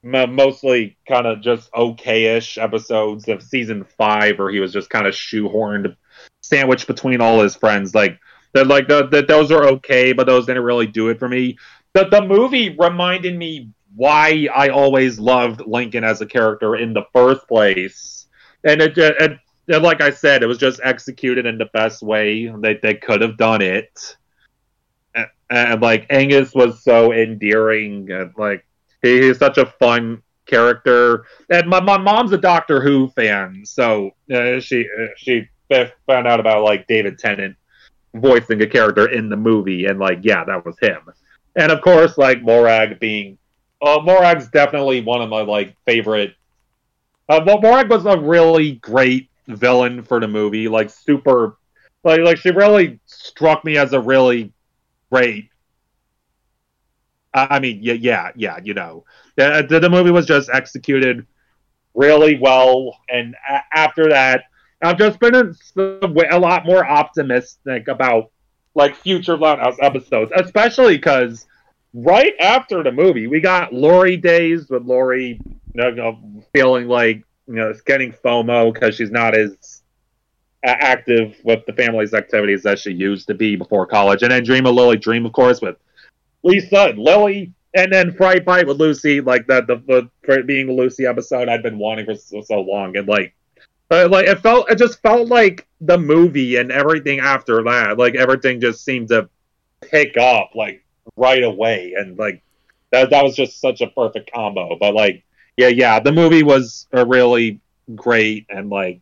mostly 0.04 0.98
kind 1.08 1.28
of 1.28 1.42
just 1.42 1.70
okay-ish 1.74 2.58
episodes 2.58 3.28
of 3.28 3.44
season 3.44 3.84
five, 3.84 4.40
where 4.40 4.50
he 4.50 4.60
was 4.60 4.74
just 4.74 4.90
kind 4.90 5.08
of 5.08 5.14
shoehorned, 5.14 5.96
sandwiched 6.42 6.88
between 6.88 7.22
all 7.22 7.42
his 7.42 7.56
friends, 7.56 7.96
like. 7.96 8.20
That 8.54 8.68
like 8.68 8.90
the, 8.90 9.24
those 9.26 9.50
are 9.50 9.64
okay, 9.66 10.12
but 10.12 10.28
those 10.28 10.46
didn't 10.46 10.64
really 10.64 10.86
do 10.86 11.08
it 11.08 11.20
for 11.20 11.30
me. 11.30 11.58
The 11.94 12.10
the 12.10 12.22
movie 12.22 12.76
reminded 12.78 13.38
me 13.38 13.70
why 13.96 14.50
I 14.54 14.68
always 14.68 15.20
loved 15.20 15.62
Lincoln 15.66 16.04
as 16.04 16.20
a 16.20 16.26
character 16.26 16.76
in 16.76 16.94
the 16.94 17.06
first 17.14 17.48
place, 17.48 18.28
and 18.66 18.82
it, 18.82 18.98
it, 18.98 19.40
it 19.68 19.82
like 19.82 20.02
I 20.02 20.10
said, 20.10 20.44
it 20.44 20.48
was 20.48 20.58
just 20.58 20.82
executed 20.84 21.46
in 21.46 21.60
the 21.60 21.70
best 21.72 22.04
way 22.04 22.48
they 22.48 22.74
they 22.74 22.96
could 22.96 23.22
have 23.22 23.38
done 23.38 23.62
it, 23.62 24.18
and, 25.16 25.28
and 25.50 25.82
like 25.82 26.08
Angus 26.10 26.54
was 26.54 26.84
so 26.84 27.14
endearing, 27.14 28.12
and 28.12 28.34
like 28.38 28.66
he, 29.02 29.22
he's 29.22 29.38
such 29.38 29.58
a 29.58 29.66
fun 29.66 30.22
character, 30.46 31.26
and 31.50 31.68
my 31.68 31.80
my 31.80 31.98
mom's 31.98 32.32
a 32.32 32.38
Doctor 32.38 32.82
Who 32.82 33.10
fan, 33.10 33.66
so 33.66 34.12
uh, 34.34 34.60
she 34.60 34.88
uh, 35.00 35.08
she 35.18 35.48
found 36.06 36.28
out 36.28 36.40
about 36.40 36.64
like 36.64 36.88
David 36.88 37.18
Tennant 37.18 37.56
voicing 38.14 38.62
a 38.62 38.68
character 38.68 39.10
in 39.10 39.30
the 39.30 39.38
movie, 39.38 39.86
and 39.86 40.00
like, 40.00 40.20
yeah, 40.22 40.44
that 40.44 40.66
was 40.66 40.78
him. 40.80 41.02
And 41.56 41.72
of 41.72 41.82
course, 41.82 42.18
like 42.18 42.42
Morag 42.42 43.00
being, 43.00 43.38
uh, 43.82 44.00
Morag's 44.04 44.50
definitely 44.50 45.02
one 45.02 45.22
of 45.22 45.30
my 45.30 45.42
like 45.42 45.76
favorite. 45.86 46.36
Uh, 47.30 47.42
well, 47.46 47.62
Morag 47.62 47.90
was 47.90 48.06
a 48.06 48.18
really 48.18 48.74
great 48.74 49.30
villain 49.48 50.04
for 50.04 50.20
the 50.20 50.28
movie, 50.28 50.68
like 50.68 50.90
super, 50.90 51.58
like 52.04 52.22
like 52.22 52.38
she 52.38 52.52
really 52.52 53.00
struck 53.06 53.64
me 53.64 53.78
as 53.78 53.94
a 53.94 54.00
really 54.00 54.52
great. 55.12 55.50
I 57.34 57.60
mean, 57.60 57.80
yeah, 57.82 57.94
yeah, 57.94 58.32
yeah. 58.36 58.60
You 58.64 58.74
know, 58.74 59.06
the, 59.36 59.80
the 59.82 59.90
movie 59.90 60.12
was 60.12 60.26
just 60.26 60.50
executed 60.52 61.26
really 61.94 62.38
well, 62.40 62.98
and 63.10 63.36
a- 63.50 63.64
after 63.74 64.10
that, 64.10 64.46
I've 64.82 64.98
just 64.98 65.20
been 65.20 65.36
a, 65.36 65.54
a 66.32 66.40
lot 66.40 66.66
more 66.66 66.86
optimistic 66.86 67.88
about 67.88 68.32
like 68.76 68.96
future 68.96 69.38
Loud 69.38 69.60
House 69.60 69.78
episodes, 69.82 70.32
especially 70.36 70.96
because 70.98 71.46
right 71.94 72.34
after 72.40 72.84
the 72.84 72.92
movie, 72.92 73.28
we 73.28 73.40
got 73.42 73.74
Lori 73.74 74.18
days 74.18 74.70
with 74.70 74.84
Lori 74.84 75.40
you 75.74 75.92
know, 75.92 76.18
feeling 76.54 76.88
like 76.88 77.24
you 77.48 77.56
know 77.56 77.70
it's 77.70 77.82
getting 77.82 78.12
FOMO 78.12 78.74
because 78.74 78.96
she's 78.96 79.12
not 79.12 79.36
as 79.38 79.82
active 80.64 81.36
with 81.44 81.66
the 81.66 81.74
family's 81.74 82.14
activities 82.14 82.66
as 82.66 82.80
she 82.80 82.92
used 82.92 83.28
to 83.28 83.34
be 83.34 83.56
before 83.56 83.86
college, 83.86 84.22
and 84.24 84.32
then 84.32 84.44
Dream 84.44 84.66
of 84.66 84.76
Lily 84.76 84.98
Dream, 84.98 85.26
of 85.26 85.34
course, 85.34 85.62
with 85.62 85.78
Lisa 86.44 86.90
and 86.90 87.00
Lily, 87.00 87.54
and 87.74 87.92
then 87.92 88.14
Fright 88.14 88.44
Fight 88.46 88.68
with 88.68 88.78
Lucy, 88.78 89.22
like 89.22 89.48
the 89.48 89.62
the, 89.62 90.10
the 90.28 90.44
being 90.44 90.68
the 90.68 90.74
Lucy 90.74 91.06
episode 91.06 91.50
I'd 91.50 91.64
been 91.64 91.78
wanting 91.78 92.06
for 92.06 92.16
so, 92.16 92.42
so 92.42 92.62
long, 92.62 92.96
and 92.98 93.08
like 93.08 93.34
like 93.92 94.28
it 94.28 94.40
felt, 94.40 94.72
it 94.72 94.78
just 94.78 95.02
felt 95.02 95.28
like 95.28 95.68
the 95.82 95.98
movie 95.98 96.56
and 96.56 96.72
everything 96.72 97.20
after 97.20 97.62
that. 97.64 97.98
Like 97.98 98.16
everything 98.16 98.62
just 98.62 98.86
seemed 98.86 99.10
to 99.10 99.30
pick 99.82 100.18
up 100.18 100.52
like 100.56 100.84
right 101.16 101.44
away, 101.44 101.94
and 101.98 102.18
like 102.18 102.42
that 102.92 103.10
that 103.10 103.24
was 103.24 103.36
just 103.36 103.60
such 103.60 103.82
a 103.82 103.88
perfect 103.88 104.32
combo. 104.34 104.78
But 104.80 104.94
like, 104.94 105.24
yeah, 105.58 105.68
yeah, 105.68 106.00
the 106.00 106.12
movie 106.12 106.44
was 106.44 106.88
a 106.94 107.06
really 107.06 107.60
great, 107.96 108.46
and 108.50 108.70
like 108.70 109.02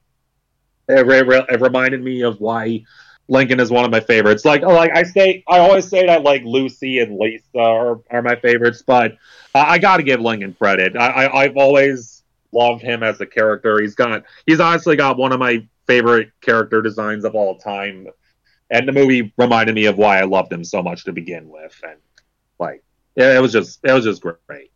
it, 0.88 1.08
it, 1.08 1.46
it 1.50 1.62
reminded 1.62 2.04
me 2.04 2.22
of 2.22 2.40
why 2.40 2.84
Lincoln 3.30 3.60
is 3.60 3.70
one 3.70 3.86
of 3.86 3.92
my 3.92 4.00
favorites. 4.00 4.44
Like, 4.44 4.64
like 4.64 4.92
I 4.96 5.04
say, 5.04 5.44
I 5.48 5.60
always 5.60 5.88
say 5.88 6.06
that 6.08 6.24
like 6.24 6.44
Lucy 6.44 7.00
and 7.00 7.18
Lisa 7.18 7.44
are, 7.58 8.02
are 8.10 8.22
my 8.24 8.36
favorites, 8.36 8.84
but 8.86 9.18
I 9.54 9.78
got 9.78 9.98
to 9.98 10.04
give 10.04 10.20
Lincoln 10.20 10.54
credit. 10.54 10.98
I, 10.98 11.26
I 11.26 11.44
I've 11.44 11.56
always 11.56 12.24
loved 12.52 12.82
him 12.82 13.04
as 13.04 13.22
a 13.22 13.26
character. 13.28 13.80
He's 13.80 13.96
got 13.96 14.24
he's 14.48 14.60
honestly 14.60 14.96
got 14.96 15.18
one 15.18 15.32
of 15.32 15.40
my 15.40 15.66
favorite 15.86 16.32
character 16.42 16.82
designs 16.82 17.24
of 17.24 17.36
all 17.36 17.58
time. 17.58 18.08
And 18.72 18.88
the 18.88 18.92
movie 18.92 19.32
reminded 19.38 19.76
me 19.76 19.86
of 19.86 19.98
why 19.98 20.20
I 20.20 20.24
loved 20.24 20.52
him 20.52 20.64
so 20.64 20.82
much 20.82 21.06
to 21.06 21.14
begin 21.14 21.50
with. 21.50 21.80
And 21.88 22.00
like 22.60 22.84
it 23.16 23.42
was 23.42 23.52
just 23.52 23.80
it 23.84 23.94
was 23.94 24.06
just 24.06 24.22
great. 24.22 24.72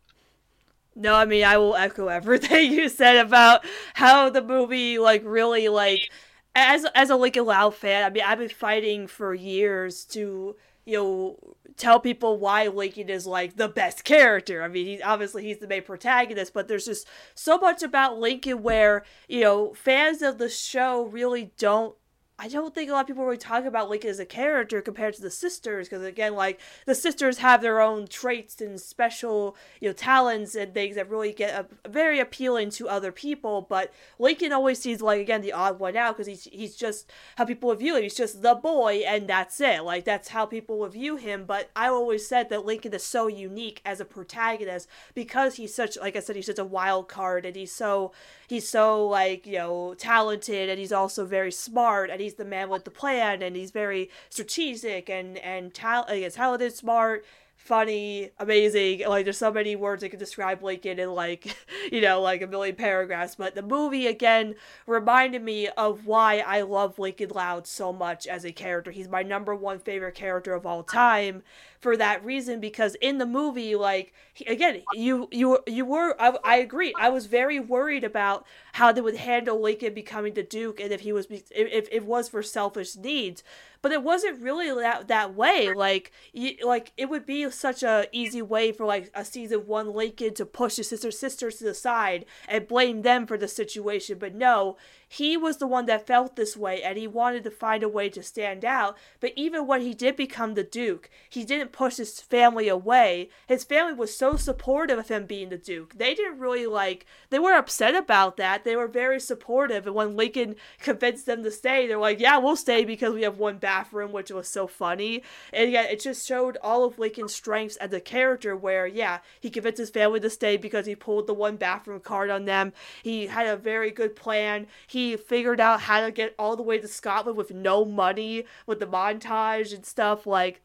No, 0.94 1.14
I 1.14 1.24
mean 1.24 1.44
I 1.44 1.58
will 1.58 1.74
echo 1.74 2.06
everything 2.06 2.72
you 2.72 2.88
said 2.88 3.16
about 3.16 3.64
how 3.94 4.30
the 4.30 4.42
movie 4.42 4.98
like 4.98 5.22
really 5.24 5.68
like 5.68 6.08
as 6.54 6.86
as 6.94 7.10
a 7.10 7.16
Lincoln 7.16 7.46
Loud 7.46 7.74
fan, 7.74 8.04
I 8.04 8.10
mean 8.10 8.24
I've 8.24 8.38
been 8.38 8.48
fighting 8.48 9.06
for 9.06 9.34
years 9.34 10.04
to 10.06 10.56
you 10.84 10.96
know 10.96 11.56
tell 11.76 11.98
people 11.98 12.38
why 12.38 12.68
Lincoln 12.68 13.08
is 13.08 13.26
like 13.26 13.56
the 13.56 13.68
best 13.68 14.04
character. 14.04 14.62
I 14.62 14.68
mean, 14.68 14.86
he's 14.86 15.02
obviously 15.02 15.44
he's 15.44 15.58
the 15.58 15.66
main 15.66 15.82
protagonist, 15.82 16.52
but 16.54 16.68
there's 16.68 16.86
just 16.86 17.06
so 17.34 17.58
much 17.58 17.82
about 17.82 18.18
Lincoln 18.18 18.62
where, 18.62 19.04
you 19.28 19.40
know, 19.40 19.74
fans 19.74 20.22
of 20.22 20.38
the 20.38 20.48
show 20.48 21.04
really 21.04 21.52
don't 21.58 21.96
I 22.36 22.48
don't 22.48 22.74
think 22.74 22.90
a 22.90 22.92
lot 22.92 23.02
of 23.02 23.06
people 23.06 23.24
really 23.24 23.36
talk 23.36 23.64
about 23.64 23.88
Lincoln 23.88 24.10
as 24.10 24.18
a 24.18 24.26
character 24.26 24.82
compared 24.82 25.14
to 25.14 25.22
the 25.22 25.30
sisters, 25.30 25.88
because 25.88 26.02
again, 26.02 26.34
like 26.34 26.58
the 26.84 26.94
sisters 26.94 27.38
have 27.38 27.62
their 27.62 27.80
own 27.80 28.08
traits 28.08 28.60
and 28.60 28.80
special, 28.80 29.56
you 29.80 29.88
know, 29.88 29.92
talents 29.92 30.56
and 30.56 30.74
things 30.74 30.96
that 30.96 31.08
really 31.08 31.32
get 31.32 31.54
a, 31.54 31.88
very 31.88 32.18
appealing 32.18 32.70
to 32.70 32.88
other 32.88 33.12
people. 33.12 33.62
But 33.62 33.92
Lincoln 34.18 34.52
always 34.52 34.80
seems 34.80 35.00
like 35.00 35.20
again 35.20 35.42
the 35.42 35.52
odd 35.52 35.78
one 35.78 35.96
out 35.96 36.16
because 36.16 36.26
he's 36.26 36.44
he's 36.44 36.74
just 36.74 37.08
how 37.36 37.44
people 37.44 37.68
would 37.68 37.78
view 37.78 37.94
him. 37.94 38.02
He's 38.02 38.16
just 38.16 38.42
the 38.42 38.56
boy, 38.56 39.04
and 39.06 39.28
that's 39.28 39.60
it. 39.60 39.84
Like 39.84 40.04
that's 40.04 40.30
how 40.30 40.44
people 40.44 40.80
would 40.80 40.92
view 40.92 41.14
him. 41.14 41.44
But 41.44 41.70
I 41.76 41.86
always 41.86 42.26
said 42.26 42.48
that 42.50 42.66
Lincoln 42.66 42.94
is 42.94 43.04
so 43.04 43.28
unique 43.28 43.80
as 43.84 44.00
a 44.00 44.04
protagonist 44.04 44.88
because 45.14 45.54
he's 45.54 45.72
such, 45.72 45.96
like 45.98 46.16
I 46.16 46.20
said, 46.20 46.34
he's 46.34 46.46
such 46.46 46.58
a 46.58 46.64
wild 46.64 47.08
card, 47.08 47.46
and 47.46 47.54
he's 47.54 47.72
so 47.72 48.10
he's 48.48 48.68
so 48.68 49.06
like 49.06 49.46
you 49.46 49.58
know 49.58 49.94
talented, 49.94 50.68
and 50.68 50.80
he's 50.80 50.92
also 50.92 51.24
very 51.24 51.52
smart, 51.52 52.10
and 52.10 52.23
he's 52.24 52.34
the 52.34 52.44
man 52.44 52.68
with 52.68 52.84
the 52.84 52.90
plan 52.90 53.42
and 53.42 53.54
he's 53.56 53.70
very 53.70 54.10
strategic 54.30 55.08
and 55.08 55.38
and 55.38 55.72
tal- 55.74 56.06
talented, 56.06 56.74
smart, 56.74 57.24
funny, 57.56 58.30
amazing. 58.38 59.06
Like 59.08 59.24
there's 59.24 59.38
so 59.38 59.52
many 59.52 59.74
words 59.74 60.02
that 60.02 60.10
can 60.10 60.18
describe 60.18 60.62
Lincoln 60.62 60.98
in 60.98 61.10
like, 61.10 61.56
you 61.92 62.00
know, 62.00 62.20
like 62.20 62.42
a 62.42 62.46
million 62.46 62.76
paragraphs. 62.76 63.36
But 63.36 63.54
the 63.54 63.62
movie 63.62 64.06
again 64.06 64.54
reminded 64.86 65.42
me 65.42 65.68
of 65.68 66.06
why 66.06 66.38
I 66.46 66.62
love 66.62 66.98
Lincoln 66.98 67.30
Loud 67.30 67.66
so 67.66 67.92
much 67.92 68.26
as 68.26 68.44
a 68.44 68.52
character. 68.52 68.90
He's 68.90 69.08
my 69.08 69.22
number 69.22 69.54
one 69.54 69.78
favorite 69.78 70.14
character 70.14 70.54
of 70.54 70.66
all 70.66 70.82
time 70.82 71.42
for 71.84 71.98
that 71.98 72.24
reason 72.24 72.60
because 72.60 72.94
in 73.02 73.18
the 73.18 73.26
movie 73.26 73.76
like 73.76 74.14
again 74.46 74.82
you 74.94 75.28
you 75.30 75.58
you 75.66 75.84
were 75.84 76.16
I, 76.18 76.34
I 76.42 76.56
agree. 76.56 76.94
I 76.98 77.10
was 77.10 77.26
very 77.26 77.60
worried 77.60 78.04
about 78.04 78.46
how 78.72 78.90
they 78.90 79.02
would 79.02 79.16
handle 79.16 79.60
Lincoln 79.60 79.92
becoming 79.92 80.32
the 80.32 80.42
duke 80.42 80.80
and 80.80 80.90
if 80.90 81.00
he 81.00 81.12
was 81.12 81.26
if, 81.30 81.50
if 81.50 81.88
it 81.92 82.06
was 82.06 82.30
for 82.30 82.42
selfish 82.42 82.96
needs. 82.96 83.42
But 83.82 83.92
it 83.92 84.02
wasn't 84.02 84.40
really 84.40 84.70
that 84.80 85.08
that 85.08 85.34
way. 85.34 85.74
Like 85.74 86.10
you, 86.32 86.56
like 86.64 86.92
it 86.96 87.10
would 87.10 87.26
be 87.26 87.50
such 87.50 87.82
a 87.82 88.06
easy 88.12 88.40
way 88.40 88.72
for 88.72 88.86
like 88.86 89.10
a 89.14 89.22
season 89.22 89.66
1 89.66 89.92
Lincoln 89.92 90.32
to 90.34 90.46
push 90.46 90.76
his 90.76 90.88
sister 90.88 91.10
sisters 91.10 91.56
to 91.56 91.64
the 91.64 91.74
side 91.74 92.24
and 92.48 92.66
blame 92.66 93.02
them 93.02 93.26
for 93.26 93.36
the 93.36 93.46
situation. 93.46 94.18
But 94.18 94.34
no 94.34 94.78
he 95.14 95.36
was 95.36 95.58
the 95.58 95.66
one 95.66 95.86
that 95.86 96.08
felt 96.08 96.34
this 96.34 96.56
way 96.56 96.82
and 96.82 96.98
he 96.98 97.06
wanted 97.06 97.44
to 97.44 97.50
find 97.50 97.84
a 97.84 97.88
way 97.88 98.08
to 98.08 98.20
stand 98.20 98.64
out. 98.64 98.98
But 99.20 99.32
even 99.36 99.64
when 99.64 99.80
he 99.80 99.94
did 99.94 100.16
become 100.16 100.54
the 100.54 100.64
Duke, 100.64 101.08
he 101.30 101.44
didn't 101.44 101.70
push 101.70 101.98
his 101.98 102.20
family 102.20 102.66
away. 102.66 103.28
His 103.46 103.62
family 103.62 103.92
was 103.92 104.16
so 104.16 104.34
supportive 104.34 104.98
of 104.98 105.08
him 105.08 105.26
being 105.26 105.50
the 105.50 105.56
Duke. 105.56 105.98
They 105.98 106.14
didn't 106.14 106.40
really 106.40 106.66
like, 106.66 107.06
they 107.30 107.38
were 107.38 107.52
upset 107.52 107.94
about 107.94 108.36
that. 108.38 108.64
They 108.64 108.74
were 108.74 108.88
very 108.88 109.20
supportive. 109.20 109.86
And 109.86 109.94
when 109.94 110.16
Lincoln 110.16 110.56
convinced 110.80 111.26
them 111.26 111.44
to 111.44 111.50
stay, 111.52 111.86
they're 111.86 111.96
like, 111.96 112.18
yeah, 112.18 112.38
we'll 112.38 112.56
stay 112.56 112.84
because 112.84 113.14
we 113.14 113.22
have 113.22 113.38
one 113.38 113.58
bathroom, 113.58 114.10
which 114.10 114.32
was 114.32 114.48
so 114.48 114.66
funny. 114.66 115.22
And 115.52 115.70
yeah, 115.70 115.82
it 115.84 116.00
just 116.00 116.26
showed 116.26 116.58
all 116.60 116.84
of 116.84 116.98
Lincoln's 116.98 117.34
strengths 117.34 117.76
as 117.76 117.92
a 117.92 118.00
character 118.00 118.56
where, 118.56 118.88
yeah, 118.88 119.20
he 119.40 119.48
convinced 119.48 119.78
his 119.78 119.90
family 119.90 120.18
to 120.18 120.30
stay 120.30 120.56
because 120.56 120.86
he 120.86 120.96
pulled 120.96 121.28
the 121.28 121.34
one 121.34 121.54
bathroom 121.54 122.00
card 122.00 122.30
on 122.30 122.46
them. 122.46 122.72
He 123.04 123.28
had 123.28 123.46
a 123.46 123.56
very 123.56 123.92
good 123.92 124.16
plan. 124.16 124.66
He 124.88 125.03
figured 125.12 125.60
out 125.60 125.82
how 125.82 126.00
to 126.00 126.10
get 126.10 126.34
all 126.38 126.56
the 126.56 126.62
way 126.62 126.78
to 126.78 126.88
Scotland 126.88 127.36
with 127.36 127.52
no 127.52 127.84
money, 127.84 128.44
with 128.66 128.80
the 128.80 128.86
montage 128.86 129.74
and 129.74 129.84
stuff. 129.84 130.26
Like, 130.26 130.62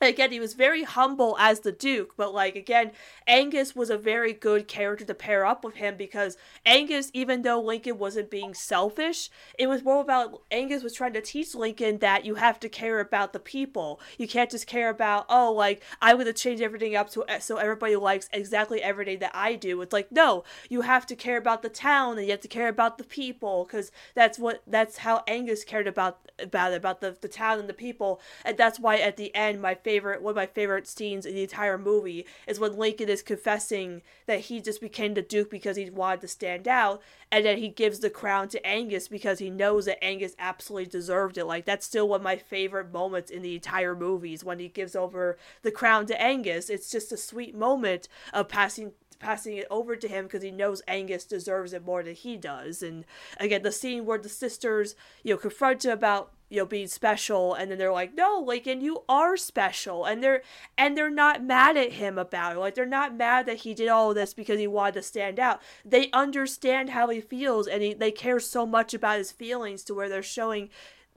again 0.00 0.30
he 0.30 0.40
was 0.40 0.54
very 0.54 0.84
humble 0.84 1.36
as 1.38 1.60
the 1.60 1.72
duke 1.72 2.14
but 2.16 2.32
like 2.32 2.54
again 2.54 2.92
angus 3.26 3.74
was 3.74 3.90
a 3.90 3.98
very 3.98 4.32
good 4.32 4.68
character 4.68 5.04
to 5.04 5.14
pair 5.14 5.44
up 5.44 5.64
with 5.64 5.76
him 5.76 5.96
because 5.96 6.36
angus 6.64 7.10
even 7.12 7.42
though 7.42 7.60
lincoln 7.60 7.98
wasn't 7.98 8.30
being 8.30 8.54
selfish 8.54 9.30
it 9.58 9.66
was 9.66 9.82
more 9.82 10.00
about 10.00 10.42
angus 10.50 10.82
was 10.82 10.94
trying 10.94 11.12
to 11.12 11.20
teach 11.20 11.54
lincoln 11.54 11.98
that 11.98 12.24
you 12.24 12.36
have 12.36 12.60
to 12.60 12.68
care 12.68 13.00
about 13.00 13.32
the 13.32 13.38
people. 13.38 14.00
You 14.18 14.28
can't 14.28 14.50
just 14.50 14.66
care 14.66 14.90
about 14.90 15.26
oh 15.28 15.52
like 15.52 15.82
i'm 16.00 16.18
to 16.18 16.32
change 16.32 16.60
everything 16.60 16.96
up 16.96 17.10
so, 17.10 17.24
so 17.40 17.56
everybody 17.56 17.96
likes 17.96 18.28
exactly 18.32 18.82
everything 18.82 19.18
that 19.20 19.30
i 19.34 19.54
do. 19.54 19.80
It's 19.82 19.92
like 19.92 20.10
no 20.12 20.44
you 20.68 20.82
have 20.82 21.06
to 21.06 21.16
care 21.16 21.36
about 21.36 21.62
the 21.62 21.68
town 21.68 22.18
and 22.18 22.26
you 22.26 22.32
have 22.32 22.40
to 22.40 22.48
care 22.48 22.68
about 22.68 22.98
the 22.98 23.04
people 23.04 23.64
because 23.64 23.90
that's 24.14 24.38
what 24.38 24.62
that's 24.66 24.98
how 24.98 25.22
angus 25.26 25.64
cared 25.64 25.86
about 25.86 26.18
about 26.38 26.72
about 26.72 27.00
the, 27.00 27.16
the 27.20 27.28
town 27.28 27.58
and 27.58 27.68
the 27.68 27.74
people. 27.74 28.20
And 28.44 28.56
that's 28.56 28.78
why 28.78 28.96
at 28.96 29.16
the 29.16 29.34
end 29.34 29.60
my 29.60 29.74
favorite 29.88 30.20
one 30.20 30.32
of 30.32 30.36
my 30.36 30.44
favorite 30.44 30.86
scenes 30.86 31.24
in 31.24 31.34
the 31.34 31.42
entire 31.42 31.78
movie 31.78 32.26
is 32.46 32.60
when 32.60 32.76
Lincoln 32.76 33.08
is 33.08 33.22
confessing 33.22 34.02
that 34.26 34.40
he 34.40 34.60
just 34.60 34.82
became 34.82 35.14
the 35.14 35.22
Duke 35.22 35.48
because 35.50 35.78
he 35.78 35.88
wanted 35.88 36.20
to 36.20 36.28
stand 36.28 36.68
out, 36.68 37.00
and 37.32 37.46
then 37.46 37.56
he 37.56 37.68
gives 37.68 38.00
the 38.00 38.10
crown 38.10 38.48
to 38.48 38.66
Angus 38.66 39.08
because 39.08 39.38
he 39.38 39.48
knows 39.48 39.86
that 39.86 40.04
Angus 40.04 40.36
absolutely 40.38 40.90
deserved 40.90 41.38
it. 41.38 41.46
Like 41.46 41.64
that's 41.64 41.86
still 41.86 42.06
one 42.06 42.20
of 42.20 42.24
my 42.24 42.36
favorite 42.36 42.92
moments 42.92 43.30
in 43.30 43.40
the 43.40 43.54
entire 43.54 43.96
movies 43.96 44.44
when 44.44 44.58
he 44.58 44.68
gives 44.68 44.94
over 44.94 45.38
the 45.62 45.70
crown 45.70 46.04
to 46.08 46.20
Angus. 46.20 46.68
It's 46.68 46.90
just 46.90 47.10
a 47.10 47.16
sweet 47.16 47.54
moment 47.54 48.08
of 48.34 48.46
passing 48.46 48.92
passing 49.18 49.56
it 49.56 49.66
over 49.70 49.96
to 49.96 50.06
him 50.06 50.26
because 50.26 50.42
he 50.42 50.50
knows 50.50 50.82
Angus 50.86 51.24
deserves 51.24 51.72
it 51.72 51.84
more 51.84 52.02
than 52.02 52.14
he 52.14 52.36
does. 52.36 52.82
And 52.82 53.06
again, 53.40 53.62
the 53.62 53.72
scene 53.72 54.04
where 54.04 54.18
the 54.18 54.28
sisters, 54.28 54.94
you 55.24 55.34
know, 55.34 55.38
confront 55.38 55.84
him 55.84 55.92
about 55.92 56.32
you 56.48 56.58
know 56.58 56.66
being 56.66 56.88
special 56.88 57.54
and 57.54 57.70
then 57.70 57.78
they're 57.78 57.92
like 57.92 58.14
no 58.14 58.42
lincoln 58.44 58.80
you 58.80 59.02
are 59.08 59.36
special 59.36 60.04
and 60.04 60.22
they're 60.22 60.42
and 60.76 60.96
they're 60.96 61.10
not 61.10 61.42
mad 61.42 61.76
at 61.76 61.92
him 61.92 62.18
about 62.18 62.56
it. 62.56 62.58
Like 62.58 62.74
they're 62.74 62.86
not 62.86 63.16
mad 63.16 63.46
that 63.46 63.58
he 63.58 63.74
did 63.74 63.88
all 63.88 64.10
of 64.10 64.14
this 64.14 64.34
because 64.34 64.58
he 64.58 64.66
wanted 64.66 64.94
to 64.94 65.02
stand 65.02 65.38
out. 65.38 65.60
They 65.84 66.10
understand 66.12 66.90
how 66.90 67.08
he 67.08 67.20
feels 67.20 67.66
and 67.66 67.82
he, 67.82 67.94
they 67.94 68.10
care 68.10 68.40
so 68.40 68.66
much 68.66 68.94
about 68.94 69.18
his 69.18 69.32
feelings 69.32 69.82
to 69.84 69.94
where 69.94 70.08
they're 70.08 70.22
showing 70.22 70.70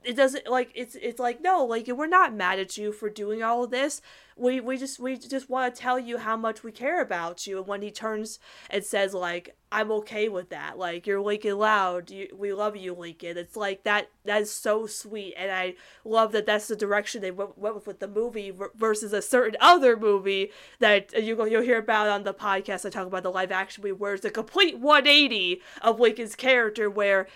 it 0.04 0.16
doesn't 0.16 0.48
like 0.48 0.72
it's 0.74 0.96
it's 0.96 1.20
like 1.20 1.40
no 1.40 1.64
like 1.64 1.86
we're 1.86 2.06
not 2.06 2.34
mad 2.34 2.58
at 2.58 2.76
you 2.76 2.92
for 2.92 3.08
doing 3.08 3.42
all 3.42 3.64
of 3.64 3.70
this. 3.70 4.02
We 4.36 4.60
we 4.60 4.76
just 4.76 4.98
we 4.98 5.16
just 5.16 5.48
want 5.48 5.74
to 5.74 5.80
tell 5.80 5.98
you 5.98 6.18
how 6.18 6.36
much 6.36 6.64
we 6.64 6.72
care 6.72 7.00
about 7.00 7.46
you 7.46 7.58
and 7.58 7.66
when 7.68 7.82
he 7.82 7.90
turns 7.90 8.40
and 8.68 8.84
says 8.84 9.14
like 9.14 9.56
i'm 9.72 9.90
okay 9.90 10.28
with 10.28 10.50
that 10.50 10.78
like 10.78 11.06
you're 11.06 11.20
lincoln 11.20 11.58
loud 11.58 12.10
you, 12.10 12.28
we 12.36 12.52
love 12.52 12.76
you 12.76 12.92
lincoln 12.92 13.36
it's 13.36 13.56
like 13.56 13.82
that 13.84 14.08
that 14.24 14.42
is 14.42 14.50
so 14.50 14.86
sweet 14.86 15.34
and 15.36 15.50
i 15.50 15.74
love 16.04 16.32
that 16.32 16.46
that's 16.46 16.68
the 16.68 16.76
direction 16.76 17.20
they 17.20 17.30
went, 17.30 17.56
went 17.58 17.74
with, 17.74 17.86
with 17.86 18.00
the 18.00 18.08
movie 18.08 18.52
versus 18.74 19.12
a 19.12 19.22
certain 19.22 19.56
other 19.60 19.96
movie 19.96 20.50
that 20.78 21.12
you 21.22 21.34
go 21.34 21.44
you'll 21.44 21.62
hear 21.62 21.78
about 21.78 22.08
on 22.08 22.22
the 22.24 22.34
podcast 22.34 22.86
i 22.86 22.90
talk 22.90 23.06
about 23.06 23.22
the 23.22 23.30
live 23.30 23.52
action 23.52 23.82
movie 23.82 23.92
where 23.92 24.14
it's 24.14 24.24
a 24.24 24.30
complete 24.30 24.78
180 24.78 25.60
of 25.80 25.98
lincoln's 25.98 26.36
character 26.36 26.88
where 26.88 27.26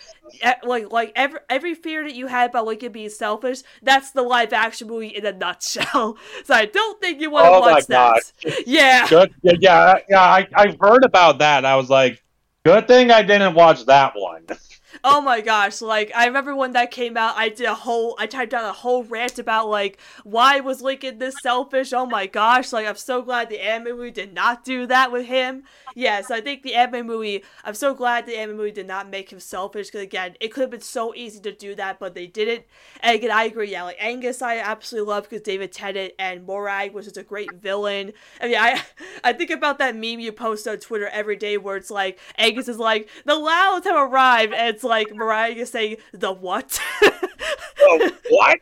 like 0.65 0.90
like 0.92 1.12
every 1.16 1.40
every 1.48 1.74
fear 1.74 2.05
that 2.05 2.15
you 2.15 2.26
had 2.26 2.50
about 2.50 2.66
lincoln 2.66 2.92
being 2.92 3.08
selfish 3.08 3.62
that's 3.82 4.10
the 4.12 4.23
live 4.23 4.52
action 4.52 4.89
movie 4.89 5.08
in 5.08 5.24
a 5.26 5.32
nutshell 5.32 6.16
so 6.44 6.55
i 6.55 6.66
don't 6.66 7.00
think 7.00 7.20
you 7.20 7.31
want 7.31 7.44
to 7.44 7.50
oh 7.50 7.60
watch 7.60 7.86
that. 7.86 8.32
Yeah. 8.66 9.08
Good. 9.08 9.34
Yeah, 9.42 9.98
yeah. 10.08 10.20
I, 10.20 10.47
I've 10.55 10.78
heard 10.81 11.05
about 11.05 11.39
that. 11.39 11.65
I 11.65 11.76
was 11.76 11.90
like, 11.90 12.23
good 12.67 12.89
thing 12.89 13.12
I 13.12 13.23
didn't 13.23 13.55
watch 13.55 13.86
that 13.86 14.15
one. 14.17 14.45
oh 15.05 15.20
my 15.20 15.41
gosh 15.41 15.81
like 15.81 16.10
i 16.15 16.26
remember 16.26 16.55
when 16.55 16.73
that 16.73 16.91
came 16.91 17.16
out 17.16 17.34
i 17.36 17.49
did 17.49 17.66
a 17.66 17.75
whole 17.75 18.16
i 18.18 18.26
typed 18.26 18.55
out 18.55 18.68
a 18.68 18.73
whole 18.73 19.05
rant 19.05 19.39
about 19.39 19.68
like 19.68 19.99
why 20.25 20.60
was 20.60 20.83
lincoln 20.83 21.18
this 21.18 21.36
selfish? 21.42 21.92
Oh 21.92 22.07
my 22.07 22.26
gosh 22.26 22.73
like 22.73 22.86
i'm 22.86 22.97
so 22.97 23.23
glad 23.23 23.49
the 23.49 23.60
anime 23.60 23.97
movie 23.97 24.10
did 24.10 24.33
not 24.33 24.65
do 24.65 24.86
that 24.86 25.12
with 25.12 25.26
him. 25.26 25.65
Yes 25.94 26.31
i 26.31 26.41
think 26.41 26.62
the 26.62 26.75
anime 26.75 27.07
movie 27.07 27.44
i'm 27.65 27.75
so 27.75 27.94
glad 27.94 28.26
the 28.26 28.36
anime 28.36 28.57
movie 28.57 28.73
did 28.73 28.86
not 28.86 29.08
make 29.08 29.33
him 29.33 29.41
selfish 29.41 29.89
because 29.89 30.02
again 30.02 30.34
it 30.41 30.52
could 30.52 30.62
have 30.62 30.70
been 30.70 30.81
so 30.81 31.15
easy 31.15 31.41
to 31.41 31.52
do 31.52 31.75
that 31.75 31.99
but 31.99 32.15
they 32.15 32.26
didn't. 32.26 32.65
And 33.00 33.16
again 33.16 33.31
i 33.31 33.44
agree 33.44 33.70
yeah 33.70 33.84
like 33.84 33.97
angus 33.99 34.42
i 34.42 34.58
absolutely 34.58 35.10
love 35.10 35.25
because 35.25 35.42
david 35.42 35.73
tennant 35.73 36.12
and 36.18 36.44
morag 36.47 36.92
was 36.92 37.07
just 37.07 37.16
a 37.16 37.23
great 37.23 37.52
villain. 37.55 38.12
I 38.41 38.47
mean 38.47 38.57
i 38.58 38.83
i 39.25 39.33
think 39.33 39.50
about 39.50 39.78
that 39.78 39.94
meme 39.94 40.20
you 40.20 40.33
post 40.33 40.66
on 40.68 40.78
twitter 40.78 41.08
every 41.08 41.36
day 41.36 41.57
where 41.57 41.76
it's 41.76 41.91
like 41.91 42.18
angus 42.39 42.68
is 42.68 42.78
like 42.78 43.08
the 43.25 43.34
louds 43.34 43.86
have 43.86 43.97
arrived 43.97 44.52
and 44.52 44.75
it's 44.75 44.84
like 44.86 45.15
Morag 45.15 45.66
saying 45.66 45.97
the 46.12 46.32
what? 46.32 46.81
the 47.00 48.15
what? 48.31 48.58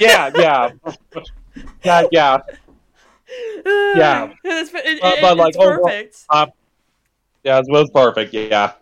Yeah, 0.00 0.30
yeah, 0.34 0.70
yeah, 1.84 2.02
yeah. 2.10 2.38
Yeah, 3.66 4.32
it's, 4.42 4.70
it, 4.72 5.02
uh, 5.02 5.16
but 5.20 5.36
like 5.36 5.54
perfect. 5.54 6.24
Overall, 6.30 6.48
uh, 6.48 6.50
yeah, 7.44 7.58
it 7.58 7.66
was 7.68 7.90
perfect. 7.90 8.32
Yeah, 8.32 8.72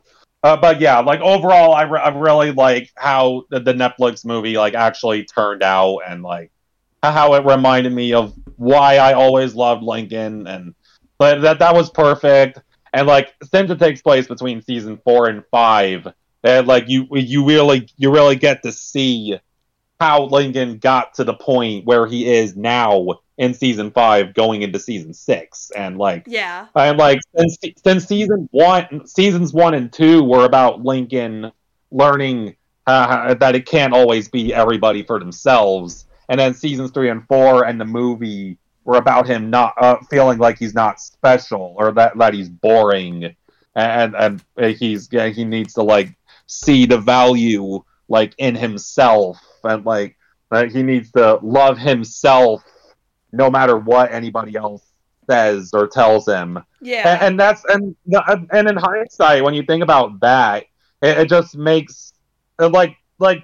uh, 0.47 0.57
but 0.57 0.81
yeah, 0.81 1.01
like 1.01 1.21
overall, 1.21 1.75
I, 1.75 1.83
re- 1.83 2.01
I 2.01 2.09
really 2.11 2.53
like 2.53 2.93
how 2.97 3.43
the, 3.51 3.59
the 3.59 3.75
Netflix 3.75 4.25
movie 4.25 4.57
like 4.57 4.75
actually 4.75 5.25
turned 5.25 5.65
out 5.65 6.03
and 6.07 6.23
like 6.23 6.53
how 7.03 7.35
it 7.35 7.45
reminded 7.45 7.93
me 7.93 8.13
of 8.13 8.33
why 8.57 8.99
I 8.99 9.15
always 9.15 9.57
loved 9.57 9.83
Lincoln 9.83 10.47
and 10.47 10.75
but 11.19 11.41
that 11.43 11.59
that 11.59 11.75
was 11.75 11.91
perfect. 11.91 12.61
And 12.93 13.07
like 13.07 13.35
since 13.43 13.71
it 13.71 13.79
takes 13.79 14.03
place 14.03 14.29
between 14.29 14.63
season 14.63 15.01
four 15.05 15.29
and 15.29 15.43
five, 15.51 16.07
and 16.43 16.67
like 16.67 16.89
you 16.89 17.07
you 17.11 17.45
really 17.45 17.89
you 17.97 18.11
really 18.13 18.37
get 18.37 18.63
to 18.63 18.73
see 18.73 19.39
how 20.01 20.25
Lincoln 20.25 20.79
got 20.79 21.15
to 21.15 21.25
the 21.25 21.35
point 21.35 21.87
where 21.87 22.07
he 22.07 22.27
is 22.27 22.57
now 22.57 23.21
in 23.39 23.53
season 23.55 23.91
five, 23.91 24.35
going 24.35 24.63
into 24.63 24.79
season 24.79 25.13
six, 25.13 25.71
and 25.77 25.99
like 25.99 26.25
yeah, 26.27 26.67
and 26.75 26.99
like 26.99 27.21
since 27.37 27.59
since 27.83 28.07
season 28.07 28.49
one, 28.51 29.07
seasons 29.07 29.53
one 29.53 29.75
and 29.75 29.93
two 29.93 30.23
were 30.23 30.45
about 30.45 30.83
Lincoln 30.83 31.53
learning 31.91 32.57
uh, 32.87 33.35
that 33.35 33.55
it 33.55 33.67
can't 33.67 33.93
always 33.93 34.29
be 34.29 34.55
everybody 34.55 35.03
for 35.03 35.19
themselves, 35.19 36.07
and 36.29 36.41
then 36.41 36.55
seasons 36.55 36.91
three 36.91 37.11
and 37.11 37.27
four 37.29 37.67
and 37.67 37.81
the 37.81 37.85
movie 37.85 38.59
were 38.85 38.97
about 38.97 39.27
him 39.27 39.51
not 39.51 39.75
uh, 39.79 39.97
feeling 40.09 40.39
like 40.39 40.59
he's 40.59 40.75
not 40.75 41.01
special 41.01 41.75
or 41.77 41.93
that 41.93 42.17
that 42.17 42.33
he's 42.33 42.49
boring, 42.49 43.35
and 43.75 44.15
and 44.17 44.43
he's 44.77 45.09
yeah, 45.13 45.27
he 45.29 45.45
needs 45.45 45.75
to 45.75 45.83
like 45.83 46.17
see 46.47 46.87
the 46.87 46.99
value 46.99 47.83
like 48.09 48.35
in 48.39 48.55
himself 48.55 49.39
and 49.65 49.85
like 49.85 50.17
that 50.51 50.71
he 50.71 50.83
needs 50.83 51.11
to 51.13 51.39
love 51.43 51.77
himself 51.77 52.63
no 53.33 53.51
matter 53.51 53.77
what 53.77 54.13
anybody 54.13 54.57
else 54.57 54.83
says 55.29 55.71
or 55.73 55.87
tells 55.87 56.27
him. 56.27 56.63
Yeah. 56.81 57.15
And, 57.15 57.23
and 57.23 57.41
that's 57.41 57.65
and 57.65 57.97
and 58.53 58.69
in 58.69 58.77
hindsight, 58.77 59.43
when 59.43 59.55
you 59.55 59.63
think 59.63 59.83
about 59.83 60.21
that, 60.21 60.65
it, 61.03 61.19
it 61.19 61.29
just 61.29 61.57
makes 61.57 62.13
like 62.59 62.97
like 63.19 63.43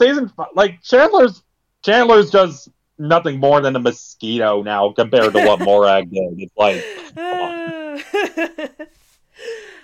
season 0.00 0.32
like 0.54 0.82
Chandler's 0.82 1.42
Chandler's 1.84 2.30
just 2.30 2.68
nothing 2.98 3.38
more 3.38 3.60
than 3.60 3.76
a 3.76 3.78
mosquito 3.78 4.62
now 4.62 4.92
compared 4.92 5.32
to 5.34 5.46
what 5.46 5.60
Morag 5.64 6.10
did. 6.10 6.34
It's 6.38 6.56
like. 6.56 6.84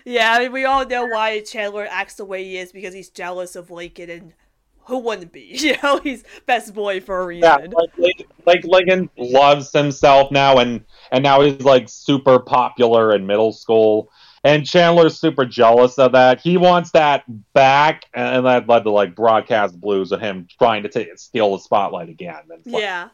yeah, 0.05 0.33
I 0.33 0.39
mean, 0.41 0.53
we 0.53 0.65
all 0.65 0.87
know 0.87 1.07
why 1.07 1.41
Chandler 1.41 1.87
acts 1.91 2.15
the 2.15 2.25
way 2.25 2.45
he 2.45 2.59
is 2.59 2.73
because 2.73 2.95
he's 2.95 3.09
jealous 3.09 3.57
of 3.57 3.71
Lincoln, 3.71 4.11
and 4.11 4.35
who 4.87 4.99
wouldn't 4.99 5.33
be? 5.33 5.41
You 5.63 5.77
know, 5.83 5.99
he's 5.99 6.25
best 6.47 6.75
boy 6.75 7.01
for 7.01 7.21
a 7.21 7.27
reason. 7.27 7.43
Yeah, 7.45 7.67
like, 7.97 8.27
like 8.47 8.65
Lincoln 8.65 9.11
loves 9.17 9.73
himself 9.73 10.31
now, 10.31 10.59
and 10.59 10.85
and 11.11 11.23
now 11.23 11.41
he's 11.41 11.61
like 11.61 11.89
super 11.89 12.39
popular 12.39 13.15
in 13.15 13.27
middle 13.27 13.53
school. 13.53 14.11
And 14.45 14.67
Chandler's 14.67 15.21
super 15.21 15.45
jealous 15.45 16.01
of 16.01 16.13
that. 16.13 16.41
He 16.41 16.57
wants 16.57 16.91
that 16.93 17.23
back, 17.53 18.07
and 18.13 18.45
that 18.45 18.69
led 18.69 18.83
to 18.83 18.91
like 18.91 19.15
broadcast 19.15 19.81
blues 19.81 20.11
of 20.11 20.21
him 20.21 20.49
trying 20.59 20.83
to 20.83 20.89
take 20.89 21.17
steal 21.17 21.53
the 21.53 21.59
spotlight 21.61 22.09
again. 22.09 22.43
yeah, 22.65 23.11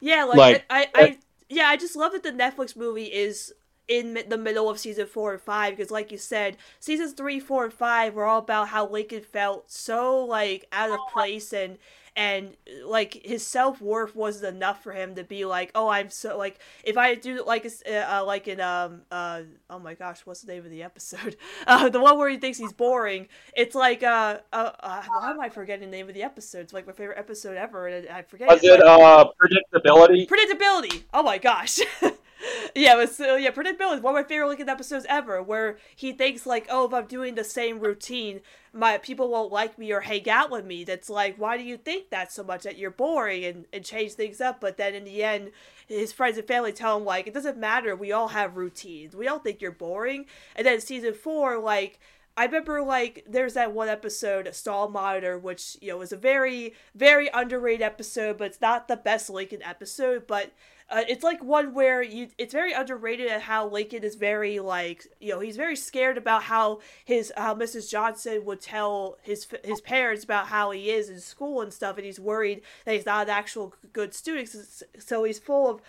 yeah, 0.00 0.24
like, 0.24 0.36
like 0.36 0.64
I, 0.68 0.82
I, 0.82 1.02
I, 1.02 1.18
yeah, 1.48 1.68
I 1.68 1.76
just 1.76 1.96
love 1.96 2.12
that 2.12 2.22
the 2.22 2.32
Netflix 2.32 2.76
movie 2.76 3.06
is 3.06 3.54
in 3.88 4.18
the 4.28 4.38
middle 4.38 4.68
of 4.68 4.78
season 4.78 5.06
four 5.06 5.32
and 5.32 5.40
five 5.40 5.76
because 5.76 5.90
like 5.90 6.12
you 6.12 6.18
said 6.18 6.56
seasons 6.78 7.12
three 7.12 7.40
four 7.40 7.64
and 7.64 7.72
five 7.72 8.14
were 8.14 8.24
all 8.24 8.38
about 8.38 8.68
how 8.68 8.86
lincoln 8.86 9.22
felt 9.22 9.70
so 9.70 10.24
like 10.24 10.66
out 10.72 10.90
of 10.90 10.98
place 11.12 11.52
and 11.52 11.78
and 12.18 12.56
like 12.84 13.24
his 13.24 13.46
self-worth 13.46 14.16
wasn't 14.16 14.56
enough 14.56 14.82
for 14.82 14.92
him 14.92 15.14
to 15.14 15.22
be 15.22 15.44
like 15.44 15.70
oh 15.76 15.88
i'm 15.88 16.10
so 16.10 16.36
like 16.36 16.58
if 16.82 16.98
i 16.98 17.14
do 17.14 17.44
like 17.46 17.64
uh, 17.64 17.90
uh, 17.90 18.24
like 18.26 18.48
in 18.48 18.60
um 18.60 19.02
uh 19.12 19.42
oh 19.70 19.78
my 19.78 19.94
gosh 19.94 20.22
what's 20.26 20.42
the 20.42 20.52
name 20.52 20.64
of 20.64 20.70
the 20.70 20.82
episode? 20.82 21.36
Uh 21.66 21.88
the 21.88 22.00
one 22.00 22.16
where 22.18 22.28
he 22.28 22.38
thinks 22.38 22.56
he's 22.56 22.72
boring. 22.72 23.28
It's 23.54 23.74
like 23.74 24.02
uh, 24.02 24.38
uh, 24.52 24.70
uh 24.80 25.02
why 25.06 25.30
am 25.30 25.40
i 25.40 25.48
forgetting 25.48 25.90
the 25.90 25.96
name 25.96 26.08
of 26.08 26.14
the 26.14 26.22
episode? 26.22 26.60
It's 26.60 26.72
like 26.72 26.86
my 26.86 26.92
favorite 26.92 27.18
episode 27.18 27.56
ever 27.56 27.86
and 27.86 28.08
i 28.08 28.22
forget 28.22 28.48
was 28.48 28.64
it, 28.64 28.80
it 28.80 28.82
uh 28.82 29.30
predictability? 29.40 30.26
Predictability! 30.28 31.04
Oh 31.14 31.22
my 31.22 31.38
gosh 31.38 31.78
yeah, 32.74 32.94
but 32.94 33.12
so 33.12 33.36
yeah, 33.36 33.50
predictability 33.50 33.96
is 33.96 34.00
one 34.00 34.16
of 34.16 34.22
my 34.22 34.28
favorite 34.28 34.48
looking 34.48 34.68
episodes 34.68 35.06
ever, 35.08 35.42
where 35.42 35.78
he 35.96 36.12
thinks 36.12 36.46
like, 36.46 36.66
oh, 36.70 36.86
if 36.86 36.94
I'm 36.94 37.06
doing 37.06 37.34
the 37.34 37.44
same 37.44 37.80
routine, 37.80 38.40
my 38.72 38.98
people 38.98 39.28
won't 39.30 39.52
like 39.52 39.78
me 39.78 39.92
or 39.92 40.00
hang 40.00 40.28
out 40.28 40.50
with 40.50 40.64
me. 40.64 40.84
That's 40.84 41.10
like, 41.10 41.36
why 41.36 41.56
do 41.56 41.64
you 41.64 41.76
think 41.76 42.10
that 42.10 42.32
so 42.32 42.44
much 42.44 42.62
that 42.62 42.78
you're 42.78 42.90
boring 42.90 43.44
and, 43.44 43.66
and 43.72 43.84
change 43.84 44.12
things 44.12 44.40
up? 44.40 44.60
But 44.60 44.76
then 44.76 44.94
in 44.94 45.04
the 45.04 45.22
end, 45.22 45.50
his 45.86 46.12
friends 46.12 46.38
and 46.38 46.46
family 46.46 46.72
tell 46.72 46.96
him 46.96 47.04
like, 47.04 47.26
it 47.26 47.34
doesn't 47.34 47.58
matter. 47.58 47.96
We 47.96 48.12
all 48.12 48.28
have 48.28 48.56
routines. 48.56 49.16
We 49.16 49.26
all 49.28 49.38
think 49.38 49.60
you're 49.60 49.72
boring. 49.72 50.26
And 50.54 50.66
then 50.66 50.80
season 50.80 51.14
four, 51.14 51.58
like. 51.58 51.98
I 52.36 52.44
remember 52.44 52.82
like 52.82 53.24
there's 53.28 53.54
that 53.54 53.72
one 53.72 53.88
episode, 53.88 54.54
Stall 54.54 54.88
Monitor, 54.90 55.36
which 55.36 55.76
you 55.80 55.88
know 55.88 55.96
was 55.96 56.12
a 56.12 56.16
very, 56.16 56.74
very 56.94 57.28
underrated 57.34 57.82
episode, 57.82 58.38
but 58.38 58.46
it's 58.46 58.60
not 58.60 58.86
the 58.86 58.94
best 58.94 59.28
Lincoln 59.28 59.60
episode. 59.60 60.28
But 60.28 60.52
uh, 60.90 61.04
it's 61.06 61.22
like 61.22 61.42
one 61.42 61.74
where 61.74 62.02
you 62.02 62.28
it's 62.38 62.52
very 62.52 62.72
underrated 62.72 63.28
at 63.28 63.42
how 63.42 63.68
Lincoln 63.68 64.02
is 64.02 64.14
very 64.14 64.58
like 64.58 65.06
you 65.20 65.32
know 65.32 65.40
he's 65.40 65.56
very 65.56 65.76
scared 65.76 66.16
about 66.16 66.44
how 66.44 66.80
his 67.04 67.32
how 67.36 67.54
Mrs. 67.54 67.90
Johnson 67.90 68.44
would 68.46 68.60
tell 68.60 69.18
his 69.22 69.46
his 69.64 69.80
parents 69.82 70.24
about 70.24 70.46
how 70.46 70.70
he 70.70 70.90
is 70.90 71.10
in 71.10 71.20
school 71.20 71.60
and 71.60 71.72
stuff 71.72 71.96
and 71.96 72.06
he's 72.06 72.18
worried 72.18 72.62
that 72.84 72.94
he's 72.94 73.06
not 73.06 73.24
an 73.26 73.30
actual 73.30 73.74
good 73.92 74.14
student 74.14 74.48
so 74.98 75.24
he's 75.24 75.38
full 75.38 75.68
of 75.68 75.82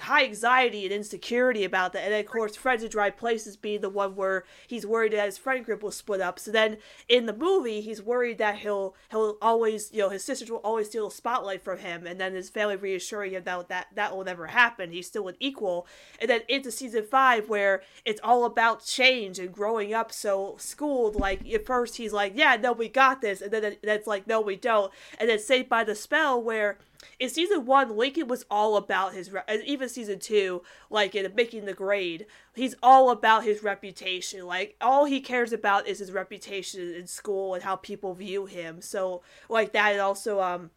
high 0.00 0.24
anxiety 0.24 0.84
and 0.84 0.92
insecurity 0.92 1.64
about 1.64 1.92
that. 1.92 2.04
And 2.04 2.12
then, 2.12 2.20
of 2.20 2.26
course, 2.26 2.56
Friends 2.56 2.82
in 2.82 2.90
Dry 2.90 3.10
Places 3.10 3.56
being 3.56 3.80
the 3.80 3.88
one 3.88 4.16
where 4.16 4.44
he's 4.66 4.86
worried 4.86 5.12
that 5.12 5.26
his 5.26 5.38
friend 5.38 5.64
group 5.64 5.82
will 5.82 5.90
split 5.90 6.20
up. 6.20 6.38
So 6.38 6.50
then 6.50 6.78
in 7.08 7.26
the 7.26 7.32
movie, 7.36 7.80
he's 7.80 8.02
worried 8.02 8.38
that 8.38 8.58
he'll 8.58 8.94
he'll 9.10 9.36
always, 9.40 9.92
you 9.92 10.00
know, 10.00 10.10
his 10.10 10.24
sisters 10.24 10.50
will 10.50 10.58
always 10.58 10.88
steal 10.88 11.08
the 11.08 11.14
spotlight 11.14 11.62
from 11.62 11.78
him. 11.78 12.06
And 12.06 12.20
then 12.20 12.34
his 12.34 12.50
family 12.50 12.76
reassuring 12.76 13.32
him 13.32 13.44
that 13.44 13.68
that, 13.68 13.86
that 13.94 14.16
will 14.16 14.24
never 14.24 14.48
happen. 14.48 14.90
He's 14.92 15.06
still 15.06 15.28
an 15.28 15.36
equal. 15.40 15.86
And 16.20 16.28
then 16.28 16.42
into 16.48 16.70
season 16.70 17.04
five, 17.04 17.48
where 17.48 17.82
it's 18.04 18.20
all 18.22 18.44
about 18.44 18.84
change 18.84 19.38
and 19.38 19.52
growing 19.52 19.94
up 19.94 20.12
so 20.12 20.56
schooled. 20.58 21.16
Like, 21.16 21.48
at 21.52 21.66
first, 21.66 21.96
he's 21.96 22.12
like, 22.12 22.32
yeah, 22.36 22.56
no, 22.56 22.72
we 22.72 22.88
got 22.88 23.20
this. 23.20 23.40
And 23.40 23.50
then 23.50 23.76
it's 23.82 24.06
like, 24.06 24.26
no, 24.26 24.40
we 24.40 24.56
don't. 24.56 24.92
And 25.18 25.28
then 25.28 25.38
Saved 25.38 25.68
by 25.68 25.84
the 25.84 25.94
Spell, 25.94 26.40
where 26.40 26.78
in 27.18 27.28
season 27.28 27.66
one, 27.66 27.96
Lincoln 27.96 28.28
was 28.28 28.44
all 28.50 28.76
about 28.76 29.14
his, 29.14 29.30
re- 29.30 29.42
even 29.64 29.88
season 29.88 30.18
two, 30.18 30.62
like 30.88 31.14
in 31.14 31.32
making 31.34 31.64
the 31.64 31.74
grade, 31.74 32.26
he's 32.54 32.74
all 32.82 33.10
about 33.10 33.44
his 33.44 33.62
reputation. 33.62 34.46
Like 34.46 34.76
all 34.80 35.04
he 35.04 35.20
cares 35.20 35.52
about 35.52 35.86
is 35.86 35.98
his 35.98 36.12
reputation 36.12 36.94
in 36.94 37.06
school 37.06 37.54
and 37.54 37.62
how 37.62 37.76
people 37.76 38.14
view 38.14 38.46
him. 38.46 38.80
So 38.80 39.22
like 39.48 39.72
that, 39.72 39.92
and 39.92 40.00
also 40.00 40.40
um, 40.40 40.70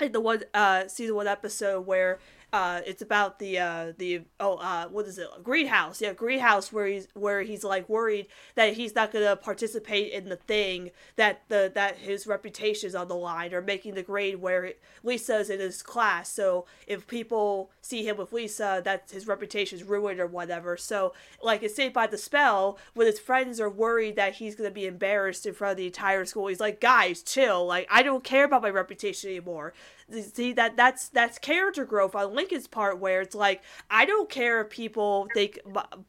in 0.00 0.12
the 0.12 0.20
one 0.20 0.42
uh 0.54 0.88
season 0.88 1.14
one 1.14 1.26
episode 1.28 1.86
where 1.86 2.18
uh, 2.52 2.82
it's 2.86 3.00
about 3.00 3.38
the 3.38 3.58
uh, 3.58 3.92
the 3.96 4.22
oh 4.38 4.56
uh, 4.56 4.86
what 4.88 5.06
is 5.06 5.18
it? 5.18 5.28
Greenhouse. 5.42 6.00
Yeah 6.02 6.12
greenhouse 6.12 6.72
where 6.72 6.86
he's 6.86 7.08
where 7.14 7.42
he's 7.42 7.64
like 7.64 7.88
worried 7.88 8.26
that 8.54 8.74
he's 8.74 8.94
not 8.94 9.10
gonna 9.10 9.34
participate 9.36 10.12
in 10.12 10.28
the 10.28 10.36
thing 10.36 10.90
that 11.16 11.42
the 11.48 11.72
that 11.74 11.96
his 11.96 12.26
reputation 12.26 12.86
is 12.86 12.94
on 12.94 13.08
the 13.08 13.14
line 13.14 13.54
or 13.54 13.62
making 13.62 13.94
the 13.94 14.02
grade 14.02 14.36
where 14.36 14.74
Lisa's 15.02 15.48
in 15.48 15.60
his 15.60 15.82
class. 15.82 16.28
So 16.30 16.66
if 16.86 17.06
people 17.06 17.70
see 17.80 18.06
him 18.06 18.18
with 18.18 18.32
Lisa 18.32 18.82
that 18.84 19.10
his 19.10 19.26
reputation 19.26 19.78
is 19.78 19.84
ruined 19.84 20.20
or 20.20 20.26
whatever. 20.26 20.76
So 20.76 21.14
like 21.42 21.62
it's 21.62 21.74
Saved 21.74 21.94
by 21.94 22.06
the 22.06 22.18
Spell 22.18 22.78
when 22.92 23.06
his 23.06 23.18
friends 23.18 23.60
are 23.60 23.70
worried 23.70 24.16
that 24.16 24.34
he's 24.34 24.54
gonna 24.54 24.70
be 24.70 24.86
embarrassed 24.86 25.46
in 25.46 25.54
front 25.54 25.72
of 25.72 25.76
the 25.78 25.86
entire 25.86 26.26
school. 26.26 26.48
He's 26.48 26.60
like 26.60 26.80
guys 26.80 27.22
chill. 27.22 27.64
Like 27.66 27.88
I 27.90 28.02
don't 28.02 28.24
care 28.24 28.44
about 28.44 28.62
my 28.62 28.70
reputation 28.70 29.30
anymore 29.30 29.72
see 30.20 30.52
that 30.52 30.76
that's 30.76 31.08
that's 31.08 31.38
character 31.38 31.84
growth 31.84 32.14
on 32.14 32.34
Lincoln's 32.34 32.66
part 32.66 32.98
where 32.98 33.20
it's 33.20 33.34
like 33.34 33.62
I 33.90 34.04
don't 34.04 34.28
care 34.28 34.60
if 34.60 34.70
people 34.70 35.28
think 35.34 35.58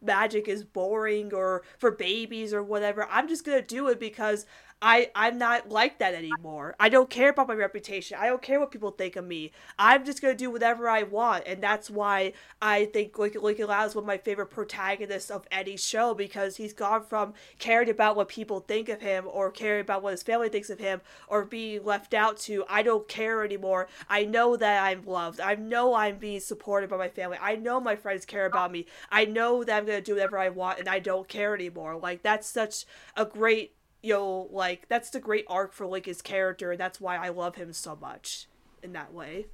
magic 0.01 0.47
is 0.47 0.63
boring 0.63 1.33
or 1.33 1.63
for 1.77 1.91
babies 1.91 2.53
or 2.53 2.63
whatever. 2.63 3.07
I'm 3.09 3.27
just 3.27 3.45
going 3.45 3.59
to 3.59 3.65
do 3.65 3.87
it 3.87 3.99
because 3.99 4.45
I 4.85 5.09
I'm 5.15 5.37
not 5.37 5.69
like 5.69 5.99
that 5.99 6.13
anymore. 6.13 6.75
I 6.77 6.89
don't 6.89 7.09
care 7.09 7.29
about 7.29 7.47
my 7.47 7.53
reputation. 7.53 8.17
I 8.19 8.27
don't 8.27 8.41
care 8.41 8.59
what 8.59 8.69
people 8.69 8.91
think 8.91 9.15
of 9.15 9.25
me. 9.25 9.51
I'm 9.79 10.03
just 10.03 10.21
gonna 10.21 10.35
do 10.35 10.51
whatever 10.51 10.89
I 10.89 11.03
want, 11.03 11.45
and 11.47 11.63
that's 11.63 11.89
why 11.89 12.33
I 12.61 12.85
think 12.85 13.17
Lincoln, 13.17 13.41
Lincoln 13.41 13.67
Loud 13.67 13.87
is 13.87 13.95
one 13.95 14.03
of 14.03 14.07
my 14.07 14.17
favorite 14.17 14.47
protagonists 14.47 15.31
of 15.31 15.47
any 15.51 15.77
show 15.77 16.13
because 16.13 16.57
he's 16.57 16.73
gone 16.73 17.05
from 17.05 17.33
caring 17.59 17.89
about 17.89 18.17
what 18.17 18.27
people 18.27 18.59
think 18.59 18.89
of 18.89 18.99
him 18.99 19.23
or 19.31 19.51
caring 19.51 19.79
about 19.79 20.03
what 20.03 20.11
his 20.11 20.21
family 20.21 20.49
thinks 20.49 20.69
of 20.69 20.79
him 20.79 20.99
or 21.29 21.45
being 21.45 21.85
left 21.85 22.13
out 22.13 22.37
to 22.39 22.65
I 22.67 22.83
don't 22.83 23.07
care 23.07 23.45
anymore. 23.45 23.87
I 24.09 24.25
know 24.25 24.57
that 24.57 24.83
I'm 24.83 25.05
loved. 25.05 25.39
I 25.39 25.55
know 25.55 25.93
I'm 25.93 26.17
being 26.17 26.41
supported 26.41 26.89
by 26.89 26.97
my 26.97 27.07
family. 27.09 27.37
I 27.41 27.55
know 27.55 27.79
my 27.79 27.95
friends 27.95 28.25
care 28.25 28.45
about 28.45 28.69
me. 28.73 28.87
I 29.09 29.23
know 29.23 29.63
that 29.63 29.77
I'm 29.77 29.85
gonna 29.85 30.01
do 30.01 30.15
whatever 30.15 30.37
I 30.37 30.49
want, 30.49 30.79
and 30.79 30.89
I 30.89 30.99
don't 30.99 31.29
care 31.29 31.55
anymore. 31.55 31.95
Like 31.95 32.21
that's 32.21 32.49
such 32.49 32.85
a 33.15 33.23
great 33.23 33.75
you 34.03 34.13
know, 34.13 34.49
like 34.51 34.87
that's 34.89 35.09
the 35.09 35.19
great 35.19 35.45
arc 35.47 35.73
for 35.73 35.87
like 35.87 36.05
his 36.05 36.21
character, 36.21 36.71
and 36.71 36.79
that's 36.79 37.01
why 37.01 37.15
I 37.15 37.29
love 37.29 37.55
him 37.55 37.73
so 37.73 37.97
much 37.99 38.47
in 38.83 38.93
that 38.93 39.13
way. 39.13 39.47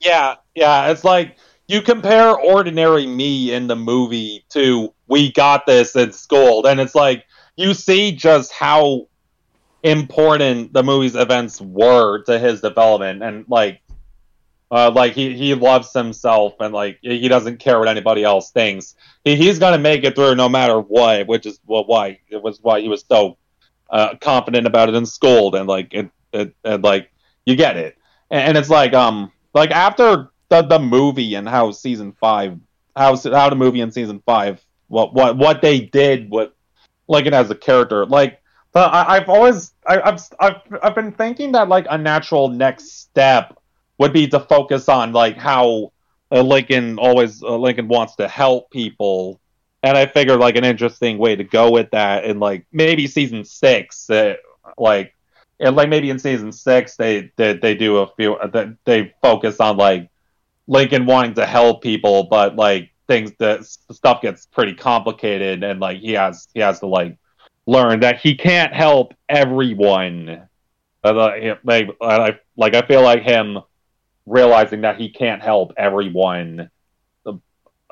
Yeah, 0.00 0.34
yeah, 0.54 0.90
it's 0.90 1.04
like 1.04 1.38
you 1.68 1.80
compare 1.80 2.38
ordinary 2.38 3.06
me 3.06 3.54
in 3.54 3.68
the 3.68 3.76
movie 3.76 4.44
to 4.50 4.92
we 5.06 5.32
got 5.32 5.66
this 5.66 5.94
in 5.94 6.12
school, 6.12 6.66
and 6.66 6.80
it's 6.80 6.96
like 6.96 7.24
you 7.56 7.72
see 7.72 8.12
just 8.12 8.52
how 8.52 9.06
important 9.84 10.72
the 10.72 10.82
movie's 10.82 11.14
events 11.14 11.60
were 11.60 12.24
to 12.24 12.40
his 12.40 12.60
development, 12.60 13.22
and 13.22 13.44
like 13.48 13.80
uh, 14.70 14.90
like 14.90 15.12
he, 15.12 15.36
he 15.36 15.54
loves 15.54 15.92
himself 15.92 16.54
and 16.60 16.74
like 16.74 16.98
he 17.00 17.28
doesn't 17.28 17.58
care 17.58 17.78
what 17.78 17.88
anybody 17.88 18.24
else 18.24 18.50
thinks. 18.50 18.96
He, 19.24 19.36
he's 19.36 19.58
gonna 19.58 19.78
make 19.78 20.04
it 20.04 20.14
through 20.14 20.34
no 20.34 20.48
matter 20.48 20.80
what, 20.80 21.26
which 21.26 21.46
is 21.46 21.60
well, 21.66 21.84
why 21.84 22.20
it 22.28 22.42
was 22.42 22.60
why 22.60 22.80
he 22.80 22.88
was 22.88 23.04
so 23.08 23.38
uh, 23.90 24.16
confident 24.20 24.66
about 24.66 24.88
it 24.88 24.94
in 24.94 25.06
school 25.06 25.54
and 25.54 25.68
like 25.68 25.94
it, 25.94 26.10
it 26.32 26.54
and 26.64 26.82
like 26.82 27.10
you 27.44 27.54
get 27.54 27.76
it. 27.76 27.96
And, 28.30 28.48
and, 28.48 28.58
it's 28.58 28.68
like 28.68 28.92
um 28.92 29.30
like 29.54 29.70
after 29.70 30.30
the 30.48 30.62
the 30.62 30.80
movie 30.80 31.36
and 31.36 31.48
how 31.48 31.70
season 31.70 32.12
five 32.12 32.58
how 32.96 33.16
how 33.16 33.48
the 33.48 33.56
movie 33.56 33.80
in 33.80 33.92
season 33.92 34.20
five 34.26 34.60
what 34.88 35.14
what 35.14 35.36
what 35.36 35.62
they 35.62 35.80
did 35.80 36.28
with 36.30 36.50
it 37.08 37.34
as 37.34 37.50
a 37.50 37.54
character 37.54 38.04
like. 38.06 38.40
I, 38.74 39.16
I've 39.16 39.30
always 39.30 39.72
I, 39.86 40.02
I've 40.02 40.20
I've 40.38 40.60
I've 40.82 40.94
been 40.94 41.10
thinking 41.10 41.52
that 41.52 41.70
like 41.70 41.86
a 41.88 41.96
natural 41.96 42.48
next 42.48 43.00
step 43.00 43.58
would 43.98 44.12
be 44.12 44.26
to 44.28 44.40
focus 44.40 44.88
on 44.88 45.12
like 45.12 45.36
how 45.36 45.92
uh, 46.30 46.42
Lincoln 46.42 46.98
always 46.98 47.42
uh, 47.42 47.56
Lincoln 47.56 47.88
wants 47.88 48.16
to 48.16 48.28
help 48.28 48.70
people, 48.70 49.40
and 49.82 49.96
I 49.96 50.06
figured 50.06 50.40
like 50.40 50.56
an 50.56 50.64
interesting 50.64 51.18
way 51.18 51.36
to 51.36 51.44
go 51.44 51.70
with 51.70 51.90
that, 51.92 52.24
and 52.24 52.40
like 52.40 52.66
maybe 52.72 53.06
season 53.06 53.44
six, 53.44 54.08
uh, 54.10 54.34
like 54.76 55.14
and 55.60 55.76
like 55.76 55.88
maybe 55.88 56.10
in 56.10 56.18
season 56.18 56.52
six 56.52 56.96
they 56.96 57.30
they, 57.36 57.54
they 57.54 57.74
do 57.74 57.98
a 57.98 58.08
few 58.14 58.34
uh, 58.34 58.72
they 58.84 59.14
focus 59.22 59.60
on 59.60 59.76
like 59.76 60.10
Lincoln 60.66 61.06
wanting 61.06 61.34
to 61.34 61.46
help 61.46 61.82
people, 61.82 62.24
but 62.24 62.56
like 62.56 62.90
things 63.06 63.32
that 63.38 63.64
stuff 63.64 64.20
gets 64.20 64.46
pretty 64.46 64.74
complicated, 64.74 65.62
and 65.62 65.80
like 65.80 65.98
he 65.98 66.12
has 66.12 66.48
he 66.54 66.60
has 66.60 66.80
to 66.80 66.86
like 66.86 67.16
learn 67.66 68.00
that 68.00 68.20
he 68.20 68.34
can't 68.34 68.72
help 68.72 69.14
everyone. 69.28 70.48
Uh, 71.04 71.56
like, 71.62 72.42
like 72.56 72.74
I 72.74 72.82
feel 72.82 73.02
like 73.02 73.22
him 73.22 73.58
realizing 74.26 74.82
that 74.82 75.00
he 75.00 75.08
can't 75.08 75.42
help 75.42 75.72
everyone 75.76 76.70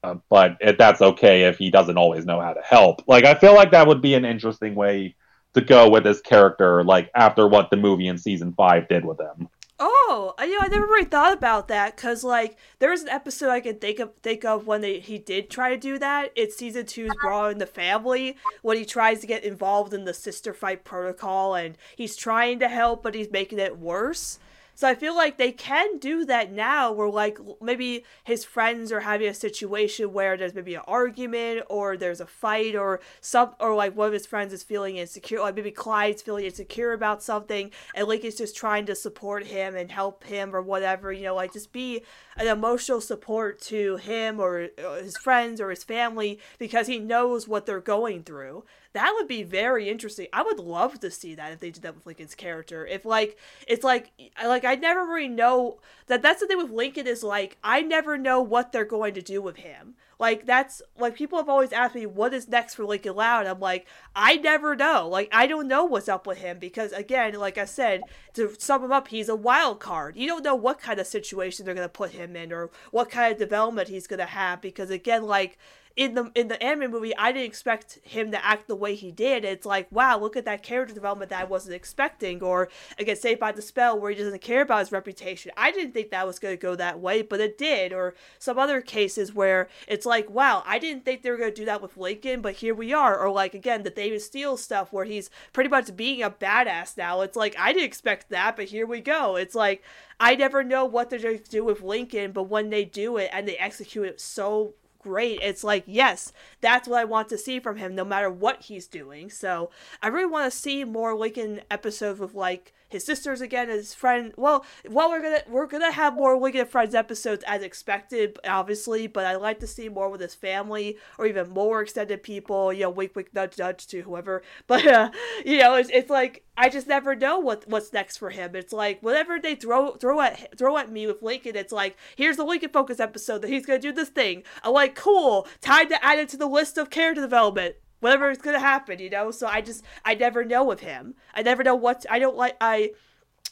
uh, 0.04 0.16
but 0.28 0.58
it, 0.60 0.76
that's 0.76 1.00
okay 1.00 1.44
if 1.44 1.56
he 1.56 1.70
doesn't 1.70 1.96
always 1.96 2.26
know 2.26 2.38
how 2.38 2.52
to 2.52 2.60
help 2.60 3.02
like 3.06 3.24
i 3.24 3.34
feel 3.34 3.54
like 3.54 3.70
that 3.70 3.86
would 3.86 4.02
be 4.02 4.14
an 4.14 4.24
interesting 4.24 4.74
way 4.74 5.14
to 5.54 5.60
go 5.62 5.88
with 5.88 6.04
his 6.04 6.20
character 6.20 6.84
like 6.84 7.10
after 7.14 7.48
what 7.48 7.70
the 7.70 7.76
movie 7.76 8.06
in 8.06 8.18
season 8.18 8.52
five 8.52 8.86
did 8.88 9.04
with 9.04 9.18
him 9.18 9.48
Oh, 9.80 10.34
you 10.38 10.52
know, 10.52 10.60
I 10.60 10.68
never 10.68 10.86
really 10.86 11.04
thought 11.04 11.32
about 11.32 11.66
that 11.66 11.96
because, 11.96 12.22
like, 12.22 12.56
there 12.78 12.90
was 12.90 13.02
an 13.02 13.08
episode 13.08 13.50
I 13.50 13.58
can 13.58 13.80
think 13.80 13.98
of 13.98 14.12
think 14.22 14.44
of 14.44 14.68
when 14.68 14.82
they, 14.82 15.00
he 15.00 15.18
did 15.18 15.50
try 15.50 15.70
to 15.70 15.76
do 15.76 15.98
that. 15.98 16.30
It's 16.36 16.56
season 16.56 16.86
two's 16.86 17.10
Brawl 17.20 17.46
in 17.46 17.58
the 17.58 17.66
Family 17.66 18.36
when 18.62 18.76
he 18.76 18.84
tries 18.84 19.20
to 19.20 19.26
get 19.26 19.42
involved 19.42 19.92
in 19.92 20.04
the 20.04 20.14
sister 20.14 20.54
fight 20.54 20.84
protocol 20.84 21.56
and 21.56 21.76
he's 21.96 22.14
trying 22.14 22.60
to 22.60 22.68
help, 22.68 23.02
but 23.02 23.16
he's 23.16 23.32
making 23.32 23.58
it 23.58 23.76
worse. 23.76 24.38
So 24.76 24.88
I 24.88 24.94
feel 24.94 25.14
like 25.14 25.38
they 25.38 25.52
can 25.52 25.98
do 25.98 26.24
that 26.24 26.50
now 26.50 26.90
where 26.92 27.08
like 27.08 27.38
maybe 27.60 28.04
his 28.24 28.44
friends 28.44 28.90
are 28.90 29.00
having 29.00 29.28
a 29.28 29.34
situation 29.34 30.12
where 30.12 30.36
there's 30.36 30.54
maybe 30.54 30.74
an 30.74 30.82
argument 30.86 31.64
or 31.70 31.96
there's 31.96 32.20
a 32.20 32.26
fight 32.26 32.74
or 32.74 33.00
some 33.20 33.54
or 33.60 33.74
like 33.74 33.96
one 33.96 34.08
of 34.08 34.12
his 34.12 34.26
friends 34.26 34.52
is 34.52 34.62
feeling 34.64 34.96
insecure 34.96 35.40
like 35.40 35.54
maybe 35.54 35.70
Clyde's 35.70 36.22
feeling 36.22 36.44
insecure 36.44 36.92
about 36.92 37.22
something 37.22 37.70
and 37.94 38.08
Link 38.08 38.24
is 38.24 38.34
just 38.34 38.56
trying 38.56 38.86
to 38.86 38.94
support 38.94 39.46
him 39.46 39.76
and 39.76 39.92
help 39.92 40.24
him 40.24 40.54
or 40.54 40.60
whatever, 40.60 41.12
you 41.12 41.22
know, 41.22 41.36
like 41.36 41.52
just 41.52 41.72
be 41.72 42.02
an 42.36 42.48
emotional 42.48 43.00
support 43.00 43.60
to 43.60 43.96
him 43.96 44.40
or 44.40 44.68
uh, 44.84 44.96
his 44.96 45.16
friends 45.16 45.60
or 45.60 45.70
his 45.70 45.84
family 45.84 46.40
because 46.58 46.88
he 46.88 46.98
knows 46.98 47.46
what 47.46 47.64
they're 47.64 47.80
going 47.80 48.24
through 48.24 48.64
that 48.94 49.12
would 49.16 49.26
be 49.26 49.42
very 49.42 49.88
interesting. 49.88 50.28
I 50.32 50.42
would 50.42 50.60
love 50.60 51.00
to 51.00 51.10
see 51.10 51.34
that 51.34 51.52
if 51.52 51.58
they 51.58 51.70
did 51.70 51.82
that 51.82 51.96
with 51.96 52.06
Lincoln's 52.06 52.36
character. 52.36 52.86
If 52.86 53.04
like 53.04 53.36
it's 53.66 53.82
like 53.82 54.12
like 54.42 54.64
I 54.64 54.76
never 54.76 55.04
really 55.04 55.28
know 55.28 55.80
that 56.06 56.22
that's 56.22 56.40
the 56.40 56.46
thing 56.46 56.58
with 56.58 56.70
Lincoln 56.70 57.08
is 57.08 57.24
like 57.24 57.58
I 57.62 57.80
never 57.80 58.16
know 58.16 58.40
what 58.40 58.70
they're 58.70 58.84
going 58.84 59.14
to 59.14 59.22
do 59.22 59.42
with 59.42 59.56
him. 59.56 59.94
Like 60.20 60.46
that's 60.46 60.80
like 60.96 61.16
people 61.16 61.38
have 61.38 61.48
always 61.48 61.72
asked 61.72 61.96
me 61.96 62.06
what 62.06 62.32
is 62.32 62.46
next 62.46 62.76
for 62.76 62.84
Lincoln 62.84 63.16
Loud. 63.16 63.46
I'm 63.46 63.58
like 63.58 63.88
I 64.14 64.36
never 64.36 64.76
know. 64.76 65.08
Like 65.08 65.28
I 65.32 65.48
don't 65.48 65.66
know 65.66 65.84
what's 65.84 66.08
up 66.08 66.24
with 66.24 66.38
him 66.38 66.60
because 66.60 66.92
again, 66.92 67.34
like 67.34 67.58
I 67.58 67.64
said, 67.64 68.02
to 68.34 68.54
sum 68.60 68.84
him 68.84 68.92
up, 68.92 69.08
he's 69.08 69.28
a 69.28 69.34
wild 69.34 69.80
card. 69.80 70.16
You 70.16 70.28
don't 70.28 70.44
know 70.44 70.54
what 70.54 70.80
kind 70.80 71.00
of 71.00 71.08
situation 71.08 71.66
they're 71.66 71.74
gonna 71.74 71.88
put 71.88 72.12
him 72.12 72.36
in 72.36 72.52
or 72.52 72.70
what 72.92 73.10
kind 73.10 73.32
of 73.32 73.40
development 73.40 73.88
he's 73.88 74.06
gonna 74.06 74.24
have 74.24 74.60
because 74.60 74.90
again, 74.90 75.24
like 75.24 75.58
in 75.96 76.14
the 76.14 76.30
in 76.34 76.48
the 76.48 76.60
anime 76.60 76.90
movie, 76.90 77.16
I 77.16 77.30
didn't 77.30 77.46
expect 77.46 78.00
him 78.02 78.32
to 78.32 78.44
act 78.44 78.66
the 78.66 78.74
way 78.74 78.96
he 78.96 79.12
did. 79.12 79.44
It's 79.44 79.64
like, 79.64 79.86
wow, 79.92 80.18
look 80.18 80.36
at 80.36 80.44
that 80.44 80.62
character 80.64 80.92
development 80.92 81.30
that 81.30 81.42
I 81.42 81.44
wasn't 81.44 81.76
expecting. 81.76 82.42
Or 82.42 82.68
again, 82.98 83.14
Saved 83.14 83.38
by 83.38 83.52
the 83.52 83.62
Spell, 83.62 83.98
where 83.98 84.10
he 84.10 84.16
doesn't 84.16 84.42
care 84.42 84.62
about 84.62 84.80
his 84.80 84.92
reputation. 84.92 85.52
I 85.56 85.70
didn't 85.70 85.92
think 85.92 86.10
that 86.10 86.26
was 86.26 86.40
going 86.40 86.56
to 86.56 86.60
go 86.60 86.74
that 86.74 86.98
way, 86.98 87.22
but 87.22 87.40
it 87.40 87.56
did. 87.56 87.92
Or 87.92 88.14
some 88.40 88.58
other 88.58 88.80
cases 88.80 89.32
where 89.32 89.68
it's 89.86 90.04
like, 90.04 90.28
wow, 90.28 90.64
I 90.66 90.80
didn't 90.80 91.04
think 91.04 91.22
they 91.22 91.30
were 91.30 91.36
going 91.36 91.54
to 91.54 91.60
do 91.60 91.66
that 91.66 91.82
with 91.82 91.96
Lincoln, 91.96 92.40
but 92.40 92.54
here 92.54 92.74
we 92.74 92.92
are. 92.92 93.16
Or 93.16 93.30
like 93.30 93.54
again, 93.54 93.84
the 93.84 93.90
David 93.90 94.22
Steele 94.22 94.56
stuff, 94.56 94.92
where 94.92 95.04
he's 95.04 95.30
pretty 95.52 95.70
much 95.70 95.94
being 95.94 96.22
a 96.22 96.30
badass 96.30 96.96
now. 96.96 97.20
It's 97.20 97.36
like 97.36 97.54
I 97.56 97.72
didn't 97.72 97.86
expect 97.86 98.30
that, 98.30 98.56
but 98.56 98.66
here 98.66 98.86
we 98.86 99.00
go. 99.00 99.36
It's 99.36 99.54
like 99.54 99.84
I 100.18 100.34
never 100.34 100.64
know 100.64 100.84
what 100.84 101.08
they're 101.08 101.20
going 101.20 101.38
to 101.38 101.50
do 101.50 101.64
with 101.64 101.82
Lincoln, 101.82 102.32
but 102.32 102.44
when 102.44 102.70
they 102.70 102.84
do 102.84 103.16
it 103.16 103.30
and 103.32 103.46
they 103.46 103.56
execute 103.58 104.06
it 104.06 104.20
so 104.20 104.74
great. 105.04 105.38
It's 105.42 105.62
like, 105.62 105.84
yes, 105.86 106.32
that's 106.62 106.88
what 106.88 106.98
I 106.98 107.04
want 107.04 107.28
to 107.28 107.38
see 107.38 107.60
from 107.60 107.76
him, 107.76 107.94
no 107.94 108.04
matter 108.04 108.30
what 108.30 108.62
he's 108.62 108.86
doing. 108.86 109.28
So 109.30 109.70
I 110.02 110.08
really 110.08 110.26
want 110.26 110.50
to 110.50 110.58
see 110.58 110.82
more 110.82 111.14
Lincoln 111.14 111.60
episodes 111.70 112.18
with 112.18 112.34
like 112.34 112.72
his 112.94 113.04
sisters 113.04 113.40
again, 113.40 113.68
his 113.68 113.92
friend. 113.92 114.32
Well, 114.36 114.64
well, 114.88 115.10
we're 115.10 115.20
gonna 115.20 115.42
we're 115.48 115.66
gonna 115.66 115.92
have 115.92 116.14
more 116.14 116.34
and 116.34 116.68
Friends 116.68 116.94
episodes 116.94 117.44
as 117.46 117.62
expected, 117.62 118.38
obviously. 118.48 119.06
But 119.06 119.26
I'd 119.26 119.36
like 119.36 119.60
to 119.60 119.66
see 119.66 119.88
more 119.88 120.08
with 120.08 120.20
his 120.20 120.34
family 120.34 120.96
or 121.18 121.26
even 121.26 121.50
more 121.50 121.82
extended 121.82 122.22
people. 122.22 122.72
You 122.72 122.84
know, 122.84 122.90
wink, 122.90 123.14
wink, 123.14 123.34
nudge, 123.34 123.58
nudge 123.58 123.86
to 123.88 124.00
whoever. 124.02 124.42
But 124.66 124.86
uh, 124.86 125.10
you 125.44 125.58
know, 125.58 125.74
it's, 125.74 125.90
it's 125.92 126.08
like 126.08 126.44
I 126.56 126.68
just 126.68 126.86
never 126.86 127.14
know 127.14 127.38
what 127.38 127.64
what's 127.68 127.92
next 127.92 128.16
for 128.16 128.30
him. 128.30 128.54
It's 128.54 128.72
like 128.72 129.02
whatever 129.02 129.38
they 129.38 129.56
throw 129.56 129.96
throw 129.96 130.20
at 130.20 130.56
throw 130.56 130.78
at 130.78 130.90
me 130.90 131.06
with 131.06 131.22
Lincoln. 131.22 131.56
It's 131.56 131.72
like 131.72 131.96
here's 132.16 132.36
the 132.36 132.44
Lincoln 132.44 132.70
Focus 132.70 133.00
episode 133.00 133.42
that 133.42 133.50
he's 133.50 133.66
gonna 133.66 133.78
do 133.78 133.92
this 133.92 134.08
thing. 134.08 134.44
I'm 134.62 134.72
like, 134.72 134.94
cool, 134.94 135.46
time 135.60 135.88
to 135.88 136.04
add 136.04 136.18
it 136.18 136.28
to 136.30 136.36
the 136.36 136.46
list 136.46 136.78
of 136.78 136.90
character 136.90 137.20
development 137.20 137.76
whatever 138.00 138.30
is 138.30 138.38
gonna 138.38 138.60
happen, 138.60 138.98
you 138.98 139.10
know. 139.10 139.30
So 139.30 139.46
I 139.46 139.60
just 139.60 139.84
I 140.04 140.14
never 140.14 140.44
know 140.44 140.64
with 140.64 140.80
him. 140.80 141.14
I 141.34 141.42
never 141.42 141.62
know 141.62 141.74
what 141.74 142.04
I 142.10 142.18
don't 142.18 142.36
like. 142.36 142.56
I 142.60 142.92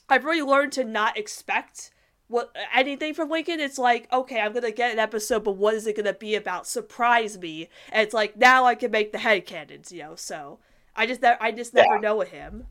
I've 0.09 0.25
really 0.25 0.43
learned 0.43 0.73
to 0.73 0.85
not 0.85 1.17
expect 1.17 1.91
what 2.29 2.55
anything 2.75 3.15
from 3.15 3.31
Lincoln. 3.31 3.61
It's 3.61 3.79
like 3.79 4.12
okay, 4.12 4.41
I'm 4.41 4.53
gonna 4.53 4.71
get 4.71 4.93
an 4.93 4.99
episode, 4.99 5.45
but 5.45 5.57
what 5.57 5.75
is 5.75 5.87
it 5.87 5.97
gonna 5.97 6.15
be 6.15 6.35
about? 6.35 6.67
Surprise 6.67 7.39
me, 7.39 7.69
and 7.91 8.03
it's 8.03 8.15
like 8.15 8.37
now 8.37 8.65
I 8.65 8.75
can 8.75 8.91
make 8.91 9.12
the 9.12 9.19
head 9.19 9.47
canons, 9.47 9.93
you 9.93 10.03
know. 10.03 10.17
So 10.17 10.59
I 10.95 11.07
just 11.07 11.25
I 11.25 11.53
just 11.53 11.75
never 11.75 11.95
yeah. 11.95 12.01
know 12.01 12.17
with 12.17 12.31
him. 12.31 12.67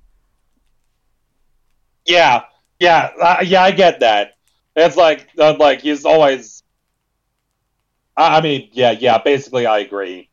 Yeah, 2.05 2.43
yeah, 2.79 3.11
uh, 3.21 3.43
yeah. 3.43 3.63
I 3.63 3.71
get 3.71 3.99
that. 3.99 4.33
It's 4.75 4.97
like 4.97 5.27
like 5.35 5.81
he's 5.81 6.05
always. 6.05 6.63
I 8.17 8.41
mean, 8.41 8.69
yeah, 8.73 8.91
yeah. 8.91 9.19
Basically, 9.19 9.65
I 9.65 9.79
agree 9.79 10.30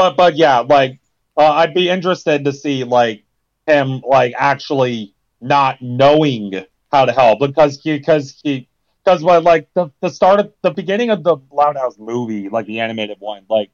but 0.00 0.16
but 0.16 0.34
yeah, 0.36 0.60
like 0.60 0.98
uh, 1.36 1.52
I'd 1.52 1.74
be 1.74 1.90
interested 1.90 2.46
to 2.46 2.54
see 2.54 2.84
like 2.84 3.22
him 3.66 4.00
like 4.00 4.32
actually 4.34 5.14
not 5.42 5.82
knowing 5.82 6.64
how 6.90 7.04
to 7.04 7.12
help 7.12 7.40
because 7.40 7.78
he 7.82 7.98
because 7.98 8.40
he 8.42 8.66
because 9.04 9.22
what 9.22 9.42
like 9.44 9.68
the 9.74 9.90
the 10.00 10.08
start 10.08 10.40
of 10.40 10.54
the 10.62 10.70
beginning 10.70 11.10
of 11.10 11.22
the 11.22 11.36
Loud 11.52 11.76
House 11.76 11.98
movie, 11.98 12.48
like 12.48 12.64
the 12.64 12.80
animated 12.80 13.18
one, 13.20 13.44
like 13.50 13.70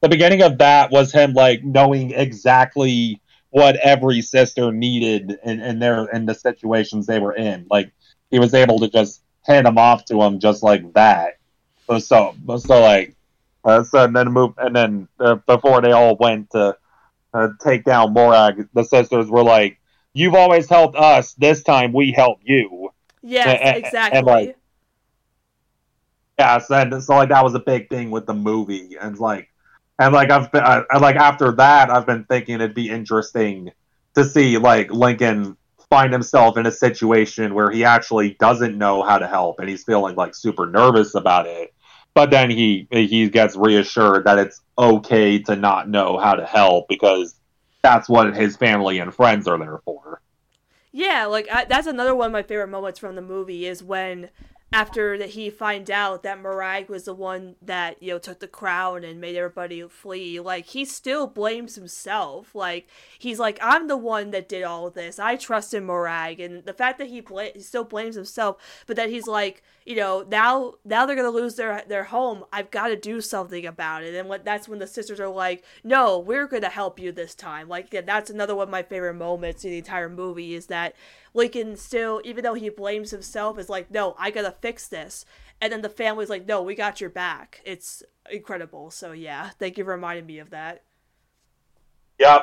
the 0.00 0.08
beginning 0.08 0.40
of 0.40 0.56
that 0.58 0.90
was 0.90 1.12
him 1.12 1.34
like 1.34 1.62
knowing 1.62 2.12
exactly 2.12 3.20
what 3.50 3.76
every 3.76 4.22
sister 4.22 4.72
needed 4.72 5.38
in, 5.44 5.60
in 5.60 5.78
their 5.78 6.06
in 6.06 6.24
the 6.24 6.34
situations 6.34 7.06
they 7.06 7.18
were 7.18 7.34
in. 7.34 7.66
Like 7.70 7.92
he 8.30 8.38
was 8.38 8.54
able 8.54 8.78
to 8.78 8.88
just 8.88 9.22
hand 9.42 9.66
them 9.66 9.76
off 9.76 10.06
to 10.06 10.22
him 10.22 10.40
just 10.40 10.62
like 10.62 10.94
that. 10.94 11.34
So 11.86 11.98
so, 11.98 12.34
so 12.56 12.80
like 12.80 13.15
uh, 13.66 13.82
so 13.82 14.04
and 14.04 14.14
then 14.14 14.28
move, 14.30 14.54
and 14.58 14.74
then 14.74 15.08
uh, 15.18 15.34
before 15.34 15.82
they 15.82 15.90
all 15.90 16.16
went 16.16 16.50
to 16.50 16.76
uh, 17.34 17.48
take 17.60 17.84
down 17.84 18.12
Morag, 18.12 18.68
the 18.72 18.84
sisters 18.84 19.28
were 19.28 19.42
like, 19.42 19.80
"You've 20.14 20.36
always 20.36 20.68
helped 20.68 20.96
us. 20.96 21.34
This 21.34 21.64
time 21.64 21.92
we 21.92 22.12
help 22.12 22.38
you." 22.44 22.90
Yes, 23.22 23.58
and, 23.60 23.84
exactly. 23.84 24.18
And 24.18 24.26
like, 24.26 24.56
yes, 26.38 26.70
and 26.70 27.02
so 27.02 27.16
like 27.16 27.30
that 27.30 27.42
was 27.42 27.54
a 27.54 27.58
big 27.58 27.90
thing 27.90 28.12
with 28.12 28.24
the 28.26 28.34
movie, 28.34 28.96
and 29.00 29.18
like, 29.18 29.48
and 29.98 30.14
like 30.14 30.30
I've 30.30 30.52
been, 30.52 30.62
I, 30.62 30.84
like 30.98 31.16
after 31.16 31.50
that, 31.56 31.90
I've 31.90 32.06
been 32.06 32.24
thinking 32.24 32.54
it'd 32.56 32.72
be 32.72 32.88
interesting 32.88 33.72
to 34.14 34.24
see 34.24 34.58
like 34.58 34.92
Lincoln 34.92 35.56
find 35.90 36.12
himself 36.12 36.56
in 36.56 36.66
a 36.66 36.72
situation 36.72 37.52
where 37.52 37.70
he 37.70 37.84
actually 37.84 38.36
doesn't 38.38 38.78
know 38.78 39.02
how 39.02 39.18
to 39.18 39.26
help, 39.26 39.58
and 39.58 39.68
he's 39.68 39.82
feeling 39.82 40.14
like 40.14 40.36
super 40.36 40.66
nervous 40.66 41.16
about 41.16 41.48
it 41.48 41.74
but 42.16 42.30
then 42.30 42.48
he 42.48 42.88
he 42.90 43.28
gets 43.28 43.56
reassured 43.56 44.24
that 44.24 44.38
it's 44.38 44.62
okay 44.78 45.38
to 45.38 45.54
not 45.54 45.86
know 45.86 46.16
how 46.16 46.34
to 46.34 46.46
help 46.46 46.88
because 46.88 47.34
that's 47.82 48.08
what 48.08 48.34
his 48.34 48.56
family 48.56 48.98
and 48.98 49.14
friends 49.14 49.46
are 49.46 49.58
there 49.58 49.80
for. 49.84 50.22
Yeah, 50.92 51.26
like 51.26 51.46
I, 51.52 51.66
that's 51.66 51.86
another 51.86 52.14
one 52.14 52.28
of 52.28 52.32
my 52.32 52.42
favorite 52.42 52.68
moments 52.68 52.98
from 52.98 53.16
the 53.16 53.22
movie 53.22 53.66
is 53.66 53.82
when 53.82 54.30
after 54.72 55.16
that 55.16 55.30
he 55.30 55.48
finds 55.48 55.90
out 55.90 56.24
that 56.24 56.40
Morag 56.40 56.88
was 56.88 57.04
the 57.04 57.14
one 57.14 57.54
that 57.62 58.02
you 58.02 58.12
know 58.12 58.18
took 58.18 58.40
the 58.40 58.48
crown 58.48 59.04
and 59.04 59.20
made 59.20 59.36
everybody 59.36 59.86
flee 59.86 60.40
like 60.40 60.66
he 60.66 60.84
still 60.84 61.28
blames 61.28 61.76
himself. 61.76 62.52
Like 62.52 62.88
he's 63.16 63.38
like 63.38 63.58
I'm 63.62 63.86
the 63.86 63.96
one 63.96 64.32
that 64.32 64.48
did 64.48 64.64
all 64.64 64.90
this. 64.90 65.20
I 65.20 65.36
trusted 65.36 65.84
Morag. 65.84 66.40
And 66.40 66.64
the 66.64 66.72
fact 66.72 66.98
that 66.98 67.08
he, 67.08 67.20
bl- 67.20 67.52
he 67.54 67.60
still 67.60 67.84
blames 67.84 68.16
himself 68.16 68.56
but 68.86 68.96
that 68.96 69.08
he's 69.08 69.28
like 69.28 69.62
you 69.84 69.94
know 69.94 70.26
now 70.28 70.74
now 70.84 71.06
they're 71.06 71.14
gonna 71.14 71.30
lose 71.30 71.54
their 71.54 71.84
their 71.86 72.04
home. 72.04 72.44
I've 72.52 72.72
got 72.72 72.88
to 72.88 72.96
do 72.96 73.20
something 73.20 73.64
about 73.64 74.02
it. 74.02 74.16
And 74.16 74.28
what 74.28 74.44
that's 74.44 74.68
when 74.68 74.80
the 74.80 74.88
sisters 74.88 75.20
are 75.20 75.28
like 75.28 75.64
no 75.84 76.18
we're 76.18 76.48
gonna 76.48 76.68
help 76.68 76.98
you 76.98 77.12
this 77.12 77.36
time. 77.36 77.68
Like 77.68 77.92
yeah, 77.92 78.00
that's 78.00 78.30
another 78.30 78.56
one 78.56 78.64
of 78.64 78.70
my 78.70 78.82
favorite 78.82 79.14
moments 79.14 79.64
in 79.64 79.70
the 79.70 79.78
entire 79.78 80.08
movie 80.08 80.54
is 80.54 80.66
that 80.66 80.96
Lincoln 81.36 81.76
still, 81.76 82.20
even 82.24 82.42
though 82.42 82.54
he 82.54 82.68
blames 82.70 83.10
himself, 83.10 83.58
is 83.58 83.68
like, 83.68 83.90
no, 83.90 84.16
I 84.18 84.30
gotta 84.30 84.54
fix 84.60 84.88
this. 84.88 85.24
And 85.60 85.72
then 85.72 85.82
the 85.82 85.88
family's 85.88 86.30
like, 86.30 86.46
no, 86.46 86.62
we 86.62 86.74
got 86.74 87.00
your 87.00 87.10
back. 87.10 87.60
It's 87.64 88.02
incredible. 88.30 88.90
So 88.90 89.12
yeah, 89.12 89.50
thank 89.58 89.78
you 89.78 89.84
for 89.84 89.90
reminding 89.90 90.26
me 90.26 90.38
of 90.38 90.50
that. 90.50 90.82
Yeah. 92.18 92.40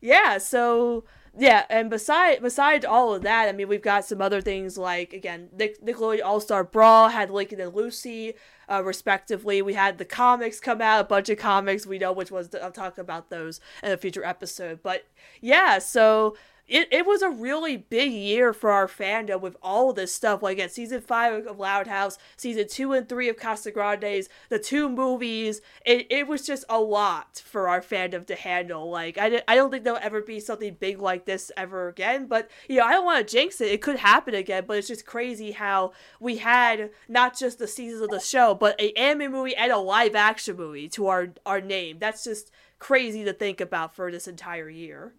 Yeah, 0.00 0.38
so 0.38 1.04
yeah, 1.36 1.64
and 1.68 1.90
beside 1.90 2.42
besides 2.42 2.84
all 2.84 3.14
of 3.14 3.22
that, 3.22 3.48
I 3.48 3.52
mean, 3.52 3.68
we've 3.68 3.82
got 3.82 4.04
some 4.04 4.20
other 4.20 4.40
things 4.40 4.78
like 4.78 5.12
again, 5.12 5.48
Nick, 5.56 5.82
Nickelodeon 5.84 6.24
All 6.24 6.40
Star 6.40 6.62
Brawl 6.62 7.08
had 7.08 7.30
Lincoln 7.30 7.60
and 7.60 7.74
Lucy, 7.74 8.34
uh, 8.70 8.82
respectively. 8.84 9.60
We 9.60 9.74
had 9.74 9.98
the 9.98 10.04
comics 10.04 10.60
come 10.60 10.80
out, 10.80 11.00
a 11.00 11.04
bunch 11.04 11.28
of 11.28 11.38
comics. 11.38 11.86
We 11.86 11.98
know 11.98 12.12
which 12.12 12.30
ones. 12.30 12.54
I'll 12.54 12.70
talk 12.70 12.98
about 12.98 13.30
those 13.30 13.60
in 13.82 13.92
a 13.92 13.96
future 13.96 14.24
episode. 14.24 14.82
But 14.82 15.06
yeah, 15.40 15.78
so 15.78 16.36
it, 16.66 16.88
it 16.90 17.06
was 17.06 17.20
a 17.20 17.28
really 17.28 17.76
big 17.76 18.10
year 18.12 18.52
for 18.54 18.70
our 18.70 18.86
fandom 18.86 19.40
with 19.40 19.56
all 19.62 19.90
of 19.90 19.96
this 19.96 20.14
stuff. 20.14 20.42
Like 20.42 20.58
at 20.58 20.72
season 20.72 21.00
five 21.02 21.46
of 21.46 21.58
Loud 21.58 21.86
House, 21.86 22.16
season 22.36 22.68
two 22.68 22.92
and 22.92 23.08
three 23.08 23.28
of 23.28 23.36
Casagrandes, 23.36 24.28
the 24.48 24.58
two 24.58 24.88
movies. 24.88 25.60
It, 25.84 26.06
it 26.10 26.26
was 26.26 26.46
just 26.46 26.64
a 26.68 26.80
lot 26.80 27.42
for 27.44 27.68
our 27.68 27.80
fandom 27.80 28.26
to 28.26 28.34
handle. 28.34 28.90
Like 28.90 29.18
I, 29.18 29.42
I 29.46 29.54
don't 29.54 29.70
think 29.70 29.84
there'll 29.84 29.98
ever 30.02 30.22
be 30.22 30.40
something 30.40 30.76
big 30.80 31.00
like 31.00 31.26
this 31.26 31.52
ever 31.56 31.88
again. 31.88 32.26
But 32.26 32.50
you 32.68 32.78
know, 32.78 32.86
I 32.86 32.92
don't 32.92 33.04
want 33.04 33.26
to 33.26 33.32
jinx 33.32 33.60
it. 33.60 33.70
It 33.70 33.82
could 33.82 33.96
happen 33.96 34.34
again. 34.34 34.64
But 34.66 34.78
it's 34.78 34.88
just 34.88 35.04
crazy 35.04 35.52
how 35.52 35.92
we 36.18 36.38
had 36.38 36.90
not 37.08 37.38
just 37.38 37.58
the 37.58 37.68
seasons 37.68 38.00
of 38.00 38.10
the 38.10 38.20
show, 38.20 38.54
but 38.54 38.80
a 38.80 38.92
anime 38.92 39.32
movie 39.32 39.54
and 39.54 39.70
a 39.70 39.78
live 39.78 40.14
action 40.14 40.56
movie 40.56 40.88
to 40.90 41.08
our 41.08 41.28
our 41.44 41.60
name. 41.60 41.98
That's 41.98 42.24
just 42.24 42.50
crazy 42.78 43.22
to 43.24 43.32
think 43.34 43.60
about 43.60 43.94
for 43.94 44.10
this 44.10 44.26
entire 44.26 44.70
year. 44.70 45.14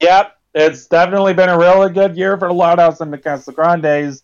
Yep, 0.00 0.36
it's 0.54 0.86
definitely 0.86 1.34
been 1.34 1.48
a 1.48 1.58
really 1.58 1.92
good 1.92 2.16
year 2.16 2.36
for 2.38 2.48
the 2.48 2.54
Loud 2.54 2.78
House 2.78 3.00
and 3.00 3.12
the 3.12 3.18
Casagrandes. 3.18 4.22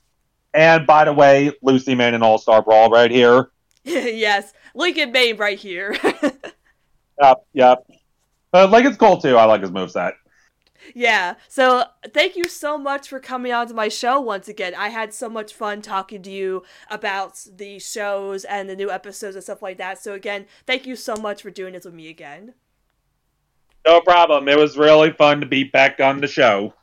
And 0.52 0.86
by 0.86 1.04
the 1.04 1.12
way, 1.12 1.52
Lucy 1.62 1.94
made 1.94 2.14
an 2.14 2.22
All 2.22 2.38
Star 2.38 2.62
Brawl 2.62 2.90
right 2.90 3.10
here. 3.10 3.50
yes, 3.84 4.52
Lincoln 4.74 5.12
main 5.12 5.36
right 5.36 5.58
here. 5.58 5.96
yep, 7.20 7.46
yep. 7.52 7.86
Uh, 8.52 8.66
Lincoln's 8.66 8.96
cool 8.96 9.20
too. 9.20 9.36
I 9.36 9.44
like 9.44 9.62
his 9.62 9.70
moveset. 9.70 10.12
Yeah. 10.94 11.34
So 11.48 11.84
thank 12.12 12.36
you 12.36 12.44
so 12.44 12.76
much 12.76 13.08
for 13.08 13.18
coming 13.18 13.52
on 13.52 13.68
to 13.68 13.74
my 13.74 13.88
show 13.88 14.20
once 14.20 14.48
again. 14.48 14.74
I 14.74 14.88
had 14.88 15.14
so 15.14 15.28
much 15.28 15.54
fun 15.54 15.82
talking 15.82 16.22
to 16.22 16.30
you 16.30 16.62
about 16.90 17.46
the 17.56 17.78
shows 17.78 18.44
and 18.44 18.68
the 18.68 18.76
new 18.76 18.90
episodes 18.90 19.36
and 19.36 19.42
stuff 19.42 19.62
like 19.62 19.78
that. 19.78 20.02
So 20.02 20.12
again, 20.12 20.46
thank 20.66 20.86
you 20.86 20.96
so 20.96 21.16
much 21.16 21.42
for 21.42 21.50
doing 21.50 21.72
this 21.72 21.84
with 21.84 21.94
me 21.94 22.08
again. 22.08 22.54
No 23.86 24.00
problem. 24.00 24.48
It 24.48 24.58
was 24.58 24.76
really 24.76 25.10
fun 25.12 25.40
to 25.40 25.46
be 25.46 25.64
back 25.64 26.00
on 26.00 26.20
the 26.20 26.26
show. 26.26 26.74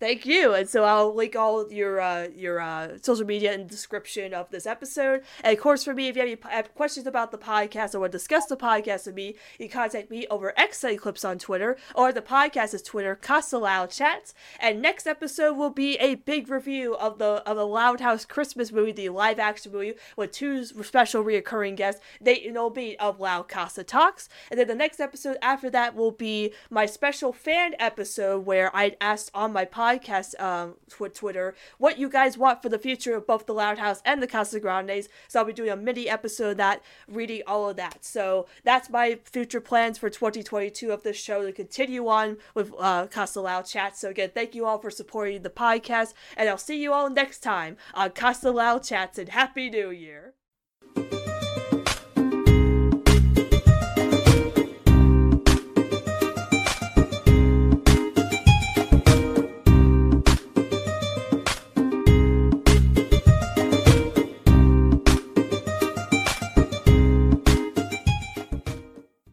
Thank 0.00 0.24
you. 0.24 0.54
And 0.54 0.66
so 0.66 0.84
I'll 0.84 1.14
link 1.14 1.36
all 1.36 1.70
your 1.70 2.00
uh, 2.00 2.28
your 2.34 2.58
uh, 2.58 2.96
social 3.02 3.26
media 3.26 3.52
in 3.52 3.64
the 3.64 3.68
description 3.68 4.32
of 4.32 4.48
this 4.48 4.64
episode. 4.64 5.20
And 5.44 5.54
of 5.54 5.62
course, 5.62 5.84
for 5.84 5.92
me, 5.92 6.08
if 6.08 6.16
you 6.16 6.22
have 6.22 6.30
any 6.30 6.54
have 6.54 6.74
questions 6.74 7.06
about 7.06 7.32
the 7.32 7.36
podcast 7.36 7.94
or 7.94 8.00
want 8.00 8.12
to 8.12 8.16
discuss 8.16 8.46
the 8.46 8.56
podcast 8.56 9.04
with 9.04 9.14
me, 9.14 9.34
you 9.58 9.68
can 9.68 9.78
contact 9.78 10.10
me 10.10 10.26
over 10.28 10.58
X 10.58 10.86
Clips 10.96 11.22
on 11.22 11.38
Twitter 11.38 11.76
or 11.94 12.12
the 12.12 12.22
podcast 12.22 12.72
is 12.72 12.80
Twitter, 12.80 13.14
Casa 13.14 13.58
Loud 13.58 13.90
Chats. 13.90 14.32
And 14.58 14.80
next 14.80 15.06
episode 15.06 15.58
will 15.58 15.68
be 15.68 15.98
a 15.98 16.14
big 16.14 16.48
review 16.48 16.96
of 16.96 17.18
the 17.18 17.46
of 17.46 17.58
the 17.58 17.66
Loud 17.66 18.00
House 18.00 18.24
Christmas 18.24 18.72
movie, 18.72 18.92
the 18.92 19.10
live 19.10 19.38
action 19.38 19.70
movie, 19.70 19.92
with 20.16 20.32
two 20.32 20.64
special 20.64 21.22
reoccurring 21.22 21.76
guests, 21.76 22.00
Nate 22.22 22.46
and 22.46 22.56
Obi 22.56 22.98
of 22.98 23.20
Loud 23.20 23.48
Casa 23.48 23.84
Talks. 23.84 24.30
And 24.50 24.58
then 24.58 24.66
the 24.66 24.74
next 24.74 24.98
episode 24.98 25.36
after 25.42 25.68
that 25.68 25.94
will 25.94 26.10
be 26.10 26.54
my 26.70 26.86
special 26.86 27.34
fan 27.34 27.74
episode 27.78 28.46
where 28.46 28.74
I 28.74 28.96
asked 28.98 29.30
on 29.34 29.52
my 29.52 29.66
podcast 29.66 29.89
podcast 29.90 30.40
um, 30.40 30.74
tw- 30.88 31.14
Twitter 31.14 31.54
what 31.78 31.98
you 31.98 32.08
guys 32.08 32.38
want 32.38 32.62
for 32.62 32.68
the 32.68 32.78
future 32.78 33.14
of 33.14 33.26
both 33.26 33.46
the 33.46 33.54
Loud 33.54 33.78
House 33.78 34.02
and 34.04 34.22
the 34.22 34.26
Casagrandes. 34.26 35.08
So 35.28 35.40
I'll 35.40 35.46
be 35.46 35.52
doing 35.52 35.70
a 35.70 35.76
mini 35.76 36.08
episode 36.08 36.50
of 36.50 36.56
that, 36.58 36.82
reading 37.08 37.42
all 37.46 37.68
of 37.68 37.76
that. 37.76 38.04
So 38.04 38.46
that's 38.64 38.90
my 38.90 39.18
future 39.24 39.60
plans 39.60 39.98
for 39.98 40.10
2022 40.10 40.90
of 40.90 41.02
this 41.02 41.16
show 41.16 41.44
to 41.44 41.52
continue 41.52 42.08
on 42.08 42.38
with 42.54 42.72
uh, 42.78 43.06
Casa 43.06 43.40
Loud 43.40 43.66
Chat. 43.66 43.96
So 43.96 44.10
again, 44.10 44.30
thank 44.34 44.54
you 44.54 44.66
all 44.66 44.78
for 44.78 44.90
supporting 44.90 45.42
the 45.42 45.50
podcast, 45.50 46.14
and 46.36 46.48
I'll 46.48 46.58
see 46.58 46.80
you 46.82 46.92
all 46.92 47.10
next 47.10 47.40
time 47.40 47.76
on 47.94 48.10
Casa 48.10 48.50
Loud 48.50 48.82
Chats, 48.82 49.18
and 49.18 49.28
Happy 49.28 49.70
New 49.70 49.90
Year. 49.90 50.34